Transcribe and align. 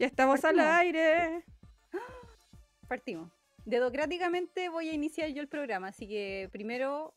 Ya 0.00 0.06
estamos 0.06 0.42
al 0.44 0.56
Partimos. 0.56 0.78
aire. 0.80 1.44
Partimos. 2.88 3.30
Dedocráticamente 3.66 4.70
voy 4.70 4.88
a 4.88 4.94
iniciar 4.94 5.28
yo 5.28 5.42
el 5.42 5.48
programa, 5.48 5.88
así 5.88 6.08
que 6.08 6.48
primero, 6.50 7.12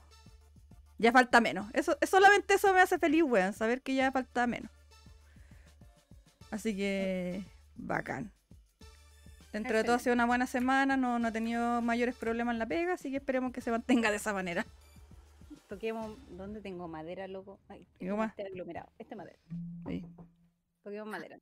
ya 0.98 1.12
falta 1.12 1.40
menos. 1.40 1.66
Eso, 1.74 1.96
solamente 2.06 2.54
eso 2.54 2.72
me 2.72 2.80
hace 2.80 2.98
feliz, 2.98 3.22
weón, 3.22 3.52
saber 3.52 3.82
que 3.82 3.94
ya 3.94 4.12
falta 4.12 4.46
menos. 4.46 4.70
Así 6.50 6.76
que, 6.76 7.42
bacán. 7.76 8.32
Dentro 9.52 9.76
de 9.76 9.84
todo 9.84 9.96
ha 9.96 9.98
sido 9.98 10.14
una 10.14 10.26
buena 10.26 10.46
semana, 10.46 10.96
no, 10.96 11.18
no 11.18 11.28
he 11.28 11.32
tenido 11.32 11.80
mayores 11.80 12.14
problemas 12.14 12.52
en 12.54 12.58
la 12.58 12.66
pega, 12.66 12.94
así 12.94 13.10
que 13.10 13.16
esperemos 13.16 13.52
que 13.52 13.60
se 13.60 13.70
mantenga 13.70 14.10
de 14.10 14.16
esa 14.16 14.32
manera. 14.32 14.66
Toquemos, 15.68 16.16
¿dónde 16.30 16.60
tengo 16.60 16.88
madera, 16.88 17.28
loco? 17.28 17.58
Ay, 17.68 17.86
Digo 17.98 18.16
más. 18.16 18.30
este 18.30 18.46
aglomerado, 18.46 18.90
este 18.98 19.16
madera. 19.16 19.38
Sí. 19.86 20.04
Toquemos 20.82 21.08
madera. 21.08 21.38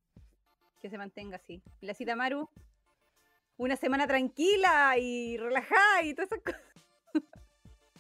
Que 0.81 0.91
se 0.91 0.99
mantenga 0.99 1.37
así. 1.37 1.63
Y 1.81 1.87
la 1.87 1.95
cita 1.95 2.17
Maru, 2.17 2.49
una 3.57 3.77
semana 3.77 4.07
tranquila 4.07 4.97
y 4.99 5.37
relajada 5.37 6.03
y 6.03 6.15
todas 6.15 6.33
esas 6.33 6.43
cosas. 6.45 6.63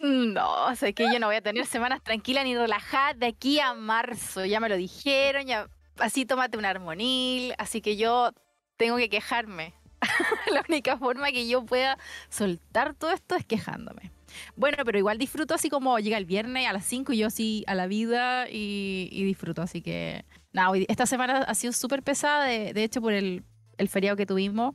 No, 0.01 0.67
o 0.67 0.75
que 0.95 1.05
yo 1.13 1.19
no 1.19 1.27
voy 1.27 1.37
a 1.37 1.41
tener 1.41 1.67
semanas 1.67 2.03
tranquilas 2.03 2.45
ni 2.45 2.55
relajadas 2.55 3.19
de 3.19 3.27
aquí 3.27 3.61
a 3.61 3.75
marzo. 3.75 4.45
Ya 4.45 4.61
me 4.61 4.69
lo 4.69 4.77
dijeron, 4.77 5.47
ya 5.47 5.69
así 5.99 6.27
tómate 6.27 6.59
un 6.59 6.65
armonil, 6.65 7.55
así 7.59 7.81
que 7.81 7.97
yo 7.97 8.33
tengo 8.77 8.97
que 8.97 9.09
quejarme. 9.09 9.75
La 10.53 10.63
única 10.69 10.99
forma 10.99 11.31
que 11.33 11.49
yo 11.49 11.65
pueda 11.65 11.99
soltar 12.29 12.95
todo 12.95 13.13
esto 13.13 13.35
es 13.37 13.45
quejándome. 13.45 14.13
Bueno, 14.55 14.79
pero 14.85 14.99
igual 14.99 15.19
disfruto 15.19 15.55
así 15.55 15.71
como 15.71 15.99
llega 15.99 16.19
el 16.19 16.27
viernes 16.27 16.67
a 16.67 16.73
las 16.73 16.85
5 16.85 17.13
y 17.13 17.19
yo 17.19 17.29
así 17.29 17.65
a 17.67 17.75
la 17.75 17.87
vida 17.87 18.47
y, 18.51 19.09
disfruto. 19.25 19.63
Así 19.63 19.81
que, 19.81 20.25
hoy- 20.69 20.85
esta 20.89 21.07
semana 21.07 21.39
ha 21.39 21.55
sido 21.55 21.73
súper 21.73 22.03
pesada, 22.03 22.45
de, 22.45 22.75
de 22.75 22.85
hecho 22.85 23.01
por 23.01 23.13
el, 23.15 23.45
el 23.79 23.89
feriado 23.89 24.17
que 24.17 24.27
tuvimos. 24.27 24.75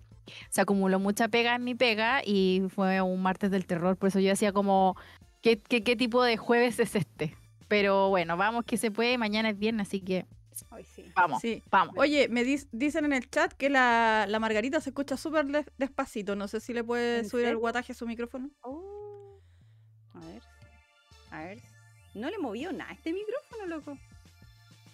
Se 0.49 0.61
acumuló 0.61 0.99
mucha 0.99 1.27
pega 1.27 1.55
en 1.55 1.63
mi 1.63 1.75
pega 1.75 2.21
y 2.25 2.63
fue 2.69 3.01
un 3.01 3.21
martes 3.21 3.51
del 3.51 3.65
terror. 3.65 3.97
Por 3.97 4.09
eso 4.09 4.19
yo 4.19 4.29
decía 4.29 4.53
como, 4.53 4.95
¿qué, 5.41 5.57
qué, 5.57 5.83
qué 5.83 5.95
tipo 5.95 6.23
de 6.23 6.37
jueves 6.37 6.79
es 6.79 6.95
este? 6.95 7.35
Pero 7.67 8.09
bueno, 8.09 8.37
vamos 8.37 8.65
que 8.65 8.77
se 8.77 8.91
puede. 8.91 9.17
Mañana 9.17 9.49
es 9.49 9.57
viernes, 9.57 9.87
así 9.87 10.01
que 10.01 10.25
Ay, 10.69 10.83
sí. 10.83 11.05
vamos, 11.15 11.41
Sí. 11.41 11.63
vamos. 11.71 11.95
Oye, 11.97 12.27
me 12.29 12.43
dis- 12.43 12.67
dicen 12.71 13.05
en 13.05 13.13
el 13.13 13.29
chat 13.29 13.53
que 13.53 13.69
la, 13.69 14.25
la 14.27 14.39
Margarita 14.39 14.79
se 14.81 14.89
escucha 14.89 15.17
súper 15.17 15.45
des- 15.47 15.65
despacito. 15.77 16.35
No 16.35 16.47
sé 16.47 16.59
si 16.59 16.73
le 16.73 16.83
puede 16.83 17.19
¿En 17.19 17.29
subir 17.29 17.45
el 17.45 17.57
guataje 17.57 17.93
a 17.93 17.95
su 17.95 18.05
micrófono. 18.05 18.49
Oh. 18.61 19.39
A 20.13 20.19
ver. 20.19 20.41
A 21.31 21.43
ver. 21.43 21.59
No 22.13 22.29
le 22.29 22.37
movió 22.37 22.71
nada 22.73 22.91
este 22.91 23.13
micrófono, 23.13 23.65
loco. 23.67 23.97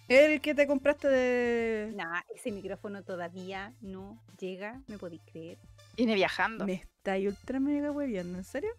El 0.08 0.40
que 0.40 0.54
te 0.54 0.66
compraste 0.66 1.06
de... 1.08 1.92
Nah, 1.94 2.22
ese 2.34 2.50
micrófono 2.50 3.02
todavía 3.02 3.74
no 3.82 4.18
llega, 4.40 4.80
¿me 4.86 4.96
podéis 4.98 5.20
creer? 5.30 5.58
Viene 5.96 6.14
viajando. 6.14 6.64
Me 6.64 6.74
está 6.74 7.12
ahí 7.12 7.28
ultra 7.28 7.60
mega 7.60 7.90
hueviando, 7.90 8.38
¿en 8.38 8.44
serio? 8.44 8.70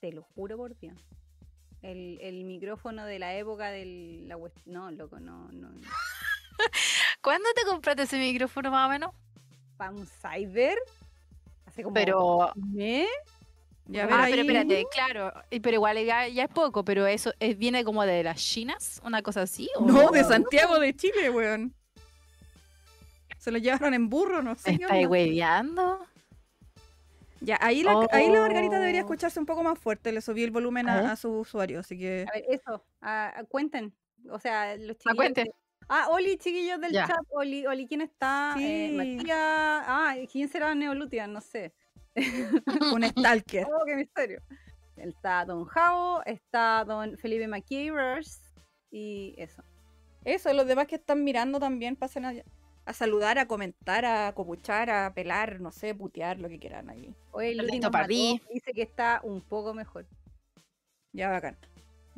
Te 0.00 0.12
lo 0.12 0.22
juro 0.22 0.56
por 0.58 0.78
Dios. 0.78 0.94
El, 1.80 2.18
el 2.20 2.44
micrófono 2.44 3.06
de 3.06 3.18
la 3.18 3.34
época 3.34 3.70
del... 3.70 4.28
La, 4.28 4.36
web- 4.36 4.52
no, 4.66 4.90
loco, 4.90 5.18
no, 5.18 5.48
no. 5.52 5.70
no. 5.70 5.80
¿Cuándo 7.22 7.48
te 7.54 7.64
compraste 7.64 8.02
ese 8.02 8.18
micrófono 8.18 8.70
más 8.70 8.86
o 8.86 8.90
menos? 8.90 9.10
¿Para 9.78 9.92
un 9.92 10.06
cyber? 10.06 10.76
Hace 11.64 11.82
como... 11.82 11.94
Pero, 11.94 12.52
mes. 12.54 13.08
Ya, 13.88 14.02
a 14.02 14.06
ver 14.06 14.14
ah, 14.14 14.22
ahí. 14.24 14.32
pero 14.32 14.42
espérate, 14.42 14.84
claro, 14.92 15.32
pero 15.62 15.70
igual 15.74 16.04
ya, 16.04 16.26
ya 16.28 16.44
es 16.44 16.50
poco, 16.50 16.84
pero 16.84 17.06
eso 17.06 17.32
es- 17.38 17.56
viene 17.56 17.84
como 17.84 18.04
de 18.04 18.24
las 18.24 18.38
chinas, 18.38 19.00
una 19.04 19.22
cosa 19.22 19.42
así. 19.42 19.68
¿o 19.76 19.84
No, 19.86 20.10
de 20.10 20.24
Santiago 20.24 20.78
de 20.80 20.94
Chile, 20.94 21.30
weón. 21.30 21.72
Se 23.38 23.52
lo 23.52 23.58
llevaron 23.58 23.94
en 23.94 24.08
burro, 24.08 24.42
no 24.42 24.56
sé. 24.56 24.72
¿Me 24.72 24.78
qué 24.78 24.84
estáis 24.84 25.06
onda. 25.06 25.10
hueveando? 25.12 26.06
Ya, 27.40 27.58
ahí 27.60 27.82
la, 27.84 28.06
ahí 28.10 28.28
la 28.30 28.40
Margarita 28.40 28.80
debería 28.80 29.02
Oh. 29.02 29.04
escucharse 29.04 29.38
un 29.38 29.46
poco 29.46 29.62
más 29.62 29.78
fuerte. 29.78 30.10
Le 30.10 30.20
subí 30.20 30.42
el 30.42 30.50
volumen 30.50 30.88
A 30.88 31.10
a, 31.10 31.12
a 31.12 31.16
su 31.16 31.30
usuario, 31.30 31.80
así 31.80 31.96
que... 31.96 32.24
A 32.28 32.32
ver, 32.32 32.44
eso. 32.48 32.84
ah, 33.02 33.32
ah, 33.36 33.44
cuenten. 33.44 33.94
O 34.30 34.40
sea, 34.40 34.74
los 34.76 34.96
chiquillos... 34.96 35.16
cuenten. 35.16 35.44
de- 35.44 35.54
Ah, 35.88 36.08
Oli, 36.10 36.36
chiquillos 36.38 36.80
del 36.80 36.90
Ya. 36.90 37.06
chat. 37.06 37.18
Oli, 37.30 37.64
Oli, 37.66 37.86
¿quién 37.86 38.00
está? 38.00 38.54
Eh, 38.58 38.88
Sí. 38.90 38.96
Matías... 38.96 39.38
Ah, 39.38 40.16
¿quién 40.32 40.48
será 40.48 40.74
Neolutia? 40.74 41.28
No 41.28 41.40
sé. 41.40 41.72
Un 42.94 43.04
stalker. 43.04 43.66
Oh, 43.66 43.84
qué 43.86 43.94
misterio. 43.96 44.40
Está 44.96 45.44
Don 45.44 45.64
Jao, 45.66 46.22
está 46.24 46.84
Don 46.84 47.16
Felipe 47.18 47.46
McKeevers 47.46 48.40
y 48.90 49.34
eso. 49.36 49.62
Eso, 50.24 50.52
los 50.54 50.66
demás 50.66 50.86
que 50.86 50.96
están 50.96 51.22
mirando 51.22 51.60
también 51.60 51.94
pasen 51.96 52.24
a, 52.24 52.32
a 52.86 52.92
saludar, 52.92 53.38
a 53.38 53.46
comentar, 53.46 54.04
a 54.04 54.32
copuchar, 54.34 54.90
a 54.90 55.12
pelar, 55.14 55.60
no 55.60 55.70
sé, 55.70 55.94
putear, 55.94 56.38
lo 56.40 56.48
que 56.48 56.58
quieran 56.58 56.88
ahí. 56.90 57.14
Nos 57.54 57.66
mató, 57.66 57.90
Pardí. 57.90 58.40
dice 58.52 58.72
que 58.72 58.82
está 58.82 59.20
un 59.22 59.42
poco 59.42 59.74
mejor, 59.74 60.06
Ya, 61.12 61.28
bacán. 61.30 61.56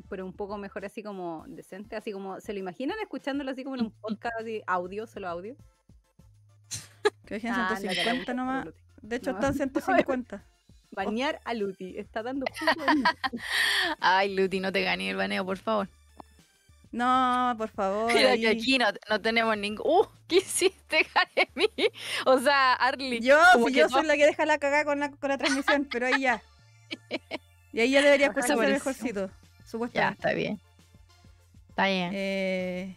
pero 0.09 0.25
un 0.25 0.33
poco 0.33 0.57
mejor 0.57 0.85
así 0.87 1.03
como 1.03 1.45
decente, 1.49 1.97
así 1.97 2.13
como, 2.13 2.41
¿se 2.41 2.53
lo 2.53 2.61
imaginan 2.61 2.99
escuchándolo 3.03 3.51
así 3.51 3.65
como 3.65 3.77
en 3.77 3.83
un 3.87 3.91
podcast 4.01 4.41
así, 4.41 4.63
audio, 4.67 5.07
solo 5.07 5.29
audio? 5.29 5.57
Que 7.27 7.41
Ah, 7.45 7.69
ándate 7.69 7.89
a 7.89 7.93
la 7.93 8.03
150 8.05 8.21
puta, 8.21 8.35
nomás. 8.35 8.69
De 9.03 9.17
hecho, 9.17 9.33
No. 9.33 9.39
están 9.39 9.55
150. 9.55 10.43
Bañar 10.91 11.41
a 11.45 11.55
Luti, 11.55 11.99
está 11.99 12.23
dando 12.23 12.47
a. 14.01 14.19
Ay, 14.19 14.35
Luti, 14.35 14.59
no 14.61 14.73
te 14.73 14.83
gané 14.83 15.11
el 15.11 15.17
baneo, 15.17 15.45
por 15.45 15.59
favor. 15.59 15.89
No, 16.91 17.55
por 17.59 17.69
favor. 17.69 18.13
Mira 18.15 18.35
que 18.37 18.49
aquí 18.49 18.79
no, 18.79 18.87
no 19.11 19.21
tenemos 19.21 19.57
ningún. 19.59 19.87
¡Uh! 19.87 20.07
¿Qué 20.27 20.37
hiciste, 20.37 21.07
Jeremy? 21.35 21.69
O 22.25 22.39
sea, 22.39 22.73
Arly. 22.75 23.21
Yo, 23.21 23.39
si 23.67 23.75
yo 23.75 23.85
no- 23.85 23.91
soy 23.91 24.07
la 24.07 24.17
que 24.17 24.25
deja 24.27 24.47
la 24.47 24.59
cagada 24.59 24.85
con 24.85 24.99
la, 24.99 25.11
con 25.11 25.29
la 25.29 25.37
transmisión, 25.39 25.87
pero 25.91 26.07
ahí 26.07 26.23
ya. 26.23 26.43
Y 27.73 27.81
ahí 27.81 27.91
ya 27.91 28.01
debería 28.01 28.29
escucharse 28.29 28.55
por 28.55 28.67
mejorcito, 28.67 29.27
Ya, 29.29 29.67
supuestamente. 29.67 30.15
está 30.19 30.33
bien. 30.33 30.61
Está 31.69 31.87
bien. 31.87 32.11
Eh... 32.15 32.97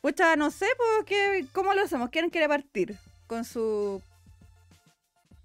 Pucha, 0.00 0.34
no 0.36 0.50
sé, 0.50 0.66
pues, 0.78 1.04
¿qué- 1.06 1.46
¿cómo 1.52 1.74
lo 1.74 1.82
hacemos? 1.82 2.08
¿Quién 2.08 2.30
quiere 2.30 2.48
partir? 2.48 2.96
Con 3.26 3.44
su... 3.44 4.02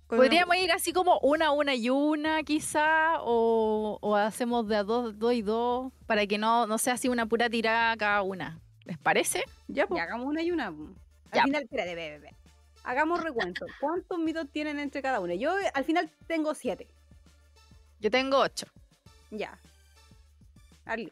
con- 0.08 0.18
Podríamos 0.18 0.56
ir 0.58 0.72
así 0.72 0.94
como 0.94 1.20
una, 1.20 1.52
una 1.52 1.74
y 1.76 1.90
una, 1.90 2.44
quizá, 2.44 3.22
o, 3.22 3.98
o 4.02 4.16
hacemos 4.16 4.68
de 4.68 4.76
a 4.78 4.84
dos, 4.84 5.18
dos 5.18 5.34
y 5.34 5.42
dos, 5.42 5.92
para 6.06 6.26
que 6.28 6.38
no, 6.38 6.68
no 6.68 6.78
sea 6.78 6.94
así 6.94 7.08
una 7.10 7.26
pura 7.26 7.50
tirada 7.50 7.96
cada 7.98 8.22
una. 8.22 8.60
¿Les 8.84 8.98
parece? 9.00 9.44
Ya, 9.68 9.84
Y 9.84 9.88
pues. 9.88 10.02
hagamos 10.02 10.28
una 10.28 10.42
y 10.44 10.52
una. 10.52 10.68
Al 10.68 10.76
Ya. 11.34 11.44
final, 11.44 11.64
espérate, 11.64 11.96
ve, 11.96 12.10
ve, 12.12 12.20
ve. 12.20 12.36
Hagamos 12.84 13.24
recuento. 13.24 13.66
¿Cuántos 13.80 14.20
mitos 14.20 14.48
tienen 14.52 14.80
entre 14.80 15.02
cada 15.02 15.20
uno? 15.20 15.34
Yo 15.34 15.58
eh, 15.58 15.72
al 15.74 15.84
final 15.86 16.10
tengo 16.28 16.54
siete. 16.54 16.88
Yo 18.00 18.12
tengo 18.12 18.38
ocho. 18.38 18.68
Ya. 19.32 19.58
Arly. 20.86 21.12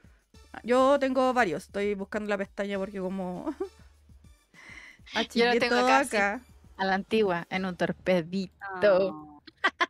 Yo 0.62 1.00
tengo 1.00 1.34
varios. 1.34 1.63
Estoy 1.63 1.95
buscando 1.95 2.30
la 2.30 2.38
pestaña 2.38 2.78
porque 2.78 3.00
como... 3.00 3.56
Yo 5.34 5.45
lo 5.45 5.60
tengo 5.60 5.75
acá, 5.78 6.04
sí. 6.06 6.53
A 6.78 6.86
la 6.86 6.96
antigua, 6.96 7.48
en 7.50 7.66
un 7.66 7.75
torpedito. 7.75 8.52
Ah. 8.62 9.90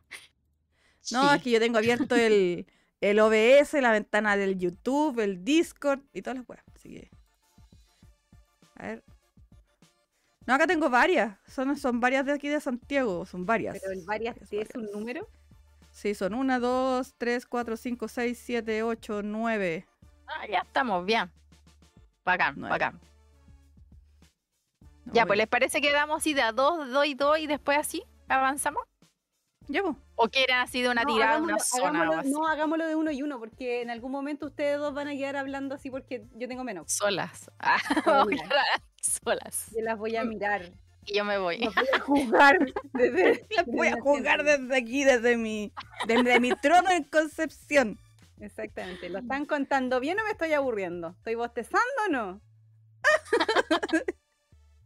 No, 1.12 1.34
es 1.34 1.42
que 1.42 1.50
yo 1.50 1.60
tengo 1.60 1.76
abierto 1.76 2.14
el, 2.16 2.66
el 3.02 3.20
OBS, 3.20 3.74
la 3.74 3.92
ventana 3.92 4.38
del 4.38 4.58
YouTube, 4.58 5.20
el 5.20 5.44
Discord 5.44 6.00
y 6.14 6.22
todas 6.22 6.38
las 6.38 6.48
weas. 6.48 6.64
Así 6.74 6.88
que. 6.88 7.10
A 8.76 8.86
ver. 8.86 9.04
No, 10.46 10.54
acá 10.54 10.66
tengo 10.66 10.88
varias. 10.88 11.36
Son, 11.46 11.76
son 11.76 12.00
varias 12.00 12.24
de 12.24 12.32
aquí 12.32 12.48
de 12.48 12.60
Santiago. 12.60 13.26
Son 13.26 13.44
varias. 13.44 13.78
Pero 13.80 13.92
el 13.92 14.04
varias 14.06 14.36
Es 14.38 14.48
¿sí 14.48 14.58
es 14.58 14.74
un 14.74 14.90
número. 14.92 15.28
Sí, 15.90 16.14
son 16.14 16.34
1, 16.34 16.58
2, 16.58 17.14
3, 17.18 17.46
4, 17.46 17.76
5, 17.76 18.08
6, 18.08 18.42
7, 18.42 18.82
8, 18.82 19.22
9. 19.22 19.86
Ah, 20.26 20.46
ya 20.50 20.58
estamos 20.60 21.04
bien. 21.04 21.30
Bacán, 22.24 22.54
Nueve. 22.56 22.70
bacán. 22.70 23.00
Ya, 25.12 25.26
pues, 25.26 25.36
¿les 25.38 25.46
parece 25.46 25.80
que 25.80 25.92
damos 25.92 26.18
así 26.18 26.34
de 26.34 26.42
a 26.42 26.52
dos, 26.52 26.90
dos 26.90 27.06
y 27.06 27.14
dos 27.14 27.38
y 27.38 27.46
después 27.46 27.78
así 27.78 28.02
avanzamos? 28.28 28.82
Ya, 29.68 29.82
pues. 29.82 29.96
¿O 30.16 30.28
quieren 30.28 30.56
así 30.56 30.82
de 30.82 30.88
una 30.90 31.02
No, 31.02 31.14
tirada 31.14 31.32
hagámoslo, 31.32 31.54
una 31.54 31.62
zona 31.64 31.84
o 31.84 32.02
hagámoslo- 32.04 32.20
así? 32.20 32.30
no, 32.30 32.46
hagámoslo 32.48 32.86
de 32.86 32.94
uno 32.96 33.10
y 33.10 33.22
uno, 33.22 33.38
porque 33.38 33.82
en 33.82 33.90
algún 33.90 34.12
momento 34.12 34.46
ustedes 34.46 34.78
dos 34.78 34.94
van 34.94 35.08
a 35.08 35.12
quedar 35.12 35.36
hablando 35.36 35.74
así 35.74 35.90
porque 35.90 36.24
yo 36.34 36.48
tengo 36.48 36.64
menos. 36.64 36.90
Solas. 36.92 37.50
Ah, 37.58 37.78
Solas. 39.00 39.70
Yo 39.74 39.82
las 39.82 39.98
voy 39.98 40.16
a 40.16 40.24
mirar. 40.24 40.72
Y 41.06 41.14
yo 41.16 41.24
me 41.24 41.36
voy. 41.38 41.58
Las 41.58 41.74
voy 41.74 41.86
a 41.92 42.00
jugar 42.00 42.58
desde, 42.94 43.46
Voy 43.66 43.88
a 43.88 44.00
jugar 44.00 44.42
desde 44.44 44.76
aquí, 44.76 45.04
desde 45.04 45.36
mi, 45.36 45.72
desde 46.06 46.40
mi 46.40 46.50
trono 46.56 46.90
en 46.90 47.04
Concepción. 47.04 47.98
Exactamente. 48.40 49.08
¿Lo 49.10 49.18
están 49.18 49.44
contando 49.46 50.00
bien 50.00 50.18
o 50.20 50.24
me 50.24 50.30
estoy 50.30 50.52
aburriendo? 50.52 51.10
¿Estoy 51.18 51.34
bostezando 51.34 51.80
o 52.06 52.10
no? 52.10 52.40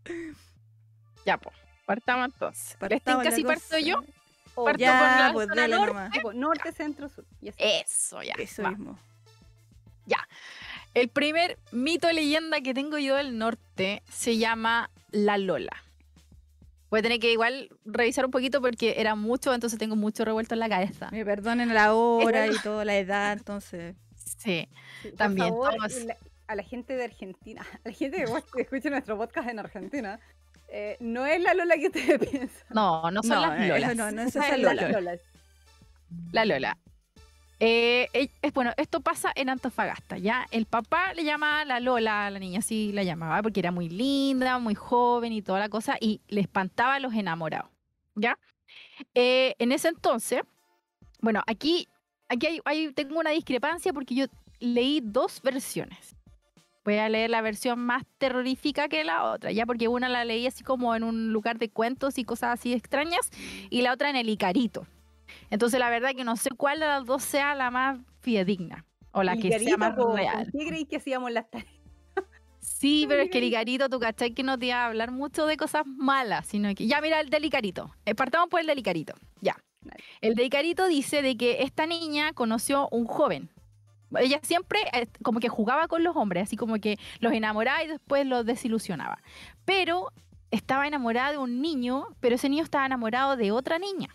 Ya, 1.26 1.36
pues. 1.38 1.54
Partamos 1.86 2.26
entonces. 2.32 2.70
¿Les 2.70 2.78
Partamos 2.78 3.22
tinca 3.22 3.30
la 3.30 3.36
si 3.36 3.44
parto 3.44 3.78
yo? 3.78 4.02
O 4.54 4.64
Parto 4.64 4.78
Ya, 4.80 4.98
por 4.98 5.26
la 5.26 5.32
pues 5.32 5.48
zona 5.48 5.68
norte. 5.68 5.86
nomás. 5.86 6.10
tipo, 6.12 6.32
norte, 6.32 6.72
centro, 6.72 7.08
sur. 7.08 7.24
Eso, 7.56 8.22
ya. 8.22 8.34
Eso 8.38 8.62
va. 8.62 8.70
mismo. 8.70 8.98
El 10.94 11.08
primer 11.10 11.58
mito 11.70 12.10
leyenda 12.10 12.60
que 12.60 12.74
tengo 12.74 12.98
yo 12.98 13.14
del 13.16 13.38
norte 13.38 14.02
se 14.10 14.36
llama 14.38 14.90
La 15.12 15.36
Lola. 15.38 15.84
Voy 16.90 17.00
a 17.00 17.02
tener 17.02 17.20
que 17.20 17.30
igual 17.30 17.68
revisar 17.84 18.24
un 18.24 18.30
poquito 18.30 18.60
porque 18.62 18.94
era 18.98 19.14
mucho, 19.14 19.52
entonces 19.54 19.78
tengo 19.78 19.94
mucho 19.96 20.24
revuelto 20.24 20.54
en 20.54 20.60
la 20.60 20.68
cabeza. 20.68 21.10
Me 21.12 21.24
perdonen 21.24 21.72
la 21.74 21.92
hora 21.94 22.46
y 22.48 22.58
toda 22.60 22.84
la 22.86 22.96
edad, 22.96 23.34
entonces. 23.34 23.94
Sí. 24.38 24.66
También, 25.16 25.48
favor, 25.50 25.76
todos. 25.76 25.96
y 25.98 26.04
la- 26.06 26.16
a 26.48 26.54
la 26.56 26.62
gente 26.64 26.96
de 26.96 27.04
Argentina, 27.04 27.64
a 27.84 27.88
la 27.88 27.92
gente 27.94 28.16
que 28.18 28.26
vos- 28.26 28.44
que 28.52 28.62
escucha 28.62 28.90
nuestro 28.90 29.16
podcast 29.16 29.48
en 29.48 29.58
Argentina, 29.60 30.18
eh, 30.70 30.96
no 31.00 31.24
es 31.24 31.40
la 31.40 31.54
Lola 31.54 31.76
que 31.76 31.86
ustedes 31.86 32.18
piensan. 32.30 32.66
No, 32.70 33.10
no 33.10 33.22
son 33.22 33.40
No, 33.40 33.46
las 33.46 33.60
eso 33.60 33.74
Lolas. 33.74 33.96
no, 33.96 34.10
no 34.10 34.22
es 34.22 34.28
Esa 34.28 34.46
esa 34.46 34.54
es 34.56 34.62
la 34.62 34.74
Lola. 34.74 35.18
La 36.32 36.44
Lola. 36.44 36.78
Eh, 37.60 38.08
eh, 38.12 38.28
es, 38.40 38.52
bueno, 38.52 38.72
esto 38.76 39.00
pasa 39.00 39.32
en 39.34 39.48
Antofagasta, 39.48 40.16
¿ya? 40.16 40.46
El 40.52 40.66
papá 40.66 41.12
le 41.14 41.24
llama 41.24 41.60
a 41.62 41.64
la 41.64 41.80
Lola, 41.80 42.26
a 42.26 42.30
la 42.30 42.38
niña 42.38 42.60
así 42.60 42.92
la 42.92 43.02
llamaba, 43.02 43.42
porque 43.42 43.58
era 43.60 43.72
muy 43.72 43.88
linda, 43.88 44.58
muy 44.58 44.74
joven 44.76 45.32
y 45.32 45.42
toda 45.42 45.58
la 45.58 45.68
cosa, 45.68 45.96
y 46.00 46.20
le 46.28 46.40
espantaba 46.40 46.94
a 46.94 47.00
los 47.00 47.14
enamorados, 47.14 47.68
¿ya? 48.14 48.38
Eh, 49.14 49.54
en 49.58 49.72
ese 49.72 49.88
entonces, 49.88 50.42
bueno, 51.20 51.42
aquí, 51.48 51.88
aquí 52.28 52.46
hay, 52.46 52.60
hay- 52.64 52.92
tengo 52.92 53.18
una 53.18 53.30
discrepancia 53.30 53.92
porque 53.92 54.14
yo 54.14 54.26
leí 54.60 55.00
dos 55.02 55.42
versiones. 55.42 56.14
Voy 56.88 56.96
a 56.96 57.10
leer 57.10 57.28
la 57.28 57.42
versión 57.42 57.80
más 57.80 58.04
terrorífica 58.16 58.88
que 58.88 59.04
la 59.04 59.24
otra, 59.30 59.52
ya 59.52 59.66
porque 59.66 59.88
una 59.88 60.08
la 60.08 60.24
leí 60.24 60.46
así 60.46 60.64
como 60.64 60.96
en 60.96 61.04
un 61.04 61.34
lugar 61.34 61.58
de 61.58 61.68
cuentos 61.68 62.16
y 62.16 62.24
cosas 62.24 62.58
así 62.58 62.72
extrañas, 62.72 63.28
y 63.68 63.82
la 63.82 63.92
otra 63.92 64.08
en 64.08 64.16
el 64.16 64.26
Icarito. 64.30 64.86
Entonces, 65.50 65.78
la 65.80 65.90
verdad 65.90 66.12
que 66.16 66.24
no 66.24 66.36
sé 66.36 66.48
cuál 66.48 66.80
de 66.80 66.86
las 66.86 67.04
dos 67.04 67.22
sea 67.22 67.54
la 67.54 67.70
más 67.70 68.00
fidedigna 68.20 68.86
o 69.12 69.22
la 69.22 69.36
que 69.36 69.58
sea 69.58 69.76
más 69.76 69.96
po, 69.96 70.06
¿con 70.06 70.16
real. 70.16 70.48
¿Qué 70.50 70.66
creéis 70.66 70.88
que 70.88 70.96
hacíamos 70.96 71.30
las 71.30 71.50
tareas? 71.50 71.74
Sí, 72.58 73.04
pero 73.06 73.20
es 73.20 73.30
que 73.30 73.36
el 73.36 73.44
Icarito. 73.44 73.90
Tú 73.90 74.00
cachai 74.00 74.32
que 74.32 74.42
no 74.42 74.58
te 74.58 74.66
iba 74.66 74.76
a 74.76 74.86
hablar 74.86 75.10
mucho 75.10 75.44
de 75.44 75.58
cosas 75.58 75.84
malas, 75.84 76.46
sino 76.46 76.74
que. 76.74 76.86
Ya, 76.86 77.02
mira, 77.02 77.20
el 77.20 77.28
del 77.28 77.44
Icarito. 77.44 77.90
Eh, 78.06 78.14
partamos 78.14 78.48
por 78.48 78.60
el 78.60 78.66
del 78.66 78.78
Icarito. 78.78 79.12
Ya. 79.42 79.58
El 80.22 80.34
de 80.36 80.44
Icarito 80.44 80.88
dice 80.88 81.20
de 81.20 81.36
que 81.36 81.62
esta 81.64 81.84
niña 81.86 82.32
conoció 82.32 82.88
un 82.90 83.04
joven. 83.04 83.50
Ella 84.16 84.40
siempre 84.42 84.80
eh, 84.92 85.06
como 85.22 85.40
que 85.40 85.48
jugaba 85.48 85.88
con 85.88 86.02
los 86.02 86.16
hombres, 86.16 86.44
así 86.44 86.56
como 86.56 86.76
que 86.76 86.98
los 87.20 87.32
enamoraba 87.32 87.82
y 87.84 87.88
después 87.88 88.24
los 88.26 88.46
desilusionaba. 88.46 89.18
Pero 89.64 90.08
estaba 90.50 90.86
enamorada 90.86 91.32
de 91.32 91.38
un 91.38 91.60
niño, 91.60 92.06
pero 92.20 92.36
ese 92.36 92.48
niño 92.48 92.64
estaba 92.64 92.86
enamorado 92.86 93.36
de 93.36 93.52
otra 93.52 93.78
niña. 93.78 94.08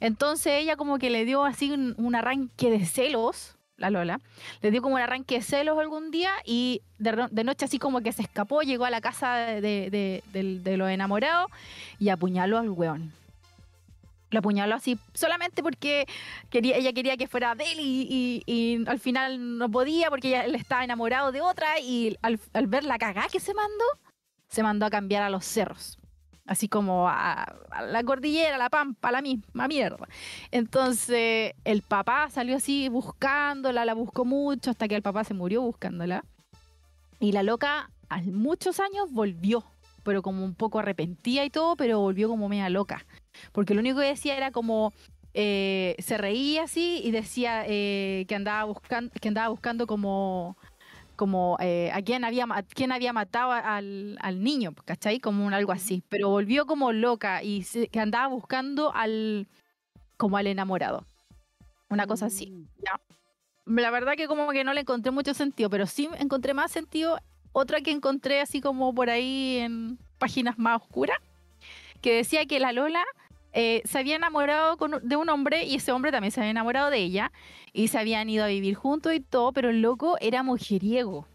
Entonces 0.00 0.54
ella 0.54 0.76
como 0.76 0.98
que 0.98 1.10
le 1.10 1.24
dio 1.24 1.44
así 1.44 1.70
un, 1.70 1.94
un 1.98 2.14
arranque 2.14 2.70
de 2.70 2.84
celos, 2.84 3.56
la 3.76 3.90
Lola, 3.90 4.20
le 4.62 4.70
dio 4.70 4.82
como 4.82 4.94
un 4.96 5.00
arranque 5.00 5.36
de 5.36 5.42
celos 5.42 5.78
algún 5.78 6.10
día 6.10 6.30
y 6.44 6.82
de, 6.98 7.44
noche 7.44 7.64
así 7.64 7.78
como 7.78 8.00
que 8.02 8.12
se 8.12 8.22
escapó, 8.22 8.62
llegó 8.62 8.84
a 8.84 8.90
la 8.90 9.00
casa 9.00 9.34
de, 9.36 9.90
de- 9.90 10.22
de 10.32 10.76
los 10.76 10.88
enamorados 10.90 11.50
y 11.98 12.08
apuñaló 12.10 12.58
al 12.58 12.70
weón. 12.70 13.12
Lo 14.34 14.40
apuñaló 14.40 14.74
así 14.74 14.98
solamente 15.14 15.62
porque 15.62 16.06
quería, 16.50 16.76
ella 16.76 16.92
quería 16.92 17.16
que 17.16 17.28
fuera 17.28 17.54
de 17.54 17.70
él 17.70 17.78
y, 17.80 18.84
al 18.88 18.98
final 18.98 19.58
no 19.58 19.70
podía 19.70 20.10
porque 20.10 20.26
ella, 20.26 20.44
él 20.44 20.56
estaba 20.56 20.82
enamorado 20.82 21.30
de 21.30 21.40
otra 21.40 21.78
y 21.78 22.18
al, 22.20 22.40
ver 22.66 22.82
la 22.82 22.98
cagada 22.98 23.28
que 23.28 23.38
se 23.38 23.54
mandó, 23.54 23.84
se 24.48 24.64
mandó 24.64 24.86
a 24.86 24.90
cambiar 24.90 25.22
a 25.22 25.30
los 25.30 25.44
cerros. 25.44 25.98
Así 26.46 26.68
como 26.68 27.08
a, 27.08 27.46
la 27.86 28.02
cordillera, 28.02 28.56
a 28.56 28.58
la 28.58 28.70
pampa, 28.70 29.08
a 29.10 29.12
la 29.12 29.22
misma 29.22 29.68
mierda. 29.68 30.08
Entonces 30.50 31.54
el 31.62 31.82
papá 31.82 32.28
salió 32.28 32.56
así 32.56 32.88
buscándola, 32.88 33.84
la 33.84 33.94
buscó 33.94 34.24
mucho 34.24 34.72
hasta 34.72 34.88
que 34.88 34.96
el 34.96 35.02
papá 35.02 35.22
se 35.22 35.32
murió 35.32 35.62
buscándola. 35.62 36.24
Y 37.20 37.30
la 37.30 37.44
loca, 37.44 37.88
a 38.08 38.20
muchos 38.22 38.80
años, 38.80 39.12
volvió, 39.12 39.64
pero 40.02 40.22
como 40.22 40.44
un 40.44 40.56
poco 40.56 40.80
arrepentida 40.80 41.44
y 41.44 41.50
todo, 41.50 41.76
pero 41.76 42.00
volvió 42.00 42.28
como 42.28 42.48
media 42.48 42.68
loca. 42.68 43.06
Porque 43.52 43.74
lo 43.74 43.80
único 43.80 44.00
que 44.00 44.06
decía 44.06 44.36
era 44.36 44.50
como. 44.50 44.92
eh, 45.36 45.96
se 45.98 46.16
reía 46.16 46.62
así 46.62 47.00
y 47.02 47.10
decía 47.10 47.64
eh, 47.66 48.24
que 48.28 48.34
andaba 48.36 48.64
buscando 48.64 49.10
que 49.20 49.26
andaba 49.28 49.48
buscando 49.48 49.86
como 49.86 50.56
como 51.16 51.56
eh, 51.60 51.90
a 51.92 52.02
quién 52.02 52.24
había 52.24 52.46
quién 52.72 52.92
había 52.92 53.12
matado 53.12 53.50
al, 53.50 54.16
al 54.20 54.42
niño 54.44 54.74
¿cachai? 54.84 55.18
como 55.18 55.44
un 55.44 55.52
algo 55.52 55.72
así 55.72 56.02
pero 56.08 56.28
volvió 56.28 56.66
como 56.66 56.92
loca 56.92 57.42
y 57.42 57.64
se- 57.64 57.88
que 57.88 57.98
andaba 58.00 58.28
buscando 58.28 58.92
al 58.94 59.48
como 60.16 60.36
al 60.36 60.46
enamorado 60.46 61.04
una 61.88 62.06
cosa 62.06 62.26
así 62.26 62.46
Mm. 62.46 63.76
la 63.76 63.90
verdad 63.90 64.14
que 64.16 64.28
como 64.28 64.48
que 64.52 64.62
no 64.62 64.72
le 64.72 64.82
encontré 64.82 65.10
mucho 65.10 65.34
sentido, 65.34 65.68
pero 65.70 65.86
sí 65.86 66.08
encontré 66.18 66.54
más 66.54 66.70
sentido 66.70 67.18
otra 67.52 67.80
que 67.80 67.90
encontré 67.90 68.40
así 68.40 68.60
como 68.60 68.94
por 68.94 69.10
ahí 69.10 69.58
en 69.58 69.98
páginas 70.18 70.58
más 70.58 70.80
oscuras, 70.82 71.18
que 72.02 72.14
decía 72.16 72.44
que 72.46 72.60
la 72.60 72.72
Lola 72.72 73.04
eh, 73.54 73.80
se 73.84 73.98
había 73.98 74.16
enamorado 74.16 74.76
con- 74.76 75.00
de 75.06 75.16
un 75.16 75.28
hombre 75.30 75.64
y 75.64 75.76
ese 75.76 75.92
hombre 75.92 76.12
también 76.12 76.32
se 76.32 76.40
había 76.40 76.50
enamorado 76.50 76.90
de 76.90 76.98
ella 76.98 77.32
y 77.72 77.88
se 77.88 77.98
habían 77.98 78.28
ido 78.28 78.44
a 78.44 78.48
vivir 78.48 78.74
juntos 78.74 79.14
y 79.14 79.20
todo, 79.20 79.52
pero 79.52 79.70
el 79.70 79.80
loco 79.80 80.16
era 80.20 80.42
mujeriego. 80.42 81.26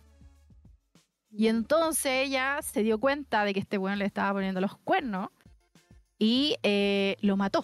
Y 1.31 1.47
entonces 1.47 2.27
ella 2.27 2.59
se 2.61 2.83
dio 2.83 2.99
cuenta 2.99 3.43
de 3.45 3.53
que 3.53 3.59
este 3.59 3.77
weón 3.77 3.99
le 3.99 4.05
estaba 4.05 4.33
poniendo 4.33 4.61
los 4.61 4.77
cuernos 4.77 5.29
y 6.17 6.55
eh, 6.63 7.15
lo 7.21 7.38
mató 7.38 7.63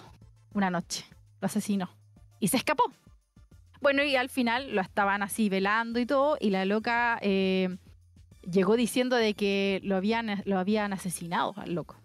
una 0.54 0.70
noche, 0.70 1.06
lo 1.42 1.48
asesinó 1.48 1.90
y 2.40 2.48
se 2.48 2.58
escapó. 2.58 2.84
Bueno, 3.82 4.04
y 4.04 4.16
al 4.16 4.30
final 4.30 4.74
lo 4.74 4.82
estaban 4.82 5.22
así 5.22 5.50
velando 5.50 6.00
y 6.00 6.06
todo, 6.06 6.38
y 6.40 6.50
la 6.50 6.66
loca 6.66 7.20
eh, 7.22 7.78
llegó 8.50 8.78
diciendo 8.78 9.16
de 9.16 9.34
que 9.34 9.80
lo 9.84 9.96
habían, 9.96 10.42
lo 10.46 10.58
habían 10.58 10.94
asesinado 10.94 11.54
al 11.58 11.74
loco. 11.74 11.98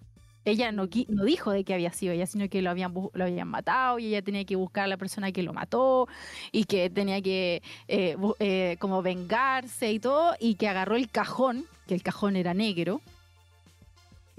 Ella 0.44 0.72
no, 0.72 0.88
no 1.08 1.24
dijo 1.24 1.50
de 1.50 1.64
qué 1.64 1.74
había 1.74 1.92
sido 1.92 2.14
ella, 2.14 2.26
sino 2.26 2.48
que 2.48 2.62
lo 2.62 2.70
habían, 2.70 2.94
lo 2.94 3.24
habían 3.24 3.48
matado 3.48 3.98
y 3.98 4.06
ella 4.06 4.22
tenía 4.22 4.44
que 4.44 4.56
buscar 4.56 4.84
a 4.84 4.88
la 4.88 4.96
persona 4.96 5.32
que 5.32 5.42
lo 5.42 5.52
mató 5.52 6.08
y 6.50 6.64
que 6.64 6.88
tenía 6.88 7.20
que 7.20 7.62
eh, 7.88 8.16
eh, 8.38 8.76
como 8.78 9.02
vengarse 9.02 9.92
y 9.92 9.98
todo, 9.98 10.34
y 10.40 10.54
que 10.54 10.68
agarró 10.68 10.96
el 10.96 11.10
cajón, 11.10 11.66
que 11.86 11.94
el 11.94 12.02
cajón 12.02 12.36
era 12.36 12.54
negro, 12.54 13.02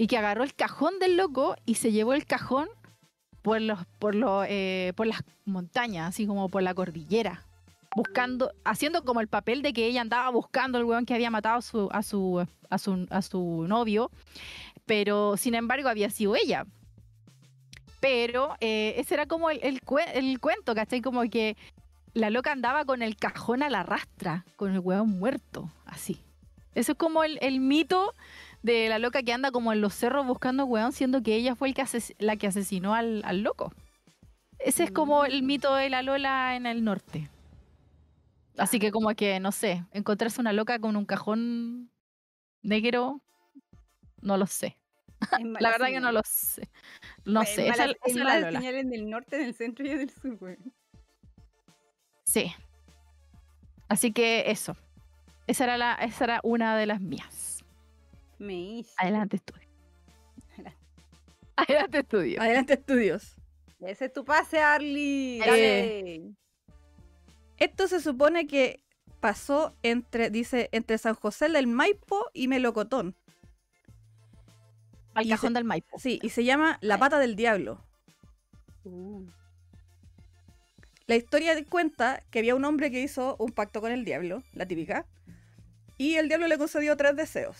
y 0.02 0.08
que 0.08 0.18
agarró 0.18 0.44
el 0.44 0.56
cajón 0.56 0.98
del 1.00 1.18
loco 1.18 1.56
y 1.66 1.76
se 1.76 1.92
llevó 1.92 2.14
el 2.14 2.26
cajón 2.26 2.68
por 3.44 3.62
los 3.62 3.86
por 4.00 4.16
los 4.16 4.46
eh, 4.50 4.94
por 4.96 5.06
las 5.06 5.24
montañas 5.46 6.10
así 6.10 6.26
como 6.26 6.50
por 6.50 6.64
la 6.64 6.74
cordillera 6.74 7.44
buscando 7.96 8.52
haciendo 8.64 9.04
como 9.04 9.22
el 9.22 9.28
papel 9.28 9.62
de 9.62 9.74
que 9.74 9.86
ella 9.86 10.02
andaba 10.02 10.30
buscando 10.30 10.78
al 10.78 10.86
weón 10.86 11.06
que 11.06 11.14
había 11.14 11.30
matado 11.30 11.58
a 11.58 11.62
su 11.62 11.90
a 11.92 12.04
su 12.04 12.46
a 12.70 12.78
su, 12.78 13.06
a 13.10 13.22
su 13.22 13.66
novio 13.68 14.10
pero 14.86 15.38
sin 15.38 15.56
embargo 15.56 15.90
había 15.90 16.10
sido 16.10 16.36
ella 16.36 16.66
pero 18.00 18.56
eh, 18.62 18.96
ese 18.98 19.14
era 19.14 19.26
como 19.28 19.50
el, 19.50 19.60
el, 19.64 19.80
el 20.14 20.40
cuento 20.40 20.74
¿cachai? 20.76 21.02
como 21.02 21.22
que 21.30 21.56
la 22.14 22.30
loca 22.30 22.52
andaba 22.52 22.84
con 22.86 23.02
el 23.02 23.16
cajón 23.16 23.64
a 23.64 23.70
la 23.70 23.84
rastra 23.84 24.46
con 24.56 24.72
el 24.74 24.80
weón 24.80 25.10
muerto 25.20 25.70
así 25.86 26.20
eso 26.74 26.94
es 26.94 26.98
como 26.98 27.24
el, 27.24 27.38
el 27.42 27.60
mito 27.60 28.14
de 28.64 28.90
la 28.90 29.00
loca 29.00 29.24
que 29.24 29.34
anda 29.34 29.52
como 29.52 29.74
en 29.74 29.82
los 29.82 29.94
cerros 29.94 30.26
buscando 30.26 30.66
weón, 30.66 30.92
siendo 30.94 31.22
que 31.22 31.36
ella 31.36 31.56
fue 31.56 31.68
el 31.70 31.74
que 31.74 31.82
ases- 31.82 32.16
la 32.20 32.38
que 32.38 32.48
asesinó 32.48 32.94
al, 32.94 33.22
al 33.26 33.42
loco. 33.42 33.74
ese 34.60 34.84
es 34.84 34.92
como 34.92 35.26
el 35.26 35.42
mito 35.44 35.74
de 35.76 35.90
la 35.90 36.02
Lola 36.04 36.56
en 36.56 36.68
el 36.68 36.84
norte. 36.84 37.28
Así 38.58 38.78
que 38.78 38.92
como 38.92 39.10
que, 39.16 39.40
no 39.40 39.52
sé, 39.52 39.84
encontrarse 39.92 40.40
una 40.40 40.54
loca 40.54 40.78
con 40.78 40.96
un 40.96 41.06
cajón 41.06 41.90
negro, 42.62 43.22
no 44.22 44.38
lo 44.38 44.46
sé. 44.48 44.78
La 45.60 45.70
verdad 45.72 45.88
que 45.88 46.00
no 46.00 46.08
señal. 46.10 46.14
lo 46.16 46.22
sé. 46.26 46.70
No 47.26 47.46
sé, 47.46 47.68
esa, 47.68 47.78
mala- 47.84 47.92
esa 47.94 48.08
es 48.08 48.16
la 48.16 48.24
mala 48.24 48.52
señal 48.52 48.76
en 48.76 48.94
el 48.94 49.10
norte, 49.10 49.36
en 49.36 49.44
el 49.44 49.54
centro 49.54 49.86
y 49.86 49.92
en 49.92 50.00
el 50.02 50.10
sur, 50.10 50.36
güey. 50.38 50.58
Sí. 52.24 52.52
Así 53.88 54.12
que 54.12 54.50
eso. 54.50 54.76
Esa 55.48 55.66
era, 55.66 55.78
la, 55.78 55.94
esa 55.96 56.24
era 56.24 56.40
una 56.44 56.78
de 56.78 56.86
las 56.86 57.02
mías. 57.02 57.64
Me 58.40 58.54
hice. 58.56 58.94
Adelante, 58.98 59.36
estudio. 59.36 59.68
Adelante. 60.54 60.78
Adelante, 61.56 62.00
estudio. 62.00 62.42
Adelante, 62.42 62.74
estudios. 62.74 63.36
Ese 63.82 64.06
es 64.06 64.14
tu 64.14 64.24
pase, 64.26 64.60
Arly. 64.60 65.42
Eh, 65.42 65.46
Dale. 65.46 66.32
Esto 67.58 67.88
se 67.88 68.00
supone 68.00 68.48
que 68.48 68.84
pasó 69.20 69.76
entre, 69.84 70.30
dice, 70.32 70.70
entre 70.72 70.98
San 70.98 71.14
José 71.14 71.50
del 71.50 71.68
Maipo 71.68 72.26
y 72.34 72.48
Melocotón. 72.48 73.16
Al 75.14 75.28
cajón 75.28 75.50
se- 75.50 75.54
del 75.56 75.64
Maipo. 75.66 76.00
Sí, 76.00 76.20
y 76.22 76.30
se 76.30 76.44
llama 76.44 76.78
La 76.82 76.98
Pata 76.98 77.20
del 77.20 77.36
Diablo. 77.36 77.84
Uh, 78.84 79.26
La 81.08 81.16
historia 81.16 81.54
cuenta 81.66 82.22
que 82.32 82.40
había 82.40 82.56
un 82.56 82.64
hombre 82.66 82.90
que 82.92 83.02
hizo 83.02 83.36
un 83.38 83.52
pacto 83.52 83.82
con 83.82 83.92
el 83.92 84.06
diablo, 84.06 84.44
la 84.54 84.66
típica, 84.66 85.06
y 85.98 86.16
el 86.16 86.30
diablo 86.30 86.48
le 86.48 86.58
concedió 86.58 86.96
tres 86.96 87.16
deseos. 87.16 87.58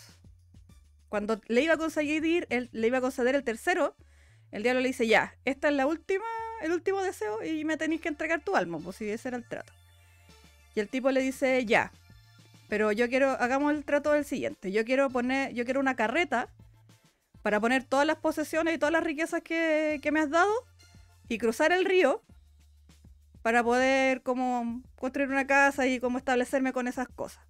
Cuando 1.10 1.38
le 1.48 1.60
iba 1.60 1.74
a 1.74 1.76
conseguir, 1.76 2.46
él, 2.48 2.70
le 2.72 2.86
iba 2.86 2.98
a 2.98 3.02
conceder 3.02 3.34
el 3.34 3.44
tercero, 3.44 3.94
el 4.52 4.62
diablo 4.62 4.80
le 4.80 4.88
dice, 4.88 5.06
ya, 5.06 5.34
esta 5.44 5.68
es 5.68 5.74
la 5.74 5.86
última, 5.86 6.24
el 6.62 6.72
último 6.72 7.02
deseo 7.02 7.44
y 7.44 7.64
me 7.66 7.76
tenéis 7.76 8.00
que 8.00 8.08
entregar 8.08 8.40
tu 8.40 8.56
alma, 8.56 8.78
pues 8.78 8.96
si 8.96 9.08
ese 9.10 9.28
era 9.28 9.36
el 9.36 9.46
trato. 9.46 9.72
Y 10.74 10.80
el 10.80 10.88
tipo 10.88 11.10
le 11.10 11.20
dice, 11.20 11.64
ya, 11.66 11.92
pero 12.70 12.90
yo 12.92 13.06
quiero, 13.10 13.32
hagamos 13.32 13.74
el 13.74 13.84
trato 13.84 14.12
del 14.12 14.24
siguiente, 14.24 14.72
yo 14.72 14.84
quiero 14.86 15.10
poner, 15.10 15.52
yo 15.52 15.66
quiero 15.66 15.80
una 15.80 15.94
carreta 15.94 16.48
para 17.42 17.60
poner 17.60 17.84
todas 17.84 18.06
las 18.06 18.16
posesiones 18.16 18.74
y 18.74 18.78
todas 18.78 18.92
las 18.92 19.04
riquezas 19.04 19.42
que, 19.42 19.98
que 20.02 20.12
me 20.12 20.20
has 20.20 20.30
dado 20.30 20.52
y 21.28 21.38
cruzar 21.38 21.72
el 21.72 21.84
río 21.84 22.22
para 23.42 23.62
poder 23.62 24.22
como 24.22 24.82
construir 24.94 25.28
una 25.28 25.46
casa 25.46 25.86
y 25.86 25.98
como 25.98 26.18
establecerme 26.18 26.72
con 26.72 26.86
esas 26.86 27.08
cosas. 27.08 27.44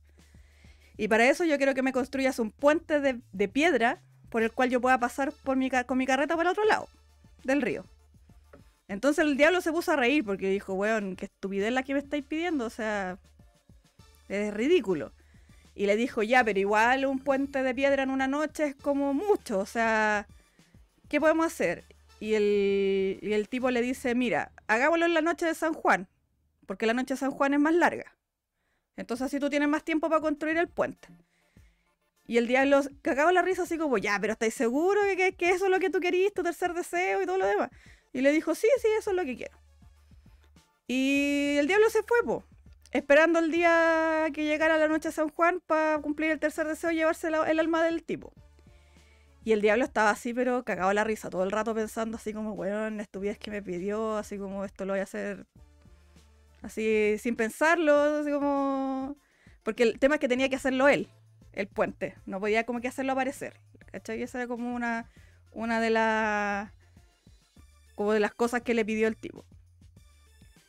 Y 0.96 1.08
para 1.08 1.28
eso 1.28 1.44
yo 1.44 1.56
quiero 1.56 1.74
que 1.74 1.82
me 1.82 1.92
construyas 1.92 2.38
un 2.38 2.50
puente 2.50 3.00
de, 3.00 3.20
de 3.32 3.48
piedra 3.48 4.02
por 4.30 4.42
el 4.42 4.50
cual 4.52 4.70
yo 4.70 4.80
pueda 4.80 4.98
pasar 4.98 5.32
por 5.44 5.56
mi, 5.56 5.70
con 5.70 5.98
mi 5.98 6.06
carreta 6.06 6.36
para 6.36 6.50
el 6.50 6.52
otro 6.52 6.64
lado 6.64 6.88
del 7.44 7.60
río. 7.60 7.84
Entonces 8.88 9.24
el 9.24 9.36
diablo 9.36 9.60
se 9.60 9.72
puso 9.72 9.92
a 9.92 9.96
reír 9.96 10.24
porque 10.24 10.48
dijo, 10.48 10.74
weón, 10.74 11.16
qué 11.16 11.26
estupidez 11.26 11.72
la 11.72 11.82
que 11.82 11.94
me 11.94 12.00
estáis 12.00 12.24
pidiendo, 12.24 12.66
o 12.66 12.70
sea, 12.70 13.18
es 14.28 14.52
ridículo. 14.54 15.12
Y 15.74 15.86
le 15.86 15.96
dijo, 15.96 16.22
ya, 16.22 16.44
pero 16.44 16.58
igual 16.58 17.06
un 17.06 17.18
puente 17.18 17.62
de 17.62 17.74
piedra 17.74 18.02
en 18.02 18.10
una 18.10 18.26
noche 18.28 18.64
es 18.66 18.74
como 18.74 19.14
mucho, 19.14 19.58
o 19.58 19.66
sea, 19.66 20.26
¿qué 21.08 21.18
podemos 21.20 21.46
hacer? 21.46 21.84
Y 22.20 22.34
el, 22.34 23.18
y 23.22 23.32
el 23.32 23.48
tipo 23.48 23.70
le 23.70 23.80
dice, 23.82 24.14
mira, 24.14 24.52
hagámoslo 24.68 25.06
en 25.06 25.14
la 25.14 25.22
noche 25.22 25.46
de 25.46 25.54
San 25.54 25.72
Juan, 25.72 26.08
porque 26.66 26.86
la 26.86 26.92
noche 26.94 27.14
de 27.14 27.18
San 27.18 27.30
Juan 27.30 27.54
es 27.54 27.60
más 27.60 27.74
larga. 27.74 28.14
Entonces 28.96 29.26
así 29.26 29.40
tú 29.40 29.48
tienes 29.48 29.68
más 29.68 29.82
tiempo 29.82 30.08
para 30.10 30.20
construir 30.20 30.56
el 30.58 30.68
puente. 30.68 31.08
Y 32.26 32.36
el 32.36 32.46
diablo 32.46 32.82
cagaba 33.00 33.32
la 33.32 33.42
risa 33.42 33.62
así 33.62 33.78
como, 33.78 33.98
ya, 33.98 34.18
pero 34.20 34.34
¿estáis 34.34 34.54
seguros 34.54 35.04
que, 35.06 35.16
que- 35.16 35.32
que 35.34 35.48
eso 35.50 35.64
es 35.64 35.70
lo 35.70 35.80
que 35.80 35.90
tú 35.90 35.98
querías, 36.00 36.32
tu 36.32 36.42
tercer 36.42 36.74
deseo 36.74 37.22
y 37.22 37.26
todo 37.26 37.38
lo 37.38 37.46
demás? 37.46 37.70
Y 38.12 38.20
le 38.20 38.30
dijo, 38.30 38.54
sí, 38.54 38.68
sí, 38.80 38.88
eso 38.98 39.10
es 39.10 39.16
lo 39.16 39.24
que 39.24 39.36
quiero. 39.36 39.56
Y 40.86 41.56
el 41.58 41.66
diablo 41.66 41.88
se 41.90 42.02
fue, 42.02 42.18
po, 42.24 42.44
esperando 42.92 43.38
el 43.38 43.50
día 43.50 44.26
que 44.32 44.44
llegara 44.44 44.78
la 44.78 44.88
noche 44.88 45.08
de 45.08 45.12
San 45.12 45.28
Juan 45.28 45.60
para 45.66 45.98
cumplir 45.98 46.30
el 46.30 46.38
tercer 46.38 46.66
deseo 46.66 46.90
y 46.90 46.96
llevarse 46.96 47.28
el 47.28 47.58
alma 47.58 47.82
del 47.82 48.04
tipo. 48.04 48.32
Y 49.44 49.52
el 49.52 49.60
diablo 49.60 49.84
estaba 49.84 50.10
así, 50.10 50.32
pero 50.32 50.64
cagado 50.64 50.92
la 50.92 51.02
risa, 51.02 51.28
todo 51.28 51.42
el 51.42 51.50
rato 51.50 51.74
pensando 51.74 52.16
así 52.16 52.32
como, 52.32 52.52
weón, 52.52 52.98
la 52.98 53.02
estupidez 53.02 53.38
que 53.38 53.50
me 53.50 53.60
pidió, 53.60 54.16
así 54.16 54.38
como 54.38 54.64
esto 54.64 54.84
lo 54.84 54.92
voy 54.92 55.00
a 55.00 55.04
hacer 55.04 55.46
así 56.62 57.16
sin 57.18 57.34
pensarlo, 57.34 58.20
así 58.20 58.30
como... 58.30 59.16
Porque 59.64 59.82
el 59.82 59.98
tema 59.98 60.16
es 60.16 60.20
que 60.20 60.28
tenía 60.28 60.48
que 60.48 60.56
hacerlo 60.56 60.88
él, 60.88 61.08
el 61.52 61.66
puente, 61.66 62.16
no 62.24 62.40
podía 62.40 62.64
como 62.64 62.80
que 62.80 62.88
hacerlo 62.88 63.12
aparecer, 63.12 63.54
¿cachai? 63.90 64.22
Esa 64.22 64.38
era 64.38 64.48
como 64.48 64.74
una, 64.74 65.10
una 65.52 65.80
de 65.80 65.90
las... 65.90 66.70
como 67.96 68.12
de 68.12 68.20
las 68.20 68.34
cosas 68.34 68.62
que 68.62 68.74
le 68.74 68.84
pidió 68.84 69.08
el 69.08 69.16
tipo. 69.16 69.44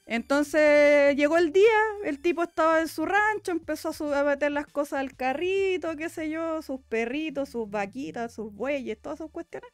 Entonces 0.06 1.16
llegó 1.16 1.38
el 1.38 1.54
día, 1.54 1.80
el 2.04 2.20
tipo 2.20 2.44
estaba 2.44 2.82
en 2.82 2.90
su 2.90 3.06
rancho, 3.06 3.52
empezó 3.52 3.90
a, 4.14 4.24
meter 4.24 4.52
las 4.52 4.68
cosas 4.68 5.00
al 5.00 5.16
carrito, 5.16 5.96
qué 5.96 6.10
sé 6.10 6.30
yo, 6.30 6.62
sus 6.62 6.82
perritos, 6.82 7.50
sus 7.50 7.70
vaquitas, 7.70 8.34
sus 8.34 8.54
bueyes, 8.54 9.02
todas 9.02 9.20
sus 9.20 9.32
cuestiones, 9.32 9.70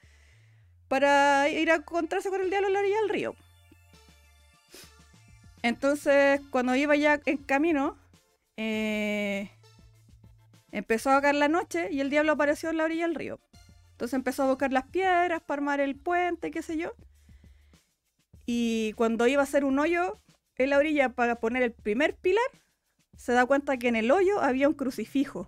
para 0.88 1.50
ir 1.50 1.72
a 1.72 1.76
encontrarse 1.76 2.30
con 2.30 2.42
el 2.42 2.50
diablo 2.50 2.68
en 2.68 2.74
la 2.74 2.80
orilla 2.80 3.02
del 3.02 3.10
río. 3.10 3.36
Entonces, 5.64 6.42
cuando 6.52 6.76
iba 6.76 6.96
ya 6.96 7.20
en 7.26 7.38
camino, 7.38 7.98
eh, 8.56 9.50
empezó 10.72 11.10
a 11.10 11.22
caer 11.22 11.36
la 11.36 11.48
noche 11.48 11.90
y 11.92 12.02
el 12.02 12.10
diablo 12.10 12.34
apareció 12.34 12.70
en 12.70 12.78
la 12.78 12.86
orilla 12.86 13.08
del 13.08 13.16
río. 13.16 13.40
Entonces 13.92 14.14
empezó 14.14 14.44
a 14.44 14.48
buscar 14.48 14.72
las 14.72 14.86
piedras 14.86 15.42
para 15.42 15.60
armar 15.60 15.80
el 15.82 15.96
puente, 15.96 16.52
qué 16.52 16.62
sé 16.62 16.78
yo. 16.78 16.94
Y 18.52 18.94
cuando 18.94 19.28
iba 19.28 19.42
a 19.42 19.44
hacer 19.44 19.64
un 19.64 19.78
hoyo 19.78 20.18
en 20.56 20.72
la 20.72 20.80
orilla 20.80 21.10
para 21.10 21.36
poner 21.36 21.62
el 21.62 21.72
primer 21.72 22.16
pilar, 22.16 22.44
se 23.16 23.32
da 23.32 23.46
cuenta 23.46 23.78
que 23.78 23.90
en 23.90 23.96
el 23.96 24.10
hoyo 24.10 24.42
había 24.42 24.68
un 24.68 24.74
crucifijo. 24.74 25.48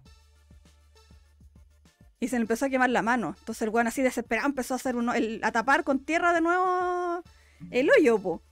Y 2.19 2.27
se 2.27 2.35
le 2.35 2.43
empezó 2.43 2.65
a 2.65 2.69
quemar 2.69 2.91
la 2.91 3.01
mano. 3.01 3.33
Entonces 3.39 3.63
el 3.63 3.69
weón 3.69 3.87
así 3.87 4.03
desesperado 4.03 4.47
empezó 4.47 4.75
a 4.75 4.77
hacer 4.77 4.95
un 4.95 5.09
ho- 5.09 5.13
el- 5.15 5.41
a 5.43 5.51
tapar 5.51 5.83
con 5.83 5.97
tierra 5.97 6.31
de 6.31 6.41
nuevo 6.41 7.23
el 7.71 7.89
hoyo, 7.89 8.19
po. 8.19 8.43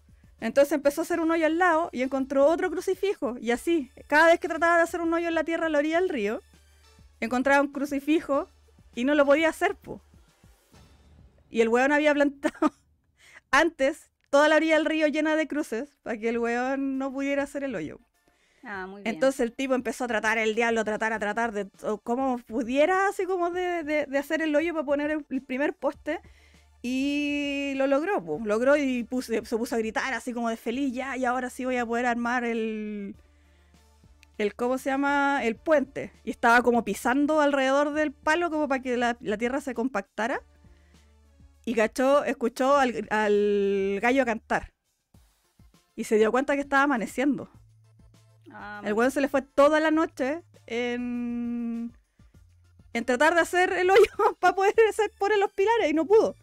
Entonces 0.41 0.71
empezó 0.71 1.01
a 1.01 1.03
hacer 1.03 1.19
un 1.19 1.29
hoyo 1.29 1.45
al 1.45 1.59
lado 1.59 1.91
y 1.91 2.01
encontró 2.01 2.47
otro 2.47 2.71
crucifijo. 2.71 3.35
Y 3.39 3.51
así, 3.51 3.91
cada 4.07 4.25
vez 4.29 4.39
que 4.39 4.47
trataba 4.47 4.77
de 4.77 4.81
hacer 4.81 5.01
un 5.01 5.13
hoyo 5.13 5.27
en 5.27 5.35
la 5.35 5.43
tierra 5.43 5.67
a 5.67 5.69
la 5.69 5.77
orilla 5.77 5.99
del 5.99 6.09
río, 6.09 6.41
encontraba 7.19 7.61
un 7.61 7.71
crucifijo 7.71 8.49
y 8.95 9.03
no 9.03 9.13
lo 9.13 9.27
podía 9.27 9.49
hacer, 9.49 9.75
po. 9.75 10.01
Y 11.51 11.61
el 11.61 11.69
weón 11.69 11.91
había 11.91 12.15
plantado 12.15 12.73
antes 13.51 14.08
toda 14.29 14.47
la 14.49 14.55
orilla 14.57 14.75
del 14.75 14.85
río 14.85 15.07
llena 15.07 15.35
de 15.35 15.47
cruces 15.47 15.97
para 16.03 16.17
que 16.17 16.29
el 16.29 16.39
weón 16.39 16.97
no 16.97 17.11
pudiera 17.11 17.43
hacer 17.43 17.63
el 17.63 17.75
hoyo. 17.75 17.99
Ah, 18.63 18.85
muy 18.87 19.01
bien. 19.01 19.13
Entonces 19.15 19.39
el 19.39 19.53
tipo 19.53 19.73
empezó 19.73 20.03
a 20.03 20.07
tratar, 20.07 20.37
el 20.37 20.53
diablo 20.53 20.81
a 20.81 20.83
tratar, 20.83 21.13
a 21.13 21.19
tratar 21.19 21.51
de 21.53 21.67
cómo 22.03 22.37
pudiera, 22.39 23.07
así 23.07 23.25
como 23.25 23.51
de, 23.51 23.83
de- 23.83 24.05
de 24.05 24.17
hacer 24.17 24.41
el 24.41 24.55
hoyo 24.55 24.73
para 24.73 24.85
poner 24.85 25.11
el, 25.11 25.25
el 25.29 25.41
primer 25.41 25.73
poste. 25.73 26.19
Y 26.81 27.73
lo 27.75 27.87
logró, 27.87 28.23
po. 28.23 28.39
logró 28.43 28.77
y 28.77 29.05
se 29.21 29.41
puso 29.41 29.75
a 29.75 29.77
gritar 29.77 30.13
así 30.13 30.31
como 30.33 30.49
de 30.49 30.55
feliz, 30.57 30.93
ya, 30.93 31.17
y 31.17 31.25
ahora 31.25 31.49
sí 31.49 31.65
voy 31.65 31.75
a 31.75 31.85
poder 31.85 32.05
armar 32.05 32.45
el, 32.45 33.15
el, 34.37 34.55
¿cómo 34.55 34.77
se 34.77 34.89
llama? 34.89 35.41
El 35.43 35.55
puente. 35.57 36.13
Y 36.23 36.31
estaba 36.31 36.61
como 36.61 36.85
pisando 36.85 37.41
alrededor 37.41 37.93
del 37.93 38.13
palo 38.13 38.49
como 38.49 38.67
para 38.69 38.81
que 38.81 38.95
la, 38.95 39.17
la 39.19 39.37
tierra 39.37 39.59
se 39.59 39.73
compactara. 39.73 40.41
Y 41.69 41.73
cachó, 41.75 42.23
escuchó 42.23 42.77
al, 42.77 43.07
al 43.11 43.99
gallo 44.01 44.25
cantar. 44.25 44.71
Y 45.95 46.05
se 46.05 46.17
dio 46.17 46.31
cuenta 46.31 46.55
que 46.55 46.61
estaba 46.61 46.83
amaneciendo. 46.83 47.49
Ah, 48.51 48.81
El 48.83 48.93
weón 48.93 49.11
se 49.11 49.21
le 49.21 49.27
fue 49.27 49.41
toda 49.41 49.79
la 49.79 49.91
noche 49.91 50.41
en, 50.65 51.91
en 52.93 53.05
tratar 53.05 53.35
de 53.35 53.41
hacer 53.41 53.73
el 53.73 53.89
hoyo 53.91 54.09
para 54.39 54.55
poder 54.55 54.73
hacer, 54.89 55.11
poner 55.19 55.37
los 55.37 55.51
pilares 55.53 55.89
y 55.89 55.93
no 55.93 56.05
pudo. 56.05 56.35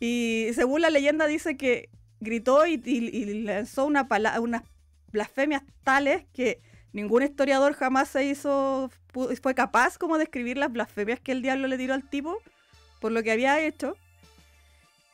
Y 0.00 0.50
según 0.54 0.82
la 0.82 0.90
leyenda 0.90 1.26
dice 1.26 1.56
que 1.56 1.88
gritó 2.20 2.66
y, 2.66 2.80
y- 2.84 3.08
y 3.08 3.42
lanzó 3.42 3.86
una 3.86 4.06
unas 4.40 4.62
blasfemias 5.10 5.62
tales 5.82 6.24
que 6.32 6.60
ningún 6.92 7.22
historiador 7.24 7.72
jamás 7.74 8.08
se 8.08 8.24
hizo, 8.24 8.90
fue 9.42 9.54
capaz 9.54 9.98
como 9.98 10.16
de 10.18 10.24
escribir 10.24 10.58
las 10.58 10.72
blasfemias 10.72 11.18
que 11.18 11.32
el 11.32 11.42
diablo 11.42 11.66
le 11.66 11.78
tiró 11.78 11.94
al 11.94 12.08
tipo 12.08 12.38
por 13.00 13.10
lo 13.12 13.22
que 13.24 13.32
había 13.32 13.60
hecho. 13.60 13.96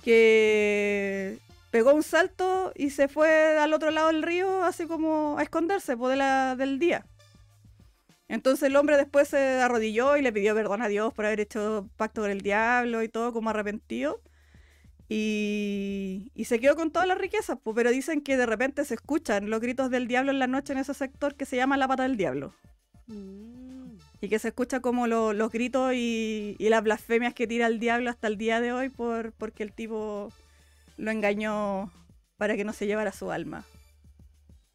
Que 0.04 1.38
pegó 1.70 1.94
un 1.94 2.02
salto 2.02 2.72
y 2.76 2.90
se 2.90 3.08
fue 3.08 3.56
al 3.58 3.72
otro 3.72 3.90
lado 3.90 4.08
del 4.08 4.22
río, 4.22 4.62
así 4.62 4.86
como 4.86 5.36
a 5.38 5.42
esconderse 5.42 5.96
po, 5.96 6.08
de 6.08 6.16
la- 6.16 6.54
del 6.56 6.78
día. 6.78 7.06
Entonces 8.28 8.64
el 8.68 8.76
hombre 8.76 8.96
después 8.96 9.28
se 9.28 9.38
arrodilló 9.60 10.16
y 10.16 10.22
le 10.22 10.32
pidió 10.32 10.54
perdón 10.54 10.82
a 10.82 10.88
Dios 10.88 11.12
por 11.14 11.26
haber 11.26 11.40
hecho 11.40 11.88
pacto 11.96 12.22
con 12.22 12.30
el 12.30 12.42
diablo 12.42 13.02
y 13.02 13.08
todo, 13.08 13.32
como 13.32 13.50
arrepentido. 13.50 14.20
Y, 15.08 16.30
y 16.34 16.44
se 16.46 16.58
quedó 16.60 16.76
con 16.76 16.90
todas 16.90 17.06
las 17.08 17.18
riquezas, 17.18 17.58
po, 17.58 17.74
pero 17.74 17.90
dicen 17.90 18.20
que 18.22 18.36
de 18.36 18.46
repente 18.46 18.84
se 18.84 18.94
escuchan 18.94 19.50
los 19.50 19.60
gritos 19.60 19.90
del 19.90 20.06
diablo 20.08 20.30
en 20.32 20.38
la 20.38 20.46
noche 20.46 20.72
en 20.72 20.78
ese 20.78 20.94
sector 20.94 21.34
que 21.34 21.44
se 21.44 21.56
llama 21.56 21.76
la 21.76 21.88
pata 21.88 22.04
del 22.04 22.16
diablo. 22.16 22.54
Mm. 23.06 23.73
Y 24.24 24.28
que 24.30 24.38
se 24.38 24.48
escucha 24.48 24.80
como 24.80 25.06
lo- 25.06 25.32
los 25.34 25.50
gritos 25.52 25.92
y, 25.94 26.56
y 26.58 26.68
las 26.70 26.82
blasfemias 26.82 27.34
que 27.34 27.46
tira 27.46 27.66
el 27.66 27.78
diablo 27.78 28.08
hasta 28.08 28.26
el 28.26 28.38
día 28.38 28.60
de 28.60 28.72
hoy 28.72 28.88
por, 28.88 29.32
porque 29.32 29.62
el 29.62 29.72
tipo 29.72 30.32
lo 30.96 31.10
engañó 31.10 31.90
para 32.38 32.56
que 32.56 32.64
no 32.64 32.72
se 32.72 32.86
llevara 32.86 33.12
su 33.12 33.30
alma. 33.30 33.64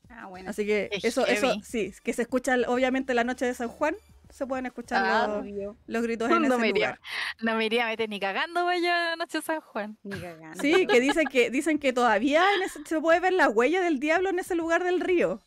Ah, 0.09 0.27
bueno. 0.27 0.49
Así 0.49 0.65
que 0.65 0.89
eso, 1.03 1.25
eso, 1.25 1.55
sí, 1.63 1.93
que 2.03 2.13
se 2.13 2.21
escucha 2.23 2.55
obviamente 2.67 3.13
la 3.13 3.23
noche 3.23 3.45
de 3.45 3.53
San 3.53 3.69
Juan, 3.69 3.95
se 4.29 4.45
pueden 4.45 4.67
escuchar 4.67 5.03
Ah, 5.03 5.41
los, 5.87 6.03
gritos 6.03 6.29
en 6.29 6.41
No 6.43 6.47
ese 6.47 6.57
me 6.57 6.69
iría. 6.69 6.87
lugar. 6.87 6.99
No 7.41 7.55
me 7.55 7.65
iría 7.65 7.85
a 7.85 7.89
meter 7.89 8.07
ni 8.09 8.19
cagando 8.19 8.65
vaya 8.65 9.15
Noche 9.15 9.39
de 9.39 9.41
San 9.43 9.61
Juan. 9.61 9.97
Ni 10.03 10.19
cagando. 10.19 10.61
Sí, 10.61 10.85
que 10.85 10.99
dicen 10.99 11.25
que 11.27 11.49
dicen 11.49 11.79
que 11.79 11.91
todavía 11.93 12.43
en 12.55 12.61
ese- 12.61 12.85
se 12.85 12.99
puede 13.01 13.19
ver 13.19 13.33
la 13.33 13.49
huella 13.49 13.81
del 13.81 13.99
diablo 13.99 14.29
en 14.29 14.37
ese 14.39 14.53
lugar 14.55 14.83
del 14.83 14.99
río. 14.99 15.41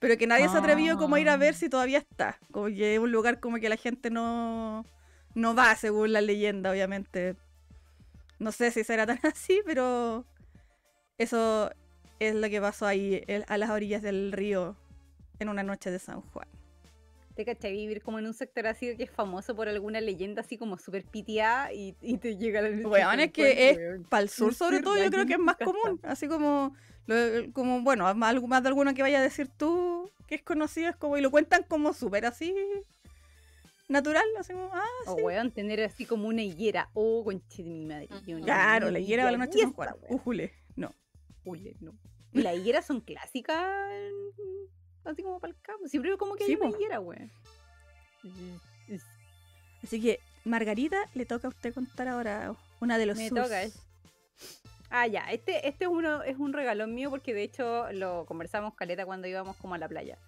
Pero 0.00 0.16
que 0.18 0.26
nadie 0.26 0.48
se 0.48 0.56
ha 0.56 0.60
atrevido 0.60 0.96
como 0.98 1.14
a 1.16 1.20
ir 1.20 1.28
a 1.28 1.36
ver 1.36 1.54
Ah. 1.54 1.56
si 1.56 1.68
todavía 1.68 1.98
está. 1.98 2.38
Como 2.50 2.66
que 2.66 2.94
es 2.94 2.98
un 3.00 3.12
lugar 3.12 3.38
como 3.38 3.58
que 3.58 3.68
la 3.68 3.76
gente 3.76 4.10
no, 4.10 4.84
no 5.34 5.54
va, 5.54 5.74
según 5.76 6.12
la 6.12 6.20
leyenda, 6.22 6.70
obviamente. 6.72 7.36
No 8.38 8.50
sé 8.50 8.70
si 8.72 8.82
será 8.82 9.06
tan 9.06 9.18
así, 9.34 9.60
pero 9.66 10.24
eso 11.18 11.70
es 12.18 12.34
lo 12.34 12.48
que 12.48 12.60
pasó 12.60 12.86
ahí 12.86 13.22
el- 13.26 13.44
a 13.46 13.58
las 13.58 13.70
orillas 13.70 14.02
del 14.02 14.32
río 14.32 14.76
en 15.38 15.48
una 15.48 15.62
noche 15.62 15.90
de 15.90 15.98
San 15.98 16.20
Juan. 16.22 16.48
Te 17.34 17.44
cachai 17.44 17.72
vivir 17.72 18.02
como 18.02 18.18
en 18.18 18.26
un 18.26 18.34
sector 18.34 18.66
así 18.66 18.94
que 18.96 19.04
es 19.04 19.10
famoso 19.10 19.54
por 19.54 19.68
alguna 19.68 20.00
leyenda 20.00 20.40
así 20.42 20.58
como 20.58 20.78
súper 20.78 21.04
pitiada 21.04 21.72
y, 21.72 21.94
y 22.02 22.18
te 22.18 22.36
llega 22.36 22.60
la 22.60 22.68
Weón, 22.88 23.20
es 23.20 23.32
que 23.32 23.70
es 23.70 23.78
para 24.08 24.22
el 24.24 24.28
sur 24.28 24.54
sobre 24.54 24.80
todo 24.80 24.96
yo 24.98 25.10
creo 25.10 25.24
que 25.26 25.34
es 25.34 25.38
más 25.38 25.56
común, 25.56 26.00
así 26.02 26.26
como, 26.28 26.74
lo- 27.14 27.52
como 27.52 27.82
bueno, 27.82 28.12
más, 28.14 28.30
algo- 28.30 28.46
más 28.46 28.62
de 28.62 28.68
alguno 28.68 28.94
que 28.94 29.02
vaya 29.02 29.18
a 29.18 29.22
decir 29.22 29.48
tú 29.48 30.10
que 30.26 30.36
es 30.36 30.42
conocido, 30.42 30.88
es 30.90 30.96
como, 30.96 31.16
y 31.18 31.20
lo 31.20 31.30
cuentan 31.30 31.64
como 31.64 31.92
súper 31.92 32.24
así 32.26 32.54
natural, 33.88 34.24
así 34.38 34.52
como, 34.52 34.70
ah, 34.72 34.84
O 35.06 35.16
sí. 35.16 35.22
weón, 35.22 35.50
tener 35.50 35.82
así 35.82 36.06
como 36.06 36.28
una 36.28 36.42
higuera. 36.42 36.88
Oh, 36.94 37.24
conche 37.24 37.62
de 37.64 37.70
mi 37.70 37.84
madre. 37.86 38.08
claro, 38.44 38.90
la 38.90 39.00
higuera 39.00 39.26
de 39.26 39.32
la 39.32 39.38
noche 39.38 39.58
esta, 39.60 39.94
weón. 39.94 39.96
ujule, 40.08 40.52
no. 40.76 40.94
Jule, 41.44 41.74
no. 41.80 41.92
Y 42.32 42.42
las 42.42 42.54
higueras 42.56 42.86
son 42.86 43.00
clásicas, 43.00 43.90
en- 43.92 44.70
así 45.04 45.22
como 45.22 45.40
para 45.40 45.52
el 45.52 45.60
campo. 45.60 45.88
Siempre 45.88 46.10
veo 46.10 46.18
como 46.18 46.36
que 46.36 46.44
Sí, 46.44 46.52
hay 46.52 46.58
una 46.60 46.68
higuera, 46.76 47.00
weón. 47.00 47.30
Así 49.82 50.00
que, 50.00 50.20
Margarita, 50.44 50.98
le 51.14 51.26
toca 51.26 51.48
a 51.48 51.50
usted 51.50 51.74
contar 51.74 52.08
ahora 52.08 52.54
una 52.80 52.98
de 52.98 53.06
los 53.06 53.16
Me 53.16 53.28
sus. 53.28 53.38
toca, 53.38 53.62
es- 53.62 53.80
Ah, 54.92 55.06
ya, 55.06 55.20
este, 55.30 55.68
este 55.68 55.84
es, 55.84 55.90
uno, 55.90 56.24
es 56.24 56.36
un 56.36 56.52
regalón 56.52 56.94
mío 56.94 57.10
porque 57.10 57.32
de 57.32 57.44
hecho 57.44 57.90
lo 57.92 58.26
conversamos 58.26 58.74
caleta 58.74 59.06
cuando 59.06 59.28
íbamos 59.28 59.56
como 59.56 59.74
a 59.74 59.78
la 59.78 59.88
playa. 59.88 60.18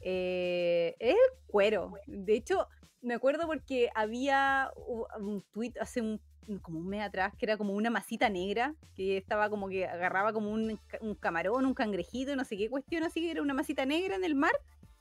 Eh, 0.00 0.96
es 0.98 1.14
el 1.14 1.46
cuero. 1.46 1.92
De 2.06 2.34
hecho, 2.34 2.66
me 3.02 3.12
acuerdo 3.12 3.46
porque 3.46 3.90
había 3.94 4.70
un 5.18 5.44
tweet 5.52 5.74
hace 5.78 6.00
un, 6.00 6.20
como 6.62 6.78
un 6.78 6.88
mes 6.88 7.02
atrás 7.02 7.34
que 7.38 7.44
era 7.44 7.58
como 7.58 7.74
una 7.74 7.90
masita 7.90 8.30
negra 8.30 8.74
que 8.96 9.18
estaba 9.18 9.50
como 9.50 9.68
que 9.68 9.86
agarraba 9.86 10.32
como 10.32 10.50
un, 10.50 10.80
un 11.02 11.14
camarón, 11.14 11.66
un 11.66 11.74
cangrejito, 11.74 12.34
no 12.34 12.46
sé 12.46 12.56
qué 12.56 12.70
cuestión, 12.70 13.04
así 13.04 13.20
que 13.20 13.30
era 13.30 13.42
una 13.42 13.52
masita 13.52 13.84
negra 13.84 14.16
en 14.16 14.24
el 14.24 14.34
mar, 14.34 14.52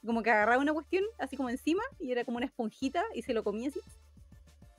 como 0.05 0.21
que 0.21 0.31
agarraba 0.31 0.61
una 0.61 0.73
cuestión 0.73 1.05
así 1.17 1.37
como 1.37 1.49
encima 1.49 1.83
y 1.97 2.11
era 2.11 2.25
como 2.25 2.37
una 2.37 2.45
esponjita 2.45 3.05
y 3.15 3.21
se 3.21 3.33
lo 3.33 3.45
comía 3.45 3.69
así. 3.69 3.79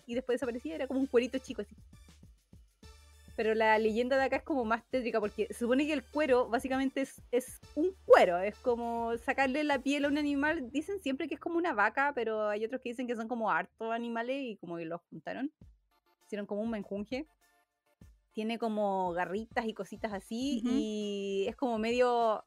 Y 0.06 0.14
después 0.14 0.34
desaparecía, 0.34 0.74
era 0.74 0.86
como 0.86 1.00
un 1.00 1.06
cuerito 1.06 1.38
chico 1.38 1.62
así. 1.62 1.74
Pero 3.38 3.54
la 3.54 3.78
leyenda 3.78 4.16
de 4.16 4.24
acá 4.24 4.38
es 4.38 4.42
como 4.42 4.64
más 4.64 4.82
tétrica 4.90 5.20
porque 5.20 5.46
se 5.46 5.60
supone 5.60 5.86
que 5.86 5.92
el 5.92 6.02
cuero 6.02 6.48
básicamente 6.48 7.02
es, 7.02 7.22
es 7.30 7.60
un 7.76 7.94
cuero, 8.04 8.36
es 8.38 8.56
como 8.56 9.16
sacarle 9.18 9.62
la 9.62 9.78
piel 9.78 10.06
a 10.06 10.08
un 10.08 10.18
animal. 10.18 10.72
Dicen 10.72 11.00
siempre 11.00 11.28
que 11.28 11.36
es 11.36 11.40
como 11.40 11.56
una 11.56 11.72
vaca, 11.72 12.10
pero 12.16 12.48
hay 12.48 12.64
otros 12.64 12.80
que 12.80 12.88
dicen 12.88 13.06
que 13.06 13.14
son 13.14 13.28
como 13.28 13.48
hartos 13.48 13.92
animales 13.92 14.42
y 14.42 14.56
como 14.56 14.76
que 14.76 14.86
los 14.86 15.00
juntaron. 15.02 15.52
Hicieron 16.26 16.46
como 16.46 16.62
un 16.62 16.70
menjunje. 16.70 17.28
Tiene 18.32 18.58
como 18.58 19.12
garritas 19.12 19.66
y 19.66 19.72
cositas 19.72 20.12
así 20.12 20.60
y 20.64 21.46
es 21.48 21.54
como 21.54 21.78
medio 21.78 22.44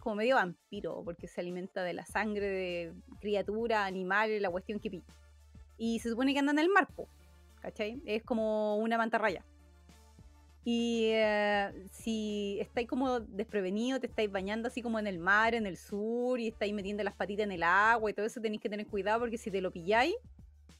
como 0.00 0.16
medio 0.16 0.34
vampiro 0.34 1.04
porque 1.04 1.28
se 1.28 1.40
alimenta 1.40 1.84
de 1.84 1.94
la 1.94 2.04
sangre 2.04 2.48
de 2.48 2.94
criatura, 3.20 3.84
animal, 3.84 4.42
la 4.42 4.50
cuestión 4.50 4.80
que 4.80 4.90
pilla. 4.90 5.14
Y 5.78 6.00
se 6.00 6.10
supone 6.10 6.32
que 6.32 6.40
anda 6.40 6.50
en 6.50 6.58
el 6.58 6.68
mar, 6.68 6.88
po, 6.96 7.06
¿cachai? 7.60 8.02
Es 8.06 8.24
como 8.24 8.78
una 8.78 8.98
mantarraya. 8.98 9.44
Y 10.68 11.10
eh, 11.12 11.70
si 11.92 12.58
estáis 12.60 12.88
como 12.88 13.20
desprevenido, 13.20 14.00
te 14.00 14.08
estáis 14.08 14.32
bañando 14.32 14.66
así 14.66 14.82
como 14.82 14.98
en 14.98 15.06
el 15.06 15.20
mar, 15.20 15.54
en 15.54 15.64
el 15.64 15.76
sur, 15.76 16.40
y 16.40 16.48
estáis 16.48 16.74
metiendo 16.74 17.04
las 17.04 17.14
patitas 17.14 17.44
en 17.44 17.52
el 17.52 17.62
agua 17.62 18.10
y 18.10 18.14
todo 18.14 18.26
eso, 18.26 18.40
tenéis 18.40 18.60
que 18.60 18.68
tener 18.68 18.84
cuidado 18.88 19.20
porque 19.20 19.38
si 19.38 19.48
te 19.48 19.60
lo 19.60 19.70
pilláis, 19.70 20.16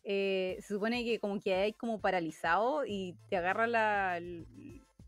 eh, 0.03 0.57
se 0.59 0.75
supone 0.75 1.05
que 1.05 1.21
como 1.21 1.39
que 1.41 1.55
hay 1.55 1.73
como 1.73 2.01
paralizado 2.01 2.85
y 2.85 3.15
te 3.31 3.37
agarra 3.37 3.69
la, 3.69 4.17
el 4.17 4.45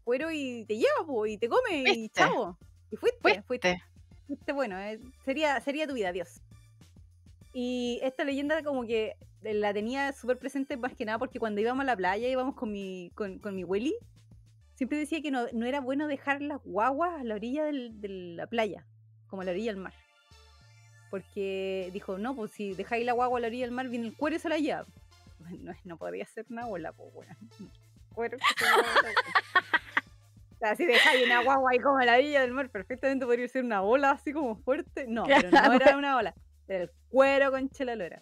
cuero 0.05 0.31
y 0.31 0.65
te 0.67 0.77
lleva, 0.77 1.05
po, 1.05 1.27
y 1.27 1.39
te 1.39 1.49
come 1.49 1.81
y 1.81 1.85
Fuiste. 1.85 2.11
chavo. 2.21 2.57
Y 2.93 2.97
fuiste, 2.97 3.19
fuiste, 3.21 3.43
Fuiste. 3.49 3.83
fuiste 4.29 4.53
bueno, 4.53 4.79
eh, 4.79 5.01
sería, 5.25 5.61
sería 5.61 5.89
tu 5.89 5.95
vida, 5.95 6.13
Dios. 6.13 6.41
Y 7.53 7.99
esta 8.05 8.23
leyenda 8.23 8.63
como 8.63 8.85
que 8.85 9.17
la 9.43 9.75
tenía 9.75 10.13
súper 10.13 10.39
presente 10.39 10.77
más 10.77 10.95
que 10.95 11.05
nada 11.05 11.19
porque 11.19 11.41
cuando 11.41 11.61
íbamos 11.61 11.83
a 11.83 11.87
la 11.87 11.97
playa, 11.97 12.29
íbamos 12.29 12.55
con 12.55 12.71
mi, 12.71 13.11
con, 13.17 13.41
con 13.41 13.57
mi 13.57 13.65
Willy, 13.65 13.97
siempre 14.79 14.97
decía 14.99 15.21
que 15.21 15.33
no, 15.33 15.47
no 15.53 15.67
era 15.67 15.81
bueno 15.81 16.07
dejar 16.07 16.41
las 16.41 16.63
guaguas 16.63 17.21
a 17.21 17.25
la 17.25 17.35
orilla 17.35 17.65
del- 17.65 18.01
de 18.01 18.09
la 18.09 18.47
playa, 18.47 18.87
como 19.27 19.43
a 19.43 19.45
la 19.45 19.51
orilla 19.51 19.73
del 19.73 19.81
mar. 19.83 19.93
Porque 21.11 21.91
dijo, 21.93 22.17
no, 22.19 22.37
pues 22.37 22.53
si 22.53 22.75
dejáis 22.75 23.05
la 23.05 23.13
guagua 23.13 23.39
a 23.39 23.41
la 23.41 23.47
orilla 23.49 23.65
del 23.65 23.75
mar, 23.75 23.89
viene 23.89 24.07
el 24.07 24.17
cuero 24.17 24.37
y 24.37 24.39
se 24.39 24.49
la 24.49 24.57
lleva. 24.59 24.87
No, 25.63 25.73
no 25.85 25.97
podría 25.97 26.27
ser 26.27 26.45
una 26.51 26.67
bola, 26.67 26.93
pues 26.93 27.13
bueno. 27.13 27.35
Cuero 28.15 28.37
bola. 28.61 29.11
O 30.55 30.59
sea, 30.59 30.77
si 30.77 30.85
dejáis 30.87 31.25
una 31.25 31.43
guagua 31.43 31.71
ahí 31.73 31.79
como 31.79 31.99
a 31.99 32.05
la 32.05 32.15
orilla 32.17 32.41
del 32.43 32.53
mar, 32.53 32.69
perfectamente 32.71 33.25
podría 33.25 33.49
ser 33.49 33.65
una 33.65 33.83
ola 33.83 34.11
así 34.13 34.33
como 34.33 34.57
fuerte. 34.57 35.07
No, 35.09 35.25
pero 35.27 35.51
no 35.51 35.73
era 35.73 35.97
una 35.97 36.17
ola. 36.17 36.35
Era 36.69 36.85
el 36.85 36.91
cuero 37.09 37.51
con 37.51 37.69
chela 37.71 37.95
lora. 37.97 38.21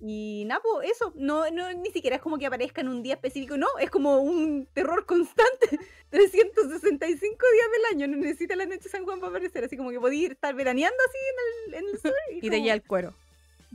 Y 0.00 0.46
pues 0.62 0.90
eso, 0.92 1.12
no, 1.16 1.50
no, 1.50 1.72
ni 1.72 1.90
siquiera 1.90 2.16
es 2.16 2.22
como 2.22 2.38
que 2.38 2.46
aparezca 2.46 2.80
en 2.80 2.88
un 2.88 3.02
día 3.02 3.14
específico, 3.14 3.56
no, 3.56 3.66
es 3.80 3.90
como 3.90 4.18
un 4.18 4.66
terror 4.72 5.04
constante, 5.06 5.78
365 6.10 7.46
días 7.52 7.66
del 7.72 7.96
año, 7.96 8.06
no 8.06 8.16
necesita 8.16 8.54
la 8.54 8.64
noche 8.64 8.84
de 8.84 8.90
San 8.90 9.04
Juan 9.04 9.18
para 9.18 9.30
aparecer, 9.30 9.64
así 9.64 9.76
como 9.76 9.90
que 9.90 9.98
podías 9.98 10.30
estar 10.30 10.54
veraneando 10.54 10.96
así 11.08 11.18
en 11.18 11.74
el, 11.74 11.80
en 11.80 11.94
el 11.94 12.00
sur 12.00 12.12
y, 12.30 12.38
Y 12.46 12.50
te 12.50 12.62
lleva 12.62 12.74
el 12.74 12.82
cuero. 12.82 13.12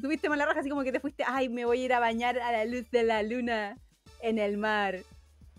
tuviste 0.01 0.29
mala 0.29 0.45
raja, 0.45 0.61
así 0.61 0.69
como 0.69 0.83
que 0.83 0.93
te 0.93 1.01
fuiste, 1.01 1.23
ay, 1.27 1.49
me 1.49 1.65
voy 1.65 1.81
a 1.81 1.85
ir 1.85 1.93
a 1.93 1.99
bañar 1.99 2.39
a 2.39 2.53
la 2.53 2.63
luz 2.63 2.89
de 2.89 3.03
la 3.03 3.21
luna 3.21 3.77
en 4.21 4.39
el 4.39 4.57
mar, 4.57 4.99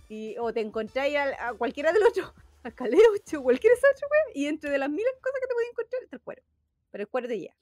y, 0.09 0.37
o 0.39 0.53
te 0.55 0.61
encontráis 0.61 1.17
a, 1.17 1.49
a 1.49 1.55
cualquiera 1.55 1.93
de 1.93 2.01
los 2.01 2.09
otros, 2.09 2.33
a 2.63 2.71
Caleucho, 2.71 3.03
de 3.03 3.37
otros, 3.37 3.61
weón, 3.61 4.33
y 4.35 4.47
entre 4.47 4.71
de 4.71 4.79
las 4.79 4.89
miles 4.89 5.13
cosas 5.21 5.41
que 5.41 5.47
te 5.47 5.55
podías 5.55 5.71
encontrar 5.73 6.03
está 6.05 6.17
el 6.17 6.23
cuero, 6.23 6.43
pero 6.91 7.03
el 7.03 7.09
cuero 7.09 7.29
te 7.29 7.39
lleva. 7.39 7.55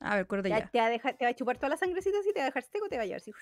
A 0.00 0.16
ver, 0.16 0.26
cuero 0.26 0.42
te 0.42 0.48
Te, 0.48 0.78
va 0.78 0.86
a 0.86 0.90
dejar, 0.90 1.14
te 1.16 1.24
va 1.24 1.30
a 1.30 1.34
chupar 1.34 1.56
toda 1.58 1.68
la 1.70 1.76
sangrecita 1.76 2.18
así, 2.18 2.32
te 2.32 2.40
va 2.40 2.44
a 2.46 2.48
dejar 2.48 2.62
seco, 2.64 2.88
te 2.88 2.96
va 2.96 3.02
a 3.02 3.06
llevar 3.06 3.20
así. 3.20 3.32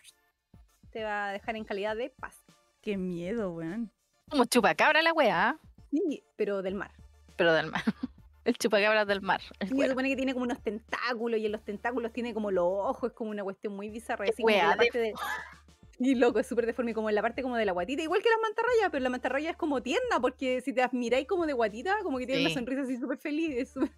Te 0.90 1.04
va 1.04 1.28
a 1.28 1.32
dejar 1.32 1.56
en 1.56 1.64
calidad 1.64 1.96
de 1.96 2.10
paz. 2.10 2.36
Qué 2.82 2.96
miedo, 2.96 3.52
weón. 3.52 3.90
Como 4.30 4.44
chupacabra 4.44 5.00
la 5.02 5.12
weá, 5.12 5.58
Sí, 5.90 6.22
pero 6.36 6.60
del 6.62 6.74
mar. 6.74 6.90
pero 7.36 7.52
del 7.52 7.70
mar. 7.70 7.82
El 8.44 8.56
chupacabra 8.56 9.04
del 9.04 9.20
mar. 9.20 9.42
el 9.60 9.74
Y 9.74 9.78
se 9.82 9.88
supone 9.90 10.08
que 10.08 10.16
tiene 10.16 10.32
como 10.32 10.44
unos 10.46 10.62
tentáculos 10.62 11.38
y 11.38 11.44
en 11.44 11.52
los 11.52 11.62
tentáculos 11.62 12.12
tiene 12.14 12.32
como 12.32 12.50
los 12.50 12.64
ojos, 12.66 13.10
es 13.10 13.14
como 13.16 13.30
una 13.30 13.44
cuestión 13.44 13.76
muy 13.76 13.90
bizarra. 13.90 14.24
Qué 14.24 14.30
Así 14.30 14.42
como 14.42 14.56
la 14.56 14.70
de- 14.70 14.76
parte 14.76 14.98
de... 14.98 15.12
Y 16.00 16.14
loco, 16.14 16.38
es 16.38 16.46
súper 16.46 16.64
deforme, 16.64 16.94
como 16.94 17.08
en 17.10 17.14
la 17.16 17.20
parte 17.22 17.42
como 17.42 17.56
de 17.56 17.66
la 17.66 17.72
guatita, 17.72 18.02
igual 18.02 18.22
que 18.22 18.30
las 18.30 18.38
mantarrayas, 18.40 18.88
pero 18.90 19.02
la 19.02 19.10
mantarraya 19.10 19.50
es 19.50 19.56
como 19.56 19.82
tierna, 19.82 20.20
porque 20.20 20.60
si 20.62 20.72
te 20.72 20.80
admiráis 20.82 21.26
como 21.26 21.44
de 21.44 21.52
guatita, 21.52 21.96
como 22.04 22.18
que 22.18 22.26
tiene 22.26 22.40
una 22.46 22.54
sonrisa 22.54 22.82
así 22.82 22.96
súper 22.96 23.18
feliz. 23.18 23.50
Es 23.56 23.70
súper- 23.72 23.90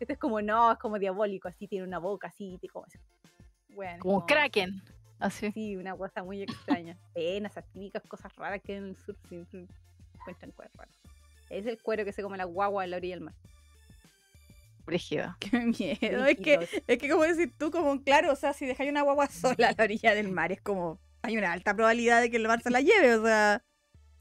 Este 0.00 0.14
es 0.14 0.18
como, 0.18 0.42
no, 0.42 0.72
es 0.72 0.78
como 0.78 0.98
diabólico, 0.98 1.48
así 1.48 1.68
tiene 1.68 1.86
una 1.86 1.98
boca 1.98 2.28
así, 2.28 2.58
así. 2.86 2.98
Bueno, 3.74 3.98
Como 4.00 4.14
un 4.16 4.26
kraken. 4.26 4.82
Así. 5.18 5.52
Sí, 5.52 5.76
una 5.76 5.96
cosa 5.96 6.22
muy 6.22 6.42
extraña. 6.42 6.96
Penas, 7.14 7.52
esas 7.52 7.70
típicas 7.72 8.02
cosas 8.08 8.34
raras 8.36 8.60
que 8.62 8.76
en 8.76 8.84
el 8.88 8.96
sur 8.96 9.16
encuentran 9.32 10.50
cosas 10.52 10.72
raras. 10.74 10.94
Es 11.50 11.66
el 11.66 11.80
cuero 11.80 12.04
que 12.04 12.12
se 12.12 12.22
come 12.22 12.36
la 12.36 12.44
guagua 12.44 12.84
en 12.84 12.90
la 12.90 12.96
orilla 12.96 13.14
del 13.14 13.24
mar. 13.24 13.34
Brígido. 14.84 15.34
Qué 15.40 15.58
miedo. 15.58 16.24
Es 16.26 16.38
que, 16.38 16.82
es 16.86 16.98
que 16.98 17.08
como 17.08 17.22
decir 17.22 17.52
tú, 17.56 17.70
como 17.70 18.02
claro, 18.02 18.32
o 18.32 18.36
sea, 18.36 18.52
si 18.52 18.66
dejáis 18.66 18.90
una 18.90 19.02
guagua 19.02 19.28
sola 19.28 19.68
a 19.68 19.74
la 19.76 19.84
orilla 19.84 20.14
del 20.14 20.30
mar, 20.30 20.52
es 20.52 20.60
como, 20.60 21.00
hay 21.22 21.36
una 21.36 21.52
alta 21.52 21.74
probabilidad 21.74 22.20
de 22.20 22.30
que 22.30 22.36
el 22.36 22.46
mar 22.46 22.60
se 22.62 22.70
la 22.70 22.80
lleve, 22.80 23.14
o 23.14 23.24
sea, 23.24 23.62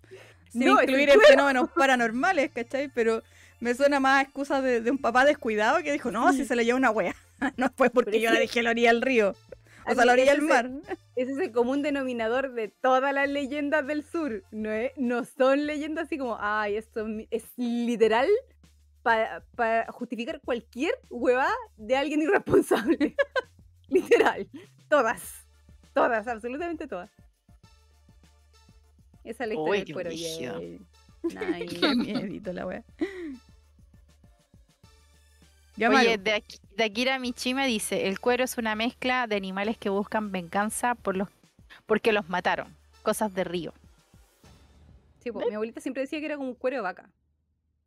sin 0.50 0.66
No, 0.66 0.80
el 0.80 0.90
incluir 0.90 1.10
en 1.10 1.20
fenómenos 1.20 1.70
paranormales, 1.72 2.52
¿cachai? 2.52 2.90
Pero 2.90 3.24
me 3.60 3.74
suena 3.76 4.00
más 4.00 4.20
a 4.20 4.22
excusa 4.24 4.62
de, 4.62 4.82
de 4.82 4.92
un 4.92 4.98
papá 4.98 5.26
descuidado 5.26 5.82
que 5.84 5.92
dijo, 5.92 6.12
no, 6.12 6.32
si 6.34 6.46
se 6.46 6.56
le 6.56 6.66
lleva 6.66 6.78
una 6.78 6.92
wea. 6.92 7.16
no 7.58 7.70
fue 7.76 7.90
porque 7.90 8.12
Pero 8.12 8.24
yo 8.24 8.32
la 8.32 8.40
dejé 8.40 8.60
a 8.60 8.64
la 8.64 8.70
orilla 8.72 8.92
del 8.94 9.02
río. 9.02 9.36
O 9.86 9.94
sea, 9.94 10.04
a 10.04 10.06
la 10.06 10.14
orilla 10.14 10.32
del 10.32 10.42
mar. 10.44 10.70
Ese 11.16 11.34
es 11.34 11.38
el 11.40 11.52
común 11.52 11.82
denominador 11.82 12.54
de 12.54 12.70
todas 12.70 13.14
las 13.14 13.28
leyendas 13.30 13.86
del 13.86 14.04
sur. 14.04 14.44
No, 14.52 14.72
es- 14.72 14.92
no 14.98 15.26
son 15.26 15.66
leyendas 15.66 16.06
así 16.06 16.18
como, 16.18 16.38
ay, 16.40 16.78
esto 16.78 17.06
es 17.32 17.44
literal 17.58 18.28
para 19.02 19.86
justificar 19.92 20.40
cualquier 20.40 20.94
hueva 21.10 21.50
de 21.76 21.98
alguien 21.98 22.22
irresponsable. 22.22 23.16
literal. 23.90 24.48
Todas. 24.90 25.46
Todas, 25.94 26.28
absolutamente 26.28 26.88
todas. 26.88 27.12
Esa 29.24 29.44
es 29.44 29.48
la 29.50 29.54
historia 29.54 29.82
Uy, 29.82 29.86
del 29.86 29.94
cuero. 29.94 30.10
Y 31.24 31.36
brígido. 31.36 31.92
el- 31.92 31.98
Nice. 31.98 32.06
Qué 32.06 32.16
miedito 32.20 32.54
la 32.54 32.66
wea. 32.66 32.84
Ya, 35.76 35.90
Oye, 35.90 36.18
de, 36.20 36.36
Aki- 36.36 36.60
de 36.76 36.84
Akira 36.84 37.18
Michima 37.18 37.66
dice, 37.66 38.08
el 38.08 38.20
cuero 38.20 38.44
es 38.44 38.58
una 38.60 38.76
mezcla 38.76 39.26
de 39.26 39.36
animales 39.36 39.78
que 39.78 39.90
buscan 39.90 40.32
venganza 40.32 40.94
por 40.94 41.18
los 41.18 41.30
porque 41.88 42.14
los 42.14 42.30
mataron. 42.30 42.68
Cosas 43.02 43.34
de 43.34 43.44
río. 43.44 43.74
Sí, 45.20 45.32
po, 45.32 45.40
mi 45.40 45.54
abuelita 45.56 45.82
siempre 45.82 46.02
decía 46.04 46.20
que 46.20 46.26
era 46.28 46.38
como 46.38 46.50
un 46.50 46.56
cuero 46.56 46.78
de 46.78 46.82
vaca. 46.84 47.10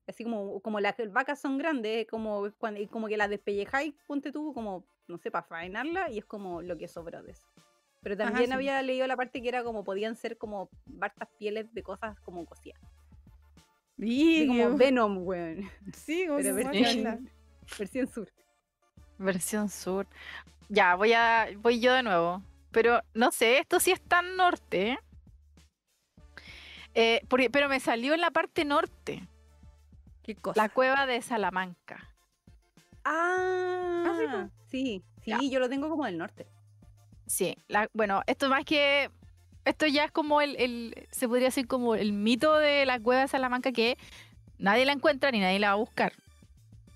Así 0.08 0.24
como, 0.24 0.60
como 0.60 0.80
las 0.80 0.94
vacas 1.12 1.40
son 1.40 1.58
grandes, 1.58 2.06
como, 2.08 2.50
cuando, 2.58 2.80
y 2.80 2.86
como 2.86 3.06
que 3.08 3.16
las 3.16 3.30
despellejáis, 3.30 3.94
ponte 4.06 4.32
tú, 4.32 4.52
como, 4.52 4.84
no 5.08 5.18
sé, 5.18 5.30
para 5.30 5.44
faenarla, 5.46 6.10
y 6.10 6.18
es 6.18 6.24
como 6.24 6.62
lo 6.62 6.76
que 6.76 6.88
sobró 6.88 7.22
de 7.22 7.32
eso. 7.32 7.42
Pero 8.02 8.14
Ajá, 8.14 8.24
también 8.24 8.48
sí. 8.48 8.52
había 8.52 8.82
leído 8.82 9.06
la 9.06 9.16
parte 9.16 9.40
que 9.42 9.48
era 9.48 9.64
como, 9.64 9.84
podían 9.84 10.16
ser 10.16 10.36
como 10.38 10.68
hartas 11.00 11.28
pieles 11.38 11.72
de 11.72 11.82
cosas 11.82 12.18
como 12.20 12.44
cocidas. 12.44 12.80
Y 13.98 14.46
como 14.46 14.76
Venom, 14.76 15.18
weón. 15.26 15.70
Sí, 15.94 16.26
como 16.26 16.38
versión, 16.42 17.30
versión 17.78 18.06
sur. 18.06 18.32
Versión 19.18 19.68
sur. 19.68 20.06
Ya, 20.68 20.94
voy 20.96 21.12
a 21.14 21.48
voy 21.58 21.80
yo 21.80 21.94
de 21.94 22.02
nuevo. 22.02 22.42
Pero 22.72 23.00
no 23.14 23.30
sé, 23.30 23.58
esto 23.58 23.80
sí 23.80 23.92
es 23.92 24.00
tan 24.02 24.36
norte. 24.36 24.90
¿eh? 24.92 24.98
Eh, 26.94 27.22
porque- 27.28 27.50
pero 27.50 27.68
me 27.68 27.80
salió 27.80 28.14
en 28.14 28.20
la 28.20 28.30
parte 28.30 28.64
norte, 28.64 29.26
¿Qué 30.22 30.34
cosa? 30.34 30.60
la 30.62 30.68
cueva 30.68 31.06
de 31.06 31.20
Salamanca. 31.22 32.10
Ah, 33.04 34.48
sí, 34.68 35.02
sí, 35.22 35.30
Ya. 35.30 35.38
yo 35.42 35.60
lo 35.60 35.68
tengo 35.68 35.88
como 35.88 36.04
del 36.04 36.18
norte. 36.18 36.46
Sí, 37.26 37.56
la- 37.68 37.88
bueno, 37.92 38.22
esto 38.26 38.48
más 38.48 38.64
que. 38.64 39.10
Esto 39.66 39.86
ya 39.86 40.04
es 40.04 40.10
como 40.12 40.40
el, 40.40 40.56
el- 40.56 41.06
Se 41.10 41.28
podría 41.28 41.48
decir 41.48 41.66
como 41.66 41.94
el 41.94 42.12
mito 42.12 42.54
de 42.56 42.86
la 42.86 42.98
cueva 43.00 43.22
de 43.22 43.28
Salamanca 43.28 43.72
que 43.72 43.98
nadie 44.58 44.86
la 44.86 44.92
encuentra 44.92 45.30
ni 45.30 45.40
nadie 45.40 45.58
la 45.58 45.68
va 45.68 45.72
a 45.74 45.76
buscar. 45.76 46.12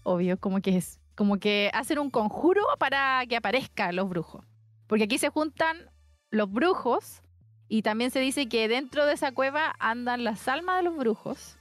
Obvio, 0.04 0.38
como 0.38 0.60
que 0.62 0.76
es. 0.78 0.98
Como 1.14 1.38
que 1.38 1.70
hacen 1.74 1.98
un 1.98 2.10
conjuro 2.10 2.62
para 2.78 3.22
que 3.28 3.36
aparezcan 3.36 3.94
los 3.94 4.08
brujos. 4.08 4.44
Porque 4.86 5.04
aquí 5.04 5.18
se 5.18 5.28
juntan 5.28 5.90
los 6.30 6.50
brujos 6.50 7.22
y 7.68 7.82
también 7.82 8.10
se 8.10 8.20
dice 8.20 8.48
que 8.48 8.66
dentro 8.68 9.04
de 9.04 9.12
esa 9.14 9.32
cueva 9.32 9.74
andan 9.78 10.24
las 10.24 10.48
almas 10.48 10.78
de 10.78 10.84
los 10.84 10.96
brujos. 10.96 11.58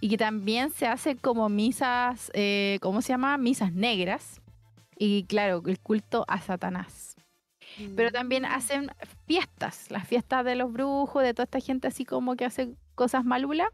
Y 0.00 0.08
que 0.08 0.16
también 0.18 0.70
se 0.70 0.86
hacen 0.86 1.16
como 1.18 1.48
misas, 1.48 2.30
eh, 2.34 2.78
¿cómo 2.80 3.02
se 3.02 3.08
llama? 3.08 3.36
Misas 3.38 3.72
negras. 3.72 4.40
Y 4.98 5.24
claro, 5.24 5.62
el 5.66 5.78
culto 5.80 6.24
a 6.28 6.40
Satanás. 6.40 7.15
Pero 7.96 8.10
también 8.10 8.42
Mm. 8.44 8.46
hacen 8.46 8.90
fiestas, 9.26 9.90
las 9.90 10.06
fiestas 10.08 10.44
de 10.44 10.54
los 10.54 10.72
brujos, 10.72 11.22
de 11.22 11.34
toda 11.34 11.44
esta 11.44 11.60
gente 11.60 11.88
así 11.88 12.04
como 12.04 12.36
que 12.36 12.44
hace 12.44 12.74
cosas 12.94 13.24
malulas. 13.24 13.68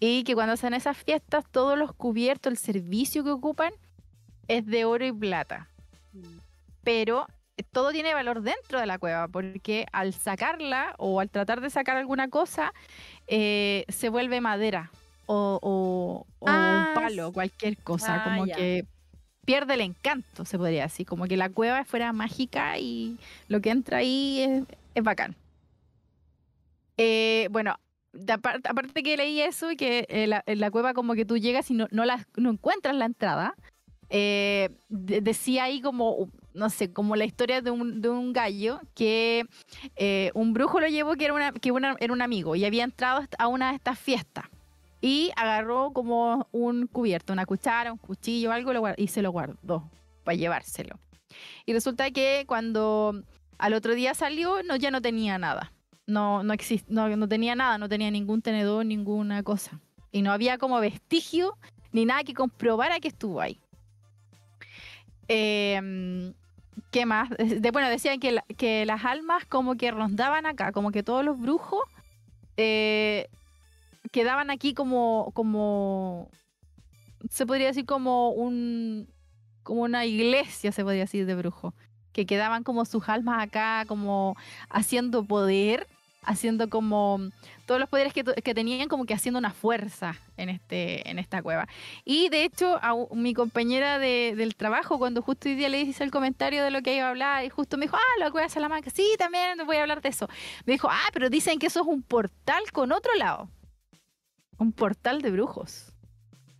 Y 0.00 0.24
que 0.24 0.34
cuando 0.34 0.54
hacen 0.54 0.74
esas 0.74 0.96
fiestas, 0.96 1.44
todos 1.50 1.78
los 1.78 1.92
cubiertos, 1.94 2.50
el 2.52 2.56
servicio 2.58 3.22
que 3.24 3.30
ocupan 3.30 3.72
es 4.48 4.66
de 4.66 4.84
oro 4.84 5.06
y 5.06 5.12
plata. 5.12 5.68
Mm. 6.12 6.22
Pero 6.82 7.26
eh, 7.56 7.62
todo 7.70 7.92
tiene 7.92 8.12
valor 8.14 8.42
dentro 8.42 8.80
de 8.80 8.86
la 8.86 8.98
cueva, 8.98 9.28
porque 9.28 9.86
al 9.92 10.12
sacarla 10.14 10.94
o 10.98 11.20
al 11.20 11.30
tratar 11.30 11.60
de 11.60 11.70
sacar 11.70 11.96
alguna 11.96 12.28
cosa, 12.28 12.72
eh, 13.28 13.84
se 13.88 14.08
vuelve 14.08 14.40
madera 14.40 14.90
o, 15.26 15.58
o- 15.62 16.26
o 16.40 16.48
Ah, 16.48 16.94
un 16.96 17.00
palo, 17.02 17.32
cualquier 17.32 17.76
cosa, 17.78 18.16
Ah, 18.16 18.24
como 18.24 18.46
ya. 18.46 18.56
que 18.56 18.84
pierde 19.44 19.74
el 19.74 19.80
encanto, 19.80 20.44
se 20.44 20.56
podría 20.58 20.84
decir, 20.84 21.06
como 21.06 21.26
que 21.26 21.36
la 21.36 21.48
cueva 21.50 21.84
fuera 21.84 22.12
mágica 22.12 22.78
y 22.78 23.16
lo 23.48 23.60
que 23.60 23.70
entra 23.70 23.98
ahí 23.98 24.40
es, 24.40 24.62
es 24.94 25.02
bacán. 25.02 25.34
Eh, 26.96 27.48
bueno, 27.50 27.74
de 28.12 28.32
apar- 28.34 28.60
aparte 28.68 29.02
que 29.02 29.16
leí 29.16 29.40
eso 29.40 29.72
y 29.72 29.76
que 29.76 30.06
eh, 30.08 30.26
la, 30.26 30.44
la 30.46 30.70
cueva 30.70 30.94
como 30.94 31.14
que 31.14 31.24
tú 31.24 31.38
llegas 31.38 31.70
y 31.70 31.74
no, 31.74 31.88
no, 31.90 32.04
la, 32.04 32.26
no 32.36 32.50
encuentras 32.50 32.94
la 32.94 33.06
entrada, 33.06 33.54
eh, 34.10 34.68
de- 34.88 35.20
decía 35.20 35.64
ahí 35.64 35.80
como, 35.80 36.28
no 36.54 36.70
sé, 36.70 36.92
como 36.92 37.16
la 37.16 37.24
historia 37.24 37.62
de 37.62 37.70
un, 37.72 38.00
de 38.00 38.10
un 38.10 38.32
gallo 38.32 38.80
que 38.94 39.46
eh, 39.96 40.30
un 40.34 40.52
brujo 40.52 40.78
lo 40.78 40.86
llevó 40.86 41.14
que, 41.16 41.24
era, 41.24 41.34
una, 41.34 41.52
que 41.52 41.72
era 41.98 42.12
un 42.12 42.22
amigo 42.22 42.54
y 42.54 42.64
había 42.64 42.84
entrado 42.84 43.22
a 43.38 43.48
una 43.48 43.70
de 43.70 43.76
estas 43.76 43.98
fiestas. 43.98 44.44
Y 45.02 45.32
agarró 45.36 45.92
como 45.92 46.48
un 46.52 46.86
cubierto, 46.86 47.32
una 47.32 47.44
cuchara, 47.44 47.92
un 47.92 47.98
cuchillo, 47.98 48.52
algo, 48.52 48.72
y 48.96 49.08
se 49.08 49.20
lo 49.20 49.32
guardó 49.32 49.90
para 50.22 50.36
llevárselo. 50.36 50.98
Y 51.66 51.72
resulta 51.72 52.10
que 52.12 52.44
cuando 52.46 53.22
al 53.58 53.74
otro 53.74 53.94
día 53.94 54.14
salió, 54.14 54.62
no, 54.62 54.76
ya 54.76 54.92
no 54.92 55.02
tenía 55.02 55.38
nada. 55.38 55.72
No, 56.06 56.44
no, 56.44 56.54
no, 56.88 57.16
no 57.16 57.28
tenía 57.28 57.56
nada, 57.56 57.78
no 57.78 57.88
tenía 57.88 58.10
ningún 58.12 58.42
tenedor, 58.42 58.86
ninguna 58.86 59.42
cosa. 59.42 59.80
Y 60.12 60.22
no 60.22 60.30
había 60.30 60.56
como 60.56 60.78
vestigio 60.78 61.56
ni 61.90 62.04
nada 62.04 62.22
que 62.22 62.34
comprobara 62.34 63.00
que 63.00 63.08
estuvo 63.08 63.40
ahí. 63.40 63.60
Em, 65.26 66.32
¿Qué 66.92 67.06
más? 67.06 67.28
De, 67.38 67.70
bueno, 67.72 67.88
decían 67.88 68.20
que, 68.20 68.38
que 68.56 68.86
las 68.86 69.04
almas 69.04 69.46
como 69.46 69.76
que 69.76 69.90
rondaban 69.90 70.46
acá, 70.46 70.70
como 70.70 70.92
que 70.92 71.02
todos 71.02 71.24
los 71.24 71.38
brujos 71.40 71.82
eh, 72.56 73.28
quedaban 74.12 74.50
aquí 74.50 74.74
como, 74.74 75.32
como, 75.34 76.30
se 77.30 77.46
podría 77.46 77.66
decir 77.68 77.86
como 77.86 78.30
un, 78.30 79.08
como 79.64 79.82
una 79.82 80.04
iglesia, 80.06 80.70
se 80.70 80.84
podría 80.84 81.02
decir, 81.02 81.26
de 81.26 81.34
brujos, 81.34 81.74
que 82.12 82.26
quedaban 82.26 82.62
como 82.62 82.84
sus 82.84 83.08
almas 83.08 83.42
acá, 83.42 83.84
como 83.88 84.36
haciendo 84.68 85.24
poder, 85.24 85.88
haciendo 86.24 86.68
como 86.68 87.18
todos 87.66 87.80
los 87.80 87.88
poderes 87.88 88.12
que, 88.12 88.22
que 88.22 88.54
tenían, 88.54 88.86
como 88.88 89.06
que 89.06 89.14
haciendo 89.14 89.38
una 89.38 89.50
fuerza 89.52 90.14
en, 90.36 90.50
este, 90.50 91.10
en 91.10 91.18
esta 91.18 91.42
cueva. 91.42 91.66
Y 92.04 92.28
de 92.28 92.44
hecho, 92.44 92.78
a 92.82 92.94
mi 93.14 93.32
compañera 93.34 93.98
de- 93.98 94.34
del 94.36 94.54
trabajo, 94.54 94.98
cuando 94.98 95.22
justo 95.22 95.48
hoy 95.48 95.54
día 95.54 95.68
le 95.70 95.80
hice 95.80 96.04
el 96.04 96.10
comentario 96.10 96.62
de 96.62 96.70
lo 96.70 96.82
que 96.82 96.94
iba 96.94 97.06
a 97.06 97.10
hablar, 97.10 97.44
y 97.44 97.48
justo 97.48 97.78
me 97.78 97.86
dijo, 97.86 97.96
ah, 97.96 98.20
la 98.20 98.30
cueva 98.30 98.46
de 98.46 98.52
Salamanca, 98.52 98.90
sí, 98.90 99.06
también 99.18 99.58
voy 99.66 99.78
a 99.78 99.82
hablar 99.82 100.02
de 100.02 100.10
eso. 100.10 100.28
Me 100.66 100.74
dijo, 100.74 100.88
ah, 100.90 101.08
pero 101.14 101.30
dicen 101.30 101.58
que 101.58 101.66
eso 101.68 101.80
es 101.80 101.86
un 101.86 102.02
portal 102.02 102.62
con 102.72 102.92
otro 102.92 103.14
lado. 103.14 103.48
Un 104.62 104.72
portal 104.72 105.22
de 105.22 105.30
brujos. 105.30 105.92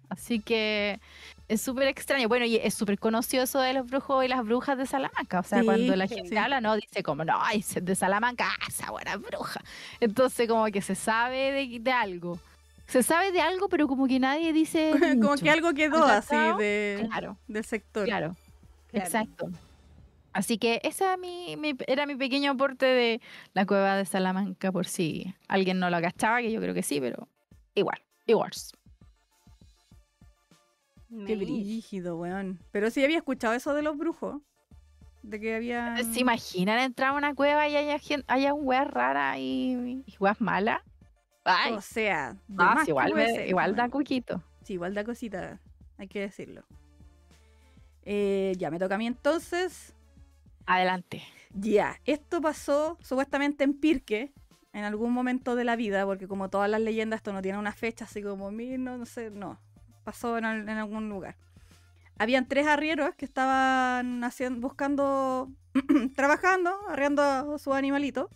Así 0.09 0.41
que 0.41 1.01
es 1.49 1.63
súper 1.63 1.89
extraño. 1.89 2.29
Bueno, 2.29 2.45
y 2.45 2.57
es 2.57 2.75
súper 2.75 2.99
conocido 2.99 3.45
eso 3.45 3.61
de 3.61 3.73
los 3.73 3.87
brujos 3.87 4.25
y 4.25 4.29
las 4.29 4.45
brujas 4.45 4.77
de 4.77 4.85
Salamanca. 4.87 5.41
O 5.41 5.43
sea, 5.43 5.61
Sí, 5.61 5.65
cuando 5.65 5.97
la 5.97 6.07
sí. 6.09 6.17
gente 6.17 6.39
habla, 6.39 6.61
no 6.61 6.77
dice 6.77 7.03
como, 7.03 7.25
no, 7.25 7.39
es 7.55 7.77
de 7.83 7.95
Salamanca, 7.95 8.47
ah, 8.51 8.65
esa 8.69 8.91
buena 8.91 9.17
bruja. 9.17 9.61
Entonces, 10.01 10.49
como 10.49 10.67
que 10.67 10.83
se 10.83 10.95
sabe 10.95 11.53
de, 11.53 11.79
de 11.81 11.93
algo. 11.93 12.39
Se 12.89 13.03
sabe 13.03 13.33
de 13.33 13.41
algo, 13.41 13.69
pero 13.71 13.89
como 13.89 14.07
que 14.07 14.19
nadie 14.21 14.53
dice. 14.53 14.91
como 15.19 15.31
mucho. 15.31 15.45
que 15.45 15.51
algo 15.51 15.73
quedó 15.73 16.05
así 16.05 16.37
de, 16.59 17.07
Claro, 17.09 17.39
del 17.49 17.65
sector. 17.65 18.05
claro. 18.05 18.37
Claro. 18.91 19.07
Exacto. 19.07 19.49
Así 20.35 20.59
que 20.59 20.81
ese 20.83 21.05
era 21.05 21.17
mi, 21.17 21.57
mi- 21.57 21.77
era 21.87 22.05
mi 22.07 22.17
pequeño 22.17 22.53
aporte 22.53 22.85
de 22.87 23.21
la 23.55 23.65
cueva 23.67 23.97
de 23.97 24.05
Salamanca, 24.05 24.73
por 24.73 24.87
si 24.87 25.35
alguien 25.49 25.79
no 25.79 25.89
lo 25.91 25.97
agachaba, 25.97 26.41
que 26.41 26.51
yo 26.53 26.61
creo 26.61 26.75
que 26.75 26.83
sí, 26.83 27.01
pero 27.01 27.29
igual, 27.75 28.01
igual. 28.27 28.51
Qué 31.27 31.37
brígido, 31.37 32.17
weón. 32.17 32.59
Pero 32.71 32.91
sí 32.91 33.05
había 33.05 33.19
escuchado 33.19 33.53
eso 33.55 33.75
de 33.75 33.83
los 33.83 33.97
brujos. 33.99 34.41
De 35.23 35.39
que 35.39 35.55
había. 35.55 35.97
¿Se 36.03 36.21
imaginan 36.21 36.79
entrar 36.81 37.11
a 37.11 37.13
una 37.13 37.35
cueva 37.35 37.69
y 37.69 37.77
haya, 37.77 37.99
gen- 37.99 38.25
haya 38.29 38.55
un 38.55 38.67
weas 38.67 38.89
rara 38.89 39.39
y, 39.39 40.03
y 40.07 40.17
weas 40.19 40.41
malas? 40.41 40.81
Ay, 41.45 41.75
O 41.75 41.81
sea, 41.81 42.37
ah, 42.59 42.85
igual, 42.87 43.07
que 43.09 43.13
puede 43.13 43.27
me- 43.27 43.33
ser, 43.35 43.49
igual 43.49 43.77
da 43.77 43.89
cuquito. 43.89 44.43
Sí, 44.65 44.75
igual 44.75 44.95
da 44.95 45.05
cosita, 45.05 45.61
hay 45.99 46.09
que 46.09 46.21
decirlo. 46.21 46.65
Eh, 48.05 48.55
ya, 48.59 48.71
me 48.71 48.79
toca 48.79 48.95
a 48.95 48.99
mí 48.99 49.07
entonces. 49.07 49.95
Adelante. 50.67 51.23
Ya, 51.55 52.01
esto 52.05 52.41
pasó 52.41 52.97
supuestamente 53.03 53.65
en 53.65 53.75
Pirque, 53.75 54.33
en 54.73 54.85
algún 54.85 55.13
momento 55.13 55.55
de 55.57 55.65
la 55.65 55.77
vida, 55.77 56.05
porque 56.07 56.27
como 56.29 56.49
todas 56.51 56.71
las 56.71 56.81
leyendas, 56.81 57.19
esto 57.19 57.33
no 57.33 57.43
tiene 57.43 57.59
una 57.59 57.73
fecha, 57.73 58.05
así 58.07 58.23
como 58.23 58.51
mil, 58.51 58.83
no, 58.83 58.97
no 58.99 59.07
sé, 59.07 59.31
no. 59.31 59.59
Pasó 60.05 60.39
en, 60.39 60.45
al- 60.45 60.69
en 60.69 60.79
algún 60.79 61.09
lugar. 61.09 61.37
Habían 62.19 62.47
tres 62.49 62.67
arrieros 62.67 63.15
que 63.17 63.25
estaban 63.25 64.23
haciendo, 64.25 64.61
buscando, 64.61 65.51
trabajando, 66.17 66.75
arriando 66.89 67.23
a 67.23 67.59
sus 67.59 67.75
animalitos. 67.75 68.29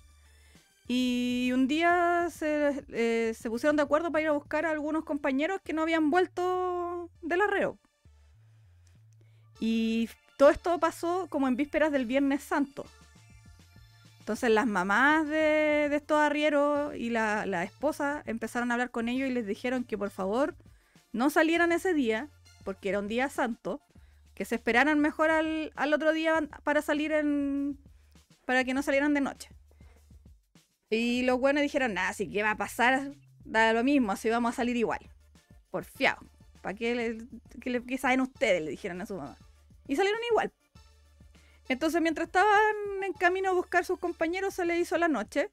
Y 0.89 1.51
un 1.53 1.67
día 1.69 2.29
se, 2.31 2.85
eh, 2.93 3.35
se 3.35 3.51
pusieron 3.51 3.77
de 3.77 3.83
acuerdo 3.83 4.13
para 4.13 4.23
ir 4.23 4.29
a 4.29 4.33
buscar 4.33 4.67
a 4.67 4.71
algunos 4.71 5.05
compañeros 5.05 5.61
que 5.65 5.73
no 5.73 5.83
habían 5.83 6.11
vuelto 6.11 7.11
del 7.23 7.41
arreo. 7.41 7.79
Y 9.61 10.09
todo 10.37 10.51
esto 10.51 10.79
pasó 10.79 11.27
como 11.29 11.49
en 11.49 11.57
vísperas 11.57 11.93
del 11.93 12.07
Viernes 12.07 12.43
Santo. 12.43 12.85
Entonces 14.27 14.51
las 14.51 14.67
mamás 14.67 15.29
de, 15.29 15.89
estos 15.93 16.19
arrieros 16.19 16.97
y 16.97 17.11
la, 17.11 17.63
esposa 17.63 18.25
empezaron 18.27 18.73
a 18.73 18.75
hablar 18.75 18.91
con 18.91 19.09
ellos 19.09 19.31
y 19.31 19.33
les 19.33 19.47
dijeron 19.47 19.85
que 19.85 19.97
por 19.97 20.11
favor 20.11 20.57
no 21.13 21.31
salieran 21.31 21.71
ese 21.71 21.95
día, 21.95 22.29
porque 22.65 22.89
era 22.89 22.99
un 22.99 23.07
día 23.07 23.29
santo, 23.29 23.81
que 24.35 24.45
se 24.45 24.57
esperaran 24.57 24.99
mejor 24.99 25.31
al, 25.31 25.71
al 25.77 25.95
otro 25.95 26.13
día 26.13 26.41
para 26.65 26.83
salir 26.83 27.13
en... 27.13 27.79
para 28.47 28.65
que 28.65 28.75
no 28.75 28.83
salieran 28.83 29.15
de 29.15 29.21
noche. 29.21 29.49
Y 30.91 31.23
los 31.23 31.39
buenos 31.39 31.63
dijeron, 31.63 31.95
nada, 31.95 32.13
sí, 32.13 32.29
¿qué 32.29 32.43
va 32.43 32.51
a 32.51 32.57
pasar? 32.57 33.13
da 33.45 33.73
lo 33.73 33.85
mismo, 33.85 34.11
así 34.11 34.29
vamos 34.29 34.55
a 34.55 34.57
salir 34.57 34.77
igual. 34.77 35.09
Porfiado. 35.71 36.19
¿Para 36.63 36.75
qué, 36.75 36.97
le- 36.97 37.99
saben 37.99 38.23
ustedes? 38.23 38.61
Le 38.61 38.73
dijeron 38.73 39.01
a 39.01 39.07
su 39.07 39.15
mamá. 39.15 39.37
Y 39.87 39.95
salieron 39.95 40.21
igual. 40.33 40.53
Entonces, 41.69 42.01
mientras 42.01 42.29
estaban 42.29 42.77
en 43.03 43.13
camino 43.13 43.51
a 43.51 43.53
buscar 43.53 43.85
sus 43.85 43.99
compañeros, 43.99 44.55
se 44.55 44.65
les 44.65 44.81
hizo 44.81 44.97
la 44.99 45.09
noche. 45.09 45.51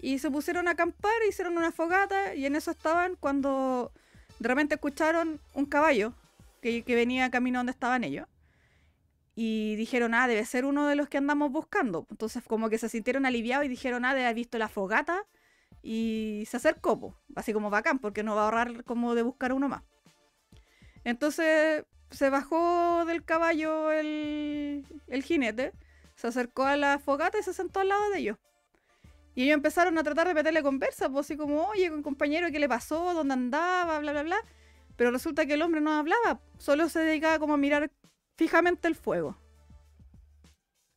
Y 0.00 0.18
se 0.18 0.30
pusieron 0.30 0.68
a 0.68 0.72
acampar, 0.72 1.12
hicieron 1.28 1.58
una 1.58 1.72
fogata. 1.72 2.34
Y 2.34 2.46
en 2.46 2.56
eso 2.56 2.70
estaban 2.70 3.16
cuando 3.16 3.92
de 4.38 4.48
repente 4.48 4.76
escucharon 4.76 5.40
un 5.54 5.66
caballo 5.66 6.14
que, 6.62 6.82
que 6.82 6.94
venía 6.94 7.30
camino 7.30 7.58
donde 7.58 7.72
estaban 7.72 8.04
ellos. 8.04 8.26
Y 9.34 9.76
dijeron, 9.76 10.14
ah, 10.14 10.26
debe 10.26 10.44
ser 10.44 10.64
uno 10.64 10.86
de 10.86 10.96
los 10.96 11.08
que 11.08 11.18
andamos 11.18 11.52
buscando. 11.52 12.06
Entonces, 12.10 12.42
como 12.46 12.70
que 12.70 12.78
se 12.78 12.88
sintieron 12.88 13.26
aliviados 13.26 13.66
y 13.66 13.68
dijeron, 13.68 14.04
ah, 14.04 14.14
debe 14.14 14.24
haber 14.24 14.36
visto 14.36 14.58
la 14.58 14.68
fogata. 14.68 15.24
Y 15.82 16.44
se 16.46 16.56
acercó, 16.56 16.98
po, 16.98 17.16
así 17.36 17.52
como 17.52 17.70
bacán, 17.70 17.98
porque 17.98 18.22
no 18.22 18.34
va 18.34 18.42
a 18.42 18.44
ahorrar 18.46 18.84
como 18.84 19.14
de 19.14 19.22
buscar 19.22 19.52
uno 19.52 19.68
más. 19.68 19.82
Entonces 21.04 21.84
se 22.10 22.30
bajó 22.30 23.04
del 23.04 23.24
caballo 23.24 23.92
el, 23.92 24.84
el 25.08 25.22
jinete, 25.22 25.72
se 26.16 26.26
acercó 26.26 26.64
a 26.64 26.76
la 26.76 26.98
fogata 26.98 27.38
y 27.38 27.42
se 27.42 27.54
sentó 27.54 27.80
al 27.80 27.88
lado 27.88 28.10
de 28.10 28.18
ellos. 28.18 28.38
Y 29.34 29.44
ellos 29.44 29.54
empezaron 29.54 29.96
a 29.96 30.02
tratar 30.02 30.26
de 30.28 30.34
meterle 30.34 30.62
conversa, 30.62 31.08
pues 31.08 31.26
así 31.26 31.36
como, 31.36 31.64
oye, 31.66 31.90
compañero, 32.02 32.50
¿qué 32.50 32.58
le 32.58 32.68
pasó? 32.68 33.14
¿Dónde 33.14 33.34
andaba? 33.34 33.98
Bla, 34.00 34.12
bla, 34.12 34.22
bla. 34.22 34.36
Pero 34.96 35.12
resulta 35.12 35.46
que 35.46 35.54
el 35.54 35.62
hombre 35.62 35.80
no 35.80 35.92
hablaba, 35.92 36.40
solo 36.58 36.88
se 36.88 37.00
dedicaba 37.00 37.38
como 37.38 37.54
a 37.54 37.56
mirar 37.56 37.90
fijamente 38.36 38.88
el 38.88 38.96
fuego. 38.96 39.38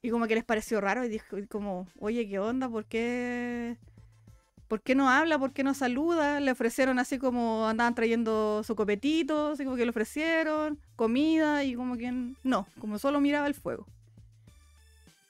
Y 0.02 0.10
como 0.10 0.28
que 0.28 0.36
les 0.36 0.44
pareció 0.44 0.82
raro 0.82 1.06
y 1.06 1.10
dijo 1.10 1.38
como, 1.50 1.88
oye, 2.00 2.28
¿qué 2.28 2.40
onda? 2.40 2.68
¿Por 2.68 2.86
qué? 2.86 3.78
¿Por 4.74 4.82
qué 4.82 4.96
no 4.96 5.08
habla? 5.08 5.38
¿Por 5.38 5.54
qué 5.54 5.64
no 5.64 5.76
saluda? 5.76 6.40
Le 6.40 6.50
ofrecieron 6.50 6.98
así 6.98 7.20
como 7.20 7.68
andaban 7.68 7.94
trayendo 7.94 8.64
su 8.64 8.76
copetito, 8.76 9.52
así 9.52 9.66
como 9.66 9.76
que 9.76 9.86
le 9.86 9.92
ofrecieron 9.92 10.80
comida 10.96 11.64
y 11.64 11.76
como 11.76 11.96
que 11.96 12.12
no, 12.44 12.66
como 12.80 12.98
solo 12.98 13.22
miraba 13.22 13.46
el 13.46 13.54
fuego. 13.54 13.86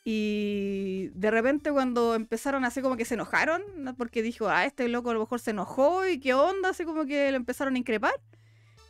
Y 0.06 1.10
de 1.14 1.30
repente 1.30 1.74
cuando 1.74 2.16
empezaron 2.16 2.64
así 2.64 2.82
como 2.82 2.96
que 2.96 3.04
se 3.04 3.16
enojaron, 3.16 3.62
¿no? 3.76 3.94
porque 3.96 4.22
dijo, 4.22 4.48
ah, 4.48 4.64
este 4.64 4.88
loco 4.88 5.10
a 5.10 5.14
lo 5.14 5.20
mejor 5.20 5.42
se 5.42 5.52
enojó 5.52 6.08
y 6.08 6.22
qué 6.22 6.34
onda, 6.34 6.70
así 6.70 6.86
como 6.86 7.06
que 7.06 7.30
le 7.30 7.36
empezaron 7.36 7.76
a 7.76 7.80
increpar. 7.80 8.14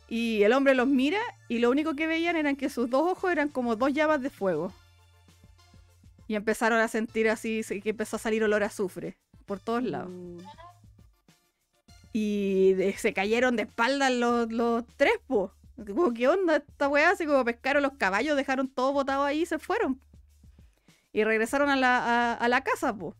Y 0.08 0.44
el 0.44 0.52
hombre 0.52 0.76
los 0.76 0.86
mira 0.86 1.18
y 1.48 1.58
lo 1.58 1.68
único 1.68 1.96
que 1.96 2.06
veían 2.06 2.36
eran 2.36 2.54
que 2.54 2.70
sus 2.70 2.88
dos 2.88 3.10
ojos 3.10 3.32
eran 3.32 3.48
como 3.48 3.74
dos 3.74 3.92
llamas 3.92 4.22
de 4.22 4.30
fuego. 4.30 4.72
Y 6.28 6.36
empezaron 6.36 6.78
a 6.78 6.86
sentir 6.86 7.28
así, 7.28 7.62
que 7.82 7.90
empezó 7.90 8.14
a 8.14 8.20
salir 8.20 8.44
olor 8.44 8.62
a 8.62 8.66
azufre 8.66 9.16
por 9.46 9.60
todos 9.60 9.82
lados. 9.82 10.10
Mm. 10.10 10.38
Y 12.12 12.74
de- 12.74 12.96
se 12.96 13.12
cayeron 13.12 13.56
de 13.56 13.62
espaldas 13.64 14.12
los, 14.12 14.50
los 14.52 14.84
tres, 14.96 15.14
po. 15.26 15.52
Como, 15.86 16.14
¿qué 16.14 16.28
onda 16.28 16.56
esta 16.56 16.88
weá? 16.88 17.10
Así 17.10 17.26
como 17.26 17.44
pescaron 17.44 17.82
los 17.82 17.94
caballos, 17.94 18.36
dejaron 18.36 18.68
todo 18.68 18.92
botado 18.92 19.24
ahí 19.24 19.42
y 19.42 19.46
se 19.46 19.58
fueron. 19.58 20.00
Y 21.12 21.24
regresaron 21.24 21.68
a 21.68 21.76
la, 21.76 21.98
a, 21.98 22.34
a 22.34 22.48
la 22.48 22.62
casa, 22.62 22.94
po. 22.94 23.16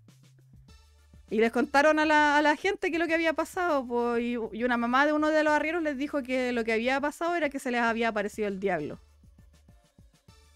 Y 1.31 1.39
les 1.41 1.51
contaron 1.51 1.99
a 1.99 2.05
la, 2.05 2.37
a 2.37 2.43
la 2.43 2.55
gente 2.55 2.91
qué 2.91 2.97
es 2.97 3.01
lo 3.01 3.09
que 3.09 3.15
había 3.15 3.33
pasado, 3.33 3.85
po. 3.87 4.19
Y, 4.19 4.39
y 4.53 4.63
una 4.65 4.77
mamá 4.77 5.07
de 5.07 5.13
uno 5.13 5.31
de 5.31 5.43
los 5.43 5.53
arrieros 5.53 5.83
les 5.83 5.97
dijo 5.99 6.23
que 6.23 6.53
lo 6.53 6.63
que 6.63 6.73
había 6.75 7.01
pasado 7.01 7.35
era 7.35 7.49
que 7.51 7.59
se 7.59 7.73
les 7.73 7.81
había 7.81 8.09
aparecido 8.11 8.47
el 8.47 8.61
diablo. 8.61 9.01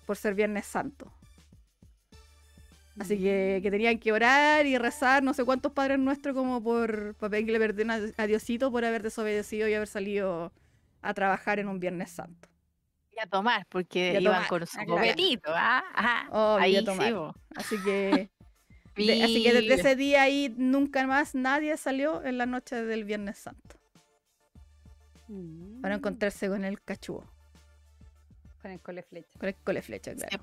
Por 0.07 0.17
ser 0.17 0.35
Viernes 0.35 0.67
Santo. 0.67 1.13
Así 3.01 3.17
que, 3.19 3.61
que 3.63 3.71
tenían 3.71 3.99
que 3.99 4.11
orar 4.13 4.67
y 4.67 4.77
rezar 4.79 5.23
no 5.23 5.33
sé 5.35 5.45
cuántos 5.45 5.73
padres 5.73 5.99
nuestros 5.99 6.35
como 6.35 6.63
por 6.63 7.15
para 7.15 7.31
pedirle 7.31 7.59
perdón 7.59 7.91
a, 7.91 7.99
a 8.17 8.27
Diosito 8.27 8.71
por 8.73 8.85
haber 8.85 9.03
desobedecido 9.03 9.69
y 9.69 9.75
haber 9.75 9.87
salido 9.89 10.53
a 11.03 11.15
trabajar 11.15 11.59
en 11.61 11.69
un 11.69 11.79
Viernes 11.79 12.11
Santo. 12.11 12.49
Y 13.13 13.21
a 13.21 13.27
tomar, 13.27 13.67
porque 13.69 14.17
a 14.17 14.21
iban 14.21 14.35
tomar, 14.35 14.49
con 14.49 14.67
su 14.67 14.79
ah, 14.81 14.85
copetito, 14.87 15.51
¿ah? 15.55 15.83
Ajá. 15.95 16.29
Oh, 16.33 16.59
y 16.59 16.63
a 16.77 16.79
Ahí 16.79 16.85
tomar. 16.85 17.09
sí. 17.09 17.41
Así 17.57 17.77
que, 17.85 18.31
de- 18.97 19.23
así 19.23 19.43
que 19.45 19.53
desde 19.53 19.75
ese 19.75 19.95
día 19.97 20.23
ahí 20.23 20.53
nunca 20.57 21.07
más 21.07 21.35
nadie 21.37 21.77
salió 21.77 22.25
en 22.25 22.37
la 22.39 22.47
noche 22.47 22.77
del 22.85 23.05
Viernes 23.05 23.39
Santo 23.39 23.77
Mm. 25.29 25.83
para 25.83 25.95
encontrarse 25.97 26.49
con 26.49 26.65
el 26.65 26.81
cachúo, 26.83 27.23
Con 28.63 28.71
el 28.71 28.81
cole 28.81 29.03
flecha. 29.03 29.39
con 29.39 29.49
el 29.51 29.55
cole 29.57 29.83
flecha, 29.83 30.15
claro. 30.15 30.31
Sí. 30.31 30.39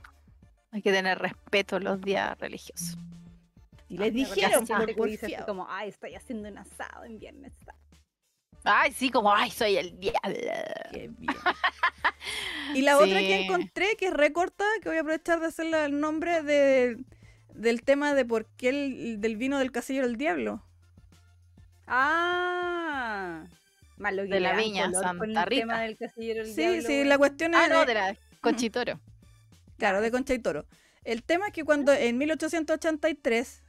Hay 0.75 0.81
que 0.81 0.91
tener 0.91 1.17
respeto 1.17 1.79
los 1.79 2.01
días 2.01 2.38
religiosos. 2.38 2.97
Y 3.88 3.97
les 3.97 4.13
dijeron, 4.13 4.67
por 4.67 4.93
porfiado. 4.93 5.45
como, 5.45 5.65
ay, 5.69 5.88
estoy 5.88 6.15
haciendo 6.15 6.49
un 6.49 6.57
asado 6.57 7.05
en 7.05 7.17
viernes. 7.17 7.53
Santo". 7.63 7.81
Ay, 8.65 8.91
sí, 8.91 9.09
como, 9.09 9.33
ay, 9.33 9.51
soy 9.51 9.77
el 9.77 9.97
diablo. 9.97 10.19
Qué 10.91 11.09
bien. 11.17 11.33
Y 12.73 12.81
la 12.81 12.97
otra 12.97 13.19
que 13.19 13.45
encontré, 13.45 13.95
que 13.97 14.07
es 14.07 14.13
recorta, 14.13 14.65
que 14.81 14.89
voy 14.89 14.97
a 14.97 15.01
aprovechar 15.01 15.39
de 15.39 15.45
hacerle 15.45 15.85
el 15.85 15.97
nombre 15.97 16.41
de, 16.43 16.97
del 17.53 17.81
tema 17.83 18.13
de 18.13 18.25
por 18.25 18.45
qué 18.57 18.67
el, 18.67 19.21
del 19.21 19.38
vino 19.38 19.57
del 19.59 19.71
casillero 19.71 20.07
del 20.07 20.17
diablo. 20.17 20.61
Ah, 21.88 23.45
más 23.95 24.13
lo 24.13 24.23
que 24.23 24.27
De 24.27 24.39
la 24.41 24.57
Viña 24.57 24.91
con 24.91 25.01
Santa 25.01 25.45
tema 25.45 25.45
Rita. 25.45 25.79
del 25.79 25.97
casillero 25.97 26.43
del 26.43 26.53
Sí, 26.53 26.61
diablo, 26.63 26.81
sí, 26.81 27.03
la 27.05 27.17
cuestión 27.17 27.53
es... 27.53 27.61
Ah, 27.61 27.67
no, 27.69 27.85
de 27.85 27.93
la 27.93 28.17
Conchitoro. 28.41 28.99
Claro, 29.77 30.01
de 30.01 30.11
Concha 30.11 30.33
y 30.33 30.39
Toro. 30.39 30.65
El 31.03 31.23
tema 31.23 31.47
es 31.47 31.53
que 31.53 31.63
cuando 31.63 31.93
en 31.93 32.17
1883 32.17 33.61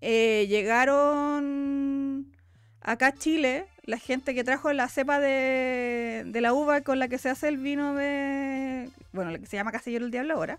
eh, 0.00 0.46
llegaron 0.48 2.32
acá 2.80 3.08
a 3.08 3.14
Chile, 3.14 3.66
la 3.82 3.98
gente 3.98 4.34
que 4.34 4.44
trajo 4.44 4.72
la 4.72 4.88
cepa 4.88 5.20
de, 5.20 6.24
de 6.26 6.40
la 6.40 6.52
uva 6.52 6.80
con 6.82 6.98
la 6.98 7.08
que 7.08 7.18
se 7.18 7.28
hace 7.28 7.48
el 7.48 7.58
vino 7.58 7.94
de... 7.94 8.88
Bueno, 9.12 9.30
la 9.30 9.38
que 9.38 9.46
se 9.46 9.56
llama 9.56 9.72
Casillero 9.72 10.04
del 10.04 10.12
Diablo 10.12 10.34
ahora. 10.34 10.58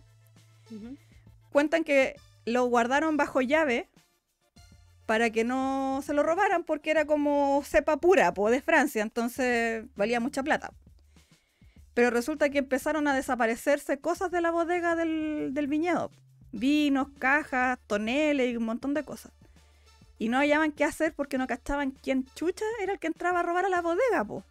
Cuentan 1.51 1.83
que 1.83 2.15
lo 2.45 2.65
guardaron 2.65 3.17
bajo 3.17 3.41
llave 3.41 3.87
para 5.05 5.31
que 5.31 5.43
no 5.43 6.01
se 6.05 6.13
lo 6.13 6.21
robaran 6.21 6.63
porque 6.63 6.91
era 6.91 7.05
como 7.05 7.63
cepa 7.65 7.97
pura, 7.97 8.31
po, 8.33 8.51
de 8.51 8.61
Francia, 8.61 9.01
entonces 9.01 9.85
valía 9.95 10.19
mucha 10.19 10.43
plata. 10.43 10.71
Pero 11.93 12.09
resulta 12.09 12.49
que 12.49 12.59
empezaron 12.59 13.07
a 13.07 13.15
desaparecerse 13.15 13.99
cosas 13.99 14.31
de 14.31 14.41
la 14.41 14.51
bodega 14.51 14.95
del, 14.95 15.67
viñedo. 15.67 16.11
Vinos, 16.51 17.07
cajas, 17.19 17.79
toneles 17.87 18.51
y 18.51 18.57
un 18.57 18.65
montón 18.65 18.93
de 18.93 19.03
cosas. 19.03 19.31
Y 20.17 20.29
no 20.29 20.37
hallaban 20.37 20.71
qué 20.71 20.83
hacer 20.83 21.13
porque 21.13 21.37
no 21.37 21.47
cachaban 21.47 21.91
quién 21.91 22.25
chucha 22.35 22.65
era 22.81 22.93
el 22.93 22.99
que 22.99 23.07
entraba 23.07 23.39
a 23.39 23.43
robar 23.43 23.65
a 23.65 23.69
la 23.69 23.81
bodega, 23.81 24.23
po. 24.25 24.43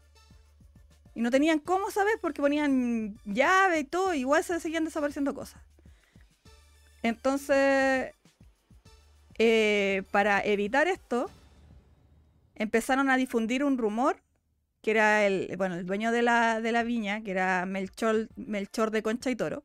Y 1.15 1.21
no 1.21 1.31
tenían 1.31 1.59
cómo 1.59 1.91
saber 1.91 2.15
porque 2.21 2.41
ponían 2.41 3.19
llave 3.25 3.81
y 3.81 3.85
todo, 3.85 4.15
igual 4.15 4.45
se 4.45 4.61
seguían 4.61 4.85
desapareciendo 4.85 5.35
cosas. 5.35 5.61
Entonces, 7.03 8.13
eh, 9.39 10.03
para 10.11 10.41
evitar 10.45 10.89
esto, 10.89 11.31
empezaron 12.55 13.11
a 13.11 13.17
difundir 13.17 13.65
un 13.65 13.79
rumor 13.79 14.21
que 14.83 14.91
era 14.93 15.27
el, 15.27 15.55
bueno, 15.57 15.75
el 15.75 15.87
dueño 15.87 16.13
de 16.13 16.23
la, 16.23 16.61
de 16.61 16.73
la 16.73 16.83
viña, 16.83 17.23
que 17.23 17.31
era 17.33 17.67
Melchor, 17.67 18.29
Melchor 18.37 18.91
de 18.91 19.03
Concha 19.03 19.31
y 19.31 19.37
Toro, 19.37 19.65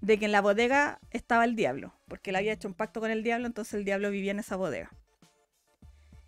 de 0.00 0.18
que 0.18 0.26
en 0.26 0.32
la 0.32 0.40
bodega 0.40 0.98
estaba 1.10 1.44
el 1.44 1.56
diablo, 1.56 1.94
porque 2.08 2.30
él 2.30 2.36
había 2.36 2.52
hecho 2.52 2.68
un 2.68 2.74
pacto 2.74 3.00
con 3.00 3.10
el 3.10 3.22
diablo, 3.22 3.46
entonces 3.46 3.74
el 3.74 3.84
diablo 3.84 4.10
vivía 4.10 4.30
en 4.30 4.38
esa 4.38 4.56
bodega. 4.56 4.90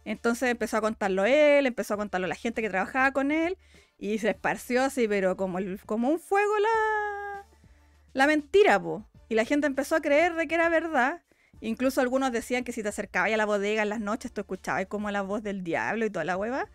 Entonces 0.04 0.50
empezó 0.50 0.78
a 0.78 0.80
contarlo 0.80 1.24
él, 1.24 1.66
empezó 1.66 1.94
a 1.94 1.96
contarlo 1.96 2.26
la 2.26 2.34
gente 2.34 2.60
que 2.60 2.68
trabajaba 2.70 3.12
con 3.12 3.30
él, 3.30 3.56
y 3.98 4.18
se 4.18 4.30
esparció 4.30 4.82
así, 4.82 5.06
pero 5.06 5.36
como, 5.36 5.58
el- 5.58 5.80
como 5.86 6.08
un 6.08 6.18
fuego 6.18 6.52
la, 6.58 7.46
la 8.12 8.26
mentira, 8.26 8.82
po. 8.82 9.06
Y 9.28 9.36
la 9.36 9.44
gente 9.44 9.66
empezó 9.66 9.94
a 9.96 10.00
creer 10.00 10.34
de 10.34 10.48
que 10.48 10.56
era 10.56 10.68
verdad. 10.68 11.22
Incluso 11.60 12.00
algunos 12.00 12.32
decían 12.32 12.64
que 12.64 12.72
si 12.72 12.82
te 12.82 12.88
acercabas 12.88 13.32
a 13.32 13.36
la 13.36 13.46
bodega 13.46 13.82
en 13.84 13.90
las 13.90 14.00
noches, 14.00 14.32
tú 14.32 14.40
escuchabas 14.40 14.86
como 14.86 15.10
la 15.12 15.22
voz 15.22 15.42
del 15.44 15.62
diablo 15.62 16.04
y 16.04 16.10
toda 16.10 16.24
la 16.24 16.36
hueva. 16.36 16.68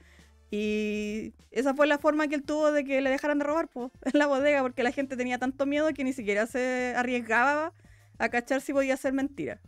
Y 0.50 1.34
esa 1.52 1.74
fue 1.74 1.88
la 1.88 1.98
forma 1.98 2.28
que 2.28 2.36
él 2.36 2.44
tuvo 2.44 2.72
de 2.72 2.84
que 2.86 3.02
le 3.02 3.10
dejaran 3.10 3.38
de 3.40 3.46
robar 3.46 3.68
po, 3.68 3.92
en 4.06 4.18
la 4.20 4.28
bodega, 4.28 4.62
porque 4.62 4.84
la 4.84 4.92
gente 4.92 5.18
tenía 5.18 5.38
tanto 5.38 5.66
miedo 5.66 5.94
que 5.94 6.04
ni 6.04 6.14
siquiera 6.14 6.46
se 6.48 6.94
arriesgaba 6.96 7.74
a 8.18 8.30
cachar 8.30 8.62
si 8.62 8.74
podía 8.74 8.96
ser 8.98 9.14
mentira. 9.14 9.60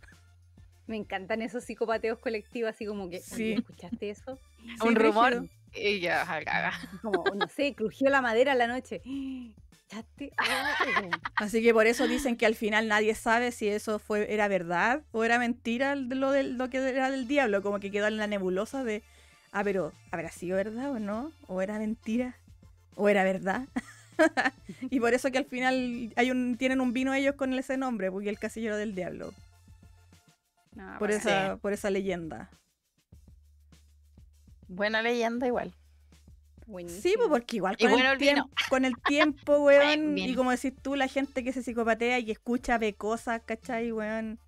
Me 0.86 0.96
encantan 0.96 1.40
esos 1.42 1.64
psicopateos 1.64 2.18
colectivos, 2.18 2.70
así 2.70 2.84
como 2.86 3.08
que, 3.10 3.20
Sí. 3.20 3.34
"Oye, 3.34 3.54
¿escuchaste 3.56 4.10
eso? 4.10 4.38
Sí, 4.80 4.88
un 4.88 4.94
rumor. 4.96 5.36
brígido. 5.40 5.60
Y 5.72 6.00
ya, 6.00 6.24
caga. 6.44 6.72
Como, 7.00 7.24
no 7.34 7.46
sé, 7.48 7.74
crujió 7.74 8.10
la 8.10 8.20
madera 8.20 8.52
en 8.52 8.58
la 8.58 8.66
noche. 8.66 9.00
¿Escuchaste? 9.70 10.32
Así 11.36 11.62
que 11.62 11.72
por 11.72 11.86
eso 11.86 12.08
dicen 12.08 12.36
que 12.36 12.44
al 12.46 12.54
final 12.56 12.88
nadie 12.88 13.14
sabe 13.14 13.52
si 13.52 13.68
eso 13.68 13.98
fue 14.00 14.32
era 14.34 14.48
verdad 14.48 15.02
o 15.12 15.22
era 15.24 15.38
mentira 15.38 15.94
lo, 15.94 16.32
del, 16.32 16.58
lo 16.58 16.68
que 16.70 16.78
era 16.78 17.10
del 17.10 17.28
diablo, 17.28 17.62
como 17.62 17.78
que 17.80 17.90
quedó 17.92 18.08
en 18.08 18.16
la 18.16 18.26
nebulosa 18.26 18.82
de, 18.84 19.02
ah, 19.52 19.64
pero 19.64 19.92
¿habrá 20.10 20.30
sido 20.30 20.56
verdad 20.56 20.90
o 20.92 20.98
no? 20.98 21.32
¿O 21.48 21.60
era 21.62 21.78
mentira? 21.78 22.36
¿O 22.96 23.08
era 23.08 23.24
verdad? 23.24 23.66
y 24.90 25.00
por 25.00 25.14
eso 25.14 25.30
que 25.30 25.38
al 25.38 25.46
final 25.46 26.12
hay 26.16 26.30
un, 26.30 26.56
tienen 26.56 26.80
un 26.80 26.92
vino 26.92 27.14
ellos 27.14 27.34
con 27.36 27.52
ese 27.54 27.76
nombre, 27.76 28.10
porque 28.10 28.28
el 28.28 28.38
casillero 28.38 28.76
del 28.76 28.94
diablo, 28.94 29.32
No, 30.74 30.98
por 30.98 31.10
bacán. 31.10 31.20
esa, 31.20 31.56
por 31.56 31.72
esa 31.72 31.90
leyenda. 31.90 32.50
Buena 34.68 35.02
leyenda 35.02 35.46
igual. 35.46 35.70
Sí, 35.70 36.66
Buenísimo. 36.72 37.14
pues 37.16 37.28
porque 37.30 37.56
igual 37.56 37.76
con, 37.76 37.90
bueno 37.90 38.06
el 38.12 38.12
el 38.12 38.18
vino. 38.18 38.44
tiemp- 38.46 38.50
con 38.68 38.84
el 38.84 38.96
tiempo, 39.02 39.58
weón, 39.64 40.16
y 40.16 40.34
como 40.36 40.52
decís 40.52 40.72
tú, 40.80 40.94
la 40.94 41.08
gente 41.08 41.42
que 41.42 41.52
se 41.52 41.62
psicopatea 41.64 42.18
y 42.20 42.26
que 42.26 42.32
escucha, 42.32 42.78
ve 42.78 42.94
cosas, 42.94 43.42
¿cachai, 43.44 43.90
weón? 43.90 44.38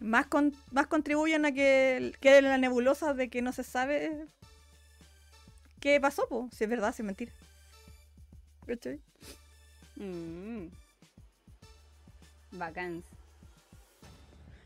Más, 0.00 0.26
con, 0.26 0.54
más 0.72 0.86
contribuyen 0.86 1.44
a 1.44 1.52
que 1.52 2.14
quede 2.20 2.42
la 2.42 2.58
nebulosa 2.58 3.12
de 3.12 3.28
que 3.28 3.42
no 3.42 3.52
se 3.52 3.64
sabe 3.64 4.26
qué 5.80 6.00
pasó, 6.00 6.26
pues, 6.28 6.54
si 6.54 6.64
es 6.64 6.70
verdad, 6.70 6.94
si 6.94 7.02
es 7.02 7.06
mentira. 7.06 7.32
¿Cachai? 8.66 9.00
Mm. 9.96 10.68
Bacán. 12.52 13.04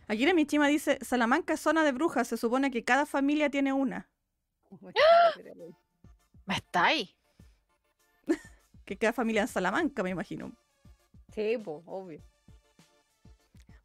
Aquí 0.06 0.24
en 0.24 0.36
Michima 0.36 0.68
dice, 0.68 0.98
Salamanca 1.02 1.54
es 1.54 1.60
zona 1.60 1.82
de 1.82 1.92
brujas, 1.92 2.28
se 2.28 2.36
supone 2.36 2.70
que 2.70 2.84
cada 2.84 3.06
familia 3.06 3.50
tiene 3.50 3.72
una. 3.72 4.06
¿Me 6.46 6.54
está 6.54 6.86
ahí? 6.86 7.14
Que 8.84 8.98
cada 8.98 9.14
familia 9.14 9.42
en 9.42 9.48
Salamanca, 9.48 10.02
me 10.02 10.10
imagino. 10.10 10.52
Sí, 11.34 11.56
pues, 11.56 11.82
obvio. 11.86 12.20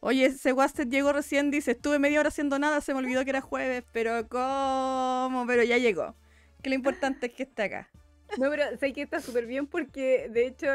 Oye, 0.02 0.26
ese 0.28 0.54
Wasted 0.54 0.88
llegó 0.88 1.12
recién, 1.12 1.52
dice, 1.52 1.72
estuve 1.72 2.00
media 2.00 2.20
hora 2.22 2.30
haciendo 2.30 2.58
nada, 2.58 2.80
se 2.82 2.94
me 2.94 3.00
olvidó 3.00 3.24
que 3.24 3.32
era 3.32 3.42
jueves, 3.42 3.84
pero 3.92 4.28
¿cómo? 4.30 5.46
Pero 5.46 5.64
ya 5.64 5.78
llegó. 5.78 6.16
Que 6.62 6.70
lo 6.70 6.76
importante 6.76 7.28
es 7.28 7.34
que 7.34 7.44
esté 7.44 7.64
acá. 7.64 7.90
No, 8.38 8.50
pero 8.50 8.78
sé 8.78 8.94
que 8.94 9.02
está 9.02 9.20
súper 9.20 9.46
bien 9.46 9.68
porque, 9.68 10.30
de 10.30 10.48
hecho, 10.48 10.68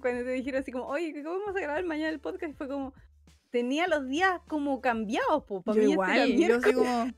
cuando 0.00 0.24
te 0.24 0.30
dijeron 0.30 0.62
así 0.62 0.72
como, 0.72 0.86
oye, 0.86 1.12
¿cómo 1.22 1.38
vamos 1.40 1.56
a 1.56 1.60
grabar 1.60 1.84
mañana 1.84 2.10
el 2.10 2.20
podcast? 2.20 2.54
Fue 2.56 2.68
como, 2.68 2.94
tenía 3.50 3.86
los 3.88 4.08
días 4.08 4.40
como 4.48 4.80
cambiados, 4.80 5.44
pues. 5.46 5.62
Para 5.64 5.76
Yo 5.76 5.84
mí 5.84 5.92
igual, 5.92 6.10
este 6.10 6.22
era 6.22 6.26
yo 6.46 6.56
así 6.56 6.72
miércoles. 6.72 6.74
como... 6.74 7.12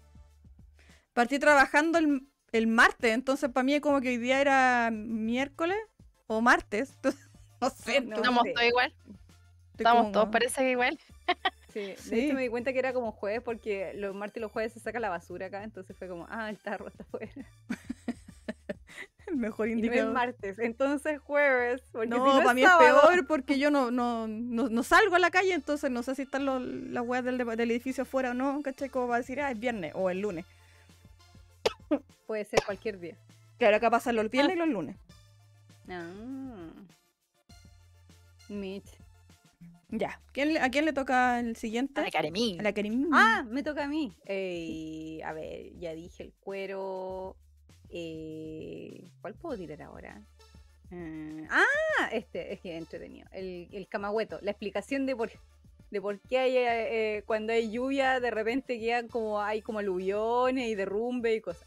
Partí 1.13 1.39
trabajando 1.39 1.99
el, 1.99 2.27
el 2.53 2.67
martes, 2.67 3.13
entonces 3.15 3.51
para 3.51 3.63
mí 3.65 3.79
como 3.81 4.01
que 4.01 4.09
hoy 4.09 4.17
día 4.19 4.41
era 4.41 4.91
miércoles 4.93 5.79
o 6.27 6.41
martes. 6.41 6.93
entonces, 6.97 7.31
no 7.61 7.71
sé, 7.71 8.01
No, 8.01 8.17
Estamos 8.17 8.43
sé. 8.43 8.53
todos 8.53 8.67
igual. 8.69 8.95
Estamos 9.77 10.13
todos, 10.13 10.29
parece 10.31 10.61
que 10.63 10.71
igual. 10.71 10.99
Sí, 11.75 11.81
de 11.81 11.97
Sí. 11.97 12.21
hecho 12.27 12.35
me 12.35 12.43
di 12.43 12.49
cuenta 12.49 12.73
que 12.73 12.79
era 12.79 12.93
como 12.93 13.11
jueves 13.11 13.43
porque 13.43 13.93
los 13.97 14.15
martes 14.15 14.37
y 14.37 14.41
los 14.41 14.53
jueves 14.53 14.73
se 14.73 14.79
saca 14.79 15.01
la 15.01 15.09
basura 15.09 15.47
acá, 15.47 15.65
entonces 15.65 15.97
fue 15.97 16.07
como, 16.07 16.25
ah, 16.31 16.49
el 16.49 16.57
tarro 16.59 16.87
está 16.87 17.03
afuera. 17.03 17.33
el 19.27 19.37
mejor 19.37 19.67
Y 19.69 19.73
no 19.73 19.79
es 19.81 19.85
indicador. 19.87 20.13
martes, 20.15 20.59
entonces 20.61 21.19
jueves. 21.21 21.83
Porque 21.91 22.07
No, 22.07 22.17
si 22.19 22.23
no 22.39 22.39
para 22.43 22.55
mí 22.55 22.63
es 22.63 22.71
peor 22.79 23.27
porque 23.27 23.59
yo 23.59 23.73
no, 23.73 23.91
no, 23.91 24.29
no, 24.29 24.69
no 24.69 24.83
salgo 24.85 25.17
a 25.17 25.19
la 25.19 25.33
calle, 25.33 25.53
entonces 25.53 25.91
no 25.91 26.05
sé 26.05 26.15
si 26.15 26.23
están 26.23 26.47
los, 26.47 26.63
las 26.63 27.05
weas 27.05 27.25
del, 27.25 27.39
del 27.39 27.71
edificio 27.73 28.03
afuera 28.05 28.31
o 28.31 28.35
no, 28.35 28.63
¿cachai? 28.63 28.89
Como 28.89 29.09
va 29.09 29.17
a 29.17 29.19
decir, 29.19 29.41
ah, 29.41 29.51
es 29.51 29.59
viernes 29.59 29.91
o 29.97 30.11
el 30.11 30.21
lunes. 30.21 30.47
Puede 32.29 32.45
ser 32.45 32.63
cualquier 32.65 33.01
día. 33.01 33.17
Claro, 33.59 33.77
acá 33.79 33.91
pasan 33.91 34.15
los 34.15 34.31
viernes 34.31 34.55
y 34.55 34.59
los 34.61 34.69
lunes. 34.69 34.95
Ah. 35.89 36.71
Mitch. 38.49 38.87
Ya. 39.91 40.21
¿Quién 40.33 40.57
¿A 40.59 40.71
quién 40.71 40.85
le 40.85 40.93
toca 40.93 41.41
el 41.41 41.53
A 41.53 41.55
siguiente? 41.55 42.03
la 42.03 42.11
Karemín. 42.11 42.61
A 42.61 42.63
la. 42.63 42.75
Ah, 43.13 43.45
me 43.49 43.63
toca 43.63 43.85
a 43.85 43.89
mí. 43.89 44.17
Eh, 44.27 45.21
a 45.25 45.33
ver, 45.33 45.73
ya 45.79 45.95
dije 45.95 46.23
el 46.23 46.33
cuero. 46.41 47.37
Eh, 47.91 49.09
¿Cuál 49.21 49.35
puedo 49.35 49.57
tirar 49.57 49.83
ahora? 49.83 50.21
Eh, 50.91 51.47
ah, 51.51 52.09
este, 52.13 52.53
es 52.53 52.61
que 52.61 52.77
entretenido. 52.77 53.29
El, 53.33 53.69
el 53.73 53.87
camagüeto. 53.89 54.39
La 54.43 54.51
explicación 54.51 55.07
de 55.07 55.15
por, 55.15 55.31
de 55.91 56.01
por 56.01 56.19
qué 56.21 56.39
hay, 56.39 56.57
eh, 56.57 57.23
cuando 57.27 57.53
hay 57.53 57.71
lluvia, 57.71 58.21
de 58.21 58.31
repente 58.31 58.79
quedan 58.81 59.09
como, 59.09 59.41
hay 59.41 59.63
como 59.63 59.79
aluviones 59.79 60.69
y 60.69 60.75
derrumbe 60.75 61.35
y 61.35 61.41
cosas. 61.41 61.67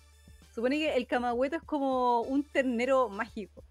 Supone 0.53 0.77
que 0.79 0.95
el 0.95 1.07
camagüeto 1.07 1.55
es 1.55 1.63
como 1.63 2.21
un 2.21 2.43
ternero 2.43 3.09
mágico. 3.09 3.63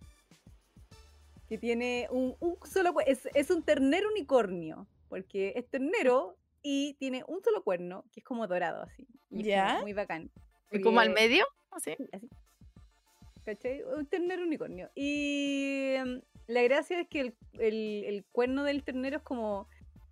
Que 1.48 1.58
tiene 1.58 2.08
un, 2.10 2.34
un 2.40 2.56
solo 2.64 2.94
es, 3.06 3.28
es 3.34 3.50
un 3.50 3.62
ternero 3.62 4.08
unicornio. 4.10 4.86
Porque 5.08 5.52
es 5.56 5.68
ternero 5.68 6.36
y 6.62 6.94
tiene 6.94 7.22
un 7.28 7.42
solo 7.42 7.62
cuerno, 7.62 8.04
que 8.12 8.20
es 8.20 8.24
como 8.24 8.46
dorado 8.48 8.82
así. 8.82 9.06
Y 9.30 9.48
es 9.50 9.56
como 9.60 9.68
¿Ya? 9.74 9.78
muy 9.82 9.92
bacán. 9.92 10.30
¿Y 10.72 10.80
como 10.80 10.98
al 11.00 11.10
medio? 11.10 11.46
Así. 11.70 11.94
así. 12.12 12.28
¿Cachai? 13.44 13.82
Un 13.84 14.06
ternero 14.06 14.42
unicornio. 14.42 14.90
Y 14.96 15.92
em, 15.94 16.20
la 16.48 16.62
gracia 16.62 17.00
es 17.00 17.08
que 17.08 17.20
el, 17.20 17.34
el- 17.60 18.04
el 18.04 18.24
cuerno 18.32 18.64
del 18.64 18.82
ternero 18.82 19.18
es 19.18 19.22
como, 19.22 19.68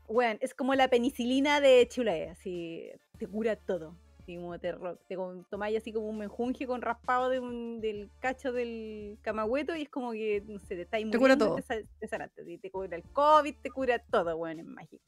weón, 0.07 0.39
es 0.41 0.55
como 0.55 0.75
la 0.77 0.89
penicilina 0.89 1.61
de 1.61 1.89
Chile, 1.89 2.29
así, 2.29 2.89
te 3.19 3.27
cura 3.27 3.57
todo. 3.57 3.97
Así 4.25 4.37
como 4.37 4.59
te, 4.59 4.73
te 5.07 5.17
tomáis 5.51 5.77
así 5.77 5.93
como 5.93 6.09
un 6.09 6.17
menjunje 6.17 6.67
con 6.67 6.81
raspado 6.81 7.29
de 7.29 7.41
un- 7.41 7.79
del 7.83 8.09
cacho 8.21 8.53
del 8.53 9.19
camagüeto 9.21 9.77
y 9.77 9.83
es 9.83 9.91
como 9.91 10.13
que, 10.13 10.43
no 10.47 10.59
sé, 10.61 10.77
te 10.77 10.83
estáis 10.83 11.11
Te 11.11 11.19
cura 11.19 11.37
todo. 11.37 11.57
Te, 11.57 12.59
te 12.59 12.71
cura 12.71 12.97
el 12.97 13.03
COVID, 13.03 13.55
te 13.63 13.71
cura 13.71 13.99
todo, 13.99 14.35
weón, 14.39 14.61
es 14.61 14.65
mágico. 14.67 15.05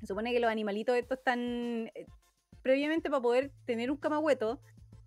Se 0.00 0.06
supone 0.06 0.32
que 0.32 0.40
los 0.40 0.50
animalitos 0.50 0.96
estos 0.96 1.16
están, 1.16 1.90
eh, 1.94 2.04
previamente 2.62 3.08
para 3.08 3.22
poder 3.22 3.50
tener 3.64 3.90
un 3.90 3.96
camagüeto, 3.96 4.60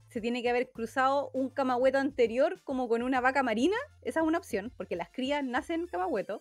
se 0.09 0.19
tiene 0.19 0.41
que 0.41 0.49
haber 0.49 0.71
cruzado 0.71 1.29
un 1.33 1.49
camagüeto 1.49 1.99
anterior 1.99 2.61
como 2.63 2.87
con 2.87 3.03
una 3.03 3.21
vaca 3.21 3.43
marina. 3.43 3.77
Esa 4.01 4.21
es 4.21 4.25
una 4.25 4.39
opción, 4.39 4.71
porque 4.75 4.95
las 4.95 5.09
crías 5.11 5.43
nacen 5.43 5.85
camagüeto. 5.85 6.39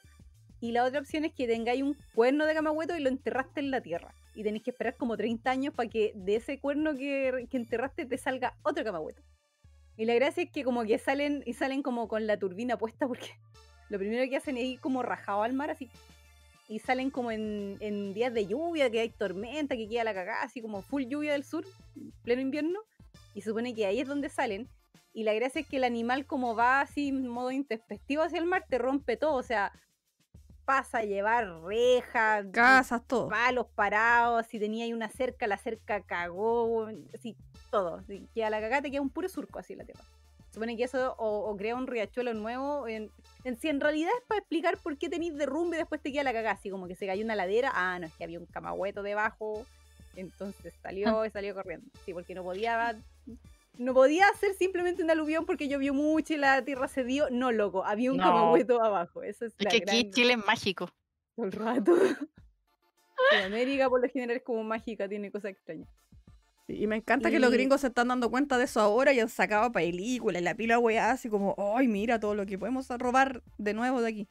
Y 0.60 0.72
la 0.72 0.84
otra 0.84 1.00
opción 1.00 1.26
es 1.26 1.34
que 1.34 1.46
tengáis 1.46 1.82
un 1.82 1.98
cuerno 2.14 2.46
de 2.46 2.54
camagüeto 2.54 2.96
y 2.96 3.00
lo 3.00 3.10
enterraste 3.10 3.60
en 3.60 3.70
la 3.70 3.82
tierra. 3.82 4.14
Y 4.34 4.42
tenéis 4.42 4.62
que 4.64 4.70
esperar 4.70 4.96
como 4.96 5.16
30 5.16 5.50
años 5.50 5.74
para 5.74 5.88
que 5.88 6.12
de 6.14 6.36
ese 6.36 6.58
cuerno 6.58 6.94
que, 6.96 7.46
que 7.50 7.56
enterraste 7.56 8.06
te 8.06 8.18
salga 8.18 8.56
otro 8.62 8.84
camagüeto. 8.84 9.22
Y 9.96 10.06
la 10.06 10.14
gracia 10.14 10.42
es 10.42 10.50
que 10.50 10.64
como 10.64 10.84
que 10.84 10.98
salen 10.98 11.42
y 11.46 11.52
salen 11.52 11.82
como 11.82 12.08
con 12.08 12.26
la 12.26 12.36
turbina 12.36 12.76
puesta 12.76 13.06
porque 13.08 13.30
lo 13.88 13.98
primero 13.98 14.28
que 14.28 14.36
hacen 14.36 14.56
es 14.56 14.64
ir 14.64 14.80
como 14.80 15.02
rajado 15.02 15.42
al 15.42 15.52
mar 15.52 15.70
así. 15.70 15.90
Y 16.68 16.78
salen 16.78 17.10
como 17.10 17.30
en, 17.30 17.76
en 17.80 18.14
días 18.14 18.32
de 18.32 18.46
lluvia, 18.46 18.90
que 18.90 19.00
hay 19.00 19.10
tormenta, 19.10 19.76
que 19.76 19.86
queda 19.86 20.02
la 20.02 20.14
cagada, 20.14 20.42
así 20.42 20.62
como 20.62 20.80
full 20.80 21.04
lluvia 21.04 21.32
del 21.32 21.44
sur, 21.44 21.64
pleno 22.22 22.40
invierno 22.40 22.80
y 23.34 23.42
supone 23.42 23.74
que 23.74 23.86
ahí 23.86 24.00
es 24.00 24.08
donde 24.08 24.28
salen. 24.28 24.68
Y 25.12 25.24
la 25.24 25.34
gracia 25.34 25.60
es 25.60 25.68
que 25.68 25.76
el 25.76 25.84
animal, 25.84 26.26
como 26.26 26.56
va 26.56 26.80
así 26.80 27.08
en 27.08 27.28
modo 27.28 27.50
intempestivo 27.50 28.22
hacia 28.22 28.38
el 28.38 28.46
mar, 28.46 28.64
te 28.68 28.78
rompe 28.78 29.16
todo. 29.16 29.34
O 29.34 29.42
sea, 29.42 29.72
pasa 30.64 30.98
a 30.98 31.02
llevar 31.04 31.62
rejas, 31.62 32.46
Casas, 32.52 33.02
todo. 33.06 33.28
palos 33.28 33.66
parados. 33.74 34.46
Si 34.46 34.58
tenía 34.58 34.84
ahí 34.84 34.92
una 34.92 35.08
cerca, 35.08 35.46
la 35.46 35.58
cerca 35.58 36.00
cagó. 36.02 36.88
Así, 37.14 37.36
todo. 37.70 38.02
Si 38.06 38.26
queda 38.34 38.50
la 38.50 38.60
cagada, 38.60 38.82
te 38.82 38.90
queda 38.90 39.00
un 39.02 39.10
puro 39.10 39.28
surco 39.28 39.58
así 39.58 39.74
la 39.74 39.84
tierra. 39.84 40.02
Se 40.48 40.54
supone 40.54 40.76
que 40.76 40.84
eso 40.84 41.14
o, 41.18 41.50
o 41.50 41.56
crea 41.56 41.74
un 41.74 41.86
riachuelo 41.86 42.32
nuevo. 42.32 42.86
En, 42.86 43.10
en, 43.42 43.56
si 43.58 43.68
en 43.68 43.80
realidad 43.80 44.10
es 44.16 44.24
para 44.28 44.38
explicar 44.38 44.78
por 44.78 44.96
qué 44.98 45.08
tenéis 45.08 45.34
derrumbe 45.36 45.76
y 45.76 45.80
después 45.80 46.00
te 46.00 46.12
queda 46.12 46.22
la 46.22 46.32
cagada. 46.32 46.54
Así 46.54 46.70
como 46.70 46.86
que 46.86 46.94
se 46.94 47.06
cayó 47.06 47.24
una 47.24 47.34
ladera. 47.34 47.72
Ah, 47.74 47.98
no, 47.98 48.06
es 48.06 48.14
que 48.14 48.24
había 48.24 48.38
un 48.38 48.46
camagüeto 48.46 49.02
debajo. 49.02 49.66
Entonces 50.16 50.72
salió 50.80 51.24
y 51.26 51.30
salió 51.30 51.54
corriendo. 51.54 51.86
Sí, 52.04 52.14
porque 52.14 52.34
no 52.34 52.44
podía. 52.44 52.96
No 53.76 53.92
podía 53.92 54.26
ser 54.38 54.54
simplemente 54.54 55.02
un 55.02 55.10
aluvión 55.10 55.46
porque 55.46 55.66
llovió 55.68 55.92
mucho 55.94 56.34
y 56.34 56.36
la 56.36 56.64
tierra 56.64 56.86
se 56.88 57.02
dio. 57.04 57.28
No, 57.30 57.50
loco, 57.52 57.84
había 57.84 58.10
un 58.12 58.18
No. 58.18 58.24
camagüeto 58.24 58.82
abajo. 58.82 59.22
Eso 59.22 59.46
es, 59.46 59.54
Es 59.58 59.64
la 59.64 59.70
que 59.70 59.76
aquí 59.78 60.00
gran- 60.02 60.10
Chile 60.12 60.32
es 60.34 60.46
mágico. 60.46 60.88
todo 61.34 61.46
el 61.46 61.52
rato. 61.52 61.92
Sudamérica 63.30 63.88
por 63.88 64.00
lo 64.02 64.08
general 64.08 64.36
es 64.36 64.42
como 64.42 64.62
mágica, 64.64 65.08
tiene 65.08 65.30
cosas 65.30 65.52
extrañas. 65.52 65.88
Y 66.66 66.86
me 66.86 66.96
encanta 66.96 67.30
que 67.30 67.38
los 67.38 67.50
gringos 67.52 67.82
se 67.82 67.88
están 67.88 68.08
dando 68.08 68.30
cuenta 68.30 68.56
de 68.56 68.64
eso 68.64 68.80
ahora 68.80 69.12
y 69.12 69.20
han 69.20 69.28
sacado 69.28 69.70
películas 69.70 70.40
y 70.40 70.44
la 70.44 70.54
pila 70.54 70.78
weá 70.78 71.10
así 71.10 71.28
como, 71.28 71.54
ay, 71.76 71.88
mira 71.88 72.18
todo 72.18 72.34
lo 72.34 72.46
que 72.46 72.58
podemos 72.58 72.88
robar 72.88 73.42
de 73.58 73.74
nuevo 73.74 74.00
de 74.00 74.08
aquí. 74.08 74.28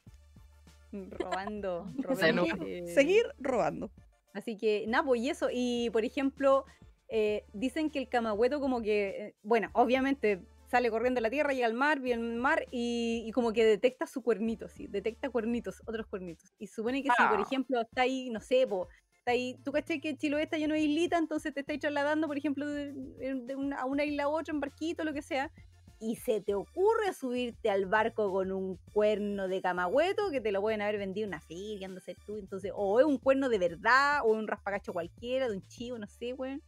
Robando. 0.92 1.86
Eh, 2.66 2.86
Seguir 2.94 3.24
robando. 3.38 3.90
Así 4.32 4.56
que, 4.56 4.84
nada, 4.88 5.04
pues 5.04 5.20
y 5.20 5.30
eso. 5.30 5.48
Y 5.52 5.90
por 5.90 6.04
ejemplo, 6.04 6.64
eh, 7.16 7.44
dicen 7.52 7.90
que 7.90 8.00
el 8.00 8.08
camagüeto, 8.08 8.58
como 8.60 8.82
que, 8.82 9.08
eh, 9.08 9.34
bueno, 9.42 9.70
obviamente 9.72 10.40
sale 10.66 10.90
corriendo 10.90 11.18
a 11.18 11.22
la 11.22 11.30
tierra, 11.30 11.52
llega 11.52 11.66
al 11.66 11.74
mar, 11.74 12.00
viene 12.00 12.24
el 12.32 12.38
mar 12.40 12.66
y, 12.72 13.22
y 13.26 13.30
como 13.30 13.52
que 13.52 13.64
detecta 13.64 14.06
su 14.06 14.20
cuernito, 14.22 14.68
sí, 14.68 14.88
detecta 14.88 15.30
cuernitos, 15.30 15.80
otros 15.86 16.06
cuernitos. 16.08 16.52
Y 16.58 16.66
supone 16.66 17.02
que 17.04 17.10
si, 17.16 17.22
por 17.28 17.38
Ah. 17.38 17.44
ejemplo, 17.46 17.80
está 17.82 18.02
ahí, 18.02 18.30
no 18.30 18.40
sé, 18.40 18.66
po, 18.66 18.88
está 19.18 19.30
ahí, 19.30 19.56
tú 19.64 19.70
caché 19.70 20.00
que 20.00 20.16
Chiloé 20.16 20.42
está 20.42 20.56
lleno 20.58 20.74
de 20.74 20.80
islitas, 20.80 21.20
entonces 21.20 21.54
te 21.54 21.60
estáis 21.60 21.78
trasladando, 21.78 22.26
por 22.26 22.36
ejemplo, 22.36 22.66
de, 22.66 22.92
de 23.46 23.54
una, 23.54 23.76
a 23.82 23.84
una 23.86 24.04
isla 24.04 24.24
a 24.24 24.28
otra 24.28 24.52
en 24.52 24.58
barquito, 24.60 25.04
lo 25.04 25.12
que 25.12 25.22
sea. 25.22 25.52
Y 26.00 26.16
se 26.16 26.40
te 26.40 26.54
ocurre 26.54 27.12
subirte 27.18 27.70
al 27.70 27.86
barco 27.86 28.30
con 28.32 28.50
un 28.50 28.76
cuerno 28.92 29.46
de 29.46 29.62
camagüeto 29.62 30.30
que 30.32 30.40
te 30.40 30.50
lo 30.50 30.60
pueden 30.60 30.82
haber 30.82 30.98
vendido 30.98 31.24
en 31.26 31.30
una 31.30 31.40
feria, 31.40 31.86
no 31.86 32.00
sé 32.00 32.16
tú. 32.26 32.36
Entonces, 32.36 32.72
o 32.74 32.98
es 32.98 33.06
un 33.06 33.18
cuerno 33.18 33.48
de 33.48 33.58
verdad, 33.58 34.20
o 34.24 34.32
un 34.32 34.48
raspacacho 34.48 34.92
cualquiera, 34.92 35.48
de 35.48 35.54
un 35.56 35.66
chivo, 35.68 35.96
no 35.98 36.08
sé, 36.08 36.32
weón. 36.34 36.60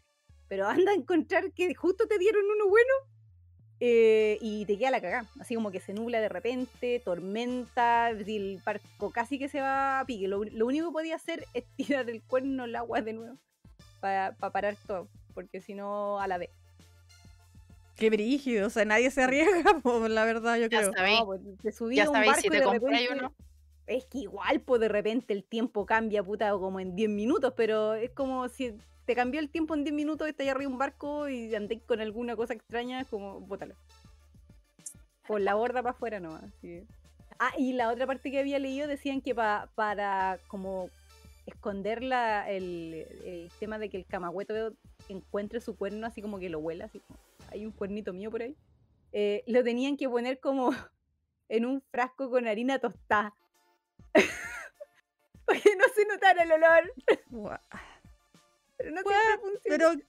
Pero 0.49 0.67
anda 0.69 0.93
a 0.93 0.95
encontrar 0.95 1.53
que 1.53 1.75
justo 1.75 2.07
te 2.07 2.19
dieron 2.19 2.45
uno 2.45 2.69
bueno 2.69 2.93
eh, 3.81 4.39
y 4.41 4.65
te 4.65 4.79
queda 4.79 4.91
la 4.91 5.01
cagada. 5.01 5.29
Así 5.41 5.55
como 5.55 5.71
que 5.71 5.81
se 5.81 5.93
nubla 5.93 6.21
de 6.21 6.29
repente, 6.29 7.01
tormenta, 7.05 8.11
el 8.11 8.61
barco 8.65 9.11
casi 9.11 9.39
que 9.39 9.49
se 9.49 9.61
va 9.61 10.01
a 10.01 10.05
pique. 10.07 10.29
Lo, 10.29 10.45
lo 10.45 10.67
único 10.67 10.89
que 10.89 10.93
podía 10.93 11.17
hacer 11.17 11.45
es 11.53 11.65
tirar 11.77 12.09
el 12.09 12.23
cuerno 12.23 12.65
al 12.65 12.77
agua 12.77 13.03
de 13.03 13.13
nuevo 13.13 13.39
para 14.01 14.33
parar 14.37 14.77
todo, 14.87 15.09
porque 15.35 15.61
si 15.61 15.75
no, 15.75 16.21
a 16.21 16.29
la 16.29 16.39
vez. 16.39 16.51
Qué 17.97 18.11
brígido, 18.11 18.67
o 18.67 18.71
sea, 18.71 18.85
nadie 18.85 19.11
se 19.11 19.23
arriesga, 19.23 19.81
po, 19.83 20.07
la 20.09 20.25
verdad, 20.25 20.57
yo 20.57 20.67
Ya 20.69 20.81
creo. 20.81 20.93
sabéis, 20.93 21.19
No, 21.21 21.27
pues, 21.27 21.41
te 21.63 21.73
subí 21.73 21.97
ya 21.97 22.05
a 22.05 22.09
un 22.11 22.15
sabéis 22.15 22.33
barco 22.33 22.43
si 22.43 22.51
te 22.51 22.63
compráis. 22.63 23.09
Es 23.87 24.05
que 24.07 24.19
igual, 24.19 24.61
pues 24.61 24.81
de 24.81 24.89
repente 24.89 25.33
el 25.33 25.45
tiempo 25.45 25.87
cambia, 25.87 26.23
puta, 26.23 26.51
como 26.53 26.81
en 26.81 26.95
10 26.97 27.09
minutos, 27.09 27.55
pero 27.57 27.95
es 27.95 28.11
como 28.11 28.49
si 28.49 28.75
te 29.07 29.15
cambió 29.15 29.41
el 29.41 29.49
tiempo 29.49 29.75
en 29.75 29.85
10 29.85 29.95
minutos, 29.95 30.29
estás 30.29 30.47
arriba 30.49 30.69
de 30.69 30.75
un 30.75 30.79
barco 30.79 31.29
y 31.29 31.55
andéis 31.55 31.83
con 31.83 32.01
alguna 32.01 32.37
cosa 32.37 32.55
extraña, 32.55 33.05
como, 33.05 33.41
bótalo. 33.41 33.75
Por 35.27 35.41
la 35.41 35.55
borda 35.55 35.83
para 35.83 35.91
afuera 35.95 36.21
nomás. 36.21 36.45
sí. 36.61 36.83
Ah, 37.39 37.53
y 37.59 37.75
la 37.75 37.91
otra 37.91 38.07
parte 38.07 38.31
que 38.31 38.39
había 38.41 38.59
leído 38.59 38.89
decían 38.89 39.21
que 39.21 39.35
pa- 39.35 39.69
para 39.75 40.39
como 40.49 40.89
esconder 41.45 42.03
el, 42.03 43.07
el 43.25 43.51
tema 43.61 43.79
de 43.79 43.91
que 43.91 43.99
el 43.99 44.07
camagüeto 44.07 44.73
encuentre 45.11 45.61
su 45.61 45.77
cuerno 45.77 46.07
así 46.07 46.23
como 46.23 46.39
que 46.39 46.49
lo 46.49 46.61
huela, 46.61 46.87
así 46.87 47.01
como, 47.01 47.19
hay 47.51 47.67
un 47.67 47.73
cuernito 47.73 48.15
mío 48.15 48.31
por 48.31 48.41
ahí, 48.41 48.57
eh, 49.13 49.45
lo 49.47 49.63
tenían 49.63 49.99
que 49.99 50.09
poner 50.09 50.41
como 50.41 50.71
en 51.51 51.67
un 51.67 51.83
frasco 51.91 52.31
con 52.31 52.47
harina 52.49 52.79
tostada. 52.79 53.35
Para 55.45 55.59
no 55.61 55.85
se 55.95 56.07
notara 56.07 56.43
el 56.43 56.53
olor. 56.53 56.93
Guau. 58.77 58.79
Pero 58.79 58.91
no 58.93 59.03
Bueno, 59.03 59.21
siempre 59.21 59.51
funciona. 59.51 59.77
Pero 59.79 60.03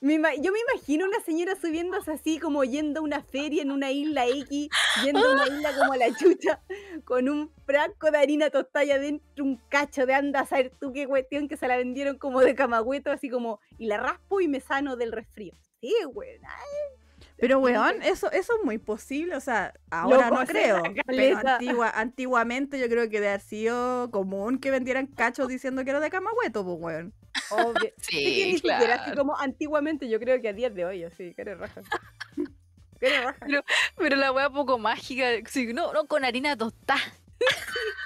Me 0.00 0.14
yo 0.42 0.52
me 0.52 0.60
imagino 0.60 1.06
una 1.06 1.20
señora 1.20 1.56
subiéndose 1.56 2.12
así 2.12 2.38
como 2.38 2.62
yendo 2.62 3.00
a 3.00 3.02
una 3.02 3.22
feria 3.22 3.62
en 3.62 3.70
una 3.70 3.90
isla 3.90 4.26
X, 4.26 4.68
yendo 5.02 5.26
a 5.26 5.32
una 5.32 5.46
isla 5.46 5.74
como 5.78 5.94
la 5.94 6.14
chucha, 6.14 6.62
con 7.04 7.28
un 7.30 7.50
frasco 7.64 8.10
de 8.10 8.18
harina 8.18 8.50
tostada 8.50 8.84
y 8.84 8.90
adentro 8.90 9.44
un 9.44 9.56
cacho 9.70 10.04
de 10.04 10.12
anda 10.12 10.40
a 10.40 10.46
saber 10.46 10.72
tú 10.78 10.92
qué 10.92 11.06
cuestión 11.06 11.48
que 11.48 11.56
se 11.56 11.68
la 11.68 11.78
vendieron 11.78 12.18
como 12.18 12.40
de 12.40 12.54
camagüeto, 12.54 13.10
así 13.10 13.30
como, 13.30 13.60
y 13.78 13.86
la 13.86 13.96
raspo 13.96 14.42
y 14.42 14.48
me 14.48 14.60
sano 14.60 14.96
del 14.96 15.10
resfrío. 15.10 15.54
Sí, 15.80 15.94
güey. 16.12 16.38
Pero, 17.36 17.58
weón, 17.58 18.00
eso, 18.02 18.30
eso 18.30 18.52
es 18.58 18.64
muy 18.64 18.78
posible. 18.78 19.34
O 19.36 19.40
sea, 19.40 19.74
ahora 19.90 20.30
Loco, 20.30 20.40
no 20.40 20.46
creo. 20.46 20.82
Pero 21.06 21.38
antigua, 21.38 21.90
antiguamente 21.90 22.78
yo 22.78 22.88
creo 22.88 23.08
que 23.10 23.20
de 23.20 23.28
haber 23.28 23.40
sido 23.40 24.10
común 24.10 24.58
que 24.58 24.70
vendieran 24.70 25.06
cachos 25.08 25.48
diciendo 25.48 25.84
que 25.84 25.90
era 25.90 26.00
de 26.00 26.10
camahueto, 26.10 26.64
pues, 26.64 26.76
weón. 26.80 27.14
Obvio. 27.50 27.92
Es 27.98 28.06
que 28.08 28.16
Sí, 28.16 28.44
ni 28.52 28.58
siquiera 28.58 28.94
así 28.94 29.04
claro. 29.04 29.16
como 29.16 29.36
antiguamente, 29.38 30.08
yo 30.08 30.20
creo 30.20 30.40
que 30.40 30.48
a 30.48 30.52
días 30.52 30.74
de 30.74 30.84
hoy, 30.84 31.04
así, 31.04 31.34
que 31.34 31.42
eres 31.42 31.58
raja. 31.58 31.82
Que 33.00 33.06
eres 33.06 33.24
raja. 33.24 33.46
Pero 33.96 34.16
la 34.16 34.32
wea 34.32 34.50
poco 34.50 34.78
mágica, 34.78 35.24
sí, 35.48 35.72
no, 35.72 35.92
no 35.92 36.06
con 36.06 36.24
harina 36.24 36.56
tostada. 36.56 37.00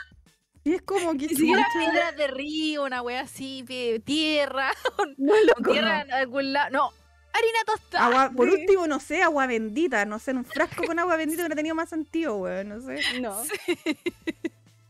Y 0.65 0.75
es 0.75 0.83
como 0.83 1.13
que 1.13 1.29
Ni 1.29 1.35
siquiera 1.35 1.67
piedras 1.73 2.17
de 2.17 2.27
río, 2.27 2.85
una 2.85 3.01
wea 3.01 3.23
así, 3.23 3.65
tierra, 4.05 4.71
No, 5.17 5.33
con 5.55 5.73
tierra 5.73 6.03
en 6.03 6.13
algún 6.13 6.53
lado. 6.53 6.71
No, 6.71 6.93
harina 7.33 7.59
tostada. 7.67 8.07
Agua, 8.07 8.31
por 8.37 8.51
Sí. 8.51 8.61
último, 8.61 8.87
no 8.87 9.01
sé, 9.01 9.23
agua 9.23 9.47
bendita, 9.47 10.05
no 10.05 10.19
sé, 10.19 10.31
en 10.33 10.39
un 10.39 10.45
frasco 10.45 10.85
con 10.85 10.99
agua 10.99 11.17
bendita 11.17 11.43
hubiera 11.43 11.55
tenido 11.57 11.75
más 11.75 11.89
sentido, 11.89 12.37
weón, 12.37 12.69
no 12.69 12.81
sé. 12.81 13.01
No. 13.21 13.35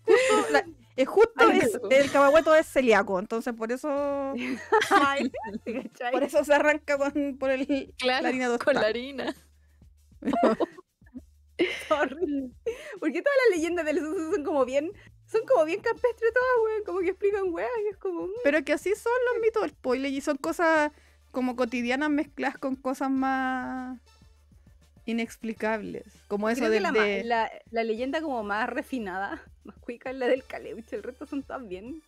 Justo, 0.05 0.53
la- 0.53 0.65
es 0.97 1.07
justo 1.09 1.33
Ay, 1.37 1.59
es- 1.61 1.79
no. 1.83 1.89
el 1.91 2.11
cabahueto 2.11 2.55
es 2.55 2.67
celíaco, 2.67 3.19
entonces 3.19 3.55
por 3.55 3.71
eso 3.71 3.89
Ay, 4.91 5.31
por 6.13 6.23
eso 6.25 6.43
se 6.45 6.55
arranca 6.55 6.97
con 6.99 7.37
por 7.39 7.51
el 7.51 7.95
Claro, 7.99 8.23
la 8.23 8.29
harina 8.29 8.47
con 8.49 8.59
tostada. 8.59 8.81
la 8.83 8.87
harina. 8.89 9.35
Horrible. 11.91 12.51
Porque 13.01 13.23
todas 13.23 13.37
las 13.49 13.57
leyendas 13.59 13.85
del 13.85 13.99
suceso 13.99 14.33
son 14.33 14.45
como 14.45 14.65
bien, 14.65 14.93
son 15.27 15.43
como 15.47 15.65
bien 15.65 15.81
campestres 15.81 16.33
todas, 16.33 16.49
weón. 16.65 16.85
Como 16.85 17.01
que 17.01 17.09
explican 17.11 17.53
weón, 17.53 17.69
y 17.85 17.89
es 17.89 17.97
como. 17.97 18.27
mm, 18.29 18.33
Pero 18.45 18.65
que 18.65 18.73
así 18.73 18.95
son 18.95 19.13
los 19.33 19.43
mitos 19.43 19.63
del 19.63 19.71
spoiler 19.73 20.13
y 20.13 20.21
son 20.21 20.37
cosas 20.37 20.93
como 21.31 21.57
cotidianas 21.57 22.11
mezcladas 22.11 22.59
con 22.59 22.77
cosas 22.77 23.11
más 23.11 24.01
inexplicables. 25.07 26.05
Como 26.29 26.49
eso 26.51 26.61
creo 26.61 26.71
de, 26.71 26.77
que 26.77 26.83
la, 26.83 26.93
ma- 26.93 27.05
de- 27.05 27.25
la, 27.25 27.51
la 27.71 27.85
leyenda 27.85 28.21
como 28.21 28.43
más 28.43 28.69
refinada, 28.69 29.43
más 29.65 29.77
cuica 29.79 30.11
es 30.11 30.17
la 30.17 30.27
del 30.27 30.45
Caleuche. 30.45 30.97
El 30.97 31.03
resto 31.03 31.27
son 31.27 31.43
todas 31.43 31.67
bien, 31.67 32.03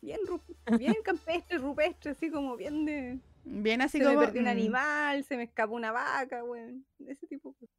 bien, 0.00 0.20
ru- 0.26 0.78
bien 0.78 0.94
campestres, 1.04 1.60
rupestres, 1.60 2.16
así 2.16 2.30
como 2.30 2.56
bien 2.56 2.84
de. 2.84 3.18
bien 3.44 3.82
así 3.82 3.98
se 3.98 4.04
como 4.04 4.18
me 4.20 4.24
perdió 4.26 4.40
un 4.40 4.46
mm, 4.48 4.50
animal, 4.50 5.24
se 5.24 5.36
me 5.36 5.42
escapó 5.44 5.74
una 5.74 5.92
vaca, 5.92 6.42
weón. 6.44 6.84
Ese 7.06 7.26
tipo 7.26 7.50
de 7.50 7.54
cosas. 7.58 7.74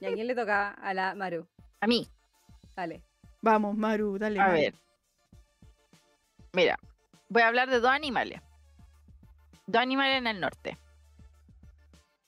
¿Y 0.00 0.06
a 0.06 0.12
quién 0.14 0.26
le 0.26 0.34
toca? 0.34 0.70
A 0.70 0.94
la 0.94 1.14
Maru. 1.14 1.46
A 1.80 1.86
mí, 1.86 2.08
Dale. 2.74 3.02
Vamos, 3.42 3.76
Maru, 3.76 4.18
dale. 4.18 4.40
a 4.40 4.44
Maru. 4.46 4.52
ver. 4.54 4.74
Mira, 6.54 6.78
voy 7.28 7.42
a 7.42 7.48
hablar 7.48 7.68
de 7.68 7.80
dos 7.80 7.90
animales. 7.90 8.40
Dos 9.66 9.82
animales 9.82 10.18
en 10.18 10.26
el 10.26 10.40
norte. 10.40 10.78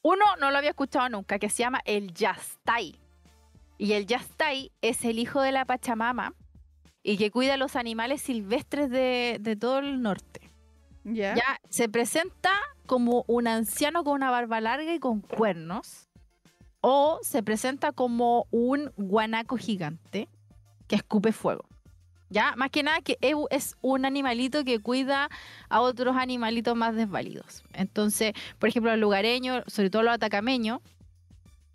Uno 0.03 0.25
no 0.39 0.51
lo 0.51 0.59
había 0.59 0.71
escuchado 0.71 1.09
nunca, 1.09 1.39
que 1.39 1.49
se 1.49 1.63
llama 1.63 1.81
el 1.85 2.13
yastay. 2.13 3.01
Y 3.79 3.95
el 3.95 4.07
yastay 4.07 4.71
es 4.83 5.05
el 5.05 5.19
hijo 5.19 5.41
de 5.41 5.53
la 5.53 5.65
Pachamama 5.65 6.35
y 7.03 7.17
que 7.17 7.31
cuida 7.31 7.57
los 7.57 7.77
animales 7.77 8.23
silvestres 8.23 8.91
de, 8.91 9.39
de 9.41 9.57
todo 9.57 9.79
el 9.79 10.03
norte. 10.03 10.51
Ya 11.05 11.61
se 11.69 11.89
presenta 11.89 12.51
como 12.87 13.25
un 13.27 13.47
anciano 13.47 14.05
con 14.05 14.15
una 14.15 14.31
barba 14.31 14.61
larga 14.61 14.95
y 14.95 14.99
con 14.99 15.21
cuernos. 15.21 16.09
O 16.81 17.19
se 17.23 17.43
presenta 17.43 17.93
como 17.93 18.47
un 18.51 18.93
guanaco 18.97 19.57
gigante 19.57 20.29
que 20.87 20.97
escupe 20.97 21.33
fuego. 21.33 21.65
Ya, 22.35 22.53
más 22.57 22.71
que 22.71 22.83
nada 22.83 23.01
que 23.01 23.17
eu- 23.21 23.47
es 23.51 23.77
un 23.81 24.05
animalito 24.05 24.65
que 24.65 24.81
cuida 24.81 25.29
a 25.69 25.81
otros 25.81 26.17
animalitos 26.17 26.75
más 26.75 26.97
desvalidos. 26.97 27.63
Entonces, 27.73 28.33
por 28.59 28.69
ejemplo, 28.69 28.91
los 28.91 29.01
lugareños, 29.01 29.63
sobre 29.69 29.89
todo 29.89 30.03
los 30.03 30.15
atacameños, 30.15 30.81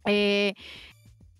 eh, 0.06 0.54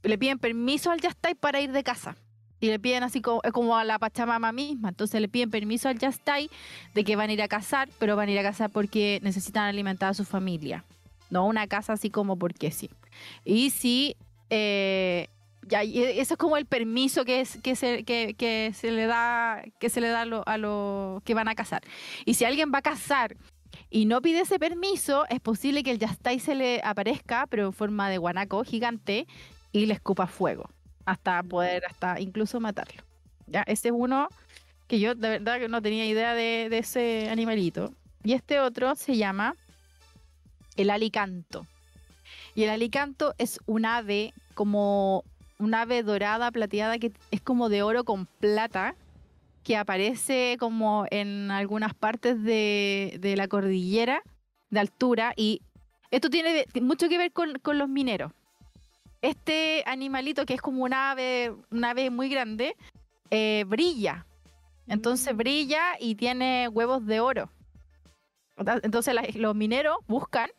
le 0.04 0.18
piden 0.18 0.40
permiso 0.40 0.90
al 0.90 1.02
Yastay 1.02 1.36
para 1.36 1.60
ir 1.60 1.74
de 1.74 1.84
casa. 1.84 2.16
Y 2.62 2.68
le 2.68 2.80
piden 2.80 3.04
así 3.04 3.22
como, 3.22 3.42
como 3.54 3.76
a 3.78 3.84
la 3.84 4.00
Pachamama 4.00 4.54
misma. 4.54 4.90
Entonces 4.90 5.20
le 5.20 5.28
piden 5.28 5.50
permiso 5.50 5.90
al 5.90 6.00
Yastay 6.00 6.50
de 6.94 7.04
que 7.04 7.16
van 7.18 7.30
a 7.30 7.34
ir 7.34 7.42
a 7.42 7.48
cazar, 7.50 7.90
pero 8.00 8.16
van 8.16 8.30
a 8.30 8.32
ir 8.32 8.40
a 8.40 8.44
cazar 8.44 8.70
porque 8.70 9.20
necesitan 9.22 9.66
alimentar 9.66 10.10
a 10.12 10.14
su 10.14 10.24
familia. 10.24 10.86
No 11.30 11.46
una 11.46 11.68
casa 11.68 11.94
así 11.94 12.10
como 12.10 12.38
porque 12.38 12.72
sí. 12.72 12.90
Y 13.44 13.70
si 13.72 14.16
eh, 14.50 15.28
y 15.84 16.04
eso 16.04 16.34
es 16.34 16.38
como 16.38 16.58
el 16.58 16.66
permiso 16.66 17.26
que, 17.26 17.42
es, 17.42 17.58
que, 17.62 17.76
se, 17.76 18.92
le 18.92 19.06
da, 19.06 19.62
a 19.62 20.26
los 20.26 20.60
lo 20.60 21.22
que 21.26 21.34
van 21.34 21.48
a 21.48 21.56
cazar. 21.56 21.82
Y 22.26 22.34
si 22.34 22.46
alguien 22.46 22.72
va 22.74 22.80
a 22.80 22.82
cazar 22.82 23.38
y 23.90 24.06
no 24.06 24.22
pide 24.22 24.42
ese 24.42 24.60
permiso, 24.60 25.26
es 25.30 25.40
posible 25.40 25.84
que 25.84 25.92
el 25.92 26.00
Yastay 26.00 26.40
se 26.40 26.56
le 26.56 26.82
aparezca, 26.84 27.48
pero 27.48 27.68
en 27.68 27.74
forma 27.74 28.10
de 28.10 28.18
guanaco 28.18 28.64
gigante, 28.64 29.28
y 29.72 29.86
le 29.86 29.94
escupa 29.94 30.28
fuego. 30.28 30.70
Hasta 31.06 31.42
poder, 31.44 31.84
hasta 31.88 32.20
incluso 32.20 32.60
matarlo. 32.60 33.04
Ya, 33.48 33.64
ese 33.64 33.90
es 33.90 33.94
uno 33.96 34.30
que 34.88 35.00
yo 35.00 35.16
de 35.16 35.30
verdad 35.30 35.60
que 35.60 35.68
no 35.68 35.82
tenía 35.82 36.06
idea 36.06 36.34
de, 36.34 36.68
de 36.70 36.80
ese 36.80 37.30
animalito. 37.30 37.94
Y 38.24 38.34
este 38.34 38.60
otro 38.60 38.96
se 38.96 39.18
llama 39.18 39.56
el 40.76 40.90
alicanto. 40.90 41.66
Y 42.56 42.64
el 42.64 42.70
alicanto 42.70 43.36
es 43.38 43.60
un 43.66 43.86
ave 43.86 44.34
como 44.56 45.24
un 45.60 45.74
ave 45.76 46.02
dorada, 46.04 46.52
plateada, 46.52 46.98
que 46.98 47.12
es 47.32 47.42
como 47.42 47.70
de 47.70 47.84
oro 47.84 48.04
con 48.06 48.26
plata, 48.26 48.96
que 49.64 49.76
aparece 49.78 50.56
como 50.60 51.06
en 51.12 51.52
algunas 51.52 51.94
partes 51.94 52.42
de, 52.42 53.18
de 53.20 53.36
la 53.36 53.48
cordillera 53.48 54.24
de 54.70 54.80
altura. 54.80 55.34
Y 55.36 55.62
esto 56.12 56.30
tiene 56.30 56.66
mucho 56.82 57.10
que 57.10 57.18
ver 57.18 57.32
con, 57.34 57.60
con 57.60 57.78
los 57.78 57.90
mineros. 57.90 58.32
Este 59.22 59.84
animalito, 59.86 60.46
que 60.46 60.54
es 60.54 60.62
como 60.62 60.84
un 60.84 60.94
ave, 60.94 61.54
un 61.72 61.84
ave 61.84 62.10
muy 62.10 62.30
grande, 62.30 62.76
eh, 63.30 63.66
brilla. 63.68 64.26
Entonces 64.88 65.34
Mm. 65.34 65.38
brilla 65.38 65.84
y 66.00 66.16
tiene 66.16 66.68
huevos 66.70 67.06
de 67.06 67.20
oro. 67.20 67.50
Entonces 68.58 69.14
la- 69.14 69.28
los 69.36 69.56
mineros 69.56 69.98
buscan, 70.08 70.50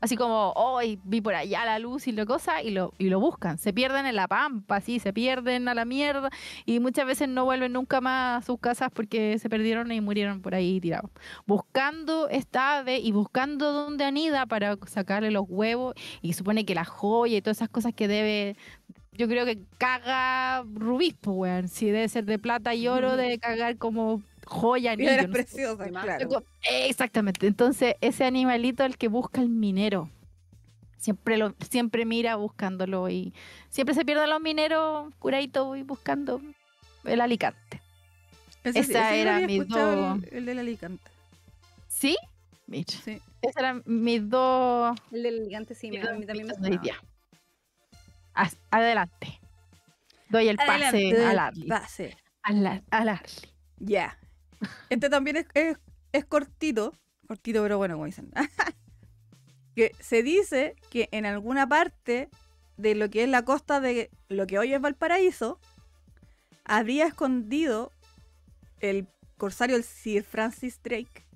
así 0.00 0.16
como, 0.16 0.52
hoy 0.52 0.98
vi 1.04 1.20
por 1.20 1.34
allá 1.34 1.64
la 1.64 1.78
luz 1.78 2.06
y 2.06 2.12
la 2.12 2.26
cosa, 2.26 2.62
y 2.62 2.70
lo, 2.70 2.92
y 2.98 3.08
lo 3.08 3.20
buscan. 3.20 3.58
Se 3.58 3.72
pierden 3.72 4.06
en 4.06 4.16
la 4.16 4.28
pampa, 4.28 4.76
así, 4.76 4.98
se 4.98 5.12
pierden 5.12 5.68
a 5.68 5.74
la 5.74 5.84
mierda, 5.84 6.30
y 6.64 6.80
muchas 6.80 7.06
veces 7.06 7.28
no 7.28 7.44
vuelven 7.44 7.72
nunca 7.72 8.00
más 8.00 8.42
a 8.42 8.46
sus 8.46 8.58
casas 8.58 8.90
porque 8.92 9.38
se 9.38 9.48
perdieron 9.48 9.90
y 9.92 10.00
murieron 10.00 10.40
por 10.40 10.54
ahí 10.54 10.80
tirados. 10.80 11.10
Buscando 11.46 12.28
esta 12.28 12.78
ave 12.78 12.98
y 12.98 13.12
buscando 13.12 13.72
dónde 13.72 14.04
anida 14.04 14.46
para 14.46 14.76
sacarle 14.86 15.30
los 15.30 15.44
huevos, 15.48 15.94
y 16.22 16.32
supone 16.32 16.64
que 16.64 16.74
la 16.74 16.84
joya 16.84 17.36
y 17.36 17.42
todas 17.42 17.58
esas 17.58 17.68
cosas 17.68 17.92
que 17.94 18.08
debe. 18.08 18.56
Yo 19.12 19.28
creo 19.28 19.46
que 19.46 19.60
caga 19.78 20.62
rubí, 20.74 21.16
pues, 21.18 21.36
weón. 21.36 21.68
Si 21.68 21.86
debe 21.86 22.08
ser 22.08 22.26
de 22.26 22.38
plata 22.38 22.74
y 22.74 22.86
oro, 22.86 23.16
debe 23.16 23.38
cagar 23.38 23.78
como 23.78 24.22
joya, 24.46 24.92
anillo, 24.92 25.08
Piedras 25.10 25.26
no 25.28 25.32
preciosas, 25.32 25.88
claro. 25.88 26.42
Exactamente. 26.70 27.46
Entonces, 27.46 27.94
ese 28.00 28.24
animalito 28.24 28.84
el 28.84 28.96
que 28.96 29.08
busca 29.08 29.40
el 29.40 29.48
minero. 29.50 30.08
Siempre 30.98 31.36
lo, 31.36 31.54
siempre 31.70 32.04
mira 32.06 32.36
buscándolo 32.36 33.08
y 33.10 33.32
siempre 33.68 33.94
se 33.94 34.04
pierden 34.04 34.30
los 34.30 34.40
mineros 34.40 35.12
curaditos 35.18 35.76
y 35.76 35.82
buscando 35.82 36.40
el 37.04 37.20
alicante. 37.20 37.80
Ese 38.64 38.80
esa 38.80 39.10
ese 39.10 39.20
era 39.20 39.38
mi 39.40 39.58
escuchado, 39.58 39.96
do- 39.96 40.14
el, 40.14 40.28
el 40.38 40.46
del 40.46 40.58
Alicante. 40.58 41.10
¿Sí? 41.88 42.16
Mira, 42.66 42.92
Sí. 43.04 43.20
esas 43.42 43.56
eran 43.58 43.82
mis 43.86 44.28
dos 44.28 44.98
El 45.12 45.22
del 45.22 45.44
gigante 45.44 45.74
sí, 45.76 45.88
me, 45.90 46.00
a 46.00 46.10
dos 46.10 46.18
mí 46.18 46.26
también 46.26 46.48
me 46.48 46.54
Adelante. 48.70 49.38
Doy 50.28 50.48
el 50.48 50.56
pase 50.56 51.26
Arly. 51.38 51.68
pase. 51.68 52.16
Arly. 52.42 52.82
Ya. 53.78 54.18
Este 54.90 55.10
también 55.10 55.46
es, 55.54 56.24
cortito. 56.26 56.92
Cortito, 57.26 57.62
pero 57.62 57.78
bueno, 57.78 57.94
como 57.94 58.06
dicen. 58.06 58.32
que 59.74 59.94
se 60.00 60.22
dice 60.22 60.74
que 60.90 61.08
en 61.12 61.26
alguna 61.26 61.68
parte 61.68 62.30
de 62.76 62.94
lo 62.94 63.10
que 63.10 63.24
es 63.24 63.28
la 63.28 63.44
costa 63.44 63.80
de 63.80 64.10
lo 64.28 64.46
que 64.46 64.58
hoy 64.58 64.72
es 64.72 64.80
Valparaíso, 64.80 65.58
habría 66.64 67.06
escondido 67.06 67.92
el 68.80 69.06
corsario, 69.36 69.82
Sir 69.82 70.24
Francis 70.24 70.80
Drake, 70.82 71.26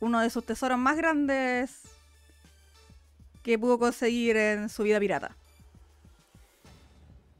uno 0.00 0.20
de 0.20 0.30
sus 0.30 0.44
tesoros 0.44 0.78
más 0.78 0.96
grandes 0.96 1.82
que 3.42 3.58
pudo 3.58 3.78
conseguir 3.78 4.36
en 4.36 4.68
su 4.68 4.82
vida 4.82 4.98
pirata. 4.98 5.36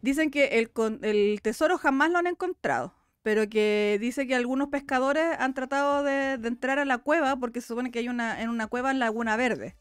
Dicen 0.03 0.31
que 0.31 0.59
el 0.59 1.41
tesoro 1.43 1.79
jamás 1.79 2.11
lo 2.11 2.19
han 2.19 2.27
encontrado, 2.27 2.95
pero 3.29 3.47
que 3.47 3.99
dice 4.01 4.26
que 4.26 4.35
algunos 4.35 4.68
pescadores 4.68 5.37
han 5.39 5.53
tratado 5.53 6.03
de, 6.03 6.33
entrar 6.45 6.79
a 6.79 6.87
la 6.87 6.97
cueva 6.97 7.37
porque 7.37 7.61
se 7.61 7.66
supone 7.66 7.91
que 7.91 7.99
hay 7.99 8.09
una, 8.09 8.41
en 8.41 8.49
una 8.49 8.68
cueva 8.68 8.91
en 8.91 8.99
Laguna 8.99 9.37
Verde. 9.37 9.76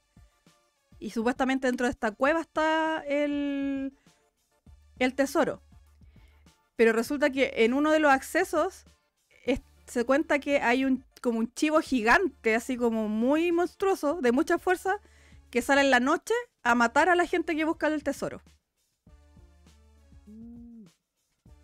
Y 1.00 1.12
supuestamente 1.12 1.68
dentro 1.68 1.86
de 1.88 1.92
esta 1.92 2.12
cueva 2.12 2.42
está 2.42 3.02
el, 3.08 3.94
el 5.00 5.16
tesoro. 5.16 5.62
Pero 6.76 6.92
resulta 6.92 7.30
que 7.30 7.54
en 7.60 7.74
uno 7.74 7.92
de 7.92 8.00
los 8.00 8.12
accesos 8.12 8.84
es- 9.46 9.62
se 9.86 10.04
cuenta 10.04 10.40
que 10.40 10.60
hay 10.60 10.84
un 10.84 11.06
como 11.22 11.40
un 11.40 11.54
chivo 11.54 11.80
gigante, 11.80 12.54
así 12.54 12.76
como 12.76 13.08
muy 13.08 13.54
monstruoso, 13.54 14.20
de 14.22 14.34
mucha 14.34 14.58
fuerza, 14.58 15.00
que 15.52 15.62
sale 15.62 15.80
en 15.80 15.90
la 15.90 16.02
noche 16.02 16.34
a 16.64 16.76
matar 16.76 17.08
a 17.08 17.16
la 17.16 17.26
gente 17.26 17.56
que 17.56 17.64
busca 17.64 17.88
el 17.88 18.04
tesoro. 18.04 18.42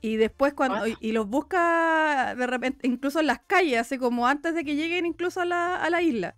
Y 0.04 0.18
después 0.18 0.54
cuando 0.54 0.86
y, 0.86 0.98
y 1.00 1.14
los 1.14 1.28
busca 1.30 2.36
de 2.36 2.46
repente, 2.46 2.86
incluso 2.86 3.22
en 3.22 3.28
las 3.28 3.40
calles, 3.40 3.80
así 3.80 3.98
como 3.98 4.28
antes 4.28 4.54
de 4.54 4.66
que 4.66 4.76
lleguen 4.76 5.06
incluso 5.06 5.40
a 5.42 5.46
la, 5.46 5.78
a 5.78 5.90
la 5.90 6.02
isla. 6.02 6.36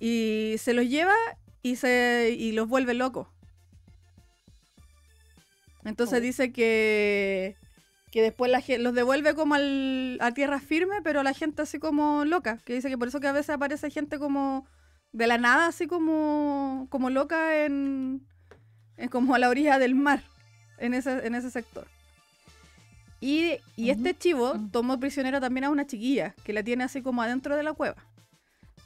Y 0.00 0.56
se 0.58 0.74
los 0.74 0.86
lleva 0.88 1.14
y 1.62 1.76
se 1.76 2.34
y 2.36 2.52
los 2.52 2.66
vuelve 2.68 2.94
locos. 2.94 3.28
Entonces 5.84 6.18
Oh. 6.18 6.22
dice 6.22 6.52
que 6.52 7.56
que 8.10 8.22
después 8.22 8.50
la 8.50 8.62
gente 8.62 8.82
los 8.82 8.94
devuelve 8.94 9.34
como 9.34 9.54
al- 9.54 10.16
a 10.20 10.32
tierra 10.32 10.60
firme, 10.60 10.96
pero 11.04 11.22
la 11.22 11.34
gente 11.34 11.62
así 11.62 11.78
como 11.78 12.24
loca, 12.24 12.58
que 12.64 12.72
dice 12.74 12.88
que 12.88 12.96
por 12.98 13.08
eso 13.08 13.20
que 13.20 13.28
a 13.28 13.32
veces 13.32 13.50
aparece 13.50 13.90
gente 13.90 14.18
como 14.18 14.66
de 15.12 15.26
la 15.26 15.38
nada, 15.38 15.66
así 15.66 15.86
como 15.86 16.88
como 16.90 17.10
loca 17.10 17.64
en, 17.64 18.26
en 18.96 19.08
como 19.10 19.34
a 19.34 19.38
la 19.38 19.50
orilla 19.50 19.78
del 19.78 19.94
mar, 19.94 20.22
en 20.78 20.94
ese 20.94 21.26
en 21.26 21.34
ese 21.36 21.50
sector. 21.50 21.86
Y, 23.20 23.56
y 23.76 23.90
este 23.90 24.16
chivo 24.16 24.54
tomó 24.70 25.00
prisionero 25.00 25.40
también 25.40 25.64
a 25.64 25.70
una 25.70 25.86
chiquilla, 25.86 26.34
que 26.44 26.52
la 26.52 26.62
tiene 26.62 26.84
así 26.84 27.02
como 27.02 27.22
adentro 27.22 27.56
de 27.56 27.62
la 27.64 27.72
cueva. 27.72 27.96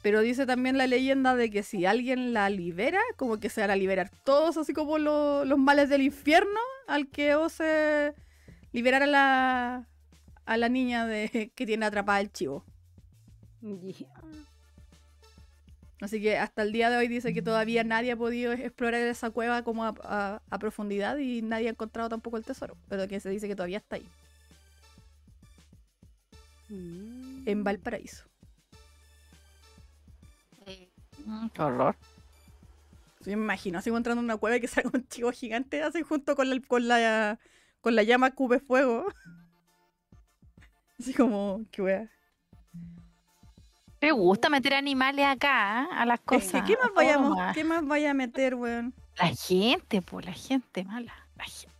Pero 0.01 0.21
dice 0.21 0.45
también 0.45 0.77
la 0.77 0.87
leyenda 0.87 1.35
de 1.35 1.49
que 1.49 1.63
si 1.63 1.85
alguien 1.85 2.33
la 2.33 2.49
libera, 2.49 2.99
como 3.15 3.39
que 3.39 3.49
se 3.49 3.61
van 3.61 3.71
a 3.71 3.75
liberar 3.75 4.09
todos, 4.25 4.57
así 4.57 4.73
como 4.73 4.97
lo- 4.97 5.45
los 5.45 5.57
males 5.59 5.87
del 5.89 6.01
infierno, 6.01 6.59
al 6.87 7.07
que 7.07 7.35
ose 7.35 8.13
liberar 8.73 9.03
a 9.03 9.07
la, 9.07 9.87
a 10.45 10.57
la 10.57 10.67
niña 10.69 11.05
de, 11.05 11.51
que 11.55 11.65
tiene 11.65 11.85
atrapada 11.85 12.19
el 12.19 12.31
chivo. 12.31 12.65
Yeah. 13.61 14.09
Así 16.03 16.21
que 16.21 16.37
hasta 16.37 16.63
el 16.63 16.73
día 16.73 16.89
de 16.89 16.97
hoy 16.97 17.07
dice 17.07 17.33
que 17.33 17.41
todavía 17.41 17.83
nadie 17.85 18.11
ha 18.11 18.17
podido 18.17 18.51
explorar 18.51 19.01
esa 19.01 19.29
cueva 19.31 19.63
como 19.63 19.85
a, 19.85 19.93
a- 20.03 20.41
a 20.49 20.59
profundidad 20.59 21.17
y 21.17 21.41
nadie 21.41 21.67
ha 21.67 21.71
encontrado 21.71 22.09
tampoco 22.09 22.37
el 22.37 22.43
tesoro. 22.45 22.75
Pero 22.89 23.07
que 23.07 23.19
se 23.21 23.29
dice 23.29 23.47
que 23.47 23.55
todavía 23.55 23.77
está 23.77 23.95
ahí, 23.95 24.05
en 27.45 27.63
Valparaíso. 27.63 28.25
Mm, 31.25 31.47
Qué 31.53 31.61
horror. 31.61 31.95
Yo 33.21 33.37
me 33.37 33.43
imagino 33.43 33.79
así 33.79 33.89
entrando 33.89 34.19
en 34.19 34.25
una 34.25 34.37
cueva 34.37 34.57
y 34.57 34.61
que 34.61 34.67
salga 34.67 34.91
un 34.93 35.07
chivo 35.07 35.31
gigante 35.31 35.81
así 35.81 36.01
junto 36.03 36.35
con 36.35 36.49
la, 36.49 36.59
con 36.67 36.87
la, 36.87 37.39
con 37.81 37.95
la 37.95 38.03
llama 38.03 38.31
cube 38.31 38.59
fuego. 38.59 39.05
Así 40.99 41.13
como, 41.13 41.65
qué 41.71 41.81
wea. 41.81 42.09
Te 44.03 44.11
gusta 44.11 44.49
meter 44.49 44.73
animales 44.73 45.25
acá 45.25 45.83
¿ah? 45.83 46.01
a 46.01 46.05
las 46.05 46.19
Es 46.19 46.25
cosas. 46.25 46.63
que, 46.63 46.73
¿qué 46.73 46.77
más, 46.77 46.89
a 46.89 46.93
vaya, 46.93 47.13
todo 47.13 47.23
mo- 47.23 47.29
nomás. 47.29 47.55
¿qué 47.55 47.63
más 47.63 47.87
vaya 47.87 48.11
a 48.11 48.13
meter, 48.13 48.53
weón? 48.55 48.93
La 49.15 49.29
gente, 49.29 50.01
pues, 50.01 50.25
la 50.25 50.33
gente 50.33 50.83
mala. 50.83 51.13
la 51.37 51.45
gen- 51.45 51.71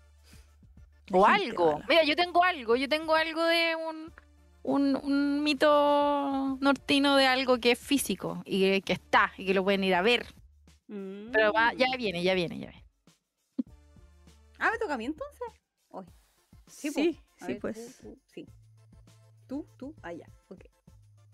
La 1.08 1.18
O 1.18 1.26
gente 1.26 1.50
algo. 1.50 1.74
mala. 1.74 1.86
Mira, 1.90 2.04
yo 2.06 2.16
tengo 2.16 2.42
algo. 2.46 2.78
Yo 2.78 2.88
tengo 2.88 3.14
algo 3.16 3.44
de 3.44 3.76
un, 3.76 4.14
un, 4.64 4.96
un 5.04 5.44
mito 5.44 6.58
nortino 6.62 7.18
de 7.18 7.28
algo 7.28 7.58
que 7.60 7.72
es 7.72 7.80
físico 7.80 8.42
y 8.46 8.62
que, 8.62 8.82
que 8.84 8.94
está 8.94 9.34
y 9.38 9.46
que 9.46 9.54
lo 9.54 9.66
pueden 9.66 9.84
ir 9.84 9.94
a 9.94 10.02
ver. 10.02 10.26
Pero 10.88 11.52
va- 11.52 11.74
ya 11.74 11.88
Mm. 11.94 11.98
viene, 11.98 12.24
ya 12.24 12.34
viene, 12.36 12.58
ya 12.58 12.68
viene. 12.70 12.86
Ah, 14.60 14.70
¿me 14.72 14.78
toca 14.80 14.94
a 14.94 14.98
mí 14.98 15.04
entonces? 15.04 15.48
Sí, 16.68 16.90
sí, 17.46 17.56
pues. 17.56 17.98
Tú, 18.02 18.08
tú, 18.14 18.20
sí. 18.34 18.48
Tú, 19.46 19.68
tú, 19.78 19.88
ok. 19.90 20.22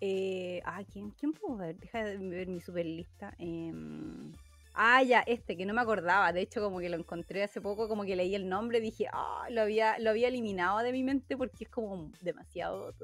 Eh, 0.01 0.61
ah, 0.65 0.83
¿quién, 0.91 1.11
¿quién 1.11 1.33
puedo 1.33 1.57
ver? 1.57 1.77
Deja 1.77 2.03
de 2.03 2.17
ver 2.17 2.47
mi 2.47 2.61
super 2.61 2.85
lista. 2.85 3.33
Em, 3.37 4.33
ah, 4.73 5.03
ya, 5.03 5.21
este, 5.21 5.57
que 5.57 5.65
no 5.65 5.73
me 5.73 5.81
acordaba. 5.81 6.31
De 6.31 6.41
hecho, 6.41 6.61
como 6.61 6.79
que 6.79 6.89
lo 6.89 6.97
encontré 6.97 7.43
hace 7.43 7.59
poco, 7.59 7.89
como 7.89 8.03
que 8.03 8.15
leí 8.15 8.35
el 8.35 8.47
nombre, 8.47 8.79
dije, 8.79 9.07
ah, 9.11 9.47
lo 9.49 9.61
había, 9.61 9.99
lo 9.99 10.09
había 10.11 10.29
eliminado 10.29 10.79
de 10.79 10.91
mi 10.91 11.03
mente 11.03 11.35
porque 11.35 11.65
es 11.65 11.69
como 11.69 12.11
demasiado. 12.21 12.95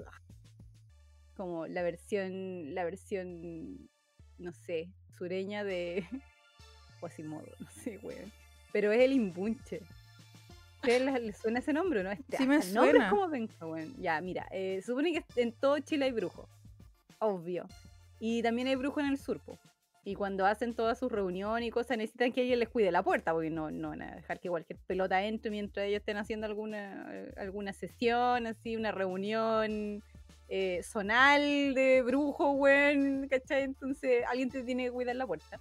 Como 1.36 1.68
la 1.68 1.84
versión, 1.84 2.74
la 2.74 2.86
versión, 2.86 3.90
no 4.38 4.54
sé, 4.54 4.90
sureña 5.18 5.66
de 5.66 6.08
Quasimodo, 7.02 7.48
no 7.60 7.70
sé, 7.72 8.00
weón. 8.02 8.32
Pero 8.72 8.92
es 8.94 9.02
el 9.02 9.12
imbunche. 9.12 9.82
¿Ustedes 10.76 11.02
les, 11.02 11.22
les 11.22 11.38
suena 11.38 11.60
ese 11.60 11.74
nombre 11.74 12.02
o 12.02 12.04
no? 12.04 12.12
Este, 12.12 12.38
Sí 12.38 12.48
me 12.48 12.58
el 12.58 12.74
nombre 12.74 13.00
es 13.00 13.10
como 13.10 13.30
penca, 13.30 13.66
weón. 13.66 13.94
Ya, 14.02 14.22
mira, 14.22 14.48
eh, 14.52 14.82
supone 14.86 15.12
que 15.12 15.42
en 15.42 15.52
todo 15.52 15.80
Chile 15.80 16.06
hay 16.06 16.12
brujos. 16.14 16.48
Obvio. 17.20 17.68
Y 18.20 18.42
también 18.42 18.68
hay 18.68 18.76
brujos 18.76 19.04
en 19.04 19.12
el 19.12 19.18
sur, 19.18 19.40
po. 19.40 19.60
Y 20.04 20.14
cuando 20.14 20.46
hacen 20.46 20.76
todas 20.76 21.00
sus 21.00 21.12
reuniones 21.12 21.68
y 21.68 21.72
cosas, 21.72 21.98
necesitan 21.98 22.32
que 22.32 22.42
alguien 22.42 22.60
les 22.60 22.70
cuide 22.70 22.92
la 22.92 23.02
puerta, 23.02 23.34
porque 23.34 23.50
no, 23.50 23.72
no 23.72 23.90
van 23.90 24.04
a 24.04 24.16
dejar 24.16 24.40
que 24.40 24.50
cualquier 24.50 24.78
pelota 24.86 25.24
entre 25.26 25.50
mientras 25.50 25.88
ellos 25.88 26.02
estén 26.02 26.18
haciendo 26.18 26.46
alguna, 26.46 27.08
alguna 27.38 27.74
sesión, 27.74 28.46
así, 28.46 28.76
una 28.76 28.92
reunión 28.92 30.04
eh, 30.48 30.82
zonal 30.84 31.74
de 31.74 32.04
brujo, 32.04 32.52
weón, 32.52 33.28
¿cachai? 33.28 33.64
Entonces 33.64 34.24
alguien 34.28 34.50
te 34.52 34.62
tiene 34.62 34.86
que 34.86 34.92
cuidar 34.92 35.16
la 35.16 35.26
puerta. 35.26 35.60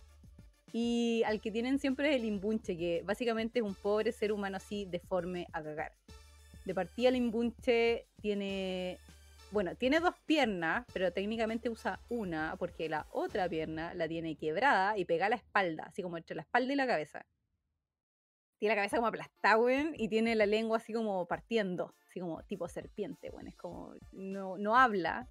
Y 0.74 1.22
al 1.24 1.40
que 1.40 1.50
tienen 1.50 1.78
siempre 1.78 2.10
es 2.10 2.16
el 2.16 2.24
imbunche, 2.24 2.76
que 2.76 3.02
básicamente 3.04 3.60
es 3.60 3.64
un 3.64 3.74
pobre 3.74 4.12
ser 4.12 4.32
humano 4.32 4.58
así 4.58 4.84
deforme 4.84 5.46
a 5.52 5.62
cagar. 5.62 5.92
De 6.64 6.74
partida 6.74 7.08
el 7.08 7.16
imbunche 7.16 8.06
tiene, 8.20 8.98
bueno, 9.54 9.76
tiene 9.76 10.00
dos 10.00 10.16
piernas, 10.26 10.84
pero 10.92 11.12
técnicamente 11.12 11.70
usa 11.70 12.00
una 12.08 12.56
porque 12.58 12.88
la 12.88 13.06
otra 13.12 13.48
pierna 13.48 13.94
la 13.94 14.08
tiene 14.08 14.34
quebrada 14.34 14.98
y 14.98 15.04
pega 15.04 15.26
a 15.26 15.28
la 15.28 15.36
espalda, 15.36 15.84
así 15.84 16.02
como 16.02 16.16
entre 16.16 16.34
la 16.34 16.42
espalda 16.42 16.72
y 16.72 16.76
la 16.76 16.88
cabeza. 16.88 17.24
Tiene 18.58 18.74
la 18.74 18.80
cabeza 18.80 18.96
como 18.96 19.06
aplastada, 19.06 19.56
weón, 19.56 19.94
y 19.96 20.08
tiene 20.08 20.34
la 20.34 20.46
lengua 20.46 20.78
así 20.78 20.92
como 20.92 21.26
partiendo, 21.26 21.94
así 22.08 22.18
como 22.18 22.42
tipo 22.42 22.66
serpiente, 22.66 23.30
weón. 23.30 23.46
Es 23.46 23.54
como, 23.54 23.94
no, 24.10 24.58
no 24.58 24.76
habla, 24.76 25.28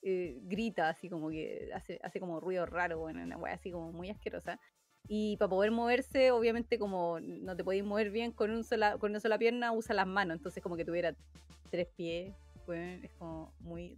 eh, 0.00 0.38
grita 0.44 0.88
así 0.88 1.10
como 1.10 1.28
que 1.28 1.70
hace, 1.74 2.00
hace 2.02 2.20
como 2.20 2.40
ruido 2.40 2.64
raro, 2.64 2.98
bueno, 2.98 3.22
una 3.22 3.36
weá 3.36 3.52
así 3.52 3.70
como 3.70 3.92
muy 3.92 4.08
asquerosa. 4.08 4.58
Y 5.08 5.36
para 5.36 5.50
poder 5.50 5.72
moverse, 5.72 6.30
obviamente 6.30 6.78
como 6.78 7.20
no 7.20 7.54
te 7.54 7.64
podéis 7.64 7.84
mover 7.84 8.10
bien 8.10 8.32
con, 8.32 8.50
un 8.50 8.64
sola, 8.64 8.96
con 8.96 9.10
una 9.10 9.20
sola 9.20 9.36
pierna, 9.36 9.72
usa 9.72 9.94
las 9.94 10.06
manos. 10.06 10.38
Entonces 10.38 10.62
como 10.62 10.76
que 10.76 10.86
tuviera 10.86 11.14
tres 11.70 11.88
pies, 11.96 12.34
weón, 12.68 13.04
es 13.04 13.10
como 13.18 13.52
muy... 13.60 13.96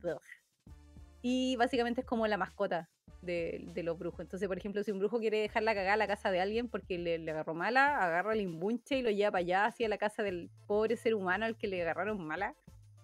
Y 1.22 1.56
básicamente 1.56 2.00
es 2.00 2.06
como 2.06 2.26
la 2.26 2.38
mascota 2.38 2.88
de, 3.20 3.62
de 3.74 3.82
los 3.82 3.98
brujos. 3.98 4.20
Entonces, 4.20 4.48
por 4.48 4.56
ejemplo, 4.56 4.82
si 4.82 4.90
un 4.90 4.98
brujo 4.98 5.18
quiere 5.18 5.40
dejar 5.40 5.62
la 5.62 5.74
cagada 5.74 5.94
a 5.94 5.98
la 5.98 6.06
casa 6.06 6.30
de 6.30 6.40
alguien 6.40 6.68
porque 6.68 6.96
le, 6.98 7.18
le 7.18 7.30
agarró 7.30 7.54
mala, 7.54 7.98
agarra 7.98 8.32
el 8.32 8.40
imbunche 8.40 8.96
y 8.96 9.02
lo 9.02 9.10
lleva 9.10 9.32
para 9.32 9.40
allá, 9.40 9.66
hacia 9.66 9.88
la 9.88 9.98
casa 9.98 10.22
del 10.22 10.48
pobre 10.66 10.96
ser 10.96 11.14
humano 11.14 11.44
al 11.44 11.58
que 11.58 11.66
le 11.66 11.82
agarraron 11.82 12.24
mala. 12.24 12.54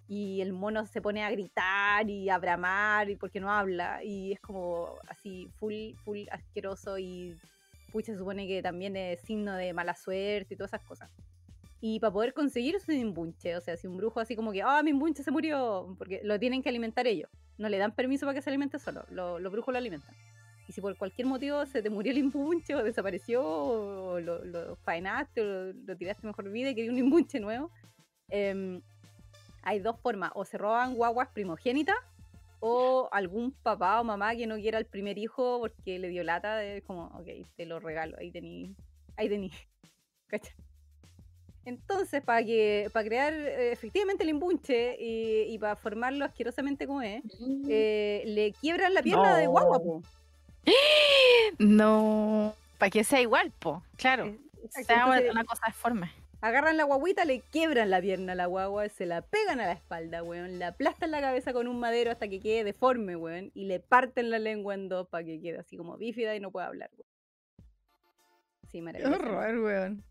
Y 0.09 0.41
el 0.41 0.53
mono 0.53 0.87
se 0.87 1.03
pone 1.03 1.25
a 1.25 1.31
gritar 1.31 2.09
y 2.09 2.31
a 2.31 2.39
bramar 2.39 3.11
y 3.11 3.17
porque 3.17 3.41
no 3.41 3.51
habla. 3.51 4.03
Y 4.05 4.33
es 4.33 4.41
como 4.41 4.95
así 5.09 5.51
full 5.59 5.95
full 6.05 6.21
asqueroso 6.31 6.97
y 6.97 7.37
pucha 7.93 8.13
se 8.13 8.19
supone 8.19 8.47
que 8.47 8.63
también 8.63 8.97
es 8.97 9.21
signo 9.21 9.55
de 9.57 9.73
mala 9.73 9.95
suerte 9.95 10.55
y 10.55 10.57
todas 10.57 10.73
esas 10.73 10.87
cosas 10.87 11.11
y 11.81 12.01
para 12.01 12.13
poder 12.13 12.33
conseguir 12.35 12.81
su 12.81 12.93
imbunche 12.93 13.55
o 13.57 13.61
sea 13.61 13.77
si 13.77 13.87
un 13.87 13.97
brujo 13.97 14.19
así 14.21 14.35
como 14.35 14.51
que 14.53 14.63
ah 14.63 14.83
mi 14.83 14.91
imbunche 14.91 15.23
se 15.23 15.31
murió 15.31 15.95
porque 15.99 16.21
lo 16.25 16.39
tienen 16.39 16.63
que 16.63 16.69
alimentar 16.71 17.07
ellos 17.07 17.29
no 17.59 17.69
le 17.69 17.77
dan 17.79 17.95
permiso 17.95 18.25
para 18.27 18.35
que 18.35 18.43
se 18.43 18.49
alimente 18.51 18.79
solo 18.79 19.05
lo- 19.11 19.39
los 19.39 19.53
brujos 19.53 19.73
lo 19.73 19.79
alimentan 19.79 20.15
Y 20.69 20.73
si 20.73 20.81
por 20.81 20.97
cualquier 20.97 21.29
motivo 21.29 21.65
se 21.67 21.81
te 21.83 21.91
murió 21.91 22.11
el 22.13 22.19
imbunche 22.19 22.75
o 22.75 22.83
desapareció 22.83 23.45
o 23.45 24.19
lo, 24.21 24.45
lo 24.45 24.75
faenaste 24.77 25.41
o 25.43 25.73
lo, 25.73 25.97
tiraste 25.97 26.27
mejor 26.27 26.51
vida 26.51 26.71
y 26.71 26.75
querías 26.75 26.93
un 26.93 26.99
imbunche 26.99 27.39
nuevo, 27.39 27.71
em, 28.31 28.81
hay 29.63 29.79
dos 29.79 29.97
formas. 30.01 30.33
O 30.35 30.45
se 30.45 30.59
roban 30.59 30.95
guaguas 30.97 31.29
primogénitas 31.29 31.95
o 32.59 33.09
algún 33.13 33.53
papá 33.63 34.01
o 34.01 34.05
mamá 34.05 34.35
que 34.35 34.47
no 34.49 34.57
quiera 34.57 34.79
el 34.79 34.87
primer 34.87 35.19
hijo 35.19 35.61
porque 35.61 36.01
le 36.01 36.09
dio 36.09 36.25
lata, 36.25 36.65
es 36.65 36.83
como, 36.83 37.05
ok, 37.15 37.29
te 37.57 37.65
lo 37.65 37.79
regalo, 37.79 38.17
ahí 38.19 38.33
tení, 38.33 38.75
ahí 39.17 39.29
tení. 39.29 39.53
¿Cachai? 40.27 40.55
Entonces, 41.67 42.23
para 42.23 42.43
que 42.45 42.89
para 42.93 43.07
crear 43.07 43.33
eh, 43.35 43.73
efectivamente 43.73 44.23
el 44.23 44.31
imbunche 44.31 44.97
y, 44.99 45.53
y 45.53 45.59
para 45.59 45.77
formarlo 45.77 46.25
asquerosamente 46.25 46.87
como 46.87 47.03
es, 47.03 47.23
eh, 47.69 48.23
le 48.25 48.53
quiebran 48.53 48.95
la 48.95 49.03
pierna 49.03 49.37
de 49.37 49.47
guagua, 49.49 49.79
No. 49.83 49.85
po. 49.85 50.03
No, 51.59 52.55
para 52.79 52.91
que 52.91 53.05
sea 53.05 53.21
igual, 53.21 53.53
po. 53.59 53.83
Claro. 53.97 54.27
Eh, 54.27 54.39
exacto, 54.65 54.87
sea 54.87 55.07
una, 55.07 55.17
entonces, 55.19 55.33
una 55.33 55.45
cosa 55.45 55.63
deforme. 55.67 56.11
agarran 56.41 56.77
la 56.77 56.85
guaguita, 56.85 57.25
le 57.25 57.41
quiebran 57.41 57.91
la 57.91 58.01
pierna 58.01 58.33
a 58.33 58.37
la 58.37 58.47
guagua, 58.47 58.89
se 58.89 59.07
la 59.07 59.23
pegan 59.23 59.61
a 59.61 59.67
la 59.67 59.73
espalda, 59.73 60.23
weón, 60.23 60.59
la 60.59 60.69
aplastan 60.69 61.11
la 61.11 61.21
cabeza 61.21 61.53
con 61.53 61.67
un 61.69 61.79
madero 61.81 62.11
hasta 62.11 62.29
que 62.29 62.41
quede 62.41 62.65
deforme, 62.65 63.17
weón, 63.17 63.51
y 63.55 63.65
le 63.67 63.81
parten 63.81 64.31
la 64.31 64.39
lengua 64.39 64.75
en 64.75 64.89
dos 64.89 65.09
para 65.09 65.25
que 65.25 65.41
quede 65.41 65.59
así 65.59 65.77
como 65.77 65.97
bífida 65.97 66.35
y 66.37 66.41
no 66.41 66.51
pueda 66.51 66.67
hablar, 66.67 66.91
weón. 66.97 67.07
Sí, 68.71 68.79
Qué 68.79 68.83
maravilloso. 68.83 69.15
horror, 69.15 69.59
weón. 69.61 70.05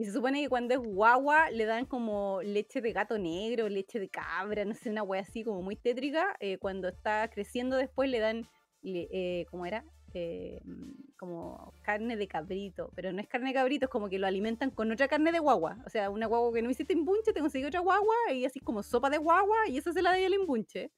Y 0.00 0.06
se 0.06 0.12
supone 0.12 0.40
que 0.40 0.48
cuando 0.48 0.72
es 0.72 0.80
guagua 0.80 1.50
le 1.50 1.66
dan 1.66 1.84
como 1.84 2.40
leche 2.42 2.80
de 2.80 2.90
gato 2.94 3.18
negro, 3.18 3.68
leche 3.68 4.00
de 4.00 4.08
cabra, 4.08 4.64
no 4.64 4.72
sé, 4.74 4.88
una 4.88 5.02
wea 5.02 5.20
así 5.20 5.44
como 5.44 5.60
muy 5.60 5.76
tétrica. 5.76 6.36
Eh, 6.40 6.56
cuando 6.56 6.88
está 6.88 7.28
creciendo 7.28 7.76
después 7.76 8.08
le 8.08 8.18
dan, 8.18 8.48
le- 8.80 9.08
eh, 9.12 9.44
¿cómo 9.50 9.66
era? 9.66 9.84
Eh, 10.14 10.58
mm, 10.64 11.16
como 11.18 11.74
carne 11.82 12.16
de 12.16 12.26
cabrito, 12.28 12.90
pero 12.94 13.12
no 13.12 13.20
es 13.20 13.28
carne 13.28 13.48
de 13.48 13.54
cabrito, 13.54 13.84
es 13.84 13.90
como 13.90 14.08
que 14.08 14.18
lo 14.18 14.26
alimentan 14.26 14.70
con 14.70 14.90
otra 14.90 15.06
carne 15.06 15.32
de 15.32 15.38
guagua. 15.38 15.76
O 15.84 15.90
sea, 15.90 16.08
una 16.08 16.26
guagua 16.26 16.50
que 16.54 16.62
no 16.62 16.70
hiciste 16.70 16.94
imbunche, 16.94 17.34
te 17.34 17.40
consiguió 17.40 17.68
otra 17.68 17.80
guagua 17.80 18.14
y 18.32 18.46
así 18.46 18.58
como 18.58 18.82
sopa 18.82 19.10
de 19.10 19.18
guagua 19.18 19.68
y 19.68 19.76
esa 19.76 19.92
se 19.92 20.00
la 20.00 20.12
da 20.12 20.16
al 20.26 20.32
imbunche. 20.32 20.90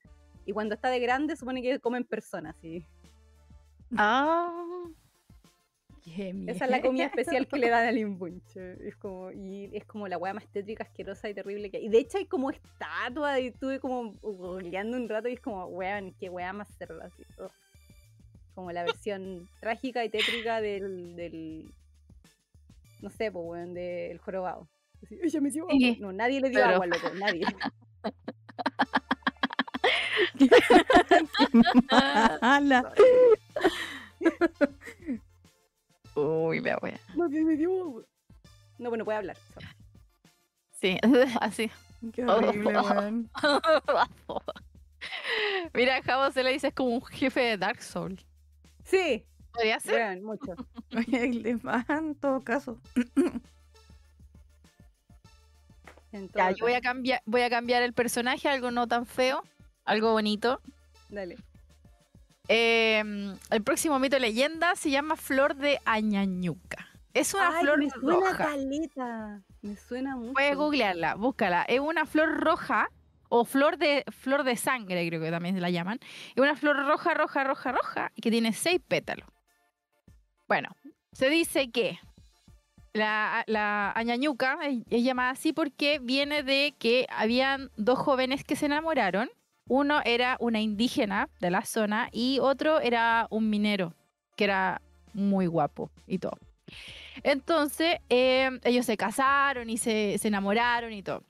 Y 0.47 0.53
cuando 0.53 0.77
está 0.77 0.91
de 0.91 1.01
grande 1.01 1.35
supone 1.35 1.61
que 1.61 1.81
comen 1.81 2.05
personas, 2.05 2.55
sí. 2.61 2.87
Ah. 3.97 4.85
Esa 6.05 6.65
es 6.65 6.71
la 6.71 6.81
comida 6.83 7.05
especial 7.07 7.47
que 7.47 7.59
le 7.59 7.69
dan 7.71 7.87
al 7.87 7.97
imbunche. 7.97 8.89
Es 8.89 8.97
como, 8.97 9.31
y 9.31 9.71
es 9.73 9.85
como 9.85 10.09
la 10.09 10.19
weá 10.19 10.35
más 10.35 10.47
tétrica, 10.49 10.83
asquerosa 10.85 11.29
y 11.29 11.35
terrible 11.35 11.71
que 11.71 11.77
hay. 11.77 11.87
Y 11.87 11.89
de 11.89 11.99
hecho 11.99 12.19
hay 12.19 12.27
como 12.27 12.51
estatua 12.51 13.39
y 13.41 13.49
estuve 13.49 13.79
como 13.81 14.13
googleando 14.23 14.97
un 14.97 15.09
rato 15.09 15.29
y 15.29 15.35
es 15.35 15.41
como, 15.41 15.67
weón, 15.67 16.13
qué 16.19 16.29
weá 16.29 16.53
más 16.53 16.69
cerda. 16.77 17.07
Así, 17.07 17.23
ugh. 17.39 17.51
Como 18.55 18.73
la 18.73 18.83
versión 18.83 19.49
trágica 19.61 20.05
y 20.05 20.09
tétrica 20.11 20.61
del, 20.61 21.15
del 21.17 21.73
no 23.01 23.11
sé, 23.11 23.31
pues 23.31 23.45
weón, 23.47 23.75
del 23.75 24.19
jorobado. 24.19 24.69
Así, 25.05 25.19
Ella 25.23 25.41
me 25.41 25.51
dio 25.51 25.63
agua. 25.65 25.75
Sí, 25.79 25.99
No, 26.01 26.13
nadie 26.13 26.41
le 26.41 26.51
dio 26.51 26.61
pero- 26.61 26.75
agua, 26.75 26.87
loco, 26.87 27.11
nadie. 27.15 27.45
Mala. 32.43 32.93
Uy, 36.15 36.61
la 36.61 36.79
wea. 36.83 36.99
No, 38.79 38.89
bueno, 38.89 39.05
puede 39.05 39.19
hablar. 39.19 39.37
Sí, 40.73 40.99
así. 41.41 41.71
Qué 42.13 42.25
horrible. 42.25 42.75
Mira, 45.75 46.03
Javo 46.03 46.31
se 46.33 46.43
le 46.43 46.53
dice 46.53 46.69
es 46.69 46.75
como 46.75 46.91
un 46.91 47.05
jefe 47.05 47.41
de 47.41 47.57
Dark 47.57 47.83
Souls. 47.83 48.27
Sí, 48.85 49.25
¿Podría 49.53 49.79
ser? 49.81 49.95
weón, 49.95 50.25
mucho. 50.25 50.55
Oye, 50.97 51.25
en 51.89 52.15
todo 52.17 52.41
caso. 52.43 52.79
Ya, 56.35 56.51
yo 56.51 56.67
voy 56.67 56.75
a 56.75 56.83
cambiar, 56.83 57.23
voy 57.25 57.41
a 57.41 57.49
cambiar 57.49 57.83
el 57.83 57.95
personaje 57.95 58.47
a 58.47 58.53
algo 58.53 58.71
no 58.71 58.87
tan 58.87 59.07
feo, 59.07 59.43
algo 59.87 60.13
bonito. 60.13 60.61
Dale. 61.09 61.39
Em, 62.55 63.39
el 63.51 63.63
próximo 63.63 63.99
mito 63.99 64.19
leyenda 64.19 64.77
se 64.77 64.91
llama 64.91 65.17
Flor 65.17 65.57
de 65.57 65.81
Añañuca. 65.87 66.87
Es 67.15 67.33
una 67.33 67.49
Ay, 67.57 67.63
flor 67.63 67.79
me 67.79 67.89
suena 67.89 68.15
roja. 68.31 68.45
caleta. 68.45 69.43
Me 69.63 69.77
suena 69.77 70.17
mucho. 70.17 70.35
Puedes 70.35 70.55
googlearla, 70.57 71.15
búscala. 71.15 71.63
Es 71.63 71.81
una 71.81 72.05
flor 72.05 72.41
roja 72.41 72.91
o 73.31 73.47
flor 73.47 73.79
de 73.79 74.05
flor 74.11 74.45
de 74.45 74.57
sangre, 74.57 75.09
creo 75.09 75.19
que 75.23 75.31
también 75.31 75.59
la 75.63 75.71
llaman. 75.71 75.99
Es 76.35 76.43
una 76.43 76.55
flor 76.55 76.77
roja, 76.87 77.15
roja, 77.15 77.43
roja, 77.43 77.73
roja 77.73 78.13
y 78.15 78.21
que 78.21 78.31
tiene 78.31 78.53
seis 78.53 78.83
pétalos. 78.87 79.27
Bueno, 80.47 80.69
se 81.13 81.31
dice 81.31 81.71
que 81.71 81.99
la, 82.93 83.45
la 83.47 83.93
añañuca 83.93 84.59
es, 84.65 84.83
es 84.91 85.03
llamada 85.03 85.31
así 85.31 85.55
porque 85.55 86.01
viene 86.01 86.43
de 86.43 86.75
que 86.79 87.07
habían 87.09 87.71
dos 87.79 87.99
jóvenes 87.99 88.45
que 88.45 88.57
se 88.57 88.67
enamoraron. 88.67 89.31
Uno 89.75 90.03
era 90.05 90.37
una 90.39 90.61
indígena 90.61 91.31
de 91.41 91.51
la 91.51 91.64
zona 91.64 92.11
y 92.12 92.41
otro 92.41 92.81
era 92.81 93.27
un 93.31 93.49
minero 93.49 93.95
que 94.37 94.45
era 94.45 94.83
muy 95.14 95.47
guapo 95.47 95.91
y 96.07 96.18
todo. 96.18 96.37
Entonces, 97.23 97.97
eh, 98.11 98.51
ellos 98.64 98.85
se 98.85 98.99
casaron 98.99 99.70
y 99.70 99.79
se, 99.79 100.20
enamoraron 100.29 100.93
y 100.93 101.03
todo. 101.03 101.23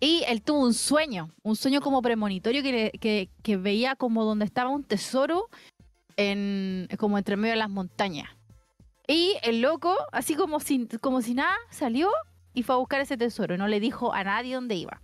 Y 0.00 0.24
él 0.26 0.42
tuvo 0.42 0.64
un 0.64 0.74
sueño, 0.74 1.30
un 1.44 1.54
sueño 1.54 1.80
como 1.80 2.02
premonitorio 2.02 2.60
que, 2.60 3.30
veía 3.60 3.94
como 3.94 4.24
donde 4.24 4.46
estaba 4.46 4.70
un 4.70 4.82
tesoro, 4.82 5.48
como 6.98 7.18
entre 7.18 7.36
medio 7.36 7.52
de 7.52 7.58
las 7.58 7.70
montañas. 7.70 8.30
Y 9.06 9.36
el 9.44 9.60
loco, 9.60 9.94
así 10.10 10.34
como 10.34 10.58
si, 10.58 10.88
como 11.00 11.22
si 11.22 11.34
nada, 11.34 11.54
salió 11.70 12.10
y 12.52 12.64
fue 12.64 12.74
a 12.74 12.78
buscar 12.78 13.00
ese 13.00 13.16
tesoro. 13.16 13.56
No 13.56 13.68
le 13.68 13.78
dijo 13.78 14.12
a 14.12 14.24
nadie 14.24 14.56
dónde 14.56 14.74
iba. 14.74 15.03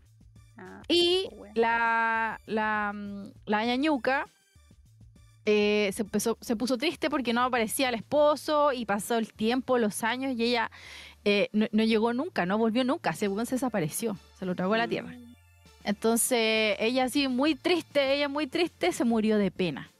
Ah, 0.61 0.82
Y 0.88 1.26
la, 1.54 2.40
la, 2.46 2.92
mm, 2.94 3.32
la 3.46 3.64
ñañuca 3.64 4.26
eh, 5.46 5.90
se, 5.94 6.02
empezó- 6.02 6.36
se 6.40 6.54
puso 6.56 6.76
triste 6.76 7.08
porque 7.08 7.32
no 7.32 7.42
aparecía 7.42 7.88
el 7.88 7.94
esposo 7.94 8.72
y 8.72 8.84
pasó 8.84 9.16
el 9.16 9.32
tiempo, 9.32 9.78
los 9.78 10.04
años 10.04 10.34
y 10.36 10.44
ella 10.44 10.70
eh, 11.24 11.48
no, 11.52 11.66
no 11.72 11.82
llegó 11.84 12.12
nunca, 12.12 12.44
no 12.46 12.58
volvió 12.58 12.84
nunca, 12.84 13.12
se, 13.14 13.26
se 13.46 13.54
desapareció, 13.54 14.16
se 14.38 14.44
lo 14.46 14.54
tragó 14.54 14.74
a 14.74 14.78
la 14.78 14.88
tierra. 14.88 15.08
Mm. 15.12 15.34
Entonces 15.84 16.76
ella 16.78 17.04
así 17.04 17.26
muy 17.28 17.54
triste, 17.54 18.14
ella 18.14 18.28
muy 18.28 18.46
triste, 18.46 18.92
se 18.92 19.04
murió 19.04 19.38
de 19.38 19.50
pena. 19.50 19.90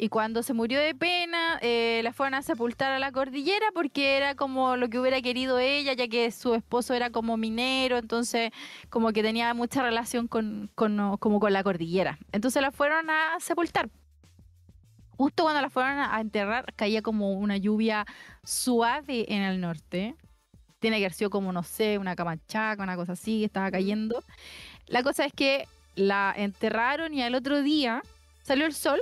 Y 0.00 0.10
cuando 0.10 0.44
se 0.44 0.54
murió 0.54 0.78
de 0.78 0.94
pena, 0.94 1.58
eh, 1.60 2.00
la 2.04 2.12
fueron 2.12 2.34
a 2.34 2.42
sepultar 2.42 2.92
a 2.92 3.00
la 3.00 3.10
cordillera 3.10 3.66
porque 3.74 4.16
era 4.16 4.36
como 4.36 4.76
lo 4.76 4.88
que 4.88 5.00
hubiera 5.00 5.20
querido 5.20 5.58
ella, 5.58 5.92
ya 5.92 6.06
que 6.06 6.30
su 6.30 6.54
esposo 6.54 6.94
era 6.94 7.10
como 7.10 7.36
minero, 7.36 7.98
entonces 7.98 8.52
como 8.90 9.12
que 9.12 9.24
tenía 9.24 9.52
mucha 9.54 9.82
relación 9.82 10.28
con, 10.28 10.70
como 10.76 11.40
con 11.40 11.52
la 11.52 11.64
cordillera. 11.64 12.16
Entonces 12.30 12.62
la 12.62 12.70
fueron 12.70 13.10
a 13.10 13.40
sepultar. 13.40 13.90
Justo 15.16 15.42
cuando 15.42 15.60
la 15.60 15.68
fueron 15.68 15.98
a 15.98 16.20
enterrar, 16.20 16.72
caía 16.76 17.02
como 17.02 17.32
una 17.32 17.56
lluvia 17.56 18.06
suave 18.44 19.26
en 19.34 19.42
el 19.42 19.60
norte. 19.60 20.14
Tiene 20.78 20.98
que 20.98 21.06
haber 21.06 21.12
sido 21.12 21.30
como, 21.30 21.52
no 21.52 21.64
sé, 21.64 21.98
una 21.98 22.14
camanchaca, 22.14 22.80
una 22.80 22.94
cosa 22.94 23.14
así, 23.14 23.40
que 23.40 23.46
estaba 23.46 23.68
cayendo. 23.72 24.22
La 24.86 25.02
cosa 25.02 25.24
es 25.24 25.32
que 25.32 25.66
la 25.96 26.32
enterraron 26.36 27.14
y 27.14 27.22
al 27.22 27.34
otro 27.34 27.62
día 27.62 28.00
salió 28.44 28.64
el 28.64 28.74
sol, 28.74 29.00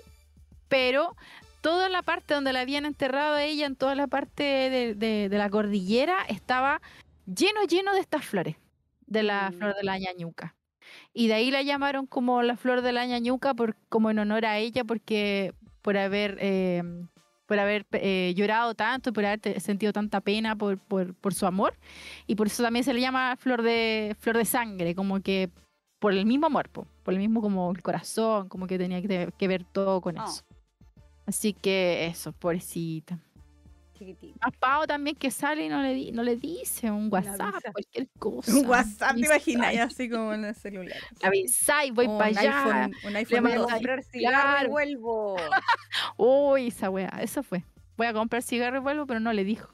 pero 0.69 1.17
toda 1.61 1.89
la 1.89 2.03
parte 2.03 2.35
donde 2.35 2.53
la 2.53 2.61
habían 2.61 2.87
enterrado 2.87 3.35
a 3.35 3.43
ella, 3.45 3.67
en 3.67 3.77
toda 3.77 3.95
la 3.95 4.07
parte 4.07 4.43
de, 4.45 4.95
de- 4.95 5.29
de 5.29 5.39
la 5.39 5.51
cordillera, 5.51 6.17
estaba 6.29 6.81
lleno, 7.27 7.65
lleno 7.69 7.93
de 7.95 8.01
estas 8.01 8.25
flores, 8.25 8.57
de 9.07 9.23
la 9.23 9.51
Mm. 9.51 9.55
flor 9.59 9.75
de 9.75 9.83
la 9.83 9.99
ñañuca. 9.99 10.55
Y 11.13 11.27
de 11.29 11.35
ahí 11.35 11.51
la 11.51 11.63
llamaron 11.63 12.07
como 12.07 12.43
la 12.43 12.57
flor 12.57 12.83
de 12.83 12.93
la 12.93 13.05
ñañuca, 13.07 13.55
por, 13.55 13.75
como 13.89 14.11
en 14.11 14.19
honor 14.21 14.47
a 14.47 14.59
ella, 14.59 14.85
porque 14.85 15.53
por 15.83 15.97
haber, 15.97 16.39
eh, 16.41 16.83
por 17.47 17.59
haber 17.59 17.87
eh, 17.93 18.33
llorado 18.37 18.75
tanto, 18.75 19.13
por 19.13 19.25
haber 19.25 19.61
sentido 19.61 19.93
tanta 19.93 20.21
pena 20.21 20.55
por, 20.57 20.79
por, 20.79 21.15
por 21.15 21.35
su 21.35 21.47
amor. 21.47 21.75
Y 22.29 22.37
por 22.37 22.47
eso 22.47 22.63
también 22.63 22.85
se 22.85 22.95
le 22.95 23.01
llama 23.01 23.35
flor 23.37 23.63
de, 23.63 24.15
flor 24.21 24.37
de 24.37 24.45
sangre, 24.45 24.95
como 24.95 25.21
que 25.21 25.51
por 25.99 26.13
el 26.13 26.27
mismo 26.27 26.47
amor, 26.47 26.69
po, 26.69 26.87
por 27.03 27.15
el 27.15 27.19
mismo 27.21 27.41
como 27.41 27.71
el 27.73 27.83
corazón, 27.83 28.49
como 28.49 28.67
que 28.69 28.79
tenía 28.79 29.01
que, 29.03 29.33
que 29.37 29.49
ver 29.49 29.65
todo 29.65 30.01
con 30.01 30.19
Oh. 30.19 30.25
eso. 30.25 30.43
Así 31.27 31.53
que 31.53 32.07
eso, 32.07 32.33
pobrecita. 32.33 33.19
Chiquitito. 33.99 34.39
A 34.43 34.51
Pau 34.51 34.87
también 34.87 35.17
que 35.17 35.31
sale 35.31 35.65
y 35.65 35.69
no 35.71 35.81
le, 35.83 35.95
di- 35.95 36.13
no 36.13 36.23
le 36.23 36.37
dice 36.37 36.91
un 36.91 37.09
WhatsApp, 37.11 37.55
cualquier 37.73 38.09
cosa. 38.19 38.55
Un 38.55 38.67
WhatsApp, 38.67 38.99
¿te 39.17 39.27
Avisáis, 39.27 39.49
imaginas? 39.49 39.91
Así 39.93 40.09
como 40.11 40.35
en 40.35 40.45
el 40.45 40.55
celular. 40.55 40.99
Avisáis, 41.23 41.93
voy 41.95 42.07
para 42.07 42.27
allá. 42.27 42.63
iPhone, 42.85 42.95
un 43.05 43.13
Le 43.15 43.19
iPhone 43.21 43.43
Voy 43.43 43.53
a 43.53 43.57
comprar 43.63 44.03
cigarro 44.05 44.67
y 44.67 44.69
vuelvo. 44.71 45.37
Uy, 46.19 46.69
esa 46.69 46.91
wea, 46.91 47.09
eso 47.23 47.43
fue. 47.43 47.65
Voy 47.97 48.07
a 48.07 48.13
comprar 48.13 48.43
cigarro 48.43 48.77
y 48.77 48.81
vuelvo, 48.81 49.07
pero 49.07 49.19
no 49.21 49.33
le 49.33 49.45
dijo. 49.45 49.71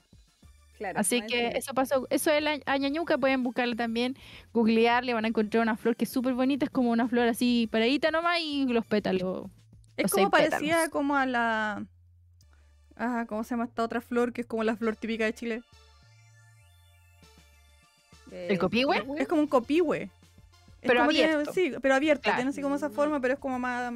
Claro, 0.78 1.00
Así 1.00 1.22
que 1.22 1.48
eso 1.56 1.74
pasó. 1.74 2.06
Eso 2.10 2.30
es 2.30 2.42
la 2.42 2.58
añañuca, 2.66 3.18
pueden 3.18 3.42
buscarla 3.42 3.74
también, 3.76 4.16
googlearle, 4.52 5.14
van 5.14 5.24
a 5.24 5.28
encontrar 5.28 5.62
una 5.62 5.76
flor 5.76 5.96
que 5.96 6.04
es 6.04 6.10
súper 6.10 6.34
bonita, 6.34 6.64
es 6.64 6.70
como 6.70 6.90
una 6.90 7.08
flor 7.08 7.28
así 7.28 7.68
paradita 7.70 8.10
nomás 8.10 8.38
y 8.40 8.64
los 8.66 8.86
pétalos 8.86 9.46
Es 9.96 10.10
como 10.10 10.30
parecía 10.30 10.58
pétalos. 10.58 10.88
como 10.90 11.16
a 11.16 11.26
la. 11.26 11.86
Ah, 12.96 13.24
¿cómo 13.28 13.44
se 13.44 13.50
llama 13.50 13.64
esta 13.64 13.82
otra 13.82 14.00
flor? 14.00 14.32
Que 14.32 14.42
es 14.42 14.46
como 14.46 14.64
la 14.64 14.76
flor 14.76 14.96
típica 14.96 15.24
de 15.24 15.34
Chile. 15.34 15.62
Eh, 18.30 18.56
copihue? 18.58 19.04
Es 19.18 19.28
como 19.28 19.42
un 19.42 19.46
copihue. 19.46 20.08
Pero 20.80 21.06
tiene- 21.08 21.32
abierto. 21.32 21.52
sí, 21.52 21.72
pero 21.80 21.94
abierto. 21.94 22.22
Claro. 22.22 22.36
Tiene 22.38 22.50
así 22.50 22.60
como 22.62 22.74
esa 22.76 22.90
forma, 22.90 23.20
pero 23.20 23.34
es 23.34 23.40
como 23.40 23.58
más, 23.58 23.92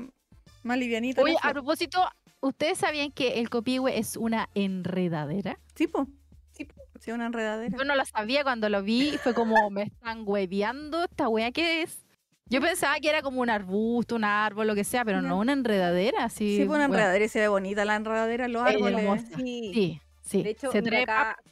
más 0.62 0.78
livianita. 0.78 1.22
Oye, 1.22 1.36
a 1.42 1.52
propósito, 1.52 2.06
¿ustedes 2.40 2.78
sabían 2.78 3.10
que 3.10 3.40
el 3.40 3.50
copihue 3.50 3.98
es 3.98 4.16
una 4.16 4.48
enredadera? 4.54 5.58
Sí, 5.74 5.86
po. 5.88 6.06
Sí, 6.52 6.64
po. 6.64 6.74
Sí, 7.00 7.10
una 7.10 7.26
enredadera. 7.26 7.76
Yo 7.76 7.84
no 7.84 7.96
lo 7.96 8.04
sabía 8.04 8.42
cuando 8.44 8.68
lo 8.68 8.82
vi 8.82 9.14
y 9.14 9.18
fue 9.18 9.34
como, 9.34 9.68
me 9.70 9.82
están 9.84 10.22
hueveando, 10.26 11.04
¿esta 11.04 11.28
wea 11.28 11.50
qué 11.50 11.82
es? 11.82 12.05
Yo 12.48 12.60
pensaba 12.60 12.94
que 13.00 13.08
era 13.08 13.22
como 13.22 13.40
un 13.40 13.50
arbusto, 13.50 14.14
un 14.14 14.24
árbol, 14.24 14.66
lo 14.68 14.74
que 14.74 14.84
sea, 14.84 15.04
pero 15.04 15.20
no 15.20 15.38
una 15.38 15.52
enredadera, 15.52 16.24
así. 16.24 16.56
Sí, 16.58 16.64
pues 16.64 16.76
una 16.76 16.86
bueno, 16.86 16.94
enredadera 17.02 17.24
y 17.24 17.28
se 17.28 17.40
ve 17.40 17.48
bonita 17.48 17.84
la 17.84 17.96
enredadera 17.96 18.44
en 18.44 18.52
los 18.52 18.62
Es 18.68 18.74
árboles. 18.74 19.22
Sí. 19.36 19.70
Sí, 19.74 20.00
sí. 20.22 20.42
De 20.44 20.50
hecho, 20.50 20.70
se 20.70 20.80
mira, 20.80 20.98
trepa, 20.98 21.30
acá-. 21.30 21.42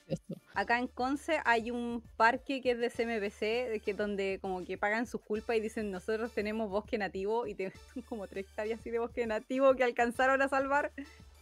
Acá 0.55 0.78
en 0.78 0.86
Conce 0.86 1.40
hay 1.45 1.72
un 1.72 2.01
parque 2.16 2.61
que 2.62 2.70
es 2.72 2.78
de 2.78 2.90
CMBC, 2.90 3.70
de 3.70 3.80
que 3.84 3.92
donde 3.92 4.38
como 4.40 4.64
que 4.64 4.78
pagan 4.78 5.07
sus 5.09 5.20
culpas 5.20 5.57
y 5.57 5.61
dicen 5.61 5.90
nosotros 5.90 6.30
tenemos 6.32 6.70
bosque 6.70 6.97
nativo 6.97 7.49
y 7.49 7.55
te- 7.57 7.72
son 7.95 8.03
como 8.05 8.28
tres 8.28 8.47
hectáreas 8.47 8.78
así 8.78 8.90
de 8.90 9.01
bosque 9.01 9.26
nativo 9.26 9.74
que 9.74 9.82
alcanzaron 9.82 10.40
a 10.42 10.49
salvar, 10.49 10.92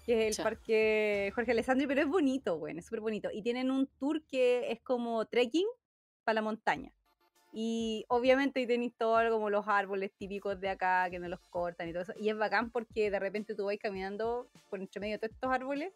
que 0.06 0.14
es 0.14 0.28
el 0.28 0.32
Ya. 0.38 0.44
parque 0.44 1.30
Jorge 1.34 1.50
Alessandri, 1.52 1.86
pero 1.86 2.00
es 2.00 2.08
bonito, 2.08 2.56
bueno, 2.58 2.78
es 2.80 2.86
súper 2.86 3.00
bonito. 3.00 3.28
Y 3.30 3.42
tienen 3.42 3.70
un 3.70 3.86
tour 3.98 4.22
que 4.22 4.72
es 4.72 4.80
como 4.80 5.26
trekking 5.26 5.66
para 6.24 6.36
la 6.36 6.42
montaña. 6.42 6.90
Y 7.52 8.04
obviamente 8.08 8.60
ahí 8.60 8.66
tenéis 8.66 8.94
todo 8.96 9.18
como 9.30 9.50
los 9.50 9.68
árboles 9.68 10.10
típicos 10.16 10.58
de 10.60 10.70
acá 10.70 11.08
que 11.10 11.18
no 11.18 11.28
los 11.28 11.40
cortan 11.50 11.88
y 11.88 11.92
todo 11.92 12.02
eso. 12.04 12.14
Y 12.18 12.30
es 12.30 12.36
bacán 12.36 12.70
porque 12.70 13.10
de 13.10 13.18
repente 13.18 13.54
tú 13.54 13.66
vais 13.66 13.78
caminando 13.78 14.48
por 14.70 14.80
entre 14.80 15.00
medio 15.00 15.14
de 15.14 15.18
todos 15.18 15.32
estos 15.34 15.50
árboles 15.52 15.92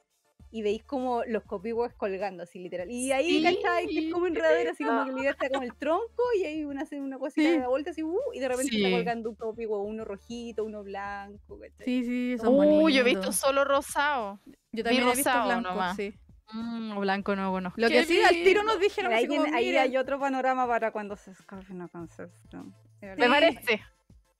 y 0.53 0.63
veis 0.63 0.85
como 0.85 1.25
los 1.25 1.43
copihue 1.45 1.91
colgando 1.97 2.43
así 2.45 2.59
literal. 2.59 2.91
Y 2.91 3.11
ahí, 3.11 3.39
Sí, 3.39 3.43
¿cachai? 3.43 3.87
Que 3.89 4.07
es 4.07 4.13
como 4.13 4.27
enredadera, 4.27 4.71
así 4.73 4.85
como 4.85 5.05
que 5.07 5.21
idea 5.21 5.31
está 5.33 5.49
como 5.49 5.63
el 5.63 5.75
tronco 5.77 6.23
y 6.39 6.45
hay 6.45 6.65
una, 6.65 6.83
así 6.83 6.97
una 6.97 7.19
cosita 7.19 7.49
Sí. 7.49 7.55
de 7.55 7.59
la 7.61 7.69
vuelta 7.69 7.91
así, 7.91 8.03
uh, 8.03 8.19
y 8.33 8.39
de 8.39 8.49
repente 8.49 8.77
está 8.77 8.89
Sí. 8.89 8.95
colgando 8.95 9.31
un 9.31 9.35
copihue, 9.37 9.79
uno 9.81 10.05
rojito, 10.05 10.63
uno 10.65 10.85
blanco, 10.85 11.59
¿cachai? 11.59 11.85
Sí, 11.87 12.05
sí, 12.05 12.37
son 12.39 12.55
Uh, 12.55 12.57
bonitos. 12.59 12.93
yo 12.95 13.01
he 13.01 13.05
visto 13.05 13.33
solo 13.33 13.65
rosado. 13.65 14.41
Yo 14.73 14.85
también 14.85 15.09
he 15.09 15.15
visto 15.17 15.31
blanco, 15.45 15.69
nomás. 15.71 15.97
sí. 15.97 16.15
Mm, 16.53 16.99
blanco 17.01 17.35
no 17.35 17.51
conozco. 17.51 17.81
Lo 17.81 17.89
que 17.89 18.05
sí, 18.05 18.21
al 18.23 18.35
tiro 18.35 18.63
nos 18.63 18.79
dijeron 18.81 19.13
ahí, 19.13 19.27
como, 19.27 19.43
ahí 19.55 19.67
"Miren, 19.67 19.83
hay 19.83 19.97
otro 19.97 20.19
panorama 20.21 20.67
para 20.67 20.93
cuando 20.93 21.17
se 21.17 21.33
escape 21.33 21.73
una 21.73 21.89
concepción. 21.89 22.75
Me 23.01 23.29
parece. 23.29 23.81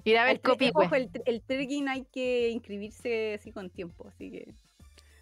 Ir 0.05 0.19
a 0.19 0.25
ver 0.25 0.37
El, 0.37 0.43
tre- 0.43 0.51
copihue. 0.53 0.85
ojo, 0.87 0.95
el, 0.95 1.11
tre- 1.11 1.23
el 1.27 1.43
trekking 1.43 1.89
hay 1.89 2.05
que 2.05 2.51
inscribirse 2.51 3.35
así 3.35 3.51
con 3.51 3.71
tiempo, 3.71 4.07
así 4.07 4.31
que... 4.31 4.55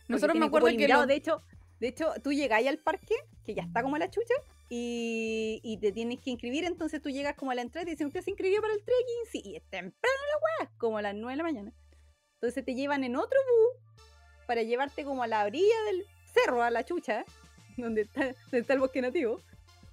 Nosotros 0.08 0.36
me 0.38 0.44
acuerdo 0.44 0.68
que 0.76 0.86
lo- 0.86 1.06
De 1.06 1.14
hecho, 1.14 1.42
de 1.80 1.88
hecho, 1.88 2.12
tú 2.22 2.32
llegáis 2.34 2.68
al 2.68 2.76
parque, 2.78 3.14
que 3.46 3.54
ya 3.54 3.62
está 3.62 3.82
como 3.82 3.96
la 3.96 4.10
chucha, 4.10 4.34
y, 4.68 5.58
y 5.62 5.78
te 5.78 5.90
tienes 5.90 6.20
que 6.20 6.30
inscribir, 6.30 6.64
entonces 6.64 7.00
tú 7.00 7.08
llegas 7.08 7.34
como 7.34 7.50
a 7.50 7.54
la 7.54 7.62
entrada 7.62 7.82
y 7.84 7.86
te 7.86 7.90
dicen, 7.92 8.08
¿usted 8.08 8.20
se 8.20 8.30
inscribió 8.30 8.60
para 8.60 8.74
el 8.74 8.80
trekking? 8.84 9.24
Sí, 9.32 9.42
y 9.42 9.56
es 9.56 9.62
temprano 9.70 10.18
la 10.32 10.64
weá, 10.66 10.72
como 10.76 10.98
a 10.98 11.02
las 11.02 11.14
9 11.14 11.30
de 11.32 11.36
la 11.38 11.42
mañana. 11.44 11.72
Entonces 12.34 12.62
te 12.62 12.74
llevan 12.74 13.04
en 13.04 13.16
otro 13.16 13.38
bus 13.48 14.04
para 14.46 14.62
llevarte 14.62 15.04
como 15.04 15.22
a 15.22 15.26
la 15.26 15.44
orilla 15.46 15.82
del 15.86 16.04
cerro, 16.34 16.62
a 16.62 16.70
la 16.70 16.84
chucha, 16.84 17.24
donde 17.76 18.02
está, 18.02 18.24
donde 18.24 18.58
está 18.58 18.72
el 18.74 18.80
bosque 18.80 19.00
nativo. 19.00 19.40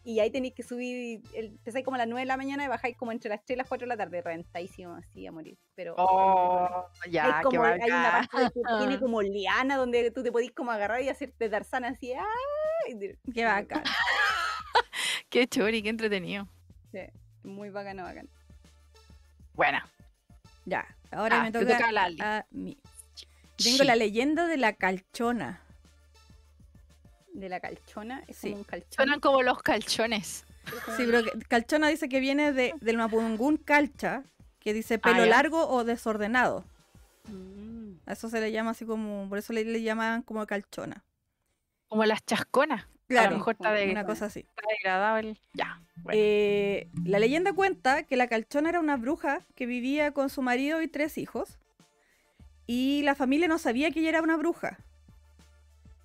Y 0.04 0.20
ahí 0.20 0.32
tenéis 0.32 0.56
que 0.56 0.64
subir, 0.64 1.22
el, 1.36 1.46
empezáis 1.46 1.86
como 1.86 1.94
a 1.94 2.00
las 2.00 2.08
9 2.08 2.22
de 2.22 2.26
la 2.26 2.36
mañana 2.36 2.66
y 2.66 2.68
bajáis 2.68 2.98
como 2.98 3.12
entre 3.12 3.30
las 3.30 3.46
3 3.46 3.56
y 3.56 3.58
las 3.60 3.68
4 3.68 3.86
de 3.86 3.89
la 3.89 3.98
tarde, 3.98 4.20
reventadísimo 4.24 4.96
así 4.96 5.28
a 5.28 5.32
morir. 5.32 5.60
Pero 5.76 5.94
Oh, 5.96 6.88
ya, 7.08 7.26
hay, 7.26 7.34
qué 7.44 7.56
como, 7.56 7.64
hay 7.66 7.80
una 7.86 8.04
bacán. 8.12 8.28
parte 8.30 8.54
que 8.56 8.62
tiene 8.80 9.00
como 9.00 9.22
liana 9.22 9.76
donde 9.78 10.10
tú 10.10 10.24
te 10.24 10.32
podís 10.32 10.52
como 10.54 10.72
agarrar 10.72 11.04
y 11.04 11.10
hacerte 11.10 11.50
tarzana 11.50 11.89
así. 11.89 12.14
y 12.89 12.96
te- 12.98 13.20
Qué 13.32 13.46
bacán. 13.46 13.84
Qué 15.30 15.48
chori, 15.48 15.82
qué 15.84 15.89
entretenido. 15.89 16.48
Sí, 16.92 17.00
muy 17.44 17.70
bacano, 17.70 18.04
bacano. 18.04 18.28
Bueno, 19.54 19.80
Ya, 20.66 20.86
ahora 21.12 21.42
Ah, 21.42 21.44
me 21.44 21.52
toca, 21.52 21.78
toca 21.78 21.89
a 22.20 22.38
a 22.39 22.46
mí. 22.52 22.78
Tengo 23.56 23.84
la 23.84 23.96
leyenda 23.96 24.48
de 24.48 24.58
la 24.58 24.74
calchona. 24.74 25.62
De 27.34 27.49
la 27.49 27.59
calchona, 27.59 28.23
es 28.27 28.38
Sí. 28.38 28.49
como 28.49 28.57
un 28.59 28.63
calchón. 28.65 28.91
suenan 28.93 29.19
como 29.19 29.41
los 29.41 29.61
calchones. 29.63 30.45
Sí, 30.97 31.03
pero 31.05 31.21
calchona 31.47 31.88
dice 31.88 32.07
que 32.09 32.19
viene 32.19 32.51
de, 32.51 32.73
del 32.82 32.97
mapungún 32.97 33.57
calcha, 33.57 34.23
que 34.59 34.73
dice 34.73 34.95
Ah, 34.95 34.99
pelo 34.99 35.25
largo 35.25 35.67
o 35.67 35.84
desordenado. 35.84 36.65
Mm. 37.27 37.93
A 38.05 38.13
eso 38.13 38.29
se 38.29 38.39
le 38.41 38.51
llama 38.51 38.71
así 38.71 38.86
como, 38.86 39.27
por 39.29 39.38
eso 39.38 39.53
le, 39.53 39.63
le 39.63 39.82
llaman 39.82 40.21
como 40.23 40.45
calchona. 40.45 41.03
Como 41.88 42.05
las 42.05 42.25
chasconas. 42.25 42.84
A 42.84 42.88
Claro, 43.07 43.32
lo 43.32 43.38
mejor 43.39 43.55
está, 43.55 43.71
de, 43.73 43.91
una 43.91 44.05
cosa 44.05 44.25
así. 44.27 44.39
está 44.41 44.61
degradado 44.69 45.17
el. 45.17 45.38
Ya. 45.53 45.82
Bueno. 45.97 46.17
Eh, 46.23 46.88
la 47.05 47.19
leyenda 47.19 47.51
cuenta 47.51 48.03
que 48.03 48.15
la 48.15 48.27
calchona 48.27 48.69
era 48.69 48.79
una 48.79 48.95
bruja 48.95 49.41
que 49.55 49.65
vivía 49.65 50.11
con 50.11 50.29
su 50.29 50.41
marido 50.41 50.82
y 50.82 50.88
tres 50.88 51.17
hijos. 51.17 51.57
Y 52.67 53.01
la 53.03 53.15
familia 53.15 53.49
no 53.49 53.57
sabía 53.57 53.91
que 53.91 53.99
ella 53.99 54.09
era 54.09 54.21
una 54.21 54.38
bruja. 54.38 54.77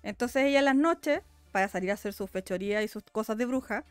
Entonces 0.07 0.45
ella 0.45 0.59
en 0.59 0.65
las 0.65 0.75
noches, 0.75 1.19
para 1.51 1.67
salir 1.67 1.91
a 1.91 1.95
hacer 1.95 2.13
sus 2.13 2.31
fechorías 2.31 2.81
y 2.81 2.87
sus 2.87 3.03
cosas 3.03 3.37
de 3.37 3.45
bruja, 3.45 3.83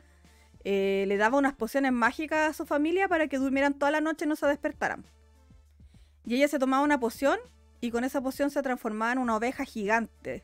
eh, 0.64 1.04
le 1.08 1.18
daba 1.18 1.36
unas 1.36 1.52
pociones 1.52 1.92
mágicas 1.92 2.48
a 2.48 2.52
su 2.54 2.64
familia 2.64 3.06
para 3.06 3.28
que 3.28 3.36
durmieran 3.36 3.74
toda 3.74 3.90
la 3.90 4.00
noche 4.00 4.24
y 4.24 4.28
no 4.28 4.34
se 4.34 4.46
despertaran. 4.46 5.04
Y 6.24 6.36
ella 6.36 6.48
se 6.48 6.58
tomaba 6.58 6.82
una 6.82 6.98
poción 6.98 7.38
y 7.82 7.90
con 7.90 8.02
esa 8.02 8.22
poción 8.22 8.50
se 8.50 8.62
transformaba 8.62 9.12
en 9.12 9.18
una 9.18 9.36
oveja 9.36 9.66
gigante. 9.66 10.42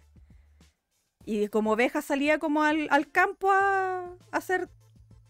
Y 1.24 1.48
como 1.48 1.72
oveja 1.72 2.02
salía 2.02 2.38
como 2.38 2.64
al, 2.64 3.10
campo 3.10 3.50
a, 3.50 4.14
hacer 4.30 4.68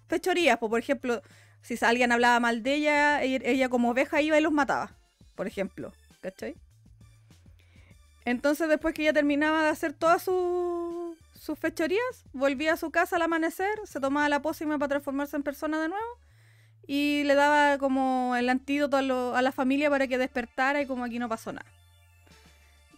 fechorías. 0.09 0.59
por 0.59 0.77
ejemplo, 0.77 1.23
si 1.61 1.77
alguien 1.85 2.11
hablaba 2.11 2.41
mal 2.41 2.65
de 2.65 2.75
ella, 2.75 3.23
ella, 3.23 3.39
ella 3.45 3.69
como 3.69 3.91
oveja 3.91 4.21
iba 4.21 4.37
y 4.37 4.43
los 4.43 4.53
mataba. 4.53 4.91
Por 5.37 5.47
ejemplo. 5.47 5.93
¿Cachai? 6.21 6.57
Entonces 8.25 8.69
después 8.69 8.95
que 8.95 9.03
ella 9.03 9.13
terminaba 9.13 9.63
de 9.65 9.71
hacer 9.71 9.93
todas 9.93 10.23
su- 10.23 11.17
sus 11.35 11.59
fechorías, 11.59 12.25
volvía 12.33 12.75
a 12.75 12.77
su 12.77 12.91
casa 12.91 13.17
al 13.17 13.23
amanecer, 13.23 13.69
se 13.85 14.01
tomaba 14.01 14.29
la 14.29 14.43
pócima 14.43 14.79
para 14.79 14.91
transformarse 14.91 15.37
en 15.37 15.43
persona 15.43 15.81
de 15.81 15.89
nuevo 15.89 16.07
y 16.87 17.25
le 17.25 17.35
daba 17.35 17.79
como 17.79 18.35
el 18.37 18.49
antídoto 18.49 18.97
a, 18.97 19.03
lo- 19.03 19.35
a 19.35 19.43
la 19.43 19.51
familia 19.53 19.91
para 19.91 20.07
que 20.07 20.19
despertara 20.19 20.81
y 20.83 20.87
como 20.87 21.05
aquí 21.05 21.19
no 21.19 21.29
pasó 21.29 21.53
nada. 21.53 21.67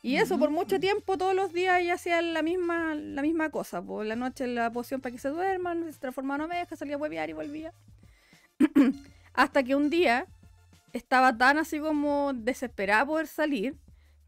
Y 0.02 0.16
eso, 0.16 0.38
por 0.38 0.50
mucho 0.50 0.78
tiempo, 0.78 1.16
todos 1.16 1.34
los 1.34 1.54
días 1.54 1.80
ella 1.80 1.94
hacía 1.94 2.20
la 2.20 2.42
misma, 2.42 2.94
la 2.94 3.22
misma 3.22 3.48
cosa. 3.48 3.80
Por 3.80 4.04
la 4.04 4.16
noche 4.16 4.46
la 4.46 4.70
poción 4.70 5.00
para 5.00 5.14
que 5.14 5.18
se 5.18 5.30
duerman, 5.30 5.90
se 5.90 5.98
transformaba 5.98 6.44
en 6.44 6.50
oveja, 6.50 6.76
salía 6.76 6.96
a 6.96 6.98
huevear 6.98 7.30
y 7.30 7.32
volvía. 7.32 7.72
Hasta 9.32 9.62
que 9.62 9.74
un 9.74 9.88
día 9.88 10.26
estaba 10.92 11.34
tan 11.38 11.56
así 11.56 11.80
como 11.80 12.32
desesperada 12.34 13.06
por 13.06 13.26
salir 13.26 13.74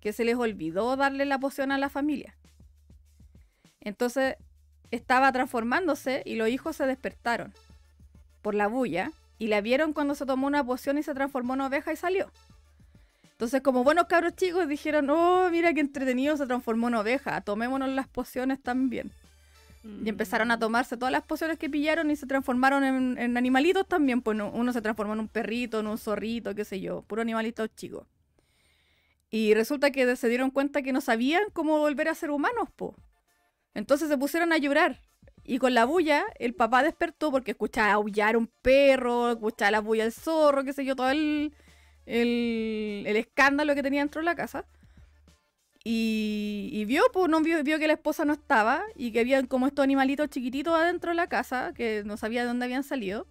que 0.07 0.13
se 0.13 0.25
les 0.25 0.37
olvidó 0.37 0.95
darle 0.95 1.25
la 1.25 1.41
poción 1.41 1.73
a 1.73 1.79
la 1.79 1.89
familia. 1.89 2.37
Entonces 3.81 4.37
estaba 4.93 5.33
transformándose 5.33 6.23
y 6.25 6.37
los 6.37 6.49
hijos 6.49 6.77
se 6.77 6.87
despertaron 6.87 7.53
por 8.41 8.55
la 8.55 8.69
bulla 8.69 9.11
y 9.41 9.49
la 9.49 9.61
vieron 9.63 9.93
cuando 9.93 10.15
se 10.15 10.25
tomó 10.25 10.47
una 10.47 10.63
poción 10.63 10.97
y 10.97 11.03
se 11.03 11.13
transformó 11.13 11.55
en 11.55 11.63
oveja 11.63 11.93
y 11.93 11.97
salió. 11.97 12.31
Entonces, 13.33 13.63
como 13.63 13.83
buenos 13.83 14.07
cabros 14.07 14.37
chicos, 14.37 14.69
dijeron, 14.69 15.11
oh, 15.11 15.51
mira 15.51 15.75
qué 15.75 15.81
entretenido, 15.81 16.37
se 16.37 16.47
transformó 16.47 16.87
en 16.87 16.95
oveja, 16.95 17.41
tomémonos 17.41 17.89
las 17.89 18.07
pociones 18.07 18.63
también. 18.63 19.11
Y 20.05 20.09
empezaron 20.09 20.53
a 20.53 20.59
tomarse 20.61 20.97
todas 20.97 21.11
las 21.11 21.25
pociones 21.25 21.59
que 21.59 21.69
pillaron 21.69 22.13
y 22.13 22.15
se 22.17 22.27
transformaron 22.29 22.85
en, 22.85 23.19
en 23.19 23.37
animalitos 23.37 23.89
también. 23.89 24.23
Pues 24.23 24.39
no- 24.39 24.51
uno 24.53 24.73
se 24.73 24.81
transformó 24.83 25.15
en 25.15 25.21
un 25.21 25.29
perrito, 25.29 25.81
en 25.81 25.89
un 25.89 25.99
zorrito, 25.99 26.55
qué 26.55 26.65
sé 26.65 26.81
yo, 26.81 27.03
puro 27.03 27.23
animalitos 27.23 27.75
chicos. 27.75 28.07
Y 29.31 29.55
resulta 29.55 29.91
que 29.91 30.17
se 30.17 30.29
dieron 30.29 30.51
cuenta 30.51 30.83
que 30.83 30.93
no 30.93 31.01
sabían 31.01 31.45
cómo 31.53 31.79
volver 31.79 32.09
a 32.09 32.15
ser 32.15 32.31
humanos, 32.31 32.71
po. 32.75 32.95
Entonces 33.75 34.09
se 34.09 34.19
pusieron 34.19 34.53
a 34.53 34.59
llorar. 34.59 35.01
Y 35.45 35.59
con 35.59 35.75
la 35.75 35.85
bulla, 35.85 36.25
el 36.39 36.55
papá 36.55 36.83
despertó 36.83 37.31
porque 37.31 37.53
escuchaba 37.53 37.93
aullar 37.93 38.37
un 38.37 38.51
perro, 38.63 39.31
escuchaba 39.33 39.71
la 39.71 39.81
bulla 39.81 40.05
del 40.05 40.13
zorro, 40.13 40.65
qué 40.65 40.73
sé 40.73 40.85
yo, 40.85 40.97
todo 40.97 41.11
el, 41.11 41.55
el, 42.07 43.05
el 43.07 43.17
escándalo 43.17 43.75
que 43.75 43.83
tenía 43.83 44.01
dentro 44.01 44.21
de 44.21 44.25
la 44.25 44.35
casa. 44.35 44.67
Y, 45.85 46.71
y 46.73 46.85
vio, 46.85 47.05
pues 47.13 47.29
no 47.29 47.41
vio, 47.43 47.63
vio 47.63 47.79
que 47.79 47.87
la 47.87 47.93
esposa 47.93 48.25
no 48.25 48.33
estaba 48.33 48.83
y 48.97 49.13
que 49.13 49.21
habían 49.21 49.47
como 49.47 49.69
estos 49.69 49.85
animalitos 49.85 50.29
chiquititos 50.31 50.75
adentro 50.75 51.11
de 51.13 51.15
la 51.15 51.29
casa, 51.29 51.73
que 51.75 52.03
no 52.05 52.17
sabía 52.17 52.41
de 52.41 52.49
dónde 52.49 52.65
habían 52.65 52.83
salido, 52.83 53.29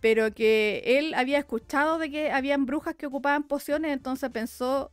pero 0.00 0.34
que 0.34 0.82
él 0.84 1.14
había 1.14 1.38
escuchado 1.38 1.98
de 1.98 2.10
que 2.10 2.32
habían 2.32 2.66
brujas 2.66 2.96
que 2.96 3.06
ocupaban 3.06 3.44
pociones, 3.44 3.92
entonces 3.92 4.30
pensó 4.30 4.90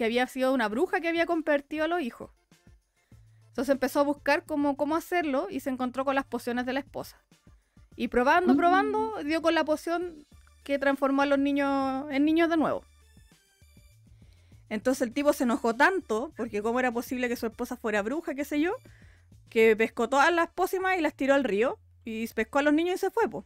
que 0.00 0.06
había 0.06 0.26
sido 0.26 0.54
una 0.54 0.66
bruja 0.66 1.02
que 1.02 1.08
había 1.08 1.26
convertido 1.26 1.84
a 1.84 1.86
los 1.86 2.00
hijos. 2.00 2.30
Entonces 3.48 3.70
empezó 3.70 4.00
a 4.00 4.02
buscar 4.02 4.46
cómo, 4.46 4.74
cómo 4.74 4.96
hacerlo 4.96 5.48
y 5.50 5.60
se 5.60 5.68
encontró 5.68 6.06
con 6.06 6.14
las 6.14 6.24
pociones 6.24 6.64
de 6.64 6.72
la 6.72 6.80
esposa. 6.80 7.22
Y 7.96 8.08
probando, 8.08 8.56
probando, 8.56 9.22
dio 9.24 9.42
con 9.42 9.54
la 9.54 9.62
poción 9.62 10.26
que 10.64 10.78
transformó 10.78 11.20
a 11.20 11.26
los 11.26 11.38
niños 11.38 12.06
en 12.10 12.24
niños 12.24 12.48
de 12.48 12.56
nuevo. 12.56 12.82
Entonces 14.70 15.02
el 15.02 15.12
tipo 15.12 15.34
se 15.34 15.44
enojó 15.44 15.76
tanto, 15.76 16.32
porque 16.34 16.62
cómo 16.62 16.80
era 16.80 16.90
posible 16.90 17.28
que 17.28 17.36
su 17.36 17.44
esposa 17.44 17.76
fuera 17.76 18.00
bruja, 18.00 18.34
qué 18.34 18.46
sé 18.46 18.58
yo, 18.58 18.72
que 19.50 19.76
pescó 19.76 20.08
todas 20.08 20.32
las 20.32 20.48
pócimas 20.48 20.96
y 20.96 21.02
las 21.02 21.12
tiró 21.12 21.34
al 21.34 21.44
río. 21.44 21.78
Y 22.06 22.26
pescó 22.28 22.60
a 22.60 22.62
los 22.62 22.72
niños 22.72 22.94
y 22.94 22.98
se 22.98 23.10
fue, 23.10 23.28
po. 23.28 23.44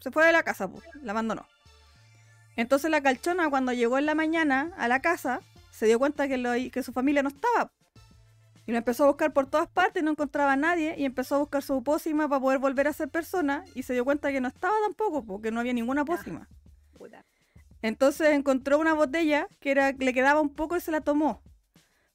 Se 0.00 0.10
fue 0.10 0.26
de 0.26 0.32
la 0.32 0.42
casa, 0.42 0.68
po. 0.68 0.82
La 1.00 1.12
abandonó. 1.12 1.46
Entonces 2.56 2.90
la 2.90 3.00
calchona, 3.00 3.48
cuando 3.48 3.72
llegó 3.72 3.96
en 3.96 4.04
la 4.04 4.14
mañana 4.14 4.70
a 4.76 4.86
la 4.86 5.00
casa, 5.00 5.40
se 5.74 5.86
dio 5.86 5.98
cuenta 5.98 6.28
que, 6.28 6.38
lo- 6.38 6.52
que 6.70 6.82
su 6.82 6.92
familia 6.92 7.22
no 7.22 7.28
estaba. 7.28 7.72
Y 8.66 8.72
lo 8.72 8.78
empezó 8.78 9.04
a 9.04 9.08
buscar 9.08 9.32
por 9.32 9.46
todas 9.50 9.68
partes, 9.68 10.02
no 10.02 10.10
encontraba 10.12 10.52
a 10.52 10.56
nadie, 10.56 10.94
y 10.96 11.04
empezó 11.04 11.34
a 11.34 11.38
buscar 11.38 11.62
su 11.62 11.82
pócima 11.82 12.28
para 12.28 12.40
poder 12.40 12.58
volver 12.60 12.88
a 12.88 12.92
ser 12.92 13.08
persona, 13.08 13.64
y 13.74 13.82
se 13.82 13.92
dio 13.92 14.04
cuenta 14.04 14.32
que 14.32 14.40
no 14.40 14.48
estaba 14.48 14.74
tampoco, 14.84 15.24
porque 15.24 15.50
no 15.50 15.60
había 15.60 15.72
ninguna 15.74 16.04
pócima. 16.04 16.48
Entonces 17.82 18.28
encontró 18.28 18.78
una 18.78 18.94
botella 18.94 19.46
que 19.60 19.70
era, 19.70 19.92
le 19.92 20.14
quedaba 20.14 20.40
un 20.40 20.48
poco 20.54 20.76
y 20.76 20.80
se 20.80 20.90
la 20.90 21.02
tomó. 21.02 21.42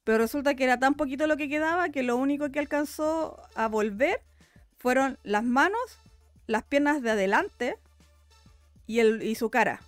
Pero 0.04 0.18
resulta 0.18 0.56
que 0.56 0.64
era 0.64 0.80
tan 0.80 0.96
poquito 0.96 1.28
lo 1.28 1.38
que 1.38 1.48
quedaba 1.50 1.90
que 1.90 2.02
lo 2.02 2.16
único 2.18 2.50
que 2.50 2.58
alcanzó 2.58 3.40
a 3.54 3.68
volver 3.68 4.22
fueron 4.80 5.20
las 5.22 5.44
manos, 5.44 6.00
las 6.48 6.64
piernas 6.64 7.04
de 7.04 7.12
adelante 7.12 7.78
y, 8.88 9.02
el, 9.02 9.22
y 9.22 9.36
su 9.36 9.52
cara. 9.52 9.82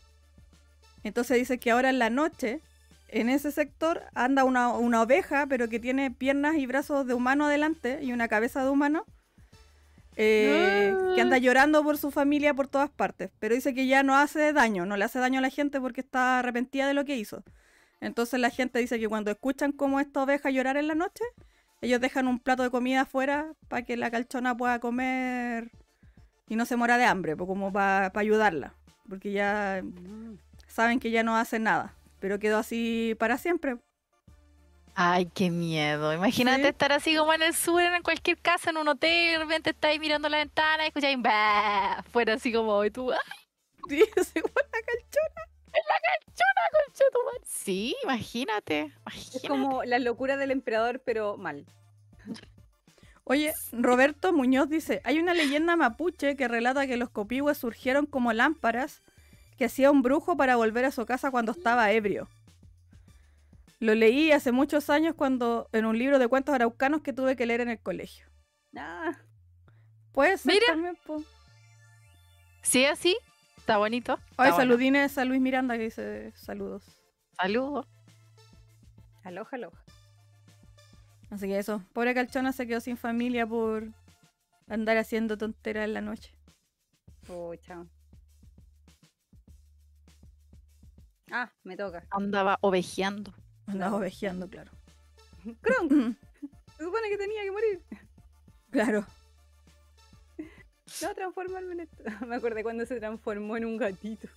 Entonces 1.03 1.37
dice 1.37 1.57
que 1.57 1.71
ahora 1.71 1.89
en 1.89 1.97
la 1.97 2.11
noche, 2.11 2.61
en 3.11 3.29
ese 3.29 3.51
sector, 3.51 4.01
anda 4.15 4.43
una, 4.43 4.69
una 4.69 5.01
oveja, 5.01 5.45
pero 5.47 5.67
que 5.69 5.79
tiene 5.79 6.11
piernas 6.11 6.55
y 6.55 6.65
brazos 6.65 7.05
de 7.05 7.13
humano 7.13 7.45
adelante 7.45 7.99
y 8.01 8.13
una 8.13 8.27
cabeza 8.27 8.63
de 8.63 8.69
humano. 8.69 9.05
eh, 10.17 10.93
que 11.15 11.21
anda 11.21 11.37
llorando 11.37 11.83
por 11.83 11.97
su 11.97 12.11
familia 12.11 12.53
por 12.53 12.67
todas 12.67 12.89
partes, 12.89 13.31
pero 13.39 13.55
dice 13.55 13.73
que 13.73 13.87
ya 13.87 14.03
no 14.03 14.15
hace 14.17 14.51
daño, 14.53 14.85
no 14.85 14.97
le 14.97 15.05
hace 15.05 15.19
daño 15.19 15.39
a 15.39 15.41
la 15.41 15.49
gente 15.49 15.79
porque 15.79 16.01
está 16.01 16.39
arrepentida 16.39 16.85
de 16.87 16.93
lo 16.93 17.05
que 17.05 17.15
hizo. 17.15 17.43
Entonces 18.01 18.39
la 18.39 18.49
gente 18.49 18.79
dice 18.79 18.99
que 18.99 19.07
cuando 19.07 19.31
escuchan 19.31 19.71
como 19.71 19.99
esta 20.01 20.21
oveja 20.21 20.49
llorar 20.51 20.75
en 20.77 20.87
la 20.87 20.95
noche, 20.95 21.23
ellos 21.79 22.01
dejan 22.01 22.27
un 22.27 22.39
plato 22.39 22.61
de 22.61 22.69
comida 22.69 23.01
afuera 23.01 23.53
para 23.69 23.83
que 23.83 23.95
la 23.95 24.11
calchona 24.11 24.55
pueda 24.55 24.79
comer 24.79 25.71
y 26.49 26.55
no 26.57 26.65
se 26.65 26.75
muera 26.75 26.97
de 26.97 27.05
hambre, 27.05 27.37
como 27.37 27.71
para 27.71 28.11
ayudarla, 28.15 28.73
porque 29.07 29.31
ya 29.31 29.81
Mm. 29.81 30.37
saben 30.67 30.99
que 30.99 31.09
ya 31.11 31.23
no 31.23 31.37
hace 31.37 31.57
nada, 31.57 31.93
pero 32.21 32.39
quedó 32.39 32.59
así 32.59 33.15
para 33.19 33.37
siempre. 33.37 33.75
Ay, 34.93 35.25
qué 35.33 35.49
miedo. 35.49 36.13
Imagínate 36.13 36.61
Sí. 36.63 36.67
estar 36.69 36.91
así 36.91 37.15
como 37.15 37.33
en 37.33 37.41
el 37.41 37.53
sur, 37.55 37.81
en 37.81 38.03
cualquier 38.03 38.37
casa, 38.37 38.69
en 38.69 38.77
un 38.77 38.87
hotel, 38.87 39.31
de 39.31 39.37
repente 39.39 39.69
estáis 39.71 39.99
mirando 39.99 40.29
la 40.29 40.37
ventana 40.37 40.83
y 40.83 40.87
escucháis 40.87 41.17
"Bah", 41.19 42.03
fuera 42.11 42.33
así 42.35 42.53
como, 42.53 42.83
y 42.85 42.91
tú, 42.91 43.11
"Ah, 43.11 43.17
Sí, 43.89 44.03
es 44.15 44.31
igual 44.35 44.53
la 44.71 44.79
calchona. 44.81 45.41
concha 46.85 47.03
tu 47.11 47.19
madre". 47.25 47.39
Sí, 47.45 47.95
imagínate. 48.03 48.93
Es 49.33 49.41
como 49.47 49.83
la 49.83 49.97
locura 49.99 50.37
del 50.37 50.51
emperador, 50.51 51.01
pero 51.03 51.37
mal. 51.37 51.65
Oye, 53.23 53.53
Roberto 53.71 54.33
Muñoz 54.33 54.67
dice, 54.69 54.99
hay 55.05 55.19
una 55.19 55.33
leyenda 55.33 55.75
mapuche 55.77 56.35
que 56.35 56.47
relata 56.47 56.85
que 56.85 56.97
los 56.97 57.09
copihue 57.09 57.55
surgieron 57.55 58.05
como 58.05 58.33
lámparas 58.33 59.01
que 59.61 59.65
hacía 59.65 59.91
un 59.91 60.01
brujo 60.01 60.35
para 60.35 60.55
volver 60.55 60.85
a 60.85 60.91
su 60.91 61.05
casa 61.05 61.29
cuando 61.29 61.51
estaba 61.51 61.91
ebrio. 61.91 62.27
Lo 63.79 63.93
leí 63.93 64.31
hace 64.31 64.51
muchos 64.51 64.89
años 64.89 65.13
cuando 65.15 65.69
en 65.71 65.85
un 65.85 65.99
libro 65.99 66.17
de 66.17 66.27
cuentos 66.27 66.55
araucanos 66.55 67.03
que 67.03 67.13
tuve 67.13 67.35
que 67.35 67.45
leer 67.45 67.61
en 67.61 67.69
el 67.69 67.79
colegio. 67.79 68.25
Ah, 68.75 69.11
Puede 70.13 70.39
ser 70.39 70.53
Mira. 70.53 70.65
también, 70.65 70.97
po. 71.05 71.23
Sí, 72.63 72.85
así. 72.85 73.15
Está 73.55 73.77
bonito. 73.77 74.13
Ay, 74.13 74.21
Está 74.31 74.43
bueno. 74.45 74.55
saludines 74.57 75.15
a 75.19 75.25
Luis 75.25 75.39
Miranda 75.39 75.77
que 75.77 75.83
dice 75.83 76.31
saludos. 76.35 76.83
Saludos. 77.39 77.85
aloja, 79.23 79.57
aloja. 79.57 79.83
Así 81.29 81.45
que 81.45 81.59
eso, 81.59 81.83
pobre 81.93 82.15
Calchona 82.15 82.51
se 82.51 82.65
quedó 82.65 82.79
sin 82.79 82.97
familia 82.97 83.45
por 83.45 83.83
andar 84.67 84.97
haciendo 84.97 85.37
tonteras 85.37 85.85
en 85.85 85.93
la 85.93 86.01
noche. 86.01 86.33
Oh, 87.29 87.53
chao. 87.57 87.85
Ah, 91.31 91.51
me 91.63 91.77
toca. 91.77 92.03
Andaba 92.11 92.57
ovejeando. 92.61 93.33
Andaba 93.67 93.97
ovejeando, 93.97 94.49
claro. 94.49 94.71
Kronk, 95.61 95.91
se 96.77 96.83
supone 96.83 97.09
que 97.09 97.17
tenía 97.17 97.43
que 97.43 97.51
morir. 97.51 97.81
claro. 98.69 99.05
No 101.01 101.15
transformarme 101.15 101.73
en 101.73 101.79
esto. 101.81 102.03
Me 102.27 102.35
acordé 102.35 102.63
cuando 102.63 102.85
se 102.85 102.99
transformó 102.99 103.55
en 103.57 103.65
un 103.65 103.77
gatito. 103.77 104.27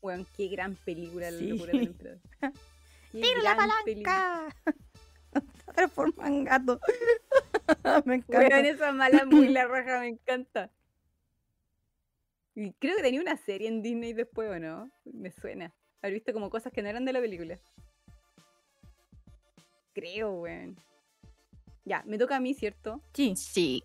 Weón, 0.00 0.24
qué 0.36 0.46
gran 0.48 0.76
película 0.76 1.30
la 1.30 1.38
Sí. 1.38 1.48
locura 1.48 1.72
del 1.72 1.86
emperador. 1.88 2.20
¡Tira 3.10 3.42
la 3.42 3.56
película. 3.84 4.14
palanca! 4.14 4.56
Se 5.66 5.72
transforma 5.74 6.28
en 6.28 6.44
gato. 6.44 6.80
Me 8.04 8.16
encanta. 8.16 8.38
Weón, 8.48 8.66
esa 8.66 8.92
mala 8.92 9.24
muy 9.24 9.48
la 9.48 9.64
raja 9.66 10.00
me 10.00 10.08
encanta. 10.08 10.70
Y 12.60 12.72
creo 12.72 12.96
que 12.96 13.02
tenía 13.02 13.20
una 13.20 13.36
serie 13.36 13.68
en 13.68 13.82
Disney 13.82 14.14
después, 14.14 14.50
¿o 14.50 14.58
no? 14.58 14.90
Me 15.04 15.30
suena. 15.30 15.72
Haber 16.02 16.14
visto 16.14 16.32
como 16.32 16.50
cosas 16.50 16.72
que 16.72 16.82
no 16.82 16.88
eran 16.88 17.04
de 17.04 17.12
la 17.12 17.20
película. 17.20 17.56
Creo, 19.94 20.32
weón. 20.40 20.76
Ya, 21.84 22.02
me 22.04 22.18
toca 22.18 22.34
a 22.34 22.40
mí, 22.40 22.54
¿cierto? 22.54 23.00
Sí. 23.14 23.36
Sí. 23.36 23.84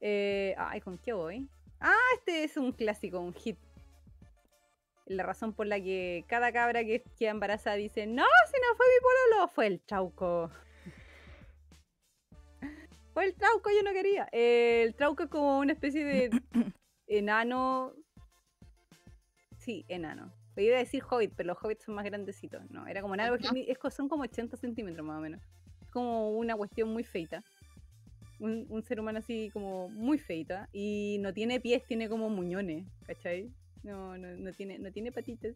Eh, 0.00 0.54
ay, 0.56 0.80
¿con 0.80 0.96
qué 0.96 1.12
voy? 1.12 1.46
Ah, 1.80 1.98
este 2.16 2.44
es 2.44 2.56
un 2.56 2.72
clásico, 2.72 3.20
un 3.20 3.34
hit. 3.34 3.58
La 5.04 5.22
razón 5.22 5.52
por 5.52 5.66
la 5.66 5.78
que 5.78 6.24
cada 6.28 6.50
cabra 6.50 6.84
que 6.84 7.02
queda 7.18 7.32
embarazada 7.32 7.76
dice, 7.76 8.06
no, 8.06 8.24
si 8.50 8.58
no 8.58 8.74
fue 8.74 8.86
mi 8.86 9.00
pololo, 9.02 9.48
fue 9.48 9.66
el 9.66 9.80
trauco. 9.82 10.50
Fue 13.12 13.26
el 13.26 13.34
trauco, 13.34 13.68
yo 13.68 13.82
no 13.82 13.92
quería. 13.92 14.26
Eh, 14.32 14.82
el 14.82 14.94
trauco 14.94 15.24
es 15.24 15.28
como 15.28 15.58
una 15.58 15.74
especie 15.74 16.02
de 16.06 16.30
enano. 17.18 17.92
Sí, 19.58 19.84
enano. 19.88 20.32
Iba 20.56 20.76
a 20.76 20.80
decir 20.80 21.02
hobbit, 21.08 21.32
pero 21.36 21.48
los 21.48 21.58
hobbits 21.62 21.84
son 21.84 21.94
más 21.94 22.04
grandecitos. 22.04 22.62
No, 22.70 22.86
era 22.86 23.00
como 23.00 23.14
enano, 23.14 23.36
porque 23.36 23.66
es 23.70 23.94
son 23.94 24.08
como 24.08 24.24
80 24.24 24.56
centímetros 24.56 25.06
más 25.06 25.18
o 25.18 25.20
menos. 25.20 25.40
Es 25.80 25.90
como 25.90 26.30
una 26.30 26.56
cuestión 26.56 26.90
muy 26.90 27.04
feita. 27.04 27.42
Un, 28.38 28.66
un 28.68 28.82
ser 28.82 29.00
humano 29.00 29.20
así 29.20 29.50
como 29.52 29.88
muy 29.88 30.18
feita. 30.18 30.68
Y 30.72 31.18
no 31.20 31.32
tiene 31.32 31.60
pies, 31.60 31.84
tiene 31.84 32.08
como 32.08 32.28
muñones, 32.28 32.86
¿cachai? 33.06 33.50
No, 33.82 34.16
no, 34.18 34.28
no 34.36 34.52
tiene, 34.52 34.78
no 34.78 34.92
tiene 34.92 35.10
patitas. 35.10 35.54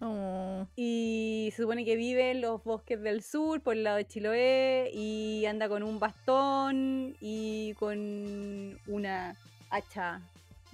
Oh, 0.00 0.66
Y 0.76 1.50
se 1.52 1.62
supone 1.62 1.84
que 1.84 1.96
vive 1.96 2.30
en 2.30 2.42
los 2.42 2.62
bosques 2.62 3.00
del 3.00 3.22
sur, 3.22 3.62
por 3.62 3.74
el 3.74 3.84
lado 3.84 3.96
de 3.96 4.06
Chiloé, 4.06 4.90
y 4.92 5.46
anda 5.46 5.68
con 5.68 5.82
un 5.82 5.98
bastón 5.98 7.16
y 7.20 7.72
con 7.74 8.78
una 8.86 9.34
hacha, 9.70 10.20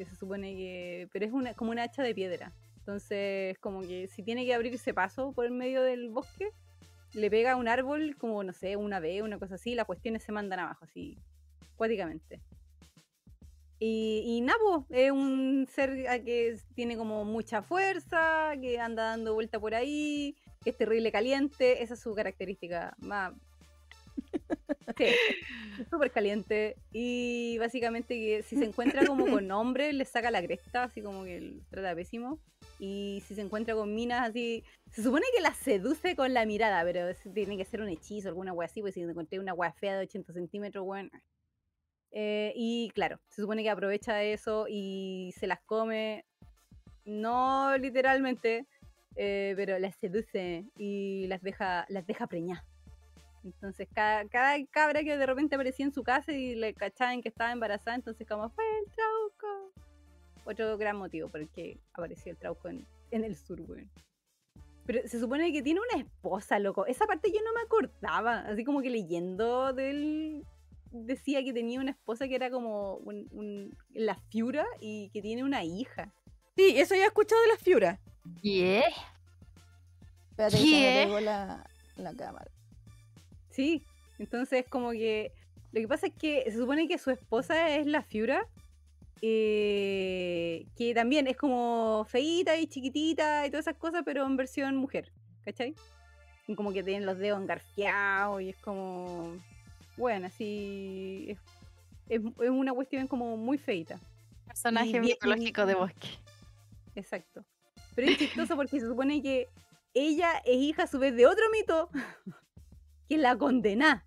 se 0.04 0.16
supone 0.16 0.54
que... 0.54 1.08
Pero 1.12 1.26
es 1.26 1.32
una, 1.32 1.54
como 1.54 1.70
una 1.70 1.84
hacha 1.84 2.02
de 2.02 2.14
piedra. 2.14 2.52
Entonces, 2.78 3.58
como 3.58 3.82
que 3.82 4.08
si 4.08 4.22
tiene 4.22 4.44
que 4.44 4.54
abrirse 4.54 4.92
paso 4.92 5.32
por 5.32 5.44
el 5.44 5.52
medio 5.52 5.82
del 5.82 6.08
bosque, 6.10 6.50
le 7.14 7.30
pega 7.30 7.52
a 7.52 7.56
un 7.56 7.68
árbol, 7.68 8.16
como, 8.16 8.42
no 8.42 8.52
sé, 8.52 8.76
una 8.76 8.98
vez, 8.98 9.22
una 9.22 9.38
cosa 9.38 9.54
así, 9.54 9.74
las 9.74 9.86
cuestiones 9.86 10.22
se 10.22 10.32
mandan 10.32 10.60
abajo, 10.60 10.84
así, 10.84 11.16
cuáticamente. 11.76 12.40
Y, 13.78 14.22
y 14.24 14.40
Napo 14.42 14.86
es 14.90 15.10
un 15.10 15.66
ser 15.68 16.22
que 16.24 16.56
tiene 16.74 16.96
como 16.96 17.24
mucha 17.24 17.62
fuerza, 17.62 18.52
que 18.60 18.78
anda 18.78 19.04
dando 19.04 19.34
vuelta 19.34 19.58
por 19.58 19.74
ahí, 19.74 20.36
que 20.62 20.70
es 20.70 20.76
terrible 20.76 21.10
caliente. 21.10 21.82
Esa 21.82 21.94
es 21.94 22.00
su 22.00 22.14
característica 22.14 22.94
más. 22.98 23.34
Sí, 24.98 25.06
súper 25.90 26.10
caliente. 26.10 26.76
Y 26.92 27.56
básicamente 27.58 28.14
que 28.14 28.42
si 28.42 28.56
se 28.56 28.64
encuentra 28.64 29.06
como 29.06 29.26
con 29.26 29.50
hombres, 29.52 29.94
le 29.94 30.04
saca 30.04 30.30
la 30.30 30.42
cresta, 30.42 30.84
así 30.84 31.00
como 31.02 31.24
que 31.24 31.40
lo 31.40 31.62
trata 31.70 31.94
pésimo. 31.94 32.38
Y 32.78 33.22
si 33.26 33.34
se 33.34 33.40
encuentra 33.42 33.74
con 33.74 33.94
minas 33.94 34.28
así, 34.28 34.64
se 34.90 35.02
supone 35.02 35.24
que 35.34 35.40
las 35.40 35.56
seduce 35.56 36.14
con 36.16 36.34
la 36.34 36.44
mirada, 36.46 36.82
pero 36.84 37.08
es- 37.08 37.22
tiene 37.32 37.56
que 37.56 37.64
ser 37.64 37.80
un 37.80 37.88
hechizo, 37.88 38.28
alguna 38.28 38.52
wea 38.52 38.66
así, 38.66 38.80
pues 38.80 38.94
si 38.94 39.00
encontré 39.02 39.38
una 39.38 39.54
wea 39.54 39.72
fea 39.72 39.96
de 39.96 40.04
80 40.04 40.32
centímetros, 40.32 40.84
bueno. 40.84 41.10
Eh, 42.10 42.52
y 42.54 42.90
claro, 42.94 43.18
se 43.28 43.40
supone 43.42 43.62
que 43.62 43.70
aprovecha 43.70 44.22
eso 44.22 44.66
y 44.68 45.32
se 45.38 45.46
las 45.46 45.60
come, 45.62 46.26
no 47.04 47.76
literalmente, 47.78 48.66
eh, 49.16 49.54
pero 49.56 49.78
las 49.78 49.96
seduce 49.96 50.66
y 50.76 51.26
las 51.28 51.40
deja, 51.40 51.86
las 51.88 52.06
deja 52.06 52.26
preñar. 52.26 52.62
Entonces, 53.44 53.88
cada, 53.92 54.26
cada 54.28 54.56
cabra 54.66 55.02
que 55.02 55.16
de 55.16 55.26
repente 55.26 55.54
aparecía 55.56 55.84
en 55.86 55.92
su 55.92 56.02
casa 56.02 56.32
y 56.32 56.54
le 56.54 56.74
cachaban 56.74 57.22
que 57.22 57.28
estaba 57.28 57.52
embarazada, 57.52 57.96
entonces 57.96 58.26
como 58.26 58.48
fue 58.50 58.64
el 58.80 58.86
trauco. 58.92 59.72
Otro 60.44 60.76
gran 60.76 60.96
motivo 60.96 61.28
por 61.28 61.40
el 61.40 61.48
que 61.48 61.78
apareció 61.92 62.32
el 62.32 62.38
trauco 62.38 62.68
en, 62.68 62.86
en 63.10 63.24
el 63.24 63.36
sur, 63.36 63.60
weón. 63.62 63.90
Pero 64.84 65.06
se 65.06 65.20
supone 65.20 65.52
que 65.52 65.62
tiene 65.62 65.80
una 65.80 66.02
esposa, 66.02 66.58
loco. 66.58 66.86
Esa 66.86 67.06
parte 67.06 67.30
yo 67.32 67.38
no 67.44 67.52
me 67.52 67.60
acordaba. 67.62 68.40
Así 68.40 68.64
como 68.64 68.82
que 68.82 68.90
leyendo 68.90 69.72
del, 69.72 70.44
decía 70.90 71.44
que 71.44 71.52
tenía 71.52 71.80
una 71.80 71.92
esposa 71.92 72.26
que 72.26 72.34
era 72.34 72.50
como 72.50 72.96
un- 72.96 73.28
un- 73.30 73.76
la 73.90 74.16
Fiura 74.30 74.66
y 74.80 75.10
que 75.10 75.22
tiene 75.22 75.44
una 75.44 75.62
hija. 75.62 76.12
Sí, 76.56 76.74
eso 76.76 76.94
ya 76.96 77.04
he 77.04 77.06
escuchado 77.06 77.40
de 77.42 77.48
las 77.48 77.58
fiuras. 77.60 77.98
Yeah. 78.42 78.82
Espérate 80.30 80.56
pegó 81.04 81.20
la, 81.20 81.64
la 81.96 82.14
cámara. 82.14 82.50
Sí, 83.52 83.84
entonces 84.18 84.64
como 84.68 84.90
que 84.90 85.32
lo 85.72 85.80
que 85.80 85.88
pasa 85.88 86.06
es 86.08 86.14
que 86.14 86.42
se 86.50 86.58
supone 86.58 86.88
que 86.88 86.98
su 86.98 87.10
esposa 87.10 87.76
es 87.76 87.86
la 87.86 88.02
Fiura, 88.02 88.46
eh, 89.20 90.66
que 90.76 90.94
también 90.94 91.26
es 91.26 91.36
como 91.36 92.04
feíta 92.08 92.56
y 92.56 92.66
chiquitita 92.66 93.46
y 93.46 93.50
todas 93.50 93.66
esas 93.66 93.78
cosas, 93.78 94.02
pero 94.04 94.26
en 94.26 94.36
versión 94.36 94.76
mujer, 94.76 95.10
¿cachai? 95.44 95.74
Y 96.48 96.54
como 96.54 96.72
que 96.72 96.82
tienen 96.82 97.06
los 97.06 97.18
dedos 97.18 97.40
engarfiados 97.40 98.42
y 98.42 98.50
es 98.50 98.56
como, 98.58 99.36
bueno, 99.96 100.26
así, 100.26 101.26
es, 101.28 101.38
es- 102.08 102.20
es 102.40 102.50
una 102.50 102.72
cuestión 102.74 103.06
como 103.06 103.36
muy 103.36 103.58
feita. 103.58 104.00
Personaje 104.46 105.00
mitológico 105.00 105.66
de 105.66 105.74
bosque. 105.74 106.08
Exacto. 106.94 107.44
Pero 107.94 108.08
es 108.10 108.18
chistoso 108.18 108.56
porque 108.56 108.80
se 108.80 108.86
supone 108.86 109.22
que 109.22 109.48
ella 109.94 110.32
es 110.44 110.56
hija 110.56 110.82
a 110.84 110.86
su 110.86 110.98
vez 110.98 111.14
de 111.14 111.26
otro 111.26 111.44
mito, 111.52 111.88
que 113.12 113.18
la 113.18 113.36
condena. 113.36 114.04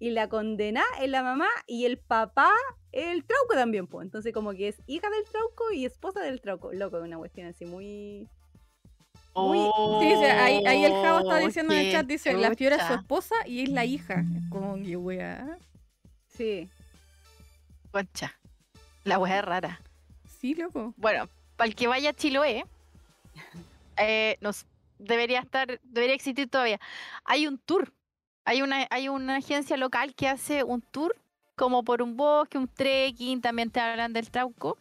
Y 0.00 0.10
la 0.10 0.28
condena 0.28 0.82
es 1.00 1.08
la 1.08 1.22
mamá 1.22 1.46
y 1.66 1.84
el 1.84 1.98
papá 1.98 2.50
el 2.90 3.24
trauco 3.24 3.54
también, 3.54 3.86
pues. 3.86 4.04
Entonces 4.04 4.32
como 4.32 4.52
que 4.52 4.68
es 4.68 4.76
hija 4.86 5.08
del 5.10 5.24
trauco 5.24 5.70
y 5.72 5.84
esposa 5.84 6.20
del 6.20 6.40
trauco. 6.40 6.72
Loco, 6.72 6.98
es 6.98 7.04
una 7.04 7.18
cuestión 7.18 7.46
así 7.46 7.64
muy... 7.66 8.26
Muy- 9.34 9.70
Sí, 10.00 10.16
sí, 10.16 10.24
ahí, 10.24 10.66
ahí 10.66 10.84
el 10.84 10.92
Javo 10.92 11.20
está 11.20 11.36
Oh, 11.36 11.46
diciendo 11.46 11.72
en 11.74 11.80
el 11.86 11.92
chat, 11.92 12.06
dice, 12.06 12.32
la 12.32 12.54
Fiora 12.56 12.76
es 12.76 12.86
su 12.88 12.94
esposa 12.94 13.34
y 13.46 13.62
es 13.62 13.68
la 13.68 13.84
hija. 13.84 14.14
Es 14.36 14.50
como 14.50 14.74
que 14.74 14.96
wea. 14.96 15.56
Sí. 16.26 16.68
Concha. 17.92 18.34
La 19.04 19.18
weá 19.18 19.38
es 19.38 19.44
rara. 19.44 19.80
Sí, 20.40 20.54
loco. 20.54 20.94
Bueno, 20.96 21.28
para 21.56 21.68
el 21.68 21.76
que 21.76 21.86
vaya 21.86 22.10
a 22.10 22.14
Chiloé, 22.14 22.64
eh, 23.98 24.36
nos 24.40 24.66
debería 25.00 25.40
estar, 25.40 25.80
debería 25.82 26.14
existir 26.14 26.48
todavía. 26.48 26.80
Hay 27.24 27.46
un 27.46 27.58
tour. 27.58 27.92
Hay 28.44 28.62
una, 28.62 28.86
hay 28.90 29.08
una 29.08 29.36
agencia 29.36 29.76
local 29.76 30.14
que 30.14 30.28
hace 30.28 30.64
un 30.64 30.80
tour 30.80 31.16
como 31.56 31.84
por 31.84 32.00
un 32.00 32.16
bosque, 32.16 32.56
un 32.56 32.68
trekking, 32.68 33.40
también 33.40 33.70
te 33.70 33.80
hablan 33.80 34.12
del 34.12 34.30
Trauco. 34.30 34.78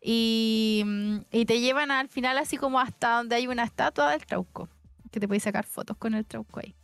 Y, 0.00 0.82
mm, 0.84 1.16
y 1.30 1.44
te 1.44 1.60
llevan 1.60 1.90
al 1.90 2.08
final 2.08 2.38
así 2.38 2.56
como 2.56 2.80
hasta 2.80 3.16
donde 3.16 3.36
hay 3.36 3.46
una 3.46 3.64
estatua 3.64 4.10
del 4.10 4.24
Trauco. 4.24 4.68
Que 5.10 5.20
te 5.20 5.28
puedes 5.28 5.42
sacar 5.42 5.66
fotos 5.66 5.96
con 5.96 6.14
el 6.14 6.24
Trauco 6.24 6.60
ahí. 6.60 6.74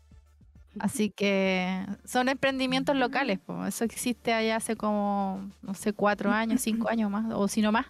Así 0.79 1.11
que 1.11 1.85
son 2.05 2.29
emprendimientos 2.29 2.95
locales, 2.97 3.39
po. 3.39 3.67
eso 3.67 3.85
existe 3.85 4.33
allá 4.33 4.57
hace 4.57 4.77
como, 4.77 5.51
no 5.63 5.75
sé, 5.75 5.93
cuatro 5.93 6.31
años, 6.31 6.61
cinco 6.61 6.89
años 6.91 7.11
más, 7.11 7.33
o 7.35 7.49
si 7.49 7.63
no 7.63 7.73
más. 7.73 7.87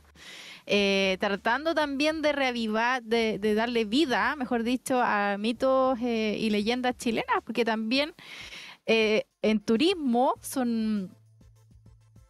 Eh, 0.70 1.16
tratando 1.18 1.74
también 1.74 2.20
de 2.20 2.32
reavivar, 2.32 3.02
de, 3.02 3.38
darle 3.54 3.86
vida, 3.86 4.36
mejor 4.36 4.64
dicho, 4.64 5.00
a 5.02 5.38
mitos 5.38 5.98
eh, 6.02 6.36
y 6.38 6.50
leyendas 6.50 6.94
chilenas, 6.98 7.36
porque 7.42 7.64
también 7.64 8.14
eh, 8.84 9.24
en 9.40 9.60
turismo 9.60 10.34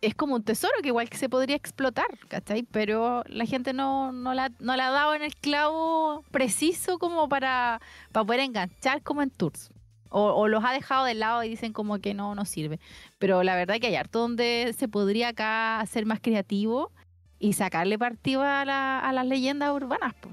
es 0.01 0.15
como 0.15 0.37
un 0.37 0.45
tesoro 0.45 0.73
que 0.83 0.89
igual 0.89 1.11
que 1.11 1.17
se 1.17 1.29
podría 1.29 1.57
explotar, 1.57 2.07
¿cachai? 2.29 2.63
Pero 2.63 3.25
la 3.27 3.45
gente 3.45 3.73
no, 3.73 4.13
la, 4.13 4.53
no 4.61 4.77
la 4.77 4.87
ha 4.87 4.91
dado 4.93 5.15
en 5.15 5.23
el 5.23 5.35
clavo 5.35 6.23
preciso 6.31 7.01
como 7.01 7.29
para, 7.29 7.81
poder 8.13 8.39
enganchar 8.39 9.03
como 9.03 9.23
en 9.23 9.31
tours. 9.31 9.73
O, 10.11 10.23
o 10.23 10.47
los 10.47 10.65
ha 10.65 10.73
dejado 10.73 11.07
de 11.07 11.15
lado 11.15 11.43
y 11.43 11.49
dicen 11.49 11.73
como 11.73 11.99
que 11.99 12.15
no, 12.15 12.37
no 12.37 12.45
sirve. 12.45 12.79
Pero 13.19 13.43
la 13.43 13.57
verdad 13.57 13.81
que 13.81 13.89
hay 13.89 13.97
harto 13.97 14.21
donde 14.21 14.77
se 14.79 14.87
podría 14.87 15.31
acá 15.31 15.85
ser 15.91 16.07
más 16.07 16.21
creativo 16.21 16.93
y 17.39 17.53
sacarle 17.53 17.99
partido 17.99 18.43
a, 18.43 18.65
la- 18.65 19.01
a 19.01 19.13
las 19.13 19.27
leyendas 19.27 19.71
urbanas. 19.73 20.15
po. 20.15 20.29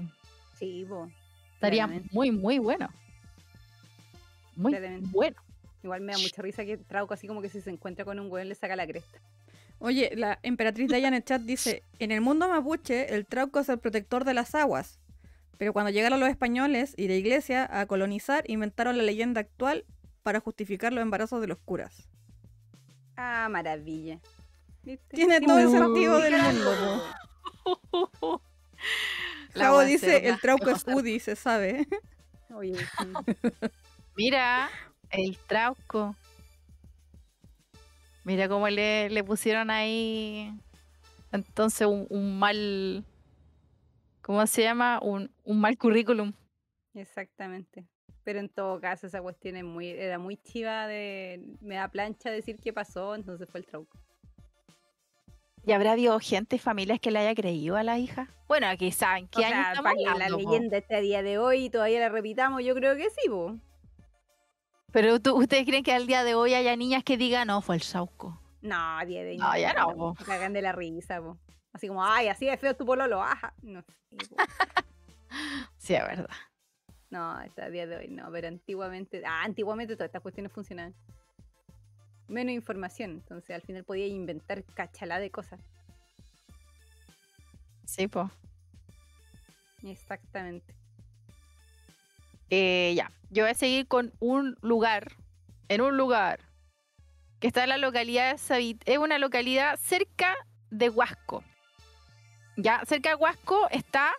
Sí, 0.58 0.84
po. 0.88 1.08
Estaría 1.54 1.84
Claramente. 1.84 2.08
muy, 2.14 2.30
muy 2.30 2.58
bueno. 2.58 2.88
Muy 4.56 4.72
Claramente. 4.72 5.08
bueno. 5.12 5.36
Igual 5.82 6.00
me 6.00 6.12
da 6.12 6.18
mucha 6.18 6.42
risa 6.42 6.64
que 6.64 6.76
Trauco 6.78 7.14
así 7.14 7.26
como 7.28 7.40
que 7.40 7.48
si 7.48 7.60
se 7.60 7.70
encuentra 7.70 8.04
con 8.04 8.18
un 8.18 8.30
weón 8.30 8.48
le 8.48 8.54
saca 8.54 8.74
la 8.76 8.86
cresta. 8.86 9.18
Oye, 9.78 10.10
la 10.16 10.38
emperatriz 10.42 10.88
Daya 10.88 11.06
en 11.08 11.14
el 11.14 11.22
chat 11.24 11.42
dice, 11.42 11.82
en 11.98 12.10
el 12.10 12.22
mundo 12.22 12.48
mapuche 12.48 13.14
el 13.14 13.26
trauco 13.26 13.60
es 13.60 13.68
el 13.68 13.78
protector 13.78 14.24
de 14.24 14.32
las 14.32 14.54
aguas, 14.54 14.98
pero 15.58 15.72
cuando 15.74 15.90
llegaron 15.90 16.18
los 16.18 16.30
españoles 16.30 16.94
y 16.96 17.08
la 17.08 17.14
iglesia 17.14 17.68
a 17.70 17.84
colonizar, 17.86 18.42
inventaron 18.48 18.96
la 18.96 19.02
leyenda 19.04 19.42
actual 19.42 19.84
para 20.22 20.40
justificar 20.40 20.92
los 20.94 21.02
embarazos 21.02 21.40
de 21.42 21.46
los 21.46 21.58
curas. 21.58 22.08
Ah, 23.16 23.48
maravilla. 23.50 24.18
Tiene 25.08 25.40
todo 25.40 25.58
el 25.58 25.70
sentido 25.70 26.18
del 26.18 26.36
mundo. 26.40 27.02
wea 29.54 29.84
dice, 29.86 30.28
el 30.28 30.40
trauco 30.40 30.70
es 30.70 30.84
UDI, 30.86 31.18
se 31.18 31.34
sabe. 31.36 31.86
Oye, 32.54 32.76
sí. 32.76 33.06
Mira, 34.16 34.70
el 35.10 35.36
trauco. 35.46 36.14
Mira 38.24 38.48
cómo 38.48 38.68
le, 38.68 39.10
le 39.10 39.24
pusieron 39.24 39.70
ahí 39.70 40.52
entonces 41.32 41.86
un, 41.86 42.06
un 42.08 42.38
mal, 42.38 43.04
¿cómo 44.22 44.46
se 44.46 44.62
llama? 44.62 45.00
Un, 45.02 45.30
un 45.44 45.60
mal 45.60 45.76
currículum. 45.76 46.32
Exactamente. 46.94 47.86
Pero 48.24 48.40
en 48.40 48.48
todo 48.48 48.80
caso, 48.80 49.06
esa 49.06 49.20
cuestión 49.20 49.56
es 49.56 49.64
muy, 49.64 49.90
era 49.90 50.18
muy 50.18 50.36
chiva 50.36 50.86
de. 50.86 51.56
Me 51.60 51.76
da 51.76 51.88
plancha 51.88 52.30
decir 52.30 52.56
qué 52.56 52.72
pasó, 52.72 53.14
entonces 53.14 53.48
fue 53.48 53.60
el 53.60 53.66
trauco. 53.66 53.98
¿Y 55.66 55.72
habrá 55.72 55.92
habido 55.92 56.18
gente, 56.20 56.58
familias 56.58 57.00
que 57.00 57.10
le 57.10 57.18
haya 57.18 57.34
creído 57.34 57.76
a 57.76 57.82
la 57.82 57.98
hija? 57.98 58.28
Bueno, 58.46 58.68
aquí 58.68 58.92
saben 58.92 59.24
O 59.24 59.28
qué 59.36 59.44
año 59.44 59.54
sea, 59.56 59.72
estamos 59.72 59.92
para 59.94 60.14
que 60.14 60.18
la 60.20 60.28
po. 60.28 60.36
leyenda 60.36 60.76
esté 60.78 60.94
a 60.96 61.00
día 61.00 61.22
de 61.22 61.38
hoy 61.38 61.64
y 61.64 61.70
todavía 61.70 61.98
la 62.00 62.08
repitamos, 62.08 62.62
yo 62.64 62.74
creo 62.74 62.94
que 62.96 63.10
sí, 63.10 63.28
po. 63.28 63.56
Pero 64.92 65.20
tú- 65.20 65.36
¿ustedes 65.36 65.66
creen 65.66 65.82
que 65.82 65.92
al 65.92 66.06
día 66.06 66.22
de 66.24 66.34
hoy 66.36 66.54
haya 66.54 66.74
niñas 66.76 67.02
que 67.02 67.16
digan, 67.16 67.48
no, 67.48 67.60
fue 67.60 67.74
el 67.74 67.82
Sauco? 67.82 68.40
No, 68.62 68.98
a 68.98 69.04
día 69.04 69.24
de 69.24 69.30
hoy. 69.32 69.36
No, 69.38 69.56
ya 69.58 69.72
no, 69.74 69.94
po. 69.94 70.14
Cagan 70.24 70.52
de 70.52 70.62
la 70.62 70.70
risa, 70.72 71.20
po. 71.20 71.36
Así 71.72 71.88
como, 71.88 72.02
ay, 72.04 72.28
así 72.28 72.46
de 72.46 72.56
feo 72.56 72.74
tu 72.76 72.86
pololo, 72.86 73.20
ajá. 73.22 73.52
No 73.62 73.82
sé. 73.82 73.92
Sí, 75.76 75.94
es 75.94 76.02
verdad. 76.02 76.30
No, 77.10 77.32
hasta 77.32 77.64
a 77.66 77.70
día 77.70 77.86
de 77.86 77.96
hoy 77.96 78.08
no, 78.08 78.30
pero 78.32 78.48
antiguamente, 78.48 79.22
ah, 79.26 79.42
antiguamente 79.44 79.94
todas 79.96 80.06
estas 80.08 80.22
cuestiones 80.22 80.52
funcionaban. 80.52 80.94
Menos 82.28 82.54
información, 82.54 83.10
entonces 83.12 83.50
al 83.54 83.62
final 83.62 83.84
podía 83.84 84.06
inventar 84.06 84.64
cachalá 84.64 85.18
de 85.20 85.30
cosas. 85.30 85.60
Sí, 87.84 88.08
pues. 88.08 88.28
Exactamente. 89.84 90.74
Eh, 92.50 92.94
ya, 92.96 93.12
yo 93.30 93.44
voy 93.44 93.50
a 93.52 93.54
seguir 93.54 93.86
con 93.86 94.12
un 94.18 94.56
lugar, 94.60 95.12
en 95.68 95.80
un 95.80 95.96
lugar 95.96 96.40
que 97.40 97.46
está 97.48 97.62
en 97.64 97.68
la 97.70 97.76
localidad 97.78 98.32
de 98.32 98.38
Sabi- 98.38 98.80
es 98.86 98.98
una 98.98 99.18
localidad 99.18 99.78
cerca 99.78 100.34
de 100.70 100.88
Huasco. 100.88 101.44
Ya, 102.56 102.82
cerca 102.86 103.10
de 103.10 103.14
Huasco 103.16 103.68
está 103.70 104.14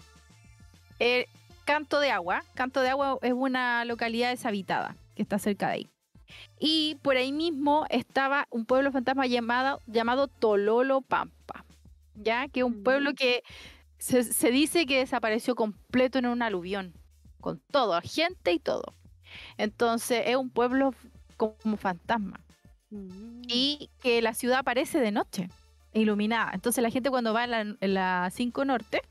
el 1.00 1.26
Canto 1.66 2.00
de 2.00 2.12
Agua. 2.12 2.44
Canto 2.54 2.82
de 2.82 2.90
Agua 2.90 3.18
es 3.22 3.34
una 3.34 3.84
localidad 3.86 4.30
deshabitada 4.30 4.96
que 5.16 5.24
está 5.24 5.40
cerca 5.40 5.68
de 5.68 5.74
ahí. 5.74 5.90
Y 6.60 6.96
por 7.02 7.16
ahí 7.18 7.32
mismo 7.32 7.86
estaba 7.90 8.48
un 8.50 8.66
pueblo 8.66 8.92
fantasma 8.92 9.26
llamado, 9.28 9.82
llamado 9.88 10.28
Tololo 10.28 11.02
Pampa. 11.02 11.66
Ya, 12.16 12.48
que 12.48 12.62
es 12.62 12.66
un 12.66 12.84
pueblo 12.84 13.12
Mm. 13.12 13.16
que 13.16 13.44
se, 14.00 14.24
se 14.24 14.52
dice 14.52 14.86
que 14.86 15.00
desapareció 15.00 15.56
completo 15.56 16.18
en 16.20 16.26
un 16.28 16.42
aluvión 16.42 16.94
con 17.40 17.60
todo, 17.72 18.00
gente 18.04 18.52
y 18.52 18.60
todo. 18.60 18.94
Entonces 19.58 20.24
es 20.26 20.36
un 20.36 20.50
pueblo 20.50 20.94
como 21.38 21.78
fantasma 21.78 22.40
Mm. 22.90 23.42
y 23.48 23.90
que 24.02 24.22
la 24.22 24.34
ciudad 24.34 24.60
aparece 24.60 25.00
de 25.00 25.12
noche, 25.12 25.50
iluminada. 25.94 26.52
Entonces 26.54 26.82
la 26.82 26.90
gente 26.90 27.10
cuando 27.10 27.34
va 27.34 27.44
en 27.44 27.52
la, 27.52 27.62
en 27.62 27.94
la 27.94 28.30
5 28.32 28.66
Norte 28.66 29.02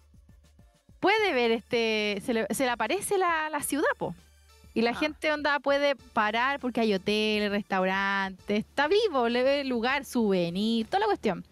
puede 1.01 1.33
ver 1.35 1.51
este, 1.51 2.21
se 2.25 2.33
le, 2.35 2.47
se 2.51 2.65
le 2.65 2.71
aparece 2.71 3.19
la, 3.19 3.51
la 3.51 3.61
ciudad, 3.63 3.85
po. 3.99 4.15
Y 4.77 4.83
la 4.83 4.91
Ah. 4.91 4.95
gente 4.95 5.33
onda 5.33 5.59
puede 5.59 5.97
parar 5.97 6.61
porque 6.61 6.83
hay 6.83 6.93
hoteles, 6.93 7.51
restaurantes, 7.51 8.59
está 8.59 8.89
vivo, 8.89 9.27
le 9.31 9.43
ve 9.43 9.65
lugar, 9.65 10.05
souvenir, 10.05 10.87
toda 10.87 11.01
la 11.01 11.07
cuestión. 11.07 11.47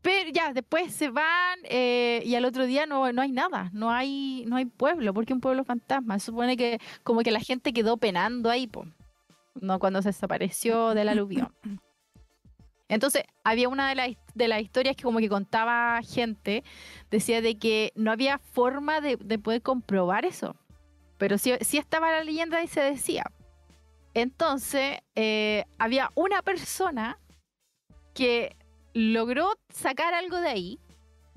Pero 0.00 0.30
ya, 0.30 0.54
después 0.54 0.94
se 0.94 1.10
van 1.10 1.58
eh, 1.64 2.22
y 2.24 2.34
al 2.34 2.46
otro 2.46 2.64
día 2.64 2.86
no, 2.86 3.12
no 3.12 3.20
hay 3.20 3.30
nada, 3.30 3.68
no 3.74 3.90
hay, 3.90 4.44
no 4.46 4.56
hay 4.56 4.64
pueblo, 4.64 5.12
porque 5.12 5.34
un 5.34 5.40
pueblo 5.42 5.64
fantasma. 5.64 6.18
Se 6.18 6.26
supone 6.26 6.56
que 6.56 6.78
como 7.02 7.20
que 7.20 7.30
la 7.30 7.40
gente 7.40 7.74
quedó 7.74 7.98
penando 7.98 8.48
ahí, 8.48 8.66
po. 8.66 8.86
No 9.60 9.78
cuando 9.78 10.00
se 10.00 10.08
desapareció 10.08 10.94
del 10.94 11.10
aluvión. 11.10 11.54
Entonces, 12.88 13.24
había 13.44 13.68
una 13.68 13.88
de, 13.90 13.94
las 13.96 14.08
de 14.34 14.48
las 14.48 14.62
historias 14.62 14.96
que 14.96 15.02
como 15.02 15.18
que 15.18 15.28
contaba 15.28 16.00
gente, 16.02 16.64
decía 17.10 17.42
de 17.42 17.58
que 17.58 17.92
no 17.96 18.10
había 18.12 18.38
forma 18.38 19.02
de, 19.02 19.16
de 19.16 19.38
poder 19.38 19.60
comprobar 19.60 20.24
eso. 20.24 20.56
Pero 21.18 21.38
sí, 21.38 21.52
estaba 21.52 22.10
la 22.10 22.24
leyenda 22.24 22.62
y 22.62 22.68
se 22.68 22.80
decía. 22.80 23.24
Entonces, 24.14 24.98
eh, 25.14 25.64
había 25.78 26.10
una 26.14 26.42
persona 26.42 27.18
que 28.14 28.56
logró 28.92 29.52
sacar 29.68 30.14
algo 30.14 30.40
de 30.40 30.48
ahí, 30.48 30.78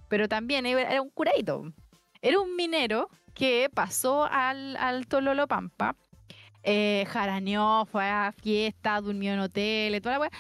pero 0.10 0.28
también 0.28 0.66
era 0.66 0.92
era 0.92 1.02
un 1.02 1.10
curadito. 1.10 1.74
Era 2.22 2.40
un 2.40 2.56
minero 2.56 3.10
que 3.34 3.70
pasó 3.74 4.26
al, 4.26 4.76
al 4.78 5.08
Tololo 5.08 5.48
Pampa, 5.48 5.96
eh, 6.64 7.06
jaraneó, 7.08 7.86
fue 7.86 8.04
a 8.04 8.34
fiesta, 8.34 9.00
durmió 9.00 9.34
en 9.34 9.40
hoteles, 9.40 10.02
toda 10.02 10.16
la 10.16 10.22
wea, 10.22 10.32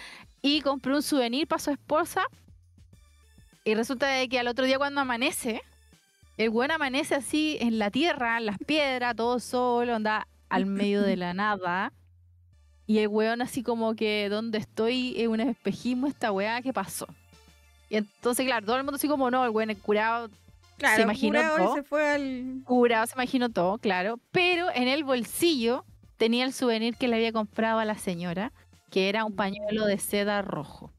y 0.41 0.61
compró 0.61 0.95
un 0.95 1.01
souvenir 1.01 1.47
para 1.47 1.59
su 1.59 1.71
esposa. 1.71 2.25
Y 3.63 3.75
resulta 3.75 4.07
de 4.07 4.27
que 4.27 4.39
al 4.39 4.47
otro 4.47 4.65
día 4.65 4.77
cuando 4.77 5.01
amanece, 5.01 5.61
el 6.37 6.49
weón 6.49 6.71
amanece 6.71 7.15
así 7.15 7.57
en 7.59 7.79
la 7.79 7.91
tierra, 7.91 8.37
en 8.37 8.45
las 8.45 8.57
piedras, 8.59 9.15
todo 9.15 9.39
solo, 9.39 9.95
anda 9.95 10.27
al 10.49 10.65
medio 10.65 11.01
de 11.01 11.17
la 11.17 11.33
nada. 11.33 11.93
Y 12.85 12.99
el 12.99 13.07
weón 13.09 13.41
así 13.41 13.63
como 13.63 13.95
que 13.95 14.29
donde 14.29 14.59
estoy 14.59 15.13
es 15.19 15.27
un 15.27 15.39
espejismo 15.41 16.07
esta 16.07 16.31
weá, 16.31 16.61
¿qué 16.61 16.71
pasó? 16.71 17.07
Y 17.89 17.97
entonces, 17.97 18.45
claro, 18.45 18.65
todo 18.65 18.77
el 18.77 18.83
mundo 18.83 18.95
así 18.97 19.07
como 19.07 19.29
no, 19.31 19.43
el 19.43 19.49
weón 19.49 19.69
es 19.71 19.77
curado, 19.77 20.29
Claro, 20.77 21.01
imaginó 21.03 21.39
curado 21.39 21.57
todo. 21.57 21.73
se 21.75 21.83
fue 21.83 22.07
al. 22.09 22.61
curado, 22.65 23.07
se 23.07 23.13
imaginó 23.15 23.49
todo, 23.49 23.77
claro. 23.79 24.19
Pero 24.31 24.67
en 24.73 24.87
el 24.87 25.03
bolsillo 25.03 25.83
tenía 26.17 26.45
el 26.45 26.53
souvenir 26.53 26.95
que 26.95 27.07
le 27.07 27.15
había 27.15 27.31
comprado 27.33 27.79
a 27.79 27.85
la 27.85 27.95
señora, 27.97 28.53
que 28.91 29.09
era 29.09 29.25
un 29.25 29.35
pañuelo 29.35 29.85
de 29.85 29.97
seda 29.97 30.41
rojo. 30.43 30.91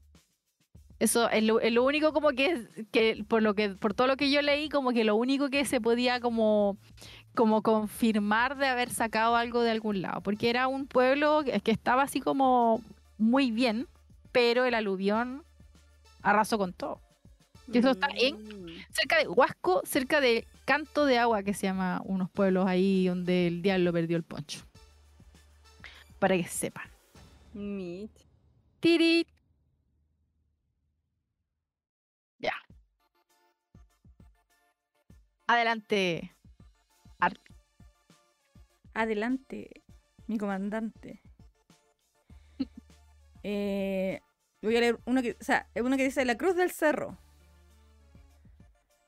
Eso 0.99 1.29
es 1.29 1.43
lo, 1.43 1.59
es 1.61 1.71
lo 1.71 1.83
único 1.85 2.11
como 2.11 2.29
que, 2.31 2.67
que 2.91 3.23
por 3.27 3.41
lo 3.41 3.53
que 3.55 3.69
por 3.69 3.93
todo 3.93 4.07
lo 4.07 4.17
que 4.17 4.29
yo 4.29 4.41
leí 4.41 4.67
como 4.69 4.91
que 4.91 5.03
lo 5.05 5.15
único 5.15 5.49
que 5.49 5.63
se 5.65 5.79
podía 5.79 6.19
como 6.19 6.77
como 7.35 7.61
confirmar 7.61 8.57
de 8.57 8.67
haber 8.67 8.89
sacado 8.89 9.35
algo 9.37 9.61
de 9.61 9.71
algún 9.71 10.01
lado, 10.01 10.19
porque 10.21 10.49
era 10.49 10.67
un 10.67 10.87
pueblo 10.87 11.43
que 11.63 11.71
estaba 11.71 12.03
así 12.03 12.19
como 12.19 12.81
muy 13.17 13.51
bien, 13.51 13.87
pero 14.33 14.65
el 14.65 14.73
aluvión 14.73 15.43
arrasó 16.21 16.57
con 16.57 16.73
todo. 16.73 16.99
Y 17.71 17.77
eso 17.77 17.91
está 17.91 18.07
en 18.15 18.35
Mm. 18.65 18.67
cerca 18.91 19.17
de 19.19 19.27
Huasco, 19.27 19.81
cerca 19.85 20.19
de 20.19 20.45
Canto 20.65 21.05
de 21.05 21.19
Agua, 21.19 21.43
que 21.43 21.53
se 21.53 21.67
llama 21.67 22.01
unos 22.03 22.29
pueblos 22.29 22.67
ahí 22.67 23.07
donde 23.07 23.47
el 23.47 23.61
diablo 23.61 23.93
perdió 23.93 24.17
el 24.17 24.23
poncho. 24.23 24.61
Para 26.17 26.35
que 26.35 26.45
sepan. 26.45 26.89
Mitch. 27.53 28.11
Tiri. 28.79 29.25
Adelante. 35.49 36.31
Adelante, 38.93 39.83
mi 40.27 40.37
comandante. 40.37 41.21
Eh, 43.41 44.19
voy 44.61 44.75
a 44.75 44.81
leer 44.81 44.99
uno 45.05 45.21
que, 45.21 45.37
o 45.39 45.43
sea, 45.43 45.65
uno 45.75 45.95
que 45.95 46.03
dice 46.03 46.25
La 46.25 46.37
Cruz 46.37 46.57
del 46.57 46.71
Cerro. 46.71 47.17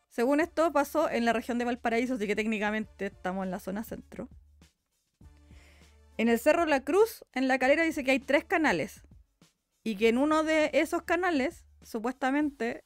Según 0.07 0.39
esto 0.39 0.71
pasó 0.71 1.09
en 1.09 1.25
la 1.25 1.33
región 1.33 1.57
de 1.57 1.65
Valparaíso, 1.65 2.13
así 2.13 2.27
que 2.27 2.35
técnicamente 2.35 3.07
estamos 3.07 3.43
en 3.43 3.51
la 3.51 3.59
zona 3.59 3.83
centro. 3.83 4.29
En 6.17 6.29
el 6.29 6.39
Cerro 6.39 6.65
La 6.65 6.85
Cruz, 6.85 7.25
en 7.33 7.49
la 7.49 7.59
calera, 7.59 7.83
dice 7.83 8.05
que 8.05 8.11
hay 8.11 8.19
tres 8.19 8.45
canales. 8.45 9.03
Y 9.83 9.97
que 9.97 10.07
en 10.07 10.17
uno 10.17 10.43
de 10.43 10.71
esos 10.73 11.03
canales, 11.03 11.65
supuestamente, 11.83 12.85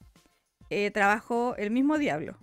eh, 0.71 0.89
trabajó 0.89 1.55
el 1.57 1.69
mismo 1.69 1.99
diablo. 1.99 2.39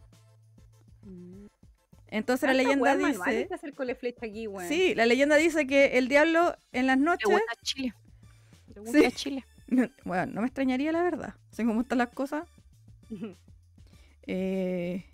Entonces 2.13 2.47
la 2.47 2.55
leyenda 2.55 2.95
dice... 2.97 3.47
que 3.49 3.55
hacer 3.55 3.73
con 3.75 3.87
la 3.87 3.95
flecha 3.95 4.27
aquí, 4.27 4.47
weón. 4.47 4.69
Sí, 4.69 4.95
la 4.95 5.07
leyenda 5.07 5.37
dice 5.37 5.67
que 5.67 5.97
el 5.99 6.09
diablo 6.09 6.55
en 6.73 6.87
las 6.87 6.99
Le 6.99 7.05
noches. 7.05 7.27
gusta 7.29 7.53
Chile. 7.63 7.95
Le 8.75 8.81
gusta 8.83 8.99
Sí. 9.01 9.13
Chile. 9.13 9.45
Bueno, 10.05 10.27
no 10.35 10.41
me 10.43 10.47
extrañaría 10.49 10.93
la 10.93 11.03
verdad. 11.03 11.35
Sé 11.51 11.65
cómo 11.65 11.81
están 11.81 11.99
las 11.99 12.11
cosas. 12.11 12.45
Eh, 14.29 15.05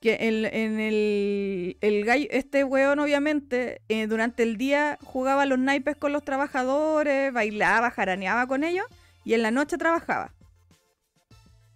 que 0.00 0.14
el- 0.14 0.46
en 0.46 0.80
el, 0.80 1.76
el 1.82 2.04
gallo, 2.06 2.26
este 2.30 2.64
weón 2.64 2.98
obviamente 2.98 3.82
eh, 3.90 4.06
durante 4.06 4.42
el 4.42 4.56
día 4.56 4.96
jugaba 5.02 5.44
los 5.44 5.58
naipes 5.58 5.96
con 5.96 6.12
los 6.12 6.24
trabajadores, 6.24 7.30
bailaba, 7.34 7.90
jaraneaba 7.90 8.46
con 8.46 8.64
ellos 8.64 8.86
y 9.24 9.34
en 9.34 9.42
la 9.42 9.50
noche 9.50 9.76
trabajaba. 9.76 10.32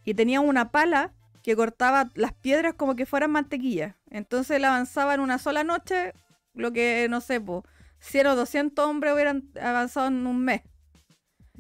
Y 0.06 0.14
tenía 0.14 0.40
una 0.40 0.70
pala 0.70 1.12
que 1.44 1.54
cortaba 1.54 2.08
las 2.14 2.32
piedras 2.32 2.72
como 2.74 2.96
que 2.96 3.04
fueran 3.04 3.30
mantequilla. 3.30 3.98
Entonces 4.10 4.56
él 4.56 4.64
avanzaba 4.64 5.12
en 5.12 5.20
una 5.20 5.38
sola 5.38 5.62
noche, 5.62 6.14
lo 6.54 6.72
que 6.72 7.06
no 7.10 7.20
sé, 7.20 7.38
po, 7.38 7.66
100 8.00 8.28
o 8.28 8.34
200 8.34 8.86
hombres 8.86 9.12
hubieran 9.12 9.50
avanzado 9.60 10.08
en 10.08 10.26
un 10.26 10.42
mes. 10.42 10.62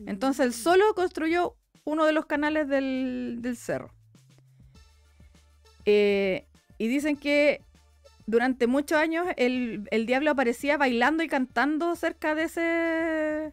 Entonces 0.06 0.46
él 0.46 0.54
solo 0.54 0.94
construyó 0.94 1.56
uno 1.84 2.06
de 2.06 2.14
los 2.14 2.24
canales 2.24 2.66
del, 2.66 3.36
del 3.40 3.58
cerro. 3.58 3.92
Eh, 5.84 6.46
y 6.78 6.88
dicen 6.88 7.18
que 7.18 7.60
durante 8.24 8.66
muchos 8.66 8.96
años 8.96 9.26
el, 9.36 9.86
el 9.90 10.06
diablo 10.06 10.30
aparecía 10.30 10.78
bailando 10.78 11.22
y 11.22 11.28
cantando 11.28 11.94
cerca 11.94 12.34
de 12.34 12.44
ese... 12.44 13.52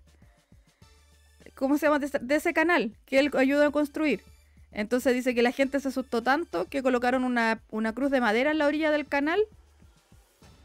¿Cómo 1.56 1.78
se 1.78 1.88
llama? 1.88 2.00
De 2.00 2.06
ese, 2.06 2.20
de 2.20 2.36
ese 2.36 2.54
canal 2.54 2.96
que 3.06 3.20
él 3.20 3.32
ayudó 3.38 3.66
a 3.66 3.72
construir. 3.72 4.24
Entonces 4.72 5.13
dice 5.13 5.36
que 5.36 5.41
la 5.41 5.51
gente 5.51 5.80
se 5.80 5.89
asustó 5.89 6.24
tanto 6.24 6.65
que 6.65 6.82
colocaron 6.82 7.24
una, 7.24 7.61
una 7.72 7.93
cruz 7.93 8.09
de 8.11 8.22
madera 8.22 8.51
en 8.51 8.57
la 8.57 8.67
orilla 8.67 8.91
del 8.91 9.05
canal 9.07 9.39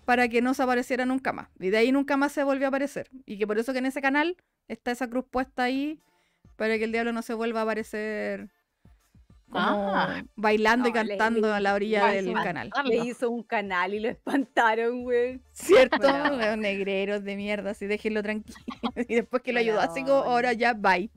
para 0.04 0.28
que 0.28 0.40
no 0.40 0.54
se 0.54 0.62
apareciera 0.62 1.04
nunca 1.07 1.32
más. 1.32 1.48
Y 1.59 1.70
de 1.70 1.78
ahí 1.78 1.90
nunca 1.92 2.16
más 2.16 2.30
se 2.32 2.44
volvió 2.44 2.66
a 2.66 2.68
aparecer. 2.68 3.09
Y 3.26 3.38
que 3.38 3.46
por 3.46 3.59
eso 3.59 3.72
que 3.72 3.80
en 3.80 3.86
ese 3.86 4.00
canal 4.00 4.36
está 4.68 4.92
esa 4.92 5.09
cruz 5.09 5.24
puesta 5.28 5.64
ahí 5.64 5.98
para 6.57 6.78
que 6.78 6.84
el 6.84 6.92
diablo 6.92 7.12
no 7.12 7.22
se 7.22 7.34
vuelva 7.34 7.61
a 7.61 7.62
aparecer 7.64 8.48
como 9.50 9.94
Ah. 9.94 10.22
bailando 10.36 10.88
y 10.88 10.92
No, 10.92 10.94
cantando 10.94 11.48
le- 11.48 11.54
a 11.54 11.61
la 11.61 11.74
orilla 11.74 12.09
le- 12.11 12.16
del 12.16 12.26
le- 12.26 12.34
canal. 12.34 12.70
Le 12.84 12.96
hizo 12.98 13.30
un 13.30 13.42
canal 13.42 13.94
y 13.94 14.00
lo 14.00 14.09
espantaron, 14.09 15.02
güey. 15.02 15.40
¿Cierto? 15.52 15.98
Los 16.30 16.59
negreros 16.59 17.22
de 17.24 17.36
mierda, 17.36 17.70
así 17.70 17.86
déjenlo 17.86 18.22
tranquilo. 18.22 18.57
y 19.09 19.14
después 19.16 19.42
que 19.42 19.52
lo 19.52 19.59
ayudó, 19.61 19.80
así 19.80 20.02
como 20.02 20.14
ahora 20.14 20.53
ya, 20.53 20.72
bye. 20.74 21.11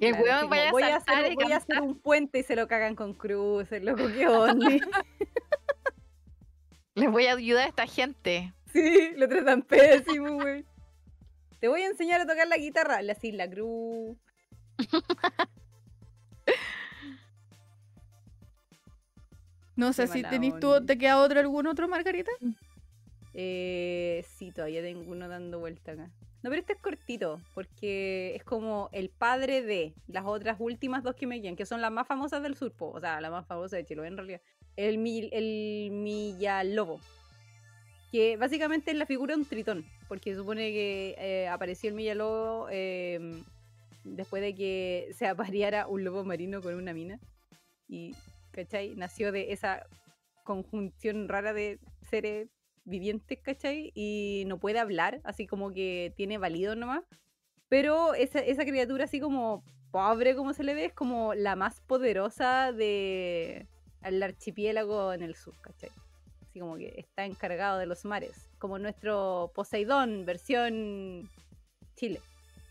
Y 0.00 0.06
el 0.06 0.16
Claro, 0.16 0.24
weón 0.24 0.50
vaya 0.50 0.70
voy, 0.70 0.82
a 0.84 0.96
a 0.96 1.00
saltar 1.00 1.24
hacer, 1.24 1.32
y 1.32 1.34
voy 1.34 1.52
a 1.52 1.56
hacer 1.56 1.80
un 1.80 1.98
puente 1.98 2.38
y 2.38 2.42
se 2.42 2.54
lo 2.54 2.68
cagan 2.68 2.94
con 2.94 3.14
cruces, 3.14 3.82
loco, 3.82 4.04
qué 4.12 4.28
onda. 4.28 4.68
Les 6.94 7.10
voy 7.10 7.26
a 7.26 7.32
ayudar 7.34 7.64
a 7.64 7.68
esta 7.68 7.86
gente. 7.86 8.52
sí, 8.72 9.12
lo 9.16 9.28
tratan 9.28 9.62
pésimo, 9.62 10.34
güey. 10.34 10.64
Te 11.60 11.68
voy 11.68 11.82
a 11.82 11.86
enseñar 11.88 12.20
a 12.20 12.26
tocar 12.26 12.46
la 12.46 12.56
guitarra, 12.56 13.02
la 13.02 13.12
así, 13.12 13.32
la 13.32 13.50
cruz. 13.50 14.16
No 19.74 19.92
sé 19.92 20.06
si 20.08 20.22
tenés 20.22 20.58
tú. 20.60 20.84
¿te 20.84 20.98
queda 20.98 21.20
otro 21.20 21.38
algún 21.38 21.66
otro, 21.66 21.88
Margarita? 21.88 22.32
Eh, 23.34 24.24
sí, 24.36 24.50
todavía 24.50 24.82
tengo 24.82 25.10
uno 25.10 25.28
dando 25.28 25.60
vuelta 25.60 25.92
acá. 25.92 26.10
No, 26.42 26.50
pero 26.50 26.60
este 26.60 26.74
es 26.74 26.78
cortito, 26.80 27.40
porque 27.52 28.34
es 28.36 28.44
como 28.44 28.88
el 28.92 29.10
padre 29.10 29.62
de 29.62 29.94
las 30.06 30.24
otras 30.24 30.56
últimas 30.60 31.02
dos 31.02 31.16
que 31.16 31.26
me 31.26 31.40
quedan, 31.42 31.56
que 31.56 31.66
son 31.66 31.80
las 31.80 31.90
más 31.90 32.06
famosas 32.06 32.42
del 32.42 32.54
sur, 32.54 32.72
po, 32.72 32.90
o 32.90 33.00
sea, 33.00 33.20
la 33.20 33.28
más 33.30 33.44
famosa 33.46 33.76
de 33.76 33.84
Chiloé 33.84 34.06
en 34.06 34.16
realidad. 34.16 34.40
El, 34.76 34.98
mi- 34.98 35.28
el 35.32 35.90
Millalobo, 35.90 37.00
que 38.12 38.36
básicamente 38.36 38.92
es 38.92 38.96
la 38.96 39.06
figura 39.06 39.34
de 39.34 39.40
un 39.40 39.48
tritón, 39.48 39.84
porque 40.06 40.34
supone 40.36 40.70
que 40.70 41.16
eh, 41.18 41.48
apareció 41.48 41.88
el 41.90 41.96
Millalobo 41.96 42.68
eh, 42.70 43.18
después 44.04 44.40
de 44.40 44.54
que 44.54 45.08
se 45.14 45.26
apareara 45.26 45.88
un 45.88 46.04
lobo 46.04 46.24
marino 46.24 46.62
con 46.62 46.74
una 46.74 46.92
mina. 46.94 47.18
Y, 47.88 48.14
¿cachai? 48.52 48.94
Nació 48.94 49.32
de 49.32 49.52
esa 49.52 49.84
conjunción 50.44 51.28
rara 51.28 51.52
de 51.52 51.80
seres 52.08 52.48
vivientes, 52.88 53.38
¿cachai? 53.40 53.92
Y 53.94 54.44
no 54.46 54.58
puede 54.58 54.78
hablar, 54.78 55.20
así 55.24 55.46
como 55.46 55.72
que 55.72 56.12
tiene 56.16 56.38
válido 56.38 56.74
nomás. 56.74 57.04
Pero 57.68 58.14
esa, 58.14 58.40
esa 58.40 58.64
criatura 58.64 59.04
así 59.04 59.20
como 59.20 59.62
pobre 59.90 60.34
como 60.34 60.52
se 60.52 60.64
le 60.64 60.74
ve, 60.74 60.86
es 60.86 60.92
como 60.92 61.34
la 61.34 61.56
más 61.56 61.80
poderosa 61.80 62.72
de 62.72 63.66
el 64.02 64.22
archipiélago 64.22 65.12
en 65.12 65.22
el 65.22 65.34
sur, 65.34 65.54
¿cachai? 65.60 65.90
Así 66.42 66.60
como 66.60 66.76
que 66.76 66.94
está 66.96 67.24
encargado 67.24 67.78
de 67.78 67.86
los 67.86 68.04
mares. 68.04 68.48
Como 68.58 68.78
nuestro 68.78 69.52
Poseidón, 69.54 70.24
versión 70.24 71.28
Chile. 71.96 72.20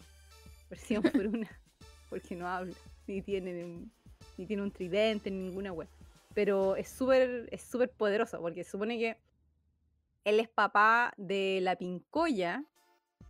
Versión 0.69 1.03
Bruna. 1.13 1.49
Porque 2.09 2.35
no 2.35 2.47
habla. 2.47 2.75
Ni 3.07 3.21
tiene, 3.21 3.87
ni 4.37 4.45
tiene 4.45 4.63
un 4.63 4.71
tridente, 4.71 5.29
ni 5.29 5.43
ninguna 5.43 5.71
web. 5.71 5.87
Pero 6.33 6.75
es 6.75 6.89
súper 6.89 7.47
es 7.51 7.61
súper 7.61 7.89
poderoso. 7.91 8.39
Porque 8.39 8.63
supone 8.63 8.97
que 8.97 9.17
él 10.27 10.41
es 10.41 10.49
papá 10.49 11.13
de 11.15 11.59
la 11.61 11.77
Pincoya 11.77 12.65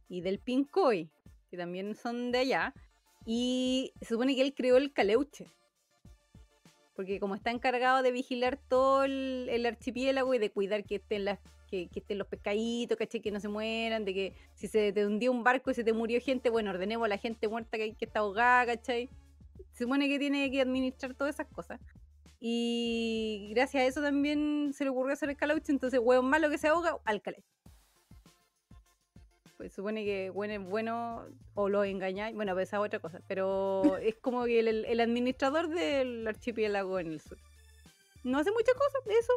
y 0.09 0.21
del 0.21 0.39
Pincoy, 0.39 1.11
que 1.51 1.55
también 1.55 1.93
son 1.93 2.31
de 2.31 2.39
allá. 2.39 2.73
Y 3.23 3.93
se 4.01 4.07
supone 4.07 4.35
que 4.35 4.41
él 4.41 4.55
creó 4.55 4.77
el 4.77 4.91
Caleuche. 4.91 5.45
Porque 6.95 7.19
como 7.19 7.35
está 7.35 7.51
encargado 7.51 8.01
de 8.01 8.11
vigilar 8.11 8.57
todo 8.57 9.03
el, 9.03 9.63
archipiélago 9.63 10.33
y 10.33 10.39
de 10.39 10.49
cuidar 10.49 10.85
que 10.85 10.95
estén 10.95 11.25
las 11.25 11.37
que, 11.69 11.87
que 11.89 11.99
estén 11.99 12.17
los 12.17 12.27
pescaditos, 12.27 12.97
¿cachai? 12.97 13.21
Que 13.21 13.29
no 13.29 13.39
se 13.39 13.49
mueran, 13.49 14.03
de 14.03 14.13
que 14.13 14.33
si 14.55 14.67
se 14.67 14.91
te 14.91 15.05
hundió 15.05 15.31
un 15.31 15.43
barco 15.43 15.69
y 15.69 15.75
se 15.75 15.83
te 15.83 15.93
murió 15.93 16.19
gente, 16.19 16.49
bueno, 16.49 16.71
ordenemos 16.71 17.05
a 17.05 17.09
la 17.09 17.17
gente 17.17 17.47
muerta 17.47 17.77
que, 17.77 17.93
que 17.93 18.05
está 18.05 18.21
ahogada, 18.21 18.65
¿cachai? 18.65 19.07
Se 19.73 19.83
supone 19.83 20.07
que 20.07 20.17
tiene 20.17 20.49
que 20.49 20.61
administrar 20.61 21.13
todas 21.13 21.35
esas 21.35 21.47
cosas. 21.53 21.79
Y 22.39 23.49
gracias 23.53 23.83
a 23.83 23.85
eso 23.87 24.01
también 24.01 24.71
se 24.73 24.83
le 24.83 24.91
ocurrió 24.91 25.13
hacer 25.13 25.29
el 25.29 25.37
calauche. 25.37 25.71
Entonces, 25.71 25.99
hueón 26.01 26.29
malo 26.29 26.49
que 26.49 26.57
se 26.57 26.67
ahoga, 26.67 26.97
al 27.05 27.21
calé. 27.21 27.43
Pues 29.57 29.73
supone 29.73 30.05
que 30.05 30.29
bueno 30.29 30.53
es 30.53 30.69
bueno 30.69 31.25
o 31.55 31.67
lo 31.67 31.83
engañáis. 31.83 32.35
Bueno, 32.35 32.53
pues 32.53 32.69
esa 32.69 32.77
es 32.77 32.83
otra 32.83 32.99
cosa. 32.99 33.21
Pero 33.27 33.97
es 34.01 34.15
como 34.15 34.45
que 34.45 34.59
el, 34.59 34.85
el 34.85 34.99
administrador 34.99 35.67
del 35.69 36.27
archipiélago 36.27 36.99
en 36.99 37.07
el 37.07 37.21
sur. 37.21 37.37
No 38.27 38.39
hace 38.39 38.51
muchas 38.51 38.75
cosas, 38.75 39.01
eso. 39.07 39.33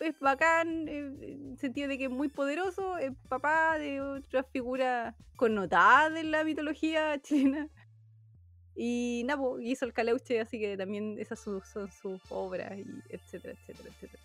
Es, 0.00 0.20
bacán, 0.20 0.86
en 0.86 1.22
el 1.22 1.58
sentido 1.58 1.88
de 1.88 1.96
que 1.96 2.04
es 2.04 2.10
muy 2.10 2.28
poderoso. 2.28 2.98
Es 2.98 3.12
papá 3.28 3.78
de 3.78 4.02
otra 4.02 4.42
figura 4.44 5.14
connotada 5.36 6.20
en 6.20 6.30
la 6.30 6.44
mitología 6.44 7.18
chilena. 7.22 7.68
Y 8.76 9.22
nada, 9.24 9.40
po, 9.40 9.58
hizo 9.58 9.86
el 9.86 9.94
caleuche, 9.94 10.40
así 10.40 10.60
que 10.60 10.76
también 10.76 11.16
esas 11.18 11.40
son 11.40 11.62
sus 11.64 12.20
obras, 12.28 12.78
y 12.78 12.84
etcétera, 13.08 13.54
etcétera, 13.54 13.88
etcétera. 13.88 14.22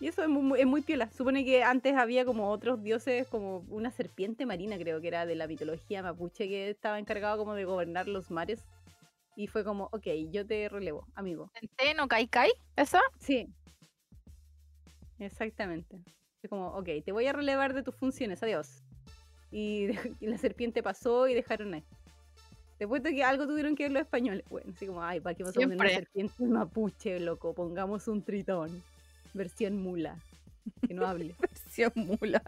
Y 0.00 0.06
eso 0.06 0.22
es 0.22 0.28
muy, 0.28 0.60
es 0.60 0.66
muy 0.66 0.80
piola. 0.80 1.10
Supone 1.10 1.44
que 1.44 1.64
antes 1.64 1.94
había 1.96 2.24
como 2.24 2.50
otros 2.50 2.82
dioses, 2.82 3.26
como 3.26 3.58
una 3.68 3.90
serpiente 3.90 4.46
marina, 4.46 4.78
creo 4.78 5.00
que 5.00 5.08
era 5.08 5.26
de 5.26 5.34
la 5.34 5.48
mitología 5.48 6.02
mapuche, 6.02 6.48
que 6.48 6.70
estaba 6.70 6.98
encargado 6.98 7.36
como 7.38 7.54
de 7.54 7.64
gobernar 7.64 8.06
los 8.06 8.30
mares. 8.30 8.64
Y 9.36 9.48
fue 9.48 9.64
como, 9.64 9.88
ok, 9.92 10.06
yo 10.30 10.46
te 10.46 10.68
relevo, 10.68 11.06
amigo. 11.14 11.50
¿Centeno, 11.58 12.08
Kai 12.08 12.28
Kai? 12.28 12.50
¿Esa? 12.76 13.00
Sí. 13.18 13.48
Exactamente. 15.18 16.00
Fue 16.40 16.48
como, 16.48 16.68
ok, 16.68 16.88
te 17.04 17.12
voy 17.12 17.26
a 17.26 17.32
relevar 17.32 17.74
de 17.74 17.82
tus 17.82 17.94
funciones, 17.96 18.42
adiós. 18.42 18.84
Y, 19.50 19.88
y 20.20 20.26
la 20.26 20.38
serpiente 20.38 20.82
pasó 20.82 21.26
y 21.26 21.34
dejaron 21.34 21.74
ahí. 21.74 21.84
Después 22.78 23.02
de 23.02 23.12
que 23.12 23.24
algo 23.24 23.46
tuvieron 23.46 23.74
que 23.74 23.84
ver 23.84 23.92
los 23.92 24.02
españoles. 24.02 24.44
Bueno, 24.48 24.72
así 24.74 24.86
como, 24.86 25.02
ay, 25.02 25.20
¿para 25.20 25.34
qué 25.34 25.44
poner 25.44 25.66
una 25.68 25.88
serpiente 25.88 26.44
mapuche, 26.44 27.18
loco? 27.18 27.52
Pongamos 27.52 28.06
un 28.06 28.22
tritón. 28.22 28.82
Versión 29.34 29.76
mula. 29.82 30.16
Que 30.86 30.94
no 30.94 31.06
hable. 31.06 31.34
Versión 31.40 31.92
mula. 31.96 32.42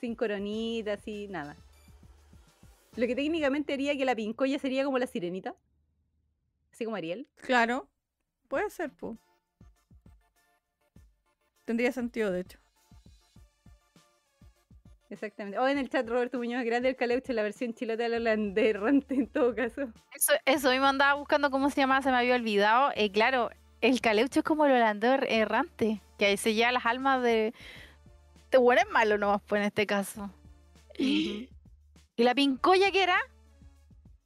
Sin 0.00 0.14
coronitas 0.14 1.06
y 1.06 1.28
nada. 1.28 1.56
Lo 2.96 3.06
que 3.06 3.14
técnicamente 3.14 3.74
haría 3.74 3.96
que 3.96 4.04
la 4.04 4.14
pincoya 4.14 4.58
sería 4.58 4.84
como 4.84 4.98
la 4.98 5.06
sirenita. 5.06 5.54
Así 6.72 6.84
como 6.84 6.96
Ariel. 6.96 7.26
Claro. 7.36 7.88
Puede 8.48 8.70
ser, 8.70 8.90
po. 8.90 9.18
Tendría 11.64 11.92
sentido, 11.92 12.30
de 12.30 12.40
hecho. 12.40 12.58
Exactamente. 15.14 15.58
O 15.58 15.66
en 15.68 15.78
el 15.78 15.88
chat 15.88 16.08
Roberto 16.08 16.38
Muñoz 16.38 16.64
Grande 16.64 16.90
el 16.90 16.96
Caleuche, 16.96 17.32
la 17.32 17.42
versión 17.42 17.72
chilota 17.72 18.02
del 18.02 18.14
holandés 18.14 18.66
errante 18.74 19.14
en 19.14 19.28
todo 19.28 19.54
caso. 19.54 19.82
Eso, 20.14 20.32
eso 20.44 20.70
mismo 20.70 20.86
andaba 20.86 21.14
buscando 21.14 21.50
cómo 21.50 21.70
se 21.70 21.80
llamaba, 21.80 22.02
se 22.02 22.10
me 22.10 22.16
había 22.18 22.34
olvidado. 22.34 22.90
Eh, 22.96 23.10
claro, 23.12 23.50
el 23.80 24.00
caleuche 24.00 24.40
es 24.40 24.44
como 24.44 24.66
el 24.66 24.72
holandés 24.72 25.10
er- 25.20 25.26
errante, 25.30 26.00
que 26.18 26.26
ahí 26.26 26.36
se 26.36 26.54
lleva 26.54 26.72
las 26.72 26.84
almas 26.86 27.22
de. 27.22 27.54
De 28.50 28.58
bueno 28.58 28.82
es 28.82 28.90
malo 28.90 29.18
nomás, 29.18 29.40
pues 29.46 29.60
en 29.60 29.66
este 29.66 29.86
caso. 29.86 30.30
¿Y 30.98 31.48
la 32.16 32.34
pincoya 32.34 32.90
que 32.92 33.02
era? 33.02 33.18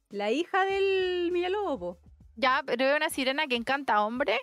La 0.09 0.31
hija 0.31 0.65
del 0.65 1.31
Millalobo, 1.31 1.79
po. 1.79 1.97
Ya, 2.35 2.63
pero 2.65 2.85
es 2.85 2.95
una 2.95 3.09
sirena 3.09 3.47
que 3.47 3.55
encanta 3.55 3.95
a 3.95 4.05
hombre. 4.05 4.39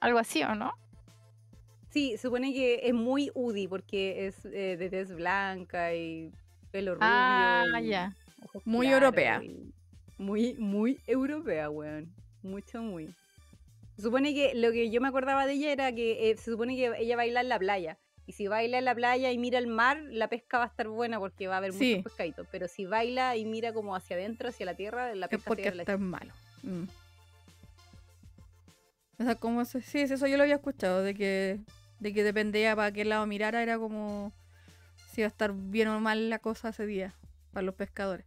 Algo 0.00 0.18
así, 0.18 0.42
¿o 0.42 0.54
no? 0.54 0.72
Sí, 1.96 2.18
supone 2.18 2.52
que 2.52 2.80
es 2.82 2.92
muy 2.92 3.30
UDI 3.34 3.68
porque 3.68 4.26
es 4.26 4.44
eh, 4.44 4.76
de 4.76 4.90
tez 4.90 5.14
blanca 5.14 5.94
y 5.94 6.30
pelo 6.70 6.94
rubio. 6.94 7.06
Ah, 7.08 7.80
ya. 7.82 8.14
Muy 8.66 8.88
europea. 8.88 9.40
Muy, 10.18 10.52
muy 10.58 11.00
europea, 11.06 11.70
weón. 11.70 12.12
Mucho, 12.42 12.82
muy. 12.82 13.14
Se 13.96 14.02
supone 14.02 14.34
que 14.34 14.52
lo 14.54 14.72
que 14.72 14.90
yo 14.90 15.00
me 15.00 15.08
acordaba 15.08 15.46
de 15.46 15.54
ella 15.54 15.72
era 15.72 15.90
que 15.94 16.28
eh, 16.30 16.36
se 16.36 16.50
supone 16.50 16.76
que 16.76 16.92
ella 16.98 17.16
baila 17.16 17.40
en 17.40 17.48
la 17.48 17.58
playa. 17.58 17.96
Y 18.26 18.32
si 18.32 18.46
baila 18.46 18.76
en 18.76 18.84
la 18.84 18.94
playa 18.94 19.32
y 19.32 19.38
mira 19.38 19.58
el 19.58 19.66
mar, 19.66 19.98
la 20.10 20.28
pesca 20.28 20.58
va 20.58 20.64
a 20.64 20.66
estar 20.66 20.88
buena 20.88 21.18
porque 21.18 21.46
va 21.48 21.54
a 21.54 21.58
haber 21.58 21.72
Sí. 21.72 21.92
muchos 21.96 22.12
pescaditos. 22.12 22.46
Pero 22.52 22.68
si 22.68 22.84
baila 22.84 23.36
y 23.38 23.46
mira 23.46 23.72
como 23.72 23.96
hacia 23.96 24.16
adentro, 24.16 24.50
hacia 24.50 24.66
la 24.66 24.74
tierra, 24.74 25.14
la 25.14 25.24
Es 25.24 25.30
pesca 25.30 25.44
se 25.44 25.48
porque 25.48 25.62
va 25.62 25.70
a 25.70 25.74
la 25.76 25.82
está 25.84 25.96
malo. 25.96 26.34
Mm. 26.62 26.82
O 29.18 29.24
sea, 29.24 29.34
como 29.36 29.64
se- 29.64 29.80
sí, 29.80 30.00
eso 30.00 30.26
yo 30.26 30.36
lo 30.36 30.42
había 30.42 30.56
escuchado, 30.56 31.02
de 31.02 31.14
que, 31.14 31.60
de 32.00 32.12
que 32.12 32.22
dependía 32.22 32.76
para 32.76 32.92
qué 32.92 33.04
lado 33.04 33.26
mirara, 33.26 33.62
era 33.62 33.78
como 33.78 34.32
si 35.12 35.22
iba 35.22 35.26
a 35.26 35.28
estar 35.28 35.52
bien 35.54 35.88
o 35.88 36.00
mal 36.00 36.28
la 36.30 36.38
cosa 36.38 36.70
ese 36.70 36.86
día 36.86 37.14
para 37.52 37.64
los 37.64 37.74
pescadores. 37.74 38.26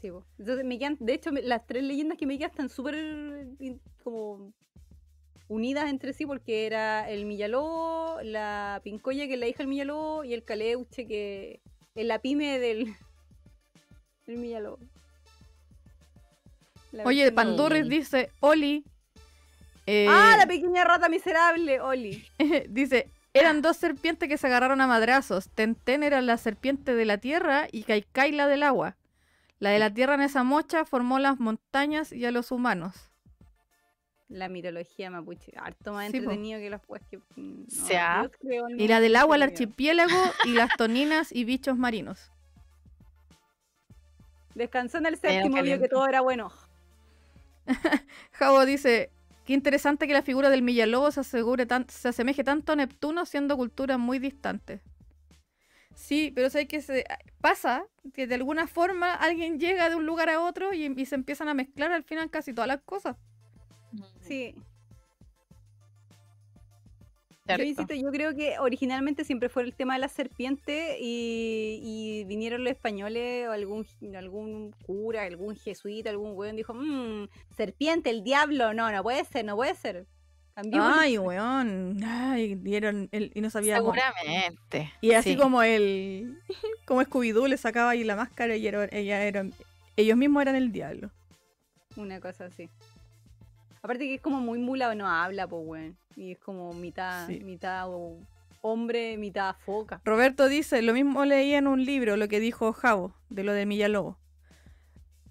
Sí, 0.00 0.10
po. 0.10 0.24
Entonces 0.38 0.64
me 0.64 0.78
quedan, 0.78 0.96
de 1.00 1.14
hecho, 1.14 1.32
me- 1.32 1.42
las 1.42 1.66
tres 1.66 1.82
leyendas 1.84 2.18
que 2.18 2.26
me 2.26 2.36
quedan 2.38 2.50
están 2.50 2.68
súper 2.68 3.46
como 4.02 4.52
unidas 5.48 5.88
entre 5.90 6.12
sí 6.12 6.26
porque 6.26 6.66
era 6.66 7.08
el 7.10 7.26
Millalobo, 7.26 8.18
la 8.22 8.80
Pincoya 8.82 9.26
que 9.26 9.34
es 9.34 9.40
la 9.40 9.46
hija 9.46 9.58
del 9.58 9.68
Millalobo 9.68 10.24
y 10.24 10.34
el 10.34 10.42
Caleuche 10.42 11.06
que 11.06 11.60
es 11.94 12.06
la 12.06 12.18
pyme 12.18 12.58
del, 12.58 12.86
del 14.26 14.38
Millalobo. 14.38 14.78
La 16.92 17.04
Oye, 17.04 17.32
Pandurris 17.32 17.88
dice, 17.88 18.30
Oli. 18.40 18.84
Eh, 19.86 20.06
¡Ah, 20.08 20.36
la 20.38 20.46
pequeña 20.46 20.84
rata 20.84 21.08
miserable, 21.08 21.80
Oli! 21.80 22.26
dice, 22.68 23.10
eran 23.34 23.62
dos 23.62 23.76
serpientes 23.76 24.28
que 24.28 24.38
se 24.38 24.46
agarraron 24.46 24.80
a 24.80 24.86
madrazos. 24.86 25.48
Tenten 25.50 26.02
era 26.02 26.20
la 26.22 26.36
serpiente 26.36 26.94
de 26.94 27.04
la 27.04 27.18
tierra 27.18 27.66
y 27.70 27.82
Kaikai 27.82 28.32
la 28.32 28.46
del 28.46 28.62
agua. 28.62 28.96
La 29.58 29.70
de 29.70 29.78
la 29.78 29.92
tierra 29.92 30.14
en 30.14 30.20
esa 30.20 30.44
mocha 30.44 30.84
formó 30.84 31.18
las 31.18 31.38
montañas 31.40 32.12
y 32.12 32.24
a 32.24 32.30
los 32.30 32.50
humanos. 32.52 33.10
La 34.28 34.48
mitología 34.48 35.10
mapuche, 35.10 35.52
harto 35.56 35.92
más 35.92 36.06
Sí, 36.10 36.12
po. 36.12 36.24
entretenido 36.24 36.58
que 36.58 36.70
los 36.70 36.80
pues 36.80 37.02
que... 37.10 37.18
mm, 37.18 37.64
no, 37.64 37.86
sea. 37.86 38.30
El 38.42 38.80
Y 38.80 38.88
la 38.88 39.00
del 39.00 39.16
agua, 39.16 39.36
el 39.36 39.42
archipiélago 39.42 40.16
y 40.44 40.52
las 40.52 40.70
toninas 40.78 41.30
y 41.30 41.44
bichos 41.44 41.76
marinos. 41.76 42.30
Descansó 44.54 44.98
en 44.98 45.06
el 45.06 45.16
séptimo, 45.18 45.60
vio 45.62 45.78
que 45.80 45.88
todo 45.88 46.06
era 46.06 46.20
bueno. 46.20 46.52
Javo 48.32 48.64
dice, 48.64 49.10
qué 49.44 49.52
interesante 49.52 50.06
que 50.06 50.12
la 50.12 50.22
figura 50.22 50.50
del 50.50 50.62
Millalobo 50.62 51.10
se, 51.10 51.20
asegure 51.20 51.66
tan- 51.66 51.88
se 51.88 52.08
asemeje 52.08 52.44
tanto 52.44 52.72
a 52.72 52.76
Neptuno 52.76 53.26
siendo 53.26 53.56
culturas 53.56 53.98
muy 53.98 54.18
distantes. 54.18 54.80
Sí, 55.94 56.32
pero 56.34 56.50
sé 56.50 56.66
que 56.66 56.80
se 56.82 57.04
pasa 57.40 57.84
que 58.12 58.26
de 58.26 58.34
alguna 58.34 58.66
forma 58.66 59.14
alguien 59.14 59.60
llega 59.60 59.88
de 59.88 59.94
un 59.94 60.06
lugar 60.06 60.28
a 60.28 60.40
otro 60.40 60.72
y, 60.74 60.86
y 60.86 61.06
se 61.06 61.14
empiezan 61.14 61.48
a 61.48 61.54
mezclar 61.54 61.92
al 61.92 62.02
final 62.02 62.30
casi 62.30 62.52
todas 62.52 62.68
las 62.68 62.80
cosas. 62.82 63.16
Sí. 64.20 64.54
Yo 67.46 67.62
insisto, 67.62 67.94
yo 67.94 68.10
creo 68.10 68.34
que 68.34 68.58
originalmente 68.58 69.22
siempre 69.22 69.50
fue 69.50 69.64
el 69.64 69.74
tema 69.74 69.94
de 69.94 70.00
la 70.00 70.08
serpiente 70.08 70.96
y, 70.98 71.78
y 71.82 72.24
vinieron 72.24 72.64
los 72.64 72.72
españoles 72.72 73.46
o 73.48 73.52
algún, 73.52 73.86
algún 74.16 74.70
cura, 74.86 75.24
algún 75.24 75.54
jesuita, 75.54 76.08
algún 76.08 76.32
weón 76.34 76.56
dijo, 76.56 76.72
mmm, 76.72 77.28
serpiente, 77.54 78.08
el 78.08 78.24
diablo, 78.24 78.72
no, 78.72 78.90
no 78.90 79.02
puede 79.02 79.22
ser, 79.26 79.44
no 79.44 79.56
puede 79.56 79.74
ser. 79.74 80.06
Ay, 80.72 81.18
weón. 81.18 82.02
Ay, 82.02 82.54
dieron 82.54 83.08
el- 83.12 83.30
y 83.34 83.40
no 83.42 83.50
sabíamos. 83.50 83.94
Seguramente. 83.94 84.92
Y 85.02 85.12
así 85.12 85.32
sí. 85.32 85.36
como 85.36 85.62
el 85.62 86.38
como 86.86 87.02
Scooby-Doo 87.02 87.46
le 87.48 87.58
sacaba 87.58 87.90
ahí 87.90 88.04
la 88.04 88.16
máscara 88.16 88.56
y 88.56 88.66
era- 88.66 88.88
ella 88.90 89.22
era, 89.22 89.44
ellos 89.96 90.16
mismos 90.16 90.40
eran 90.42 90.54
el 90.56 90.72
diablo. 90.72 91.10
una 91.96 92.20
cosa 92.20 92.46
así. 92.46 92.70
Aparte 93.84 94.06
que 94.06 94.14
es 94.14 94.20
como 94.22 94.40
muy 94.40 94.58
mula, 94.58 94.94
no 94.94 95.06
habla, 95.06 95.46
pues 95.46 95.62
weón. 95.62 95.98
Y 96.16 96.32
es 96.32 96.38
como 96.38 96.72
mitad, 96.72 97.26
Sí. 97.26 97.40
mitad 97.40 97.86
hombre, 98.62 99.18
mitad 99.18 99.56
foca. 99.66 100.00
Roberto 100.06 100.48
dice, 100.48 100.80
lo 100.80 100.94
mismo 100.94 101.26
leí 101.26 101.52
en 101.52 101.66
un 101.66 101.84
libro 101.84 102.16
lo 102.16 102.26
que 102.26 102.40
dijo 102.40 102.72
Javo, 102.72 103.12
de 103.28 103.44
lo 103.44 103.52
de 103.52 103.66
Millalobo, 103.66 104.16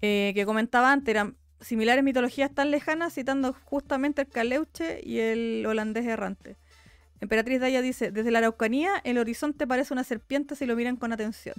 eh, 0.02 0.30
que 0.36 0.46
comentaba 0.46 0.92
antes, 0.92 1.08
eran 1.08 1.36
similares 1.60 2.04
mitologías 2.04 2.54
tan 2.54 2.70
lejanas, 2.70 3.12
citando 3.12 3.56
justamente 3.64 4.22
el 4.22 4.28
caleuche 4.28 5.00
y 5.02 5.18
el 5.18 5.66
holandés 5.66 6.06
errante. 6.06 6.56
Emperatriz 7.20 7.58
Daya 7.58 7.82
dice, 7.82 8.12
desde 8.12 8.30
la 8.30 8.38
Araucanía 8.38 9.00
el 9.02 9.18
horizonte 9.18 9.66
parece 9.66 9.92
una 9.92 10.04
serpiente 10.04 10.54
si 10.54 10.64
lo 10.64 10.76
miran 10.76 10.94
con 10.94 11.12
atención. 11.12 11.56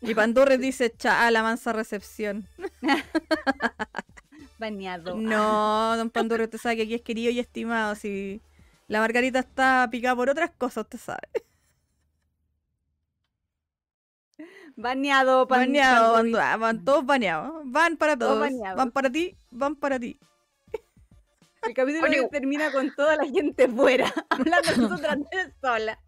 Y 0.00 0.14
Pandurres 0.14 0.58
dice, 0.58 0.90
cha, 0.90 1.30
la 1.30 1.42
mansa 1.42 1.74
recepción. 1.74 2.46
Baneado. 4.62 5.16
No, 5.16 5.96
don 5.96 6.08
Pandurres, 6.10 6.46
usted 6.46 6.58
sabe 6.58 6.76
que 6.76 6.82
aquí 6.84 6.94
es 6.94 7.02
querido 7.02 7.32
y 7.32 7.40
estimado. 7.40 7.96
Si 7.96 8.40
la 8.86 9.00
margarita 9.00 9.40
está 9.40 9.88
picada 9.90 10.14
por 10.14 10.30
otras 10.30 10.50
cosas, 10.56 10.84
usted 10.84 10.98
sabe. 11.00 11.28
Baneado, 14.76 15.46
pan- 15.48 15.60
Baneado, 15.60 16.14
pan- 16.14 16.32
van, 16.32 16.60
van 16.60 16.84
todos 16.84 17.04
baneados. 17.04 17.62
Van 17.64 17.96
para 17.96 18.16
Todos 18.16 18.30
todos. 18.36 18.40
baneados. 18.40 18.76
Van 18.76 18.90
para 18.92 19.10
ti, 19.10 19.36
van 19.50 19.74
para 19.76 19.98
ti. 19.98 20.18
El 21.62 21.74
capítulo 21.74 22.06
Oye, 22.06 22.28
termina 22.30 22.72
con 22.72 22.92
toda 22.94 23.16
la 23.16 23.24
gente 23.24 23.68
fuera, 23.68 24.12
hablando 24.30 24.76
nosotras 24.76 25.18
solas. 25.60 25.98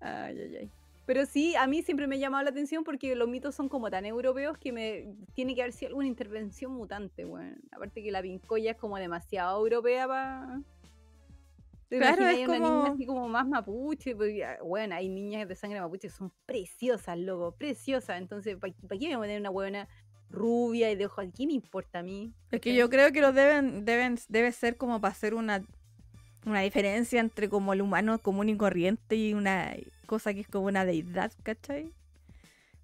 Ay, 0.00 0.38
ay, 0.40 0.56
ay. 0.56 0.70
Pero 1.06 1.26
sí, 1.26 1.54
a 1.56 1.66
mí 1.66 1.82
siempre 1.82 2.06
me 2.06 2.16
ha 2.16 2.18
llamado 2.18 2.44
la 2.44 2.50
atención 2.50 2.82
porque 2.82 3.14
los 3.14 3.28
mitos 3.28 3.54
son 3.54 3.68
como 3.68 3.90
tan 3.90 4.06
europeos 4.06 4.56
que 4.56 4.72
me 4.72 5.14
tiene 5.34 5.54
que 5.54 5.60
haber 5.62 5.72
sido 5.74 5.90
alguna 5.90 6.06
intervención 6.08 6.72
mutante, 6.72 7.24
weón. 7.26 7.60
Aparte 7.72 8.02
que 8.02 8.10
la 8.10 8.22
pincoya 8.22 8.70
es 8.72 8.76
como 8.78 8.96
demasiado 8.96 9.60
europea 9.60 10.08
para... 10.08 10.60
Claro, 11.90 12.22
es 12.22 12.28
hay 12.28 12.44
una 12.44 12.54
niña 12.58 12.68
como- 12.68 12.92
así 12.94 13.06
como 13.06 13.28
más 13.28 13.46
mapuche, 13.46 14.16
porque, 14.16 14.44
bueno, 14.64 14.96
hay 14.96 15.08
niñas 15.08 15.46
de 15.46 15.54
sangre 15.54 15.80
mapuche 15.80 16.08
que 16.08 16.14
son 16.14 16.32
preciosas, 16.46 17.18
loco, 17.18 17.52
preciosas. 17.52 18.18
Entonces, 18.18 18.56
¿para 18.56 18.72
qué 18.72 19.08
me 19.08 19.16
voy 19.16 19.26
a 19.26 19.28
tener 19.28 19.40
una 19.40 19.50
buena 19.50 19.88
rubia 20.30 20.90
y 20.90 20.96
de 20.96 21.06
ojos? 21.06 21.26
¿Qué 21.36 21.46
me 21.46 21.52
importa 21.52 22.00
a 22.00 22.02
mí? 22.02 22.32
Es 22.50 22.60
que 22.60 22.74
yo 22.74 22.88
creo 22.90 23.12
que 23.12 23.20
los 23.20 23.34
deben, 23.34 23.84
deben, 23.84 24.18
debe 24.28 24.50
ser 24.50 24.76
como 24.76 25.00
para 25.00 25.12
hacer 25.12 25.34
una, 25.34 25.62
una 26.46 26.60
diferencia 26.60 27.20
entre 27.20 27.48
como 27.48 27.72
el 27.72 27.82
humano 27.82 28.18
común 28.18 28.48
y 28.48 28.56
corriente 28.56 29.16
y 29.16 29.34
una 29.34 29.74
cosa 30.06 30.34
que 30.34 30.40
es 30.40 30.48
como 30.48 30.66
una 30.66 30.84
deidad, 30.84 31.32
¿cachai? 31.42 31.90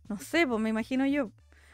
No 0.08 0.18
sé, 0.18 0.46
pues 0.46 0.60
me 0.60 0.70
imagino 0.70 1.06
yo. 1.06 1.30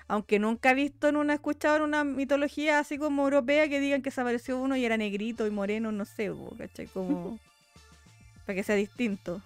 Aunque 0.09 0.39
nunca 0.39 0.71
he 0.71 0.75
visto 0.75 1.09
en 1.09 1.17
una, 1.17 1.35
escuchado 1.35 1.77
en 1.77 1.83
una 1.83 2.05
mitología 2.05 2.79
así 2.79 2.97
como 2.99 3.23
europea 3.25 3.69
que 3.69 3.81
digan 3.81 4.03
que 4.03 4.11
se 4.11 4.21
apareció 4.21 4.59
uno 4.59 4.77
y 4.77 4.85
era 4.85 4.97
negrito 4.97 5.47
y 5.47 5.51
moreno, 5.51 5.91
no 5.93 6.05
sé, 6.05 6.31
po, 6.31 6.55
¿cachai? 6.57 6.87
Como 6.87 7.39
para 8.47 8.55
que 8.57 8.63
sea 8.63 8.77
distinto. 8.77 9.41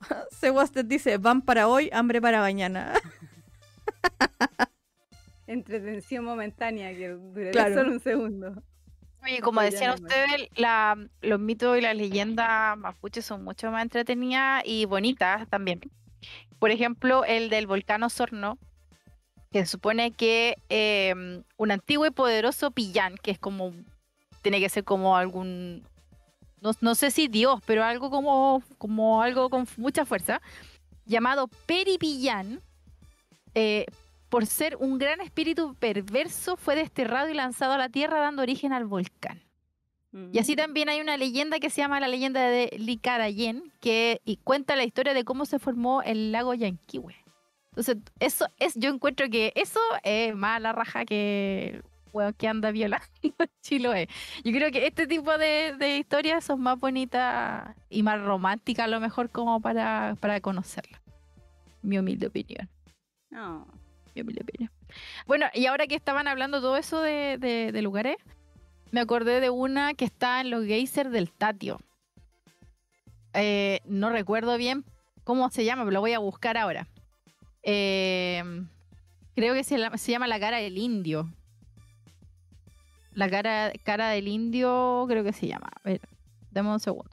Sewasted 0.40 0.84
dice, 0.86 1.18
van 1.18 1.42
para 1.42 1.68
hoy, 1.68 1.90
hambre 1.92 2.20
para 2.20 2.40
mañana. 2.40 2.94
Entretención 5.46 6.24
momentánea 6.24 6.94
que 6.94 7.08
duraría 7.10 7.52
Claro. 7.52 7.74
solo 7.74 7.92
un 7.92 8.00
segundo. 8.00 8.62
Oye, 9.24 9.40
como 9.40 9.60
decían 9.60 9.94
ustedes, 9.94 10.48
la, 10.56 10.96
los 11.20 11.38
mitos 11.38 11.78
y 11.78 11.80
las 11.80 11.94
leyendas 11.96 12.76
mapuches 12.76 13.24
son 13.24 13.44
mucho 13.44 13.70
más 13.70 13.82
entretenidas 13.82 14.62
y 14.66 14.84
bonitas 14.84 15.48
también. 15.48 15.80
Por 16.58 16.70
ejemplo, 16.70 17.24
el 17.24 17.48
del 17.48 17.66
volcán 17.66 18.02
Osorno, 18.02 18.58
que 19.52 19.60
se 19.60 19.66
supone 19.66 20.12
que 20.12 20.56
eh, 20.68 21.42
un 21.56 21.70
antiguo 21.70 22.06
y 22.06 22.10
poderoso 22.10 22.72
pillán, 22.72 23.16
que 23.16 23.30
es 23.30 23.38
como, 23.38 23.72
tiene 24.42 24.58
que 24.58 24.68
ser 24.68 24.82
como 24.82 25.16
algún, 25.16 25.86
no, 26.60 26.72
no 26.80 26.94
sé 26.96 27.12
si 27.12 27.28
Dios, 27.28 27.60
pero 27.64 27.84
algo 27.84 28.10
como, 28.10 28.62
como 28.78 29.22
algo 29.22 29.50
con 29.50 29.68
mucha 29.76 30.04
fuerza, 30.04 30.40
llamado 31.04 31.48
Peripillán, 31.66 32.60
eh, 33.54 33.86
por 34.32 34.46
ser 34.46 34.76
un 34.76 34.96
gran 34.96 35.20
espíritu 35.20 35.74
perverso, 35.74 36.56
fue 36.56 36.74
desterrado 36.74 37.28
y 37.28 37.34
lanzado 37.34 37.74
a 37.74 37.76
la 37.76 37.90
tierra 37.90 38.18
dando 38.18 38.40
origen 38.40 38.72
al 38.72 38.86
volcán. 38.86 39.42
Y 40.32 40.38
así 40.38 40.54
Mm. 40.54 40.56
también 40.56 40.88
hay 40.88 41.02
una 41.02 41.18
leyenda 41.18 41.58
que 41.60 41.68
se 41.68 41.82
llama 41.82 42.00
la 42.00 42.08
leyenda 42.08 42.40
de 42.48 42.74
Licarayen, 42.78 43.70
que 43.80 44.22
y 44.24 44.38
cuenta 44.38 44.74
la 44.74 44.84
historia 44.84 45.12
de 45.12 45.24
cómo 45.24 45.44
se 45.44 45.58
formó 45.58 46.00
el 46.00 46.32
lago 46.32 46.54
Yanquihue. 46.54 47.14
Entonces, 47.72 47.98
eso 48.20 48.46
es, 48.58 48.72
yo 48.74 48.88
encuentro 48.88 49.28
que 49.28 49.52
eso 49.54 49.80
es 50.02 50.34
más 50.34 50.62
la 50.62 50.72
raja 50.72 51.04
que 51.04 51.82
weón, 52.14 52.32
que 52.32 52.48
anda 52.48 52.70
violando 52.70 53.06
Chiloé. 53.60 54.08
Yo 54.44 54.52
creo 54.52 54.70
que 54.72 54.86
este 54.86 55.06
tipo 55.06 55.36
de, 55.36 55.76
de 55.78 55.98
historias 55.98 56.42
son 56.42 56.62
más 56.62 56.80
bonitas 56.80 57.76
y 57.90 58.02
más 58.02 58.18
románticas 58.18 58.86
a 58.86 58.88
lo 58.88 58.98
mejor 58.98 59.28
como 59.28 59.60
para, 59.60 60.16
para 60.20 60.40
conocerla. 60.40 61.02
Mi 61.82 61.98
humilde 61.98 62.28
opinión. 62.28 62.66
No. 63.28 63.66
Bueno, 65.26 65.46
y 65.54 65.66
ahora 65.66 65.86
que 65.86 65.94
estaban 65.94 66.28
hablando 66.28 66.60
todo 66.60 66.76
eso 66.76 67.00
de, 67.00 67.70
lugares, 67.82 68.16
me 68.90 69.00
acordé 69.00 69.40
de 69.40 69.50
una 69.50 69.94
que 69.94 70.04
está 70.04 70.40
en 70.40 70.50
los 70.50 70.64
geysers 70.64 71.10
del 71.10 71.30
Tatio. 71.32 71.80
Eh, 73.34 73.80
no 73.86 74.10
recuerdo 74.10 74.56
bien 74.58 74.84
cómo 75.24 75.48
se 75.50 75.64
llama, 75.64 75.82
pero 75.82 75.92
lo 75.92 76.00
voy 76.00 76.12
a 76.12 76.18
buscar 76.18 76.56
ahora. 76.58 76.86
Eh, 77.62 78.42
creo 79.34 79.54
que 79.54 79.64
se 79.64 80.12
llama 80.12 80.26
la 80.26 80.40
cara 80.40 80.58
del 80.58 80.76
indio. 80.76 81.32
La 83.14 83.28
cara, 83.28 83.72
cara 83.84 84.08
del 84.08 84.28
indio, 84.28 85.04
creo 85.08 85.22
que 85.22 85.32
se 85.32 85.46
llama. 85.46 85.68
A 85.72 85.80
ver, 85.84 86.00
dame 86.50 86.70
un 86.70 86.80
segundo. 86.80 87.10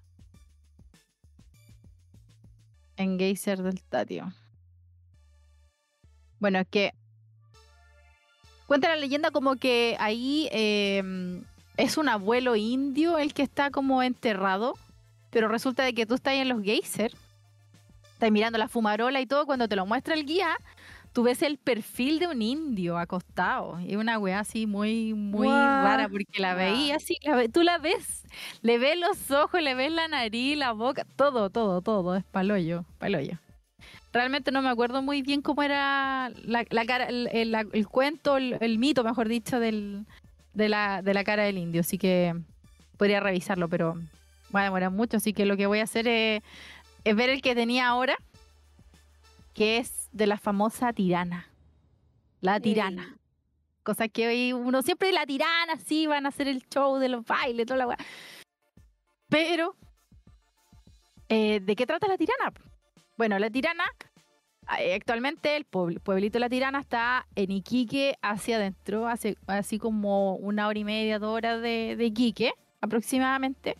En 2.96 3.18
geyser 3.18 3.62
del 3.62 3.82
Tatio. 3.84 4.34
Bueno, 6.40 6.60
es 6.60 6.68
que 6.68 6.94
cuenta 8.68 8.88
la 8.90 8.96
leyenda 8.96 9.32
como 9.32 9.56
que 9.56 9.96
ahí 10.00 10.48
eh, 10.52 11.42
es 11.78 11.98
un 11.98 12.10
abuelo 12.10 12.56
indio 12.56 13.18
el 13.18 13.34
que 13.34 13.42
está 13.44 13.72
como 13.72 14.04
enterrado, 14.04 14.74
pero 15.32 15.48
resulta 15.48 15.84
de 15.84 15.94
que 15.94 16.06
tú 16.06 16.16
estás 16.16 16.34
ahí 16.34 16.40
en 16.40 16.50
los 16.50 16.62
geysers, 16.64 17.16
estás 18.14 18.32
mirando 18.32 18.58
la 18.58 18.68
fumarola 18.68 19.22
y 19.22 19.26
todo, 19.26 19.46
cuando 19.46 19.68
te 19.68 19.76
lo 19.76 19.86
muestra 19.86 20.14
el 20.14 20.26
guía, 20.26 20.56
tú 21.14 21.24
ves 21.24 21.42
el 21.42 21.58
perfil 21.58 22.20
de 22.20 22.28
un 22.28 22.42
indio 22.42 22.98
acostado. 22.98 23.80
Y 23.82 23.92
es 23.92 23.98
una 23.98 24.20
weá 24.20 24.40
así 24.40 24.68
muy, 24.68 25.14
muy 25.14 25.48
rara, 25.48 26.08
porque 26.10 26.40
la 26.40 26.54
veía 26.54 26.96
así, 26.98 27.18
la 27.24 27.36
ve- 27.36 27.50
tú 27.50 27.64
la 27.64 27.78
ves, 27.80 28.24
le 28.62 28.78
ves 28.78 28.98
los 29.00 29.32
ojos, 29.32 29.62
le 29.62 29.74
ves 29.74 29.92
la 29.92 30.08
nariz, 30.08 30.58
la 30.58 30.74
boca, 30.74 31.06
todo, 31.16 31.50
todo, 31.50 31.82
todo, 31.82 32.16
es 32.16 32.24
paloyo, 32.26 32.86
paloyo. 33.00 33.38
Realmente 34.12 34.52
no 34.52 34.62
me 34.62 34.70
acuerdo 34.70 35.02
muy 35.04 35.22
bien 35.22 35.42
cómo 35.42 35.62
era 35.62 36.32
la, 36.44 36.66
la 36.70 36.86
cara, 36.86 37.06
el, 37.06 37.28
el- 37.32 37.52
la- 37.52 37.66
el 37.72 37.88
cuento, 37.88 38.38
el, 38.38 38.58
el 38.60 38.80
mito, 38.80 39.04
mejor 39.04 39.28
dicho, 39.28 39.60
del, 39.60 40.06
de, 40.54 40.68
la, 40.70 41.02
de 41.04 41.14
la 41.14 41.24
cara 41.24 41.44
del 41.44 41.58
indio. 41.60 41.82
Así 41.82 41.98
que 42.00 42.36
podría 42.98 43.20
revisarlo, 43.20 43.70
pero 43.70 43.96
va 44.56 44.62
a 44.62 44.64
demorar 44.64 44.90
mucho. 44.92 45.18
Así 45.18 45.32
que 45.34 45.46
lo 45.46 45.56
que 45.58 45.68
voy 45.68 45.80
a 45.80 45.84
hacer 45.84 46.08
es, 46.08 46.42
es 47.04 47.16
ver 47.16 47.30
el 47.30 47.42
que 47.44 47.54
tenía 47.54 47.88
ahora, 47.88 48.18
que 49.54 49.78
es 49.78 50.10
de 50.12 50.26
la 50.26 50.38
famosa 50.38 50.92
tirana. 50.92 51.48
La 52.42 52.60
tirana. 52.60 53.16
Cosa 53.84 54.08
que 54.08 54.28
hoy 54.28 54.54
uno 54.54 54.82
siempre 54.82 55.12
la 55.12 55.26
tirana, 55.26 55.76
sí, 55.86 56.08
van 56.08 56.26
a 56.26 56.30
hacer 56.30 56.48
el 56.48 56.64
show 56.68 56.98
de 56.98 57.10
los 57.10 57.26
bailes, 57.26 57.66
toda 57.68 57.78
la 57.78 57.88
weá. 57.88 57.98
Pero, 59.30 59.76
eh, 61.28 61.60
¿de 61.60 61.76
qué 61.76 61.86
trata 61.86 62.08
la 62.08 62.18
tirana? 62.18 62.52
Bueno, 63.20 63.38
la 63.38 63.50
tirana, 63.50 63.84
eh, 64.80 64.94
actualmente 64.96 65.58
el 65.58 65.66
puebl- 65.70 66.00
pueblito 66.00 66.38
de 66.38 66.40
la 66.40 66.48
tirana 66.48 66.80
está 66.80 67.28
en 67.36 67.52
Iquique 67.52 68.16
hacia 68.22 68.56
adentro, 68.56 69.10
hace, 69.10 69.36
así 69.46 69.78
como 69.78 70.36
una 70.38 70.70
hora 70.70 70.80
y 70.80 70.86
media, 70.86 71.20
dos 71.20 71.36
horas 71.36 71.62
de, 71.62 71.98
de 71.98 72.06
Iquique 72.06 72.54
aproximadamente. 72.80 73.76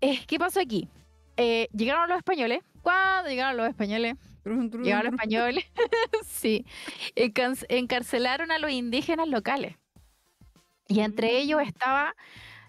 Eh, 0.00 0.20
¿Qué 0.28 0.38
pasó 0.38 0.60
aquí? 0.60 0.88
Eh, 1.36 1.66
llegaron 1.72 2.08
los 2.08 2.18
españoles. 2.18 2.60
¿Cuándo 2.82 3.30
llegaron 3.30 3.56
los 3.56 3.68
españoles? 3.68 4.14
Llegaron 4.44 5.06
los 5.06 5.14
españoles, 5.14 5.64
sí, 6.24 6.64
encarcelaron 7.16 8.52
a 8.52 8.60
los 8.60 8.70
indígenas 8.70 9.26
locales. 9.26 9.74
Y 10.86 11.00
entre 11.00 11.36
ellos 11.36 11.60
estaba 11.66 12.14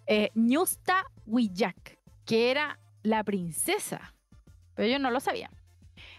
eh, 0.08 0.32
Ñusta 0.34 1.06
Huillac, 1.28 2.00
que 2.26 2.50
era 2.50 2.80
la 3.04 3.24
princesa, 3.24 4.16
pero 4.80 4.88
ellos 4.88 5.02
no 5.02 5.12
lo 5.12 5.20
sabían. 5.20 5.52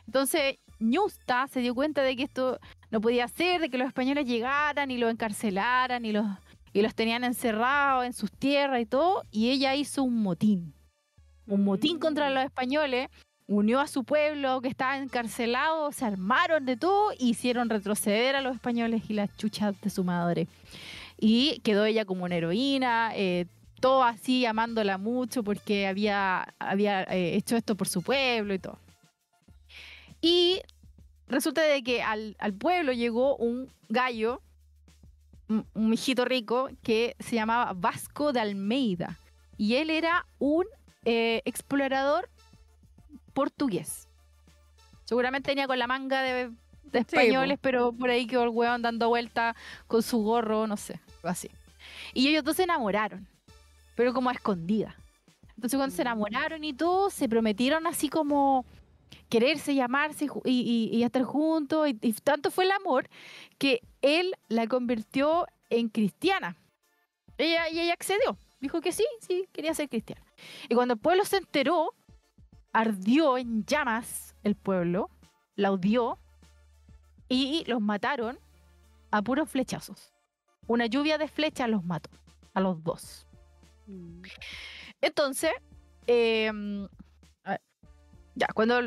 Entonces, 0.04 0.58
Ñusta 0.80 1.46
se 1.48 1.60
dio 1.60 1.74
cuenta 1.74 2.02
de 2.02 2.14
que 2.14 2.24
esto 2.24 2.60
no 2.90 3.00
podía 3.00 3.26
ser, 3.26 3.58
de 3.62 3.70
que 3.70 3.78
los 3.78 3.88
españoles 3.88 4.26
llegaran 4.26 4.90
y 4.90 4.98
los 4.98 5.10
encarcelaran 5.10 6.04
y 6.04 6.12
los, 6.12 6.26
y 6.74 6.82
los 6.82 6.94
tenían 6.94 7.24
encerrados 7.24 8.04
en 8.04 8.12
sus 8.12 8.30
tierras 8.30 8.82
y 8.82 8.84
todo, 8.84 9.22
y 9.30 9.48
ella 9.48 9.74
hizo 9.76 10.02
un 10.02 10.22
motín. 10.22 10.74
Un 11.46 11.64
motín 11.64 11.98
contra 11.98 12.28
Mm. 12.28 12.34
los 12.34 12.44
españoles, 12.44 13.08
unió 13.46 13.80
a 13.80 13.86
su 13.86 14.04
pueblo 14.04 14.60
que 14.60 14.68
estaba 14.68 14.98
encarcelado, 14.98 15.90
se 15.90 16.04
armaron 16.04 16.66
de 16.66 16.76
todo, 16.76 17.12
e 17.12 17.16
hicieron 17.20 17.70
retroceder 17.70 18.36
a 18.36 18.42
los 18.42 18.56
españoles 18.56 19.04
y 19.08 19.14
las 19.14 19.34
chuchas 19.38 19.80
de 19.80 19.88
su 19.88 20.04
madre. 20.04 20.48
Y 21.18 21.60
quedó 21.60 21.86
ella 21.86 22.04
como 22.04 22.24
una 22.26 22.36
heroína, 22.36 23.12
eh, 23.14 23.46
todo 23.80 24.04
así 24.04 24.46
amándola 24.46 24.98
mucho 24.98 25.42
porque 25.42 25.86
había, 25.86 26.54
había 26.58 27.02
eh, 27.04 27.36
hecho 27.36 27.56
esto 27.56 27.74
por 27.74 27.88
su 27.88 28.02
pueblo 28.02 28.54
y 28.54 28.58
todo. 28.58 28.78
Y 30.20 30.60
resulta 31.28 31.62
de 31.62 31.82
que 31.82 32.02
al, 32.02 32.36
al 32.38 32.52
pueblo 32.52 32.92
llegó 32.92 33.36
un 33.36 33.72
gallo, 33.88 34.42
un, 35.48 35.66
un 35.74 35.92
hijito 35.92 36.24
rico, 36.24 36.68
que 36.82 37.16
se 37.18 37.36
llamaba 37.36 37.72
Vasco 37.74 38.32
de 38.32 38.40
Almeida. 38.40 39.18
Y 39.56 39.76
él 39.76 39.90
era 39.90 40.26
un 40.38 40.66
eh, 41.04 41.42
explorador 41.44 42.28
portugués. 43.32 44.08
Seguramente 45.04 45.50
tenía 45.50 45.66
con 45.66 45.78
la 45.78 45.86
manga 45.86 46.22
de, 46.22 46.50
de 46.84 46.98
españoles, 46.98 47.58
pero 47.60 47.92
por 47.92 48.10
ahí 48.10 48.26
quedó 48.26 48.44
el 48.44 48.50
weón 48.50 48.82
dando 48.82 49.08
vuelta 49.08 49.56
con 49.86 50.02
su 50.02 50.22
gorro, 50.22 50.66
no 50.66 50.76
sé, 50.76 51.00
así. 51.22 51.50
Y 52.14 52.28
ellos 52.28 52.44
dos 52.44 52.56
se 52.56 52.64
enamoraron, 52.64 53.26
pero 54.00 54.14
como 54.14 54.30
a 54.30 54.32
escondida. 54.32 54.96
Entonces 55.56 55.76
cuando 55.76 55.94
se 55.94 56.00
Mm. 56.02 56.06
enamoraron 56.06 56.64
y 56.64 56.72
todo, 56.72 57.10
se 57.10 57.28
prometieron 57.28 57.86
así 57.86 58.08
como 58.08 58.64
quererse 59.28 59.72
y 59.72 59.80
amarse 59.82 60.24
y, 60.24 60.28
ju- 60.28 60.40
y, 60.46 60.88
y- 60.90 60.96
y 60.96 61.02
estar 61.02 61.22
juntos. 61.22 61.86
Y, 61.86 61.98
y 62.00 62.12
tanto 62.14 62.50
fue 62.50 62.64
el 62.64 62.70
amor 62.70 63.10
que 63.58 63.82
él 64.00 64.34
la 64.48 64.66
convirtió 64.68 65.46
en 65.68 65.90
cristiana. 65.90 66.56
Ella, 67.36 67.68
y 67.68 67.78
ella 67.78 67.92
accedió. 67.92 68.38
Dijo 68.58 68.80
que 68.80 68.90
sí, 68.92 69.04
sí, 69.20 69.46
quería 69.52 69.74
ser 69.74 69.90
cristiana. 69.90 70.22
Y 70.70 70.74
cuando 70.74 70.94
el 70.94 71.00
pueblo 71.00 71.26
se 71.26 71.36
enteró, 71.36 71.92
ardió 72.72 73.36
en 73.36 73.66
llamas 73.66 74.34
el 74.44 74.54
pueblo, 74.54 75.10
la 75.56 75.72
odió 75.72 76.18
y 77.28 77.64
los 77.66 77.82
mataron 77.82 78.38
a 79.10 79.20
puros 79.20 79.50
flechazos. 79.50 80.14
Una 80.66 80.86
lluvia 80.86 81.18
de 81.18 81.28
flechas 81.28 81.68
los 81.68 81.84
mató 81.84 82.08
a 82.54 82.60
los 82.60 82.82
dos. 82.82 83.26
Mm. 83.90 84.22
Entonces, 85.00 85.50
ver, 86.06 86.82
ya, 88.34 88.46
cuando 88.54 88.80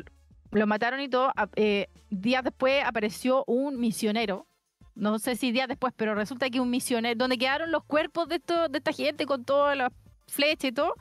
lo 0.51 0.67
mataron 0.67 1.01
y 1.01 1.09
todo, 1.09 1.31
eh, 1.55 1.87
días 2.09 2.43
después 2.43 2.83
apareció 2.85 3.43
un 3.47 3.79
misionero. 3.79 4.47
No 4.95 5.17
sé 5.17 5.35
si 5.35 5.51
días 5.51 5.67
después, 5.67 5.93
pero 5.95 6.13
resulta 6.13 6.49
que 6.49 6.59
un 6.59 6.69
misionero, 6.69 7.17
donde 7.17 7.37
quedaron 7.37 7.71
los 7.71 7.83
cuerpos 7.83 8.27
de, 8.29 8.35
esto- 8.35 8.69
de 8.69 8.77
esta 8.77 8.93
gente 8.93 9.25
con 9.25 9.43
todas 9.43 9.75
las 9.75 9.91
flechas 10.27 10.69
y 10.69 10.71
todo. 10.71 10.93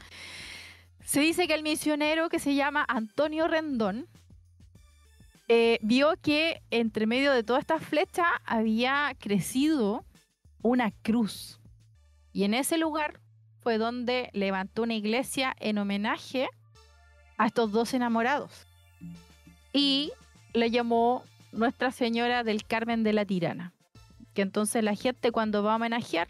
Se 1.04 1.20
dice 1.20 1.46
que 1.46 1.54
el 1.54 1.62
misionero 1.62 2.28
que 2.28 2.38
se 2.38 2.54
llama 2.54 2.84
Antonio 2.88 3.48
Rendón 3.48 4.08
eh, 5.48 5.78
vio 5.82 6.14
que 6.22 6.62
entre 6.70 7.06
medio 7.06 7.32
de 7.32 7.42
todas 7.42 7.60
estas 7.60 7.82
flechas 7.82 8.26
había 8.46 9.14
crecido 9.18 10.06
una 10.62 10.90
cruz. 11.02 11.60
Y 12.32 12.44
en 12.44 12.54
ese 12.54 12.78
lugar 12.78 13.20
fue 13.62 13.78
donde 13.78 14.28
levantó 14.32 14.82
una 14.82 14.94
iglesia 14.94 15.54
en 15.60 15.78
homenaje 15.78 16.48
a 17.38 17.46
estos 17.46 17.70
dos 17.72 17.94
enamorados. 17.94 18.66
Y 19.72 20.12
le 20.52 20.70
llamó 20.70 21.24
Nuestra 21.52 21.92
Señora 21.92 22.44
del 22.44 22.64
Carmen 22.64 23.04
de 23.04 23.12
la 23.12 23.24
Tirana. 23.24 23.72
Que 24.34 24.42
entonces 24.42 24.82
la 24.82 24.94
gente 24.96 25.30
cuando 25.30 25.62
va 25.62 25.72
a 25.74 25.76
homenajear, 25.76 26.28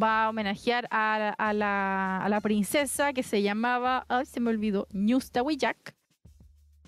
va 0.00 0.24
a 0.24 0.30
homenajear 0.30 0.88
a, 0.90 1.52
la- 1.52 2.40
princesa 2.42 3.12
que 3.12 3.22
se 3.22 3.42
llamaba, 3.42 4.06
ay, 4.08 4.24
se 4.24 4.40
me 4.40 4.50
olvidó, 4.50 4.86
Ñustahuillac, 4.92 5.94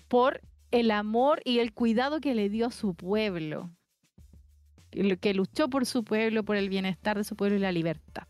por 0.07 0.41
el 0.71 0.91
amor 0.91 1.41
y 1.45 1.59
el 1.59 1.73
cuidado 1.73 2.19
que 2.19 2.33
le 2.33 2.49
dio 2.49 2.67
a 2.67 2.71
su 2.71 2.95
pueblo. 2.95 3.69
Que 4.91 5.33
luchó 5.33 5.69
por 5.69 5.85
su 5.85 6.03
pueblo, 6.03 6.43
por 6.43 6.55
el 6.55 6.69
bienestar 6.69 7.17
de 7.17 7.23
su 7.25 7.35
pueblo 7.35 7.57
y 7.57 7.59
la 7.59 7.71
libertad. 7.71 8.23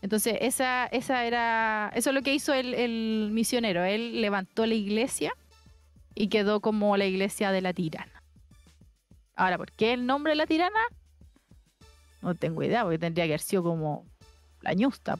Entonces, 0.00 0.36
esa, 0.40 0.86
esa 0.86 1.24
era, 1.24 1.90
eso 1.94 2.10
es 2.10 2.14
lo 2.14 2.22
que 2.22 2.32
hizo 2.34 2.52
el, 2.54 2.72
el 2.74 3.30
misionero. 3.32 3.82
Él 3.84 4.20
levantó 4.20 4.64
la 4.66 4.74
iglesia 4.74 5.32
y 6.14 6.28
quedó 6.28 6.60
como 6.60 6.96
la 6.96 7.06
iglesia 7.06 7.50
de 7.50 7.60
la 7.60 7.72
tirana. 7.72 8.22
Ahora, 9.34 9.58
¿por 9.58 9.72
qué 9.72 9.92
el 9.92 10.06
nombre 10.06 10.32
de 10.32 10.36
la 10.36 10.46
tirana? 10.46 10.78
No 12.22 12.34
tengo 12.34 12.62
idea, 12.62 12.82
porque 12.82 12.98
tendría 12.98 13.24
que 13.26 13.32
haber 13.32 13.40
sido 13.40 13.62
como 13.62 14.04
la 14.62 14.72
ñusta. 14.74 15.16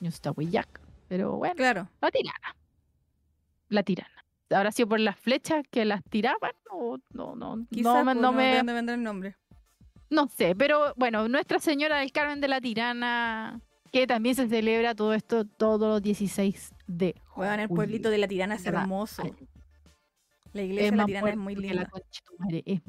Ñusta 0.00 0.30
Huillac. 0.32 0.68
Pero 1.08 1.32
bueno, 1.36 1.54
Claro. 1.56 1.88
la 2.00 2.10
tirana. 2.10 2.56
La 3.68 3.82
tirana. 3.82 4.24
¿Habrá 4.50 4.72
sido 4.72 4.88
por 4.88 5.00
las 5.00 5.18
flechas 5.18 5.64
que 5.70 5.84
las 5.84 6.02
tiraban? 6.04 6.52
No, 7.12 7.34
no, 7.36 7.66
Quizás 7.70 7.84
no, 7.84 8.04
me- 8.04 8.04
pues, 8.04 8.16
no 8.16 8.22
no 8.22 8.32
me, 8.32 8.56
dónde 8.56 8.72
vendrá 8.72 8.94
el 8.94 9.02
nombre. 9.02 9.36
no 10.08 10.28
sé, 10.28 10.54
pero 10.56 10.94
bueno, 10.96 11.28
Nuestra 11.28 11.58
Señora 11.58 11.98
del 11.98 12.10
Carmen 12.12 12.40
de 12.40 12.48
la 12.48 12.60
Tirana, 12.60 13.60
que 13.92 14.06
también 14.06 14.34
se 14.34 14.48
celebra 14.48 14.94
todo 14.94 15.14
esto 15.14 15.44
todos 15.44 15.80
los 15.80 16.02
16 16.02 16.72
de 16.86 17.14
Weón, 17.36 17.60
el 17.60 17.68
pueblito 17.68 18.10
de 18.10 18.18
la 18.18 18.28
Tirana 18.28 18.54
es 18.56 18.66
hermoso. 18.66 19.22
La 20.52 20.62
iglesia 20.62 20.90
de 20.90 20.96
la 20.96 21.06
Tirana 21.06 21.30
es 21.30 21.36
muy 21.36 21.54
linda. 21.54 21.82
La 21.82 21.88
concha 21.88 22.20
madre, 22.38 22.62
es 22.66 22.80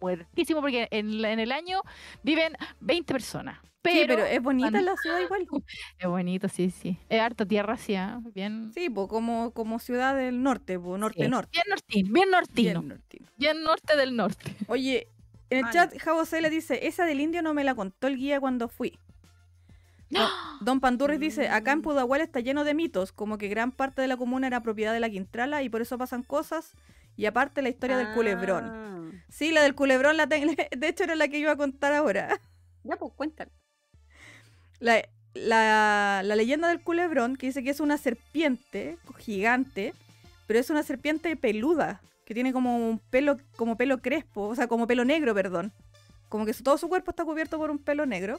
muertísimo 0.00 0.60
porque 0.60 0.88
en, 0.90 1.24
en 1.24 1.40
el 1.40 1.52
año 1.52 1.80
viven 2.22 2.52
20 2.80 3.12
personas. 3.12 3.58
Pero, 3.80 4.00
sí, 4.00 4.04
pero 4.08 4.24
es 4.24 4.42
bonita 4.42 4.70
cuando- 4.70 4.90
la 4.90 4.96
ciudad 4.96 5.20
igual. 5.20 5.46
es 5.98 6.08
bonito, 6.08 6.48
sí, 6.48 6.70
sí. 6.70 6.98
Es 7.08 7.20
harta 7.20 7.46
tierra, 7.46 7.76
sí, 7.76 7.94
¿ah? 7.94 8.20
bien. 8.34 8.70
Sí, 8.74 8.90
pues 8.90 9.08
como, 9.08 9.52
como 9.52 9.78
ciudad 9.78 10.14
del 10.16 10.42
norte, 10.42 10.78
pues 10.78 10.96
sí, 10.96 11.00
norte-norte. 11.00 11.50
Bien 11.52 11.64
nortino, 11.70 12.12
bien 12.12 12.30
nortino. 12.30 12.80
Bien 12.80 12.88
nortino. 12.88 13.28
Bien 13.38 13.62
norte 13.62 13.96
del 13.96 14.16
norte. 14.16 14.56
Oye, 14.66 15.08
en 15.50 15.58
el 15.58 15.64
Vale. 15.64 15.74
chat 15.74 15.98
Jabosé 15.98 16.42
le 16.42 16.50
dice, 16.50 16.86
esa 16.86 17.06
del 17.06 17.20
indio 17.20 17.40
no 17.40 17.54
me 17.54 17.64
la 17.64 17.74
contó 17.74 18.06
el 18.08 18.16
guía 18.16 18.40
cuando 18.40 18.68
fui. 18.68 18.98
Don- 20.10 20.28
Don 20.60 20.80
Pandurris 20.80 21.20
dice, 21.20 21.48
acá 21.48 21.72
en. 21.72 21.82
Pudahuel 21.82 22.20
está 22.22 22.40
lleno 22.40 22.64
de 22.64 22.74
mitos, 22.74 23.12
como 23.12 23.38
que 23.38 23.48
gran 23.48 23.72
parte 23.72 24.00
de 24.02 24.08
la 24.08 24.16
comuna 24.16 24.46
era 24.46 24.62
propiedad 24.62 24.92
de 24.92 25.00
la 25.00 25.10
Quintrala 25.10 25.62
y 25.62 25.68
por 25.68 25.82
eso 25.82 25.98
pasan 25.98 26.22
cosas. 26.22 26.72
Y 27.16 27.26
aparte 27.26 27.62
la 27.62 27.68
historia 27.68 27.96
del 27.96 28.12
culebrón. 28.14 28.64
Ah. 28.66 29.22
Sí, 29.28 29.50
la 29.50 29.62
del 29.62 29.74
culebrón 29.74 30.16
la 30.16 30.26
tengo, 30.28 30.52
de 30.76 30.88
hecho 30.88 31.04
era 31.04 31.14
la 31.16 31.28
que 31.28 31.38
iba 31.38 31.52
a 31.52 31.56
contar 31.56 31.92
ahora. 31.92 32.38
Ya, 32.84 32.96
pues 32.96 33.12
cuéntale. 33.14 33.50
La, 34.80 35.02
la- 35.34 36.22
la 36.24 36.36
leyenda 36.36 36.68
del 36.68 36.80
culebrón, 36.82 37.36
que 37.36 37.46
dice 37.46 37.62
que 37.62 37.70
es 37.70 37.80
una 37.80 37.98
serpiente 37.98 38.98
gigante, 39.18 39.92
pero 40.46 40.58
es 40.60 40.70
una 40.70 40.82
serpiente 40.82 41.34
peluda, 41.36 42.00
que 42.24 42.34
tiene 42.34 42.52
como 42.52 42.76
un 42.76 42.98
pelo, 42.98 43.36
como 43.56 43.76
pelo 43.76 43.98
crespo, 43.98 44.42
o 44.48 44.54
sea, 44.54 44.68
como 44.68 44.86
pelo 44.86 45.04
negro, 45.04 45.34
perdón. 45.34 45.72
Como 46.28 46.46
que 46.46 46.52
su- 46.52 46.62
todo 46.62 46.78
su 46.78 46.88
cuerpo 46.88 47.10
está 47.10 47.24
cubierto 47.24 47.58
por 47.58 47.70
un 47.70 47.78
pelo 47.78 48.06
negro. 48.06 48.38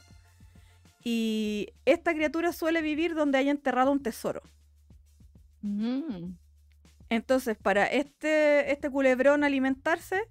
Y 1.03 1.69
esta 1.85 2.13
criatura 2.13 2.51
suele 2.51 2.81
vivir 2.81 3.15
donde 3.15 3.37
haya 3.37 3.51
enterrado 3.51 3.91
un 3.91 4.03
tesoro. 4.03 4.41
Mm. 5.61 6.33
Entonces, 7.09 7.57
para 7.57 7.85
este, 7.85 8.71
este 8.71 8.89
culebrón 8.89 9.43
alimentarse, 9.43 10.21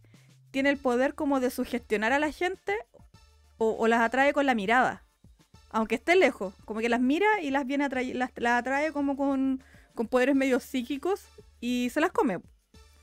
tiene 0.50 0.70
el 0.70 0.76
poder 0.76 1.14
como 1.14 1.40
de 1.40 1.50
sugestionar 1.50 2.12
a 2.12 2.18
la 2.18 2.32
gente 2.32 2.74
o, 3.56 3.70
o 3.72 3.88
las 3.88 4.00
atrae 4.00 4.32
con 4.32 4.46
la 4.46 4.54
mirada. 4.54 5.04
Aunque 5.70 5.96
esté 5.96 6.16
lejos, 6.16 6.54
como 6.64 6.80
que 6.80 6.88
las 6.88 7.00
mira 7.00 7.26
y 7.42 7.50
las 7.50 7.66
viene 7.66 7.84
atray- 7.86 8.14
las, 8.14 8.30
las 8.36 8.60
atrae 8.60 8.92
como 8.92 9.16
con, 9.16 9.62
con 9.94 10.06
poderes 10.06 10.34
medio 10.34 10.60
psíquicos 10.60 11.26
y 11.60 11.90
se 11.92 12.00
las 12.00 12.12
come. 12.12 12.38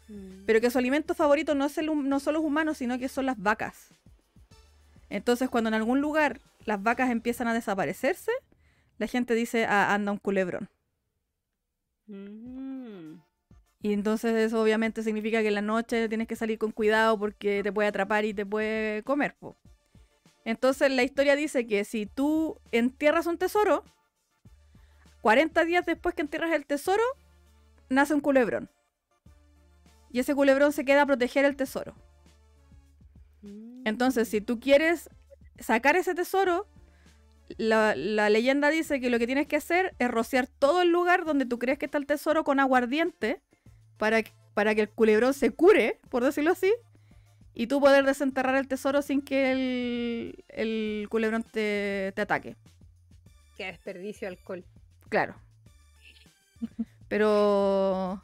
Mm. 0.07 0.45
Pero 0.45 0.61
que 0.61 0.71
su 0.71 0.77
alimento 0.77 1.13
favorito 1.13 1.53
no, 1.55 1.65
es 1.65 1.77
el 1.77 1.87
no 2.07 2.19
son 2.19 2.35
los 2.35 2.43
humanos, 2.43 2.77
sino 2.77 2.97
que 2.97 3.09
son 3.09 3.25
las 3.25 3.37
vacas. 3.37 3.89
Entonces, 5.09 5.49
cuando 5.49 5.67
en 5.69 5.73
algún 5.73 6.01
lugar 6.01 6.41
las 6.65 6.81
vacas 6.81 7.09
empiezan 7.09 7.47
a 7.47 7.53
desaparecerse, 7.53 8.31
la 8.97 9.07
gente 9.07 9.35
dice, 9.35 9.65
ah, 9.65 9.93
anda 9.93 10.11
un 10.11 10.17
culebrón. 10.17 10.69
Mm. 12.07 13.19
Y 13.81 13.93
entonces 13.93 14.33
eso 14.35 14.61
obviamente 14.61 15.03
significa 15.03 15.41
que 15.41 15.49
en 15.49 15.53
la 15.53 15.61
noche 15.61 16.09
tienes 16.09 16.27
que 16.27 16.35
salir 16.35 16.57
con 16.57 16.71
cuidado 16.71 17.19
porque 17.19 17.61
te 17.61 17.71
puede 17.71 17.89
atrapar 17.89 18.25
y 18.25 18.33
te 18.33 18.45
puede 18.45 19.03
comer. 19.03 19.35
po. 19.35 19.55
Entonces 20.43 20.91
la 20.91 21.03
historia 21.03 21.35
dice 21.35 21.67
que 21.67 21.83
si 21.85 22.05
tú 22.05 22.59
entierras 22.71 23.27
un 23.27 23.37
tesoro, 23.37 23.83
40 25.21 25.65
días 25.65 25.85
después 25.85 26.15
que 26.15 26.21
entierras 26.21 26.53
el 26.53 26.65
tesoro, 26.65 27.03
nace 27.89 28.13
un 28.13 28.21
culebrón. 28.21 28.69
Y 30.11 30.19
ese 30.19 30.33
culebrón 30.33 30.71
se 30.71 30.85
queda 30.85 31.03
a 31.03 31.05
proteger 31.05 31.45
el 31.45 31.55
tesoro. 31.55 31.95
Entonces, 33.85 34.27
si 34.27 34.41
tú 34.41 34.59
quieres 34.59 35.09
sacar 35.59 35.95
ese 35.95 36.15
tesoro, 36.15 36.67
la, 37.57 37.95
la 37.95 38.29
leyenda 38.29 38.69
dice 38.69 38.99
que 38.99 39.09
lo 39.09 39.19
que 39.19 39.27
tienes 39.27 39.47
que 39.47 39.55
hacer 39.57 39.93
es 39.99 40.09
rociar 40.09 40.47
todo 40.47 40.81
el 40.81 40.89
lugar 40.89 41.25
donde 41.25 41.45
tú 41.45 41.59
crees 41.59 41.77
que 41.77 41.85
está 41.85 41.97
el 41.99 42.07
tesoro 42.07 42.43
con 42.43 42.59
aguardiente 42.59 43.41
para, 43.97 44.23
que- 44.23 44.31
para 44.53 44.73
que 44.73 44.81
el 44.81 44.89
culebrón 44.89 45.33
se 45.33 45.51
cure, 45.51 45.99
por 46.09 46.23
decirlo 46.23 46.51
así, 46.51 46.73
y 47.53 47.67
tú 47.67 47.79
poder 47.79 48.03
desenterrar 48.05 48.55
el 48.55 48.67
tesoro 48.67 49.01
sin 49.01 49.21
que 49.21 49.51
el, 49.51 50.43
el 50.49 51.07
culebrón 51.09 51.43
te, 51.43 52.11
te 52.15 52.21
ataque. 52.21 52.55
Qué 53.55 53.65
desperdicio 53.67 54.27
de 54.27 54.35
alcohol. 54.35 54.65
Claro. 55.09 55.35
Pero 57.07 58.21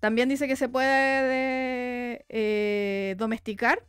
también 0.00 0.28
dice 0.28 0.48
que 0.48 0.56
se 0.56 0.68
puede 0.68 2.24
eh, 2.28 3.14
domesticar 3.18 3.84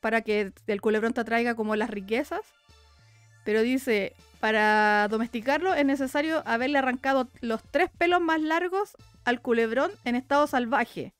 para 0.00 0.22
que 0.22 0.52
el 0.66 0.80
culebrón 0.80 1.12
te 1.12 1.20
atraiga 1.20 1.54
como 1.54 1.76
las 1.76 1.90
riquezas. 1.90 2.40
Pero 3.44 3.62
dice, 3.62 4.14
para 4.40 5.08
domesticarlo 5.08 5.74
es 5.74 5.84
necesario 5.84 6.42
haberle 6.46 6.78
arrancado 6.78 7.28
los 7.40 7.62
tres 7.62 7.90
pelos 7.96 8.20
más 8.20 8.40
largos 8.40 8.96
al 9.24 9.40
culebrón 9.40 9.90
en 10.04 10.16
estado 10.16 10.46
salvaje. 10.46 11.14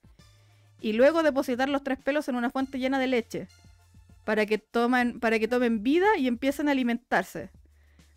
Y 0.81 0.93
luego 0.93 1.23
depositar 1.23 1.69
los 1.69 1.83
tres 1.83 1.99
pelos 1.99 2.29
en 2.29 2.37
una 2.37 2.51
fuente 2.51 2.79
llena 2.79 2.99
de 2.99 3.07
leche. 3.07 3.49
Para 4.25 4.45
que, 4.47 4.59
tomen, 4.59 5.21
para 5.21 5.39
que 5.39 5.49
tomen 5.49 5.83
vida 5.83 6.07
y 6.19 6.29
empiecen 6.29 6.69
a 6.69 6.73
alimentarse. 6.73 7.51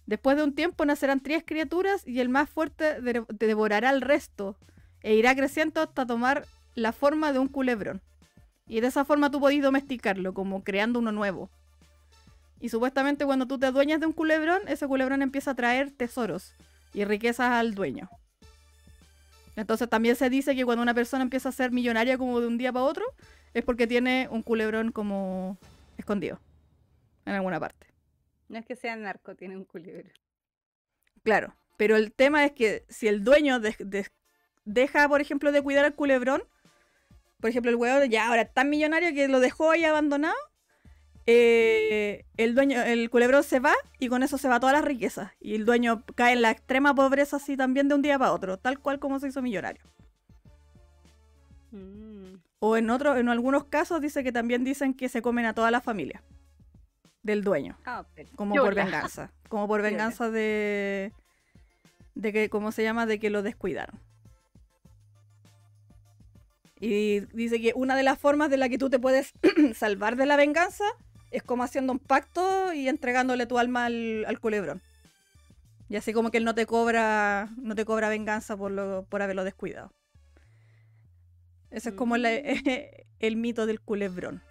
Después 0.06 0.36
de 0.36 0.44
un 0.44 0.54
tiempo 0.54 0.84
nacerán 0.86 1.22
tres 1.22 1.44
criaturas 1.46 2.06
y 2.06 2.20
el 2.20 2.28
más 2.28 2.50
fuerte 2.50 3.02
de- 3.02 3.24
de- 3.30 3.48
devorará 3.48 3.90
al 3.90 4.02
resto 4.02 4.58
e 5.04 5.16
irá 5.16 5.34
creciendo 5.36 5.82
hasta 5.82 6.06
tomar 6.06 6.46
la 6.76 6.92
forma 6.92 7.32
de 7.32 7.40
un 7.40 7.48
culebrón. 7.48 8.02
Y 8.72 8.80
de 8.80 8.88
esa 8.88 9.04
forma 9.04 9.30
tú 9.30 9.42
podés 9.42 9.62
domesticarlo, 9.62 10.34
como 10.34 10.64
creando 10.64 11.00
uno 11.00 11.12
nuevo. 11.12 11.50
Y 12.62 12.70
supuestamente 12.70 13.26
cuando 13.26 13.46
tú 13.46 13.60
te 13.60 13.66
adueñas 13.66 14.00
de 14.00 14.06
un 14.06 14.14
culebrón, 14.14 14.62
ese 14.66 14.88
culebrón 14.88 15.22
empieza 15.22 15.52
a 15.52 15.56
traer 15.56 15.92
tesoros 15.92 16.56
y 16.94 17.04
riquezas 17.04 17.52
al 17.52 17.76
dueño. 17.76 18.10
Entonces 19.58 19.90
también 19.90 20.16
se 20.16 20.30
dice 20.30 20.56
que 20.56 20.64
cuando 20.64 20.84
una 20.84 20.94
persona 20.94 21.22
empieza 21.22 21.50
a 21.50 21.52
ser 21.52 21.74
millonaria 21.74 22.18
como 22.18 22.40
de 22.40 22.48
un 22.48 22.58
día 22.58 22.72
para 22.72 22.86
otro, 22.86 23.04
es 23.54 23.66
porque 23.66 23.88
tiene 23.88 24.30
un 24.32 24.42
culebrón 24.42 24.94
como 24.94 25.58
escondido 25.98 26.40
en 27.26 27.36
alguna 27.36 27.60
parte. 27.60 27.88
No 28.48 28.58
es 28.58 28.66
que 28.66 28.78
sea 28.78 28.96
narco, 28.96 29.36
tiene 29.36 29.58
un 29.58 29.66
culebro. 29.66 30.10
Claro, 31.24 31.54
pero 31.76 31.98
el 31.98 32.14
tema 32.14 32.46
es 32.46 32.54
que 32.54 32.86
si 32.88 33.10
el 33.10 33.26
dueño 33.26 33.60
deja, 34.64 35.10
por 35.10 35.20
ejemplo, 35.20 35.52
de 35.52 35.62
cuidar 35.62 35.84
al 35.84 35.94
culebrón, 35.94 36.44
por 37.42 37.50
ejemplo, 37.50 37.72
el 37.72 37.76
huevo 37.76 38.06
ya 38.06 38.28
ahora 38.28 38.44
es 38.44 38.54
tan 38.54 38.70
millonario 38.70 39.14
que 39.14 39.28
lo 39.28 39.40
dejó 39.40 39.72
ahí 39.72 39.84
abandonado, 39.84 40.36
eh, 41.28 42.26
el 42.38 42.56
dueño, 42.56 42.82
el 42.82 43.10
culebrón 43.10 43.44
se 43.44 43.60
va 43.60 43.74
y 44.00 44.08
con 44.08 44.24
eso 44.24 44.38
se 44.38 44.48
va 44.48 44.60
toda 44.60 44.74
la 44.74 44.82
riqueza. 44.82 45.34
Y 45.40 45.56
el 45.56 45.66
dueño 45.66 46.04
cae 46.16 46.34
en 46.34 46.42
la 46.42 46.52
extrema 46.52 46.96
pobreza 46.96 47.38
así 47.38 47.58
también 47.58 47.88
de 47.88 47.96
un 47.96 48.02
día 48.02 48.18
para 48.18 48.32
otro, 48.32 48.58
tal 48.58 48.80
cual 48.80 49.00
como 49.00 49.20
se 49.20 49.28
hizo 49.28 49.42
millonario. 49.42 49.82
Mm. 51.72 52.36
O 52.60 52.78
en 52.78 52.90
otro, 52.90 53.18
en 53.18 53.30
algunos 53.30 53.66
casos 53.66 54.02
dice 54.02 54.24
que 54.24 54.32
también 54.32 54.64
dicen 54.64 54.94
que 54.94 55.10
se 55.10 55.22
comen 55.22 55.46
a 55.46 55.54
toda 55.54 55.72
la 55.72 55.82
familia 55.82 56.24
del 57.24 57.44
dueño, 57.44 57.78
Ah, 57.86 58.06
como 58.36 58.56
por 58.56 58.74
venganza, 58.74 59.32
como 59.48 59.68
por 59.68 59.82
venganza 59.82 60.30
de 60.32 61.14
de 62.16 62.34
que 62.34 62.50
cómo 62.50 62.72
se 62.72 62.84
llama 62.84 63.06
de 63.06 63.20
que 63.20 63.30
lo 63.30 63.42
descuidaron. 63.42 64.00
Y 66.84 67.20
dice 67.36 67.62
que 67.62 67.74
una 67.76 67.96
de 67.96 68.02
las 68.04 68.18
formas 68.20 68.50
de 68.50 68.58
la 68.58 68.68
que 68.68 68.80
tú 68.80 68.90
te 68.90 68.98
puedes 69.00 69.34
salvar 69.76 70.16
de 70.16 70.26
la 70.26 70.36
venganza 70.36 70.84
es 71.30 71.44
como 71.44 71.64
haciendo 71.64 71.94
un 71.94 72.00
pacto 72.00 72.74
y 72.74 72.90
entregándole 72.90 73.46
tu 73.46 73.60
alma 73.60 73.86
al, 73.86 74.26
al 74.28 74.40
culebrón. 74.40 74.82
Y 75.90 75.96
así 75.96 76.12
como 76.12 76.32
que 76.32 76.38
él 76.40 76.44
no 76.44 76.56
te 76.56 76.66
cobra, 76.66 77.50
no 77.58 77.76
te 77.76 77.86
cobra 77.86 78.10
venganza 78.10 78.58
por 78.58 78.72
lo, 78.72 79.04
por 79.10 79.22
haberlo 79.22 79.44
descuidado. 79.44 79.92
Ese 81.70 81.90
es 81.90 81.96
como 81.96 82.18
la- 82.18 82.32
el 83.20 83.36
mito 83.36 83.66
del 83.66 83.80
culebrón. 83.80 84.42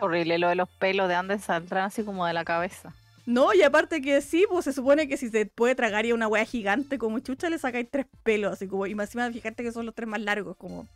Horrible 0.00 0.38
lo 0.38 0.48
de 0.48 0.54
los 0.56 0.68
pelos, 0.70 1.08
¿de 1.08 1.14
dónde 1.14 1.38
saldrán 1.38 1.84
así 1.84 2.02
como 2.02 2.26
de 2.26 2.32
la 2.32 2.44
cabeza? 2.44 2.94
No, 3.26 3.54
y 3.54 3.62
aparte 3.62 4.00
que 4.02 4.20
sí, 4.20 4.44
pues 4.48 4.64
se 4.64 4.72
supone 4.72 5.08
que 5.08 5.16
si 5.16 5.28
se 5.28 5.46
puede 5.46 5.74
tragar 5.74 6.04
y 6.06 6.12
una 6.12 6.26
wea 6.28 6.44
gigante 6.44 6.98
como 6.98 7.18
chucha, 7.20 7.48
le 7.50 7.58
sacáis 7.58 7.88
tres 7.90 8.06
pelos, 8.22 8.52
así 8.52 8.66
como, 8.66 8.86
y 8.86 8.94
más 8.94 9.08
encima 9.08 9.30
fíjate 9.30 9.62
que 9.62 9.72
son 9.72 9.86
los 9.86 9.94
tres 9.94 10.08
más 10.08 10.20
largos, 10.20 10.56
como. 10.56 10.86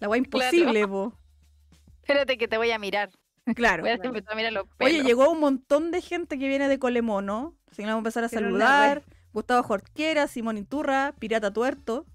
La 0.00 0.08
wea 0.08 0.18
imposible, 0.18 0.86
po. 0.86 1.12
Espérate 2.02 2.38
que 2.38 2.48
te 2.48 2.56
voy 2.56 2.70
a 2.70 2.78
mirar. 2.78 3.10
Claro. 3.54 3.82
Voy 3.82 3.90
a 3.90 3.94
empezar 3.94 4.32
a 4.32 4.36
mirar 4.36 4.52
los 4.52 4.64
pelos. 4.76 4.92
Oye, 4.94 5.02
llegó 5.02 5.30
un 5.30 5.40
montón 5.40 5.90
de 5.90 6.00
gente 6.02 6.38
que 6.38 6.48
viene 6.48 6.68
de 6.68 6.78
Colemono. 6.78 7.54
Así 7.70 7.76
que 7.82 7.86
vamos 7.86 7.96
a 7.96 7.98
empezar 7.98 8.24
a 8.24 8.28
Pero 8.28 8.42
saludar. 8.46 9.02
Gustavo 9.32 9.62
Jorquera, 9.62 10.26
Simón 10.26 10.58
Iturra, 10.58 11.14
Pirata 11.18 11.52
Tuerto. 11.52 12.06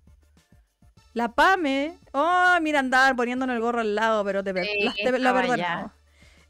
La 1.13 1.29
Pame. 1.33 1.93
Oh, 2.11 2.57
mira, 2.61 2.79
andaban 2.79 3.15
poniéndonos 3.15 3.55
el 3.55 3.61
gorro 3.61 3.81
al 3.81 3.93
lado, 3.95 4.23
pero 4.25 4.43
te, 4.43 4.51
Sí, 4.63 4.83
las- 4.83 4.95
te- 4.95 5.19
la 5.19 5.31
no. 5.31 5.93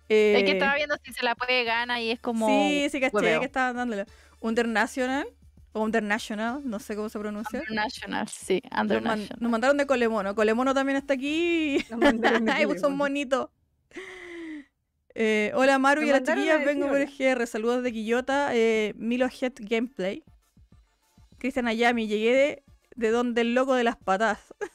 Es 0.10 0.42
Eh, 0.42 0.44
que 0.46 0.52
estaba 0.54 0.76
viendo 0.76 0.96
si 1.04 1.14
se 1.14 1.24
la 1.24 1.36
puede 1.36 1.64
ganar 1.64 2.02
y 2.02 2.12
es 2.12 2.20
como. 2.20 2.48
sí, 2.48 2.88
sí, 2.92 3.00
caché 3.02 3.40
que 3.40 3.46
estaban 3.46 3.76
dándole. 3.76 4.06
International. 4.42 5.26
O 5.76 5.86
International, 5.86 6.62
no 6.64 6.80
sé 6.80 6.96
cómo 6.96 7.10
se 7.10 7.18
pronuncia. 7.20 7.60
Undernational, 7.60 8.28
sí, 8.28 8.62
Nos, 8.64 8.72
man- 8.72 8.82
Undernational. 8.82 9.38
nos 9.42 9.52
mandaron 9.52 9.78
de 9.78 9.88
Colemono. 9.88 10.36
Colemono 10.36 10.74
también 10.74 10.98
está 10.98 11.16
aquí. 11.16 11.84
Nos 11.90 12.00
mandaron 12.00 12.46
de 12.46 12.52
Ay, 12.54 12.66
pues 12.68 12.80
son 12.80 12.92
Colemono. 12.92 13.04
bonitos. 13.04 13.50
Eh, 15.16 15.52
hola 15.56 15.78
Maru 15.80 16.02
y 16.04 16.10
a 16.10 16.14
las 16.20 16.24
chiquillas, 16.24 16.64
vengo 16.66 16.88
por 16.88 16.98
hola. 16.98 17.06
GR. 17.36 17.46
Saludos 17.48 17.84
de 17.84 17.92
Quillota. 17.92 18.56
Eh, 18.56 18.94
Milo 18.98 19.28
Head 19.28 19.54
Gameplay. 19.60 20.24
Cristian 21.40 21.68
Ayami, 21.68 22.08
llegué 22.08 22.34
de, 22.34 22.64
de 22.96 23.10
donde 23.12 23.42
el 23.42 23.54
loco 23.56 23.74
de 23.76 23.84
las 23.84 23.98
patas. 23.98 24.40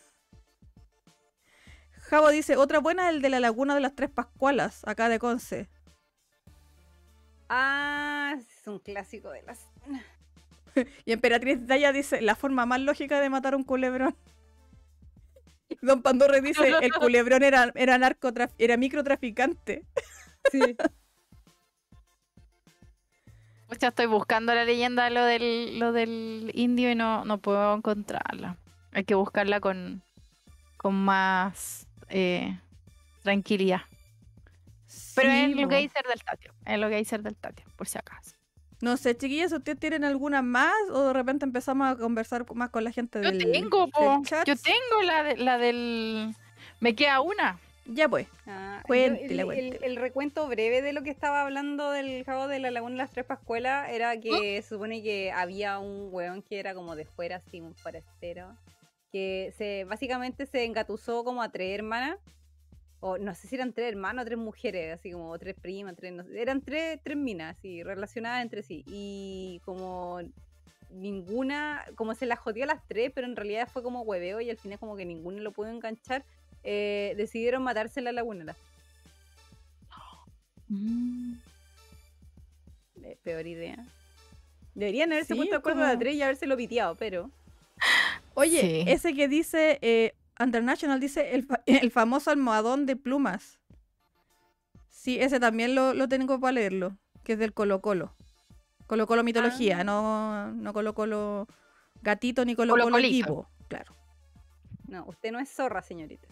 Javo 2.10 2.30
dice, 2.30 2.56
otra 2.56 2.78
buena 2.80 3.08
es 3.08 3.16
el 3.16 3.22
de 3.22 3.28
la 3.28 3.40
laguna 3.40 3.74
de 3.74 3.80
las 3.80 3.94
tres 3.94 4.10
Pascualas, 4.10 4.82
acá 4.86 5.08
de 5.08 5.18
Conce. 5.18 5.68
Ah, 7.48 8.34
es 8.38 8.66
un 8.66 8.78
clásico 8.78 9.30
de 9.30 9.42
las. 9.42 9.68
Y 11.05 11.12
Emperatriz 11.12 11.66
Daya 11.66 11.92
dice, 11.92 12.20
la 12.20 12.34
forma 12.34 12.66
más 12.66 12.80
lógica 12.80 13.20
de 13.20 13.30
matar 13.30 13.55
a 13.55 13.56
un 13.56 13.64
culebrón. 13.64 14.16
Don 15.82 16.02
Pandorre 16.02 16.40
dice, 16.40 16.72
el 16.80 16.92
culebrón 16.92 17.42
era, 17.42 17.70
era, 17.74 17.98
narcotraf- 17.98 18.55
era 18.59 18.76
microtraficante. 18.76 19.84
Sí. 20.50 20.76
Estoy 23.70 24.06
buscando 24.06 24.55
la 24.55 24.64
leyenda 24.64 25.05
de 25.05 25.10
lo 25.10 25.24
del, 25.24 25.78
lo 25.78 25.92
del 25.92 26.50
indio 26.55 26.90
y 26.90 26.94
no, 26.94 27.26
no 27.26 27.36
puedo 27.36 27.74
encontrarla. 27.74 28.56
Hay 28.92 29.05
que 29.05 29.14
buscarla 29.14 29.60
con, 29.60 30.02
con 30.78 30.94
más 30.94 31.86
eh, 32.09 32.59
tranquilidad. 33.22 33.82
Pero 35.14 35.30
es 35.30 35.55
lo 35.55 35.68
que 35.68 35.76
del 35.76 36.22
Tatio. 36.24 36.55
Es 36.64 36.78
lo 36.78 36.88
que 36.88 37.05
del 37.05 37.36
Tatio, 37.36 37.66
por 37.76 37.88
si 37.88 37.98
acaso. 37.98 38.38
No 38.80 38.96
sé, 38.96 39.16
chiquillas, 39.16 39.52
¿ustedes 39.52 39.78
tienen 39.78 40.05
alguna 40.05 40.40
más 40.42 40.72
o 40.92 41.09
de 41.09 41.12
repente 41.12 41.44
empezamos 41.44 41.88
a 41.88 41.96
conversar 41.96 42.44
más 42.55 42.70
con 42.70 42.84
la 42.84 42.92
gente 42.92 43.20
Yo 43.22 43.30
del, 43.32 43.50
tengo, 43.50 43.82
del 43.86 43.90
po. 43.90 44.22
chat? 44.24 44.46
Yo 44.46 44.55
tengo 44.56 45.02
la, 45.05 45.22
de- 45.24 45.36
la 45.36 45.59
del. 45.59 46.34
Me 46.80 46.94
queda 46.94 47.20
una. 47.20 47.59
Ya 47.86 48.09
pues. 48.09 48.28
Ah, 48.46 48.78
yo- 48.82 48.86
Cuéntela, 48.86 49.42
el, 49.42 49.50
el- 49.74 49.78
el 49.82 49.96
recuento 49.96 50.46
breve 50.46 50.82
de 50.82 50.92
lo 50.92 51.02
que 51.02 51.10
estaba 51.10 51.42
hablando 51.42 51.90
del 51.90 52.22
Jabo 52.24 52.46
de 52.46 52.59
la 52.60 52.70
Laguna 52.70 52.92
de 52.92 52.98
las 52.98 53.10
Tres 53.10 53.24
Pascuelas 53.26 53.88
era 53.90 54.18
que 54.20 54.62
se 54.62 54.68
supone 54.68 55.02
que 55.02 55.32
había 55.32 55.78
un 55.78 56.09
weón 56.12 56.42
que 56.42 56.59
era 56.60 56.74
como 56.74 56.94
de 56.96 57.05
fuera, 57.06 57.36
así, 57.36 57.60
un 57.60 57.74
forastero, 57.74 58.55
que 59.10 59.52
se 59.56 59.84
básicamente 59.84 60.44
se 60.46 60.64
engatusó 60.66 61.24
como 61.24 61.42
a 61.42 61.48
tres 61.48 61.74
hermanas, 61.74 62.16
o 63.00 63.16
no 63.18 63.34
sé 63.34 63.46
si 63.48 63.54
eran 63.54 63.72
tres 63.72 63.88
hermanos 63.92 64.22
o 64.22 64.26
tres 64.26 64.38
mujeres, 64.38 64.98
así 64.98 65.10
como 65.12 65.38
tres 65.38 65.54
primas, 65.60 65.94
tres, 65.96 66.12
no 66.12 66.24
sé, 66.24 66.40
eran 66.42 66.60
tres, 66.60 66.98
tres 67.02 67.16
minas, 67.16 67.56
así, 67.56 67.82
relacionadas 67.82 68.42
entre 68.42 68.62
sí, 68.62 68.84
y 68.86 69.60
como 69.64 70.20
ninguna, 70.90 71.84
como 71.96 72.14
se 72.14 72.26
las 72.26 72.38
jodió 72.38 72.64
a 72.64 72.68
las 72.68 72.86
tres, 72.88 73.12
pero 73.14 73.26
en 73.26 73.36
realidad 73.36 73.68
fue 73.72 73.82
como 73.82 74.02
hueveo 74.02 74.40
y 74.40 74.50
al 74.50 74.56
final 74.56 74.78
como 74.78 74.96
que 74.96 75.04
ninguno 75.04 75.40
lo 75.40 75.52
pudo 75.52 75.68
enganchar, 75.68 76.24
eh, 76.64 77.14
decidieron 77.16 77.62
matarse 77.62 78.00
en 78.00 78.04
la 78.04 78.12
laguna. 78.12 78.56
Mm. 80.70 81.32
Eh, 83.04 83.16
peor 83.22 83.46
idea. 83.46 83.76
Deberían 84.74 85.10
haberse 85.12 85.32
Sí, 85.32 85.38
puesto 85.38 85.54
de 85.54 85.58
acuerdo 85.58 85.80
a 85.80 85.84
la 85.84 85.90
como- 85.92 86.00
3 86.00 86.14
y 86.16 86.22
haberse 86.22 86.46
lo 86.46 86.56
piteado, 86.58 86.94
pero. 86.96 87.30
Oye, 88.34 88.60
Sí. 88.60 88.84
ese 88.86 89.14
que 89.14 89.28
dice, 89.28 89.78
eh, 89.80 90.12
International 90.44 91.01
dice 91.01 91.35
el, 91.35 91.47
el 91.66 91.90
famoso 91.90 92.31
almohadón 92.31 92.86
de 92.86 92.97
plumas. 92.97 93.59
Sí, 94.89 95.19
ese 95.20 95.39
también 95.40 95.74
lo, 95.74 95.94
lo 95.94 96.09
tengo 96.09 96.40
para 96.40 96.52
leerlo, 96.52 96.97
que 97.24 97.35
es 97.35 97.39
del 97.39 97.52
Colo 97.55 97.81
Colo. 97.81 98.15
Colo 98.86 99.06
Colo 99.06 99.23
mitología, 99.24 99.81
Ah. 99.81 99.85
no, 99.85 100.52
no 100.52 100.73
Colo 100.73 100.94
Colo 100.94 101.47
gatito 102.02 102.44
ni 102.44 102.55
Colo 102.55 102.74
Colo 102.77 102.98
equipo. 102.98 103.48
Claro. 103.69 103.94
No, 104.89 105.05
usted 105.06 105.31
no 105.32 105.39
es 105.39 105.51
zorra, 105.51 105.82
señorita. 105.82 106.28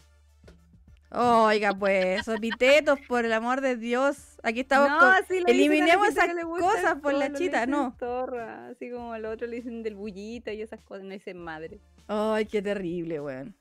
Oiga, 1.11 1.73
pues, 1.73 2.21
esos 2.21 2.35
epitetos, 2.37 2.99
por 3.07 3.25
el 3.25 3.33
amor 3.33 3.61
de 3.61 3.77
Dios. 3.77 4.39
Aquí 4.43 4.61
estamos 4.61 4.89
no, 4.91 4.99
con- 4.99 5.09
la 5.11 5.51
eliminemos 5.53 6.09
esas 6.09 6.29
cosas 6.59 6.95
por 7.01 7.13
la 7.15 7.27
colo, 7.27 7.39
le 7.39 7.39
chita, 7.39 7.67
no. 7.67 7.95
Zorra, 7.99 8.69
así 8.69 8.91
como 8.91 9.13
al 9.13 9.25
otro 9.27 9.47
le 9.47 9.57
dicen 9.57 9.83
del 9.85 9.95
bullita 9.95 10.53
y 10.53 10.63
esas 10.63 10.81
cosas, 10.81 11.05
no 11.05 11.11
dicen 11.11 11.39
madre. 11.39 11.79
Ay, 12.09 12.47
qué 12.47 12.61
terrible, 12.61 13.21
weón. 13.21 13.55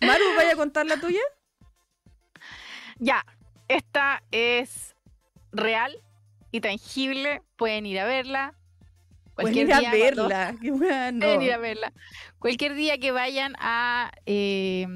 Maru, 0.00 0.24
¿vaya 0.36 0.52
a 0.52 0.56
contar 0.56 0.86
la 0.86 0.96
tuya? 0.98 1.20
Ya, 2.98 3.24
esta 3.68 4.22
es 4.30 4.94
real 5.52 5.96
y 6.52 6.60
tangible. 6.60 7.42
Pueden 7.56 7.86
ir 7.86 7.98
a 8.00 8.04
verla. 8.04 8.54
Pueden 9.34 9.52
Cualquier 9.52 9.66
ir 9.68 9.74
a 9.74 9.80
día 9.80 9.90
cuando- 9.90 10.28
verla. 10.28 10.54
Qué. 10.62 10.72
Pueden 10.72 11.42
ir 11.42 11.52
a 11.52 11.58
verla. 11.58 11.92
Cualquier 12.38 12.74
día 12.74 12.98
que 12.98 13.10
vayan 13.12 13.54
a 13.58 14.12
eh, 14.26 14.86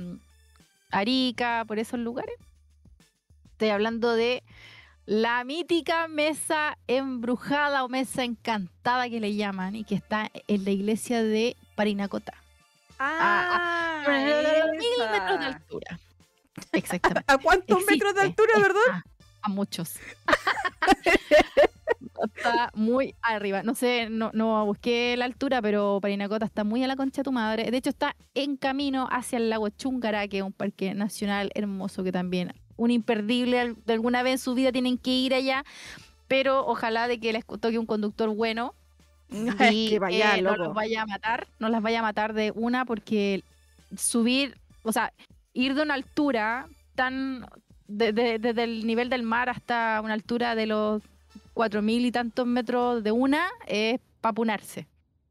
Arica, 0.90 1.64
por 1.66 1.78
esos 1.78 1.98
lugares. 1.98 2.34
Estoy 3.52 3.70
hablando 3.70 4.14
de 4.14 4.44
la 5.04 5.42
mítica 5.42 6.06
mesa 6.06 6.78
embrujada 6.86 7.82
o 7.82 7.88
mesa 7.88 8.22
encantada 8.24 9.08
que 9.08 9.20
le 9.20 9.34
llaman 9.34 9.74
y 9.74 9.84
que 9.84 9.94
está 9.96 10.30
en 10.46 10.64
la 10.64 10.70
iglesia 10.70 11.22
de 11.22 11.56
Parinacota. 11.74 12.34
Ah, 12.98 14.02
Mil 14.72 14.82
esa. 14.98 15.12
metros 15.12 15.40
de 15.40 15.46
altura. 15.46 16.00
Exactamente. 16.72 17.32
¿A 17.32 17.38
cuántos 17.38 17.84
metros 17.86 18.14
de 18.14 18.20
altura, 18.22 18.52
verdad? 18.60 18.80
está 18.86 19.04
A 19.42 19.48
muchos. 19.48 19.94
está 22.36 22.70
muy 22.74 23.14
arriba. 23.22 23.62
No 23.62 23.74
sé, 23.74 24.08
no, 24.10 24.30
no 24.34 24.64
busqué 24.66 25.16
la 25.16 25.24
altura, 25.24 25.62
pero 25.62 25.98
Parinacota 26.00 26.46
está 26.46 26.64
muy 26.64 26.82
a 26.82 26.86
la 26.88 26.96
concha 26.96 27.20
de 27.20 27.24
tu 27.24 27.32
madre. 27.32 27.70
De 27.70 27.76
hecho, 27.76 27.90
está 27.90 28.16
en 28.34 28.56
camino 28.56 29.08
hacia 29.10 29.38
el 29.38 29.50
lago 29.50 29.68
Chungara, 29.68 30.26
que 30.28 30.38
es 30.38 30.42
un 30.42 30.52
parque 30.52 30.94
nacional 30.94 31.50
hermoso 31.54 32.02
que 32.02 32.12
también, 32.12 32.52
un 32.76 32.90
imperdible, 32.90 33.74
de 33.84 33.92
alguna 33.92 34.22
vez 34.22 34.32
en 34.32 34.38
su 34.38 34.54
vida 34.54 34.72
tienen 34.72 34.98
que 34.98 35.10
ir 35.10 35.34
allá. 35.34 35.64
Pero 36.26 36.66
ojalá 36.66 37.08
de 37.08 37.20
que 37.20 37.32
les 37.32 37.44
toque 37.46 37.78
un 37.78 37.86
conductor 37.86 38.28
bueno 38.28 38.74
y 39.72 39.90
que 39.90 39.98
vaya, 39.98 40.36
eh, 40.38 40.42
no 40.42 40.56
los 40.56 40.74
vaya 40.74 41.02
a 41.02 41.06
matar, 41.06 41.46
no 41.58 41.68
las 41.68 41.82
vaya 41.82 41.98
a 42.00 42.02
matar 42.02 42.32
de 42.34 42.52
una 42.54 42.84
porque 42.84 43.42
subir, 43.96 44.56
o 44.82 44.92
sea, 44.92 45.12
ir 45.52 45.74
de 45.74 45.82
una 45.82 45.94
altura 45.94 46.68
tan 46.94 47.46
de- 47.86 48.12
de- 48.12 48.38
desde 48.38 48.64
el 48.64 48.86
nivel 48.86 49.08
del 49.10 49.22
mar 49.22 49.48
hasta 49.48 50.00
una 50.04 50.14
altura 50.14 50.54
de 50.54 50.66
los 50.66 51.02
cuatro 51.54 51.82
mil 51.82 52.04
y 52.04 52.12
tantos 52.12 52.46
metros 52.46 53.02
de 53.02 53.12
una 53.12 53.48
es 53.66 53.98
papunarse. 54.20 54.86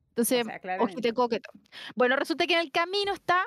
Entonces, 0.10 0.44
sea, 0.46 0.60
ojite 0.84 1.14
coqueto. 1.14 1.50
Bueno, 1.96 2.16
resulta 2.16 2.48
que 2.48 2.54
en 2.54 2.60
el 2.62 2.72
camino 2.72 3.14
está 3.14 3.46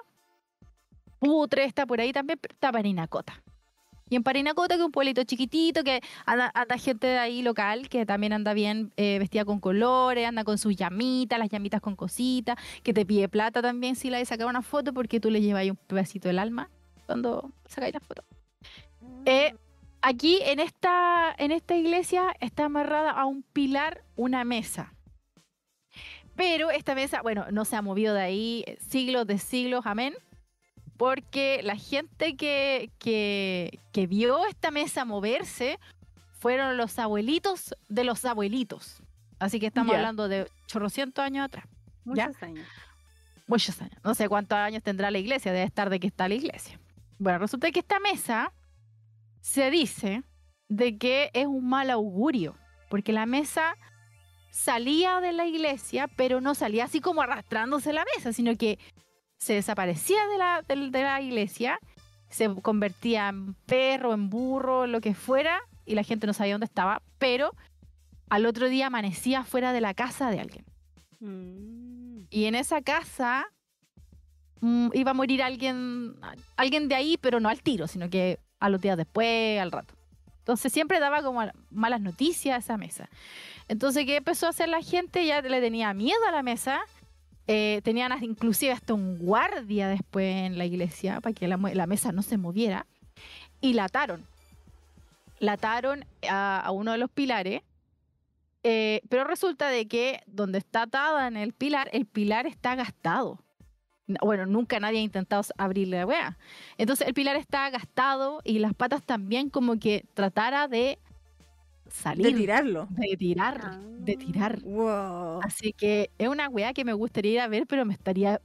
Putre, 1.18 1.64
está 1.64 1.84
por 1.86 2.00
ahí 2.00 2.12
también, 2.12 2.38
pero 2.40 2.54
está 2.54 2.72
Parinacota. 2.72 3.42
Y 4.10 4.16
en 4.16 4.24
Parinacota, 4.24 4.74
que 4.74 4.80
es 4.80 4.86
un 4.86 4.92
pueblito 4.92 5.22
chiquitito, 5.22 5.84
que 5.84 6.02
anda, 6.26 6.50
anda 6.52 6.76
gente 6.76 7.06
de 7.06 7.18
ahí 7.18 7.42
local, 7.42 7.88
que 7.88 8.04
también 8.04 8.32
anda 8.32 8.52
bien 8.52 8.92
eh, 8.96 9.18
vestida 9.20 9.44
con 9.44 9.60
colores, 9.60 10.26
anda 10.26 10.42
con 10.42 10.58
sus 10.58 10.74
llamitas, 10.74 11.38
las 11.38 11.48
llamitas 11.48 11.80
con 11.80 11.94
cositas, 11.94 12.56
que 12.82 12.92
te 12.92 13.06
pide 13.06 13.28
plata 13.28 13.62
también 13.62 13.94
si 13.94 14.10
la 14.10 14.18
de 14.18 14.24
sacar 14.24 14.48
una 14.48 14.62
foto, 14.62 14.92
porque 14.92 15.20
tú 15.20 15.30
le 15.30 15.40
llevas 15.40 15.60
ahí 15.60 15.70
un 15.70 15.76
pedacito 15.76 16.28
del 16.28 16.40
alma 16.40 16.68
cuando 17.06 17.52
sacáis 17.66 17.94
la 17.94 18.00
foto. 18.00 18.24
Eh, 19.26 19.54
aquí 20.02 20.40
en 20.42 20.58
esta, 20.58 21.32
en 21.38 21.52
esta 21.52 21.76
iglesia 21.76 22.34
está 22.40 22.64
amarrada 22.64 23.12
a 23.12 23.26
un 23.26 23.42
pilar 23.42 24.02
una 24.16 24.44
mesa. 24.44 24.92
Pero 26.34 26.70
esta 26.70 26.94
mesa, 26.94 27.22
bueno, 27.22 27.46
no 27.52 27.64
se 27.64 27.76
ha 27.76 27.82
movido 27.82 28.14
de 28.14 28.22
ahí 28.22 28.64
eh, 28.66 28.76
siglos 28.80 29.26
de 29.26 29.38
siglos, 29.38 29.86
amén. 29.86 30.14
Porque 31.00 31.62
la 31.62 31.76
gente 31.76 32.36
que, 32.36 32.90
que, 32.98 33.78
que 33.90 34.06
vio 34.06 34.44
esta 34.44 34.70
mesa 34.70 35.06
moverse 35.06 35.80
fueron 36.38 36.76
los 36.76 36.98
abuelitos 36.98 37.74
de 37.88 38.04
los 38.04 38.26
abuelitos. 38.26 39.02
Así 39.38 39.58
que 39.60 39.68
estamos 39.68 39.96
hablando 39.96 40.28
de 40.28 40.46
chorrocientos 40.66 41.24
años 41.24 41.46
atrás. 41.46 41.64
Muchos 42.04 42.42
años. 42.42 42.66
Muchos 43.46 43.80
años. 43.80 43.96
No 44.04 44.14
sé 44.14 44.28
cuántos 44.28 44.58
años 44.58 44.82
tendrá 44.82 45.10
la 45.10 45.16
iglesia, 45.16 45.52
debe 45.52 45.64
estar 45.64 45.88
de 45.88 46.00
que 46.00 46.06
está 46.06 46.28
la 46.28 46.34
iglesia. 46.34 46.78
Bueno, 47.18 47.38
resulta 47.38 47.70
que 47.70 47.80
esta 47.80 47.98
mesa 47.98 48.52
se 49.40 49.70
dice 49.70 50.22
de 50.68 50.98
que 50.98 51.30
es 51.32 51.46
un 51.46 51.66
mal 51.66 51.88
augurio, 51.88 52.56
porque 52.90 53.14
la 53.14 53.24
mesa 53.24 53.74
salía 54.50 55.22
de 55.22 55.32
la 55.32 55.46
iglesia, 55.46 56.08
pero 56.08 56.42
no 56.42 56.54
salía 56.54 56.84
así 56.84 57.00
como 57.00 57.22
arrastrándose 57.22 57.94
la 57.94 58.04
mesa, 58.14 58.34
sino 58.34 58.54
que 58.58 58.78
se 59.40 59.54
desaparecía 59.54 60.20
de 60.28 60.38
la, 60.38 60.62
de 60.62 61.02
la 61.02 61.20
iglesia, 61.20 61.80
se 62.28 62.54
convertía 62.62 63.28
en 63.28 63.54
perro, 63.66 64.12
en 64.12 64.30
burro, 64.30 64.86
lo 64.86 65.00
que 65.00 65.14
fuera, 65.14 65.60
y 65.86 65.94
la 65.94 66.04
gente 66.04 66.26
no 66.26 66.34
sabía 66.34 66.54
dónde 66.54 66.66
estaba, 66.66 67.02
pero 67.18 67.52
al 68.28 68.46
otro 68.46 68.68
día 68.68 68.86
amanecía 68.86 69.44
fuera 69.44 69.72
de 69.72 69.80
la 69.80 69.94
casa 69.94 70.30
de 70.30 70.40
alguien. 70.40 70.64
Mm. 71.20 72.26
Y 72.30 72.44
en 72.44 72.54
esa 72.54 72.82
casa 72.82 73.46
mm, 74.60 74.90
iba 74.92 75.10
a 75.10 75.14
morir 75.14 75.42
alguien, 75.42 76.14
alguien 76.56 76.88
de 76.88 76.94
ahí, 76.94 77.16
pero 77.20 77.40
no 77.40 77.48
al 77.48 77.62
tiro, 77.62 77.88
sino 77.88 78.08
que 78.10 78.38
a 78.60 78.68
los 78.68 78.80
días 78.80 78.96
después, 78.96 79.58
al 79.58 79.72
rato. 79.72 79.94
Entonces 80.38 80.72
siempre 80.72 81.00
daba 81.00 81.22
como 81.22 81.42
malas 81.70 82.00
noticias 82.00 82.56
a 82.56 82.58
esa 82.58 82.76
mesa. 82.76 83.08
Entonces, 83.68 84.04
¿qué 84.04 84.16
empezó 84.16 84.46
a 84.46 84.50
hacer 84.50 84.68
la 84.68 84.82
gente? 84.82 85.24
Ya 85.24 85.40
le 85.42 85.60
tenía 85.60 85.94
miedo 85.94 86.20
a 86.28 86.32
la 86.32 86.42
mesa. 86.42 86.80
Eh, 87.52 87.80
tenían 87.82 88.12
inclusive 88.22 88.70
hasta 88.70 88.94
un 88.94 89.18
guardia 89.18 89.88
después 89.88 90.36
en 90.36 90.56
la 90.56 90.66
iglesia 90.66 91.20
para 91.20 91.32
que 91.32 91.48
la, 91.48 91.56
mesa 91.56 92.12
no 92.12 92.22
se 92.22 92.38
moviera. 92.38 92.86
Y 93.60 93.72
la 93.72 93.86
ataron. 93.86 94.24
La 95.40 95.54
ataron 95.54 96.04
a, 96.28 96.70
uno 96.72 96.92
de 96.92 96.98
los 96.98 97.10
pilares. 97.10 97.62
Eh, 98.62 99.00
pero 99.08 99.24
resulta 99.24 99.66
de 99.66 99.88
que 99.88 100.22
donde 100.28 100.58
está 100.58 100.82
atada 100.82 101.26
en 101.26 101.36
el 101.36 101.52
pilar, 101.52 101.90
el 101.92 102.06
pilar 102.06 102.46
está 102.46 102.76
gastado. 102.76 103.40
Bueno, 104.22 104.46
nunca 104.46 104.78
nadie 104.78 105.00
ha 105.00 105.02
intentado 105.02 105.42
abrirle 105.58 105.98
la 105.98 106.06
wea. 106.06 106.38
Entonces 106.78 107.08
el 107.08 107.14
pilar 107.14 107.34
está 107.34 107.68
gastado 107.70 108.42
y 108.44 108.60
las 108.60 108.74
patas 108.74 109.02
también 109.02 109.50
como 109.50 109.76
que 109.80 110.04
tratara 110.14 110.68
de 110.68 111.00
salir. 111.90 112.26
De 112.26 112.32
tirarlo. 112.32 112.86
De 112.90 113.16
tirar. 113.16 113.78
De 113.80 114.16
tirar. 114.16 114.60
Wow. 114.62 115.40
Así 115.42 115.72
que 115.72 116.10
es 116.18 116.28
una 116.28 116.48
weá 116.48 116.72
que 116.72 116.84
me 116.84 116.92
gustaría 116.92 117.32
ir 117.32 117.40
a 117.40 117.48
ver, 117.48 117.66
pero 117.66 117.84
me 117.84 117.92
estaría. 117.94 118.40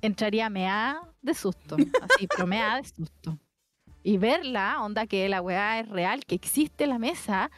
Entraría 0.00 0.48
mea 0.48 1.00
de 1.22 1.34
susto. 1.34 1.76
Así, 1.76 2.28
pero 2.28 2.46
mea 2.46 2.76
de 2.76 2.84
susto. 2.84 3.38
Y 4.04 4.16
verla, 4.18 4.80
onda 4.82 5.06
que 5.06 5.28
la 5.28 5.42
weá 5.42 5.80
es 5.80 5.88
real, 5.88 6.24
que 6.24 6.36
existe 6.36 6.86
la 6.86 6.98
mesa, 6.98 7.50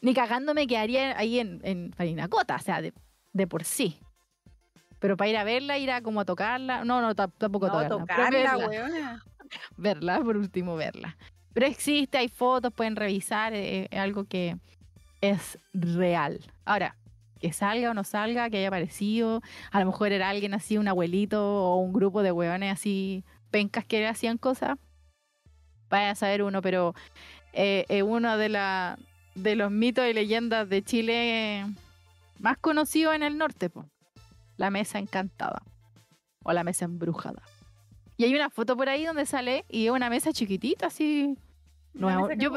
ni 0.00 0.12
cagándome 0.12 0.66
quedaría 0.66 1.16
ahí 1.16 1.38
en, 1.38 1.60
en 1.62 1.92
Parinacota, 1.92 2.56
o 2.56 2.58
sea, 2.58 2.82
de, 2.82 2.92
de 3.32 3.46
por 3.46 3.62
sí. 3.64 3.98
Pero 4.98 5.16
para 5.16 5.30
ir 5.30 5.36
a 5.36 5.44
verla, 5.44 5.78
ir 5.78 5.90
a 5.92 6.00
como 6.00 6.20
a 6.20 6.24
tocarla. 6.24 6.84
No, 6.84 7.00
no, 7.00 7.14
ta- 7.14 7.28
tampoco 7.28 7.68
No, 7.68 7.86
tocarla. 7.88 8.30
verla, 8.30 8.68
weona. 8.68 9.24
verla, 9.76 10.20
por 10.20 10.36
último, 10.36 10.74
verla. 10.74 11.16
Pero 11.52 11.66
existe, 11.66 12.18
hay 12.18 12.28
fotos, 12.28 12.72
pueden 12.72 12.96
revisar, 12.96 13.54
eh, 13.54 13.86
es 13.90 13.98
algo 14.00 14.24
que 14.24 14.56
es 15.30 15.58
real. 15.72 16.40
Ahora, 16.64 16.96
que 17.40 17.52
salga 17.52 17.90
o 17.90 17.94
no 17.94 18.04
salga, 18.04 18.50
que 18.50 18.58
haya 18.58 18.68
aparecido, 18.68 19.42
a 19.70 19.80
lo 19.80 19.86
mejor 19.86 20.12
era 20.12 20.28
alguien 20.28 20.54
así, 20.54 20.78
un 20.78 20.88
abuelito 20.88 21.42
o 21.44 21.76
un 21.76 21.92
grupo 21.92 22.22
de 22.22 22.32
hueones 22.32 22.72
así, 22.72 23.24
pencas 23.50 23.84
que 23.84 24.06
hacían 24.06 24.38
cosas, 24.38 24.78
vaya 25.88 26.10
a 26.10 26.14
saber 26.14 26.42
uno, 26.42 26.62
pero 26.62 26.94
eh, 27.52 27.84
es 27.88 28.02
uno 28.02 28.36
de, 28.36 28.48
los 29.56 29.70
mitos 29.70 30.06
y 30.06 30.12
leyendas 30.12 30.68
de 30.68 30.82
Chile 30.82 31.66
más 32.38 32.58
conocidos 32.58 33.14
en 33.14 33.22
el 33.22 33.38
norte, 33.38 33.70
po. 33.70 33.86
la 34.56 34.70
mesa 34.70 34.98
encantada 34.98 35.62
o 36.42 36.52
la 36.52 36.64
mesa 36.64 36.84
embrujada. 36.84 37.42
Y 38.18 38.24
hay 38.24 38.34
una 38.34 38.50
foto 38.50 38.76
por 38.76 38.88
ahí 38.88 39.04
donde 39.04 39.26
sale 39.26 39.64
y 39.68 39.86
es 39.86 39.90
una 39.90 40.08
mesa 40.08 40.32
chiquitita, 40.32 40.86
así. 40.86 41.36
Yo 42.36 42.52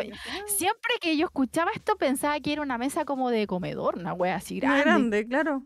siempre 0.48 0.94
que 0.99 1.18
yo 1.18 1.28
escuchaba 1.28 1.72
esto 1.74 1.95
pensaba 1.98 2.40
que 2.40 2.53
era 2.53 2.61
una 2.61 2.78
mesa 2.78 3.06
como 3.06 3.30
de 3.30 3.48
comedor, 3.48 3.98
una 3.98 4.14
wea 4.14 4.36
así 4.36 4.60
grande. 4.60 4.82
grande, 4.84 5.28
claro. 5.28 5.64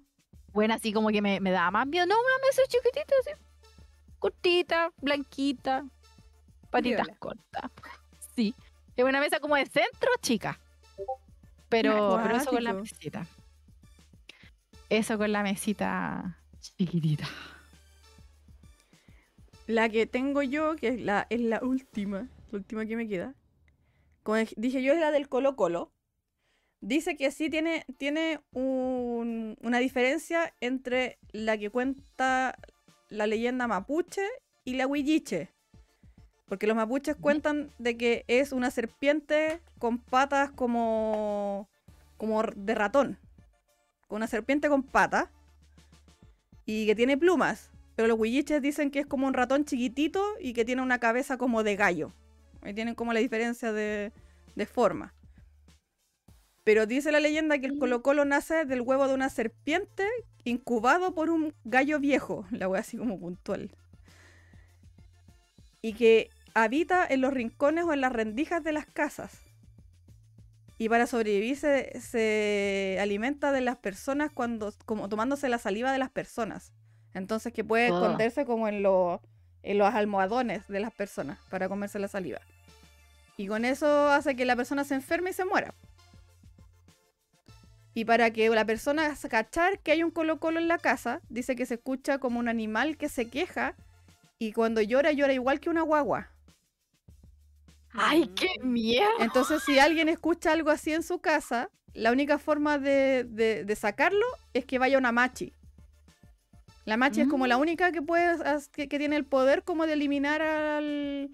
Buena, 0.51 0.75
así 0.75 0.93
como 0.93 1.09
que 1.09 1.21
me, 1.21 1.39
me 1.39 1.51
daba 1.51 1.71
más 1.71 1.87
miedo. 1.87 2.05
No, 2.05 2.15
una 2.15 2.47
mesa 2.47 2.61
chiquitita, 2.67 3.15
así. 3.21 3.31
Cortita, 4.19 4.91
blanquita, 5.01 5.83
patitas 6.69 7.05
Viola. 7.07 7.19
cortas. 7.19 7.71
Sí. 8.35 8.55
Es 8.95 9.05
una 9.05 9.19
mesa 9.19 9.39
como 9.39 9.55
de 9.55 9.65
centro, 9.67 10.09
chica. 10.19 10.59
Pero, 11.69 12.19
pero 12.23 12.35
eso 12.35 12.49
con 12.49 12.63
la 12.63 12.73
mesita. 12.73 13.27
Eso 14.89 15.17
con 15.19 15.31
la 15.31 15.43
mesita 15.43 16.39
chiquitita. 16.59 17.27
La 19.67 19.87
que 19.89 20.05
tengo 20.07 20.41
yo, 20.41 20.75
que 20.75 20.89
es 20.89 21.01
la, 21.01 21.27
es 21.29 21.41
la 21.41 21.59
última, 21.61 22.27
la 22.51 22.57
última 22.57 22.85
que 22.87 22.95
me 22.95 23.07
queda. 23.07 23.33
Como 24.23 24.37
dij- 24.37 24.53
dije 24.57 24.81
yo, 24.81 24.93
es 24.93 24.99
la 24.99 25.11
del 25.11 25.27
Colo 25.29 25.55
Colo. 25.55 25.91
Dice 26.81 27.15
que 27.15 27.31
sí 27.31 27.49
tiene, 27.49 27.85
tiene 27.97 28.41
un- 28.51 29.57
una 29.61 29.79
diferencia 29.79 30.53
entre 30.59 31.17
la 31.31 31.57
que 31.57 31.69
cuenta 31.69 32.57
la 33.09 33.27
leyenda 33.27 33.67
mapuche 33.67 34.21
y 34.65 34.75
la 34.75 34.87
huilliche. 34.87 35.49
Porque 36.47 36.67
los 36.67 36.75
mapuches 36.75 37.15
cuentan 37.15 37.71
de 37.79 37.97
que 37.97 38.25
es 38.27 38.51
una 38.51 38.69
serpiente 38.69 39.61
con 39.79 39.97
patas 39.99 40.51
como, 40.51 41.69
como 42.17 42.43
de 42.43 42.75
ratón. 42.75 43.17
Con 44.07 44.17
una 44.17 44.27
serpiente 44.27 44.67
con 44.69 44.83
patas. 44.83 45.29
Y 46.65 46.85
que 46.85 46.95
tiene 46.95 47.17
plumas. 47.17 47.71
Pero 47.95 48.07
los 48.07 48.19
huilliches 48.19 48.61
dicen 48.61 48.91
que 48.91 48.99
es 48.99 49.05
como 49.05 49.27
un 49.27 49.33
ratón 49.33 49.65
chiquitito 49.65 50.23
y 50.39 50.53
que 50.53 50.65
tiene 50.65 50.81
una 50.81 50.99
cabeza 50.99 51.37
como 51.37 51.63
de 51.63 51.75
gallo. 51.75 52.11
Ahí 52.63 52.73
tienen 52.73 52.95
como 52.95 53.13
la 53.13 53.19
diferencia 53.19 53.71
de, 53.71 54.11
de 54.55 54.65
forma. 54.65 55.13
Pero 56.63 56.85
dice 56.85 57.11
la 57.11 57.19
leyenda 57.19 57.57
que 57.59 57.65
el 57.65 57.77
Colo 57.77 58.01
Colo 58.01 58.23
nace 58.25 58.65
del 58.65 58.81
huevo 58.81 59.07
de 59.07 59.13
una 59.13 59.29
serpiente 59.29 60.07
incubado 60.45 61.13
por 61.13 61.29
un 61.29 61.53
gallo 61.65 61.99
viejo. 61.99 62.45
La 62.51 62.67
wea 62.67 62.81
así 62.81 62.97
como 62.97 63.19
puntual. 63.19 63.71
Y 65.81 65.93
que 65.93 66.29
habita 66.53 67.05
en 67.05 67.21
los 67.21 67.33
rincones 67.33 67.83
o 67.83 67.93
en 67.93 68.01
las 68.01 68.13
rendijas 68.13 68.63
de 68.63 68.71
las 68.71 68.85
casas. 68.85 69.41
Y 70.77 70.89
para 70.89 71.07
sobrevivir 71.07 71.57
se, 71.57 71.99
se 71.99 72.97
alimenta 73.01 73.51
de 73.51 73.61
las 73.61 73.77
personas 73.77 74.31
cuando, 74.31 74.73
como 74.85 75.09
tomándose 75.09 75.49
la 75.49 75.57
saliva 75.59 75.91
de 75.91 75.97
las 75.97 76.09
personas. 76.09 76.71
Entonces 77.13 77.53
que 77.53 77.63
puede 77.63 77.85
Ah. 77.85 77.87
esconderse 77.87 78.45
como 78.45 78.67
en, 78.67 78.81
los 78.83 79.19
en 79.63 79.77
los 79.77 79.93
almohadones 79.93 80.67
de 80.67 80.79
las 80.79 80.93
personas 80.93 81.39
para 81.49 81.67
comerse 81.69 81.99
la 81.99 82.07
saliva. 82.07 82.39
Y 83.37 83.47
con 83.47 83.65
eso 83.65 84.09
hace 84.09 84.35
que 84.35 84.45
la 84.45 84.55
persona 84.55 84.83
se 84.83 84.95
enferme 84.95 85.31
y 85.31 85.33
se 85.33 85.45
muera. 85.45 85.73
Y 87.95 88.05
para 88.05 88.31
que 88.31 88.49
la 88.49 88.65
persona 88.65 89.15
se 89.15 89.29
cachar 89.29 89.79
que 89.79 89.91
hay 89.91 90.03
un 90.03 90.11
colo 90.11 90.39
colo 90.39 90.59
en 90.59 90.67
la 90.67 90.77
casa, 90.79 91.21
dice 91.29 91.55
que 91.55 91.65
se 91.65 91.75
escucha 91.75 92.17
como 92.17 92.39
un 92.39 92.47
animal 92.47 92.97
que 92.97 93.07
se 93.09 93.29
queja 93.29 93.75
y 94.39 94.51
cuando 94.51 94.81
llora 94.81 95.11
llora 95.11 95.33
igual 95.33 95.59
que 95.59 95.69
una 95.69 95.81
guagua. 95.83 96.29
¡Ay, 97.91 98.27
qué 98.35 98.49
miedo! 98.63 99.07
Entonces 99.19 99.61
si 99.63 99.77
alguien 99.77 100.09
escucha 100.09 100.51
algo 100.51 100.71
así 100.71 100.91
en 100.93 101.03
su 101.03 101.19
casa, 101.19 101.69
la 101.93 102.11
única 102.11 102.39
forma 102.39 102.79
de, 102.79 103.23
de- 103.25 103.63
de 103.63 103.75
sacarlo 103.75 104.25
es 104.53 104.65
que 104.65 104.79
vaya 104.79 104.97
una 104.97 105.11
machi. 105.11 105.53
La 106.85 106.97
machi 106.97 107.21
es 107.21 107.27
como 107.27 107.47
la 107.47 107.57
Mm. 107.57 107.61
única 107.61 107.91
que 107.91 108.01
puede 108.01 108.37
que, 108.73 108.89
que 108.89 108.97
tiene 108.99 109.15
el 109.15 109.25
poder 109.25 109.63
como 109.63 109.85
de 109.87 109.93
eliminar 109.93 110.41
al, 110.41 111.29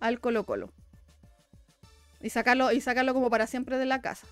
al 0.00 0.20
colo 0.20 0.44
colo. 0.44 0.70
Y 2.20 2.30
sacarlo, 2.30 2.72
y 2.72 2.80
sacarlo 2.80 3.14
como 3.14 3.30
para 3.30 3.46
siempre 3.46 3.78
de 3.78 3.86
la 3.86 4.00
casa. 4.00 4.26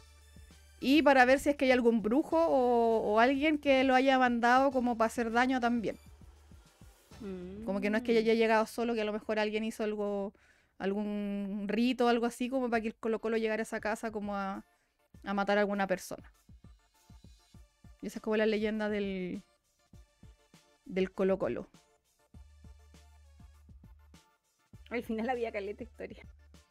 y 0.81 1.03
para 1.03 1.25
ver 1.25 1.39
si 1.41 1.49
es 1.49 1.57
que 1.57 1.65
hay 1.65 1.73
algún 1.73 2.03
brujo 2.03 2.37
o, 2.39 3.15
o 3.15 3.19
alguien 3.21 3.59
que 3.59 3.83
lo 3.83 3.95
haya 3.95 4.19
mandado 4.19 4.71
como 4.71 4.97
para 4.97 5.07
hacer 5.07 5.33
daño 5.33 5.59
también. 5.61 5.97
Como 7.65 7.81
que 7.81 7.89
no 7.91 7.97
es 7.97 8.05
que 8.05 8.17
haya 8.17 8.35
llegado 8.35 8.67
solo, 8.67 8.95
que 8.95 9.01
a 9.01 9.05
lo 9.05 9.13
mejor 9.13 9.39
alguien 9.39 9.65
hizo 9.65 9.83
algo, 9.85 10.33
algún 10.79 11.65
rito 11.67 12.05
o 12.07 12.09
algo 12.09 12.27
así, 12.27 12.49
como 12.51 12.69
para 12.69 12.83
que 12.83 12.89
el 12.89 12.95
Colo 12.95 13.19
Colo 13.21 13.37
llegara 13.39 13.63
a 13.63 13.65
esa 13.65 13.81
casa 13.81 14.11
como 14.13 14.37
a, 14.37 14.65
a 15.25 15.35
matar 15.35 15.57
a 15.59 15.63
alguna 15.63 15.87
persona. 15.87 16.31
Y 18.03 18.09
esa 18.09 18.19
es 18.19 18.23
como 18.23 18.37
la 18.37 18.47
leyenda 18.47 18.89
del, 18.91 19.43
del 20.87 21.13
Colo 21.13 21.39
Colo. 21.39 21.69
Al 24.91 25.03
final 25.03 25.29
había 25.29 25.53
caleta 25.53 25.83
historia. 25.83 26.25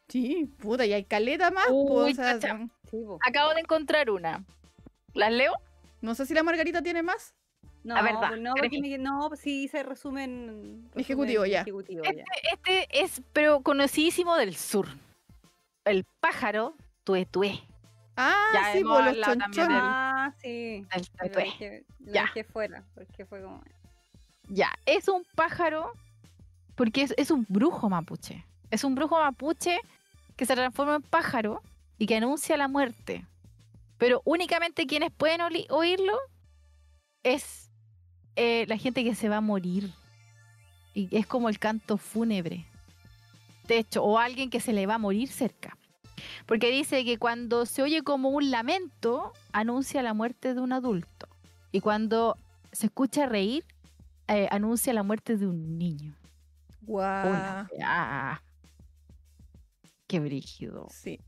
Sí, 0.08 0.50
puta, 0.58 0.86
y 0.86 0.92
hay 0.92 1.04
caleta 1.04 1.50
más. 1.50 1.66
po, 1.66 2.04
Uy, 2.04 2.12
o 2.12 2.14
sea, 2.14 2.34
cacha. 2.38 2.58
Sí, 2.90 3.02
po. 3.04 3.18
Acabo 3.26 3.52
de 3.54 3.60
encontrar 3.60 4.10
una. 4.10 4.44
¿Las 5.14 5.32
leo? 5.32 5.52
no 6.02 6.14
sé 6.14 6.24
si 6.26 6.34
la 6.34 6.42
Margarita 6.44 6.82
tiene 6.82 7.02
más. 7.02 7.34
No, 7.82 7.96
A 7.96 8.02
ver, 8.02 8.14
va, 8.16 8.28
pues 8.28 8.40
no, 8.40 8.54
no, 8.98 9.28
pues 9.28 9.40
sí 9.40 9.66
se 9.68 9.82
resumen. 9.82 10.88
Ejecutivo, 10.94 11.42
resumen 11.42 11.50
ya. 11.52 11.60
Ejecutivo, 11.62 12.04
Este, 12.04 12.16
ya. 12.18 12.24
este 12.52 13.00
es, 13.00 13.22
pero 13.32 13.60
conocidísimo 13.62 14.36
del 14.36 14.54
sur. 14.56 14.86
El 15.84 16.04
pájaro 16.20 16.76
tuetué. 17.04 17.60
Ah, 18.16 18.34
Ya 18.54 18.72
sí, 18.72 18.82
por 18.84 19.04
los 19.04 19.20
chonchones. 19.20 19.78
Ah, 19.80 20.32
sí. 20.40 20.86
El 20.92 21.06
Lo 21.20 21.28
dejé, 21.28 21.84
lo 22.00 22.12
Ya. 22.12 22.22
dejé 22.22 22.44
fuera, 22.44 22.84
porque 22.94 23.24
fue 23.26 23.42
como. 23.42 23.62
Ya, 24.48 24.72
es 24.86 25.08
un 25.08 25.24
pájaro 25.34 25.92
porque 26.76 27.08
es, 27.16 27.30
un 27.30 27.46
brujo 27.48 27.88
mapuche. 27.88 28.44
Es 28.70 28.84
un 28.84 28.94
brujo 28.94 29.18
mapuche 29.18 29.80
que 30.36 30.46
se 30.46 30.54
transforma 30.54 30.96
en 30.96 31.02
pájaro 31.02 31.62
y 31.98 32.06
que 32.06 32.16
anuncia 32.16 32.56
la 32.56 32.68
muerte. 32.68 33.26
Pero 33.98 34.20
únicamente 34.24 34.86
quienes 34.86 35.10
pueden 35.10 35.40
oírlo 35.70 36.18
es 37.22 37.70
eh, 38.36 38.66
la 38.68 38.76
gente 38.76 39.02
que 39.04 39.14
se 39.14 39.28
va 39.28 39.38
a 39.38 39.40
morir. 39.40 39.90
Y 40.94 41.14
es 41.16 41.26
como 41.26 41.48
el 41.48 41.58
canto 41.58 41.96
fúnebre. 41.96 42.66
De 43.66 43.78
hecho, 43.78 44.04
o 44.04 44.18
alguien 44.18 44.50
que 44.50 44.60
se 44.60 44.72
le 44.72 44.86
va 44.86 44.94
a 44.94 44.98
morir 44.98 45.28
cerca. 45.28 45.76
Porque 46.44 46.70
dice 46.70 47.04
que 47.04 47.18
cuando 47.18 47.66
se 47.66 47.82
oye 47.82 48.02
como 48.02 48.28
un 48.28 48.50
lamento, 48.50 49.32
anuncia 49.52 50.02
la 50.02 50.14
muerte 50.14 50.54
de 50.54 50.60
un 50.60 50.72
adulto. 50.72 51.28
Y 51.72 51.80
cuando 51.80 52.36
se 52.72 52.86
escucha 52.86 53.26
reír, 53.26 53.64
eh, 54.28 54.48
anuncia 54.50 54.92
la 54.92 55.02
muerte 55.02 55.36
de 55.36 55.46
un 55.46 55.78
niño. 55.78 56.14
Guau. 56.82 57.28
Una 57.28 57.68
weá. 57.72 58.42
Qué 60.06 60.20
brígido. 60.20 60.86
Sí. 60.90 61.20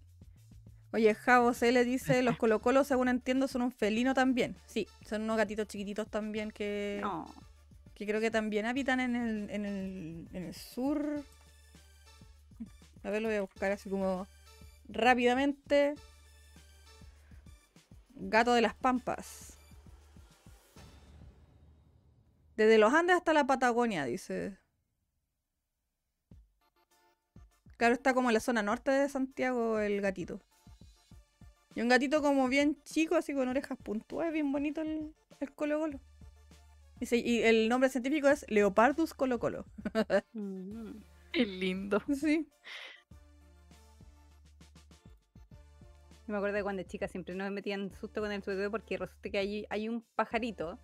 Oye, 0.93 1.15
Javo 1.15 1.53
C 1.53 1.73
le 1.73 1.85
dice, 1.85 2.23
los 2.23 2.37
colocolos, 2.39 2.87
según 2.87 3.09
entiendo, 3.09 3.49
son 3.49 3.63
un 3.63 3.73
felino 3.73 4.15
también. 4.15 4.57
Sí, 4.67 4.87
son 5.07 5.23
unos 5.23 5.37
gatitos 5.37 5.67
chiquititos 5.69 6.09
también 6.09 6.51
que, 6.51 7.01
No. 7.03 7.27
que 7.95 8.07
creo 8.07 8.21
que 8.21 8.31
también 8.31 8.67
habitan 8.67 9.01
en 9.01 9.17
el, 9.17 9.51
en 9.51 9.67
el, 9.67 10.29
en 10.33 10.45
el 10.45 10.55
sur. 10.55 11.23
A 13.05 13.11
ver, 13.11 13.21
lo 13.23 13.29
voy 13.29 13.37
a 13.37 13.41
buscar 13.43 13.73
así 13.73 13.91
como 13.91 14.27
rápidamente. 14.89 15.95
Gato 18.15 18.55
de 18.55 18.63
las 18.63 18.75
Pampas. 18.75 19.58
Desde 22.59 22.77
los 22.77 22.93
Andes 22.93 23.15
hasta 23.15 23.33
la 23.33 23.47
Patagonia, 23.47 24.05
dice. 24.05 24.59
Claro, 27.77 27.95
está 27.95 28.15
como 28.15 28.31
en 28.31 28.35
la 28.35 28.41
zona 28.41 28.65
norte 28.65 28.91
de 28.91 29.09
Santiago 29.09 29.79
el 29.79 30.01
gatito. 30.01 30.41
Y 31.77 31.83
un 31.83 31.89
gatito 31.89 32.21
como 32.21 32.49
bien 32.49 32.77
chico, 32.83 33.15
así 33.15 33.33
con 33.33 33.47
orejas 33.47 33.79
puntuadas, 33.79 34.33
bien 34.33 34.51
bonito 34.51 34.81
el, 34.81 35.15
el 35.39 35.53
Colo 35.53 35.79
Colo. 35.79 36.01
Dice, 36.99 37.19
y 37.19 37.43
el 37.45 37.69
nombre 37.69 37.91
científico 37.91 38.29
es 38.29 38.45
Leopardus 38.49 39.15
Colo 39.15 39.39
Colo. 39.39 39.65
Mm. 40.33 40.97
Qué 41.31 41.47
lindo. 41.47 42.03
Sí. 42.13 42.49
Yo 46.27 46.33
me 46.33 46.39
acuerdo 46.39 46.57
de 46.57 46.63
cuando 46.65 46.83
chica 46.83 47.07
siempre 47.07 47.37
nos 47.37 47.53
metían 47.53 47.95
susto 47.95 48.21
con 48.21 48.33
el 48.33 48.43
tuetue 48.43 48.69
porque 48.69 48.97
resulta 48.97 49.31
que 49.31 49.39
hay, 49.39 49.67
hay 49.71 49.89
un 49.89 50.03
pajarito, 50.17 50.77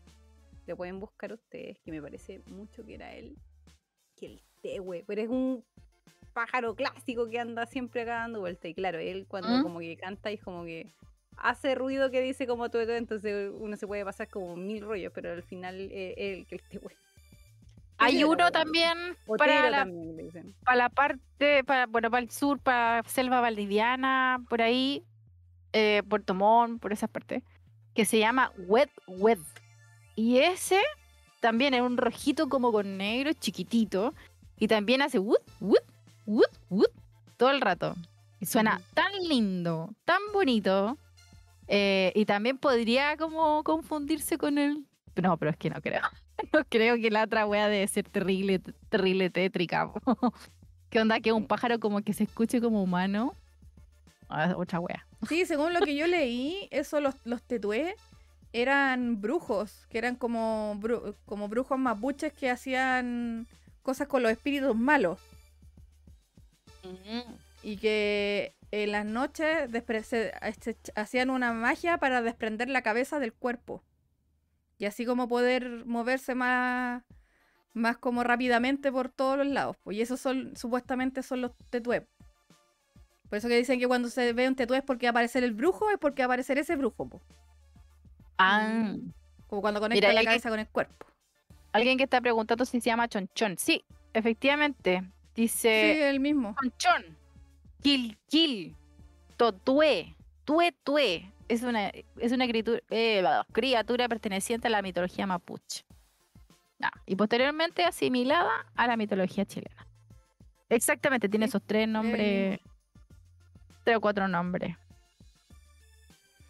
lo 0.66 0.76
pueden 0.76 1.00
buscar 1.00 1.32
ustedes, 1.32 1.78
que 1.80 1.90
me 1.90 2.00
parece 2.00 2.40
mucho 2.46 2.84
que 2.84 2.94
era 2.94 3.14
él, 3.14 3.36
que 4.16 4.26
el 4.26 4.42
tehue, 4.62 5.04
pero 5.06 5.22
es 5.22 5.28
un 5.28 5.64
pájaro 6.32 6.74
clásico 6.74 7.28
que 7.28 7.38
anda 7.38 7.66
siempre 7.66 8.02
acá 8.02 8.16
dando 8.16 8.40
vuelta. 8.40 8.68
Y 8.68 8.74
claro, 8.74 8.98
él 8.98 9.26
cuando 9.28 9.48
¿Mm? 9.48 9.62
como 9.62 9.78
que 9.80 9.96
canta 9.96 10.30
y 10.30 10.34
es 10.34 10.42
como 10.42 10.64
que 10.64 10.92
hace 11.36 11.74
ruido 11.74 12.10
que 12.10 12.20
dice 12.20 12.46
como 12.46 12.70
tuetue, 12.70 12.96
entonces 12.96 13.50
uno 13.54 13.76
se 13.76 13.86
puede 13.86 14.04
pasar 14.04 14.28
como 14.28 14.56
mil 14.56 14.84
rollos, 14.84 15.12
pero 15.14 15.32
al 15.32 15.42
final 15.42 15.88
eh, 15.90 16.14
él 16.16 16.46
que 16.46 16.56
el 16.56 16.62
tehue. 16.68 16.94
Hay 17.98 18.24
uno 18.24 18.50
también 18.50 18.98
para 19.38 19.70
la, 19.70 19.78
también 19.78 20.54
para 20.64 20.76
la 20.76 20.88
parte, 20.88 21.62
para, 21.64 21.86
bueno, 21.86 22.10
para 22.10 22.22
el 22.22 22.30
sur, 22.30 22.58
para 22.58 23.02
Selva 23.06 23.40
Valdiviana, 23.40 24.44
por 24.50 24.62
ahí, 24.62 25.04
eh, 25.72 26.02
Puerto 26.08 26.34
Montt, 26.34 26.80
por 26.82 26.92
esas 26.92 27.08
partes, 27.08 27.42
que 27.94 28.04
se 28.04 28.18
llama 28.18 28.52
Wet 28.66 28.90
Wet. 29.06 29.38
Y 30.16 30.38
ese 30.38 30.80
también 31.40 31.74
es 31.74 31.82
un 31.82 31.96
rojito 31.96 32.48
como 32.48 32.72
con 32.72 32.96
negro, 32.96 33.32
chiquitito, 33.32 34.14
y 34.58 34.68
también 34.68 35.02
hace 35.02 35.18
wood, 35.18 35.40
wood, 35.60 35.78
wood, 36.26 36.46
wood, 36.70 36.90
todo 37.36 37.50
el 37.50 37.60
rato. 37.60 37.94
Y 38.40 38.46
suena 38.46 38.76
Ujú. 38.76 38.84
tan 38.94 39.12
lindo, 39.28 39.90
tan 40.04 40.20
bonito, 40.32 40.96
eh, 41.68 42.12
y 42.14 42.24
también 42.24 42.58
podría 42.58 43.16
como 43.16 43.62
confundirse 43.64 44.38
con 44.38 44.58
el... 44.58 44.84
No, 45.16 45.36
pero 45.36 45.50
es 45.50 45.56
que 45.56 45.70
no 45.70 45.80
creo. 45.80 46.02
No 46.52 46.64
creo 46.68 46.96
que 46.96 47.10
la 47.10 47.22
otra 47.24 47.46
wea 47.46 47.68
debe 47.68 47.86
ser 47.86 48.08
terrible, 48.08 48.60
terrible 48.88 49.30
tétrica. 49.30 49.90
¿Qué 50.90 51.00
onda? 51.00 51.20
Que 51.20 51.32
un 51.32 51.46
pájaro 51.46 51.78
como 51.78 52.02
que 52.02 52.12
se 52.12 52.24
escuche 52.24 52.60
como 52.60 52.82
humano. 52.82 53.34
Ah, 54.28 54.52
otra 54.56 54.80
wea. 54.80 55.06
Sí, 55.28 55.46
según 55.46 55.72
lo 55.72 55.80
que 55.80 55.94
yo 55.94 56.06
leí, 56.08 56.68
eso 56.70 57.00
los, 57.00 57.14
los 57.24 57.40
tetués 57.42 57.94
eran 58.54 59.20
brujos, 59.20 59.84
que 59.90 59.98
eran 59.98 60.14
como, 60.14 60.76
bru- 60.80 61.16
como 61.26 61.48
brujos 61.48 61.76
mapuches 61.76 62.32
que 62.32 62.48
hacían 62.50 63.48
cosas 63.82 64.06
con 64.06 64.22
los 64.22 64.30
espíritus 64.30 64.76
malos. 64.76 65.18
y 67.62 67.76
que 67.78 68.54
en 68.70 68.92
las 68.92 69.04
noches 69.06 69.70
se- 70.04 70.32
hacían 70.94 71.30
una 71.30 71.52
magia 71.52 71.98
para 71.98 72.22
desprender 72.22 72.68
la 72.68 72.82
cabeza 72.82 73.18
del 73.18 73.32
cuerpo. 73.32 73.82
Y 74.78 74.84
así 74.84 75.04
como 75.04 75.26
poder 75.28 75.84
moverse 75.86 76.34
más, 76.34 77.02
más 77.72 77.96
como 77.96 78.22
rápidamente 78.22 78.92
por 78.92 79.08
todos 79.08 79.38
los 79.38 79.46
lados. 79.48 79.76
Pues, 79.82 79.96
y 79.96 80.02
esos 80.02 80.20
son, 80.20 80.56
supuestamente 80.56 81.22
son 81.22 81.40
los 81.40 81.52
tetués. 81.70 82.02
Por 83.28 83.38
eso 83.38 83.48
que 83.48 83.56
dicen 83.56 83.80
que 83.80 83.88
cuando 83.88 84.10
se 84.10 84.32
ve 84.32 84.46
un 84.46 84.54
tetué 84.54 84.78
es 84.78 84.84
porque 84.84 85.06
va 85.06 85.08
a 85.08 85.12
aparecer 85.12 85.42
el 85.42 85.54
brujo, 85.54 85.90
es 85.90 85.98
porque 85.98 86.22
va 86.22 86.26
a 86.26 86.28
aparecer 86.28 86.58
ese 86.58 86.76
brujo. 86.76 87.08
Ah, 88.38 88.94
Como 89.48 89.60
cuando 89.62 89.80
conecta 89.80 90.08
Mira, 90.08 90.12
la 90.12 90.20
que- 90.20 90.26
cabeza 90.26 90.50
con 90.50 90.58
el 90.58 90.68
cuerpo. 90.68 91.06
alguien 91.72 91.96
que 91.98 92.04
está 92.04 92.20
preguntando 92.20 92.64
si 92.64 92.80
se 92.80 92.86
llama 92.90 93.08
Chonchón. 93.08 93.56
Sí, 93.58 93.84
efectivamente. 94.12 95.02
Sí, 95.02 95.42
Dice 95.42 96.08
el 96.10 96.20
mismo. 96.20 96.54
Chonchón. 96.60 97.16
Kil 97.82 98.16
Kil. 98.28 98.76
Totue. 99.36 100.14
Tue 100.44 100.72
Tue. 100.84 101.30
Es 101.48 101.62
una, 101.62 101.88
es 102.18 102.32
una 102.32 102.46
criatura, 102.48 102.80
eh, 102.90 103.22
criatura 103.52 104.08
perteneciente 104.08 104.68
a 104.68 104.70
la 104.70 104.80
mitología 104.82 105.26
mapuche. 105.26 105.84
Ah, 106.80 106.90
y 107.06 107.16
posteriormente 107.16 107.84
asimilada 107.84 108.66
a 108.74 108.86
la 108.86 108.96
mitología 108.96 109.44
chilena. 109.44 109.86
Exactamente, 110.70 111.28
tiene 111.28 111.46
Sí, 111.46 111.50
esos 111.50 111.62
tres 111.66 111.86
nombres. 111.88 112.60
Tres 113.84 113.96
o 113.96 114.00
cuatro 114.00 114.26
nombres. 114.28 114.76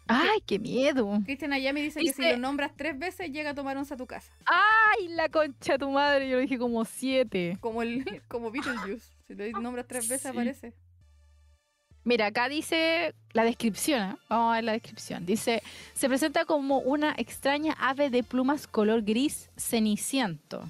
¡Ay, 0.07 0.39
qué 0.45 0.59
miedo! 0.59 1.19
Cristian 1.25 1.53
Ayami 1.53 1.81
dice, 1.81 1.99
que 1.99 2.13
si 2.13 2.21
lo 2.21 2.37
nombras 2.37 2.71
tres 2.75 2.97
veces 2.97 3.31
llega 3.31 3.51
a 3.51 3.55
tomar 3.55 3.75
once 3.77 3.93
a 3.93 3.97
tu 3.97 4.05
casa. 4.05 4.31
¡Ay, 4.45 5.07
la 5.09 5.29
concha 5.29 5.73
de 5.73 5.79
tu 5.79 5.89
madre! 5.89 6.29
Yo 6.29 6.35
lo 6.35 6.41
dije 6.41 6.57
como 6.59 6.85
siete. 6.85 7.57
Como 7.59 7.81
el 7.81 8.03
como 8.27 8.51
Beetlejuice. 8.51 9.13
Si 9.27 9.33
lo 9.33 9.59
nombras 9.61 9.87
tres 9.87 10.07
veces 10.07 10.21
Sí. 10.23 10.27
aparece. 10.27 10.73
Mira, 12.03 12.27
acá 12.27 12.49
dice 12.49 13.15
la 13.33 13.43
descripción, 13.43 14.11
¿eh? 14.11 14.15
vamos 14.29 14.51
a 14.51 14.55
ver 14.57 14.63
la 14.63 14.71
descripción. 14.73 15.25
Dice, 15.25 15.63
se 15.95 16.07
presenta 16.07 16.45
como 16.45 16.77
una 16.77 17.15
extraña 17.17 17.73
ave 17.79 18.11
de 18.11 18.21
plumas 18.21 18.67
color 18.67 19.01
gris 19.01 19.49
ceniciento, 19.57 20.63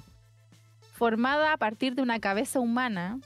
formada 0.94 1.52
a 1.52 1.58
partir 1.58 1.94
de 1.94 2.00
una 2.00 2.20
cabeza 2.20 2.58
humana, 2.58 3.20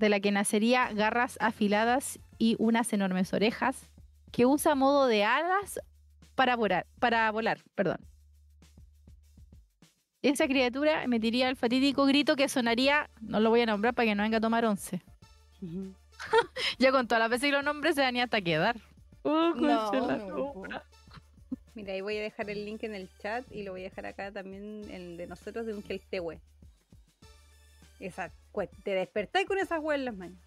de 0.00 0.08
la 0.08 0.18
que 0.18 0.32
nacería 0.32 0.92
garras 0.92 1.38
afiladas 1.40 2.18
y 2.38 2.56
unas 2.58 2.92
enormes 2.92 3.32
orejas, 3.32 3.88
que 4.36 4.44
usa 4.44 4.74
modo 4.74 5.06
de 5.06 5.24
alas 5.24 5.80
para 6.34 6.56
volar, 6.56 6.86
para 7.00 7.30
volar, 7.30 7.62
perdón. 7.74 7.96
Esa 10.20 10.46
criatura 10.46 11.04
emitiría 11.04 11.48
el 11.48 11.56
fatídico 11.56 12.04
grito 12.04 12.36
que 12.36 12.46
sonaría, 12.50 13.08
no 13.22 13.40
lo 13.40 13.48
voy 13.48 13.62
a 13.62 13.66
nombrar 13.66 13.94
para 13.94 14.04
que 14.04 14.14
no 14.14 14.24
venga 14.24 14.36
a 14.36 14.40
tomar 14.42 14.66
once. 14.66 15.00
Ya 16.78 16.92
con 16.92 17.06
todas 17.08 17.20
las 17.20 17.30
veces 17.30 17.48
que 17.48 17.52
los 17.52 17.64
nombres 17.64 17.94
se 17.94 18.06
ir 18.06 18.20
hasta 18.20 18.42
quedar. 18.42 18.76
Oh, 19.22 19.54
No. 19.54 20.64
Mira, 21.74 21.94
ahí 21.94 22.02
voy 22.02 22.18
a 22.18 22.22
dejar 22.22 22.50
el 22.50 22.64
link 22.66 22.82
en 22.84 22.94
el 22.94 23.08
chat 23.18 23.50
y 23.50 23.62
lo 23.62 23.72
voy 23.72 23.82
a 23.82 23.84
dejar 23.84 24.04
acá 24.04 24.32
también 24.32 24.82
el 24.90 25.16
de 25.16 25.26
nosotros 25.26 25.64
de 25.64 25.72
un 25.72 25.82
Keltehue. 25.82 26.40
Esa, 28.00 28.30
te 28.82 28.90
despertáis 28.90 29.46
con 29.46 29.58
esas 29.58 29.78
huevas 29.78 29.98
en 29.98 30.04
las 30.04 30.16
manos. 30.16 30.38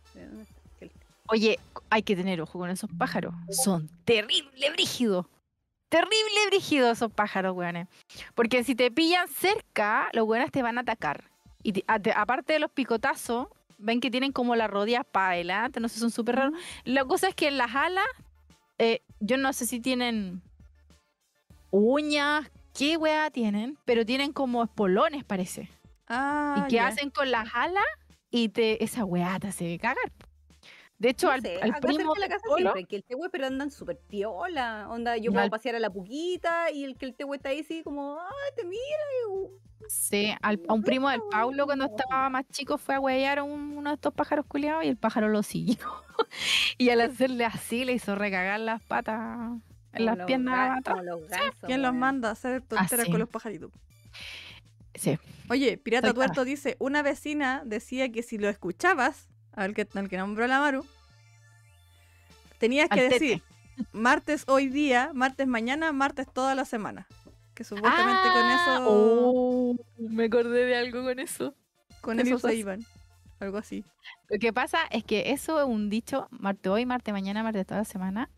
Oye, 1.32 1.60
hay 1.90 2.04
que 2.04 2.16
tener 2.16 2.42
ojo 2.42 2.60
con 2.60 2.70
esos 2.70 2.90
pájaros. 2.98 3.34
Son 3.50 3.88
terrible 4.06 4.70
brígidos. 4.72 5.26
Terrible 5.90 6.48
brígidos 6.48 6.92
esos 6.98 7.12
pájaros, 7.12 7.56
weones. 7.56 7.88
Porque 8.36 8.64
si 8.64 8.76
te 8.76 8.92
pillan 8.92 9.28
cerca, 9.28 10.10
los 10.14 10.28
weones 10.28 10.52
te 10.52 10.62
van 10.62 10.78
a 10.78 10.82
atacar. 10.82 11.24
Y 11.64 11.74
te- 11.74 11.84
a- 11.88 12.00
te- 12.00 12.12
aparte 12.14 12.54
de 12.54 12.60
los 12.60 12.72
picotazos, 12.72 13.48
ven 13.78 14.00
que 14.00 14.12
tienen 14.12 14.32
como 14.32 14.56
las 14.56 14.70
rodillas 14.70 15.04
para 15.12 15.32
adelante, 15.32 15.80
no 15.80 15.88
sé, 15.90 16.00
son 16.00 16.12
súper 16.12 16.36
raros. 16.36 16.54
La 16.84 17.06
cosa 17.06 17.28
es 17.30 17.36
que 17.36 17.48
en 17.48 17.58
las 17.58 17.74
alas, 17.76 18.06
eh, 18.78 19.02
yo 19.20 19.38
no 19.38 19.52
sé 19.54 19.66
si 19.66 19.80
tienen 19.80 20.42
uñas, 21.72 22.50
qué 22.74 22.98
weá 22.98 23.30
tienen, 23.32 23.78
pero 23.86 24.06
tienen 24.06 24.32
como 24.34 24.64
espolones, 24.64 25.24
parece. 25.24 25.70
Ah, 26.08 26.64
y 26.66 26.70
que 26.70 26.80
hacen 26.80 27.10
con 27.12 27.30
las 27.30 27.50
alas 27.54 27.84
y 28.32 28.50
te 28.50 28.84
esa 28.84 29.06
weá 29.06 29.40
te 29.40 29.48
hace 29.48 29.78
cagar. 29.80 30.12
De 31.00 31.10
hecho, 31.10 31.28
No 31.28 31.34
al, 31.34 31.42
sé, 31.42 31.56
al 31.62 31.70
acá 31.72 31.80
primo 31.80 31.98
cerca 31.98 32.14
de 32.14 32.20
la 32.20 32.28
casa 32.28 32.44
Polo- 32.48 32.58
siempre 32.58 32.84
Keltehue, 32.84 33.30
pero 33.30 33.48
andan 33.48 33.72
súper 33.72 33.98
piola. 33.98 34.88
Onda, 34.90 35.16
yo 35.18 35.24
Y 35.32 35.34
puedo 35.34 35.44
al- 35.46 35.50
pasear 35.50 35.76
a 35.76 35.80
la 35.80 35.90
puquita 35.90 36.72
y 36.72 36.84
el 36.84 36.98
Keltehue 36.98 37.38
está 37.38 37.50
ahí 37.50 37.62
así 37.62 37.82
como, 37.84 38.20
ay, 38.20 38.52
te 38.56 38.66
mira. 38.66 38.82
y, 39.26 39.30
uh, 39.32 39.50
Sí, 39.88 40.34
al- 40.42 40.60
a 40.68 40.74
un 40.74 40.84
primo 40.84 41.10
del 41.10 41.22
Paulo 41.32 41.66
cuando 41.66 41.86
estaba 41.86 42.30
más 42.30 42.46
chico 42.50 42.78
fue 42.78 42.96
a 42.96 43.00
huevear 43.00 43.40
a 43.40 43.44
un- 43.44 43.78
uno 43.78 43.90
de 43.92 43.96
estos 43.96 44.14
pájaros 44.14 44.46
culiados 44.46 44.84
y 44.84 44.90
el 44.90 44.98
pájaro 44.98 45.30
lo 45.30 45.42
siguió. 45.42 45.78
y 46.78 46.90
al 46.90 47.00
hacerle 47.00 47.46
así 47.46 47.86
le 47.86 47.94
hizo 47.94 48.14
recagar 48.16 48.60
las 48.60 48.82
patas 48.84 49.52
en 49.94 50.06
las 50.06 50.18
los 50.18 50.28
piernas. 50.28 50.54
ga- 50.54 50.78
atrás. 50.80 50.98
como 50.98 51.04
los 51.10 51.28
gansos, 51.30 51.60
¿Quién 51.66 51.82
los 51.82 51.94
manda 51.94 52.28
a 52.28 52.32
hacer 52.34 52.62
tonteras 52.62 53.08
con 53.08 53.20
los 53.20 53.30
pajaritos? 53.30 53.72
Sí. 54.96 55.18
Oye, 55.50 55.78
Pirata 55.78 56.08
Soy 56.08 56.14
Tuerto 56.16 56.44
dice, 56.44 56.76
una 56.80 57.02
vecina 57.02 57.64
decía 57.66 58.12
que 58.12 58.22
si 58.22 58.38
lo 58.38 58.50
escuchabas, 58.50 59.30
al 59.54 59.74
que, 59.74 59.88
al 59.94 60.10
que 60.10 60.18
nombró 60.18 60.48
la 60.48 60.60
Maru, 60.60 60.86
tenías 62.58 62.90
que 62.90 63.02
Al 63.02 63.10
tete. 63.10 63.26
decir 63.26 63.44
martes 63.94 64.44
hoy 64.48 64.68
día, 64.68 65.12
martes 65.14 65.48
mañana, 65.48 65.92
martes 65.92 66.28
toda 66.32 66.56
la 66.56 66.66
semana. 66.66 67.08
Que 67.54 67.64
supuestamente 67.64 68.30
con 68.32 68.50
Ah, 68.52 68.56
eso, 68.56 68.86
oh, 68.88 69.76
me 69.98 70.26
acordé 70.26 70.66
de 70.66 70.76
algo 70.78 71.04
con 71.04 71.20
eso. 71.20 71.56
con 72.02 72.20
eso 72.20 72.40
se 72.40 72.56
iban. 72.56 72.86
Algo 73.40 73.58
así. 73.58 73.86
Lo 74.30 74.38
que 74.40 74.52
pasa 74.54 74.80
es 74.92 75.04
que 75.04 75.32
eso 75.32 75.60
es 75.62 75.66
un 75.68 75.90
dicho, 75.90 76.28
Marte 76.32 76.70
hoy, 76.70 76.86
Marte 76.86 77.12
mañana, 77.14 77.44
Marte 77.44 77.64
toda 77.66 77.80
la 77.82 77.86
semana, 77.86 78.30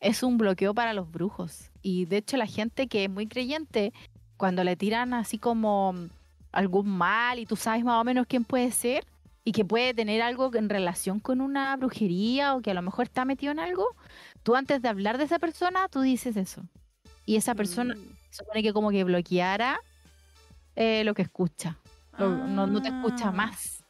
es 0.00 0.22
un 0.22 0.38
bloqueo 0.38 0.74
para 0.74 0.92
los 0.92 1.10
brujos. 1.10 1.70
Y 1.82 2.06
de 2.06 2.18
hecho 2.18 2.36
la 2.36 2.46
gente 2.46 2.86
que 2.88 3.04
es 3.04 3.10
muy 3.10 3.26
creyente, 3.26 3.92
cuando 4.36 4.62
le 4.64 4.76
tiran 4.76 5.12
así 5.14 5.38
como 5.38 5.94
algún 6.52 6.88
mal 6.88 7.38
y 7.38 7.46
tú 7.46 7.56
sabes 7.56 7.84
más 7.84 8.00
o 8.00 8.04
menos 8.04 8.26
quién 8.28 8.44
puede 8.44 8.70
ser 8.70 9.04
y 9.44 9.52
que 9.52 9.64
puede 9.64 9.92
tener 9.94 10.22
algo 10.22 10.50
en 10.54 10.68
relación 10.70 11.20
con 11.20 11.40
una 11.40 11.76
brujería 11.76 12.54
o 12.54 12.62
que 12.62 12.70
a 12.70 12.74
lo 12.74 12.82
mejor 12.82 13.04
está 13.04 13.24
metido 13.24 13.52
en 13.52 13.58
algo, 13.58 13.86
tú 14.42 14.56
antes 14.56 14.80
de 14.80 14.88
hablar 14.88 15.18
de 15.18 15.24
esa 15.24 15.38
persona, 15.38 15.88
tú 15.88 16.00
dices 16.00 16.36
eso. 16.36 16.62
Y 17.26 17.36
esa 17.36 17.54
persona 17.54 17.94
Mm. 17.94 17.98
supone 18.30 18.62
que 18.62 18.72
como 18.72 18.90
que 18.90 19.04
bloqueara 19.04 19.78
eh, 20.76 21.04
lo 21.04 21.14
que 21.14 21.22
escucha. 21.22 21.78
Lo- 22.18 22.30
no, 22.36 22.66
no 22.66 22.82
te 22.82 22.88
escucha 22.88 23.28
Ah. 23.28 23.32
más. 23.32 23.84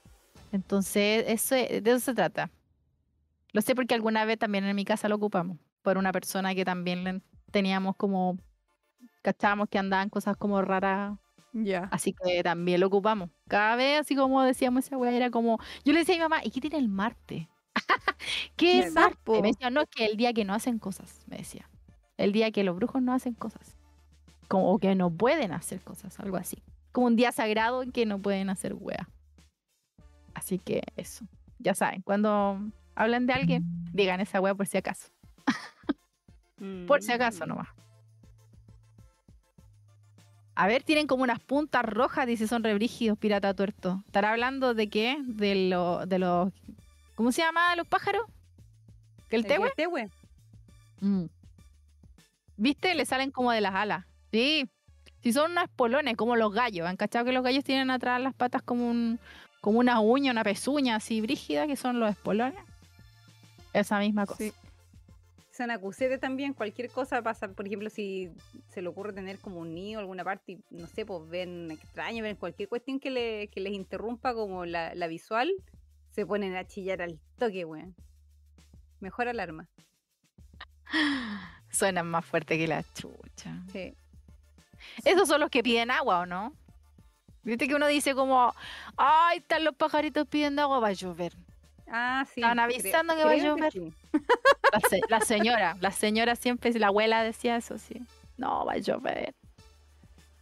Entonces, 0.52 1.24
eso, 1.28 1.54
es- 1.54 1.82
de 1.82 1.90
eso 1.90 2.00
se 2.00 2.14
trata. 2.14 2.50
Lo 3.52 3.60
sé 3.62 3.74
porque 3.74 3.94
alguna 3.94 4.24
vez 4.24 4.38
también 4.38 4.64
en 4.64 4.76
mi 4.76 4.84
casa 4.84 5.08
lo 5.08 5.14
ocupamos 5.16 5.56
por 5.82 5.96
una 5.98 6.12
persona 6.12 6.54
que 6.54 6.64
también 6.64 7.22
teníamos 7.50 7.96
como, 7.96 8.36
cachábamos 9.22 9.68
que 9.68 9.78
andaban 9.78 10.10
cosas 10.10 10.36
como 10.36 10.60
raras, 10.62 11.16
Ya. 11.56 11.88
así 11.92 12.12
que 12.12 12.42
también 12.42 12.80
lo 12.80 12.88
ocupamos. 12.88 13.30
Cada 13.48 13.76
vez, 13.76 14.00
así 14.00 14.16
como 14.16 14.42
decíamos 14.42 14.84
esa 14.84 14.96
weá, 14.98 15.12
era 15.12 15.30
como, 15.30 15.58
yo 15.84 15.92
le 15.92 16.00
decía 16.00 16.16
a 16.16 16.18
mi 16.18 16.22
mamá, 16.22 16.40
¿y 16.44 16.50
qué 16.50 16.60
tiene 16.60 16.78
el 16.78 16.88
martes? 16.88 17.46
¿Qué 18.56 18.80
es 18.80 18.92
Marte? 18.92 19.40
Me 19.42 19.48
decía, 19.48 19.70
no, 19.70 19.82
es 19.82 19.88
que 19.88 20.04
el 20.06 20.16
día 20.16 20.32
que 20.32 20.44
no 20.44 20.54
hacen 20.54 20.78
cosas, 20.78 21.22
me 21.26 21.36
decía. 21.38 21.68
El 22.16 22.32
día 22.32 22.50
que 22.50 22.64
los 22.64 22.76
brujos 22.76 23.02
no 23.02 23.12
hacen 23.12 23.34
cosas. 23.34 23.76
Como 24.48 24.72
o 24.72 24.78
que 24.78 24.94
no 24.94 25.10
pueden 25.10 25.52
hacer 25.52 25.80
cosas, 25.80 26.18
algo 26.20 26.36
así. 26.36 26.62
Como 26.92 27.06
un 27.08 27.16
día 27.16 27.32
sagrado 27.32 27.82
en 27.82 27.90
que 27.92 28.06
no 28.06 28.20
pueden 28.20 28.50
hacer 28.50 28.74
wea. 28.78 29.08
Así 30.34 30.58
que 30.58 30.82
eso. 30.96 31.24
Ya 31.58 31.74
saben, 31.74 32.02
cuando 32.02 32.60
hablan 32.94 33.26
de 33.26 33.32
alguien, 33.32 33.64
digan 33.92 34.20
esa 34.20 34.40
wea 34.40 34.54
por 34.54 34.66
si 34.66 34.78
acaso. 34.78 35.08
Por 36.86 37.02
si 37.02 37.12
acaso 37.12 37.44
Mm. 37.44 37.48
nomás. 37.48 37.68
A 40.56 40.66
ver, 40.68 40.84
tienen 40.84 41.06
como 41.06 41.24
unas 41.24 41.40
puntas 41.40 41.84
rojas, 41.84 42.26
dice 42.26 42.46
son 42.46 42.62
rebrígidos, 42.62 43.18
pirata 43.18 43.54
tuerto. 43.54 44.02
¿Estará 44.06 44.30
hablando 44.30 44.74
de 44.74 44.88
qué? 44.88 45.18
De 45.24 45.68
los, 45.68 46.08
de 46.08 46.18
los, 46.18 46.52
¿cómo 47.16 47.32
se 47.32 47.42
llama 47.42 47.74
los 47.74 47.88
pájaros? 47.88 48.22
¿Que 49.28 49.36
el 49.36 49.46
El 49.50 49.72
tehue? 49.74 50.08
Mm. 51.00 51.24
¿Viste? 52.56 52.94
Le 52.94 53.04
salen 53.04 53.32
como 53.32 53.50
de 53.50 53.60
las 53.60 53.74
alas. 53.74 54.04
Sí. 54.30 54.68
Si 55.22 55.32
son 55.32 55.52
unas 55.52 55.68
polones, 55.70 56.16
como 56.16 56.36
los 56.36 56.52
gallos. 56.52 56.86
¿Han 56.86 56.96
cachado 56.96 57.24
que 57.24 57.32
los 57.32 57.42
gallos 57.42 57.64
tienen 57.64 57.90
atrás 57.90 58.20
las 58.20 58.34
patas 58.34 58.62
como 58.62 58.88
un, 58.88 59.18
como 59.60 59.80
una 59.80 59.98
uña, 60.00 60.30
una 60.30 60.44
pezuña 60.44 60.96
así 60.96 61.20
brígida, 61.20 61.66
que 61.66 61.76
son 61.76 61.98
los 61.98 62.10
espolones? 62.10 62.62
Esa 63.72 63.98
misma 63.98 64.26
cosa. 64.26 64.38
Sí. 64.38 64.52
Son 65.56 65.70
acusetes 65.70 66.18
también, 66.18 66.52
cualquier 66.52 66.90
cosa 66.90 67.22
pasa, 67.22 67.46
por 67.46 67.64
ejemplo, 67.64 67.88
si 67.88 68.32
se 68.70 68.82
le 68.82 68.88
ocurre 68.88 69.12
tener 69.12 69.38
como 69.38 69.60
un 69.60 69.72
niño 69.72 69.98
en 69.98 70.00
alguna 70.00 70.24
parte 70.24 70.52
y 70.52 70.58
no 70.70 70.88
sé, 70.88 71.06
pues 71.06 71.28
ven 71.28 71.70
extraño, 71.70 72.24
ven 72.24 72.34
cualquier 72.34 72.68
cuestión 72.68 72.98
que, 72.98 73.10
le, 73.10 73.46
que 73.46 73.60
les 73.60 73.72
interrumpa 73.72 74.34
como 74.34 74.64
la, 74.64 74.96
la 74.96 75.06
visual, 75.06 75.52
se 76.10 76.26
ponen 76.26 76.56
a 76.56 76.66
chillar 76.66 77.02
al 77.02 77.20
toque, 77.38 77.64
weón. 77.64 77.94
Mejor 78.98 79.28
alarma. 79.28 79.68
Suenan 81.70 82.08
más 82.08 82.26
fuerte 82.26 82.58
que 82.58 82.66
la 82.66 82.82
chucha. 82.92 83.62
Sí. 83.70 83.94
Esos 85.04 85.28
son 85.28 85.40
los 85.40 85.50
que 85.50 85.62
piden 85.62 85.92
agua, 85.92 86.20
¿o 86.20 86.26
no? 86.26 86.52
Viste 87.44 87.68
que 87.68 87.76
uno 87.76 87.86
dice 87.86 88.16
como, 88.16 88.52
ay, 88.96 89.38
están 89.38 89.62
los 89.62 89.76
pajaritos 89.76 90.26
pidiendo 90.26 90.62
agua, 90.62 90.80
va 90.80 90.88
a 90.88 90.92
llover. 90.94 91.32
Ah, 91.86 92.24
sí. 92.32 92.40
Estaban 92.40 92.56
creo- 92.68 92.78
avisando 92.80 93.16
que 93.16 93.24
va 93.24 93.30
a 93.30 93.36
llover. 93.36 93.72
sí. 93.72 93.92
La, 94.72 94.80
se- 94.88 95.00
la 95.08 95.20
señora, 95.20 95.76
la 95.80 95.90
señora 95.90 96.34
siempre, 96.36 96.72
la 96.78 96.88
abuela 96.88 97.22
decía 97.22 97.56
eso, 97.56 97.78
sí. 97.78 98.00
No, 98.36 98.64
va 98.64 98.72
a 98.72 98.78
llover. 98.78 99.34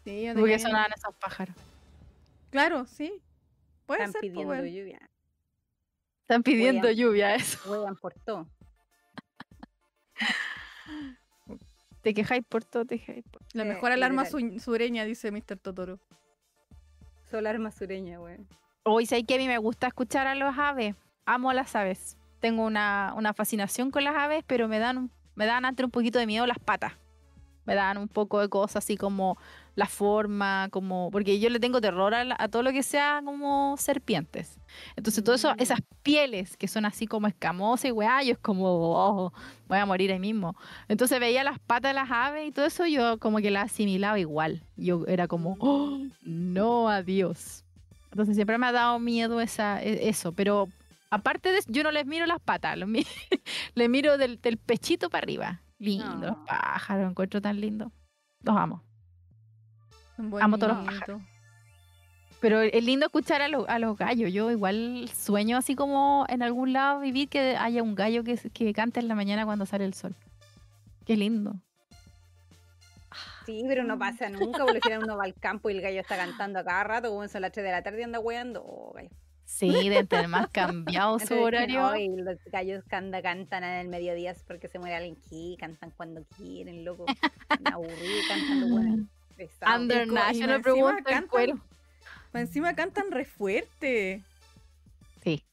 Sí, 0.04 0.24
yo 0.24 0.34
Porque 0.34 0.52
tenía- 0.52 0.58
sonaban 0.58 0.92
esos 0.96 1.14
pájaros. 1.16 1.54
Claro, 2.50 2.86
sí. 2.86 3.12
Puede 3.86 4.04
Están 4.04 4.12
ser, 4.12 4.20
pidiendo 4.22 4.64
lluvia. 4.64 5.10
Están 6.22 6.42
pidiendo 6.42 6.86
Wean. 6.88 6.96
lluvia, 6.96 7.34
eso. 7.34 7.58
Juegan 7.66 7.96
por 7.96 8.14
todo. 8.14 8.46
Te 12.02 12.14
quejáis 12.14 12.44
por 12.48 12.64
todo, 12.64 12.84
te 12.84 12.98
quejáis 12.98 13.24
por 13.30 13.42
La 13.52 13.62
Sí, 13.62 13.68
mejor 13.68 13.92
alarma 13.92 14.24
literal. 14.24 14.52
su- 14.54 14.60
sureña, 14.60 15.04
dice 15.04 15.30
Mr. 15.30 15.56
Totoro. 15.58 16.00
Solar 17.30 17.58
masureña, 17.58 18.20
weón. 18.20 18.48
Hoy 18.84 19.06
sé 19.06 19.24
que 19.24 19.34
a 19.36 19.38
mí 19.38 19.46
me 19.46 19.58
gusta 19.58 19.86
escuchar 19.86 20.26
a 20.26 20.34
los 20.34 20.56
aves. 20.58 20.96
Amo 21.26 21.52
las 21.52 21.74
aves. 21.76 22.16
Tengo 22.40 22.64
una, 22.64 23.14
una 23.16 23.34
fascinación 23.34 23.90
con 23.90 24.04
las 24.04 24.16
aves, 24.16 24.42
pero 24.46 24.66
me 24.68 24.78
dan, 24.78 25.10
me 25.36 25.46
dan 25.46 25.64
antes 25.64 25.84
un 25.84 25.90
poquito 25.90 26.18
de 26.18 26.26
miedo 26.26 26.46
las 26.46 26.58
patas. 26.58 26.92
Me 27.64 27.76
dan 27.76 27.96
un 27.96 28.08
poco 28.08 28.40
de 28.40 28.48
cosas 28.48 28.78
así 28.84 28.96
como 28.96 29.38
la 29.76 29.86
forma, 29.86 30.66
como. 30.72 31.10
Porque 31.12 31.38
yo 31.38 31.48
le 31.48 31.60
tengo 31.60 31.80
terror 31.80 32.12
a, 32.12 32.24
la- 32.24 32.34
a 32.36 32.48
todo 32.48 32.64
lo 32.64 32.72
que 32.72 32.82
sea 32.82 33.22
como 33.24 33.76
serpientes. 33.78 34.58
Entonces, 34.96 35.22
todo 35.22 35.36
eso, 35.36 35.52
Mm. 35.52 35.60
esas 35.60 35.78
pieles 36.02 36.56
que 36.56 36.66
son 36.66 36.84
así 36.86 37.06
como 37.06 37.28
escamosas 37.28 37.84
y 37.84 37.92
weá, 37.92 38.20
yo 38.24 38.32
es 38.32 38.38
como, 38.38 38.64
oh, 38.66 39.32
voy 39.68 39.78
a 39.78 39.86
morir 39.86 40.10
ahí 40.10 40.18
mismo. 40.18 40.56
Entonces 40.88 41.20
veía 41.20 41.44
las 41.44 41.60
patas 41.60 41.90
de 41.90 41.94
las 41.94 42.10
aves 42.10 42.48
y 42.48 42.50
todo 42.50 42.64
eso, 42.66 42.84
yo 42.86 43.18
como 43.20 43.38
que 43.38 43.52
las 43.52 43.66
asimilaba 43.66 44.18
igual. 44.18 44.64
Yo 44.76 45.04
era 45.06 45.28
como, 45.28 45.56
oh, 45.60 46.00
no, 46.24 46.88
adiós. 46.88 47.64
Entonces 48.10 48.34
siempre 48.34 48.58
me 48.58 48.66
ha 48.66 48.72
dado 48.72 48.98
miedo 48.98 49.40
esa, 49.40 49.80
e- 49.80 50.08
eso, 50.08 50.32
pero 50.32 50.68
aparte 51.12 51.52
de 51.52 51.58
eso, 51.58 51.68
yo 51.70 51.82
no 51.82 51.90
les 51.92 52.06
miro 52.06 52.26
las 52.26 52.40
patas, 52.40 52.76
los 52.76 52.88
mi- 52.88 53.06
les 53.74 53.88
miro 53.88 54.18
del, 54.18 54.40
del 54.40 54.56
pechito 54.58 55.08
para 55.10 55.24
arriba. 55.24 55.60
Lindo, 55.78 56.26
los 56.28 56.36
pájaros, 56.46 57.10
encuentro 57.10 57.40
tan 57.40 57.60
lindo. 57.60 57.90
Los 58.42 58.56
amo. 58.56 58.82
Amo 60.40 60.58
todos 60.58 60.76
los 60.76 60.84
bonitos. 60.84 61.20
Pero 62.40 62.60
es 62.60 62.84
lindo 62.84 63.06
escuchar 63.06 63.40
a, 63.42 63.48
los- 63.48 63.68
a 63.68 63.78
los 63.78 63.96
gallos. 63.96 64.32
Yo 64.32 64.50
igual 64.50 65.08
sueño 65.14 65.56
así 65.56 65.74
como 65.76 66.24
en 66.28 66.42
algún 66.42 66.72
lado 66.72 67.00
vivir 67.00 67.28
que 67.28 67.56
haya 67.56 67.82
un 67.82 67.94
gallo 67.94 68.24
que, 68.24 68.36
que 68.50 68.72
cante 68.72 69.00
en 69.00 69.08
la 69.08 69.14
mañana 69.14 69.44
cuando 69.44 69.64
sale 69.66 69.84
el 69.84 69.94
sol. 69.94 70.14
Qué 71.06 71.16
lindo. 71.16 71.54
Sí, 73.46 73.64
pero 73.66 73.82
no 73.84 73.98
pasa 73.98 74.28
nunca, 74.30 74.64
por 74.64 74.74
lo 74.74 74.80
general 74.80 75.04
uno 75.04 75.16
va 75.16 75.24
al 75.24 75.34
campo 75.34 75.68
y 75.70 75.74
el 75.74 75.80
gallo 75.82 76.00
está 76.00 76.16
cantando 76.16 76.58
a 76.60 76.64
cada 76.64 76.84
rato, 76.84 77.08
como 77.10 77.26
son 77.28 77.42
las 77.42 77.52
3 77.52 77.64
de 77.64 77.70
la 77.72 77.82
tarde 77.82 78.00
y 78.00 78.04
anda 78.04 78.18
weando. 78.20 78.62
Oh, 78.64 78.92
gallo. 78.92 79.10
Sí, 79.52 79.88
de 79.90 80.04
tener 80.04 80.28
más 80.28 80.48
cambiado 80.48 81.18
su 81.18 81.34
horario. 81.34 81.86
Ay, 81.86 82.08
los 82.08 82.38
gallos 82.46 82.82
canta, 82.88 83.20
cantan 83.20 83.62
en 83.64 83.80
el 83.80 83.88
mediodía 83.88 84.30
es 84.30 84.42
porque 84.44 84.66
se 84.68 84.78
muere 84.78 84.96
alguien 84.96 85.16
aquí, 85.26 85.56
cantan 85.60 85.92
cuando 85.96 86.24
quieren, 86.36 86.84
loco. 86.84 87.04
Me 87.06 87.70
aburrí 87.70 88.22
cantando, 88.28 88.68
bueno. 88.68 89.06
Under 89.76 90.06
National 90.08 90.56
encima 90.58 90.62
pregunta 90.62 91.02
cantan- 91.04 91.28
cuero. 91.28 91.60
Encima 92.32 92.74
cantan 92.74 93.10
re 93.10 93.24
fuerte. 93.26 94.22
Sí. 95.22 95.44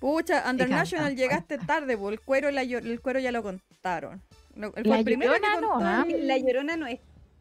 Pucha, 0.00 0.48
Under 0.48 0.68
cantan 0.68 0.78
National 0.78 1.14
llegaste 1.16 1.58
tarde, 1.58 1.98
po. 1.98 2.08
El 2.08 2.20
cuero, 2.20 2.50
la 2.50 2.62
el 2.62 3.00
cuero 3.00 3.20
ya 3.20 3.30
lo 3.30 3.42
contaron. 3.42 4.22
El 4.56 5.04
primero 5.04 5.34
que 5.34 5.40
Llorona 5.40 5.60
no, 5.60 5.70
contó. 5.72 5.84
¿ah? 5.86 6.06
La 6.08 6.38
llorona 6.38 6.76
no 6.76 6.86
es, 6.86 7.00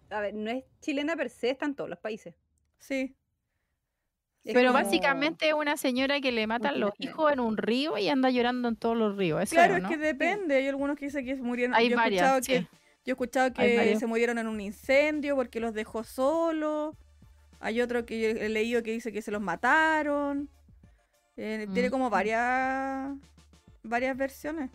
a 0.09 0.19
ver, 0.19 0.33
no 0.33 0.49
es 0.51 0.63
chilena 0.81 1.15
per 1.15 1.29
se, 1.29 1.49
está 1.51 1.65
en 1.65 1.75
todos 1.75 1.89
los 1.89 1.99
países. 1.99 2.35
Sí. 2.79 3.15
Es 4.43 4.53
Pero 4.55 4.71
como- 4.71 4.83
básicamente 4.83 5.47
es 5.49 5.53
una 5.53 5.77
señora 5.77 6.19
que 6.19 6.31
le 6.31 6.47
matan 6.47 6.79
los 6.79 6.91
hijos 6.97 7.31
en 7.31 7.39
un 7.39 7.57
río 7.57 7.97
y 7.97 8.09
anda 8.09 8.29
llorando 8.31 8.69
en 8.69 8.75
todos 8.75 8.97
los 8.97 9.15
ríos. 9.15 9.41
Eso 9.43 9.55
Claro, 9.55 9.73
es, 9.73 9.77
es 9.77 9.83
¿no? 9.83 9.89
que 9.89 9.97
depende. 9.97 10.55
Hay 10.55 10.67
algunos 10.67 10.97
que 10.97 11.05
dicen 11.05 11.23
que 11.25 11.35
se 11.35 11.41
murieron. 11.43 11.75
Hay 11.75 11.89
yo, 11.89 11.95
he 11.95 11.99
escuchado 12.03 12.33
varias, 12.33 12.47
que, 12.47 12.61
yo 12.61 12.67
he 13.05 13.11
escuchado 13.11 13.53
que 13.53 13.95
se 13.99 14.07
murieron 14.07 14.37
en 14.39 14.47
un 14.47 14.59
incendio 14.59 15.35
porque 15.35 15.59
los 15.59 15.73
dejó 15.75 16.03
solos. 16.03 16.95
Hay 17.59 17.81
otro 17.81 18.05
que 18.07 18.19
yo 18.19 18.29
he 18.29 18.49
leído 18.49 18.81
que 18.81 18.91
dice 18.91 19.11
que 19.11 19.21
se 19.21 19.29
los 19.29 19.41
mataron. 19.41 20.49
Eh, 21.37 21.67
Tiene 21.71 21.91
como 21.91 22.09
varias 22.09 23.11
varias 23.83 24.17
versiones. 24.17 24.71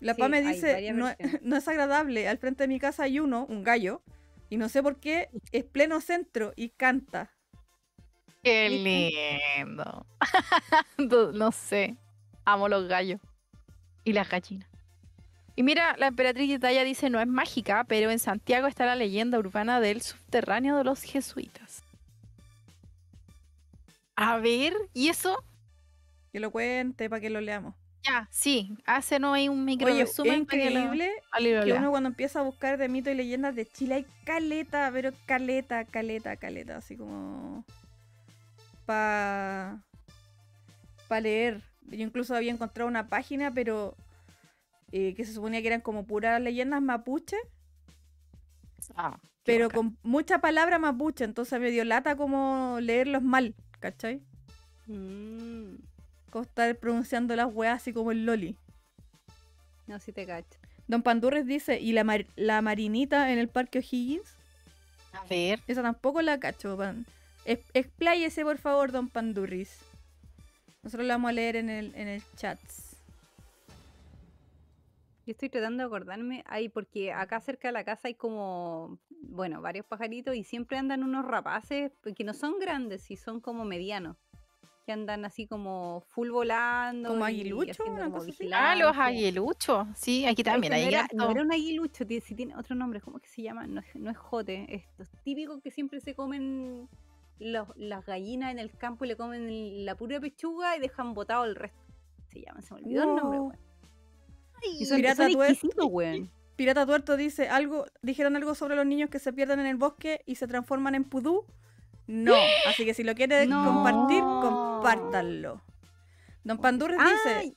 La 0.00 0.14
Sí, 0.14 0.20
PAME 0.20 0.38
hay 0.38 0.46
dice, 0.54 0.92
no 1.42 1.56
es 1.56 1.68
agradable, 1.68 2.28
al 2.28 2.36
frente 2.38 2.64
de 2.64 2.68
mi 2.68 2.78
casa 2.78 3.04
hay 3.04 3.18
uno, 3.18 3.46
un 3.48 3.64
gallo, 3.64 4.02
y 4.50 4.56
no 4.56 4.68
sé 4.68 4.82
por 4.82 4.98
qué, 5.00 5.28
es 5.52 5.64
pleno 5.64 6.00
centro 6.00 6.52
y 6.56 6.70
canta. 6.70 7.30
Qué 8.42 8.68
lindo. 8.70 10.06
No- 11.34 11.52
sé. 11.52 11.96
Amo 12.44 12.68
los 12.68 12.86
gallos. 12.86 13.20
Y 14.04 14.12
las 14.12 14.28
gallinas. 14.28 14.68
Y 15.56 15.62
mira, 15.62 15.96
la 15.98 16.08
emperatriz 16.08 16.50
Italia 16.50 16.84
dice, 16.84 17.10
no 17.10 17.18
es 17.20 17.26
mágica, 17.26 17.84
pero 17.84 18.10
en 18.10 18.18
Santiago 18.18 18.66
está 18.68 18.86
la 18.86 18.94
leyenda 18.94 19.38
urbana 19.38 19.80
del 19.80 20.02
subterráneo 20.02 20.76
de 20.76 20.84
los 20.84 21.02
jesuitas. 21.02 21.82
A 24.14 24.36
ver, 24.38 24.74
¿y 24.94 25.08
eso? 25.08 25.42
Que 26.32 26.40
lo 26.40 26.50
cuente 26.50 27.08
para 27.10 27.20
que 27.20 27.30
lo 27.30 27.40
leamos. 27.40 27.74
Ya, 28.06 28.28
sí, 28.30 28.76
hácenos 28.86 29.34
ahí 29.34 29.48
un 29.48 29.64
micro 29.64 29.86
Oye, 29.86 30.02
es 30.02 30.08
resumen 30.08 30.40
increíble 30.42 31.10
lo 31.40 31.64
que 31.64 31.72
uno 31.72 31.90
cuando 31.90 32.08
empieza 32.08 32.40
a 32.40 32.42
buscar 32.42 32.78
de 32.78 32.88
mitos 32.88 33.12
y 33.12 33.16
leyendas 33.16 33.54
de 33.56 33.66
Chile 33.66 33.94
hay 33.96 34.06
caleta, 34.24 34.90
pero 34.92 35.10
caleta, 35.26 35.84
caleta, 35.84 36.36
caleta, 36.36 36.76
así 36.76 36.96
como 36.96 37.64
para 38.84 39.82
pa 41.08 41.20
leer. 41.20 41.60
Yo 41.88 42.02
incluso 42.02 42.34
había 42.34 42.52
encontrado 42.52 42.88
una 42.88 43.08
página, 43.08 43.52
pero 43.52 43.94
eh, 44.92 45.14
que 45.14 45.24
se 45.24 45.32
suponía 45.32 45.60
que 45.62 45.68
eran 45.68 45.80
como 45.80 46.06
puras 46.06 46.40
leyendas 46.40 46.82
mapuche, 46.82 47.36
Ah, 48.94 49.18
pero 49.44 49.68
bacán. 49.68 49.82
con 49.90 49.98
mucha 50.02 50.40
palabra 50.40 50.78
mapuche, 50.78 51.24
entonces 51.24 51.60
me 51.60 51.70
dio 51.70 51.84
lata 51.84 52.16
como 52.16 52.78
leerlos 52.80 53.22
mal, 53.22 53.54
¿cachai? 53.80 54.22
Mm, 54.86 55.76
Estar 56.42 56.76
pronunciando 56.76 57.34
las 57.36 57.52
weas 57.52 57.82
así 57.82 57.92
como 57.92 58.12
el 58.12 58.24
loli. 58.26 58.56
no, 59.86 59.98
si 60.00 60.12
te 60.12 60.26
cacho. 60.26 60.58
Don 60.88 61.02
Pandurres 61.02 61.46
dice, 61.46 61.80
¿y 61.80 61.92
la, 61.92 62.04
mar- 62.04 62.26
la 62.36 62.62
marinita 62.62 63.32
en 63.32 63.38
el 63.38 63.48
parque 63.48 63.78
O'Higgins? 63.78 64.34
A 65.12 65.24
ver. 65.26 65.60
Esa 65.66 65.82
tampoco 65.82 66.22
la 66.22 66.38
cacho, 66.38 66.76
pan. 66.76 67.06
Es- 67.44 67.60
Expláyese, 67.74 68.42
por 68.44 68.58
favor, 68.58 68.92
don 68.92 69.08
Pandurris. 69.08 69.78
Nosotros 70.82 71.06
la 71.06 71.14
vamos 71.14 71.30
a 71.30 71.32
leer 71.32 71.56
en 71.56 71.70
el, 71.70 71.94
en 71.96 72.06
el 72.08 72.22
chat. 72.36 72.58
Yo 75.26 75.32
estoy 75.32 75.48
tratando 75.48 75.82
de 75.82 75.86
acordarme, 75.88 76.44
ahí 76.46 76.68
porque 76.68 77.12
acá 77.12 77.40
cerca 77.40 77.66
de 77.68 77.72
la 77.72 77.82
casa 77.82 78.06
hay 78.06 78.14
como, 78.14 79.00
bueno, 79.22 79.60
varios 79.60 79.84
pajaritos 79.84 80.36
y 80.36 80.44
siempre 80.44 80.78
andan 80.78 81.02
unos 81.02 81.24
rapaces 81.24 81.90
que 82.14 82.22
no 82.22 82.32
son 82.32 82.60
grandes, 82.60 83.10
y 83.10 83.16
son 83.16 83.40
como 83.40 83.64
medianos, 83.64 84.16
que 84.86 84.92
andan 84.92 85.24
así 85.24 85.46
como 85.48 86.00
full 86.06 86.30
volando. 86.30 87.08
¿Como 87.10 87.24
aguilucho, 87.24 87.72
haciendo 87.72 87.94
una 87.94 88.04
como 88.04 88.18
cosa 88.18 88.30
así? 88.30 88.50
Ah, 88.54 88.76
los 88.76 88.96
aguiluchos. 88.96 89.88
Sí, 89.96 90.24
aquí 90.24 90.44
también 90.44 90.70
no 90.72 90.76
hay 90.76 90.84
era, 90.84 91.08
no 91.12 91.28
era 91.28 91.42
un 91.42 91.52
aguilucho, 91.52 92.04
si 92.22 92.34
tiene 92.36 92.56
otro 92.56 92.76
nombre, 92.76 93.00
¿cómo 93.00 93.18
que 93.18 93.28
se 93.28 93.42
llama? 93.42 93.66
No 93.66 93.80
es, 93.80 93.94
no 93.96 94.10
es 94.10 94.16
jote, 94.16 94.64
estos 94.74 95.08
típicos 95.24 95.60
que 95.60 95.72
siempre 95.72 96.00
se 96.00 96.14
comen 96.14 96.88
los- 97.40 97.68
las 97.76 98.06
gallinas 98.06 98.52
en 98.52 98.60
el 98.60 98.70
campo 98.70 99.04
y 99.04 99.08
le 99.08 99.16
comen 99.16 99.84
la 99.84 99.96
pura 99.96 100.20
pechuga 100.20 100.76
y 100.76 100.80
dejan 100.80 101.12
botado 101.14 101.44
el 101.44 101.56
resto. 101.56 101.82
Se 102.28 102.40
llama, 102.40 102.62
se 102.62 102.72
me 102.74 102.80
olvidó 102.80 103.02
el 103.02 103.16
nombre, 103.16 103.40
weón. 103.40 103.58
Y 104.78 104.86
son, 104.86 104.96
Pirata 104.96 105.28
son. 105.28 106.30
Pirata 106.54 106.86
Tuerto 106.86 107.16
dice 107.16 107.48
algo, 107.48 107.84
dijeron 108.02 108.36
algo 108.36 108.54
sobre 108.54 108.76
los 108.76 108.86
niños 108.86 109.10
que 109.10 109.18
se 109.18 109.32
pierden 109.32 109.60
en 109.60 109.66
el 109.66 109.76
bosque 109.76 110.22
y 110.26 110.36
se 110.36 110.46
transforman 110.46 110.94
en 110.94 111.04
pudú. 111.04 111.44
No, 112.06 112.34
así 112.66 112.84
que 112.84 112.94
si 112.94 113.02
lo 113.02 113.14
quiere 113.14 113.46
No. 113.46 113.64
compartir, 113.64 114.20
compártanlo. 114.22 115.60
Don 116.44 116.58
Pandurris 116.58 116.98
dice, 116.98 117.56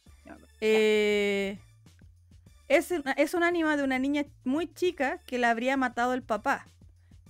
eh, 0.61 1.59
es, 2.67 2.91
es 2.91 3.34
un 3.34 3.43
ánima 3.43 3.77
de 3.77 3.84
una 3.84 3.99
niña 3.99 4.26
muy 4.43 4.67
chica 4.73 5.19
que 5.26 5.38
la 5.38 5.51
habría 5.51 5.77
matado 5.77 6.13
el 6.13 6.23
papá. 6.23 6.65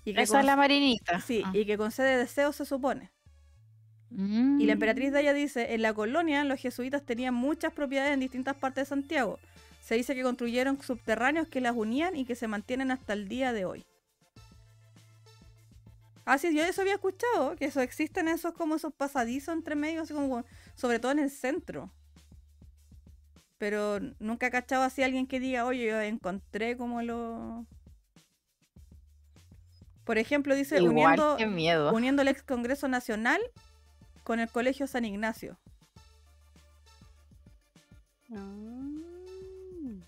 Y 0.06 0.14
que, 0.14 0.22
Esa 0.22 0.40
es 0.40 0.46
la 0.46 0.56
marinita. 0.56 1.20
sí, 1.20 1.44
Ah. 1.46 1.52
y 1.54 1.66
que 1.66 1.78
concede 1.78 2.18
deseos 2.18 2.56
se 2.56 2.66
supone. 2.66 3.12
Y 4.12 4.66
la 4.66 4.74
emperatriz 4.74 5.12
de 5.12 5.22
ella 5.22 5.34
dice, 5.34 5.76
en 5.76 5.84
la 5.84 5.94
colonia 5.94 6.44
los 6.44 6.60
jesuitas 6.60 7.06
tenían 7.06 7.36
muchas 7.36 7.72
propiedades 7.74 8.14
en 8.14 8.20
distintas 8.20 8.56
partes 8.56 8.86
de 8.86 8.90
Santiago. 8.90 9.38
Se 9.82 9.94
dice 9.96 10.16
que 10.16 10.24
construyeron 10.24 10.82
subterráneos 10.82 11.48
que 11.48 11.62
las 11.62 11.76
unían 11.76 12.16
y 12.16 12.26
que 12.26 12.34
se 12.36 12.48
mantienen 12.48 12.90
hasta 12.90 13.14
el 13.14 13.28
día 13.28 13.54
de 13.54 13.66
hoy. 13.66 13.86
Ah, 16.32 16.38
sí, 16.38 16.56
yo 16.56 16.64
eso 16.64 16.82
había 16.82 16.94
escuchado, 16.94 17.56
que 17.56 17.66
eso 17.66 17.82
existen 17.82 18.28
esos 18.28 18.54
como 18.54 18.76
esos 18.76 18.94
pasadizos 18.94 19.52
entre 19.56 19.74
medio, 19.76 20.04
así 20.04 20.14
como, 20.14 20.46
sobre 20.76 21.00
todo 21.00 21.12
en 21.12 21.18
el 21.18 21.32
centro. 21.32 21.92
Pero 23.58 24.00
nunca 24.20 24.46
he 24.46 24.52
cachado 24.52 24.84
así 24.84 25.02
a 25.02 25.06
alguien 25.06 25.26
que 25.26 25.40
diga, 25.40 25.66
oye, 25.66 25.88
yo 25.88 26.00
encontré 26.00 26.78
como 26.78 27.02
lo... 27.02 27.66
Por 30.04 30.20
ejemplo, 30.20 30.54
dice, 30.54 30.78
Igual, 30.78 31.20
uniendo, 31.20 31.48
miedo. 31.48 31.92
uniendo 31.96 32.22
el 32.22 32.28
ex 32.28 32.44
Congreso 32.44 32.88
Nacional 32.88 33.42
con 34.24 34.40
el 34.40 34.50
Colegio 34.50 34.86
San 34.86 35.06
Ignacio. 35.06 35.58
Mm, 38.28 40.02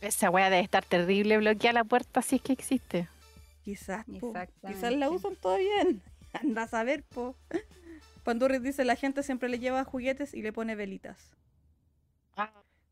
Esa 0.00 0.30
wea 0.30 0.48
debe 0.48 0.62
estar 0.62 0.86
terrible 0.86 1.36
bloquear 1.36 1.74
la 1.74 1.84
puerta 1.84 2.22
si 2.22 2.36
es 2.36 2.42
que 2.42 2.54
existe. 2.54 3.08
Quizás, 3.64 4.04
po. 4.20 4.34
quizás 4.66 4.92
la 4.92 5.10
usan 5.10 5.36
todavía. 5.36 5.72
Anda 6.42 6.64
a 6.64 6.68
saber, 6.68 7.02
po. 7.02 7.34
Pandurris 8.22 8.62
dice, 8.62 8.84
la 8.84 8.94
gente 8.94 9.22
siempre 9.22 9.48
le 9.48 9.58
lleva 9.58 9.84
juguetes 9.84 10.34
y 10.34 10.42
le 10.42 10.52
pone 10.52 10.74
velitas. 10.76 11.34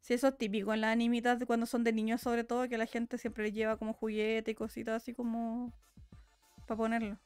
Sí, 0.01 0.15
eso 0.15 0.29
es 0.29 0.37
típico 0.37 0.75
en 0.75 0.81
las 0.81 0.91
animitas 0.91 1.39
de 1.39 1.47
cuando 1.47 1.65
son 1.65 1.85
de 1.85 1.93
niños 1.93 2.21
sobre 2.21 2.43
todo, 2.43 2.69
que 2.69 2.77
la 2.77 2.87
gente 2.87 3.19
siempre 3.19 3.45
le 3.45 3.53
lleva 3.53 3.77
como 3.77 3.93
juguete 3.93 4.51
y 4.51 4.55
cositas 4.55 5.01
así 5.01 5.15
como 5.15 5.73
para 6.67 6.77
ponerlo. 6.77 7.19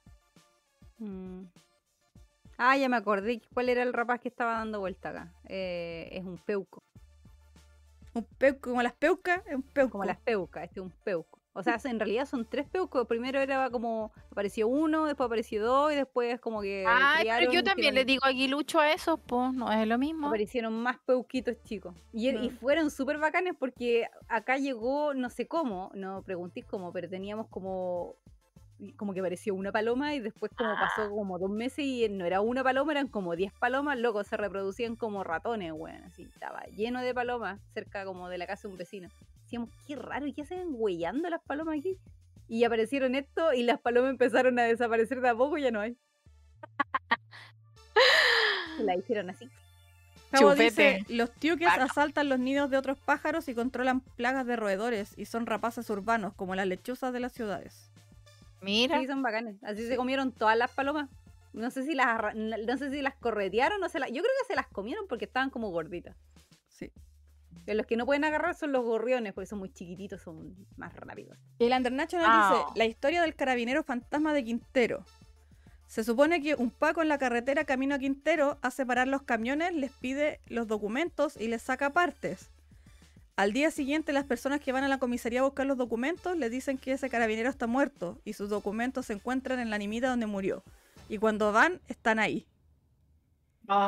Mm. 0.99 1.45
Ah, 2.59 2.77
ya 2.77 2.89
me 2.89 2.97
acordé 2.97 3.41
cuál 3.55 3.71
era 3.71 3.83
el 3.83 3.95
rapaz 3.95 4.21
que 4.21 4.29
estaba 4.29 4.55
dando 4.55 4.81
vuelta 4.81 5.11
acá. 5.11 5.33
Eh, 5.45 6.09
es 6.13 6.25
un 6.25 6.37
peuco, 6.37 6.83
Un 8.13 8.25
peuco, 8.25 8.71
como 8.71 8.83
las 8.83 8.95
peucas, 8.95 9.41
es 9.47 9.55
un 9.55 9.63
peuco. 9.63 9.93
como 9.93 10.05
las 10.05 10.19
peucas, 10.19 10.65
este 10.65 10.81
es 10.81 10.85
un 10.85 10.93
peuco. 11.03 11.36
O 11.59 11.63
sea, 11.63 11.79
en 11.85 11.99
realidad 11.99 12.27
son 12.27 12.45
tres 12.45 12.69
peucos. 12.69 13.07
Primero 13.07 13.41
era 13.41 13.71
como, 13.71 14.13
apareció 14.31 14.69
uno, 14.69 15.07
después 15.07 15.27
apareció 15.27 15.65
dos 15.65 15.93
y 15.93 15.97
después 15.97 16.39
como 16.41 16.61
que 16.61 16.85
Ay, 16.87 17.27
pero 17.39 17.51
yo 17.53 17.65
también 17.65 17.95
le 17.95 18.05
digo 18.05 18.25
aguilucho 18.25 18.79
a 18.79 18.93
esos, 18.93 19.19
pues 19.27 19.53
no 19.55 19.73
es 19.73 19.87
lo 19.89 19.97
mismo. 19.99 20.27
aparecieron 20.29 20.75
más 20.75 20.99
peuquitos 20.99 21.57
chicos. 21.65 21.95
Y, 22.13 22.29
er- 22.29 22.43
y 22.45 22.51
fueron 22.51 22.91
súper 22.91 23.19
bacanes 23.19 23.55
porque 23.59 24.07
acá 24.29 24.59
llegó, 24.59 25.15
no 25.15 25.31
sé 25.31 25.49
cómo, 25.49 25.91
no 25.95 26.23
preguntéis 26.23 26.67
cómo, 26.67 26.93
pero 26.93 27.09
teníamos 27.09 27.49
como 27.49 28.15
como 28.99 29.15
que 29.15 29.21
apareció 29.21 29.55
una 29.55 29.73
paloma 29.73 30.13
y 30.15 30.21
después 30.21 30.53
como 30.55 30.73
Ah. 30.73 30.77
pasó 30.79 31.09
como 31.09 31.39
dos 31.39 31.49
meses 31.51 31.79
y 31.83 32.07
no 32.11 32.27
era 32.27 32.43
una 32.43 32.63
paloma, 32.63 32.93
eran 32.93 33.09
como 33.09 33.35
diez 33.35 33.51
palomas, 33.59 33.99
loco, 33.99 34.23
se 34.23 34.37
reproducían 34.37 34.97
como 34.97 35.25
ratones, 35.25 35.73
weón, 35.75 36.05
así, 36.05 36.25
estaba 36.25 36.63
lleno 36.77 37.01
de 37.01 37.15
palomas 37.15 37.59
cerca 37.73 38.05
como 38.05 38.29
de 38.29 38.37
la 38.37 38.47
casa 38.47 38.69
de 38.69 38.73
un 38.73 38.77
vecino. 38.79 39.09
Decíamos, 39.47 39.71
qué 39.87 39.95
raro, 39.95 40.27
¿y 40.27 40.33
qué 40.33 40.43
hacen 40.43 40.71
huellando 40.71 41.31
las 41.31 41.41
palomas 41.41 41.79
aquí? 41.79 41.97
Y 42.49 42.65
aparecieron 42.65 43.15
esto 43.15 43.53
y 43.53 43.63
las 43.63 43.81
palomas 43.81 44.11
empezaron 44.11 44.59
a 44.59 44.65
desaparecer 44.65 45.21
de 45.21 45.29
a 45.29 45.37
poco 45.37 45.57
y 45.57 45.63
ya 45.63 45.71
no 45.71 45.79
hay. 45.79 45.97
La 48.81 48.97
hicieron 48.97 49.31
así. 49.31 49.49
Cabo 50.33 50.51
Chupete. 50.51 50.65
dice, 50.65 51.05
los 51.09 51.31
tiuques 51.31 51.69
asaltan 51.69 52.29
los 52.29 52.41
nidos 52.41 52.71
de 52.71 52.77
otros 52.77 52.99
pájaros 52.99 53.47
y 53.49 53.55
controlan 53.55 54.01
plagas 54.01 54.47
de 54.47 54.57
roedores 54.57 55.17
y 55.17 55.27
son 55.27 55.47
rapaces 55.47 55.89
urbanos, 55.91 56.35
como 56.35 56.57
las 56.57 56.67
lechuzas 56.67 57.13
de 57.13 57.21
las 57.21 57.33
ciudades. 57.33 57.93
Mira, 58.63 58.99
Sí, 58.99 59.07
son 59.07 59.23
bacanes. 59.23 59.63
Así 59.63 59.87
se 59.87 59.97
comieron 59.97 60.33
todas 60.33 60.59
las 60.59 60.73
palomas. 60.73 61.09
no 61.53 61.71
sé 61.71 61.85
si 61.85 61.95
las 61.95 62.35
no 62.35 62.77
sé 62.79 62.91
si 62.91 63.01
las 63.01 63.15
corretearon 63.15 63.81
o 63.85 63.89
se 63.89 64.01
las. 64.01 64.09
Yo 64.09 64.23
creo 64.23 64.33
que 64.43 64.47
se 64.49 64.57
las 64.57 64.67
comieron 64.67 65.07
porque 65.07 65.27
estaban 65.27 65.51
como 65.51 65.71
gorditas. 65.71 66.17
Sí. 66.69 66.91
Los 67.67 67.87
que 67.87 67.97
no 67.97 68.07
pueden 68.07 68.25
agarrar 68.25 68.55
son 68.55 68.73
los 68.73 68.85
gorriones, 68.85 69.33
porque 69.33 69.47
son 69.47 69.59
muy 69.59 69.71
chiquititos, 69.73 70.23
son 70.23 70.55
más 70.77 70.95
rápidos. 70.95 71.37
El 71.59 71.73
Undernational 71.73 72.27
Ah. 72.29 72.51
dice, 72.67 72.79
la 72.79 72.85
historia 72.85 73.23
del 73.23 73.35
carabinero 73.35 73.83
fantasma 73.83 74.33
de 74.33 74.45
Quintero. 74.45 75.05
Se 75.87 76.03
supone 76.05 76.43
que 76.43 76.55
un 76.55 76.71
Paco 76.71 77.03
en 77.03 77.09
la 77.09 77.19
carretera 77.19 77.65
camino 77.65 77.95
a 77.95 77.99
Quintero 77.99 78.59
hace 78.63 78.85
parar 78.85 79.09
los 79.09 79.23
camiones, 79.23 79.73
les 79.75 79.93
pide 79.93 80.41
los 80.49 80.67
documentos 80.67 81.37
y 81.41 81.49
les 81.49 81.63
saca 81.63 81.93
partes. 81.93 82.51
Al 83.37 83.53
día 83.53 83.71
siguiente 83.71 84.13
las 84.13 84.25
personas 84.25 84.61
que 84.61 84.73
van 84.73 84.83
a 84.85 84.89
la 84.89 84.99
comisaría 84.99 85.41
a 85.41 85.45
buscar 85.45 85.67
los 85.67 85.77
documentos 85.77 86.37
les 86.39 86.51
dicen 86.51 86.79
que 86.79 86.93
ese 86.93 87.11
carabinero 87.11 87.51
está 87.51 87.67
muerto 87.67 88.19
y 88.25 88.33
sus 88.33 88.49
documentos 88.49 89.07
se 89.07 89.13
encuentran 89.13 89.59
en 89.61 89.71
la 89.71 89.79
nimita 89.79 90.09
donde 90.09 90.27
murió. 90.27 90.63
Y 91.09 91.19
cuando 91.19 91.53
van, 91.53 91.81
están 91.89 92.19
ahí. 92.19 92.47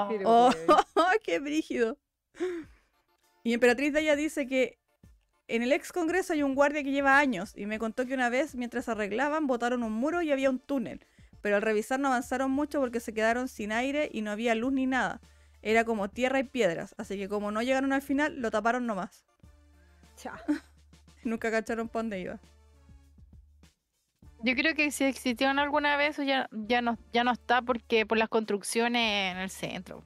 Pero, 0.09 0.23
¡Oh, 0.28 0.51
weón, 0.69 1.09
qué 1.24 1.39
brígido! 1.39 1.97
Y 3.49 3.55
Emperatriz 3.55 3.95
de 3.95 4.01
ella 4.01 4.15
dice 4.15 4.47
que 4.47 4.79
en 5.47 5.62
el 5.62 5.73
ex 5.73 5.91
congreso 5.91 6.35
hay 6.35 6.43
un 6.43 6.55
guardia 6.55 6.85
que 6.85 6.91
lleva 6.91 7.19
años 7.19 7.55
y 7.57 7.65
me 7.65 7.79
contó 7.79 8.05
que 8.05 8.12
una 8.12 8.29
vez 8.29 8.55
mientras 8.55 8.91
arreglaban 8.91 9.47
botaron 9.47 9.83
un 9.83 9.93
muro 9.95 10.20
y 10.20 10.31
había 10.31 10.51
un 10.51 10.59
túnel. 10.59 11.07
Pero 11.41 11.57
al 11.57 11.62
revisar 11.62 11.99
no 11.99 12.09
avanzaron 12.09 12.51
mucho 12.51 12.79
porque 12.79 13.01
se 13.01 13.15
quedaron 13.15 13.49
sin 13.49 13.73
aire 13.73 14.11
y 14.12 14.20
no 14.20 14.33
había 14.33 14.55
luz 14.55 14.75
ni 14.75 14.85
nada. 14.85 15.23
Era 15.62 15.87
como 15.87 16.11
tierra 16.11 16.41
y 16.41 16.43
piedras, 16.45 16.95
así 16.99 17.16
que 17.16 17.27
como 17.27 17.51
no 17.51 17.62
llegaron 17.62 17.95
al 17.95 18.03
final, 18.03 18.39
lo 18.39 18.51
taparon 18.51 18.85
nomás. 18.85 19.25
cha. 20.15 20.45
Nunca 21.25 21.51
cacharon 21.51 21.89
para 21.89 22.03
dónde 22.03 22.20
iba. 22.20 22.39
Yo 24.43 24.55
creo 24.57 24.75
que 24.75 24.91
si 24.91 25.05
existieron 25.05 25.59
alguna 25.59 25.97
vez, 25.97 26.11
eso 26.11 26.23
ya, 26.23 26.51
ya, 26.53 26.83
no, 26.83 26.99
ya 27.15 27.25
no 27.25 27.33
está 27.33 27.62
porque 27.62 28.05
por 28.05 28.19
las 28.19 28.29
construcciones 28.29 29.33
en 29.33 29.39
el 29.39 29.49
centro. 29.49 30.05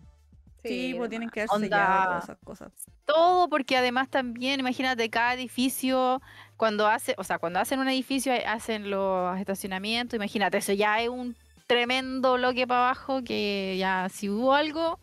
Sí, 0.62 0.94
pues 0.96 1.10
tienen 1.10 1.28
que 1.30 1.40
haber 1.40 1.50
Onda. 1.52 2.18
esas 2.22 2.38
cosas. 2.44 2.72
Todo 3.04 3.48
porque 3.48 3.76
además 3.76 4.08
también, 4.08 4.60
imagínate, 4.60 5.10
cada 5.10 5.34
edificio, 5.34 6.22
cuando 6.56 6.86
hace, 6.86 7.14
o 7.18 7.24
sea, 7.24 7.38
cuando 7.38 7.58
hacen 7.58 7.80
un 7.80 7.88
edificio, 7.88 8.32
hacen 8.46 8.90
los 8.90 9.38
estacionamientos, 9.38 10.16
imagínate, 10.16 10.58
eso 10.58 10.72
ya 10.72 11.00
es 11.00 11.08
un 11.08 11.34
tremendo 11.66 12.34
bloque 12.34 12.66
para 12.66 12.80
abajo 12.86 13.22
que 13.24 13.76
ya 13.78 14.08
si 14.08 14.28
hubo 14.28 14.54
algo, 14.54 14.98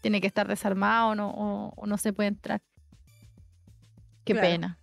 tiene 0.00 0.20
que 0.20 0.26
estar 0.26 0.48
desarmado 0.48 1.14
no, 1.14 1.30
o, 1.30 1.72
o 1.76 1.86
no 1.86 1.98
se 1.98 2.12
puede 2.12 2.28
entrar. 2.28 2.60
Qué 4.24 4.32
Claro. 4.34 4.48
pena. 4.48 4.78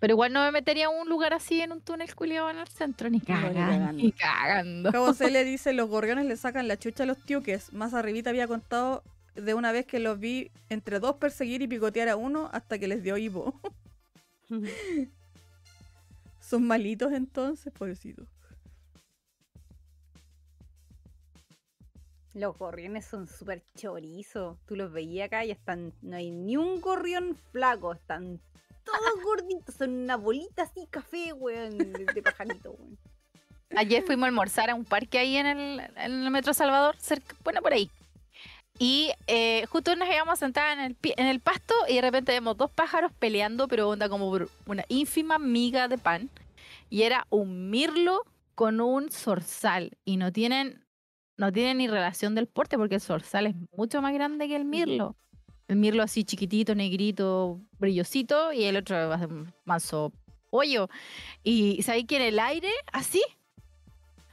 Pero 0.00 0.14
igual 0.14 0.32
no 0.32 0.42
me 0.42 0.50
metería 0.50 0.86
a 0.86 0.88
un 0.88 1.08
lugar 1.08 1.34
así 1.34 1.60
en 1.60 1.72
un 1.72 1.82
túnel 1.82 2.14
culiado 2.14 2.48
en 2.50 2.58
el 2.58 2.68
centro, 2.68 3.10
ni 3.10 3.20
cagando. 3.20 3.92
Ni 3.92 4.12
cagando. 4.12 4.90
Cabo 4.90 5.12
C 5.12 5.30
le 5.30 5.44
dice, 5.44 5.74
los 5.74 5.90
gorriones 5.90 6.24
le 6.24 6.36
sacan 6.38 6.68
la 6.68 6.78
chucha 6.78 7.02
a 7.02 7.06
los 7.06 7.18
tiuques. 7.18 7.74
Más 7.74 7.92
arribita 7.92 8.30
había 8.30 8.48
contado 8.48 9.02
de 9.34 9.52
una 9.52 9.72
vez 9.72 9.84
que 9.84 10.00
los 10.00 10.18
vi 10.18 10.50
entre 10.70 11.00
dos 11.00 11.16
perseguir 11.16 11.60
y 11.60 11.68
picotear 11.68 12.08
a 12.08 12.16
uno 12.16 12.48
hasta 12.52 12.78
que 12.78 12.88
les 12.88 13.02
dio 13.02 13.18
hipo. 13.18 13.54
Son 16.40 16.66
malitos 16.66 17.12
entonces, 17.12 17.70
pobrecitos. 17.72 18.26
Los 22.32 22.56
gorriones 22.56 23.04
son 23.06 23.26
súper 23.26 23.64
chorizos. 23.76 24.56
Tú 24.66 24.76
los 24.76 24.92
veías 24.92 25.26
acá 25.26 25.44
y 25.44 25.50
están. 25.50 25.92
No 26.00 26.16
hay 26.16 26.30
ni 26.30 26.56
un 26.56 26.80
gorrión 26.80 27.36
flaco. 27.50 27.92
Están 27.92 28.40
todos 28.98 29.24
gorditos. 29.24 29.74
Son 29.74 29.90
una 29.90 30.16
bolita 30.16 30.62
así 30.62 30.86
café, 30.90 31.32
weón. 31.32 31.78
De, 31.78 32.06
de 32.14 32.22
pajarito, 32.22 32.72
weón. 32.72 32.98
Ayer 33.76 34.02
fuimos 34.02 34.24
a 34.24 34.28
almorzar 34.28 34.70
a 34.70 34.74
un 34.74 34.84
parque 34.84 35.18
ahí 35.18 35.36
en 35.36 35.46
el, 35.46 36.30
Metro 36.30 36.52
Salvador, 36.52 36.96
bueno, 37.44 37.62
por 37.62 37.72
ahí. 37.72 37.90
Y 38.78 39.12
eh, 39.26 39.66
justo 39.66 39.94
nos 39.94 40.08
íbamos 40.08 40.32
a 40.32 40.36
sentar 40.36 40.78
en 40.78 40.96
el, 41.26 41.40
pasto 41.40 41.74
y 41.86 41.96
de 41.96 42.00
repente 42.00 42.32
vemos 42.32 42.56
dos 42.56 42.70
pájaros 42.70 43.12
peleando, 43.12 43.68
pero 43.68 43.88
onda 43.88 44.08
como 44.08 44.30
una 44.66 44.84
ínfima 44.88 45.38
miga 45.38 45.86
de 45.86 45.98
pan. 45.98 46.30
Y 46.88 47.02
era 47.02 47.26
un 47.30 47.70
mirlo 47.70 48.22
con 48.54 48.80
un 48.80 49.10
zorzal. 49.10 49.96
Y 50.04 50.16
no 50.16 50.32
tienen, 50.32 50.84
no 51.36 51.52
tienen 51.52 51.78
ni 51.78 51.86
relación 51.86 52.34
del 52.34 52.48
porte 52.48 52.76
porque 52.76 52.96
el 52.96 53.00
zorzal 53.00 53.46
es 53.46 53.54
mucho 53.76 54.02
más 54.02 54.12
grande 54.14 54.48
que 54.48 54.56
el 54.56 54.64
mirlo. 54.64 55.14
El 55.70 55.76
mirlo 55.76 56.02
así 56.02 56.24
chiquitito, 56.24 56.74
negrito, 56.74 57.60
brillosito 57.78 58.52
y 58.52 58.64
el 58.64 58.76
otro 58.76 58.96
manso 59.64 60.12
pollo. 60.50 60.88
Y 61.44 61.80
¿sabéis 61.84 62.06
que 62.08 62.16
en 62.16 62.22
el 62.22 62.40
aire, 62.40 62.72
así? 62.92 63.22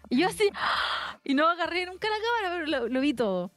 Y 0.10 0.18
yo 0.22 0.30
así, 0.30 0.50
y 1.24 1.36
no 1.36 1.48
agarré 1.48 1.86
nunca 1.86 2.08
la 2.10 2.16
cámara, 2.16 2.66
pero 2.66 2.90
lo, 2.90 3.02
vi 3.02 3.14
todo. 3.14 3.52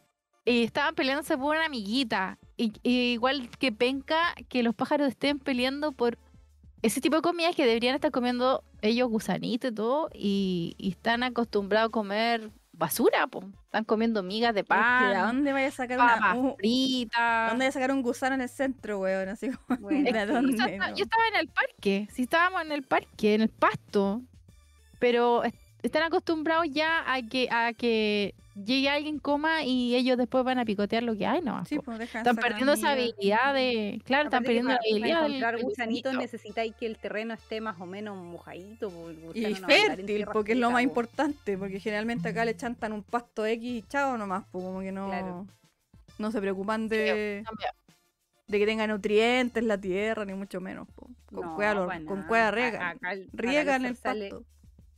Y 0.45 0.65
estaban 0.65 0.95
peleándose 0.95 1.39
por 1.39 1.57
una 1.57 1.65
amiguita. 1.65 2.39
Y 2.59 2.75
igual 2.83 3.49
que 3.59 3.73
penca 3.73 4.35
que 4.51 4.63
los 4.63 4.75
pájaros 4.75 5.09
estén 5.09 5.39
peleando 5.39 5.93
por 5.93 6.19
ese 6.83 7.01
tipo 7.01 7.17
de 7.17 7.23
comidas 7.23 7.57
que 7.57 7.65
deberían 7.65 7.95
estar 7.95 8.11
comiendo 8.11 8.63
ellos 8.83 9.09
gusanitos 9.09 9.71
y 9.71 9.75
todo. 9.75 10.11
Y, 10.13 10.75
y 10.77 10.91
están 10.91 11.23
acostumbrados 11.23 11.89
a 11.89 11.93
comer 11.93 12.51
basura, 12.81 13.29
po. 13.29 13.45
Están 13.67 13.85
comiendo 13.85 14.25
migas 14.25 14.53
de 14.55 14.65
que, 14.65 14.73
¿A 14.75 14.77
pan, 14.77 15.27
dónde 15.37 15.53
vaya 15.53 15.69
a 15.69 15.71
sacar 15.71 15.99
una, 15.99 16.15
papas 16.17 16.37
un- 16.37 16.49
¿a 16.51 16.55
fritas. 16.57 17.49
dónde 17.51 17.59
vaya 17.65 17.69
a 17.69 17.73
sacar 17.73 17.93
un 17.93 18.03
gusano 18.03 18.35
en 18.35 18.41
el 18.41 18.49
centro, 18.49 18.99
weón? 18.99 19.29
Así 19.29 19.51
como, 19.51 19.59
Bueno, 19.81 20.05
¿de 20.11 20.27
Yo 20.27 20.27
dónde, 20.27 20.53
estaba- 20.73 20.91
no? 20.91 20.97
Yo 20.97 21.05
estaba 21.05 21.29
en 21.29 21.37
el 21.37 21.49
parque, 21.49 22.09
sí 22.13 22.23
estábamos 22.23 22.63
en 22.63 22.73
el 22.73 22.83
parque, 22.83 23.35
en 23.35 23.43
el 23.43 23.49
pasto, 23.51 24.23
pero 24.99 25.43
están 25.83 26.03
acostumbrados 26.03 26.67
ya 26.71 27.05
a 27.13 27.23
que 27.23 27.49
a 27.51 27.73
que 27.73 28.35
llegue 28.65 28.89
alguien 28.91 29.19
coma 29.19 29.63
y 29.65 29.95
ellos 29.95 30.19
después 30.19 30.45
van 30.45 30.59
a 30.59 30.65
picotear 30.65 31.03
lo 31.03 31.17
que 31.17 31.27
hay, 31.27 31.41
¿no? 31.41 31.65
Sí, 31.65 31.79
pues, 31.79 31.99
dejan 31.99 32.21
están 32.21 32.37
perdiendo 32.37 32.73
esa 32.75 32.91
habilidad 32.91 33.55
de, 33.55 34.03
claro, 34.05 34.25
están 34.25 34.43
perdiendo 34.43 34.71
la 34.73 34.77
para- 34.79 34.91
habilidad 34.91 35.23
del, 35.23 35.33
encontrar 35.33 35.63
gusanitos 35.63 36.13
gusanito. 36.13 36.21
necesitáis 36.21 36.75
que 36.75 36.87
el 36.87 36.99
terreno 36.99 37.33
esté 37.35 37.61
más 37.61 37.81
o 37.81 37.87
menos 37.87 38.17
mojadito. 38.19 38.89
Y 38.89 39.45
gusano 39.45 39.61
no 39.61 39.67
fértil, 39.69 40.27
porque 40.33 40.53
es 40.53 40.59
lo 40.59 40.71
más 40.71 40.83
po. 40.83 40.89
importante, 40.89 41.57
porque 41.57 41.81
generalmente 41.81 42.29
acá 42.29 42.45
le 42.45 42.57
chantan 42.57 42.93
un 42.93 43.03
pasto 43.03 43.47
X 43.47 43.63
y 43.65 43.83
chao 43.89 44.19
nomás, 44.19 44.45
pues 44.51 44.63
como 44.65 44.81
que 44.81 44.93
no, 44.93 45.07
Claro. 45.07 45.47
no 46.19 46.31
se 46.33 46.41
preocupan 46.41 46.89
de, 46.89 47.43
de 48.49 48.59
que 48.59 48.67
tenga 48.67 48.87
nutrientes 48.87 49.63
la 49.65 49.79
tierra, 49.81 50.25
ni 50.25 50.35
mucho 50.35 50.61
menos. 50.61 50.87
po. 50.95 51.09
Con 51.33 51.47
No, 51.47 51.55
cueva, 51.55 51.75
lo- 51.75 51.87
pa' 51.87 52.01
con 52.05 52.25
cueva 52.25 52.49
A- 52.49 52.51
riegan, 52.51 52.83
acá 52.83 53.13
riegan 53.33 53.85
el 53.87 53.95
pasto. 53.97 54.45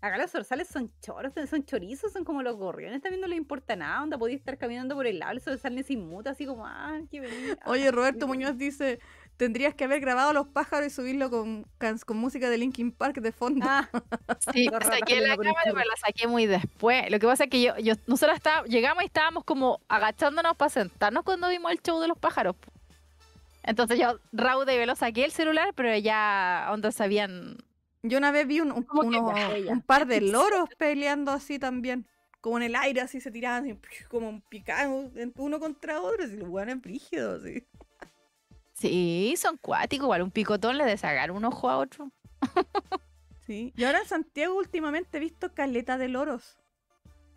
Acá 0.02 0.18
los 0.18 0.32
zorzales 0.32 0.66
son 0.68 0.90
choros, 1.00 1.32
son 1.48 1.64
chorizos, 1.64 2.12
son 2.12 2.24
como 2.24 2.42
los 2.42 2.56
gorriones. 2.56 3.00
También 3.00 3.20
no 3.20 3.28
les 3.28 3.38
importa 3.38 3.76
nada. 3.76 4.02
Onda, 4.02 4.18
podía 4.18 4.34
estar 4.36 4.58
caminando 4.58 4.96
por 4.96 5.06
el 5.06 5.20
lado, 5.20 5.32
el 5.32 5.40
zorzal 5.40 5.76
ni 5.76 5.84
se 5.84 5.92
inmuta, 5.92 6.30
así 6.30 6.44
como, 6.44 6.66
ah, 6.66 6.98
qué 7.08 7.20
venía. 7.20 7.56
Oye, 7.66 7.88
Roberto 7.92 8.26
Muñoz 8.26 8.58
dice, 8.58 8.98
tendrías 9.36 9.76
que 9.76 9.84
haber 9.84 10.00
grabado 10.00 10.32
los 10.32 10.48
pájaros 10.48 10.88
y 10.88 10.90
subirlo 10.90 11.30
con, 11.30 11.64
can- 11.78 12.00
con 12.04 12.16
música 12.16 12.50
de 12.50 12.58
Linkin 12.58 12.90
Park 12.90 13.20
de 13.20 13.30
fondo. 13.30 13.64
Ah, 13.66 13.88
Sí, 14.52 14.68
saqué 14.82 15.20
la 15.20 15.36
cámara, 15.36 15.60
pero 15.64 15.76
la 15.78 15.96
saqué 16.04 16.26
muy 16.26 16.46
después. 16.46 17.08
Lo 17.08 17.20
que 17.20 17.26
pasa 17.28 17.44
es 17.44 17.50
que 17.50 17.62
yo, 17.62 17.78
yo 17.78 17.94
nosotros 18.08 18.36
estábamos, 18.36 18.68
llegamos 18.70 19.04
y 19.04 19.06
estábamos 19.06 19.44
como 19.44 19.78
agachándonos 19.86 20.56
para 20.56 20.68
sentarnos 20.68 21.22
cuando 21.22 21.48
vimos 21.48 21.70
el 21.70 21.80
show 21.80 22.00
de 22.00 22.08
los 22.08 22.18
pájaros. 22.18 22.56
Entonces 23.62 24.00
yo 24.00 24.18
raude 24.32 24.74
y 24.74 24.78
veloz 24.78 24.98
saqué 24.98 25.24
el 25.24 25.30
celular, 25.30 25.72
pero 25.76 25.96
ya 25.96 26.66
onda 26.72 26.90
sabían 26.90 27.58
Yo 28.02 28.18
una 28.18 28.32
vez 28.32 28.46
vi 28.46 28.60
un, 28.60 28.72
un- 28.72 28.86
unos- 28.92 29.84
par 29.86 30.06
de 30.06 30.20
loros 30.20 30.68
peleando 30.76 31.30
así 31.32 31.58
también. 31.58 32.06
Como 32.40 32.56
en 32.56 32.64
el 32.64 32.74
aire, 32.74 33.00
así 33.00 33.20
se 33.20 33.30
tiraban, 33.30 33.62
así, 33.64 33.78
como 34.10 34.28
un 34.28 34.40
picado, 34.42 35.10
uno 35.36 35.60
contra 35.60 36.00
otro, 36.00 36.24
así, 36.24 36.36
los 36.36 36.48
hueones 36.48 36.80
brígidos, 36.80 37.42
así. 37.42 37.64
Sí, 38.72 39.34
son 39.36 39.56
cuáticos, 39.58 40.06
igual 40.06 40.22
un 40.22 40.30
picotón 40.32 40.76
le 40.76 40.84
de 40.84 40.96
sacar 40.96 41.30
un 41.30 41.44
ojo 41.44 41.68
a 41.70 41.76
otro. 41.78 42.10
Sí. 43.46 43.72
Y 43.76 43.84
ahora 43.84 44.00
en 44.00 44.06
Santiago 44.06 44.56
últimamente 44.56 45.16
he 45.18 45.20
visto 45.20 45.52
caleta 45.54 45.98
de 45.98 46.08
loros. 46.08 46.58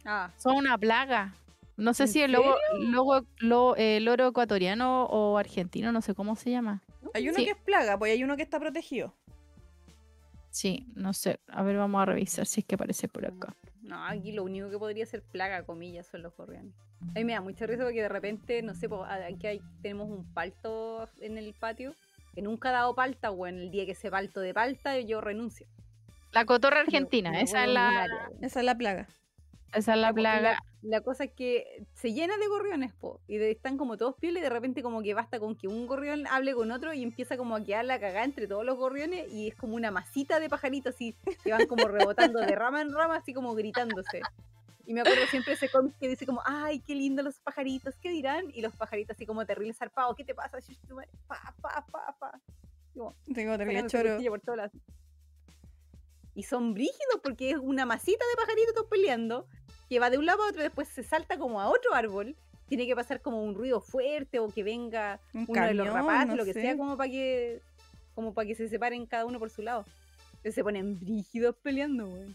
ah, 0.05 0.31
Son 0.37 0.55
una 0.55 0.77
plaga. 0.77 1.35
No 1.77 1.93
sé 1.93 2.03
¿En 2.03 2.09
si 2.09 2.21
el 2.21 2.31
lobo, 2.31 2.55
lobo- 2.79 3.25
lo- 3.37 3.75
eh, 3.75 3.99
loro 3.99 4.27
ecuatoriano 4.27 5.05
o 5.05 5.37
argentino, 5.37 5.91
no 5.91 6.01
sé 6.01 6.15
cómo 6.15 6.35
se 6.35 6.49
llama. 6.49 6.81
Hay 7.13 7.27
uno 7.29 7.37
Sí. 7.37 7.45
que 7.45 7.51
es 7.51 7.57
plaga, 7.57 7.99
pues 7.99 8.13
hay 8.13 8.23
uno 8.23 8.37
que 8.37 8.43
está 8.43 8.59
protegido. 8.59 9.13
Sí, 10.55 10.87
no 10.95 11.11
sé. 11.11 11.41
A 11.49 11.63
ver, 11.63 11.75
vamos 11.75 12.01
a 12.01 12.05
revisar 12.05 12.45
si 12.45 12.61
es 12.61 12.65
que 12.65 12.75
aparece 12.75 13.09
por 13.09 13.25
acá. 13.25 13.53
no, 13.81 14.01
aquí 14.05 14.31
lo 14.31 14.45
único 14.45 14.69
que 14.69 14.79
podría 14.79 15.05
ser 15.05 15.21
plaga, 15.21 15.63
comillas, 15.65 16.07
son 16.07 16.21
los 16.23 16.33
gorriones. 16.37 16.73
A 17.11 17.19
mí 17.19 17.25
me 17.25 17.33
da 17.33 17.41
mucha 17.41 17.67
risa 17.67 17.83
porque 17.83 18.01
de 18.01 18.07
repente, 18.07 18.61
no 18.61 18.73
sé, 18.73 18.87
a- 18.87 19.25
aquí 19.27 19.47
hay- 19.47 19.61
tenemos 19.81 20.09
un 20.09 20.23
palto 20.33 21.09
en 21.19 21.37
el 21.37 21.53
patio 21.55 21.93
que 22.33 22.41
nunca 22.41 22.69
ha 22.69 22.71
dado 22.71 22.95
palta, 22.95 23.31
o 23.31 23.45
en 23.47 23.57
el 23.59 23.69
día 23.69 23.85
que 23.85 23.95
se 23.95 24.09
palto 24.09 24.39
de 24.39 24.53
palta, 24.53 24.97
yo 25.01 25.19
renuncio. 25.19 25.67
La 26.31 26.45
cotorra 26.45 26.79
argentina, 27.11 27.41
esa 27.41 27.65
es 27.65 27.69
la. 27.73 28.07
Esa 28.41 28.59
es 28.61 28.65
la 28.65 28.75
plaga. 28.77 29.07
Esa 29.75 29.93
es 29.93 29.99
la 29.99 30.13
plaga. 30.13 30.59
La, 30.81 31.01
cosa 31.01 31.25
es 31.25 31.31
que 31.31 31.85
se 31.93 32.13
llena 32.13 32.37
de 32.37 32.47
gorriones, 32.47 32.93
po, 32.93 33.19
y 33.27 33.37
de- 33.37 33.51
están 33.51 33.77
como 33.77 33.97
todos 33.97 34.15
pioles 34.15 34.41
y 34.41 34.43
de 34.43 34.49
repente 34.49 34.83
como 34.83 35.01
que 35.01 35.13
basta 35.13 35.39
con 35.39 35.55
que 35.55 35.67
un 35.67 35.87
gorrión 35.87 36.27
hable 36.27 36.53
con 36.53 36.71
otro 36.71 36.93
y 36.93 37.01
empieza 37.03 37.37
como 37.37 37.55
a 37.55 37.63
quedar 37.63 37.85
la 37.85 37.99
cagada 37.99 38.23
entre 38.23 38.47
todos 38.47 38.63
los 38.65 38.77
gorriones 38.77 39.31
y 39.31 39.47
es 39.47 39.55
como 39.55 39.75
una 39.75 39.91
masita 39.91 40.39
de 40.39 40.49
pajaritos 40.49 40.95
así 40.95 41.15
que 41.43 41.51
van 41.51 41.67
como 41.67 41.87
rebotando 41.87 42.39
de 42.39 42.55
rama 42.55 42.81
en 42.81 42.93
rama, 42.93 43.17
así 43.17 43.33
como 43.33 43.55
gritándose. 43.55 44.21
Y 44.87 44.93
me 44.93 45.01
acuerdo 45.01 45.25
siempre 45.31 45.53
ese 45.53 45.69
cómic 45.69 45.95
que 45.99 46.07
dice 46.07 46.25
como, 46.27 46.41
ay, 46.45 46.79
qué 46.79 46.93
lindo 46.93 47.23
los 47.23 47.39
pajaritos, 47.39 47.95
¿qué 48.01 48.09
dirán? 48.09 48.45
Y 48.53 48.61
los 48.61 48.75
pajaritos 48.75 49.15
así 49.15 49.25
como 49.25 49.45
terribles 49.45 49.77
zarpados, 49.77 50.15
¿qué 50.15 50.23
te 50.23 50.35
pasa? 50.35 50.59
Pa, 51.27 51.55
pa, 51.59 51.85
pa, 51.91 52.15
pa. 52.19 52.41
Como, 52.93 53.15
Tengo 53.33 53.57
terrible 53.57 53.87
choro. 53.87 54.17
por. 54.29 54.71
Y 56.35 56.43
son 56.43 56.73
brígidos 56.73 57.19
porque 57.23 57.51
es 57.51 57.57
una 57.57 57.85
masita 57.85 58.23
de 58.25 58.35
pajaritos 58.41 58.75
todos 58.75 58.89
peleando, 58.89 59.47
que 59.89 59.99
va 59.99 60.09
de 60.09 60.17
un 60.17 60.25
lado 60.25 60.43
a 60.43 60.47
otro, 60.49 60.61
después 60.61 60.87
se 60.87 61.03
salta 61.03 61.37
como 61.37 61.61
a 61.61 61.67
otro 61.69 61.93
árbol. 61.93 62.35
Tiene 62.67 62.87
que 62.87 62.95
pasar 62.95 63.21
como 63.21 63.43
un 63.43 63.53
ruido 63.53 63.79
fuerte 63.79 64.39
o 64.39 64.49
que 64.49 64.63
venga 64.63 65.19
Un 65.33 65.45
uno 65.47 65.65
de 65.67 65.73
los 65.75 65.87
rapaces, 65.87 66.27
no 66.27 66.35
lo 66.35 66.45
que 66.45 66.53
sé. 66.53 66.61
sea, 66.61 66.75
como 66.77 66.97
para 66.97 67.09
que 67.11 67.61
como 68.15 68.33
para 68.33 68.47
que 68.47 68.55
se 68.55 68.67
separen 68.69 69.05
cada 69.05 69.25
uno 69.25 69.37
por 69.39 69.49
su 69.49 69.61
lado. 69.61 69.85
Entonces 70.37 70.55
se 70.55 70.63
ponen 70.63 70.99
brígidos 70.99 71.55
peleando, 71.61 72.07
güey. 72.07 72.33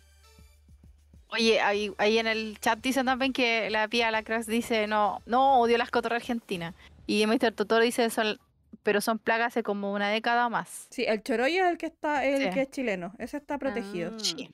Oye, 1.33 1.61
ahí, 1.61 1.93
ahí 1.99 2.19
en 2.19 2.27
el 2.27 2.59
chat 2.61 2.81
dicen 2.81 3.07
también 3.07 3.33
que 3.33 3.71
la 3.71 3.87
pía 3.89 4.11
Lacroix 4.11 4.47
dice, 4.47 4.87
no, 4.89 5.23
no, 5.27 5.61
odio 5.61 5.79
las 5.79 5.91
cotorras 5.91 6.23
argentinas. 6.23 6.75
Y 7.07 7.25
Mr. 7.27 7.53
Totoro 7.53 7.85
dice, 7.85 8.11
son, 8.11 8.39
pero 8.83 9.01
son 9.01 9.19
plagas 9.19 9.49
hace 9.49 9.63
como 9.63 9.93
una 9.93 10.11
década 10.11 10.47
o 10.47 10.51
más. 10.51 10.89
Sí, 10.91 11.05
el 11.05 11.23
choroyo 11.23 11.65
es 11.65 11.71
el 11.71 11.79
que 11.79 11.87
está, 11.87 12.25
el 12.25 12.45
Sí. 12.49 12.51
que 12.51 12.63
es 12.63 12.71
chileno. 12.71 13.13
Ese 13.19 13.37
está 13.37 13.59
protegido. 13.59 14.13
Ah. 14.15 14.19
Sí. 14.19 14.51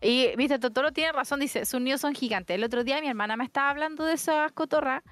Y 0.00 0.30
Mr. 0.36 0.58
Totoro 0.58 0.92
tiene 0.92 1.12
razón, 1.12 1.40
dice, 1.40 1.64
sus 1.64 1.80
nidos 1.80 2.00
son 2.00 2.14
gigantes. 2.14 2.54
El 2.54 2.64
otro 2.64 2.84
día 2.84 3.00
mi 3.00 3.08
hermana 3.08 3.36
me 3.36 3.44
estaba 3.44 3.70
hablando 3.70 4.04
de 4.04 4.14
esas 4.14 4.52
cotorras 4.52 5.02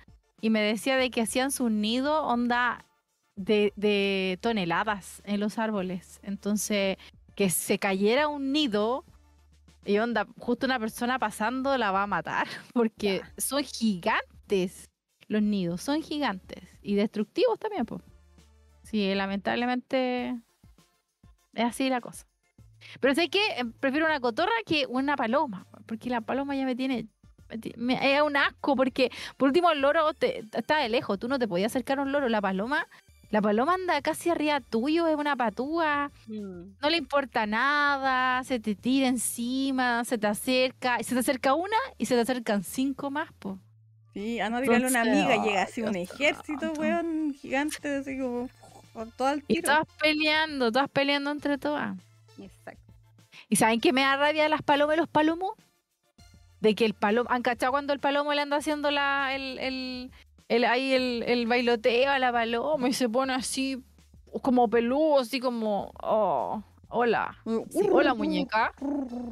y 0.40 0.50
me 0.50 0.60
decía 0.60 0.96
de 0.96 1.10
que 1.10 1.22
hacían 1.22 1.50
sus 1.50 1.70
nidos 1.70 2.20
onda 2.24 2.84
de, 3.36 3.72
de 3.76 4.38
toneladas 4.40 5.22
en 5.24 5.40
los 5.40 5.58
árboles. 5.58 6.20
Entonces, 6.22 6.98
que 7.34 7.50
se 7.50 7.78
cayera 7.78 8.28
un 8.28 8.52
nido 8.52 9.04
y 9.84 9.98
onda, 9.98 10.26
justo 10.38 10.66
una 10.66 10.78
persona 10.78 11.18
pasando 11.18 11.76
la 11.76 11.90
va 11.90 12.04
a 12.04 12.06
matar 12.06 12.46
porque 12.72 13.22
son 13.36 13.64
gigantes 13.64 14.90
los 15.28 15.42
nidos, 15.42 15.82
son 15.82 16.02
gigantes 16.02 16.62
y 16.82 16.94
destructivos 16.94 17.58
también, 17.58 17.86
pues. 17.86 18.02
Sí, 18.82 19.14
lamentablemente 19.14 20.38
es 21.54 21.64
así 21.64 21.88
la 21.88 22.00
cosa. 22.00 22.26
Pero 23.00 23.14
sé 23.14 23.28
que 23.28 23.40
prefiero 23.80 24.06
una 24.06 24.20
cotorra 24.20 24.52
que 24.66 24.86
una 24.86 25.16
paloma, 25.16 25.66
porque 25.86 26.10
la 26.10 26.20
paloma 26.20 26.54
ya 26.56 26.64
me 26.64 26.74
tiene. 26.76 27.06
me 27.76 28.16
es 28.16 28.22
un 28.22 28.36
asco, 28.36 28.74
porque 28.76 29.10
por 29.36 29.48
último 29.48 29.70
el 29.70 29.80
loro 29.82 30.14
te- 30.14 30.38
está 30.56 30.78
de 30.78 30.88
lejos, 30.88 31.18
tú 31.18 31.28
no 31.28 31.38
te 31.38 31.46
podías 31.46 31.70
acercar 31.72 31.98
a 31.98 32.02
un 32.02 32.10
loro. 32.10 32.28
La 32.30 32.40
paloma, 32.40 32.86
la 33.30 33.42
paloma 33.42 33.74
anda 33.74 34.00
casi 34.00 34.30
arriba 34.30 34.60
tuyo, 34.60 35.06
es 35.06 35.16
una 35.16 35.36
patúa, 35.36 36.10
Mm. 36.28 36.76
no 36.80 36.88
le 36.90 36.96
importa 36.96 37.44
nada, 37.46 38.42
se 38.44 38.58
te 38.58 38.74
tira 38.74 39.06
encima, 39.08 40.02
se 40.06 40.16
te 40.16 40.26
acerca, 40.28 40.98
y 41.00 41.04
se 41.04 41.14
te 41.14 41.20
acerca 41.20 41.52
una 41.54 41.76
y 41.98 42.06
se 42.06 42.14
te 42.14 42.22
acercan 42.22 42.62
cinco 42.64 43.10
más, 43.10 43.28
pues. 43.38 43.56
Sí, 44.14 44.40
a 44.40 44.48
no 44.50 44.60
tirarle 44.62 44.86
una 44.88 45.00
amiga, 45.02 45.42
llega 45.44 45.62
así 45.62 45.82
un 45.82 45.92
Dios 45.92 46.10
ejército, 46.10 46.72
weón, 46.78 47.34
gigante, 47.34 47.96
así 47.96 48.18
como 48.18 48.48
con 48.94 49.10
todo 49.12 49.30
el 49.30 49.44
Y 49.48 49.56
tiro. 49.56 49.62
todas 49.72 49.86
peleando, 50.00 50.70
todas 50.72 50.88
peleando 50.90 51.30
entre 51.30 51.56
todas. 51.58 51.96
Exacto. 52.42 52.92
¿Y 53.48 53.56
saben 53.56 53.80
qué 53.80 53.92
me 53.92 54.02
da 54.02 54.16
rabia 54.16 54.44
de 54.44 54.48
las 54.48 54.62
palomas 54.62 54.96
y 54.96 55.00
los 55.00 55.08
palomos? 55.08 55.52
De 56.60 56.74
que 56.74 56.84
el 56.84 56.94
palomo, 56.94 57.28
¿han 57.30 57.42
cachado 57.42 57.72
cuando 57.72 57.92
el 57.92 57.98
palomo 57.98 58.32
le 58.34 58.42
anda 58.42 58.56
haciendo 58.56 58.90
la, 58.90 59.34
el, 59.34 60.10
el, 60.48 60.64
ahí 60.64 60.92
el, 60.92 61.24
el 61.26 61.46
bailoteo 61.46 62.10
a 62.10 62.18
la 62.18 62.30
paloma 62.32 62.88
y 62.88 62.92
se 62.92 63.08
pone 63.08 63.32
así 63.34 63.82
como 64.42 64.68
peludo, 64.68 65.20
así 65.20 65.40
como, 65.40 65.92
oh, 66.02 66.62
hola. 66.88 67.36
Hola 67.90 68.14
muñeca. 68.14 68.72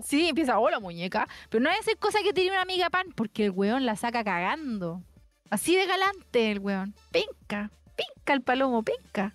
Sí, 0.03 0.28
empieza, 0.28 0.59
hola 0.59 0.81
muñeca. 0.81 1.28
Pero 1.49 1.62
no 1.62 1.70
es 1.70 1.87
esa 1.87 1.97
cosa 1.99 2.19
que 2.23 2.32
tiene 2.32 2.51
una 2.51 2.62
amiga 2.62 2.91
pan, 2.91 3.07
porque 3.15 3.47
el 3.47 3.51
weón 3.53 3.87
la 3.87 3.97
saca 3.97 4.24
cagando. 4.24 5.03
Así 5.51 5.77
de 5.77 5.87
galante 5.87 6.51
el 6.51 6.59
weón. 6.59 6.95
Penca, 7.11 7.70
penca 7.97 8.32
el 8.32 8.43
palomo, 8.43 8.82
penca. 8.82 9.35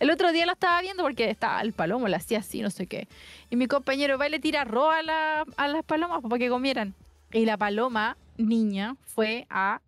El 0.00 0.10
otro 0.10 0.32
día 0.32 0.44
lo 0.46 0.52
estaba 0.52 0.80
viendo 0.82 1.02
porque 1.02 1.30
estaba 1.30 1.60
el 1.60 1.72
palomo, 1.72 2.08
la 2.08 2.16
hacía 2.18 2.38
así, 2.40 2.60
no 2.62 2.70
sé 2.70 2.86
qué. 2.86 3.06
Y 3.50 3.56
mi 3.56 3.66
compañero 3.66 4.18
va 4.18 4.26
y 4.26 4.30
le 4.30 4.40
tira 4.40 4.62
arroz 4.62 4.92
a, 4.92 5.02
la- 5.02 5.44
a 5.56 5.68
las 5.68 5.84
palomas 5.84 6.20
para 6.22 6.38
que 6.38 6.48
comieran. 6.48 6.94
Y 7.32 7.44
la 7.46 7.56
paloma, 7.56 8.16
niña, 8.36 8.96
fue 9.02 9.46
a, 9.50 9.80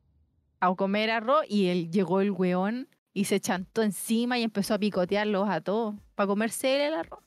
a 0.61 0.74
comer 0.74 1.11
arroz 1.11 1.45
y 1.49 1.66
él 1.69 1.91
llegó 1.91 2.20
el 2.20 2.31
weón 2.31 2.89
y 3.12 3.24
se 3.24 3.41
chantó 3.41 3.83
encima 3.83 4.39
y 4.39 4.43
empezó 4.43 4.74
a 4.74 4.78
picotearlos 4.78 5.49
a 5.49 5.61
todos 5.61 5.95
para 6.15 6.27
comerse 6.27 6.87
el 6.87 6.95
arroz. 6.95 7.20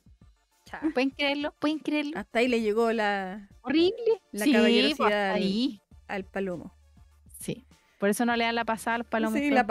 Cha. 0.64 0.80
¿Pueden 0.94 1.10
creerlo? 1.10 1.52
¿Pueden 1.58 1.78
creerlo? 1.80 2.18
Hasta 2.18 2.38
ahí 2.38 2.48
le 2.48 2.60
llegó 2.60 2.92
la, 2.92 3.48
Horrible. 3.62 4.22
La 4.32 4.44
sí, 4.44 4.50
pues, 4.52 4.56
caballerosidad 4.62 5.06
hasta 5.06 5.30
al- 5.34 5.36
ahí. 5.42 5.80
al 6.08 6.24
palomo. 6.24 6.72
Sí. 7.38 7.64
Por 8.00 8.08
eso 8.08 8.24
no 8.24 8.34
le 8.34 8.44
dan 8.44 8.54
la 8.54 8.64
pasada 8.64 8.94
a 8.94 8.98
los 8.98 9.06
palomos. 9.06 9.38
Sí, 9.38 9.50
la 9.50 9.66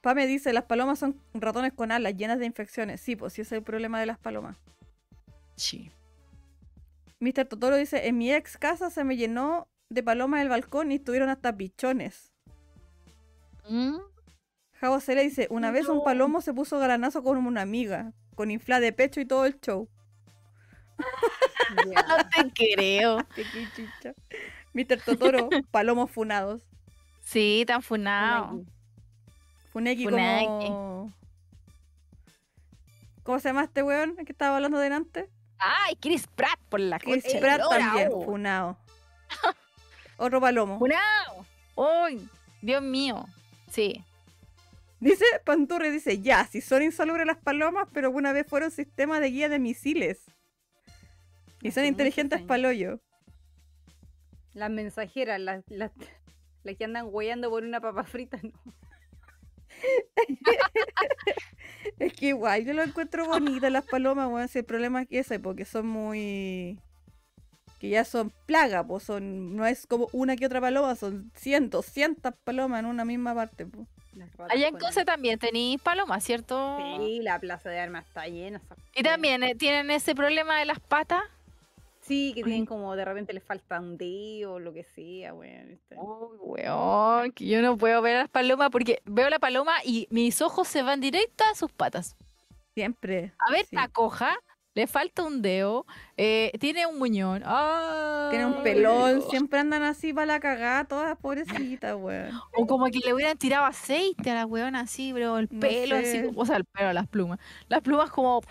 Pame 0.00 0.26
dice, 0.26 0.54
las 0.54 0.64
palomas 0.64 0.98
son 0.98 1.20
ratones 1.34 1.74
con 1.74 1.92
alas 1.92 2.16
llenas 2.16 2.38
de 2.38 2.46
infecciones. 2.46 3.02
Sí, 3.02 3.16
pues 3.16 3.34
sí 3.34 3.42
ese 3.42 3.54
es 3.54 3.58
el 3.58 3.64
problema 3.64 4.00
de 4.00 4.06
las 4.06 4.18
palomas. 4.18 4.56
Sí. 5.56 5.90
Mr. 7.20 7.44
Totoro 7.44 7.76
dice, 7.76 8.08
en 8.08 8.16
mi 8.16 8.32
ex 8.32 8.56
casa 8.56 8.88
se 8.88 9.04
me 9.04 9.18
llenó 9.18 9.68
de 9.90 10.02
palomas 10.02 10.40
el 10.40 10.48
balcón 10.48 10.90
y 10.90 10.94
estuvieron 10.94 11.28
hasta 11.28 11.54
pichones. 11.54 12.32
Mm, 13.68 13.98
Javo 14.80 14.98
Cele 15.00 15.22
dice, 15.22 15.46
una 15.50 15.70
vez 15.70 15.86
un 15.86 16.02
palomo 16.02 16.40
se 16.40 16.54
puso 16.54 16.78
galanazo 16.78 17.22
con 17.22 17.36
una 17.36 17.60
amiga, 17.60 18.14
con 18.36 18.50
infla 18.50 18.80
de 18.80 18.94
pecho 18.94 19.20
y 19.20 19.26
todo 19.26 19.44
el 19.44 19.60
show. 19.60 19.86
No 21.84 22.52
te 22.54 22.74
creo. 22.74 23.18
Mr. 24.72 25.00
Totoro, 25.04 25.50
palomos 25.70 26.10
funados. 26.10 26.62
Sí, 27.26 27.64
tan 27.66 27.82
funado. 27.82 28.64
Funeki 29.72 30.04
Funeki. 30.04 30.46
como... 30.46 31.12
¿Cómo 33.24 33.40
se 33.40 33.48
llama 33.48 33.64
este 33.64 33.82
weón 33.82 34.14
que 34.14 34.30
estaba 34.30 34.54
hablando 34.54 34.78
delante? 34.78 35.28
Ay, 35.58 35.96
Chris 35.96 36.28
Pratt 36.28 36.60
por 36.68 36.78
la 36.78 37.00
Chris 37.00 37.24
Pratt 37.40 37.62
Lora, 37.62 37.78
también, 37.78 38.10
oh. 38.12 38.24
funado. 38.24 38.78
Otro 40.18 40.40
palomo. 40.40 40.78
Funado. 40.78 41.44
Uy, 41.74 42.28
Dios 42.62 42.80
mío. 42.80 43.26
Sí. 43.72 44.04
Dice, 45.00 45.24
Panturre 45.44 45.90
dice, 45.90 46.20
ya, 46.20 46.46
si 46.46 46.60
son 46.60 46.84
insalubres 46.84 47.26
las 47.26 47.38
palomas, 47.38 47.88
pero 47.92 48.06
alguna 48.06 48.32
vez 48.32 48.46
fueron 48.46 48.70
sistema 48.70 49.18
de 49.18 49.30
guía 49.30 49.48
de 49.48 49.58
misiles. 49.58 50.20
Y 51.60 51.72
son 51.72 51.82
Hace 51.82 51.88
inteligentes 51.88 52.40
paloyo. 52.42 53.00
Las 54.54 54.70
mensajeras, 54.70 55.40
las, 55.40 55.64
las, 55.68 55.90
las 56.66 56.76
que 56.76 56.84
andan 56.84 57.06
hueando 57.10 57.50
por 57.50 57.62
una 57.62 57.80
papa 57.80 58.04
frita, 58.04 58.38
no. 58.42 58.52
Es 61.98 62.12
que 62.12 62.28
igual 62.28 62.64
yo 62.64 62.72
lo 62.72 62.82
encuentro 62.82 63.26
bonito 63.26 63.68
las 63.70 63.84
palomas, 63.84 64.28
weón. 64.28 64.48
Si 64.48 64.58
el 64.58 64.64
problema 64.64 65.02
es 65.02 65.08
que 65.08 65.18
ese, 65.20 65.38
porque 65.38 65.64
son 65.64 65.86
muy. 65.86 66.78
que 67.78 67.88
ya 67.88 68.04
son 68.04 68.32
plaga, 68.46 68.86
pues 68.86 69.04
son. 69.04 69.56
No 69.56 69.66
es 69.66 69.86
como 69.86 70.08
una 70.12 70.36
que 70.36 70.46
otra 70.46 70.60
paloma, 70.60 70.94
son 70.96 71.30
cientos, 71.34 71.86
cientos 71.86 72.34
palomas 72.44 72.80
en 72.80 72.86
una 72.86 73.04
misma 73.04 73.34
parte, 73.34 73.66
pues. 73.66 73.86
Allá 74.48 74.68
en 74.68 74.72
con 74.72 74.80
Conce 74.80 75.04
también 75.04 75.38
tenéis 75.38 75.80
palomas, 75.80 76.24
¿cierto? 76.24 76.78
Sí, 76.98 77.20
la 77.22 77.38
plaza 77.38 77.68
de 77.68 77.80
armas 77.80 78.06
está 78.06 78.26
llena. 78.26 78.62
Y 78.94 79.02
también 79.02 79.42
eh, 79.42 79.54
tienen 79.54 79.90
ese 79.90 80.14
problema 80.14 80.58
de 80.58 80.64
las 80.64 80.80
patas. 80.80 81.22
Sí, 82.06 82.32
que 82.34 82.42
tienen 82.44 82.66
como 82.66 82.94
de 82.94 83.04
repente 83.04 83.32
les 83.32 83.42
falta 83.42 83.80
un 83.80 83.96
dedo 83.98 84.54
o 84.54 84.58
lo 84.60 84.72
que 84.72 84.84
sea, 84.84 85.34
weón. 85.34 85.80
Uy, 85.96 86.36
weón, 86.40 87.32
que 87.32 87.46
yo 87.46 87.60
no 87.62 87.76
puedo 87.76 88.00
ver 88.02 88.16
a 88.16 88.20
las 88.20 88.28
palomas 88.28 88.70
porque 88.70 89.00
veo 89.04 89.28
la 89.28 89.38
paloma 89.38 89.72
y 89.84 90.06
mis 90.10 90.40
ojos 90.40 90.68
se 90.68 90.82
van 90.82 91.00
directo 91.00 91.44
a 91.50 91.54
sus 91.56 91.72
patas. 91.72 92.16
Siempre. 92.74 93.32
A 93.38 93.50
ver, 93.50 93.60
sí. 93.66 93.74
está 93.74 93.88
coja, 93.88 94.36
le 94.74 94.86
falta 94.86 95.22
un 95.24 95.40
dedo, 95.40 95.86
eh, 96.18 96.52
tiene 96.60 96.86
un 96.86 96.98
muñón. 96.98 97.42
Tiene 98.30 98.44
un 98.46 98.62
pelón, 98.62 99.22
siempre 99.30 99.58
andan 99.60 99.82
así 99.82 100.12
para 100.12 100.26
la 100.26 100.40
cagada, 100.40 100.84
todas 100.84 101.16
pobrecitas, 101.18 101.96
weón. 101.98 102.30
O 102.56 102.66
como 102.66 102.86
que 102.86 102.98
le 103.00 103.14
hubieran 103.14 103.38
tirado 103.38 103.64
aceite 103.64 104.30
a 104.30 104.34
la 104.34 104.46
weona 104.46 104.80
así, 104.80 105.12
bro, 105.12 105.38
el 105.38 105.48
No 105.50 105.60
pelo 105.60 105.96
así, 105.96 106.06
sé. 106.12 106.26
como- 106.26 106.40
o 106.42 106.44
sea, 106.46 106.56
el 106.56 106.66
pelo, 106.66 106.92
las 106.92 107.08
plumas. 107.08 107.38
Las 107.68 107.80
plumas 107.80 108.10
como, 108.10 108.42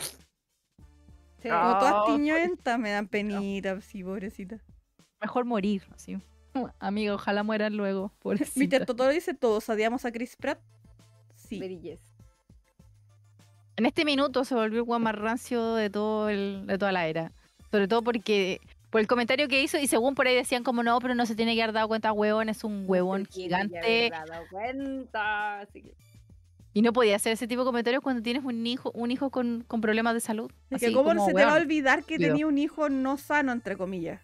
Sí. 1.46 1.52
Ah. 1.52 1.62
Como 1.62 1.80
todas 1.80 1.94
Oh, 1.98 2.06
tiñoentas, 2.16 2.80
me 2.80 2.90
dan 2.92 3.08
penita, 3.08 3.80
sí, 3.82 4.04
pobrecita. 4.04 4.58
mejor 5.22 5.46
morir, 5.46 5.84
así. 5.94 6.18
Amiga, 6.80 7.14
ojalá 7.14 7.44
mueran 7.44 7.78
luego, 7.78 8.08
Mr. 8.08 8.20
pobrecita. 8.22 8.86
Totoro 8.86 9.12
dice, 9.12 9.34
¿todos 9.34 9.68
odiamos 9.70 10.06
a 10.06 10.12
Chris 10.12 10.36
Pratt? 10.36 10.60
Sí. 11.36 11.60
Very 11.60 11.80
yes. 11.80 12.00
En 13.78 13.86
este 13.86 14.06
minuto 14.06 14.46
se 14.46 14.56
volvió 14.56 14.86
el 14.96 15.02
más 15.02 15.16
rancio 15.16 15.76
de, 15.76 15.90
todo 15.90 16.30
el, 16.30 16.66
de 16.66 16.78
toda 16.78 16.92
la 16.92 17.08
era. 17.08 17.32
Sobre 17.72 17.88
todo 17.90 18.02
porque, 18.04 18.62
por 18.90 19.02
el 19.02 19.08
comentario 19.08 19.48
que 19.50 19.62
hizo, 19.62 19.78
y 19.78 19.88
según 19.88 20.16
por 20.16 20.28
ahí 20.28 20.36
decían 20.36 20.64
como 20.64 20.82
no, 20.82 20.98
pero 21.00 21.14
no 21.14 21.26
se 21.26 21.36
tiene 21.36 21.56
que 21.56 21.62
haber 21.62 21.74
dado 21.76 21.90
cuenta, 21.90 22.14
huevón, 22.14 22.48
es 22.48 22.64
un 22.64 22.86
huevón 22.88 23.26
Se 23.26 23.32
tiene 23.34 23.50
que 23.50 23.68
gigante. 23.68 23.78
haber 24.16 24.28
dado 24.30 24.46
cuenta, 24.50 25.60
así 25.60 25.82
que- 25.82 25.94
Y 26.76 26.82
no 26.82 26.92
podía 26.92 27.16
hacer 27.16 27.32
ese 27.32 27.48
tipo 27.48 27.62
de 27.62 27.66
comentarios 27.68 28.04
cuando 28.04 28.22
tienes 28.22 28.44
un 28.44 28.68
hijo, 28.68 28.92
un 28.94 29.10
hijo 29.10 29.30
con, 29.30 29.64
con 29.66 29.80
problemas 29.80 30.14
de 30.14 30.20
salud. 30.20 30.52
Es 30.70 30.82
que 30.82 30.92
cómo 30.92 31.08
como, 31.08 31.26
se 31.26 31.34
te 31.34 31.46
va 31.46 31.54
a 31.54 31.56
olvidar 31.56 32.04
que 32.04 32.20
tenía 32.20 32.46
un 32.46 32.58
hijo 32.58 32.90
no 32.90 33.18
sano, 33.18 33.54
entre 33.54 33.78
comillas. 33.78 34.20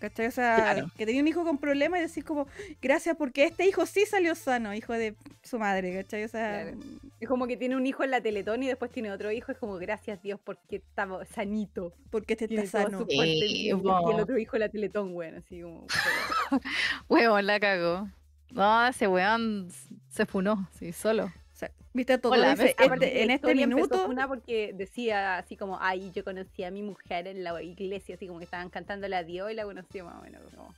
¿Cachai? 0.00 0.26
O 0.26 0.30
sea, 0.32 0.56
Claro. 0.56 0.90
que 0.96 1.06
tenía 1.06 1.22
un 1.22 1.28
hijo 1.28 1.44
con 1.44 1.58
problemas 1.58 2.00
y 2.00 2.02
decís 2.08 2.24
como, 2.24 2.48
gracias 2.82 3.14
porque 3.16 3.44
este 3.44 3.68
hijo 3.68 3.86
sí 3.86 4.04
salió 4.04 4.34
sano, 4.34 4.74
hijo 4.74 4.94
de 4.94 5.14
su 5.44 5.60
madre, 5.60 5.94
¿cachai? 5.94 6.24
O 6.24 6.28
sea, 6.28 6.64
Claro. 6.64 6.78
Es 7.20 7.28
como 7.28 7.46
que 7.46 7.56
tiene 7.56 7.76
un 7.76 7.86
hijo 7.86 8.02
en 8.02 8.10
la 8.10 8.20
Teletón 8.20 8.64
y 8.64 8.66
después 8.66 8.90
tiene 8.90 9.12
otro 9.12 9.30
hijo. 9.30 9.52
Es 9.52 9.58
como, 9.58 9.76
gracias 9.76 10.20
Dios 10.22 10.40
porque 10.42 10.76
estaba 10.76 11.24
sanito. 11.24 11.94
porque 12.10 12.32
este 12.34 12.52
está 12.52 12.82
sano. 12.82 13.06
Sí, 13.08 13.16
y 13.16 13.68
el 13.70 13.76
otro 14.20 14.36
hijo 14.38 14.56
en 14.56 14.60
la 14.60 14.68
Teletón, 14.68 15.14
bueno, 15.14 15.38
así 15.38 15.62
como... 15.62 15.86
Huevón, 17.08 17.46
la 17.46 17.60
cagó. 17.60 18.08
No, 18.50 18.86
ese 18.86 19.08
weón 19.08 19.68
se 20.08 20.26
funó, 20.26 20.68
sí, 20.78 20.92
solo. 20.92 21.24
O 21.26 21.58
sea, 21.58 21.70
¿Viste 21.92 22.18
todo? 22.18 22.32
Hola, 22.32 22.50
Dice, 22.50 22.74
este- 22.78 22.88
la 22.88 23.06
en 23.06 23.30
este 23.30 23.54
minuto, 23.54 24.06
Una 24.06 24.28
porque 24.28 24.72
decía 24.74 25.38
así 25.38 25.56
como, 25.56 25.78
ay, 25.80 26.10
yo 26.14 26.24
conocí 26.24 26.64
a 26.64 26.70
mi 26.70 26.82
mujer 26.82 27.26
en 27.26 27.42
la 27.44 27.60
iglesia, 27.62 28.14
así 28.14 28.26
como 28.26 28.38
que 28.38 28.44
estaban 28.44 28.70
cantándole 28.70 29.16
a 29.16 29.24
Dios 29.24 29.50
y 29.50 29.54
la 29.54 29.64
conocí 29.64 30.00
más 30.02 30.16
o 30.18 30.22
menos. 30.22 30.42
como- 30.54 30.74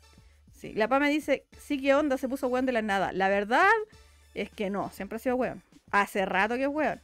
sí, 0.52 0.72
la 0.74 0.88
PA 0.88 0.98
me 0.98 1.10
dice, 1.10 1.44
sí, 1.58 1.80
¿qué 1.80 1.94
onda? 1.94 2.18
Se 2.18 2.28
puso 2.28 2.48
weón 2.48 2.66
de 2.66 2.72
la 2.72 2.82
nada. 2.82 3.12
La 3.12 3.28
verdad 3.28 3.66
es 4.34 4.50
que 4.50 4.70
no, 4.70 4.90
siempre 4.90 5.16
ha 5.16 5.18
sido 5.18 5.36
weón. 5.36 5.62
Hace 5.90 6.26
rato 6.26 6.56
que 6.56 6.62
es 6.62 6.68
weón. 6.68 7.00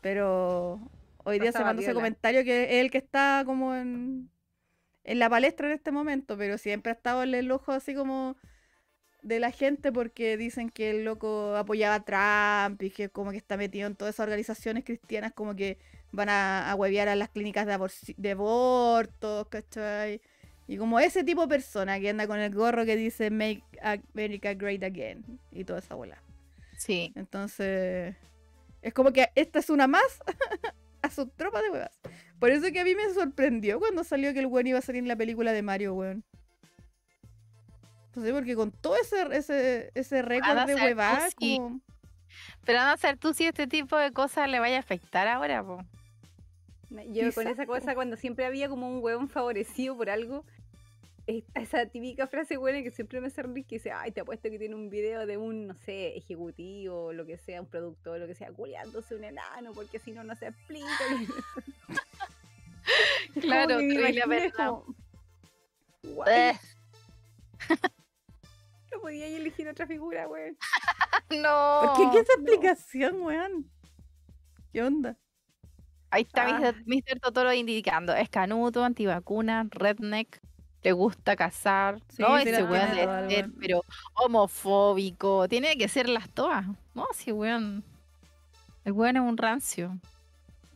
Pero 0.00 0.80
hoy 1.24 1.38
día 1.38 1.52
se 1.52 1.60
mandó 1.64 1.82
ese 1.82 1.94
comentario 1.94 2.44
que 2.44 2.64
es 2.64 2.84
el 2.84 2.90
que 2.90 2.98
está 2.98 3.42
como 3.46 3.74
en, 3.74 4.28
en 5.04 5.18
la 5.18 5.30
palestra 5.30 5.66
en 5.68 5.72
este 5.74 5.90
momento, 5.92 6.36
pero 6.36 6.58
siempre 6.58 6.90
ha 6.92 6.94
estado 6.94 7.22
en 7.22 7.34
el 7.34 7.50
ojo 7.50 7.72
así 7.72 7.94
como 7.94 8.36
de 9.24 9.40
la 9.40 9.50
gente 9.50 9.90
porque 9.90 10.36
dicen 10.36 10.68
que 10.68 10.90
el 10.90 11.04
loco 11.04 11.56
apoyaba 11.56 11.94
a 11.96 12.04
Trump 12.04 12.82
y 12.82 12.90
que 12.90 13.08
como 13.08 13.30
que 13.30 13.38
está 13.38 13.56
metido 13.56 13.86
en 13.86 13.96
todas 13.96 14.14
esas 14.14 14.24
organizaciones 14.24 14.84
cristianas 14.84 15.32
como 15.32 15.56
que 15.56 15.78
van 16.12 16.28
a, 16.28 16.70
a 16.70 16.74
huevear 16.74 17.08
a 17.08 17.16
las 17.16 17.30
clínicas 17.30 17.66
de, 17.66 18.14
de 18.16 18.30
abortos, 18.30 19.48
¿cachai? 19.48 20.20
Y 20.68 20.76
como 20.76 21.00
ese 21.00 21.24
tipo 21.24 21.42
de 21.42 21.48
persona 21.48 21.98
que 21.98 22.10
anda 22.10 22.26
con 22.26 22.38
el 22.38 22.54
gorro 22.54 22.84
que 22.84 22.96
dice 22.96 23.30
Make 23.30 23.62
America 23.82 24.52
Great 24.54 24.82
Again 24.82 25.24
y 25.50 25.64
toda 25.64 25.78
esa 25.78 25.94
bola. 25.94 26.22
Sí. 26.76 27.12
Entonces, 27.16 28.14
es 28.82 28.92
como 28.92 29.12
que 29.12 29.30
esta 29.34 29.58
es 29.58 29.70
una 29.70 29.86
más 29.86 30.20
a 31.02 31.10
su 31.10 31.28
tropa 31.28 31.62
de 31.62 31.70
huevas. 31.70 31.98
Por 32.38 32.50
eso 32.50 32.70
que 32.72 32.80
a 32.80 32.84
mí 32.84 32.94
me 32.94 33.12
sorprendió 33.14 33.78
cuando 33.78 34.04
salió 34.04 34.34
que 34.34 34.40
el 34.40 34.46
weón 34.46 34.66
iba 34.66 34.78
a 34.78 34.82
salir 34.82 35.02
en 35.02 35.08
la 35.08 35.16
película 35.16 35.52
de 35.52 35.62
Mario, 35.62 35.94
weón. 35.94 36.24
No 38.14 38.22
sé, 38.22 38.32
porque 38.32 38.54
con 38.54 38.70
todo 38.70 38.96
ese, 38.96 39.26
ese, 39.32 39.90
ese 39.94 40.22
récord 40.22 40.66
de 40.66 40.74
tú, 40.76 40.82
huevadas, 40.82 41.34
sí. 41.38 41.56
como... 41.58 41.80
Pero 42.64 42.82
no 42.84 42.96
sé 42.96 43.16
tú 43.16 43.34
si 43.34 43.46
este 43.46 43.66
tipo 43.66 43.96
de 43.96 44.12
cosas 44.12 44.48
le 44.48 44.58
vaya 44.60 44.76
a 44.76 44.80
afectar 44.80 45.26
ahora, 45.28 45.62
po. 45.62 45.78
Yo 47.08 47.32
con 47.32 47.48
esa 47.48 47.66
cosa, 47.66 47.94
cuando 47.94 48.16
siempre 48.16 48.46
había 48.46 48.68
como 48.68 48.88
un 48.88 49.02
huevón 49.02 49.28
favorecido 49.28 49.96
por 49.96 50.10
algo, 50.10 50.44
es- 51.26 51.42
esa 51.54 51.86
típica 51.86 52.26
frase 52.26 52.56
buena 52.56 52.82
que 52.82 52.90
siempre 52.90 53.20
me 53.20 53.26
hace 53.26 53.42
reír, 53.42 53.64
que 53.66 53.76
dice, 53.76 53.90
ay, 53.90 54.12
te 54.12 54.20
apuesto 54.20 54.48
que 54.48 54.58
tiene 54.58 54.74
un 54.76 54.90
video 54.90 55.26
de 55.26 55.36
un, 55.36 55.66
no 55.66 55.74
sé, 55.74 56.16
ejecutivo, 56.16 57.12
lo 57.12 57.26
que 57.26 57.36
sea, 57.36 57.60
un 57.60 57.66
productor, 57.66 58.20
lo 58.20 58.26
que 58.26 58.34
sea, 58.34 58.52
culiándose 58.52 59.16
un 59.16 59.24
enano, 59.24 59.72
porque 59.72 59.98
si 59.98 60.12
no, 60.12 60.22
no 60.22 60.36
se 60.36 60.46
explica. 60.48 60.86
Claro, 63.40 63.78
que 63.78 63.84
me 63.86 63.94
terrible 63.94 64.26
verdad. 64.26 64.68
como, 64.68 64.84
no 68.94 69.00
podía 69.00 69.26
elegir 69.26 69.68
otra 69.68 69.86
figura, 69.86 70.26
güey. 70.26 70.56
no. 71.42 71.82
¿Por 71.82 71.96
qué? 71.96 72.10
¿Qué 72.12 72.18
esa 72.20 72.32
no. 72.36 72.42
explicación, 72.42 73.22
weón? 73.22 73.70
¿Qué 74.72 74.82
onda? 74.82 75.16
Ahí 76.10 76.22
está 76.22 76.44
Ah. 76.46 76.58
Mr. 76.60 76.82
Mr. 76.86 77.20
Totoro 77.20 77.52
indicando. 77.52 78.14
Es 78.14 78.28
canuto, 78.28 78.84
antivacuna, 78.84 79.66
redneck, 79.70 80.40
le 80.82 80.92
gusta 80.92 81.34
cazar. 81.36 82.00
Sí, 82.08 82.22
no, 82.22 82.38
sí, 82.40 82.48
ese 82.48 82.62
weón 82.62 82.90
debe 82.94 83.28
ser, 83.30 83.46
weón. 83.46 83.56
pero 83.60 83.82
homofóbico. 84.14 85.48
Tiene 85.48 85.76
que 85.76 85.88
ser 85.88 86.08
las 86.08 86.28
todas. 86.30 86.64
No, 86.94 87.06
sí, 87.14 87.32
weón. 87.32 87.82
El 88.84 88.92
weón 88.92 89.16
es 89.16 89.22
un 89.22 89.36
rancio. 89.36 89.98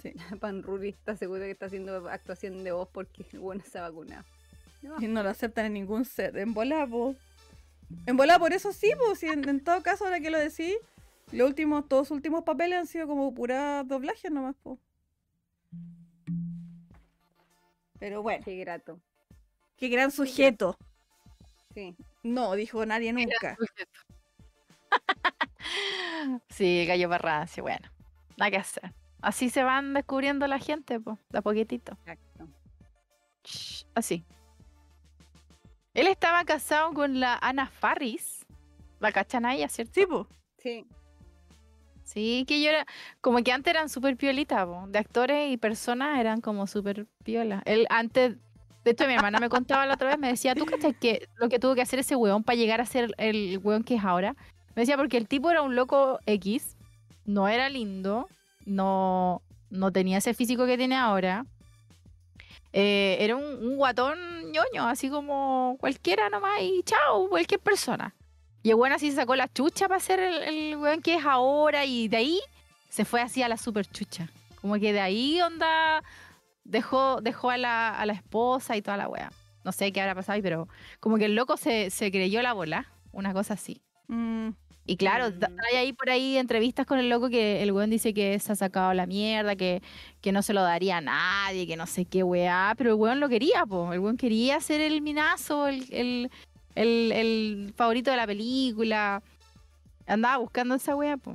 Pan 0.40 0.62
Ruri 0.62 0.90
está 0.90 1.16
seguro 1.16 1.42
que 1.42 1.50
está 1.50 1.66
haciendo 1.66 2.08
actuación 2.08 2.62
de 2.64 2.72
voz 2.72 2.88
porque 2.92 3.24
el 3.32 3.40
bueno 3.40 3.62
se 3.70 3.78
ha 3.78 3.82
vacunado. 3.82 4.24
No, 4.82 4.96
Y 5.00 5.08
no 5.08 5.22
lo 5.22 5.28
aceptan 5.30 5.66
en 5.66 5.72
ningún 5.74 6.04
set. 6.04 6.34
En 6.36 6.54
bola, 6.54 6.86
po. 6.86 7.14
En 8.06 8.16
bola, 8.16 8.38
por 8.38 8.52
eso 8.52 8.72
sí, 8.72 8.92
pues. 8.98 9.22
en, 9.22 9.48
en 9.48 9.62
todo 9.62 9.82
caso, 9.82 10.04
ahora 10.04 10.20
que 10.20 10.30
lo 10.30 10.38
decís, 10.38 10.76
los 11.32 11.48
últimos, 11.48 11.88
todos 11.88 12.08
los 12.08 12.16
últimos 12.16 12.44
papeles 12.44 12.78
han 12.78 12.86
sido 12.86 13.06
como 13.06 13.34
pura 13.34 13.84
doblaje 13.84 14.30
nomás, 14.30 14.56
po. 14.62 14.78
Pero 17.98 18.22
bueno, 18.22 18.44
qué 18.44 18.56
grato. 18.56 19.00
qué 19.76 19.88
gran 19.88 20.10
sujeto. 20.10 20.76
Sí. 21.74 21.96
No, 22.22 22.54
dijo 22.54 22.84
nadie 22.86 23.12
nunca. 23.12 23.56
sí, 26.48 26.86
gallo 26.86 27.08
barrancio, 27.08 27.62
bueno. 27.62 27.90
Nada 28.36 28.50
que 28.50 28.56
hacer. 28.56 28.94
Así 29.20 29.50
se 29.50 29.64
van 29.64 29.94
descubriendo 29.94 30.46
la 30.46 30.58
gente, 30.58 31.00
pues, 31.00 31.18
de 31.30 31.38
a 31.38 31.42
poquitito. 31.42 31.92
Exacto. 32.04 32.48
Así. 33.94 34.24
Él 35.94 36.06
estaba 36.06 36.44
casado 36.44 36.92
con 36.92 37.20
la 37.20 37.38
Ana 37.40 37.66
Farris. 37.66 38.46
La 39.00 39.12
cachan 39.12 39.46
a 39.46 39.54
ella, 39.54 39.68
¿cierto? 39.68 39.92
Sí, 39.94 40.06
pues. 40.06 40.26
Sí. 40.58 40.86
Sí, 42.04 42.44
que 42.48 42.62
yo 42.62 42.70
era. 42.70 42.86
Como 43.20 43.42
que 43.42 43.52
antes 43.52 43.70
eran 43.70 43.88
súper 43.88 44.16
piolitas, 44.16 44.64
po, 44.64 44.86
de 44.88 44.98
actores 44.98 45.52
y 45.52 45.56
personas 45.56 46.18
eran 46.18 46.40
como 46.40 46.66
súper 46.66 47.06
piolas. 47.22 47.62
Él 47.66 47.86
antes. 47.90 48.36
De 48.84 48.92
hecho, 48.92 49.06
mi 49.06 49.12
hermana 49.14 49.38
me 49.38 49.50
contaba 49.50 49.84
la 49.84 49.94
otra 49.94 50.08
vez, 50.08 50.18
me 50.18 50.28
decía, 50.28 50.54
¿tú 50.54 50.64
cachas 50.64 50.94
que 50.98 51.28
lo 51.36 51.50
que 51.50 51.58
tuvo 51.58 51.74
que 51.74 51.82
hacer 51.82 51.98
ese 51.98 52.16
weón 52.16 52.42
para 52.42 52.56
llegar 52.56 52.80
a 52.80 52.86
ser 52.86 53.12
el 53.18 53.60
weón 53.62 53.84
que 53.84 53.96
es 53.96 54.04
ahora? 54.04 54.34
Me 54.74 54.82
decía, 54.82 54.96
porque 54.96 55.18
el 55.18 55.28
tipo 55.28 55.50
era 55.50 55.60
un 55.60 55.74
loco 55.74 56.20
X, 56.24 56.78
no 57.26 57.48
era 57.48 57.68
lindo, 57.68 58.28
no, 58.64 59.42
no 59.68 59.92
tenía 59.92 60.18
ese 60.18 60.32
físico 60.32 60.64
que 60.64 60.78
tiene 60.78 60.96
ahora. 60.96 61.44
Eh, 62.72 63.16
era 63.20 63.36
un, 63.36 63.44
un 63.44 63.76
guatón 63.76 64.18
ñoño, 64.52 64.86
así 64.88 65.08
como 65.08 65.76
cualquiera 65.80 66.28
nomás, 66.28 66.60
y 66.60 66.82
chao, 66.84 67.28
cualquier 67.28 67.60
persona. 67.60 68.14
Y 68.62 68.70
el 68.70 68.74
weón 68.76 68.92
así 68.92 69.10
sacó 69.12 69.36
la 69.36 69.48
chucha 69.52 69.88
para 69.88 70.00
ser 70.00 70.20
el, 70.20 70.42
el 70.42 70.76
weón 70.76 71.00
que 71.00 71.14
es 71.14 71.24
ahora, 71.24 71.84
y 71.84 72.08
de 72.08 72.16
ahí 72.18 72.40
se 72.88 73.04
fue 73.04 73.20
así 73.20 73.42
a 73.42 73.48
la 73.48 73.56
super 73.56 73.86
chucha. 73.86 74.28
Como 74.60 74.74
que 74.74 74.92
de 74.92 75.00
ahí 75.00 75.40
onda 75.40 76.02
dejó, 76.64 77.20
dejó 77.20 77.50
a, 77.50 77.56
la, 77.56 77.90
a 77.98 78.06
la 78.06 78.12
esposa 78.12 78.76
y 78.76 78.82
toda 78.82 78.96
la 78.96 79.08
wea. 79.08 79.30
No 79.64 79.72
sé 79.72 79.92
qué 79.92 80.00
habrá 80.00 80.14
pasado 80.14 80.34
ahí, 80.34 80.42
pero 80.42 80.68
como 81.00 81.16
que 81.16 81.26
el 81.26 81.34
loco 81.34 81.56
se, 81.56 81.90
se 81.90 82.10
creyó 82.10 82.42
la 82.42 82.52
bola, 82.52 82.90
una 83.12 83.32
cosa 83.32 83.54
así. 83.54 83.82
Mm, 84.08 84.50
Y 84.90 84.96
claro, 84.96 85.28
Mm. 85.28 85.44
hay 85.70 85.76
ahí 85.76 85.92
por 85.92 86.08
ahí 86.08 86.38
entrevistas 86.38 86.86
con 86.86 86.98
el 86.98 87.10
loco 87.10 87.28
que 87.28 87.62
el 87.62 87.72
weón 87.72 87.90
dice 87.90 88.14
que 88.14 88.38
se 88.38 88.52
ha 88.52 88.56
sacado 88.56 88.94
la 88.94 89.04
mierda, 89.04 89.54
que, 89.54 89.82
que 90.22 90.32
no 90.32 90.40
se 90.40 90.54
lo 90.54 90.62
daría 90.62 90.96
a 90.96 91.00
nadie, 91.02 91.66
que 91.66 91.76
no 91.76 91.86
sé 91.86 92.06
qué 92.06 92.22
weá, 92.22 92.74
pero 92.78 92.90
el 92.90 92.96
weón 92.96 93.20
lo 93.20 93.28
quería, 93.28 93.66
po. 93.66 93.92
El 93.92 94.00
weón 94.00 94.16
quería 94.16 94.58
ser 94.60 94.80
el 94.80 95.02
minazo, 95.02 95.68
el, 95.68 95.84
el, 95.90 96.30
el, 96.74 97.12
el 97.12 97.74
favorito 97.76 98.10
de 98.10 98.16
la 98.16 98.26
película. 98.26 99.22
Andaba 100.06 100.38
buscando 100.38 100.74
esa 100.76 100.96
weá, 100.96 101.18
po. 101.18 101.34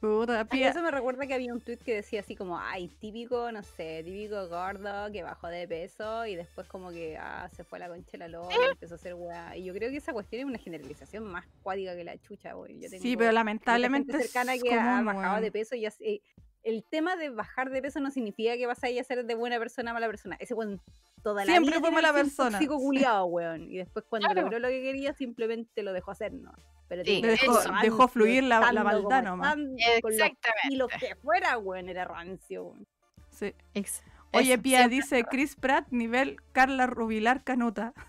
Puta, 0.00 0.46
Ay, 0.50 0.62
eso 0.64 0.82
me 0.82 0.90
recuerda 0.90 1.26
que 1.26 1.34
había 1.34 1.52
un 1.52 1.60
tweet 1.60 1.76
que 1.78 1.94
decía 1.96 2.20
así 2.20 2.34
como, 2.34 2.58
ay, 2.58 2.88
típico, 3.00 3.52
no 3.52 3.62
sé, 3.62 4.02
típico 4.02 4.48
gordo 4.48 5.12
que 5.12 5.22
bajó 5.22 5.48
de 5.48 5.68
peso 5.68 6.26
y 6.26 6.34
después 6.36 6.66
como 6.68 6.90
que 6.90 7.16
ah, 7.18 7.48
se 7.54 7.64
fue 7.64 7.78
a 7.78 7.80
la 7.80 7.88
concha 7.88 8.16
la 8.16 8.28
lora 8.28 8.54
y 8.54 8.70
empezó 8.72 8.94
a 8.94 8.96
hacer 8.96 9.14
weá. 9.14 9.56
Y 9.56 9.64
yo 9.64 9.74
creo 9.74 9.90
que 9.90 9.98
esa 9.98 10.12
cuestión 10.12 10.40
es 10.40 10.46
una 10.46 10.58
generalización 10.58 11.24
más 11.24 11.46
cuática 11.62 11.94
que 11.94 12.04
la 12.04 12.16
chucha, 12.18 12.54
güey. 12.54 12.80
Sí, 12.88 13.16
pero 13.16 13.32
lamentablemente 13.32 14.12
gente 14.12 14.24
es 14.24 14.32
cercana 14.32 14.58
que 14.58 14.72
ha 14.74 14.82
común, 14.82 15.04
bajado 15.04 15.40
de 15.42 15.52
peso 15.52 15.74
y 15.74 15.82
ya 15.82 15.90
sé- 15.90 16.22
el 16.62 16.84
tema 16.84 17.16
de 17.16 17.30
bajar 17.30 17.70
de 17.70 17.80
peso 17.82 18.00
no 18.00 18.10
significa 18.10 18.56
que 18.56 18.66
vas 18.66 18.82
a 18.84 18.90
ir 18.90 19.00
a 19.00 19.04
ser 19.04 19.24
de 19.24 19.34
buena 19.34 19.58
persona 19.58 19.90
a 19.90 19.94
mala 19.94 20.06
persona. 20.06 20.36
Ese 20.40 20.54
weón 20.54 20.80
toda 21.22 21.44
la 21.44 21.50
Siempre 21.52 21.72
vida 21.76 21.80
fue 21.80 21.90
mala 21.90 22.12
persona, 22.12 22.50
tóxico 22.52 22.78
sí. 22.78 22.84
culiao, 22.84 23.24
weón. 23.26 23.70
Y 23.70 23.78
después 23.78 24.04
cuando 24.08 24.26
Claro. 24.28 24.42
logró 24.42 24.58
lo 24.58 24.68
que 24.68 24.82
quería 24.82 25.12
simplemente 25.14 25.82
lo 25.82 25.92
dejó 25.92 26.10
hacer, 26.10 26.32
¿no? 26.32 26.52
Pero 26.88 27.04
Sí, 27.04 27.22
dejó- 27.22 27.54
rancio, 27.54 27.72
dejó 27.82 28.08
fluir 28.08 28.42
la- 28.44 28.72
la 28.72 28.82
maldad 28.84 29.22
nomás. 29.22 29.56
Exactamente. 29.76 30.68
kilos 30.68 30.90
que 30.98 31.14
fuera, 31.16 31.56
weón, 31.58 31.88
era 31.88 32.04
rancio, 32.04 32.64
weón. 32.64 32.86
Sí. 33.30 33.54
Ex- 33.74 34.02
Oye, 34.32 34.52
eso, 34.54 34.62
Pía, 34.62 34.78
siempre. 34.78 34.96
dice 34.96 35.24
Chris 35.24 35.56
Pratt, 35.56 35.86
nivel 35.90 36.36
Carla 36.52 36.86
Rubilar 36.86 37.42
Canuta. 37.44 37.92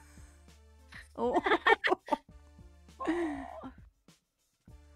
Oh, 1.15 1.33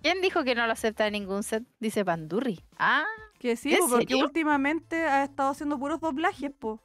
¿Quién 0.02 0.22
dijo 0.22 0.44
que 0.44 0.56
no 0.56 0.66
lo 0.68 0.74
acepta 0.74 1.08
en 1.08 1.14
ningún 1.14 1.44
set? 1.44 1.64
Dice 1.80 2.06
Pandurri. 2.06 2.64
Ah, 2.78 3.04
que 3.46 3.56
sí, 3.56 3.74
¿En 3.74 3.82
po, 3.82 3.90
porque 3.90 4.08
serio? 4.08 4.26
últimamente 4.26 5.06
ha 5.06 5.24
estado 5.24 5.52
haciendo 5.52 5.78
puros 5.78 6.02
doblajes, 6.02 6.52
po. 6.52 6.82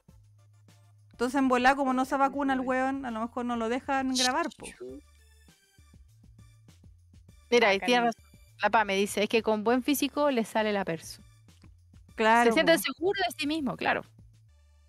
Entonces 1.11 1.39
en 1.39 1.47
volá, 1.47 1.75
como 1.75 1.93
no 1.93 2.05
se 2.05 2.15
vacuna 2.17 2.53
el 2.53 2.59
weón, 2.59 3.05
a 3.05 3.11
lo 3.11 3.21
mejor 3.21 3.45
no 3.45 3.55
lo 3.55 3.67
dejan 3.67 4.13
grabar, 4.13 4.47
po. 4.57 4.67
mira, 7.49 7.69
ahí 7.69 7.79
tiene 7.79 8.05
razón. 8.05 8.23
La 8.61 8.69
PA 8.69 8.85
me 8.85 8.95
dice, 8.95 9.23
es 9.23 9.29
que 9.29 9.41
con 9.41 9.63
buen 9.63 9.81
físico 9.81 10.29
le 10.29 10.45
sale 10.45 10.71
la 10.71 10.85
perso. 10.85 11.23
Claro. 12.15 12.51
Se 12.51 12.53
siente 12.53 12.73
po. 12.73 12.79
seguro 12.79 13.19
de 13.27 13.35
sí 13.35 13.47
mismo, 13.47 13.75
claro. 13.75 14.03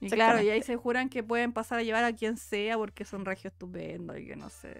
Y 0.00 0.10
claro, 0.10 0.42
y 0.42 0.50
ahí 0.50 0.62
se 0.62 0.76
juran 0.76 1.08
que 1.08 1.22
pueden 1.22 1.52
pasar 1.52 1.78
a 1.78 1.82
llevar 1.82 2.04
a 2.04 2.12
quien 2.12 2.36
sea 2.36 2.76
porque 2.76 3.04
son 3.04 3.24
regios 3.24 3.52
estupendos 3.52 4.18
y 4.18 4.26
que 4.26 4.36
no 4.36 4.50
sé. 4.50 4.76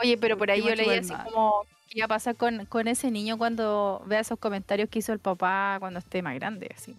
Oye, 0.00 0.18
pero 0.18 0.36
por 0.36 0.50
ahí 0.50 0.62
yo 0.62 0.74
leí 0.74 0.90
así 0.90 1.12
mal. 1.12 1.26
como 1.26 1.66
qué 1.88 1.98
iba 1.98 2.06
a 2.06 2.08
pasar 2.08 2.36
con, 2.36 2.66
con 2.66 2.88
ese 2.88 3.10
niño 3.10 3.38
cuando 3.38 4.02
vea 4.06 4.20
esos 4.20 4.38
comentarios 4.38 4.88
que 4.88 4.98
hizo 4.98 5.12
el 5.12 5.20
papá 5.20 5.76
cuando 5.78 5.98
esté 5.98 6.22
más 6.22 6.34
grande, 6.34 6.70
así. 6.76 6.96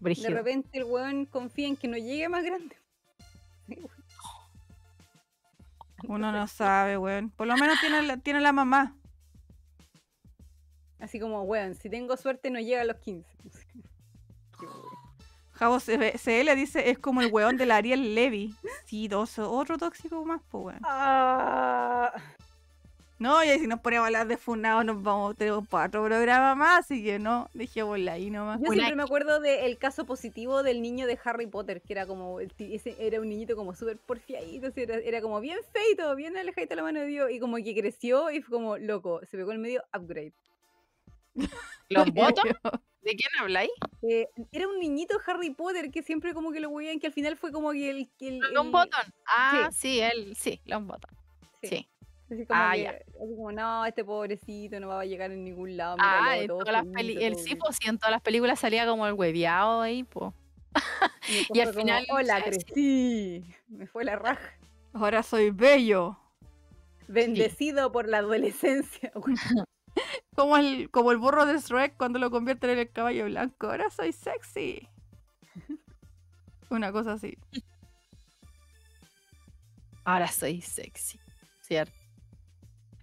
De 0.00 0.30
repente 0.30 0.78
el 0.78 0.84
weón 0.84 1.26
confía 1.26 1.68
en 1.68 1.76
que 1.76 1.86
no 1.86 1.96
llegue 1.96 2.28
más 2.28 2.44
grande. 2.44 2.76
Uno 6.08 6.32
no 6.32 6.48
sabe, 6.48 6.98
weón. 6.98 7.30
Por 7.30 7.46
lo 7.46 7.56
menos 7.56 7.78
tiene 7.80 8.02
la, 8.02 8.16
tiene 8.16 8.40
la 8.40 8.52
mamá. 8.52 8.96
Así 10.98 11.20
como, 11.20 11.42
weón, 11.42 11.76
si 11.76 11.88
tengo 11.88 12.16
suerte 12.16 12.50
no 12.50 12.58
llega 12.58 12.80
a 12.82 12.84
los 12.84 12.96
15. 12.96 13.28
CB 15.70 16.18
CL 16.18 16.56
dice, 16.56 16.90
es 16.90 16.98
como 16.98 17.20
el 17.20 17.32
weón 17.32 17.56
del 17.56 17.70
Ariel 17.70 18.14
Levy. 18.14 18.54
Sí, 18.84 19.08
dos, 19.08 19.38
otro 19.38 19.78
tóxico 19.78 20.24
más, 20.24 20.40
pues 20.50 20.64
weón. 20.64 20.80
Ah, 20.84 22.12
No, 23.18 23.44
y 23.44 23.48
ahí 23.48 23.60
si 23.60 23.68
nos 23.68 23.78
ponemos 23.78 24.02
a 24.02 24.06
hablar 24.06 24.26
de 24.26 24.36
Funado 24.36 24.82
nos 24.82 25.00
vamos, 25.00 25.36
tenemos 25.36 25.64
cuatro 25.70 26.04
programas 26.04 26.56
más, 26.56 26.80
así 26.80 27.04
que 27.04 27.20
no, 27.20 27.48
dejémosla 27.54 28.14
ahí 28.14 28.30
nomás. 28.30 28.60
Yo 28.60 28.72
siempre 28.72 28.96
me 28.96 29.04
acuerdo 29.04 29.38
del 29.38 29.78
caso 29.78 30.04
positivo 30.04 30.64
del 30.64 30.82
niño 30.82 31.06
de 31.06 31.16
Harry 31.22 31.46
Potter, 31.46 31.80
que 31.82 31.92
era 31.92 32.04
como, 32.04 32.40
ese 32.40 32.96
era 32.98 33.20
un 33.20 33.28
niñito 33.28 33.54
como 33.54 33.76
súper 33.76 33.96
porfiadito, 33.98 34.72
era, 34.74 34.96
era 34.96 35.22
como 35.22 35.40
bien 35.40 35.58
feito, 35.72 36.16
bien 36.16 36.36
alejadito 36.36 36.70
de 36.70 36.76
la 36.76 36.82
mano 36.82 36.98
de 36.98 37.06
Dios, 37.06 37.30
y 37.30 37.38
como 37.38 37.58
que 37.58 37.74
creció 37.76 38.30
y 38.32 38.42
fue 38.42 38.58
como, 38.58 38.76
loco, 38.76 39.20
se 39.30 39.36
pegó 39.36 39.52
el 39.52 39.60
medio 39.60 39.84
upgrade. 39.94 40.32
¿Los 41.88 42.10
votos? 42.12 42.42
¿De 43.02 43.10
quién 43.16 43.30
habláis? 43.40 43.70
Eh, 44.08 44.28
era 44.52 44.68
un 44.68 44.78
niñito 44.78 45.18
Harry 45.26 45.50
Potter 45.50 45.90
que 45.90 46.02
siempre 46.02 46.32
como 46.34 46.52
que 46.52 46.60
lo 46.60 46.72
veían, 46.74 46.98
que 47.00 47.08
al 47.08 47.12
final 47.12 47.36
fue 47.36 47.50
como 47.52 47.72
que 47.72 47.90
el... 47.90 48.10
Que 48.18 48.28
el, 48.28 48.38
Long 48.52 48.66
el- 48.66 48.72
Bottom. 48.72 49.00
Ah, 49.26 49.68
sí, 49.72 50.00
él, 50.00 50.34
sí, 50.36 50.60
Long 50.66 50.86
Bottom. 50.86 51.10
sí, 51.60 51.66
Sí. 51.68 51.88
Así 52.30 52.46
como, 52.46 52.60
Ah, 52.62 52.72
que- 52.74 52.82
ya. 52.82 52.90
así 52.90 53.34
como, 53.36 53.52
no, 53.52 53.84
este 53.84 54.04
pobrecito 54.04 54.80
no 54.80 54.88
va 54.88 55.00
a 55.00 55.04
llegar 55.04 55.30
en 55.32 55.44
ningún 55.44 55.76
lado. 55.76 55.96
míralo, 55.96 56.24
Ah, 56.30 56.38
en 56.38 56.46
todo 56.46 56.58
todas 56.60 56.72
las 56.72 56.82
feíto, 56.84 56.96
peli 56.96 57.24
el 57.24 57.36
sí, 57.36 57.44
bien". 57.44 57.58
pues 57.58 57.76
sí, 57.76 57.88
en 57.88 57.98
todas 57.98 58.10
las 58.12 58.22
películas 58.22 58.58
salía 58.60 58.86
como 58.86 59.06
el 59.06 59.12
hueveado 59.14 59.82
ahí, 59.82 60.04
pues. 60.04 60.32
Y, 61.28 61.60
al 61.60 61.72
como, 61.72 61.80
final, 61.80 62.06
Hola, 62.10 62.36
sí. 62.38 62.42
crecí. 62.44 63.44
Me 63.68 63.86
fue 63.86 64.04
la 64.04 64.16
raja. 64.16 64.56
Ahora 64.94 65.22
soy 65.22 65.50
bello. 65.50 66.16
Bendecido 67.08 67.92
por 67.92 68.08
la 68.08 68.18
adolescencia. 68.18 69.12
Como 70.34 70.56
el, 70.56 70.90
como 70.90 71.12
el 71.12 71.18
burro 71.18 71.44
de 71.46 71.58
Shrek 71.58 71.96
cuando 71.96 72.18
lo 72.18 72.30
convierten 72.30 72.70
en 72.70 72.78
el 72.78 72.90
caballo 72.90 73.26
blanco. 73.26 73.66
Ahora 73.66 73.90
soy 73.90 74.12
sexy. 74.12 74.88
Una 76.70 76.90
cosa 76.90 77.12
así. 77.12 77.36
Ahora 80.04 80.28
soy 80.28 80.60
sexy. 80.60 81.20
Cierto. 81.60 81.92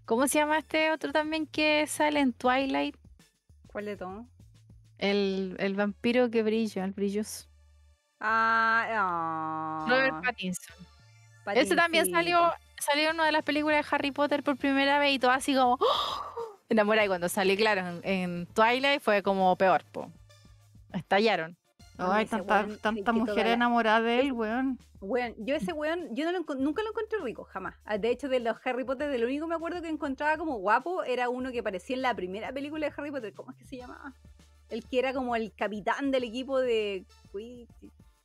¿Cómo 0.06 0.27
se 0.27 0.39
llama 0.39 0.57
este 0.57 0.91
otro 0.91 1.11
también 1.11 1.45
que 1.45 1.85
sale 1.85 2.19
en 2.19 2.34
Twilight? 2.34 2.95
¿Cuál 3.72 3.85
de 3.85 3.95
todo? 3.95 4.26
El, 4.97 5.56
el 5.60 5.76
vampiro 5.76 6.31
que 6.31 6.41
brilla, 6.41 6.84
el 6.84 6.91
brilloso. 6.91 7.47
Ah, 8.19 9.85
Robert 9.88 10.15
ah, 10.15 10.22
Pattinson. 10.26 10.76
Ese 11.56 11.76
también 11.76 12.10
salió, 12.10 12.51
salió 12.80 13.10
en 13.10 13.15
una 13.15 13.26
de 13.26 13.31
las 13.31 13.43
películas 13.43 13.84
de 13.84 13.95
Harry 13.95 14.11
Potter 14.11 14.43
por 14.43 14.57
primera 14.57 14.99
vez 14.99 15.14
y 15.14 15.19
todo 15.19 15.31
así 15.31 15.56
como 15.56 15.77
¡oh! 15.80 16.39
Enamorada. 16.70 17.06
Y 17.06 17.08
cuando 17.10 17.30
salió, 17.30 17.56
claro, 17.56 17.82
en, 17.88 18.02
en 18.04 18.46
Twilight 18.48 19.02
fue 19.02 19.22
como 19.24 19.56
peor, 19.56 19.84
po. 19.91 20.12
Estallaron. 20.94 21.58
No, 21.98 22.12
Ay, 22.14 22.24
ese 22.26 22.38
tanta, 22.38 22.62
weón, 22.66 22.78
tanta 22.80 22.94
que 23.00 23.04
toda 23.04 23.14
mujer 23.14 23.46
la- 23.48 23.54
enamorada 23.54 24.02
de 24.02 24.20
él, 24.22 24.32
weón. 24.32 24.80
Weón, 25.02 25.34
yo 25.38 25.56
ese 25.56 25.72
weón, 25.74 26.14
yo 26.16 26.26
no 26.26 26.32
lo 26.32 26.56
nunca 26.56 26.82
lo 26.84 26.90
encontré 26.90 27.20
rico, 27.20 27.44
jamás. 27.46 27.76
Ah, 27.86 27.98
De 27.98 28.10
hecho, 28.10 28.28
de 28.30 28.40
los 28.40 28.58
Harry 28.66 28.84
Potter, 28.84 29.10
de 29.10 29.18
lo 29.18 29.28
único 29.28 29.46
que 29.46 29.50
me 29.50 29.56
acuerdo 29.56 29.82
que 29.82 29.88
encontraba 29.90 30.38
como 30.38 30.58
guapo 30.58 31.04
era 31.04 31.30
uno 31.30 31.52
que 31.52 31.60
aparecía 31.60 31.96
en 31.96 32.02
la 32.02 32.14
primera 32.14 32.52
película 32.52 32.88
de 32.88 32.94
Harry 32.96 33.12
Potter. 33.12 33.34
¿Cómo 33.34 33.52
es 33.52 33.58
que 33.58 33.66
se 33.66 33.78
llamaba? 33.78 34.14
El 34.70 34.86
que 34.86 35.00
era 35.00 35.14
como 35.14 35.36
el 35.36 35.54
capitán 35.54 36.12
del 36.12 36.24
equipo 36.26 36.60
de 36.60 37.06
Quidditch. 37.32 37.70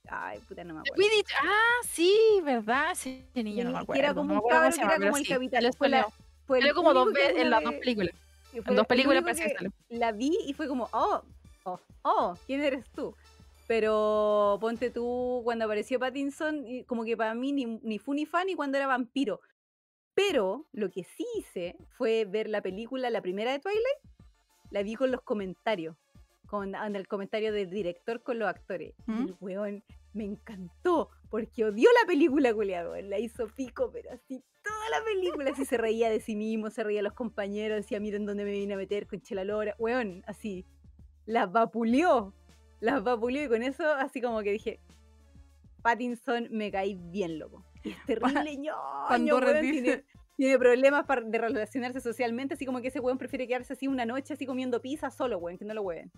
Ay, 0.08 0.38
puta, 0.46 0.62
no 0.64 0.74
me 0.74 0.80
acuerdo. 0.80 0.96
Quidditch, 1.02 1.32
Ah, 1.42 1.86
sí, 1.88 2.40
¿verdad? 2.44 2.94
Sí, 2.94 3.24
ese 3.30 3.42
niño 3.42 3.64
no 3.64 3.70
me 3.70 3.76
Que 3.78 3.82
acuerdo. 3.82 4.02
era 4.02 4.14
como 4.14 4.34
no 4.34 4.40
un 4.42 4.48
que 4.48 4.80
era 4.80 4.96
como 4.98 5.16
el 5.16 5.24
sí, 5.24 5.32
capitán. 5.32 5.62
Fue 5.78 5.88
la- 5.88 6.02
salió- 6.02 6.14
Fue 6.46 6.58
el 6.58 6.62
salió 6.64 6.74
como 6.74 6.92
dos 6.92 7.12
veces 7.12 7.36
en 7.38 7.50
las 7.50 7.62
dos 7.64 7.74
películas. 7.74 8.14
Fue 8.62 8.70
En 8.70 8.76
dos 8.76 8.84
el 8.84 8.86
películas 8.86 9.24
que. 9.24 9.70
La 9.88 10.12
vi 10.12 10.36
y 10.46 10.52
fue 10.52 10.68
como, 10.68 10.88
oh, 10.92 11.22
oh, 11.64 11.80
oh, 12.02 12.34
¿quién 12.46 12.62
eres 12.62 12.84
tú? 12.90 13.14
Pero 13.66 14.58
ponte 14.60 14.90
tú, 14.90 15.40
cuando 15.44 15.64
apareció 15.64 15.98
Pattinson, 15.98 16.64
como 16.86 17.04
que 17.04 17.16
para 17.16 17.34
mí 17.34 17.52
ni, 17.52 17.64
ni 17.64 17.98
fu 17.98 18.12
ni 18.12 18.26
fa 18.26 18.44
ni 18.44 18.54
cuando 18.54 18.76
era 18.76 18.86
vampiro. 18.86 19.40
Pero 20.14 20.66
lo 20.72 20.90
que 20.90 21.04
sí 21.04 21.26
hice 21.38 21.76
fue 21.96 22.24
ver 22.24 22.48
la 22.48 22.60
película, 22.60 23.10
la 23.10 23.22
primera 23.22 23.52
de 23.52 23.58
Twilight, 23.58 23.98
la 24.70 24.82
vi 24.82 24.94
con 24.94 25.10
los 25.10 25.22
comentarios, 25.22 25.96
con, 26.46 26.72
con 26.72 26.96
el 26.96 27.08
comentario 27.08 27.52
del 27.52 27.70
director 27.70 28.22
con 28.22 28.38
los 28.38 28.48
actores. 28.48 28.94
¿Mm? 29.06 29.28
El 29.28 29.36
weón 29.40 29.84
me 30.14 30.24
encantó, 30.24 31.10
porque 31.28 31.64
odió 31.64 31.88
la 32.00 32.06
película, 32.06 32.54
weón, 32.54 33.10
la 33.10 33.18
hizo 33.18 33.48
pico, 33.48 33.90
pero 33.92 34.10
así 34.12 34.42
toda 34.62 34.88
la 34.98 35.04
película, 35.04 35.50
así 35.50 35.64
se 35.64 35.76
reía 35.76 36.08
de 36.08 36.20
sí 36.20 36.36
mismo, 36.36 36.70
se 36.70 36.82
reía 36.84 37.00
de 37.00 37.02
los 37.04 37.12
compañeros, 37.12 37.76
decía, 37.76 38.00
miren 38.00 38.24
dónde 38.24 38.44
me 38.44 38.52
vine 38.52 38.74
a 38.74 38.76
meter 38.76 39.06
con 39.06 39.20
Chela 39.20 39.44
Lora, 39.44 39.74
weón, 39.78 40.22
así, 40.26 40.64
las 41.26 41.50
vapuleó, 41.50 42.32
las 42.80 43.02
vapuleó 43.02 43.44
y 43.44 43.48
con 43.48 43.62
eso 43.62 43.92
así 43.94 44.20
como 44.20 44.42
que 44.42 44.52
dije, 44.52 44.80
Pattinson 45.82 46.48
me 46.50 46.70
caí 46.70 46.94
bien 46.94 47.38
loco. 47.38 47.64
Y 47.82 47.90
es 47.90 48.04
terrible, 48.06 48.56
ñoño, 48.56 49.36
weón, 49.36 49.60
dice- 49.60 49.82
tiene, 49.82 50.04
tiene 50.36 50.58
problemas 50.58 51.04
para, 51.06 51.20
de 51.22 51.38
relacionarse 51.38 52.00
socialmente, 52.00 52.54
así 52.54 52.64
como 52.64 52.80
que 52.80 52.88
ese 52.88 53.00
weón 53.00 53.18
prefiere 53.18 53.46
quedarse 53.46 53.74
así 53.74 53.86
una 53.88 54.06
noche 54.06 54.34
así 54.34 54.46
comiendo 54.46 54.80
pizza 54.80 55.10
solo, 55.10 55.38
weón, 55.38 55.58
que 55.58 55.64
no 55.64 55.74
lo 55.74 55.82
weón. 55.82 56.10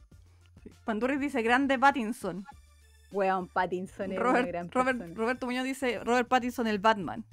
Pandurri 0.85 1.17
dice 1.17 1.43
grande 1.43 1.79
Pattinson. 1.79 2.45
Weón, 3.13 3.49
Pattinson 3.49 4.13
es 4.13 4.19
una 4.19 4.27
Robert, 4.27 4.49
gran 4.49 4.71
Robert- 4.71 4.99
persona. 4.99 5.15
Roberto 5.17 5.47
Muñoz 5.47 5.65
dice 5.65 6.01
Robert 6.05 6.29
Pattinson, 6.29 6.67
el 6.67 6.79
Batman. 6.79 7.25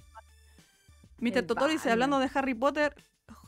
Mr. 1.19 1.37
El 1.37 1.45
Totoro 1.47 1.71
dice, 1.71 1.89
hablando 1.91 2.19
de 2.19 2.29
Harry 2.33 2.53
Potter, 2.53 2.95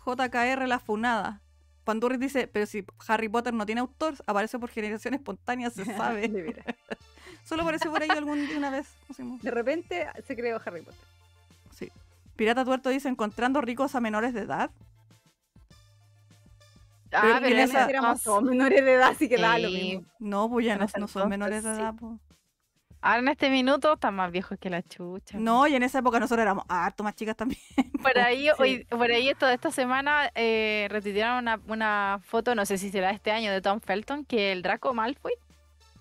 JKR 0.05 0.67
la 0.67 0.79
funada. 0.79 1.41
Pandurri 1.83 2.17
dice, 2.17 2.47
pero 2.47 2.65
si 2.65 2.83
Harry 3.07 3.29
Potter 3.29 3.53
no 3.53 3.65
tiene 3.65 3.81
autor, 3.81 4.15
aparece 4.25 4.57
por 4.57 4.69
generación 4.69 5.13
espontánea, 5.13 5.69
se 5.69 5.85
sabe. 5.97 6.55
Solo 7.45 7.61
apareció 7.61 7.91
por 7.91 8.01
ahí 8.01 8.09
algún 8.09 8.47
día 8.47 8.57
una 8.57 8.71
vez. 8.71 8.87
no 9.07 9.15
sé, 9.15 9.23
no- 9.23 9.37
De 9.41 9.51
repente 9.51 10.07
se 10.25 10.35
creó 10.35 10.59
Harry 10.65 10.81
Potter. 10.81 10.99
Sí. 11.75 11.91
Pirata 12.35 12.65
Tuerto 12.65 12.89
dice, 12.89 13.07
encontrando 13.07 13.61
ricos 13.61 13.93
a 13.95 13.99
menores 14.01 14.33
de 14.33 14.41
edad. 14.41 14.71
Ah, 17.11 17.19
Pero 17.21 17.33
pero 17.41 17.55
en 17.55 17.59
esa- 17.59 17.81
esa- 17.81 17.89
éramos 17.89 18.23
todos 18.23 18.43
menores 18.43 18.83
de 18.83 18.93
edad, 18.93 19.09
así 19.09 19.29
que 19.29 19.37
da 19.37 19.57
lo 19.59 19.69
Sí. 19.69 19.73
mismo. 19.75 20.07
No, 20.19 20.49
pues 20.49 20.65
ya 20.65 20.77
no, 20.77 20.87
no 20.99 21.07
son 21.07 21.29
menores 21.29 21.63
de 21.63 21.69
edad. 21.71 21.93
pues. 21.99 22.13
Ahora 23.01 23.19
en 23.19 23.27
este 23.27 23.51
minuto 23.51 23.93
están 23.93 24.15
más 24.15 24.31
viejos 24.31 24.57
que 24.59 24.69
la 24.71 24.81
chucha. 24.81 25.37
No, 25.37 25.67
y 25.67 25.75
en 25.75 25.83
esa 25.83 25.99
época 25.99 26.19
nosotros 26.19 26.41
éramos 26.41 26.65
harto 26.67 27.03
más 27.03 27.13
chicas 27.15 27.35
también. 27.35 27.61
Por 28.01 28.17
ahí, 28.17 28.45
Sí. 28.45 28.49
hoy, 28.57 28.85
por 28.85 29.11
ahí 29.11 29.29
esto, 29.29 29.47
esta 29.47 29.69
semana 29.69 30.31
eh, 30.33 30.87
retuitearon 30.89 31.37
una, 31.37 31.59
una 31.67 32.19
foto, 32.25 32.55
no 32.55 32.65
sé 32.65 32.77
si 32.79 32.89
será 32.89 33.11
este 33.11 33.31
año, 33.31 33.51
de 33.51 33.61
Tom 33.61 33.79
Felton, 33.79 34.25
que 34.25 34.51
el 34.51 34.63
Draco 34.63 34.93
Malfoy, 34.95 35.33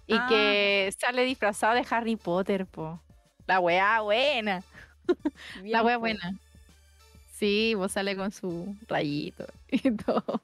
y 0.06 0.14
Ah. 0.16 0.26
que 0.30 0.94
sale 0.98 1.24
disfrazado 1.24 1.74
de 1.74 1.86
Harry 1.90 2.16
Potter, 2.16 2.64
po. 2.66 3.00
La 3.46 3.60
weá 3.60 4.00
buena, 4.00 4.62
Bien, 5.62 5.72
la 5.72 5.82
weá 5.82 5.98
buena. 5.98 6.32
Sí, 7.34 7.74
pues 7.76 7.92
sale 7.92 8.16
con 8.16 8.32
su 8.32 8.74
rayito 8.88 9.44
y 9.68 9.90
todo. 9.90 10.40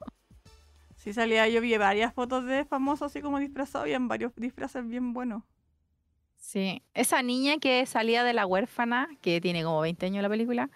Sí, 1.10 1.14
salía, 1.14 1.48
yo 1.48 1.60
vi 1.60 1.76
varias 1.76 2.14
fotos 2.14 2.44
de 2.44 2.64
famosos 2.64 3.10
así 3.10 3.20
como 3.20 3.40
disfrazados 3.40 3.88
en 3.88 4.06
varios 4.06 4.32
disfraces 4.36 4.86
bien 4.86 5.12
buenos. 5.12 5.42
Sí, 6.36 6.84
esa 6.94 7.20
niña 7.20 7.58
que 7.58 7.84
salía 7.84 8.22
de 8.22 8.32
la 8.32 8.46
huérfana, 8.46 9.08
que 9.20 9.40
tiene 9.40 9.64
como 9.64 9.80
20 9.80 10.06
años 10.06 10.22
la 10.22 10.28
película, 10.28 10.70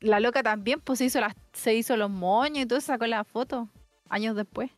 la 0.00 0.20
loca 0.20 0.42
también 0.42 0.80
pues 0.80 1.00
se 1.00 1.04
hizo, 1.04 1.20
las, 1.20 1.34
se 1.52 1.74
hizo 1.74 1.98
los 1.98 2.08
moños 2.08 2.64
y 2.64 2.66
todo, 2.66 2.80
sacó 2.80 3.06
la 3.06 3.24
foto 3.24 3.68
años 4.08 4.34
después, 4.34 4.70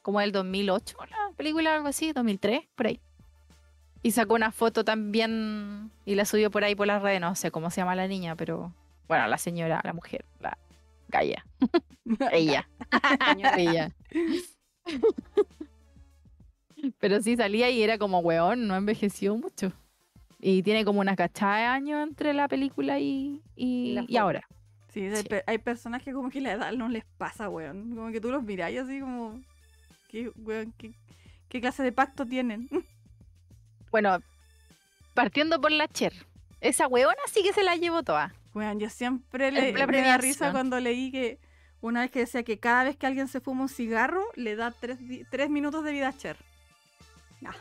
como 0.00 0.22
el 0.22 0.32
2008, 0.32 0.96
la 1.10 1.36
película 1.36 1.74
algo 1.74 1.88
así, 1.88 2.10
2003, 2.14 2.68
por 2.74 2.86
ahí. 2.86 3.00
Y 4.02 4.12
sacó 4.12 4.32
una 4.32 4.50
foto 4.50 4.82
también 4.82 5.90
y 6.06 6.14
la 6.14 6.24
subió 6.24 6.50
por 6.50 6.64
ahí 6.64 6.74
por 6.74 6.86
las 6.86 7.02
redes, 7.02 7.20
no 7.20 7.34
sé 7.34 7.50
cómo 7.50 7.70
se 7.70 7.82
llama 7.82 7.96
la 7.96 8.08
niña, 8.08 8.34
pero 8.34 8.72
bueno, 9.08 9.26
la 9.26 9.36
señora, 9.36 9.82
la 9.84 9.92
mujer, 9.92 10.24
la 10.40 10.56
Gaia, 11.12 11.44
ella, 12.32 12.66
ella. 13.56 13.92
Pero 16.98 17.20
sí 17.22 17.36
salía 17.36 17.70
y 17.70 17.82
era 17.82 17.98
como, 17.98 18.18
weón, 18.20 18.66
no 18.66 18.74
envejeció 18.74 19.36
mucho. 19.36 19.72
Y 20.40 20.62
tiene 20.64 20.84
como 20.84 21.00
una 21.00 21.14
cachada 21.14 21.58
de 21.58 21.64
años 21.64 22.02
entre 22.02 22.34
la 22.34 22.48
película 22.48 22.98
y, 22.98 23.40
y, 23.54 23.92
La 23.94 24.02
y 24.02 24.06
foto. 24.06 24.20
ahora. 24.20 24.48
Sí, 24.92 25.02
hay, 25.02 25.16
Sí. 25.16 25.28
pe- 25.28 25.44
hay 25.46 25.58
personas 25.58 26.02
que 26.02 26.12
como 26.12 26.28
que 26.30 26.40
la 26.40 26.52
edad 26.52 26.72
no 26.72 26.88
les 26.88 27.04
pasa, 27.18 27.48
weón. 27.48 27.94
Como 27.94 28.10
que 28.10 28.20
tú 28.20 28.30
los 28.30 28.42
miráis 28.42 28.80
así 28.80 28.98
como... 29.00 29.40
¿Qué, 30.08 30.30
weón, 30.36 30.74
qué, 30.76 30.92
qué 31.48 31.60
clase 31.60 31.82
de 31.84 31.92
pacto 31.92 32.26
tienen? 32.26 32.68
Bueno, 33.90 34.18
partiendo 35.14 35.60
por 35.60 35.70
la 35.70 35.86
Cher. 35.88 36.12
Esa 36.60 36.88
weona 36.88 37.20
sí 37.30 37.42
que 37.42 37.52
se 37.52 37.62
la 37.62 37.76
llevó 37.76 38.02
toda. 38.02 38.34
Bueno, 38.54 38.78
yo 38.78 38.90
siempre 38.90 39.50
le, 39.50 39.72
la 39.72 39.86
me 39.86 40.02
da 40.02 40.18
risa 40.18 40.52
cuando 40.52 40.78
leí 40.80 41.10
que 41.10 41.38
una 41.80 42.02
vez 42.02 42.10
que 42.10 42.20
decía 42.20 42.42
que 42.42 42.58
cada 42.58 42.84
vez 42.84 42.96
que 42.96 43.06
alguien 43.06 43.28
se 43.28 43.40
fuma 43.40 43.62
un 43.62 43.68
cigarro, 43.68 44.24
le 44.36 44.54
da 44.56 44.70
tres, 44.70 44.98
tres 45.30 45.48
minutos 45.50 45.84
de 45.84 45.92
vida 45.92 46.08
a 46.08 46.16
Cher. 46.16 46.36
Ah, 47.44 47.54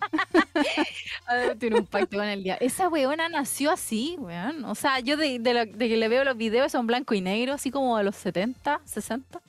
Tiene 1.58 1.78
un 1.78 1.86
pacto 1.86 2.16
con 2.16 2.26
el 2.26 2.42
día. 2.42 2.56
Esa 2.56 2.88
weona 2.88 3.28
nació 3.28 3.70
así, 3.70 4.16
weón. 4.18 4.64
O 4.64 4.74
sea, 4.74 4.98
yo 5.00 5.16
de, 5.16 5.38
de 5.38 5.54
lo- 5.54 5.66
de 5.66 5.88
que 5.88 5.96
le 5.96 6.08
veo 6.08 6.24
los 6.24 6.36
videos 6.36 6.72
son 6.72 6.86
blanco 6.86 7.14
y 7.14 7.20
negro, 7.20 7.52
así 7.54 7.70
como 7.70 7.96
de 7.98 8.04
los 8.04 8.16
70, 8.16 8.80
60. 8.84 9.40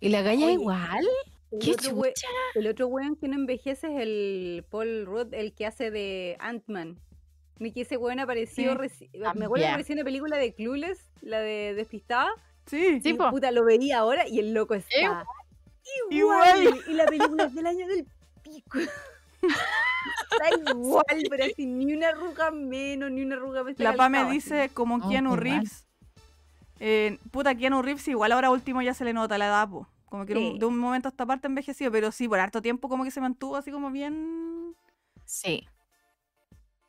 Y 0.00 0.10
la 0.10 0.22
galla 0.22 0.50
igual. 0.50 1.06
El 1.50 1.58
Qué 1.60 1.72
otro 1.72 1.92
we-. 1.92 2.12
El 2.54 2.66
otro 2.66 2.88
weón 2.88 3.16
que 3.16 3.28
no 3.28 3.34
envejece 3.36 3.86
es 3.94 4.02
el 4.02 4.64
Paul 4.70 5.06
Rudd, 5.06 5.32
el 5.32 5.54
que 5.54 5.66
hace 5.66 5.90
de 5.90 6.36
Ant-Man. 6.40 6.98
Ni 7.58 7.72
que 7.72 7.80
ese 7.82 7.96
weón 7.96 8.20
apareció. 8.20 8.76
Sí. 8.88 9.10
Me 9.34 9.44
acuerdo 9.46 9.54
que 9.64 9.66
apareció 9.68 9.92
en 9.94 9.98
la 9.98 10.04
película 10.04 10.36
de 10.36 10.54
Clueless, 10.54 11.10
la 11.22 11.40
de 11.40 11.74
Despistada. 11.74 12.30
Sí. 12.66 13.00
Sí, 13.02 13.14
po. 13.14 13.30
puta, 13.30 13.50
lo 13.50 13.64
veía 13.64 13.98
ahora 13.98 14.28
y 14.28 14.38
el 14.40 14.52
loco 14.52 14.74
está 14.74 14.94
Igual. 15.00 15.24
igual. 16.10 16.62
Igual. 16.66 16.80
Y 16.88 16.92
la 16.94 17.06
película 17.06 17.44
es 17.44 17.54
del 17.54 17.66
año 17.66 17.86
del 17.88 18.06
pico. 18.42 18.78
está 20.30 20.70
igual, 20.70 21.04
pero 21.30 21.44
así 21.44 21.66
ni 21.66 21.94
una 21.94 22.08
arruga 22.08 22.50
menos, 22.50 23.10
ni 23.10 23.22
una 23.22 23.36
arruga 23.36 23.64
más. 23.64 23.78
La 23.78 23.94
PA 23.94 24.08
me 24.08 24.30
dice 24.30 24.70
como 24.74 24.98
No, 24.98 25.08
Keanu. 25.08 25.36
Reeves. 25.36 25.86
Eh, 26.80 27.18
puta, 27.32 27.54
Keanu 27.54 27.82
Reeves 27.82 28.06
igual 28.08 28.32
ahora 28.32 28.50
último 28.50 28.82
ya 28.82 28.94
se 28.94 29.04
le 29.04 29.12
nota 29.12 29.36
la 29.38 29.46
edad, 29.46 29.68
po. 29.68 29.88
Como 30.06 30.24
que 30.24 30.34
Sí. 30.34 30.56
de 30.58 30.64
un 30.64 30.78
momento 30.78 31.08
a 31.08 31.10
esta 31.10 31.26
parte 31.26 31.46
envejecido, 31.48 31.90
pero 31.90 32.12
sí, 32.12 32.28
por 32.28 32.38
harto 32.38 32.62
tiempo 32.62 32.88
como 32.88 33.04
que 33.04 33.10
se 33.10 33.20
mantuvo 33.20 33.56
así 33.56 33.70
como 33.70 33.90
bien... 33.90 34.74
Sí. 35.26 35.66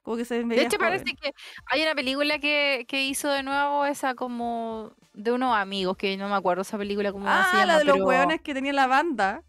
Como 0.09 0.17
que 0.17 0.25
se 0.25 0.43
De 0.43 0.55
hecho, 0.63 0.77
joven. 0.77 0.89
parece 1.03 1.15
que 1.15 1.35
hay 1.67 1.83
una 1.83 1.93
película 1.93 2.39
que, 2.39 2.85
que 2.87 3.03
hizo 3.05 3.29
de 3.29 3.43
nuevo 3.43 3.85
esa 3.85 4.15
como 4.15 4.91
de 5.13 5.31
unos 5.31 5.55
amigos, 5.55 5.97
que 5.97 6.17
no 6.17 6.27
me 6.29 6.33
acuerdo 6.33 6.63
esa 6.63 6.79
película 6.79 7.11
cómo 7.11 7.25
se 7.25 7.31
Ah, 7.31 7.47
llama. 7.51 7.65
la 7.67 7.77
de 7.77 7.83
los 7.85 7.99
hueones 7.99 8.41
que 8.41 8.55
tenía 8.55 8.73
la 8.73 8.87
banda. 8.87 9.43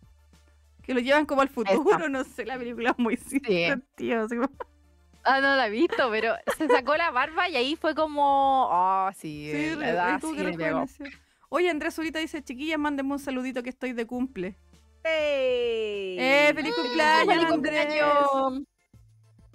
Que 0.83 0.93
lo 0.93 1.01
llevan 1.01 1.25
como 1.25 1.41
al 1.41 1.49
futuro, 1.49 1.73
no 2.11 2.25
sé, 2.25 2.45
la 2.45 2.59
película 2.59 2.91
es 2.91 2.99
muy 2.99 3.17
Sí. 3.17 3.65
así 4.13 4.37
como- 4.37 4.51
Ah, 5.25 5.41
no 5.41 5.57
la 5.57 5.67
he 5.69 5.71
visto, 5.71 6.11
pero 6.11 6.35
se 6.59 6.69
sacó 6.69 6.95
la 6.99 7.11
barba 7.11 7.49
y 7.49 7.57
ahí 7.57 7.75
fue 7.77 7.95
como. 7.95 8.69
Oh, 8.71 9.09
sí, 9.17 9.51
Sí, 9.51 9.77
la 9.77 9.89
edad 9.89 10.21
sí 10.21 10.35
que. 10.37 11.11
Oye, 11.49 11.71
Andrés 11.71 11.95
Zurita 11.95 12.19
dice, 12.19 12.43
chiquillas, 12.45 12.79
mándenme 12.79 13.13
un 13.15 13.19
saludito 13.19 13.63
que 13.63 13.71
estoy 13.71 13.95
de 13.95 14.07
cumple. 14.07 14.57
¡Ey! 15.05 16.17
¡Eh, 16.21 16.53
feliz 16.55 16.75
cumpleaños, 16.75 17.27
¡Feliz 17.35 17.51
Andrés! 17.51 17.87
cumpleaños! 17.87 18.63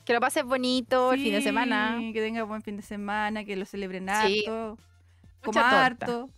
Que 0.05 0.13
lo 0.13 0.19
pases 0.19 0.43
bonito 0.45 1.13
el 1.13 1.21
fin 1.21 1.33
de 1.33 1.41
semana. 1.41 1.99
Que 2.13 2.21
tenga 2.21 2.43
buen 2.43 2.61
fin 2.61 2.77
de 2.77 2.83
semana, 2.83 3.43
que 3.43 3.55
lo 3.55 3.65
celebren 3.65 4.05
Sí. 4.25 4.43
harto. 4.45 4.77
Coma 5.43 5.85
harto. 5.85 6.29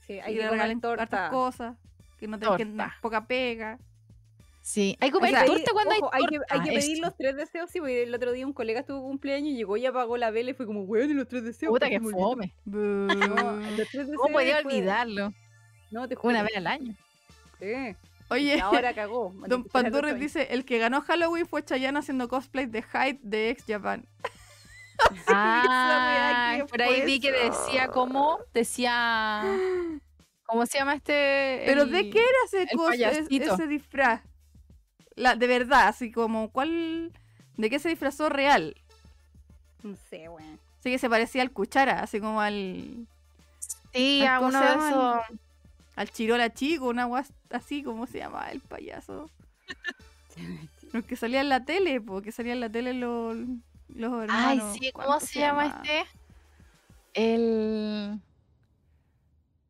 Sí, 0.00 0.14
que 0.14 0.22
hay 0.22 0.34
que 0.34 0.38
comer 0.40 0.50
regalen 0.52 0.80
hartas 0.98 1.30
cosas. 1.30 1.76
Que 2.18 2.26
no 2.28 2.38
tengan 2.38 2.90
poca 3.00 3.26
pega. 3.26 3.78
Sí, 4.62 4.96
hay 5.00 5.10
que 5.10 5.12
comer 5.12 5.30
sea, 5.30 5.40
Hay- 5.42 5.46
torta 5.46 5.70
cuando 5.72 5.94
ojo, 5.94 6.10
hay 6.12 6.22
hay, 6.22 6.28
que, 6.28 6.38
hay 6.48 6.60
que 6.62 6.72
pedir 6.72 6.98
los 6.98 7.16
tres 7.16 7.36
deseos. 7.36 7.70
Sí, 7.70 7.78
porque 7.78 8.02
el 8.02 8.12
otro 8.12 8.32
día 8.32 8.44
un 8.44 8.52
colega 8.52 8.82
tuvo 8.82 9.00
cumpleaños 9.02 9.50
y 9.52 9.56
llegó 9.56 9.76
y 9.76 9.86
apagó 9.86 10.16
la 10.16 10.32
vela 10.32 10.50
y 10.50 10.54
fue 10.54 10.66
como, 10.66 10.82
weón, 10.82 11.08
y 11.10 11.14
los 11.14 11.28
tres 11.28 11.44
deseos. 11.44 11.70
Puta 11.70 11.88
que 11.88 11.94
se 11.94 12.00
me 12.00 12.06
olvidó". 12.08 12.30
fome. 12.30 12.52
No, 12.64 13.52
los 13.60 13.76
tres 13.76 13.92
deseos 13.92 14.16
¿Cómo 14.16 14.32
podía 14.32 14.58
olvidarlo? 14.58 15.32
No, 15.92 16.08
te 16.08 16.16
juro. 16.16 16.30
Una 16.34 16.42
vez 16.42 16.56
al 16.56 16.66
año. 16.66 16.94
Sí. 17.60 17.94
Oye, 18.28 18.56
Y 18.56 18.60
ahora 18.60 18.92
cagó. 18.94 19.32
Don 19.48 19.64
Pandurres 19.64 20.18
dice, 20.18 20.48
el 20.52 20.64
que 20.64 20.78
ganó 20.78 21.00
Halloween 21.02 21.46
fue 21.46 21.64
Chayanne 21.64 21.98
haciendo 21.98 22.28
cosplay 22.28 22.66
de 22.66 22.82
Hyde 22.82 23.18
de 23.22 23.50
Ex 23.50 23.64
Japan. 23.66 24.06
Ah, 25.28 26.54
¿qué 26.56 26.64
por 26.64 26.80
ahí 26.82 27.02
vi 27.04 27.20
que 27.20 27.30
decía 27.30 27.88
cómo, 27.88 28.38
decía, 28.54 29.42
¿cómo 30.46 30.64
se 30.64 30.78
llama 30.78 30.94
este? 30.94 31.62
¿Pero 31.66 31.82
el- 31.82 31.90
de 31.90 32.08
qué 32.10 32.18
era 32.18 32.38
ese, 32.46 32.62
el 32.62 32.68
cos- 32.78 32.94
es- 32.94 32.98
payasito. 33.28 33.54
ese 33.54 33.66
disfraz? 33.66 34.22
La, 35.14 35.36
de 35.36 35.46
verdad, 35.46 35.88
así 35.88 36.10
como, 36.10 36.50
¿cuál? 36.50 37.12
¿De 37.56 37.68
qué 37.70 37.78
se 37.78 37.90
disfrazó 37.90 38.28
real? 38.30 38.74
No 39.82 39.96
sé, 40.08 40.28
weón. 40.30 40.58
Así 40.80 40.90
que 40.90 40.98
se 40.98 41.10
parecía 41.10 41.42
al 41.42 41.50
Cuchara, 41.52 42.00
así 42.00 42.20
como 42.20 42.40
al, 42.40 43.06
Sí, 43.92 44.20
Ay, 44.22 44.26
a 44.26 44.36
¿cómo 44.36 44.48
uno 44.48 44.60
de 44.60 44.66
esos. 44.74 45.16
al 45.96 46.10
Chirola 46.10 46.52
Chico, 46.54 46.88
una 46.88 47.04
guas 47.04 47.32
así, 47.50 47.82
como 47.82 48.06
se 48.06 48.18
llama 48.18 48.50
el 48.50 48.60
payaso? 48.60 49.30
Los 50.92 51.04
que 51.04 51.16
salía 51.16 51.40
en 51.40 51.48
la 51.48 51.64
tele, 51.64 52.00
porque 52.00 52.32
salía 52.32 52.52
en 52.52 52.60
la 52.60 52.70
tele 52.70 52.94
los, 52.94 53.36
los 53.88 54.12
Ay, 54.12 54.58
hermanos. 54.58 54.76
sí, 54.78 54.92
¿cómo 54.92 55.06
¿cuánto 55.06 55.26
se 55.26 55.40
llama 55.40 55.66
este? 55.66 56.06
El. 57.14 58.20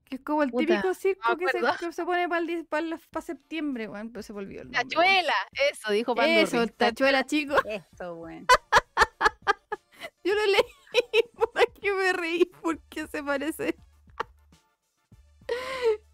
Que 0.05 0.17
es 0.17 0.23
como 0.23 0.43
el 0.43 0.51
Puta, 0.51 0.67
típico 0.67 0.95
circo 0.95 1.37
que 1.37 1.49
se, 1.49 1.61
que 1.81 1.93
se 1.93 2.05
pone 2.05 2.29
para 2.29 3.23
septiembre, 3.23 3.89
weón, 3.89 4.11
pero 4.11 4.23
se 4.23 4.33
volvió 4.33 4.63
el 4.63 4.71
nombre. 4.71 4.83
Tachuela, 4.83 5.35
eso 5.71 5.93
dijo 5.93 6.15
Pandurri. 6.15 6.41
Eso, 6.43 6.63
el 6.63 6.73
tachuela, 6.73 7.25
chico. 7.25 7.57
Eso, 7.67 8.15
weón. 8.15 8.47
Yo 10.25 10.35
lo 10.35 10.47
leí, 10.47 11.23
puta 11.35 11.61
que 11.81 11.93
me 11.93 12.13
reí 12.13 12.45
porque 12.61 13.07
se 13.07 13.23
parece. 13.23 13.77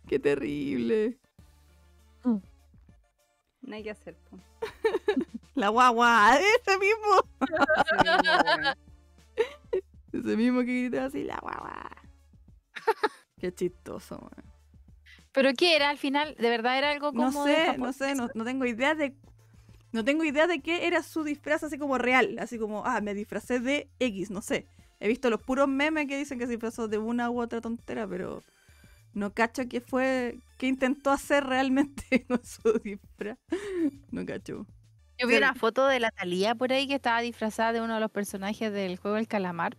Qué 0.09 0.19
terrible. 0.19 1.19
No 2.25 3.77
hay 3.77 3.83
que 3.83 3.91
hacer. 3.91 4.17
La 5.55 5.69
guagua, 5.69 6.39
ese 6.67 6.79
mismo. 6.79 7.23
Ese 10.13 10.37
mismo 10.37 10.61
que 10.61 10.83
gritaba 10.83 11.07
así, 11.07 11.25
la 11.25 11.39
guagua. 11.41 11.91
Qué 13.39 13.53
chistoso, 13.53 14.17
weón. 14.17 14.53
¿Pero 15.33 15.53
qué 15.55 15.77
era 15.77 15.89
al 15.89 15.99
final? 15.99 16.35
¿De 16.39 16.51
verdad 16.51 16.79
era 16.79 16.91
algo 16.91 17.13
como 17.13 17.31
No 17.31 17.45
sé, 17.45 17.79
no 17.79 17.93
sé, 17.93 18.15
no, 18.15 18.29
no 18.35 18.45
tengo 18.45 18.67
idea 18.67 18.95
de. 18.95 19.15
No 19.93 20.05
tengo 20.05 20.25
idea 20.25 20.47
de 20.47 20.61
qué 20.61 20.87
era 20.87 21.03
su 21.03 21.25
disfraz 21.25 21.63
así 21.65 21.79
como 21.79 21.99
real. 21.99 22.37
Así 22.39 22.59
como, 22.59 22.85
ah, 22.85 23.01
me 23.01 23.15
disfracé 23.15 23.61
de 23.61 23.91
X, 23.99 24.31
no 24.31 24.43
sé. 24.43 24.67
He 25.01 25.09
visto 25.09 25.31
los 25.31 25.43
puros 25.43 25.69
memes 25.69 26.07
que 26.07 26.19
dicen 26.19 26.39
que 26.39 26.47
se 26.47 26.53
disfrazó 26.53 26.89
de 26.89 26.99
una 26.99 27.31
u 27.31 27.41
otra 27.41 27.61
tontera, 27.61 28.07
pero 28.07 28.43
no 29.15 29.33
cacho 29.33 29.69
qué 29.69 29.81
fue, 29.81 30.39
qué 30.59 30.67
intentó 30.67 31.11
hacer 31.11 31.45
realmente 31.45 32.25
con 32.29 32.45
su 32.45 32.73
disfraz. 32.79 33.39
No 34.11 34.25
cacho. 34.27 34.67
Yo 35.19 35.29
vi 35.29 35.37
una 35.37 35.55
foto 35.55 35.87
de 35.87 36.01
la 36.01 36.11
Talía 36.11 36.55
por 36.55 36.73
ahí 36.73 36.89
que 36.89 36.95
estaba 36.95 37.21
disfrazada 37.21 37.73
de 37.73 37.81
uno 37.81 37.95
de 37.95 38.01
los 38.01 38.11
personajes 38.11 38.73
del 38.73 38.97
juego 38.97 39.17
del 39.17 39.29
calamar. 39.29 39.77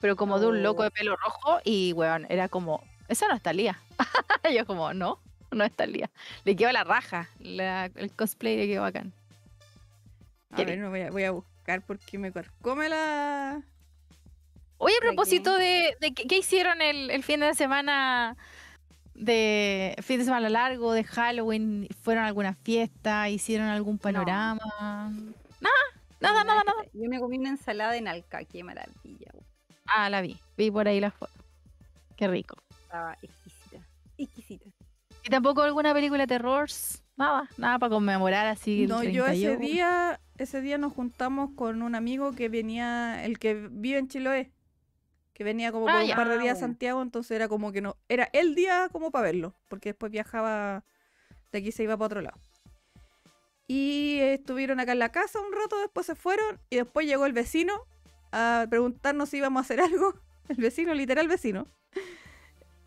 Pero 0.00 0.16
como 0.16 0.38
de 0.38 0.46
un 0.46 0.62
loco 0.62 0.82
Oh. 0.82 0.84
de 0.84 0.90
pelo 0.90 1.16
rojo 1.16 1.60
y, 1.64 1.92
weón, 1.94 2.26
era 2.28 2.48
como, 2.48 2.82
esa 3.08 3.26
no 3.26 3.34
es 3.34 3.42
Talía. 3.42 3.80
Yo 4.54 4.66
como, 4.66 4.92
no, 4.92 5.18
no 5.50 5.64
es 5.64 5.72
Talía. 5.74 6.10
Le 6.44 6.54
quedó 6.54 6.70
la 6.72 6.84
raja, 6.84 7.30
la- 7.38 7.86
el 7.86 8.12
cosplay 8.14 8.56
le 8.56 8.66
quedó 8.66 8.82
bacán. 8.82 9.12
A 10.50 10.62
ver, 10.62 10.78
no 10.78 10.90
voy 10.90 11.00
a, 11.00 11.10
voy 11.10 11.24
a 11.24 11.30
buscar 11.32 11.82
porque 11.82 12.18
me 12.18 12.32
come 12.60 12.88
la. 12.88 13.62
Oye, 14.84 14.94
a 14.98 15.00
propósito 15.00 15.56
de, 15.56 15.96
de 15.98 16.12
qué, 16.12 16.26
qué 16.26 16.36
hicieron 16.36 16.82
el, 16.82 17.10
el 17.10 17.22
fin 17.22 17.40
de 17.40 17.54
semana 17.54 18.36
de 19.14 19.96
fin 20.02 20.18
de 20.18 20.24
semana 20.24 20.50
largo, 20.50 20.92
de 20.92 21.04
Halloween, 21.04 21.88
¿fueron 22.02 22.24
a 22.24 22.26
alguna 22.26 22.52
fiesta? 22.52 23.30
¿Hicieron 23.30 23.68
algún 23.68 23.96
panorama? 23.96 24.60
Nada, 25.60 25.84
nada, 26.20 26.44
nada, 26.44 26.62
nada. 26.66 26.84
Yo 26.92 27.08
me 27.08 27.18
comí 27.18 27.38
una 27.38 27.48
ensalada 27.48 27.96
en 27.96 28.08
alca, 28.08 28.44
qué 28.44 28.62
maravilla. 28.62 29.32
Ah, 29.86 30.10
la 30.10 30.20
vi, 30.20 30.36
vi 30.58 30.70
por 30.70 30.86
ahí 30.86 31.00
la 31.00 31.10
foto. 31.10 31.32
Qué 32.16 32.28
rico. 32.28 32.56
Estaba 32.82 33.16
exquisita. 33.22 33.78
Exquisita. 34.18 34.70
¿Y 35.24 35.30
tampoco 35.30 35.62
alguna 35.62 35.94
película 35.94 36.24
de 36.24 36.26
terror? 36.26 36.68
Nada, 37.16 37.48
nada 37.56 37.78
para 37.78 37.88
conmemorar 37.88 38.46
así. 38.48 38.82
el 38.82 38.90
No, 38.90 39.02
yo 39.02 39.26
ese 39.26 39.46
31. 39.46 39.58
día, 39.60 40.20
ese 40.36 40.60
día 40.60 40.76
nos 40.76 40.92
juntamos 40.92 41.52
con 41.54 41.80
un 41.80 41.94
amigo 41.94 42.32
que 42.32 42.50
venía, 42.50 43.24
el 43.24 43.38
que 43.38 43.54
vive 43.70 43.98
en 43.98 44.08
Chiloé, 44.08 44.50
que 45.34 45.44
venía 45.44 45.72
como 45.72 45.86
por 45.86 45.94
Ah, 45.94 46.04
un 46.04 46.10
par 46.14 46.28
de 46.28 46.34
Ah, 46.36 46.38
días 46.38 46.56
a. 46.56 46.60
Santiago, 46.60 47.02
entonces 47.02 47.32
era 47.32 47.48
como 47.48 47.72
que 47.72 47.80
no, 47.82 47.96
era 48.08 48.30
el 48.32 48.54
día 48.54 48.88
como 48.90 49.10
para 49.10 49.24
verlo, 49.24 49.54
porque 49.68 49.90
después 49.90 50.10
viajaba, 50.10 50.84
de 51.52 51.58
aquí 51.58 51.72
se 51.72 51.82
iba 51.82 51.96
para 51.96 52.06
otro 52.06 52.20
lado. 52.22 52.38
Y 53.66 54.18
estuvieron 54.20 54.78
acá 54.80 54.92
en 54.92 54.98
la 55.00 55.10
casa 55.10 55.40
un 55.40 55.52
rato, 55.52 55.78
después 55.80 56.06
se 56.06 56.14
fueron 56.14 56.60
y 56.70 56.76
después 56.76 57.06
llegó 57.06 57.26
el 57.26 57.32
vecino 57.32 57.74
a 58.30 58.66
preguntarnos 58.70 59.28
si 59.28 59.38
íbamos 59.38 59.60
a 59.60 59.64
hacer 59.64 59.80
algo. 59.82 60.14
El 60.48 60.56
vecino, 60.56 60.94
literal 60.94 61.28
vecino. 61.28 61.66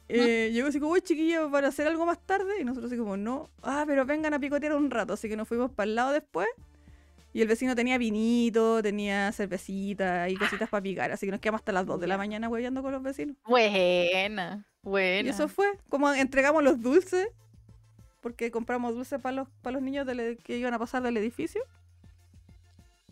Eh, 0.10 0.52
llegó 0.54 0.70
así 0.70 0.80
como, 0.80 0.94
uy, 0.94 1.02
chiquillos, 1.02 1.52
¿van 1.52 1.66
a 1.66 1.68
hacer 1.68 1.86
algo 1.86 2.06
más 2.06 2.26
tarde? 2.26 2.62
Y 2.62 2.64
nosotros 2.64 2.90
así 2.90 2.98
como, 2.98 3.18
no. 3.18 3.50
Ah, 3.62 3.84
pero 3.86 4.06
vengan 4.06 4.34
a 4.34 4.40
picotear 4.40 4.74
un 4.74 4.90
rato. 4.90 5.12
Así 5.12 5.28
que 5.28 5.36
nos 5.36 5.50
fuimos 5.50 5.70
para 5.72 5.84
el 5.90 5.96
lado 5.96 6.14
después. 6.14 6.48
Y 7.34 7.42
el 7.42 7.48
vecino 7.48 7.76
tenía 7.76 7.98
vinito, 7.98 8.82
tenía 8.82 9.32
cervecita 9.32 10.28
y 10.30 10.36
cositas 10.36 10.70
para 10.70 10.82
picar. 10.82 11.12
Así 11.12 11.28
que 11.28 11.32
nos 11.32 11.40
quedamos 11.40 11.60
hasta 11.62 11.72
las 11.72 11.86
2 11.86 12.00
de 12.00 12.08
la 12.08 12.18
mañana 12.18 12.50
hueveando 12.50 12.82
con 12.82 12.92
los 12.92 13.04
vecinos. 13.04 13.36
Buena, 13.46 14.66
buena. 14.82 15.28
Y 15.28 15.30
eso 15.30 15.48
fue. 15.48 15.68
Como 15.90 16.12
entregamos 16.14 16.64
los 16.64 16.82
dulces. 16.82 17.28
Porque 18.22 18.50
compramos 18.50 18.96
dulces 18.96 19.22
para 19.22 19.36
los, 19.36 19.50
para 19.62 19.76
los 19.76 19.84
niños 19.84 20.06
del- 20.08 20.38
que 20.44 20.58
iban 20.58 20.74
a 20.74 20.80
pasar 20.80 21.04
del 21.04 21.16
edificio. 21.18 21.62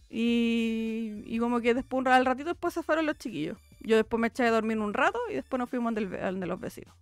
Y, 0.09 1.23
y 1.25 1.37
como 1.39 1.61
que 1.61 1.73
después, 1.73 2.05
al 2.07 2.25
ratito 2.25 2.49
después 2.49 2.73
se 2.73 2.83
fueron 2.83 3.05
los 3.05 3.17
chiquillos. 3.17 3.57
Yo 3.81 3.95
después 3.97 4.19
me 4.19 4.27
eché 4.27 4.43
a 4.45 4.51
dormir 4.51 4.79
un 4.79 4.93
rato 4.93 5.19
y 5.29 5.35
después 5.35 5.59
nos 5.59 5.69
fuimos 5.69 5.93
al 5.95 6.39
de 6.39 6.47
los 6.47 6.59
vecinos. 6.59 6.95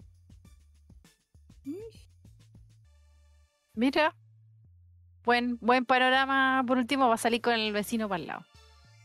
Mira. 3.76 4.14
Buen, 5.26 5.58
buen 5.62 5.86
panorama. 5.86 6.64
Por 6.68 6.78
último, 6.78 7.08
va 7.08 7.16
a 7.16 7.18
salir 7.18 7.42
con 7.42 7.54
el 7.54 7.72
vecino 7.72 8.10
para 8.10 8.22
el 8.22 8.28
lado. 8.28 8.46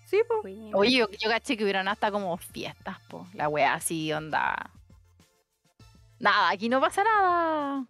Sí, 0.06 0.20
pues. 0.26 0.56
Oye, 0.72 0.98
yo, 0.98 1.08
yo 1.10 1.28
caché 1.28 1.56
que 1.56 1.64
hubieron 1.64 1.86
hasta 1.86 2.10
como 2.10 2.36
fiestas, 2.38 2.98
po. 3.08 3.26
La 3.34 3.48
wea 3.48 3.74
así, 3.74 4.12
onda. 4.12 4.70
Nada, 6.18 6.50
aquí 6.50 6.68
no 6.68 6.80
pasa 6.80 7.04
nada. 7.04 7.86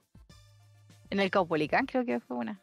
En 1.10 1.20
el 1.20 1.30
Caupolicán 1.30 1.86
creo 1.86 2.04
que 2.04 2.20
fue 2.20 2.36
una. 2.36 2.60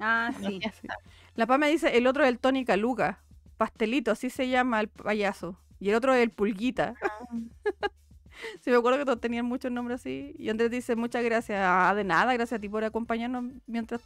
Ah, 0.00 0.32
sí. 0.40 0.58
fiesta. 0.58 0.96
La 1.36 1.46
PA 1.46 1.58
me 1.58 1.68
dice, 1.68 1.96
el 1.96 2.06
otro 2.06 2.24
es 2.24 2.28
el 2.30 2.38
Tony 2.38 2.64
Caluca. 2.64 3.20
Pastelito, 3.56 4.10
así 4.10 4.30
se 4.30 4.48
llama 4.48 4.80
el 4.80 4.88
payaso. 4.88 5.58
Y 5.78 5.90
el 5.90 5.96
otro 5.96 6.14
es 6.14 6.22
el 6.22 6.30
Pulguita. 6.30 6.94
sí, 8.60 8.70
me 8.70 8.76
acuerdo 8.76 8.98
que 8.98 9.04
todos 9.04 9.20
tenían 9.20 9.44
muchos 9.44 9.70
nombres 9.70 10.00
así. 10.00 10.34
Y 10.38 10.48
Andrés 10.48 10.70
dice, 10.70 10.96
muchas 10.96 11.22
gracias. 11.22 11.60
Ah, 11.62 11.94
de 11.94 12.04
nada, 12.04 12.32
gracias 12.32 12.58
a 12.58 12.60
ti 12.60 12.68
por 12.68 12.84
acompañarnos 12.84 13.44
mientras... 13.66 14.00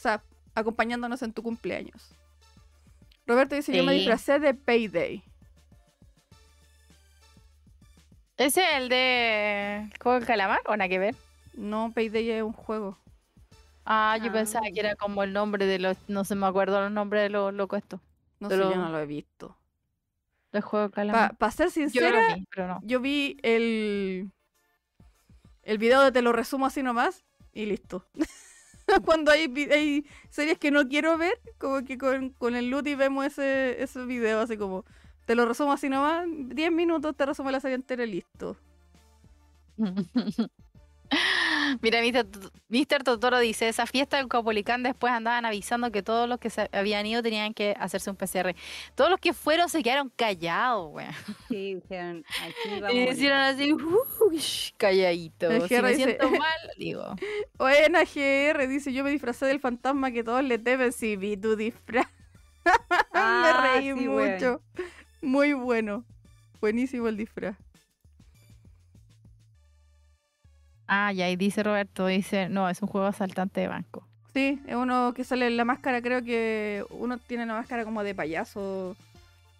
O 0.00 0.02
sea, 0.02 0.22
acompañándonos 0.54 1.20
en 1.20 1.34
tu 1.34 1.42
cumpleaños. 1.42 2.14
Roberto 3.26 3.54
dice, 3.54 3.76
yo 3.76 3.84
me 3.84 3.92
disfracé 3.92 4.38
de 4.38 4.54
Payday. 4.54 5.22
¿Ese 8.38 8.62
es 8.62 8.76
el 8.78 8.88
de 8.88 9.90
juego 10.02 10.18
del 10.18 10.26
calamar 10.26 10.60
o 10.64 10.74
nada 10.74 10.88
que 10.88 10.98
ver? 10.98 11.14
No, 11.52 11.92
Payday 11.94 12.30
es 12.30 12.42
un 12.42 12.54
juego. 12.54 12.96
Ah, 13.84 14.16
yo 14.22 14.30
Ah. 14.30 14.32
pensaba 14.32 14.66
que 14.72 14.80
era 14.80 14.96
como 14.96 15.22
el 15.22 15.34
nombre 15.34 15.66
de 15.66 15.78
los. 15.78 15.98
No 16.08 16.24
sé, 16.24 16.34
me 16.34 16.46
acuerdo 16.46 16.80
los 16.80 16.90
nombres 16.90 17.22
de 17.24 17.28
los 17.28 17.52
locos 17.52 17.80
estos. 17.82 18.00
No 18.38 18.48
sé, 18.48 18.56
yo 18.56 18.74
no 18.76 18.88
lo 18.88 18.98
he 19.00 19.04
visto. 19.06 19.54
Del 20.50 20.62
juego 20.62 20.84
del 20.86 20.92
calamar. 20.92 21.36
Para 21.36 21.52
ser 21.52 21.70
sincera, 21.70 22.30
lo 22.30 22.36
vi, 22.36 22.46
pero 22.50 22.68
no. 22.68 22.80
yo 22.84 23.00
vi 23.00 23.36
el, 23.42 24.30
el 25.62 25.76
video 25.76 26.00
de 26.02 26.10
Te 26.10 26.22
lo 26.22 26.32
resumo 26.32 26.64
así 26.64 26.82
nomás 26.82 27.22
y 27.52 27.66
listo. 27.66 28.06
Cuando 29.04 29.30
hay, 29.30 29.52
hay 29.70 30.06
series 30.30 30.58
que 30.58 30.70
no 30.70 30.88
quiero 30.88 31.16
ver, 31.18 31.38
como 31.58 31.84
que 31.84 31.98
con, 31.98 32.30
con 32.30 32.56
el 32.56 32.70
Luti 32.70 32.94
vemos 32.94 33.26
ese, 33.26 33.82
ese 33.82 34.04
video 34.04 34.40
así 34.40 34.56
como 34.56 34.84
Te 35.26 35.34
lo 35.34 35.46
resumo 35.46 35.72
así 35.72 35.88
nomás, 35.88 36.26
10 36.28 36.72
minutos 36.72 37.16
te 37.16 37.26
resumo 37.26 37.50
la 37.50 37.60
serie 37.60 37.76
entera 37.76 38.04
y 38.04 38.12
listo. 38.12 38.56
Mira, 41.82 42.00
Mr. 42.02 42.24
Tot- 42.24 42.52
Mr. 42.68 43.02
Totoro 43.04 43.38
dice, 43.38 43.68
esa 43.68 43.86
fiesta 43.86 44.16
del 44.16 44.28
Caupolicán 44.28 44.82
después 44.82 45.12
andaban 45.12 45.44
avisando 45.44 45.90
que 45.92 46.02
todos 46.02 46.28
los 46.28 46.38
que 46.38 46.50
se 46.50 46.68
habían 46.72 47.06
ido 47.06 47.22
tenían 47.22 47.54
que 47.54 47.74
hacerse 47.78 48.10
un 48.10 48.16
PCR. 48.16 48.54
Todos 48.94 49.10
los 49.10 49.20
que 49.20 49.32
fueron 49.32 49.68
se 49.68 49.82
quedaron 49.82 50.10
callados, 50.14 50.90
güey. 50.90 51.06
Sí, 51.48 51.74
dijeron, 51.76 52.24
aquí 52.42 52.54
vamos. 52.80 52.94
Y 52.94 53.08
hicieron 53.08 53.38
así, 53.40 53.72
"Ush", 53.72 54.70
calladitos. 54.76 55.52
El 55.52 55.68
Si 55.68 55.74
me 55.82 55.88
dice- 55.90 56.04
siento 56.04 56.30
mal, 56.30 56.58
digo. 56.78 57.14
Buena 57.58 58.00
GR, 58.04 58.66
dice 58.68 58.92
yo 58.92 59.04
me 59.04 59.10
disfracé 59.10 59.46
del 59.46 59.60
fantasma 59.60 60.10
que 60.10 60.24
todos 60.24 60.42
le 60.44 60.58
temen, 60.58 60.92
sí 60.92 61.16
vi 61.16 61.36
tu 61.36 61.56
disfraz. 61.56 62.06
Ah, 63.12 63.72
me 63.74 63.80
reí 63.80 63.98
sí, 63.98 64.06
weón. 64.08 64.32
mucho. 64.34 64.62
Muy 65.22 65.52
bueno. 65.54 66.04
Buenísimo 66.60 67.08
el 67.08 67.16
disfraz. 67.16 67.56
Ah, 70.92 71.12
ya, 71.12 71.30
y 71.30 71.36
dice 71.36 71.62
Roberto, 71.62 72.08
dice, 72.08 72.48
no, 72.48 72.68
es 72.68 72.82
un 72.82 72.88
juego 72.88 73.06
asaltante 73.06 73.60
de 73.60 73.68
banco. 73.68 74.04
Sí, 74.34 74.60
es 74.66 74.74
uno 74.74 75.14
que 75.14 75.22
sale 75.22 75.46
en 75.46 75.56
la 75.56 75.64
máscara, 75.64 76.02
creo 76.02 76.20
que 76.20 76.84
uno 76.90 77.16
tiene 77.16 77.46
la 77.46 77.54
máscara 77.54 77.84
como 77.84 78.02
de 78.02 78.12
payaso, 78.12 78.96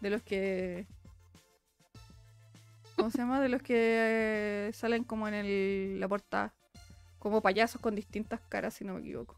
de 0.01 0.11
los 0.11 0.23
que... 0.23 0.87
¿Cómo 2.97 3.13
se 3.13 3.19
llama? 3.19 3.41
De 3.41 3.49
los 3.49 3.63
que 3.63 3.77
eh, 3.77 4.73
salen 4.73 5.05
como 5.05 5.29
en 5.29 5.35
el, 5.35 6.01
la 6.01 6.09
portada. 6.09 6.53
Como 7.21 7.41
payasos 7.41 7.81
con 7.81 7.95
distintas 7.95 8.41
caras, 8.49 8.75
si 8.75 8.85
no 8.85 8.95
me 8.95 9.01
equivoco. 9.01 9.37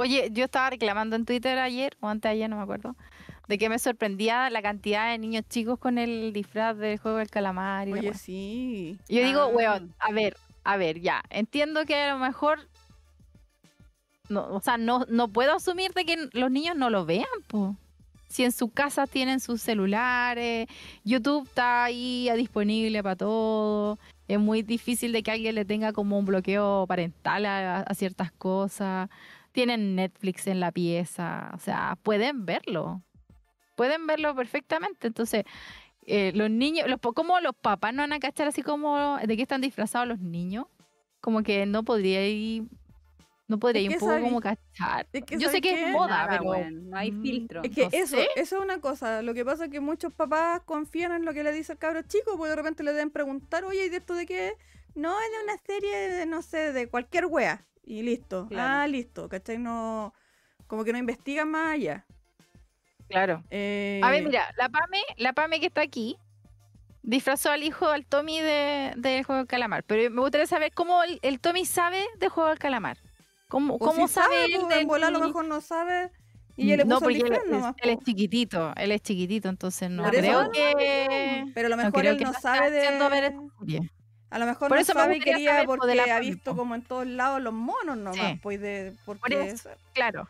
Oye, 0.00 0.30
yo 0.32 0.46
estaba 0.46 0.70
reclamando 0.70 1.14
en 1.14 1.26
Twitter 1.26 1.58
ayer, 1.58 1.94
o 2.00 2.08
antes 2.08 2.22
de 2.30 2.32
ayer, 2.32 2.48
no 2.48 2.56
me 2.56 2.62
acuerdo, 2.62 2.96
de 3.48 3.58
que 3.58 3.68
me 3.68 3.78
sorprendía 3.78 4.48
la 4.48 4.62
cantidad 4.62 5.10
de 5.10 5.18
niños 5.18 5.44
chicos 5.46 5.78
con 5.78 5.98
el 5.98 6.32
disfraz 6.32 6.78
del 6.78 6.98
juego 6.98 7.18
del 7.18 7.28
calamar. 7.28 7.86
Y 7.86 7.92
Oye, 7.92 8.14
sí. 8.14 8.98
Y 9.08 9.16
Yo 9.16 9.24
digo, 9.26 9.40
Ah. 9.42 9.46
weón, 9.48 9.94
a 9.98 10.10
ver, 10.12 10.38
a 10.64 10.78
ver, 10.78 11.00
ya, 11.02 11.22
entiendo 11.28 11.84
que 11.84 11.96
a 11.96 12.14
lo 12.14 12.18
mejor, 12.18 12.66
no, 14.30 14.46
o 14.54 14.60
sea, 14.62 14.78
no, 14.78 15.04
no 15.10 15.28
puedo 15.28 15.54
asumir 15.54 15.92
de 15.92 16.06
que 16.06 16.16
los 16.32 16.50
niños 16.50 16.76
no 16.76 16.88
lo 16.88 17.04
vean, 17.04 17.26
po. 17.48 17.76
Si 18.26 18.42
en 18.42 18.52
su 18.52 18.70
casa 18.70 19.06
tienen 19.06 19.38
sus 19.40 19.60
celulares, 19.60 20.66
YouTube 21.04 21.46
está 21.46 21.84
ahí 21.84 22.30
disponible 22.36 23.02
para 23.02 23.16
todo, 23.16 23.98
es 24.28 24.38
muy 24.38 24.62
difícil 24.62 25.12
de 25.12 25.22
que 25.22 25.32
alguien 25.32 25.56
le 25.56 25.66
tenga 25.66 25.92
como 25.92 26.18
un 26.18 26.24
bloqueo 26.24 26.86
parental 26.86 27.44
a, 27.44 27.80
a 27.80 27.94
ciertas 27.94 28.32
cosas, 28.32 29.10
tienen 29.52 29.96
Netflix 29.96 30.46
en 30.46 30.60
la 30.60 30.72
pieza, 30.72 31.50
o 31.54 31.58
sea, 31.58 31.98
pueden 32.02 32.46
verlo, 32.46 33.02
pueden 33.76 34.06
verlo 34.06 34.34
perfectamente, 34.36 35.08
entonces 35.08 35.44
eh, 36.06 36.32
los 36.34 36.50
niños, 36.50 36.88
los, 36.88 37.00
¿cómo 37.14 37.40
los 37.40 37.54
papás 37.56 37.94
no 37.94 38.02
van 38.02 38.12
a 38.14 38.20
cachar 38.20 38.48
así 38.48 38.62
como 38.62 39.18
de 39.18 39.36
qué 39.36 39.42
están 39.42 39.60
disfrazados 39.62 40.08
los 40.08 40.20
niños? 40.20 40.66
Como 41.20 41.42
que 41.42 41.66
no 41.66 41.84
podría 41.84 42.26
ir, 42.28 42.64
no 43.48 43.58
podría 43.58 43.82
Es 43.82 43.84
ir 43.84 43.90
un 43.90 43.94
que 43.94 43.98
poco 43.98 44.20
como 44.20 44.40
cachar. 44.40 45.08
es 45.12 45.24
que 45.24 45.38
Yo 45.38 45.48
sé 45.48 45.60
¿sabes 45.60 45.62
que 45.62 45.74
qué? 45.74 45.82
es 45.82 45.86
moda, 45.86 46.26
Nada, 46.26 46.28
pero 46.28 46.56
no 46.70 46.96
hay 46.96 47.12
mm, 47.12 47.22
filtro. 47.22 47.62
Es 47.62 47.72
que 47.72 47.88
No 47.88 47.88
eso, 47.92 48.16
sé. 48.16 48.28
eso 48.34 48.56
es 48.58 48.62
una 48.62 48.80
cosa. 48.80 49.22
Lo 49.22 49.34
que 49.34 49.44
pasa 49.44 49.64
es 49.66 49.70
que 49.70 49.80
muchos 49.80 50.12
papás 50.14 50.62
confían 50.64 51.12
en 51.12 51.24
lo 51.24 51.34
que 51.34 51.42
le 51.44 51.52
dice 51.52 51.72
el 51.72 51.78
cabro 51.78 52.02
chico, 52.02 52.36
porque 52.36 52.50
de 52.50 52.56
repente 52.56 52.82
le 52.82 52.92
deben 52.92 53.10
preguntar, 53.10 53.64
oye, 53.64 53.86
¿y 53.86 53.88
de 53.88 53.98
esto 53.98 54.14
de 54.14 54.26
qué? 54.26 54.54
No, 54.94 55.10
es 55.20 55.30
de 55.30 55.44
una 55.44 55.58
serie 55.58 55.96
de, 56.10 56.26
no 56.26 56.42
sé, 56.42 56.72
de 56.72 56.88
cualquier 56.88 57.26
wea. 57.26 57.66
Y 57.90 58.02
listo. 58.02 58.46
Claro. 58.46 58.82
Ah, 58.82 58.86
listo. 58.86 59.28
¿Cachai? 59.28 59.58
No. 59.58 60.14
Como 60.68 60.84
que 60.84 60.92
no 60.92 60.98
investigan 60.98 61.50
más 61.50 61.74
allá. 61.74 62.06
Claro. 63.08 63.42
Eh, 63.50 64.00
A 64.04 64.10
ver, 64.10 64.22
mira, 64.22 64.54
la 64.56 64.68
Pame, 64.68 65.00
la 65.16 65.32
Pame 65.32 65.58
que 65.58 65.66
está 65.66 65.80
aquí, 65.80 66.16
disfrazó 67.02 67.50
al 67.50 67.64
hijo, 67.64 67.88
al 67.88 68.06
Tommy 68.06 68.38
de, 68.40 68.92
del 68.96 69.24
juego 69.24 69.38
del 69.40 69.48
calamar. 69.48 69.82
Pero 69.82 70.08
me 70.12 70.20
gustaría 70.20 70.46
saber 70.46 70.72
cómo 70.72 71.02
el, 71.02 71.18
el 71.22 71.40
Tommy 71.40 71.64
sabe 71.64 72.04
de 72.20 72.28
juego 72.28 72.50
del 72.50 72.60
calamar. 72.60 72.98
¿Cómo, 73.48 73.76
cómo 73.80 74.06
si 74.06 74.14
sabe, 74.14 74.44
él 74.44 74.52
pues, 74.60 74.68
del- 74.68 74.80
en 74.82 74.86
volar 74.86 75.08
a 75.08 75.18
lo 75.18 75.26
mejor 75.26 75.44
no 75.46 75.60
sabe. 75.60 76.12
Y 76.56 76.68
ya 76.68 76.76
le 76.76 76.84
no, 76.84 77.00
puso 77.00 77.10
el 77.10 77.18
porque 77.20 77.34
él, 77.36 77.50
nomás, 77.50 77.74
él 77.82 77.90
es 77.90 77.98
chiquitito, 78.04 78.72
él 78.76 78.92
es 78.92 79.00
chiquitito, 79.00 79.48
entonces 79.48 79.90
no 79.90 80.04
creo 80.10 80.44
no, 80.44 80.50
que... 80.52 81.44
Pero 81.54 81.66
a 81.66 81.70
lo 81.70 81.76
no 81.76 81.82
mejor 81.84 82.00
creo 82.00 82.12
él 82.12 82.18
que 82.18 82.24
no 82.24 82.32
no 82.32 82.38
sabe 82.38 82.70
ver 82.70 83.32
de. 83.32 83.38
serie. 83.58 83.90
A 84.30 84.38
lo 84.38 84.46
mejor 84.46 84.68
Por 84.68 84.76
no 84.78 84.82
eso 84.82 84.94
me 84.94 85.00
sabe 85.00 85.14
gustaría 85.16 85.34
quería 85.34 85.50
saber, 85.52 85.66
po, 85.66 85.76
porque 85.76 85.94
la 85.96 86.16
ha 86.16 86.20
visto 86.20 86.56
como 86.56 86.74
en 86.76 86.82
todos 86.82 87.06
lados 87.06 87.42
los 87.42 87.52
monos 87.52 87.96
nomás, 87.98 88.14
Sí. 88.32 88.38
pues 88.42 88.60
de 88.60 88.94
porque 89.04 89.20
Por 89.20 89.32
eso, 89.32 89.70
claro. 89.92 90.28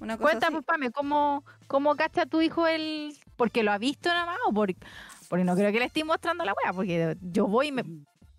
una 0.00 0.16
cosa 0.16 0.30
Cuenta, 0.30 0.50
pues, 0.50 0.64
Pame, 0.64 0.90
¿cómo, 0.90 1.44
¿cómo 1.66 1.94
cacha 1.94 2.24
tu 2.26 2.40
hijo 2.40 2.66
el...? 2.66 3.14
¿Porque 3.36 3.62
lo 3.62 3.70
ha 3.72 3.78
visto 3.78 4.08
nada 4.08 4.24
más 4.26 4.38
o 4.46 4.52
por- 4.52 4.72
porque 5.28 5.44
no 5.44 5.54
creo 5.54 5.70
que 5.72 5.78
le 5.80 5.84
esté 5.86 6.02
mostrando 6.04 6.44
la 6.44 6.52
wea? 6.62 6.72
Porque 6.72 7.16
yo 7.20 7.46
voy 7.46 7.68
y 7.68 7.72
me 7.72 7.84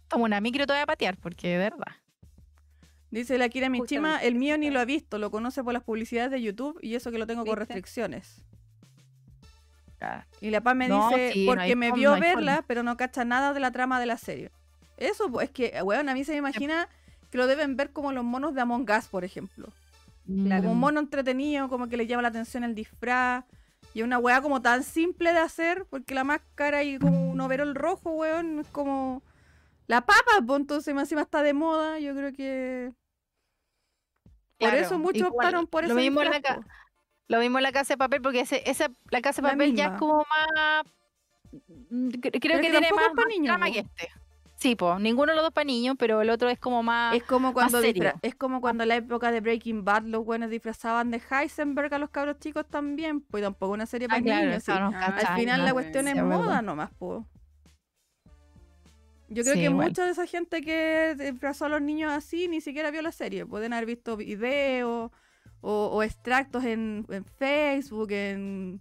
tomo 0.08 0.26
una 0.26 0.42
micro 0.42 0.64
y 0.64 0.66
te 0.66 0.74
voy 0.74 0.82
a 0.82 0.86
patear, 0.86 1.18
porque 1.18 1.48
de 1.50 1.58
verdad. 1.58 1.94
Dice 3.12 3.38
la 3.38 3.48
Kira 3.50 3.70
Michima, 3.70 4.08
Justamente, 4.10 4.28
el 4.28 4.36
mío 4.36 4.58
ni 4.58 4.72
lo 4.72 4.80
ha 4.80 4.86
visto, 4.86 5.20
lo 5.20 5.30
conoce 5.30 5.64
por 5.64 5.74
las 5.74 5.84
publicidades 5.84 6.32
de 6.32 6.42
YouTube 6.42 6.80
y 6.82 6.96
eso 6.96 7.12
que 7.12 7.20
lo 7.20 7.28
tengo 7.28 7.46
con 7.46 7.56
restricciones. 7.56 8.44
Ah, 10.02 10.26
Y 10.42 10.50
la 10.50 10.62
Paz 10.62 10.76
me 10.76 10.88
No, 10.90 11.10
dice, 11.10 11.32
sí, 11.34 11.46
porque 11.48 11.76
me 11.76 11.90
forma, 11.90 12.00
vio 12.00 12.16
no 12.16 12.20
verla, 12.20 12.54
forma. 12.56 12.68
pero 12.68 12.84
no 12.84 12.98
cacha 12.98 13.24
nada 13.24 13.54
de 13.54 13.60
la 13.60 13.72
trama 13.72 14.00
de 14.00 14.06
la 14.08 14.18
serie. 14.18 14.52
Eso, 14.98 15.30
pues, 15.32 15.50
es 15.50 15.52
que, 15.54 15.82
weón, 15.84 16.10
a 16.10 16.14
mí 16.14 16.24
se 16.24 16.32
me 16.34 16.38
imagina 16.40 16.88
que 17.32 17.38
lo 17.38 17.48
deben 17.48 17.76
ver 17.76 17.92
como 17.92 18.12
los 18.12 18.24
monos 18.24 18.54
de 18.54 18.62
Among 18.62 18.90
Us, 18.90 19.08
por 19.08 19.24
ejemplo. 19.24 19.68
Claro. 20.26 20.62
Como 20.64 20.74
un 20.74 20.80
mono 20.80 21.00
entretenido, 21.00 21.68
como 21.68 21.88
que 21.90 21.98
le 21.98 22.08
llama 22.08 22.22
la 22.22 22.28
atención 22.30 22.64
el 22.64 22.76
disfraz. 22.76 23.44
Y 23.96 24.02
una 24.02 24.18
weá 24.18 24.42
como 24.42 24.62
tan 24.62 24.84
simple 24.84 25.34
de 25.34 25.40
hacer, 25.40 25.86
porque 25.90 26.16
la 26.16 26.24
máscara 26.24 26.84
y 26.84 26.98
como 26.98 27.30
un 27.32 27.40
overol 27.42 27.76
rojo, 27.76 28.12
weón, 28.12 28.60
es 28.60 28.68
como... 28.68 29.22
La 29.88 30.02
papa, 30.02 30.32
pues 30.48 30.62
entonces 30.62 30.94
más 30.96 31.04
encima 31.04 31.22
está 31.22 31.44
de 31.44 31.54
moda, 31.54 32.00
yo 32.00 32.16
creo 32.16 32.32
que... 32.34 32.92
Por 34.58 34.70
Claro, 34.70 34.78
eso 34.86 34.98
muchos 34.98 35.28
igual, 35.28 35.34
optaron 35.34 35.68
por 35.68 35.86
lo 35.88 35.94
mismo 35.96 36.24
la 36.24 36.40
po. 36.40 36.64
Lo 37.28 37.40
mismo 37.40 37.58
en 37.58 37.64
la 37.64 37.72
casa 37.72 37.94
de 37.94 37.98
papel, 37.98 38.22
porque 38.22 38.40
ese, 38.42 38.64
esa, 38.70 38.90
la 39.12 39.22
casa 39.22 39.42
de 39.42 39.48
La 39.48 39.54
papel 39.54 39.76
ya 39.76 39.88
es 39.88 40.00
como 40.00 40.20
más. 40.30 40.86
mm, 41.90 42.08
cre- 42.10 42.40
Creo 42.40 42.42
Pero 42.42 42.60
que 42.62 42.62
que 42.68 42.72
tiene 42.72 42.92
más, 42.94 43.06
es 43.08 43.10
pa' 43.10 43.14
más 43.16 43.26
niños, 43.28 43.48
trama 43.58 43.72
que 43.72 43.80
este. 43.80 44.10
Sí, 44.64 44.76
pues, 44.78 44.98
ninguno 45.02 45.32
de 45.34 45.36
los 45.36 45.44
dos 45.44 45.52
para 45.54 45.66
niños, 45.66 45.98
pero 46.00 46.22
el 46.22 46.30
otro 46.30 46.48
es 46.50 46.58
como 46.58 46.84
más. 46.84 47.14
Es 47.16 47.24
como 47.24 47.52
cuando 47.54 47.82
serio. 47.82 48.14
es 48.22 48.34
como 48.34 48.62
cuando 48.62 48.84
en 48.84 48.90
la 48.90 48.96
época 48.96 49.30
de 49.30 49.42
Breaking 49.42 49.84
Bad 49.84 50.04
los 50.04 50.24
buenos 50.24 50.50
disfrazaban 50.50 51.12
de 51.12 51.22
Heisenberg 51.30 51.94
a 51.94 51.98
los 52.00 52.10
cabros 52.12 52.40
chicos 52.40 52.66
también, 52.70 53.20
pues 53.20 53.44
tampoco 53.44 53.74
una 53.74 53.86
serie 53.86 54.08
Ah, 54.10 54.12
para 54.16 54.22
claro, 54.24 54.46
niños. 54.48 54.64
sí. 54.64 54.72
eso 54.72 54.80
no 54.80 54.92
Ah, 54.96 55.14
Al 55.28 55.36
final 55.38 55.60
no. 55.60 55.66
la 55.66 55.74
cuestión 55.74 56.08
es 56.08 56.16
es 56.16 56.22
verdad. 56.24 56.38
moda 56.40 56.62
nomás, 56.62 56.92
po. 56.92 57.26
Yo 59.30 59.44
creo 59.44 59.56
Sí, 59.56 59.60
que 59.62 59.66
igual. 59.66 59.88
mucha 59.90 60.06
de 60.06 60.12
esa 60.12 60.28
gente 60.28 60.62
que 60.62 61.16
disfrazó 61.18 61.66
a 61.66 61.70
los 61.70 61.82
niños 61.82 62.12
así 62.12 62.48
ni 62.48 62.62
siquiera 62.62 62.92
vio 62.92 63.02
la 63.02 63.12
serie. 63.12 63.46
Pueden 63.46 63.74
haber 63.74 63.86
visto 63.88 64.16
videos, 64.16 65.12
o, 65.62 65.86
o 65.88 66.04
extractos 66.04 66.64
en, 66.66 67.06
en 67.10 67.26
Facebook, 67.26 68.12
en, 68.12 68.80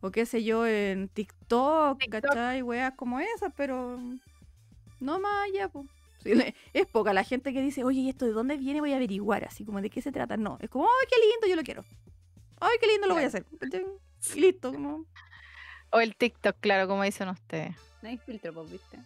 o 0.00 0.10
qué 0.10 0.26
sé 0.26 0.44
yo, 0.44 0.66
en 0.66 1.08
TikTok, 1.08 1.98
TikTok. 1.98 2.22
¿cachai? 2.22 2.62
Weas 2.62 2.92
como 2.94 3.18
esas, 3.18 3.52
pero 3.56 3.98
no 5.00 5.20
más 5.20 5.48
allá, 5.48 5.70
le- 6.24 6.54
es 6.72 6.86
poca 6.86 7.12
la 7.12 7.22
gente 7.24 7.52
que 7.52 7.60
dice, 7.60 7.84
oye, 7.84 8.00
¿y 8.00 8.08
esto 8.08 8.24
de 8.24 8.32
dónde 8.32 8.56
viene? 8.56 8.80
Voy 8.80 8.92
a 8.92 8.96
averiguar, 8.96 9.44
así 9.44 9.64
como 9.64 9.80
de 9.80 9.90
qué 9.90 10.00
se 10.00 10.10
trata. 10.12 10.36
No, 10.36 10.56
es 10.60 10.70
como, 10.70 10.86
ay, 10.86 11.06
qué 11.10 11.16
lindo, 11.20 11.46
yo 11.46 11.56
lo 11.56 11.62
quiero. 11.62 11.84
Ay, 12.60 12.76
qué 12.80 12.86
lindo, 12.86 13.06
lo 13.06 13.14
voy 13.14 13.24
a 13.24 13.26
hacer. 13.26 13.44
listo, 14.36 14.72
como... 14.72 15.04
O 15.90 16.00
el 16.00 16.16
TikTok, 16.16 16.56
claro, 16.60 16.88
como 16.88 17.02
dicen 17.04 17.28
ustedes. 17.28 17.76
No 18.02 18.08
hay 18.08 18.18
filtro, 18.18 18.52
pues, 18.54 18.70
¿viste? 18.70 18.98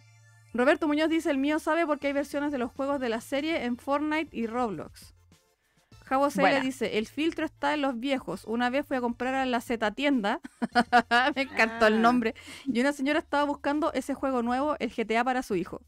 Roberto 0.53 0.87
Muñoz 0.87 1.09
dice, 1.09 1.29
el 1.29 1.37
mío 1.37 1.59
sabe 1.59 1.85
porque 1.85 2.07
hay 2.07 2.13
versiones 2.13 2.51
de 2.51 2.57
los 2.57 2.71
juegos 2.71 2.99
de 2.99 3.09
la 3.09 3.21
serie 3.21 3.65
en 3.65 3.77
Fortnite 3.77 4.35
y 4.35 4.47
Roblox. 4.47 5.13
Javo 6.09 6.29
dice, 6.61 6.97
el 6.97 7.07
filtro 7.07 7.45
está 7.45 7.73
en 7.73 7.81
los 7.81 7.99
viejos. 7.99 8.43
Una 8.45 8.69
vez 8.69 8.85
fui 8.85 8.97
a 8.97 9.01
comprar 9.01 9.35
a 9.35 9.45
la 9.45 9.61
Z 9.61 9.91
tienda, 9.91 10.41
me 11.35 11.41
encantó 11.43 11.87
el 11.87 11.95
Ah. 11.95 11.99
nombre, 11.99 12.35
y 12.65 12.79
una 12.81 12.93
señora 12.93 13.19
estaba 13.19 13.43
buscando 13.43 13.93
ese 13.93 14.13
juego 14.13 14.41
nuevo, 14.41 14.75
el 14.79 14.91
GTA 14.91 15.23
para 15.23 15.43
su 15.43 15.55
hijo. 15.55 15.81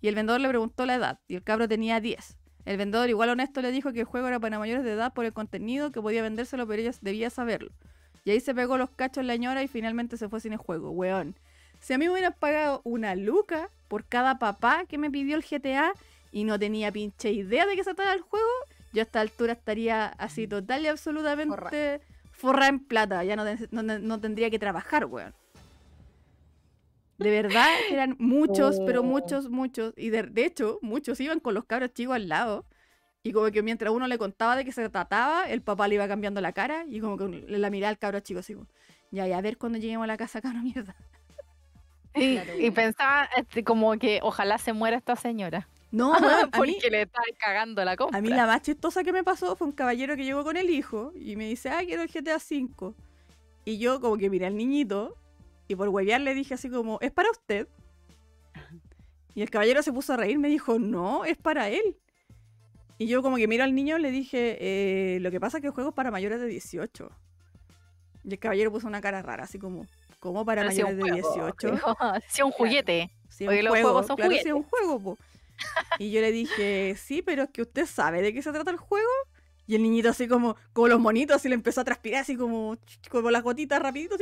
Y 0.00 0.08
el 0.08 0.14
vendedor 0.14 0.40
le 0.40 0.48
preguntó 0.48 0.84
la 0.86 0.94
edad, 0.96 1.18
y 1.28 1.36
el 1.36 1.42
cabro 1.42 1.68
tenía 1.68 2.00
10. 2.00 2.36
El 2.64 2.76
vendedor, 2.76 3.08
igual 3.08 3.30
honesto, 3.30 3.60
le 3.62 3.72
dijo 3.72 3.92
que 3.92 4.00
el 4.00 4.06
juego 4.06 4.28
era 4.28 4.38
para 4.38 4.58
mayores 4.58 4.84
de 4.84 4.92
edad 4.92 5.12
por 5.12 5.24
el 5.24 5.32
contenido, 5.32 5.90
que 5.90 6.00
podía 6.00 6.22
vendérselo, 6.22 6.66
pero 6.66 6.82
ella 6.82 6.92
debía 7.00 7.30
saberlo. 7.30 7.72
Y 8.24 8.30
ahí 8.30 8.40
se 8.40 8.54
pegó 8.54 8.78
los 8.78 8.90
cachos 8.90 9.24
la 9.24 9.34
ñora 9.36 9.62
y 9.64 9.68
finalmente 9.68 10.16
se 10.16 10.28
fue 10.28 10.40
sin 10.40 10.52
el 10.52 10.58
juego, 10.58 10.90
weón. 10.90 11.34
Si 11.80 11.92
a 11.92 11.98
mí 11.98 12.04
me 12.06 12.12
hubieran 12.12 12.34
pagado 12.38 12.80
una 12.84 13.16
luca 13.16 13.68
por 13.88 14.04
cada 14.04 14.38
papá 14.38 14.84
que 14.88 14.98
me 14.98 15.10
pidió 15.10 15.36
el 15.36 15.42
GTA 15.42 15.92
y 16.30 16.44
no 16.44 16.56
tenía 16.58 16.92
pinche 16.92 17.32
idea 17.32 17.66
de 17.66 17.74
que 17.74 17.82
se 17.82 17.94
trataba 17.94 18.14
el 18.14 18.20
juego, 18.20 18.46
yo 18.92 19.00
a 19.00 19.04
esta 19.04 19.20
altura 19.20 19.52
estaría 19.54 20.06
así 20.06 20.46
total 20.46 20.82
y 20.82 20.88
absolutamente 20.88 22.00
forrada 22.32 22.68
en 22.68 22.80
plata. 22.80 23.24
Ya 23.24 23.36
no, 23.36 23.44
no- 23.70 23.98
no 23.98 24.20
tendría 24.20 24.50
que 24.50 24.58
trabajar, 24.58 25.06
weón. 25.06 25.34
De 27.18 27.30
verdad, 27.30 27.68
eran 27.90 28.16
muchos, 28.18 28.80
pero 28.84 29.00
Oh. 29.00 29.04
muchos, 29.04 29.48
muchos. 29.48 29.94
Y 29.96 30.10
de, 30.10 30.24
de 30.24 30.44
hecho, 30.44 30.78
muchos 30.82 31.20
iban 31.20 31.38
con 31.40 31.54
los 31.54 31.64
cabros 31.64 31.92
chicos 31.94 32.16
al 32.16 32.28
lado. 32.28 32.64
Y 33.22 33.32
como 33.32 33.48
que 33.52 33.62
mientras 33.62 33.92
uno 33.92 34.08
le 34.08 34.18
contaba 34.18 34.56
de 34.56 34.64
qué 34.64 34.72
se 34.72 34.88
trataba, 34.88 35.48
el 35.48 35.62
papá 35.62 35.86
le 35.86 35.94
iba 35.94 36.08
cambiando 36.08 36.40
la 36.40 36.52
cara 36.52 36.84
y 36.88 36.98
como 36.98 37.16
que 37.16 37.28
le 37.28 37.58
la 37.58 37.70
miraba 37.70 37.90
al 37.90 37.98
cabro 37.98 38.18
chico 38.20 38.40
así 38.40 38.56
ya, 39.12 39.26
ya, 39.26 39.38
a 39.38 39.40
ver 39.42 39.58
cuando 39.58 39.78
lleguemos 39.78 40.04
a 40.04 40.08
la 40.08 40.16
casa, 40.16 40.40
cabrón, 40.40 40.64
mierda. 40.64 40.96
Y, 42.14 42.34
Claro, 42.42 42.54
y 42.54 42.60
bueno. 42.60 42.74
pensaba 42.74 43.28
este, 43.36 43.62
como 43.62 43.96
que 43.98 44.18
ojalá 44.22 44.58
se 44.58 44.72
muera 44.72 44.96
esta 44.96 45.14
señora. 45.14 45.68
No, 45.92 46.12
a 46.14 46.48
porque 46.50 46.72
mí, 46.72 46.78
le 46.90 47.02
está 47.02 47.20
cagando 47.38 47.84
la 47.84 47.96
compra. 47.96 48.18
a 48.18 48.22
mí 48.22 48.28
la 48.30 48.46
más 48.46 48.62
chistosa 48.62 49.04
que 49.04 49.12
me 49.12 49.22
pasó 49.22 49.54
fue 49.56 49.66
un 49.68 49.72
caballero 49.72 50.16
que 50.16 50.24
llegó 50.24 50.42
con 50.42 50.56
el 50.56 50.70
hijo 50.70 51.12
y 51.14 51.36
me 51.36 51.46
dice, 51.48 51.68
ah, 51.70 51.82
quiero 51.84 52.02
el 52.02 52.08
GTA 52.08 52.36
V. 52.38 52.94
Y 53.64 53.78
yo 53.78 54.00
como 54.00 54.16
que 54.16 54.28
miré 54.30 54.46
al 54.46 54.56
niñito 54.56 55.16
y 55.68 55.76
por 55.76 55.88
huevear 55.88 56.20
le 56.22 56.34
dije 56.34 56.54
así 56.54 56.68
como, 56.70 56.98
¿es 57.00 57.12
para 57.12 57.30
usted? 57.30 57.68
Y 59.34 59.42
el 59.42 59.50
caballero 59.50 59.82
se 59.82 59.92
puso 59.92 60.12
a 60.12 60.16
reír, 60.16 60.38
me 60.38 60.48
dijo, 60.48 60.78
no, 60.78 61.24
es 61.24 61.36
para 61.38 61.68
él. 61.68 61.96
Y 62.98 63.06
yo 63.06 63.22
como 63.22 63.36
que 63.36 63.48
miro 63.48 63.64
al 63.64 63.74
niño 63.74 63.98
le 63.98 64.10
dije, 64.10 64.58
"Eh, 64.60 65.20
lo 65.20 65.30
que 65.30 65.40
pasa 65.40 65.58
es 65.58 65.60
que 65.62 65.68
el 65.68 65.72
juego 65.72 65.90
es 65.90 65.94
para 65.96 66.10
mayores 66.10 66.40
de 66.40 66.46
18. 66.46 67.10
Y 68.24 68.32
el 68.32 68.38
caballero 68.38 68.70
puso 68.70 68.86
una 68.86 69.00
cara 69.00 69.22
rara, 69.22 69.44
así 69.44 69.58
como, 69.58 69.86
¿cómo 70.20 70.44
para 70.44 70.62
Pero 70.62 70.70
mayores 70.70 70.96
de 70.96 71.02
juego, 71.02 71.16
18? 71.16 71.68
Sí, 72.28 72.42
un 72.42 72.50
juguete. 72.52 73.10
Porque 73.38 73.58
un 73.58 73.64
los 73.64 73.70
juego, 73.70 73.88
juegos 73.88 74.06
son 74.06 74.16
claro, 74.16 74.30
juguetes. 74.30 74.52
un 74.52 74.62
juego, 74.64 75.00
po. 75.00 75.18
Y 75.98 76.10
yo 76.10 76.20
le 76.20 76.32
dije, 76.32 76.96
sí, 76.96 77.22
pero 77.22 77.44
es 77.44 77.50
que 77.50 77.62
usted 77.62 77.86
sabe 77.86 78.22
de 78.22 78.32
qué 78.32 78.42
se 78.42 78.52
trata 78.52 78.70
el 78.70 78.76
juego. 78.76 79.10
Y 79.66 79.76
el 79.76 79.82
niñito 79.82 80.08
así 80.08 80.26
como, 80.26 80.56
como 80.72 80.88
los 80.88 81.00
monitos, 81.00 81.36
así 81.36 81.48
le 81.48 81.54
empezó 81.54 81.80
a 81.80 81.84
transpirar, 81.84 82.22
así 82.22 82.36
como, 82.36 82.76
como 83.08 83.30
las 83.30 83.42
gotitas 83.42 83.80
rapidito. 83.80 84.16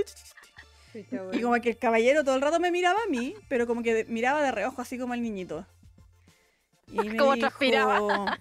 Y 1.32 1.40
como 1.40 1.54
que 1.60 1.70
el 1.70 1.78
caballero 1.78 2.24
todo 2.24 2.34
el 2.34 2.42
rato 2.42 2.60
me 2.60 2.70
miraba 2.70 2.98
a 3.06 3.10
mí, 3.10 3.34
pero 3.48 3.66
como 3.66 3.82
que 3.82 4.04
miraba 4.08 4.42
de 4.42 4.50
reojo 4.50 4.82
así 4.82 4.98
como 4.98 5.12
al 5.12 5.22
niñito. 5.22 5.66
Y 6.88 6.96
me 6.96 7.10
dijo, 7.10 7.36
transpiraba. 7.36 8.38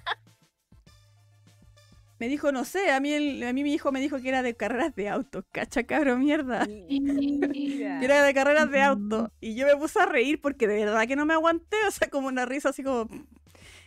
Me 2.19 2.27
dijo, 2.27 2.51
no 2.51 2.65
sé, 2.65 2.91
a 2.91 2.99
mí, 2.99 3.13
el- 3.13 3.43
a 3.43 3.53
mí 3.53 3.63
mi 3.63 3.73
hijo 3.73 3.91
me 3.91 4.01
dijo 4.01 4.21
que 4.21 4.27
era 4.29 4.41
de 4.43 4.53
carreras 4.55 4.93
de 4.95 5.07
autos, 5.09 5.45
cacha 5.51 5.83
cabrón, 5.83 6.19
mierda. 6.19 6.65
Mira. 6.67 7.99
que 7.99 8.05
era 8.05 8.23
de 8.23 8.33
carreras 8.33 8.69
de 8.69 8.81
auto. 8.81 9.31
Y 9.39 9.55
yo 9.55 9.65
me 9.65 9.75
puse 9.77 9.99
a 10.01 10.05
reír 10.05 10.41
porque 10.41 10.67
de 10.67 10.85
verdad 10.85 11.07
que 11.07 11.15
no 11.15 11.25
me 11.25 11.33
aguanté, 11.33 11.77
o 11.87 11.91
sea, 11.91 12.09
como 12.09 12.27
una 12.27 12.45
risa 12.45 12.69
así 12.69 12.83
como... 12.83 13.07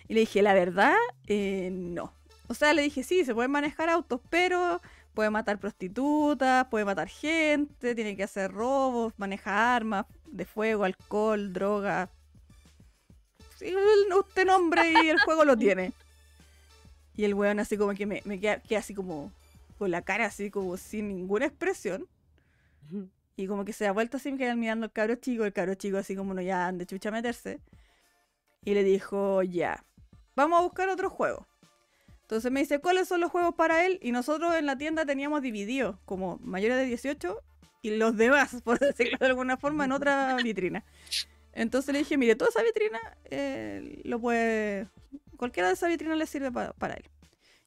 Y 0.08 0.14
le 0.14 0.20
dije, 0.20 0.42
la 0.42 0.54
verdad, 0.54 0.96
eh, 1.26 1.68
no. 1.72 2.12
O 2.48 2.54
sea, 2.54 2.72
le 2.74 2.82
dije, 2.82 3.02
sí, 3.02 3.24
se 3.24 3.34
pueden 3.34 3.50
manejar 3.50 3.88
autos, 3.88 4.20
pero 4.28 4.80
puede 5.14 5.30
matar 5.30 5.58
prostitutas, 5.58 6.66
puede 6.68 6.84
matar 6.84 7.08
gente, 7.08 7.94
tiene 7.94 8.16
que 8.16 8.24
hacer 8.24 8.50
robos, 8.50 9.12
maneja 9.18 9.74
armas 9.76 10.06
de 10.26 10.44
fuego, 10.44 10.84
alcohol, 10.84 11.52
droga. 11.52 12.10
Sí, 13.58 13.72
usted 14.18 14.46
nombre 14.46 14.90
y 15.04 15.08
el 15.08 15.20
juego 15.20 15.44
lo 15.44 15.56
tiene. 15.56 15.92
Y 17.16 17.24
el 17.24 17.34
weón 17.34 17.60
así 17.60 17.76
como 17.76 17.94
que 17.94 18.06
me, 18.06 18.22
me 18.24 18.40
queda, 18.40 18.60
queda 18.60 18.78
así 18.80 18.94
como 18.94 19.32
con 19.78 19.90
la 19.90 20.02
cara 20.02 20.26
así 20.26 20.50
como 20.50 20.76
sin 20.76 21.08
ninguna 21.08 21.46
expresión. 21.46 22.06
Y 23.36 23.46
como 23.46 23.64
que 23.64 23.72
se 23.72 23.84
da 23.84 23.92
vuelta 23.92 24.18
así, 24.18 24.30
me 24.30 24.38
quedan 24.38 24.60
mirando 24.60 24.84
al 24.84 24.92
cabro 24.92 25.14
chico, 25.16 25.44
el 25.44 25.52
cabro 25.52 25.74
chico 25.74 25.96
así 25.98 26.14
como 26.14 26.34
no 26.34 26.42
ya 26.42 26.66
han 26.66 26.78
de 26.78 26.86
chucha 26.86 27.08
a 27.08 27.12
meterse. 27.12 27.60
Y 28.64 28.74
le 28.74 28.84
dijo, 28.84 29.42
ya, 29.42 29.84
vamos 30.36 30.60
a 30.60 30.62
buscar 30.62 30.88
otro 30.88 31.10
juego. 31.10 31.46
Entonces 32.22 32.50
me 32.52 32.60
dice, 32.60 32.78
¿cuáles 32.78 33.08
son 33.08 33.20
los 33.20 33.30
juegos 33.30 33.54
para 33.54 33.84
él? 33.84 33.98
Y 34.00 34.12
nosotros 34.12 34.54
en 34.54 34.66
la 34.66 34.78
tienda 34.78 35.04
teníamos 35.04 35.42
dividido 35.42 35.98
como 36.04 36.38
mayores 36.42 36.76
de 36.78 36.84
18 36.84 37.42
y 37.82 37.96
los 37.96 38.16
demás, 38.16 38.56
por 38.64 38.78
decirlo 38.78 39.18
de 39.18 39.26
alguna 39.26 39.56
forma, 39.56 39.84
en 39.84 39.92
otra 39.92 40.36
vitrina. 40.36 40.84
Entonces 41.52 41.92
le 41.92 41.98
dije, 41.98 42.16
mire, 42.16 42.36
toda 42.36 42.50
esa 42.50 42.62
vitrina 42.62 42.98
eh, 43.24 44.00
lo 44.04 44.20
puede... 44.20 44.88
Cualquiera 45.42 45.66
de 45.66 45.74
esas 45.74 45.88
vitrinas 45.88 46.16
le 46.16 46.26
sirve 46.28 46.52
pa- 46.52 46.72
para 46.74 46.94
él. 46.94 47.10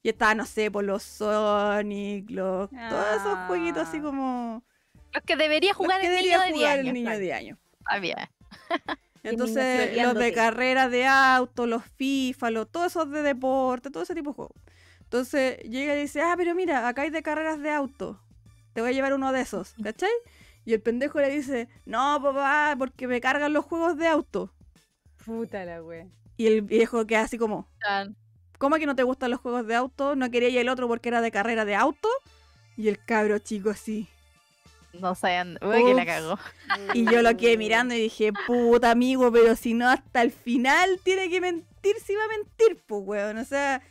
Y 0.02 0.08
estaba, 0.08 0.34
no 0.34 0.46
sé, 0.46 0.72
por 0.72 0.86
los 0.86 1.04
Sonic, 1.04 2.30
los... 2.30 2.70
Todos 2.70 3.06
esos 3.18 3.38
jueguitos 3.48 3.86
así 3.90 3.98
Ah. 3.98 4.02
como... 4.02 4.64
Los 5.14 5.24
que 5.26 5.36
debería 5.36 5.74
jugar 5.74 6.00
que 6.00 6.08
el 6.08 6.14
debería 6.14 6.38
niño 6.38 6.46
de 6.46 6.54
10 6.54 6.58
jugar 6.62 6.80
el 6.80 6.94
niño 6.94 7.10
de 7.12 7.20
10 7.20 7.36
años. 7.38 7.60
Está 7.80 8.00
bien. 8.00 8.16
Entonces, 9.24 9.98
los 10.02 10.14
de 10.16 10.32
carreras 10.32 10.90
de 10.90 11.06
auto, 11.06 11.66
los 11.68 11.84
FIFA, 11.84 12.52
los, 12.52 12.72
todos 12.72 12.88
esos 12.88 13.12
de 13.12 13.24
deporte, 13.24 13.92
todo 13.92 14.04
ese 14.04 14.16
tipo 14.16 14.30
de 14.30 14.36
juegos. 14.36 14.58
Entonces, 15.02 15.58
llega 15.64 15.98
y 15.98 16.02
dice, 16.02 16.22
ah, 16.22 16.36
pero 16.38 16.56
mira, 16.56 16.88
acá 16.88 17.02
hay 17.02 17.10
de 17.10 17.22
carreras 17.24 17.60
de 17.60 17.72
auto. 17.72 18.22
Te 18.72 18.80
voy 18.80 18.92
a 18.92 18.94
llevar 18.94 19.14
uno 19.14 19.34
de 19.34 19.42
esos, 19.42 19.74
¿cachai? 19.84 20.10
Y 20.64 20.72
el 20.72 20.82
pendejo 20.82 21.20
le 21.20 21.30
dice, 21.30 21.68
no, 21.86 22.22
papá, 22.24 22.76
porque 22.78 23.06
me 23.08 23.20
cargan 23.20 23.52
los 23.52 23.66
juegos 23.66 23.98
de 23.98 24.08
auto. 24.08 24.54
Puta 25.26 25.66
la 25.66 25.84
wea. 25.84 26.08
Y 26.38 26.48
el 26.48 26.62
viejo 26.62 27.06
queda 27.08 27.22
así 27.22 27.38
como, 27.38 27.68
Tan- 27.80 28.16
¿cómo 28.58 28.76
que 28.78 28.86
no 28.86 28.96
te 28.96 29.04
gustan 29.04 29.32
los 29.32 29.40
juegos 29.40 29.66
de 29.68 29.76
auto? 29.76 30.16
¿No 30.16 30.30
quería 30.32 30.50
ir 30.50 30.58
el 30.58 30.70
otro 30.70 30.88
porque 30.88 31.10
era 31.10 31.22
de 31.22 31.32
carrera 31.32 31.66
de 31.66 31.76
auto? 31.76 32.10
Y 32.78 32.90
el 32.90 33.04
cabro 33.04 33.40
chico 33.40 33.70
así. 33.70 34.08
No 34.94 35.14
saben. 35.16 35.58
Uy, 35.62 35.84
que 35.86 35.94
la 35.94 36.06
cagó. 36.06 36.40
Y 36.94 37.06
yo 37.06 37.22
lo 37.22 37.36
quedé 37.36 37.58
mirando 37.58 37.94
y 37.94 38.00
dije, 38.00 38.32
puta 38.48 38.92
amigo, 38.92 39.32
pero 39.32 39.56
si 39.56 39.74
no 39.74 39.90
hasta 39.90 40.22
el 40.22 40.32
final 40.32 41.00
tiene 41.04 41.30
que 41.30 41.42
mentir, 41.42 41.96
si 42.06 42.16
va 42.16 42.24
a 42.24 42.28
mentir, 42.30 42.82
pues 42.88 43.02
weón. 43.06 43.38
O 43.38 43.46
sea, 43.46 43.82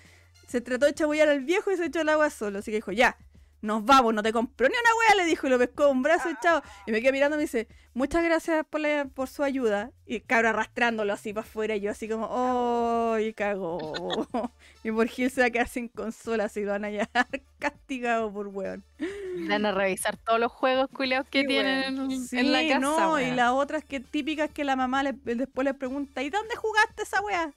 se 0.49 0.61
trató 0.61 0.87
de 0.87 0.95
chabullar 0.95 1.29
al 1.29 1.41
viejo 1.41 1.71
y 1.71 1.77
se 1.77 1.87
echó 1.87 2.01
el 2.01 2.09
agua 2.09 2.31
solo. 2.31 2.59
Así 2.61 2.71
que 2.71 2.77
dijo, 2.77 2.93
ya, 2.93 3.17
nos 3.65 3.85
vamos, 3.85 4.13
no 4.13 4.23
te 4.23 4.31
compro 4.33 4.69
ni 4.69 4.75
una 4.75 4.91
wea, 4.99 5.15
le 5.25 5.25
dijo, 5.29 5.47
y 5.47 5.51
lo 5.51 5.59
pescó 5.59 5.89
un 5.89 6.03
brazo 6.03 6.29
y 6.31 6.35
chao. 6.43 6.63
Y 6.87 6.93
me 6.93 7.01
quedé 7.01 7.13
mirando 7.13 7.37
y 7.37 7.39
me 7.39 7.43
dice, 7.45 7.67
muchas 7.95 8.23
gracias 8.23 8.67
por, 8.69 8.81
la- 8.81 9.07
por 9.07 9.27
su 9.29 9.43
ayuda. 9.43 9.91
Y 10.07 10.21
cabro 10.21 10.51
arrastrándolo 10.51 11.13
así 11.15 11.33
para 11.33 11.47
afuera, 11.47 11.75
y 11.75 11.81
yo 11.81 11.91
así 11.91 12.07
como, 12.09 12.29
oh, 12.31 13.19
y 13.19 13.33
cagó. 13.33 13.79
y 14.85 14.91
por 14.93 15.09
Gil 15.09 15.31
se 15.31 15.41
va 15.41 15.47
a 15.47 15.51
quedar 15.51 15.69
sin 15.69 15.89
consola, 15.89 16.45
así 16.45 16.61
lo 16.63 16.73
van 16.73 16.85
a 16.85 16.89
hallar 16.89 17.09
castigado 17.59 18.31
por 18.31 18.49
weón. 18.49 18.85
Van 19.49 19.65
a 19.65 19.73
revisar 19.73 20.17
todos 20.19 20.39
los 20.39 20.53
juegos 20.53 20.89
culiados 20.91 21.27
que 21.29 21.41
Sí, 21.41 21.47
tienen 21.47 22.11
en, 22.11 22.27
Sí, 22.27 22.39
en 22.39 22.53
la 22.53 22.61
casa. 22.67 22.79
no, 22.81 23.19
y 23.19 23.25
weón. 23.25 23.37
las 23.37 23.51
otras 23.53 23.83
que 23.83 23.99
típicas 24.01 24.51
que 24.51 24.65
la 24.65 24.77
mamá 24.77 25.03
le- 25.03 25.15
después 25.35 25.65
le 25.65 25.73
pregunta, 25.73 26.23
¿y 26.23 26.29
dónde 26.29 26.55
jugaste 26.55 27.03
esa 27.03 27.23
weá? 27.23 27.51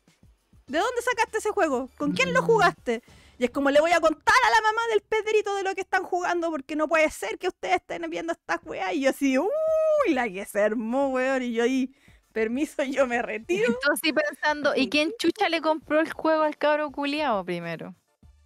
¿De 0.67 0.79
dónde 0.79 1.01
sacaste 1.01 1.37
ese 1.39 1.49
juego? 1.51 1.89
¿Con 1.97 2.13
quién 2.13 2.33
lo 2.33 2.41
Mm. 2.43 2.45
jugaste? 2.45 3.01
Y 3.39 3.45
es 3.45 3.51
como 3.51 3.69
le 3.69 3.79
voy 3.79 3.91
a 3.91 3.99
contar 3.99 4.35
a 4.47 4.49
la 4.49 4.61
mamá 4.61 4.81
del 4.89 5.01
Pedrito 5.01 5.55
de 5.55 5.63
lo 5.63 5.75
que 5.75 5.81
están 5.81 6.03
jugando 6.03 6.49
porque 6.49 6.75
no 6.75 6.87
puede 6.87 7.09
ser 7.11 7.37
que 7.37 7.47
ustedes 7.47 7.75
estén 7.75 8.09
viendo 8.09 8.33
estas 8.33 8.59
weas. 8.65 8.93
Y 8.93 9.01
yo 9.01 9.11
así, 9.11 9.37
uy, 9.37 10.13
la 10.13 10.27
que 10.27 10.43
se 10.45 10.61
armó, 10.61 11.09
weón. 11.09 11.43
Y 11.43 11.53
yo 11.53 11.63
ahí, 11.63 11.93
permiso, 12.31 12.83
yo 12.83 13.05
me 13.05 13.21
retiro. 13.21 13.67
Yo 13.85 13.93
así 13.93 14.11
pensando, 14.11 14.75
¿y 14.75 14.89
quién 14.89 15.13
chucha 15.19 15.49
le 15.49 15.61
compró 15.61 15.99
el 15.99 16.11
juego 16.11 16.43
al 16.43 16.57
cabro 16.57 16.91
culiado 16.91 17.45
primero? 17.45 17.95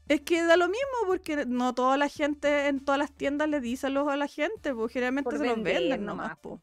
Es 0.10 0.22
que 0.22 0.44
da 0.44 0.58
lo 0.58 0.68
mismo 0.68 1.08
porque 1.08 1.46
no 1.46 1.74
toda 1.74 1.96
la 1.96 2.10
gente 2.10 2.68
en 2.68 2.84
todas 2.84 3.00
las 3.00 3.14
tiendas 3.14 3.48
le 3.48 3.62
dicen 3.62 3.94
los 3.94 4.10
a 4.10 4.18
la 4.18 4.28
gente, 4.28 4.74
pues 4.76 4.92
generalmente 4.92 5.30
Por 5.30 5.40
se 5.40 5.46
los 5.46 5.64
venden 5.64 6.06
nomás, 6.06 6.38
po. 6.38 6.62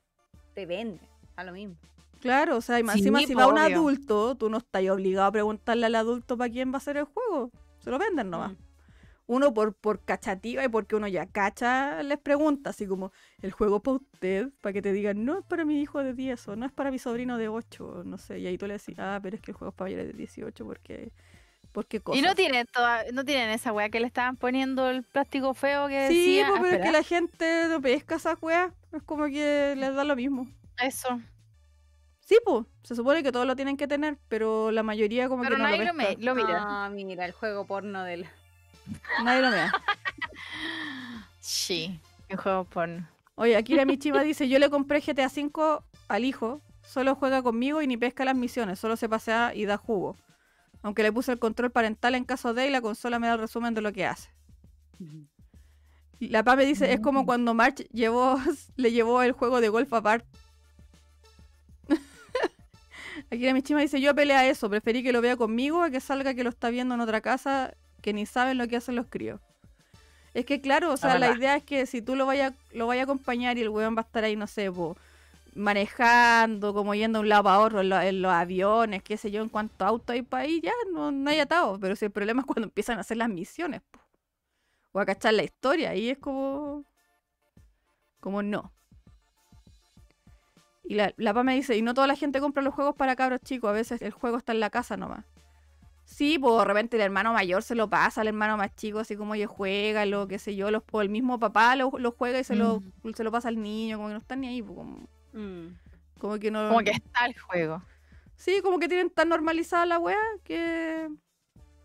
Te 0.55 0.67
vende. 0.67 1.01
A 1.37 1.45
lo 1.45 1.53
mismo. 1.53 1.77
Claro, 2.21 2.57
o 2.57 2.61
sea, 2.61 2.79
y 2.79 2.83
más 2.83 2.95
Sí, 2.95 3.01
encima 3.01 3.21
si 3.21 3.33
va 3.33 3.47
un 3.47 3.59
obvio. 3.59 3.79
adulto, 3.79 4.35
tú 4.35 4.51
no 4.51 4.59
estás 4.59 4.87
obligado 4.91 5.29
a 5.29 5.33
preguntarle 5.33 5.87
al 5.87 5.95
adulto 5.95 6.37
para 6.37 6.51
quién 6.51 6.73
va 6.75 6.79
a 6.79 6.81
ser 6.81 6.99
el 6.99 7.05
juego. 7.05 7.51
Se 7.89 7.93
lo 7.93 7.99
venden 7.99 8.29
nomás. 8.31 8.53
Mm. 8.53 8.57
uno 9.27 9.55
por, 9.55 9.75
por 9.75 10.05
cachativa 10.05 10.65
y 10.65 10.69
porque 10.69 10.97
uno 10.97 11.09
ya 11.09 11.27
cacha, 11.27 12.03
les 12.03 12.19
pregunta, 12.19 12.71
así 12.71 12.87
como, 12.87 13.13
¿el 13.43 13.53
juego 13.53 13.83
para 13.83 13.97
usted? 13.99 14.51
Para 14.61 14.73
que 14.75 14.83
te 14.83 14.93
digan, 14.93 15.25
no 15.25 15.39
es 15.41 15.45
para 15.47 15.65
mi 15.65 15.81
hijo 15.83 16.03
de 16.03 16.15
10 16.15 16.49
o 16.49 16.57
no 16.57 16.67
es 16.67 16.73
para 16.73 16.91
mi 16.91 16.99
sobrino 16.99 17.39
de 17.39 17.49
8, 17.49 18.03
no 18.05 18.19
sé. 18.19 18.41
Y 18.41 18.47
ahí 18.47 18.59
tú 18.59 18.67
le 18.67 18.75
decís, 18.75 18.97
ah, 18.99 19.21
pero 19.23 19.37
es 19.37 19.43
que 19.43 19.53
el 19.53 19.57
juego 19.57 19.71
es 19.71 19.77
para 19.77 19.87
mayores 19.87 20.09
de 20.09 20.13
18 20.15 20.65
porque... 20.67 21.13
porque 21.73 22.03
Y 22.13 22.23
no 22.23 22.35
tienen, 22.35 22.67
toda, 22.73 23.05
no 23.13 23.25
tienen 23.25 23.51
esa 23.51 23.73
weá 23.73 23.91
que 23.91 24.01
le 24.01 24.07
estaban 24.07 24.37
poniendo 24.37 24.91
el 24.91 25.05
plástico 25.05 25.55
feo 25.55 25.89
que 25.89 26.09
Sí, 26.09 26.43
decía. 26.43 26.49
pues, 26.49 26.61
pero 26.61 26.77
es 26.77 26.81
que 26.81 26.91
la 26.93 27.03
gente 27.03 27.69
no 27.69 27.81
pesca 27.81 28.17
esa 28.17 28.35
weá. 28.41 28.75
Es 28.93 29.03
como 29.05 29.27
que 29.27 29.75
les 29.77 29.95
da 29.95 30.05
lo 30.05 30.17
mismo. 30.17 30.49
Eso. 30.79 31.21
Sí, 32.29 32.37
pues, 32.45 32.67
se 32.83 32.95
supone 32.95 33.23
que 33.23 33.33
todos 33.33 33.47
lo 33.47 33.57
tienen 33.57 33.79
que 33.79 33.89
tener, 33.89 34.19
pero 34.29 34.71
la 34.71 34.83
mayoría 34.83 35.31
como 35.31 35.43
Pero 35.45 35.57
que 35.57 35.63
no 35.63 35.69
nadie 35.71 35.87
lo 35.87 35.95
lo, 35.95 36.19
lo 36.19 36.35
mira. 36.35 36.65
Ah, 36.69 36.91
mira, 36.91 37.25
el 37.25 37.33
juego 37.33 37.67
porno 37.67 38.05
del. 38.05 38.27
Nadie 39.25 39.41
lo 39.41 39.51
vea. 39.51 39.73
Sí, 41.41 41.99
el 42.29 42.37
juego 42.37 42.65
porno. 42.65 43.09
Oye, 43.37 43.57
Akira 43.57 43.85
Michima 43.87 44.23
dice, 44.23 44.47
yo 44.47 44.59
le 44.59 44.69
compré 44.69 45.01
GTA 45.01 45.29
V 45.35 45.79
al 46.09 46.25
hijo, 46.27 46.61
solo 46.83 47.15
juega 47.15 47.43
conmigo 47.43 47.81
y 47.81 47.87
ni 47.87 47.97
pesca 47.97 48.27
las 48.27 48.37
misiones, 48.37 48.79
solo 48.79 48.97
se 48.97 49.09
pasea 49.09 49.55
y 49.55 49.65
da 49.65 49.79
jugo. 49.79 50.15
Aunque 50.83 51.03
le 51.03 51.11
puse 51.11 51.33
el 51.33 51.39
control 51.39 51.71
parental 51.71 52.15
en 52.15 52.25
caso 52.25 52.53
de 52.53 52.67
y 52.67 52.71
la 52.71 52.83
consola 52.83 53.19
me 53.19 53.27
da 53.29 53.35
el 53.35 53.41
resumen 53.41 53.73
de 53.73 53.81
lo 53.81 53.91
que 53.95 54.05
hace. 54.05 54.29
Y 56.21 56.29
La 56.29 56.43
Pame 56.45 56.67
dice, 56.67 56.93
es 56.93 57.01
como 57.01 57.23
Mm. 57.23 57.27
cuando 57.27 57.55
March 57.55 57.89
llevó, 57.91 58.37
le 58.77 58.93
llevó 58.93 59.23
el 59.23 59.33
juego 59.33 59.63
de 59.63 59.71
golf 59.71 59.91
a 59.95 60.01
Bart. 60.01 60.27
Akira 63.31 63.53
Michima 63.53 63.81
dice, 63.81 64.01
yo 64.01 64.15
pelea 64.15 64.47
eso, 64.47 64.71
preferí 64.71 65.03
que 65.03 65.13
lo 65.13 65.21
vea 65.21 65.37
conmigo 65.37 65.83
a 65.83 65.91
que 65.91 66.01
salga 66.01 66.35
que 66.35 66.45
lo 66.45 66.51
está 66.51 66.71
viendo 66.71 66.95
en 66.95 67.01
otra 67.01 67.21
casa 67.21 67.75
que 68.01 68.13
ni 68.13 68.25
saben 68.27 68.57
lo 68.59 68.67
que 68.69 68.77
hacen 68.77 68.97
los 68.97 69.07
críos. 69.07 69.41
Es 70.35 70.47
que 70.47 70.61
claro, 70.61 70.93
o 70.93 70.97
sea, 70.97 71.15
la 71.19 71.27
idea 71.37 71.57
es 71.57 71.65
que 71.65 71.85
si 71.87 72.01
tú 72.01 72.15
lo 72.17 72.25
vayas 72.27 72.53
lo 72.73 72.87
vaya 72.87 73.03
a 73.03 73.05
acompañar 73.05 73.59
y 73.59 73.63
el 73.63 73.69
weón 73.71 73.97
va 73.97 74.03
a 74.03 74.05
estar 74.05 74.25
ahí, 74.25 74.37
no 74.37 74.47
sé, 74.47 74.71
po, 74.71 74.97
manejando, 75.55 76.73
como 76.73 76.95
yendo 76.95 77.19
de 77.19 77.23
un 77.25 77.29
lado 77.29 77.45
para 77.45 77.59
otro, 77.61 77.81
en, 77.81 77.89
lo- 77.89 78.01
en 78.01 78.23
los 78.23 78.33
aviones, 78.33 79.03
qué 79.03 79.17
sé 79.17 79.31
yo, 79.31 79.43
en 79.43 79.49
cuanto 79.49 79.85
auto 79.85 80.13
hay 80.13 80.23
para 80.23 80.45
ahí, 80.45 80.61
ya 80.63 80.73
no, 80.93 81.11
no 81.11 81.31
hay 81.31 81.41
atado. 81.41 81.79
Pero 81.81 81.97
si 81.97 82.05
el 82.07 82.11
problema 82.13 82.41
es 82.43 82.47
cuando 82.47 82.65
empiezan 82.65 82.99
a 82.99 83.01
hacer 83.01 83.17
las 83.17 83.29
misiones, 83.29 83.81
po, 83.91 83.99
o 84.93 85.01
a 85.01 85.07
cachar 85.07 85.35
la 85.35 85.43
historia, 85.43 85.91
ahí 85.91 86.11
es 86.11 86.19
como. 86.19 86.85
como 88.21 88.43
no. 88.43 88.73
Y 90.91 90.95
la, 90.95 91.13
la 91.19 91.35
PA 91.35 91.43
me 91.43 91.55
dice, 91.55 91.77
y 91.77 91.83
no 91.83 91.93
toda 91.93 92.07
la 92.07 92.17
gente 92.17 92.41
compra 92.41 92.63
los 92.63 92.73
juegos 92.75 92.95
para 92.97 93.15
cabros 93.15 93.41
chicos, 93.43 93.69
a 93.69 93.75
veces 93.75 94.01
el 94.01 94.11
juego 94.11 94.39
está 94.39 94.53
en 94.53 94.61
la 94.61 94.71
casa 94.71 94.97
nomás. 94.97 95.23
Sí, 96.07 96.39
pues 96.39 96.57
de 96.57 96.65
repente 96.65 96.97
el 96.97 97.03
hermano 97.03 97.35
mayor 97.35 97.63
se 97.63 97.75
lo 97.75 97.91
pasa 97.91 98.23
al 98.23 98.29
hermano 98.29 98.57
más 98.57 98.75
chico, 98.75 98.99
así 98.99 99.15
como 99.15 99.33
oye, 99.33 99.45
juega, 99.45 100.07
lo 100.07 100.27
qué 100.27 100.39
sé 100.39 100.57
yo, 100.57 100.71
los, 100.71 100.83
o 100.91 101.03
el 101.03 101.11
mismo 101.11 101.39
papá 101.39 101.77
lo, 101.77 101.91
lo 101.99 102.13
juega 102.13 102.41
y 102.41 102.45
se, 102.45 102.57
lo, 102.57 102.83
se 103.15 103.23
lo 103.23 103.31
pasa 103.31 103.49
al 103.49 103.61
niño, 103.61 103.99
como 103.99 104.09
que 104.09 104.15
no 104.15 104.21
están 104.21 104.41
ni 104.41 104.49
ahí, 104.49 104.63
pues, 104.63 104.77
como, 104.79 105.07
Mm. 105.35 105.77
como 106.19 106.39
que 106.39 106.51
no... 106.51 106.69
Como 106.69 106.81
que 106.81 106.93
está 106.93 107.27
el 107.27 107.39
juego. 107.39 107.83
Sí, 108.37 108.61
como 108.63 108.79
que 108.79 108.89
tienen 108.89 109.11
tan 109.11 109.29
normalizada 109.29 109.85
la 109.85 109.99
weá 109.99 110.17
que 110.43 111.11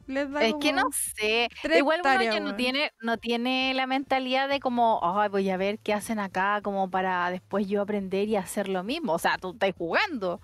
les 0.08 0.30
da 0.32 0.44
Es 0.46 0.56
que 0.60 0.74
no 0.74 0.84
sé. 0.92 1.50
Igual 1.78 2.02
uno 2.04 2.22
ya 2.22 2.40
no 2.40 2.56
tiene, 2.56 2.92
no 3.02 3.18
tiene 3.18 3.74
la 3.74 3.88
mentalidad 3.88 4.50
de 4.50 4.60
como, 4.60 5.00
ay, 5.04 5.30
voy 5.30 5.50
a 5.50 5.58
ver 5.58 5.80
qué 5.80 5.94
hacen 5.94 6.20
acá, 6.20 6.62
como 6.62 6.90
para 6.90 7.30
después 7.32 7.68
yo 7.68 7.82
aprender 7.82 8.28
y 8.28 8.36
hacer 8.36 8.68
lo 8.68 8.84
mismo. 8.84 9.14
O 9.14 9.20
sea, 9.20 9.38
tú 9.38 9.52
estás 9.52 9.72
jugando. 9.78 10.42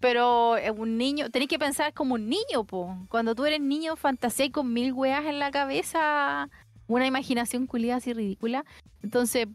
Pero 0.00 0.56
eh, 0.56 0.70
un 0.70 0.98
niño, 0.98 1.30
tenés 1.30 1.48
que 1.48 1.58
pensar 1.58 1.94
como 1.94 2.14
un 2.14 2.28
niño, 2.28 2.64
po. 2.66 2.96
Cuando 3.08 3.34
tú 3.34 3.44
eres 3.44 3.60
niño, 3.60 3.96
fantaseas 3.96 4.50
con 4.50 4.72
mil 4.72 4.92
weas 4.92 5.24
en 5.24 5.38
la 5.38 5.50
cabeza, 5.50 6.48
una 6.88 7.06
imaginación 7.06 7.66
culiada 7.66 7.98
así 7.98 8.12
ridícula. 8.12 8.64
Entonces, 9.02 9.46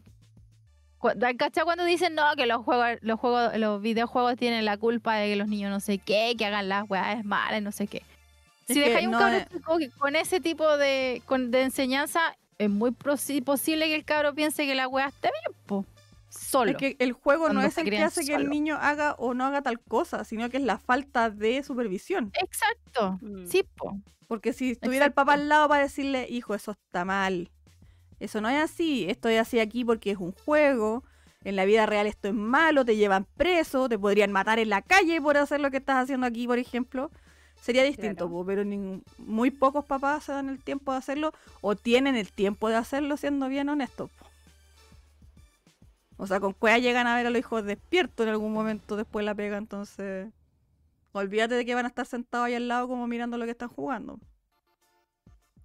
¿cachai? 1.38 1.64
Cuando 1.64 1.84
dicen 1.84 2.14
no, 2.14 2.24
que 2.36 2.46
los 2.46 2.64
juegos, 2.64 2.98
los 3.02 3.20
juegos, 3.20 3.56
los 3.58 3.80
videojuegos 3.80 4.36
tienen 4.36 4.64
la 4.64 4.76
culpa 4.78 5.16
de 5.16 5.28
que 5.28 5.36
los 5.36 5.48
niños 5.48 5.70
no 5.70 5.80
sé 5.80 5.98
qué, 5.98 6.34
que 6.36 6.46
hagan 6.46 6.68
las 6.68 6.88
weas 6.88 7.24
malas, 7.24 7.62
no 7.62 7.72
sé 7.72 7.86
qué. 7.86 8.02
Si 8.74 8.80
dejáis 8.80 9.06
un 9.06 9.12
no 9.12 9.18
cabro 9.18 9.36
es- 9.38 9.48
chico 9.48 9.78
que- 9.78 9.90
con 9.90 10.16
ese 10.16 10.40
tipo 10.40 10.76
de, 10.76 11.22
con- 11.26 11.50
de 11.50 11.62
enseñanza, 11.62 12.20
es 12.58 12.68
muy 12.70 12.90
posi- 12.90 13.42
posible 13.44 13.86
que 13.86 13.94
el 13.94 14.04
cabro 14.04 14.34
piense 14.34 14.66
que 14.66 14.74
la 14.74 14.88
wea 14.88 15.06
esté 15.08 15.28
bien, 15.28 15.58
po. 15.66 15.84
Solo. 16.30 16.72
Es 16.72 16.76
que 16.76 16.96
el 16.98 17.12
juego 17.12 17.48
no 17.52 17.62
es 17.62 17.78
el 17.78 17.88
que 17.88 17.98
hace 18.02 18.24
que 18.24 18.34
el 18.34 18.50
niño 18.50 18.76
haga 18.78 19.14
o 19.14 19.32
no 19.32 19.46
haga 19.46 19.62
tal 19.62 19.80
cosa, 19.80 20.24
sino 20.24 20.50
que 20.50 20.58
es 20.58 20.62
la 20.62 20.76
falta 20.78 21.30
de 21.30 21.62
supervisión. 21.62 22.30
Exacto. 22.40 23.18
Mm. 23.22 23.46
Sí, 23.46 23.64
po. 23.76 23.96
Porque 24.26 24.52
si 24.52 24.72
estuviera 24.72 25.06
el 25.06 25.12
papá 25.12 25.32
al 25.34 25.48
lado 25.48 25.68
para 25.70 25.84
decirle, 25.84 26.26
hijo, 26.28 26.54
eso 26.54 26.72
está 26.72 27.06
mal. 27.06 27.50
Eso 28.20 28.42
no 28.42 28.50
es 28.50 28.62
así. 28.62 29.08
Esto 29.08 29.28
es 29.30 29.40
así 29.40 29.58
aquí 29.58 29.84
porque 29.86 30.10
es 30.10 30.18
un 30.18 30.32
juego. 30.32 31.02
En 31.44 31.56
la 31.56 31.64
vida 31.64 31.86
real 31.86 32.06
esto 32.06 32.28
es 32.28 32.34
malo, 32.34 32.84
te 32.84 32.96
llevan 32.96 33.24
preso, 33.36 33.88
te 33.88 33.98
podrían 33.98 34.30
matar 34.32 34.58
en 34.58 34.68
la 34.68 34.82
calle 34.82 35.22
por 35.22 35.38
hacer 35.38 35.60
lo 35.60 35.70
que 35.70 35.78
estás 35.78 35.96
haciendo 36.02 36.26
aquí, 36.26 36.46
por 36.46 36.58
ejemplo. 36.58 37.10
Sería 37.60 37.82
distinto, 37.82 38.28
Claro. 38.28 38.44
pero 38.46 38.62
nin- 38.64 39.02
muy 39.18 39.50
pocos 39.50 39.84
papás 39.84 40.24
se 40.24 40.32
dan 40.32 40.48
el 40.48 40.58
tiempo 40.62 40.92
de 40.92 40.98
hacerlo 40.98 41.32
o 41.60 41.74
tienen 41.76 42.16
el 42.16 42.32
tiempo 42.32 42.68
de 42.68 42.76
hacerlo 42.76 43.16
siendo 43.16 43.48
bien 43.48 43.68
honestos. 43.68 44.10
O 46.16 46.26
sea, 46.26 46.40
con 46.40 46.52
cueva 46.52 46.78
llegan 46.78 47.06
a 47.06 47.14
ver 47.14 47.26
a 47.26 47.30
los 47.30 47.38
hijos 47.38 47.64
despiertos 47.64 48.26
en 48.26 48.30
algún 48.32 48.52
momento 48.52 48.96
después 48.96 49.22
de 49.22 49.26
la 49.26 49.34
pega, 49.34 49.56
entonces 49.56 50.28
olvídate 51.12 51.54
de 51.54 51.64
que 51.64 51.74
van 51.74 51.84
a 51.84 51.88
estar 51.88 52.06
sentados 52.06 52.46
ahí 52.46 52.54
al 52.54 52.68
lado 52.68 52.88
como 52.88 53.06
mirando 53.06 53.36
lo 53.38 53.44
que 53.44 53.52
están 53.52 53.68
jugando. 53.68 54.18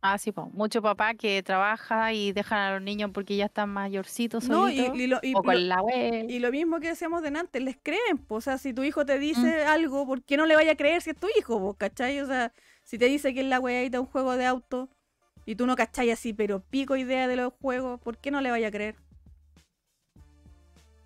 Ah, 0.05 0.17
sí, 0.17 0.33
po. 0.33 0.49
Mucho 0.53 0.81
papá 0.81 1.13
que 1.13 1.41
trabaja 1.43 2.11
y 2.11 2.33
dejan 2.33 2.59
a 2.59 2.73
los 2.73 2.81
niños 2.81 3.11
porque 3.13 3.37
ya 3.37 3.45
están 3.45 3.69
mayorcitos 3.69 4.43
No, 4.43 4.69
y, 4.69 4.75
solitos. 4.75 4.99
y 4.99 5.07
lo, 5.07 5.19
y 5.23 5.33
o 5.33 5.41
con 5.41 5.53
lo- 5.53 5.59
la 5.61 5.81
web. 5.81 6.25
y 6.29 6.39
lo 6.39 6.51
mismo 6.51 6.81
que 6.81 6.89
decíamos 6.89 7.21
delante, 7.21 7.61
les 7.61 7.77
creen, 7.81 8.17
po. 8.17 8.35
o 8.35 8.41
sea, 8.41 8.57
si 8.57 8.73
tu 8.73 8.83
hijo 8.83 9.05
te 9.05 9.15
Mm. 9.17 9.21
dice 9.21 9.63
algo, 9.63 10.05
¿por 10.05 10.21
qué 10.21 10.35
no 10.35 10.45
le 10.45 10.55
vaya 10.55 10.73
a 10.73 10.75
creer 10.75 11.01
si 11.01 11.11
es 11.11 11.15
tu 11.15 11.27
hijo, 11.39 11.57
po, 11.57 11.75
cachai? 11.75 12.19
O 12.19 12.27
sea, 12.27 12.51
si 12.83 12.97
te 12.97 13.05
dice 13.05 13.33
que 13.33 13.39
es 13.39 13.45
la 13.47 13.61
weadita 13.61 14.01
un 14.01 14.05
juego 14.07 14.35
de 14.35 14.45
auto 14.45 14.89
y 15.45 15.55
tú 15.55 15.65
no 15.67 15.77
cachai 15.77 16.11
así, 16.11 16.33
pero 16.33 16.59
pico 16.59 16.97
idea 16.97 17.29
de 17.29 17.37
los 17.37 17.53
juegos, 17.61 18.01
¿por 18.01 18.17
qué 18.17 18.29
no 18.29 18.41
le 18.41 18.51
vaya 18.51 18.67
a 18.67 18.71
creer? 18.71 18.95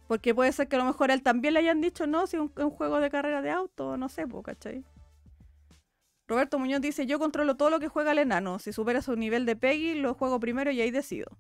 Porque 0.08 0.34
puede 0.34 0.52
ser 0.54 0.68
que 0.70 0.76
a 0.76 0.80
lo 0.80 0.86
mejor 0.86 1.12
a 1.12 1.14
él 1.14 1.22
también 1.22 1.54
le 1.54 1.60
hayan 1.60 1.82
dicho, 1.82 2.08
no, 2.08 2.26
si 2.26 2.38
es 2.38 2.42
un, 2.42 2.52
es 2.58 2.64
un 2.64 2.72
juego 2.72 3.00
de 3.00 3.12
carrera 3.12 3.44
de 3.44 3.52
auto, 3.52 3.96
no 3.98 4.10
sé, 4.10 4.26
po, 4.26 4.42
¿cachai? 4.42 4.84
Roberto 6.28 6.60
Muñoz 6.60 6.82
dice, 6.82 7.06
yo 7.06 7.20
controlo 7.20 7.56
todo 7.56 7.70
lo 7.70 7.80
que 7.80 7.88
juega 7.88 8.12
el 8.12 8.20
enano. 8.20 8.60
Si 8.60 8.74
supera 8.74 9.02
su 9.02 9.16
nivel 9.16 9.46
de 9.46 9.56
Peggy, 9.56 9.96
lo 9.96 10.14
juego 10.14 10.40
primero 10.40 10.72
y 10.72 10.82
ahí 10.82 10.92
decido. 10.92 11.38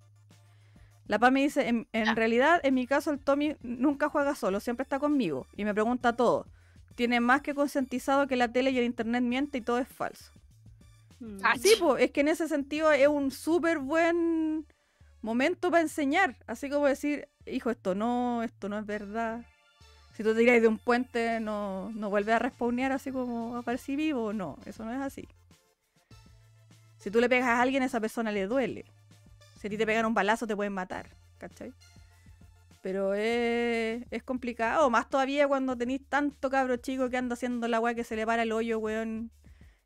La 1.07 1.19
Pami 1.19 1.43
dice, 1.43 1.67
en, 1.67 2.15
realidad, 2.15 2.59
en 2.63 2.73
mi 2.73 2.85
caso, 2.85 3.11
el 3.11 3.19
Tommy 3.19 3.55
nunca 3.61 4.09
juega 4.09 4.35
solo, 4.35 4.59
siempre 4.59 4.83
está 4.83 4.99
conmigo 4.99 5.47
y 5.55 5.63
me 5.63 5.73
pregunta 5.73 6.15
todo. 6.15 6.47
Tiene 6.95 7.19
más 7.21 7.41
que 7.41 7.53
concientizado 7.53 8.27
que 8.27 8.35
la 8.35 8.51
tele 8.51 8.71
y 8.71 8.77
el 8.79 8.85
internet 8.85 9.23
miente 9.23 9.59
y 9.59 9.61
todo 9.61 9.77
es 9.77 9.87
falso. 9.87 10.31
Mm. 11.19 11.37
Ah, 11.43 11.55
Sí, 11.57 11.75
pues, 11.79 12.03
es 12.03 12.11
que 12.11 12.21
en 12.21 12.27
ese 12.27 12.47
sentido 12.47 12.91
es 12.91 13.07
un 13.07 13.31
súper 13.31 13.79
buen 13.79 14.65
momento 15.21 15.71
para 15.71 15.81
enseñar. 15.81 16.35
Así 16.45 16.69
como 16.69 16.87
decir, 16.87 17.29
hijo, 17.45 17.69
esto 17.69 17.95
no, 17.95 18.43
esto 18.43 18.67
no 18.67 18.77
es 18.77 18.85
verdad. 18.85 19.45
Si 20.17 20.23
tú 20.23 20.33
tiras 20.35 20.59
de 20.59 20.67
un 20.67 20.79
puente, 20.79 21.39
no, 21.39 21.91
no 21.93 22.09
vuelves 22.09 22.33
a 22.33 22.39
respawnear 22.39 22.91
así 22.91 23.11
como 23.11 23.55
aparecí 23.55 23.95
vivo. 23.95 24.33
No, 24.33 24.57
eso 24.65 24.83
no 24.83 24.91
es 24.91 24.99
así. 24.99 25.27
Si 26.97 27.11
tú 27.11 27.21
le 27.21 27.29
pegas 27.29 27.49
a 27.49 27.61
alguien, 27.61 27.83
a 27.83 27.85
esa 27.85 27.99
persona 28.01 28.31
le 28.31 28.47
duele. 28.47 28.83
Si 29.61 29.67
a 29.67 29.69
ti 29.69 29.77
te 29.77 29.85
pegan 29.85 30.07
un 30.07 30.15
balazo, 30.15 30.47
te 30.47 30.55
pueden 30.55 30.73
matar. 30.73 31.07
¿Cachai? 31.37 31.71
Pero 32.81 33.13
es, 33.13 34.03
es 34.09 34.23
complicado. 34.23 34.89
Más 34.89 35.07
todavía 35.07 35.47
cuando 35.47 35.77
tenéis 35.77 36.01
tanto 36.09 36.49
cabro 36.49 36.77
chico 36.77 37.09
que 37.11 37.17
anda 37.17 37.33
haciendo 37.35 37.67
la 37.67 37.79
weá 37.79 37.93
que 37.93 38.03
se 38.03 38.15
le 38.15 38.25
para 38.25 38.41
el 38.41 38.51
hoyo, 38.51 38.79
weón. 38.79 39.29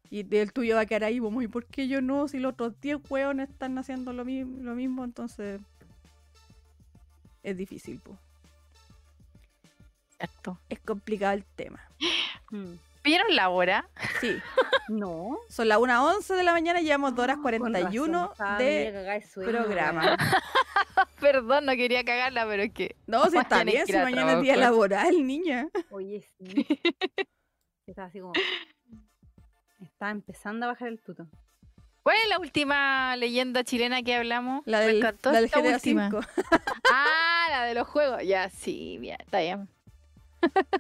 Y 0.09 0.25
el 0.35 0.53
tuyo 0.53 0.75
va 0.75 0.81
a 0.81 0.85
quedar 0.85 1.03
ahí, 1.05 1.19
como, 1.19 1.41
¿y 1.41 1.47
por 1.49 1.65
qué 1.65 1.89
yo 1.89 2.01
no? 2.01 2.29
Si 2.29 2.39
los 2.39 2.53
otros 2.53 2.79
10 2.81 2.99
weones 3.09 3.49
están 3.49 3.77
haciendo 3.77 4.13
lo, 4.13 4.23
mi- 4.23 4.43
lo 4.45 4.75
mismo, 4.75 5.03
entonces. 5.03 5.59
Es 7.43 7.57
difícil, 7.57 7.99
po. 7.99 8.17
Exacto. 10.22 10.59
Es 10.69 10.80
complicado 10.80 11.33
el 11.33 11.43
tema. 11.56 11.82
Mm. 12.51 12.74
¿Vieron 13.03 13.35
la 13.35 13.50
hora? 13.50 13.90
Sí, 14.19 14.38
No. 14.90 15.40
son 15.50 15.67
las 15.67 15.80
1.11 15.80 16.35
de 16.35 16.43
la 16.43 16.51
mañana 16.51 16.82
y 16.82 16.83
llevamos 16.83 17.16
2 17.16 17.24
horas 17.24 17.38
Con 17.38 17.43
41 17.43 18.19
razón, 18.19 18.32
estaba 18.32 18.58
media 18.59 18.91
de 18.91 19.22
sueño, 19.24 19.50
programa. 19.51 20.17
Perdón, 21.19 21.66
no 21.66 21.72
quería 21.74 22.03
cagarla, 22.03 22.45
pero 22.45 22.64
es 22.64 22.74
que. 22.74 22.95
No, 23.08 23.27
si 23.30 23.38
está 23.40 23.64
bien, 23.64 23.88
si 23.88 23.95
a 23.95 24.03
mañana 24.03 24.33
es 24.33 24.41
día 24.41 24.56
laboral, 24.56 25.25
niña. 25.25 25.67
Oye, 25.90 26.22
sí. 26.38 26.67
Estaba 27.88 28.08
así 28.08 28.19
como. 28.19 28.33
Estaba 29.82 30.11
empezando 30.11 30.66
a 30.67 30.69
bajar 30.69 30.90
el 30.90 31.01
tuto. 31.01 31.27
¿Cuál 32.03 32.17
es 32.24 32.30
la 32.30 32.40
última 32.40 33.16
leyenda 33.16 33.64
chilena 33.64 34.01
que 34.01 34.16
hablamos? 34.16 34.64
La 34.66 34.80
Me 34.80 34.85
del, 34.88 34.98
encantó 34.98 35.32
la 35.32 35.41
del 35.41 35.50
GTA 35.50 35.75
última. 35.75 36.09
V. 36.09 36.27
Ah, 36.91 37.48
la 37.50 37.66
de 37.66 37.75
los 37.75 37.88
juegos. 37.88 38.24
Ya, 38.24 38.50
sí, 38.50 38.98
bien, 39.00 39.17
está 39.19 39.40
bien. 39.40 39.69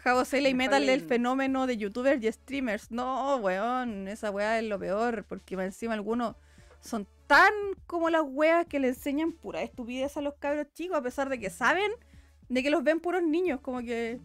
Javo 0.03 0.23
y 0.31 0.53
Metal 0.53 0.85
leyenda. 0.85 1.07
fenómeno 1.07 1.67
de 1.67 1.77
youtubers 1.77 2.23
y 2.23 2.31
streamers. 2.31 2.91
No, 2.91 3.37
weón, 3.37 4.07
esa 4.07 4.31
weá 4.31 4.59
es 4.59 4.65
lo 4.65 4.79
peor, 4.79 5.25
porque 5.27 5.55
más 5.55 5.65
encima 5.65 5.93
algunos 5.93 6.35
son 6.81 7.07
tan 7.27 7.53
como 7.87 8.09
las 8.09 8.23
weas 8.25 8.65
que 8.65 8.79
le 8.79 8.89
enseñan 8.89 9.31
pura 9.31 9.61
estupidez 9.61 10.17
a 10.17 10.21
los 10.21 10.35
cabros 10.35 10.67
chicos, 10.73 10.97
a 10.97 11.01
pesar 11.01 11.29
de 11.29 11.39
que 11.39 11.49
saben 11.49 11.91
de 12.49 12.63
que 12.63 12.69
los 12.69 12.83
ven 12.83 12.99
puros 12.99 13.23
niños, 13.23 13.61
como 13.61 13.79
que 13.79 14.19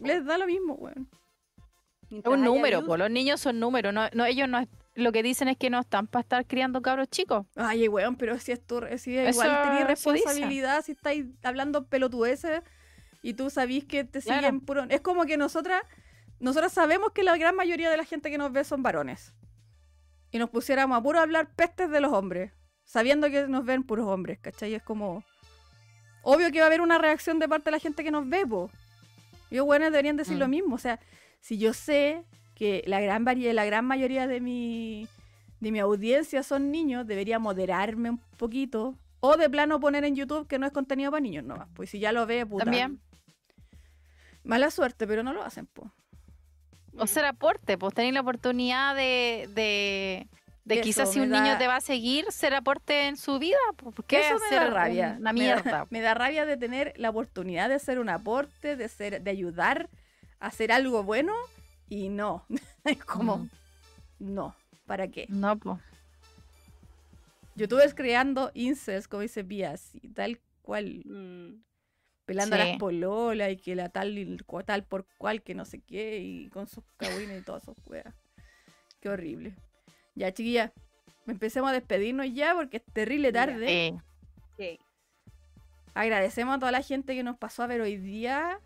les 0.00 0.24
da 0.24 0.38
lo 0.38 0.46
mismo, 0.46 0.74
weón. 0.74 1.08
Es 2.10 2.24
un 2.26 2.44
número, 2.44 2.84
pues 2.84 2.98
los 2.98 3.10
niños 3.10 3.40
son 3.40 3.58
números. 3.58 3.92
No, 3.92 4.08
no, 4.12 4.24
ellos 4.26 4.48
no, 4.48 4.64
lo 4.94 5.12
que 5.12 5.22
dicen 5.22 5.48
es 5.48 5.56
que 5.56 5.70
no 5.70 5.80
están 5.80 6.06
para 6.06 6.22
estar 6.22 6.46
criando 6.46 6.82
cabros 6.82 7.08
chicos. 7.08 7.46
Ay, 7.56 7.88
weón, 7.88 8.16
pero 8.16 8.38
si 8.38 8.52
es 8.52 8.60
tu, 8.64 8.80
si 8.98 9.16
es 9.16 9.34
igual 9.34 9.86
responsabilidad, 9.86 10.84
si 10.84 10.92
estáis 10.92 11.26
hablando 11.42 11.86
pelotudeces 11.86 12.62
y 13.28 13.34
tú 13.34 13.50
sabís 13.50 13.84
que 13.84 14.04
te 14.04 14.20
Claro. 14.20 14.40
siguen 14.40 14.60
puro. 14.60 14.84
Es 14.88 15.00
como 15.00 15.24
que 15.24 15.36
nosotras, 15.36 15.82
nosotras 16.38 16.72
sabemos 16.72 17.10
que 17.12 17.22
la 17.24 17.36
gran 17.36 17.56
mayoría 17.56 17.90
de 17.90 17.96
la 17.96 18.04
gente 18.04 18.30
que 18.30 18.38
nos 18.38 18.52
ve 18.52 18.62
son 18.62 18.82
varones. 18.82 19.32
Y 20.30 20.38
nos 20.38 20.50
pusiéramos 20.50 20.96
a 20.98 21.02
puro 21.02 21.18
hablar 21.20 21.48
pestes 21.54 21.90
de 21.90 22.00
los 22.00 22.12
hombres, 22.12 22.52
sabiendo 22.84 23.28
que 23.30 23.48
nos 23.48 23.64
ven 23.64 23.82
puros 23.82 24.06
hombres, 24.06 24.38
¿cachai? 24.38 24.74
Es 24.74 24.82
como. 24.82 25.24
Obvio 26.22 26.50
que 26.52 26.58
va 26.58 26.64
a 26.64 26.68
haber 26.68 26.80
una 26.80 26.98
reacción 26.98 27.38
de 27.38 27.48
parte 27.48 27.66
de 27.66 27.70
la 27.72 27.78
gente 27.80 28.02
que 28.04 28.10
nos 28.10 28.28
ve, 28.28 28.46
po. 28.46 28.70
Yo, 29.50 29.64
bueno, 29.64 29.84
deberían 29.86 30.16
decir 30.16 30.36
lo 30.38 30.46
Mm. 30.46 30.50
mismo. 30.50 30.74
O 30.74 30.78
sea, 30.78 30.98
si 31.40 31.56
yo 31.58 31.72
sé 31.72 32.24
que 32.54 32.82
la 32.86 33.00
gran, 33.00 33.24
la 33.24 33.64
gran 33.64 33.84
mayoría 33.84 34.26
de 34.26 34.40
mi, 34.40 35.08
de 35.60 35.72
mi 35.72 35.78
audiencia 35.78 36.42
son 36.42 36.70
niños, 36.70 37.06
debería 37.06 37.38
moderarme 37.38 38.10
un 38.10 38.18
poquito. 38.36 38.94
O 39.20 39.36
de 39.36 39.48
plano 39.48 39.80
poner 39.80 40.04
en 40.04 40.14
YouTube 40.14 40.46
que 40.46 40.58
no 40.58 40.66
es 40.66 40.72
contenido 40.72 41.10
para 41.10 41.20
niños 41.20 41.44
nomás. 41.44 41.68
Pues 41.74 41.90
si 41.90 41.98
ya 41.98 42.12
lo 42.12 42.26
ve, 42.26 42.44
puta. 42.44 42.64
También. 42.64 43.00
Mala 44.46 44.70
suerte, 44.70 45.06
pero 45.06 45.22
no 45.22 45.32
lo 45.32 45.42
hacen, 45.44 45.66
po. 45.66 45.90
O 46.98 47.06
ser 47.06 47.24
aporte, 47.26 47.76
pues 47.76 47.92
tener 47.94 48.14
la 48.14 48.20
oportunidad 48.22 48.94
de, 48.94 49.50
de, 49.54 50.28
de 50.64 50.74
Eso, 50.76 50.82
quizás 50.82 51.12
si 51.12 51.20
un 51.20 51.28
niño 51.30 51.58
te 51.58 51.66
va 51.66 51.76
a 51.76 51.80
seguir, 51.82 52.24
ser 52.32 52.54
aporte 52.54 53.08
en 53.08 53.16
su 53.18 53.38
vida. 53.38 53.58
pues, 53.76 53.94
¿Por 53.94 54.04
qué 54.06 54.20
Eso 54.28 54.38
me 54.50 54.56
da 54.56 54.70
rabia. 54.70 55.16
una 55.20 55.32
Me 55.34 55.46
da- 55.46 55.54
mierda? 55.56 55.86
Me 55.90 56.00
da, 56.00 56.14
rabia 56.14 56.46
de 56.46 56.56
tener 56.56 56.94
la 56.96 57.10
oportunidad 57.10 57.68
de 57.68 57.74
hacer 57.74 57.98
un 57.98 58.08
aporte, 58.08 58.76
de 58.76 58.88
ser, 58.88 59.20
de 59.20 59.30
ayudar 59.30 59.90
a 60.40 60.46
hacer 60.46 60.72
algo 60.72 61.02
bueno 61.02 61.34
y 61.88 62.08
no. 62.08 62.46
es 62.84 63.04
como, 63.04 63.36
Mm. 63.38 63.48
no, 64.20 64.54
¿para 64.86 65.08
qué? 65.08 65.26
No, 65.28 65.56
pues. 65.58 65.78
YouTubers 67.56 67.94
creando 67.94 68.50
incels, 68.54 69.08
como 69.08 69.22
dice 69.22 69.42
Pia, 69.44 69.72
así, 69.72 70.00
tal 70.14 70.40
cual, 70.62 71.02
mm, 71.04 71.62
pelando 72.26 72.56
a 72.56 72.58
Sí. 72.62 72.68
las 72.70 72.78
pololas 72.78 73.50
y 73.52 73.56
que 73.56 73.74
la 73.74 73.88
tal, 73.88 74.18
y 74.18 74.36
tal 74.66 74.84
por 74.84 75.06
cual, 75.16 75.42
que 75.42 75.54
no 75.54 75.64
sé 75.64 75.80
qué, 75.80 76.18
y 76.18 76.48
con 76.50 76.66
sus 76.66 76.84
cagüines 76.98 77.40
y 77.40 77.44
todas 77.44 77.62
sus 77.62 77.76
weas. 77.86 78.14
Qué 79.00 79.08
horrible. 79.08 79.54
Ya, 80.14 80.32
chiquilla, 80.32 80.72
empecemos 81.26 81.70
a 81.70 81.72
despedirnos 81.72 82.26
ya 82.34 82.54
porque 82.54 82.78
es 82.78 82.84
terrible 82.92 83.32
tarde. 83.32 83.86
Eh, 83.88 83.98
ok. 84.54 84.80
Agradecemos 85.94 86.56
a 86.56 86.58
toda 86.58 86.72
la 86.72 86.82
gente 86.82 87.14
que 87.14 87.22
nos 87.22 87.38
pasó 87.38 87.62
a 87.62 87.66
ver 87.66 87.80
hoy 87.80 87.96
día. 87.96 88.60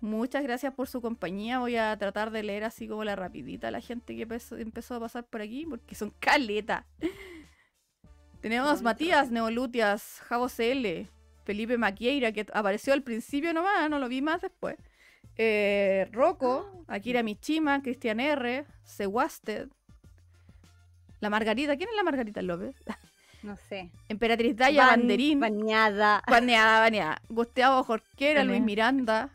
Muchas 0.00 0.42
gracias 0.42 0.72
por 0.74 0.88
su 0.88 1.00
compañía. 1.00 1.58
Voy 1.58 1.76
a 1.76 1.96
tratar 1.98 2.30
de 2.30 2.42
leer 2.42 2.64
así 2.64 2.88
como 2.88 3.04
la 3.04 3.14
rapidita 3.14 3.68
a 3.68 3.70
la 3.70 3.80
gente 3.80 4.16
que 4.16 4.22
empezó, 4.22 4.56
empezó 4.56 4.94
a 4.94 5.00
pasar 5.00 5.24
por 5.24 5.42
aquí, 5.42 5.66
porque 5.66 5.94
son 5.94 6.10
caleta. 6.18 6.86
Tenemos 8.40 8.82
Matías. 8.82 9.30
Neolutias, 9.30 10.20
Javo 10.26 10.48
CL, 10.48 11.06
Felipe 11.44 11.76
Maquieira, 11.78 12.32
que 12.32 12.46
apareció 12.52 12.92
al 12.92 13.02
principio 13.02 13.52
nomás, 13.52 13.88
no 13.90 13.98
lo 13.98 14.08
vi 14.08 14.22
más 14.22 14.40
después. 14.40 14.76
Eh, 15.36 16.08
Rocco, 16.12 16.84
Akira 16.88 17.22
Michima, 17.22 17.82
Cristian 17.82 18.20
R, 18.20 18.64
Sewasted, 18.84 19.68
la 21.20 21.30
Margarita. 21.30 21.76
¿Quién 21.76 21.88
es 21.88 21.96
la 21.96 22.02
Margarita 22.02 22.42
López? 22.42 22.76
No 23.42 23.56
sé. 23.56 23.90
Emperatriz 24.08 24.56
Daya 24.56 24.84
Ban- 24.86 25.00
Banderín. 25.00 25.40
Bañada. 25.40 26.22
Baneada, 26.28 26.78
baneada. 26.78 27.20
Gustavo 27.28 27.82
Jorquera, 27.82 28.44
Luis. 28.44 28.60
Miranda, 28.60 29.30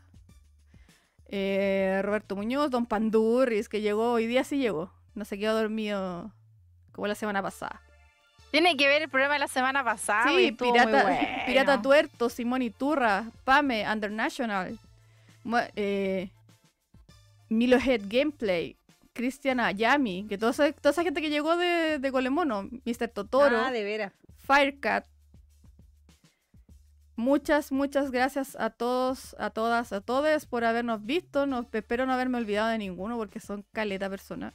eh, 1.28 2.00
Roberto 2.06 2.38
Muñoz, 2.38 2.72
Don 2.72 2.86
Pandurris, 2.86 3.68
que 3.68 3.82
llegó, 3.82 4.14
hoy 4.14 4.28
día 4.28 4.46
sí 4.46 4.60
llegó. 4.60 4.94
No 5.14 5.26
se 5.26 5.38
quedó 5.38 5.58
dormido 5.60 6.32
como 6.94 7.08
la 7.08 7.16
semana 7.16 7.42
pasada. 7.42 7.82
Tiene 8.52 8.76
que 8.78 8.88
ver 8.88 9.02
el 9.04 9.10
programa 9.10 9.34
de 9.36 9.40
la 9.40 9.48
semana 9.48 9.84
pasada. 9.84 10.32
y 10.32 10.48
sí, 10.48 10.52
Pirata, 10.54 11.04
bueno. 11.04 11.28
Pirata 11.46 11.82
Tuerto, 11.82 12.30
Simón 12.30 12.62
Iturra, 12.62 13.26
Pame, 13.44 13.86
Undernational, 13.92 14.78
Mu- 15.44 15.58
eh, 15.76 16.30
Milo 17.50 17.78
Head 17.78 18.02
Gameplay, 18.08 18.76
Cristian 19.14 19.60
Ayami, 19.60 20.26
que 20.28 20.38
toda 20.38 20.52
esa, 20.52 20.72
toda 20.74 20.92
esa 20.92 21.04
gente 21.04 21.22
que 21.22 21.30
llegó 21.30 21.58
de, 21.58 22.00
de 22.00 22.12
Colemono, 22.12 22.70
Mr. 22.86 23.08
Totoro. 23.10 23.58
Ah, 23.66 23.72
de 23.72 23.84
veras. 23.84 24.14
Firecat. 24.46 25.06
Muchas, 27.16 27.72
muchas 27.72 28.12
gracias 28.12 28.56
a 28.60 28.70
todos, 28.70 29.36
a 29.40 29.50
todas, 29.50 29.92
a 29.92 30.02
todos 30.02 30.46
por 30.46 30.64
habernos 30.64 31.04
visto. 31.04 31.48
No, 31.48 31.68
espero 31.74 32.06
no 32.06 32.14
haberme 32.14 32.38
olvidado 32.38 32.70
de 32.70 32.78
ninguno 32.78 33.18
porque 33.18 33.40
son 33.40 33.66
caleta 33.74 34.08
personas. 34.10 34.54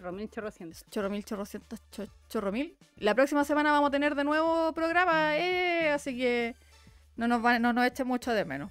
Chorro 0.00 0.12
mil, 0.12 0.30
chorro 0.30 0.50
cientos. 0.50 0.84
Chorro 0.90 1.10
mil, 1.10 1.24
chorrocientos, 1.24 1.78
cho- 1.90 2.06
chorro 2.30 2.50
mil. 2.52 2.74
La 2.96 3.14
próxima 3.14 3.44
semana 3.44 3.70
vamos 3.70 3.88
a 3.88 3.90
tener 3.90 4.14
de 4.14 4.24
nuevo 4.24 4.72
programa, 4.72 5.36
eh, 5.36 5.90
así 5.90 6.16
que 6.16 6.54
no 7.16 7.28
nos, 7.28 7.44
va- 7.44 7.58
no 7.58 7.74
nos 7.74 7.84
eche 7.86 8.04
mucho 8.04 8.32
de 8.32 8.46
menos. 8.46 8.70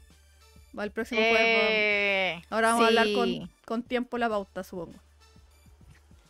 Va 0.78 0.84
el 0.86 0.92
próximo. 0.92 1.22
Eh, 1.24 2.42
Ahora 2.50 2.70
vamos 2.70 2.86
a 2.86 2.88
hablar 2.88 3.08
con, 3.14 3.50
con 3.66 3.84
tiempo 3.84 4.18
la 4.18 4.28
pauta, 4.28 4.64
supongo. 4.64 4.94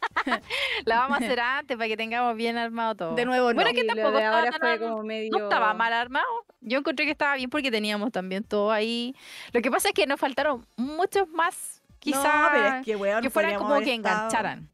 La 0.85 0.99
vamos 0.99 1.21
a 1.21 1.23
hacer 1.25 1.39
antes 1.39 1.77
para 1.77 1.87
que 1.87 1.95
tengamos 1.97 2.35
bien 2.35 2.57
armado 2.57 2.95
todo. 2.95 3.15
De 3.15 3.23
nuevo, 3.25 3.49
no. 3.49 3.55
Bueno, 3.55 3.71
que 3.73 3.83
tampoco 3.85 4.11
de 4.11 4.17
estaba 4.17 4.39
ahora 4.39 4.51
fue 4.59 4.71
armado. 4.73 4.91
como 4.91 5.03
medio. 5.03 5.29
No 5.31 5.43
estaba 5.45 5.73
mal 5.73 5.93
armado. 5.93 6.25
Yo 6.61 6.79
encontré 6.79 7.05
que 7.05 7.11
estaba 7.11 7.35
bien 7.35 7.49
porque 7.49 7.71
teníamos 7.71 8.11
también 8.11 8.43
todo 8.43 8.71
ahí. 8.71 9.15
Lo 9.53 9.61
que 9.61 9.71
pasa 9.71 9.89
es 9.89 9.93
que 9.93 10.05
nos 10.07 10.19
faltaron 10.19 10.65
muchos 10.77 11.27
más, 11.29 11.81
quizás, 11.99 12.23
no, 12.23 12.49
pero 12.51 12.67
es 12.77 12.85
que, 12.85 13.29
fueran 13.29 13.55
como 13.55 13.79
que 13.79 13.93
estado- 13.93 14.17
engancharan. 14.19 14.69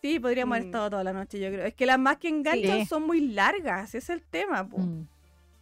Sí, 0.00 0.20
podríamos 0.20 0.54
haber 0.54 0.64
Mm. 0.64 0.68
estado 0.68 0.90
toda 0.90 1.04
la 1.04 1.12
noche, 1.12 1.40
yo 1.40 1.48
creo. 1.48 1.66
Es 1.66 1.74
que 1.74 1.86
las 1.86 1.98
más 1.98 2.18
que 2.18 2.28
enganchan 2.28 2.80
Sí. 2.80 2.86
son 2.86 3.02
muy 3.04 3.20
largas, 3.28 3.88
ese 3.88 3.98
es 3.98 4.10
el 4.10 4.22
tema, 4.22 4.68
po. 4.68 4.78
Mm. 4.78 5.06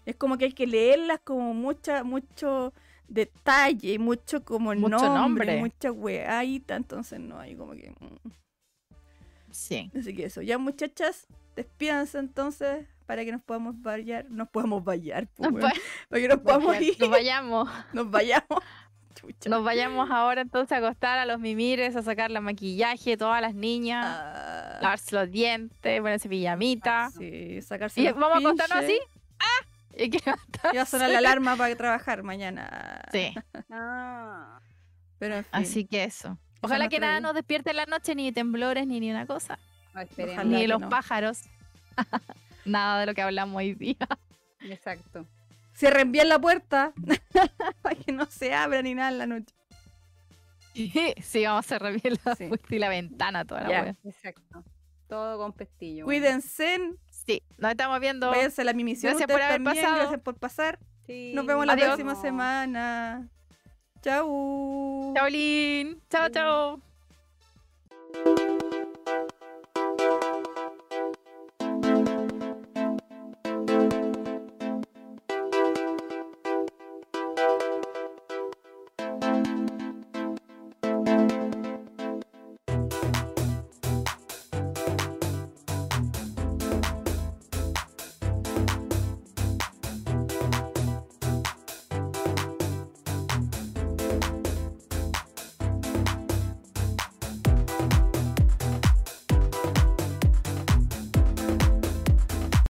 Es 0.05 0.16
como 0.16 0.36
que 0.39 0.44
hay 0.47 0.52
que 0.52 0.66
leerlas 0.66 1.20
como 1.24 1.55
mucha, 1.55 2.05
mucho 2.05 2.73
detalle, 3.08 3.98
mucho 3.98 4.44
como 4.44 4.74
Mucho 4.74 4.89
nombre, 4.98 5.47
nombre. 5.47 5.56
mucha 5.58 5.90
weadita, 5.92 6.76
entonces 6.76 7.18
no 7.20 7.39
hay 7.39 7.55
como 7.56 7.73
que... 7.73 7.90
mm. 7.98 8.31
Sí. 9.50 9.90
Así 9.98 10.15
que 10.15 10.26
eso, 10.26 10.42
ya 10.42 10.58
muchachas, 10.58 11.26
despídanse 11.55 12.18
entonces 12.18 12.86
para 13.06 13.24
que 13.24 13.32
nos 13.32 13.40
podamos 13.42 13.81
vayar, 13.81 14.28
nos 14.31 14.48
podamos 14.50 14.84
weón. 14.86 15.56
va- 15.65 15.73
para 16.08 16.20
que 16.23 16.28
nos 16.28 16.40
podamos 16.40 16.81
ir, 16.81 16.97
nos 17.00 17.08
vayamos. 17.10 17.68
nos 17.94 18.10
vayamos. 18.10 18.62
Chucha. 19.16 19.48
Nos 19.50 19.64
vayamos 19.64 20.10
ahora 20.10 20.42
entonces 20.42 20.72
a 20.72 20.76
acostar 20.78 21.18
a 21.18 21.26
los 21.26 21.40
mimires, 21.40 21.96
a 21.96 22.02
sacar 22.02 22.30
la 22.30 22.40
maquillaje, 22.40 23.16
todas 23.16 23.40
las 23.40 23.54
niñas, 23.54 24.04
Ah, 24.06 24.78
lavarse 24.82 25.14
los 25.14 25.30
dientes, 25.30 26.00
ponerse 26.00 26.28
pijamita. 26.28 27.10
sí, 27.16 27.60
sacarse 27.62 28.00
Y 28.00 28.04
los 28.04 28.14
vamos 28.16 28.36
a 28.36 28.38
acostarnos 28.48 28.84
así. 28.84 28.98
¡Ah! 29.40 29.66
Y 29.98 30.10
que 30.10 30.20
va 30.30 30.82
a 30.82 30.86
sonar 30.86 31.08
la 31.10 31.18
alarma 31.18 31.56
para 31.56 31.74
trabajar 31.74 32.22
mañana. 32.22 33.00
Sí, 33.10 33.34
Ah. 33.70 34.60
Pero 35.18 35.36
en 35.36 35.44
fin. 35.44 35.50
así 35.54 35.84
que 35.86 36.04
eso. 36.04 36.38
Ojalá 36.60 36.88
que 36.88 37.00
nada 37.00 37.20
nos 37.20 37.34
despierte 37.34 37.70
en 37.70 37.76
la 37.76 37.86
noche, 37.86 38.14
ni 38.14 38.30
temblores, 38.32 38.86
ni 38.86 39.00
ni 39.00 39.10
una 39.10 39.26
cosa. 39.26 39.58
Esperemos. 39.98 40.34
Ojalá. 40.44 40.58
ni 40.58 40.66
los 40.66 40.80
no. 40.80 40.88
pájaros. 40.90 41.40
nada 42.66 43.00
de 43.00 43.06
lo 43.06 43.14
que 43.14 43.22
hablamos 43.22 43.56
hoy 43.56 43.74
día. 43.74 43.96
Exacto. 44.60 45.26
Cierren 45.76 46.10
bien 46.10 46.28
la 46.28 46.38
puerta 46.38 46.92
para 47.82 47.94
que 47.96 48.12
no 48.12 48.26
se 48.26 48.55
abra 48.55 48.80
ni 48.82 48.94
nada 48.94 49.10
en 49.10 49.18
la 49.18 49.26
noche. 49.26 49.55
sí, 50.74 51.44
vamos 51.44 51.64
a 51.66 51.68
cerrar 51.68 51.92
bien 52.00 52.14
la, 52.24 52.34
Sí. 52.34 52.48
puerta 52.48 52.74
y 52.74 52.78
la 52.78 52.88
ventana 52.88 53.44
toda 53.44 53.62
la 53.62 53.68
wea. 53.68 53.96
Exacto. 54.05 54.64
Todo 55.08 55.38
con 55.38 55.52
pestillo. 55.52 56.05
Cuídense, 56.05 56.78
Sí, 57.10 57.42
nos 57.58 57.70
estamos 57.72 57.98
viendo. 58.00 58.30
váyanse 58.30 58.62
a 58.62 58.64
la 58.64 58.72
mi 58.72 58.84
misión. 58.84 59.10
Gracias 59.12 59.26
por 59.30 59.40
haber 59.42 59.56
también, 59.56 59.76
pasado. 59.84 59.96
Gracias 60.00 60.20
por 60.20 60.36
pasar. 60.36 60.78
Sí, 61.06 61.32
Nos 61.34 61.46
vemos 61.46 61.66
la 61.66 61.76
próxima 61.76 62.14
semana. 62.14 63.28
Chau. 64.02 65.12
Chaolín. 65.14 66.00
Chao, 66.10 66.22
Adiós. 66.24 66.80
chao. 68.24 68.36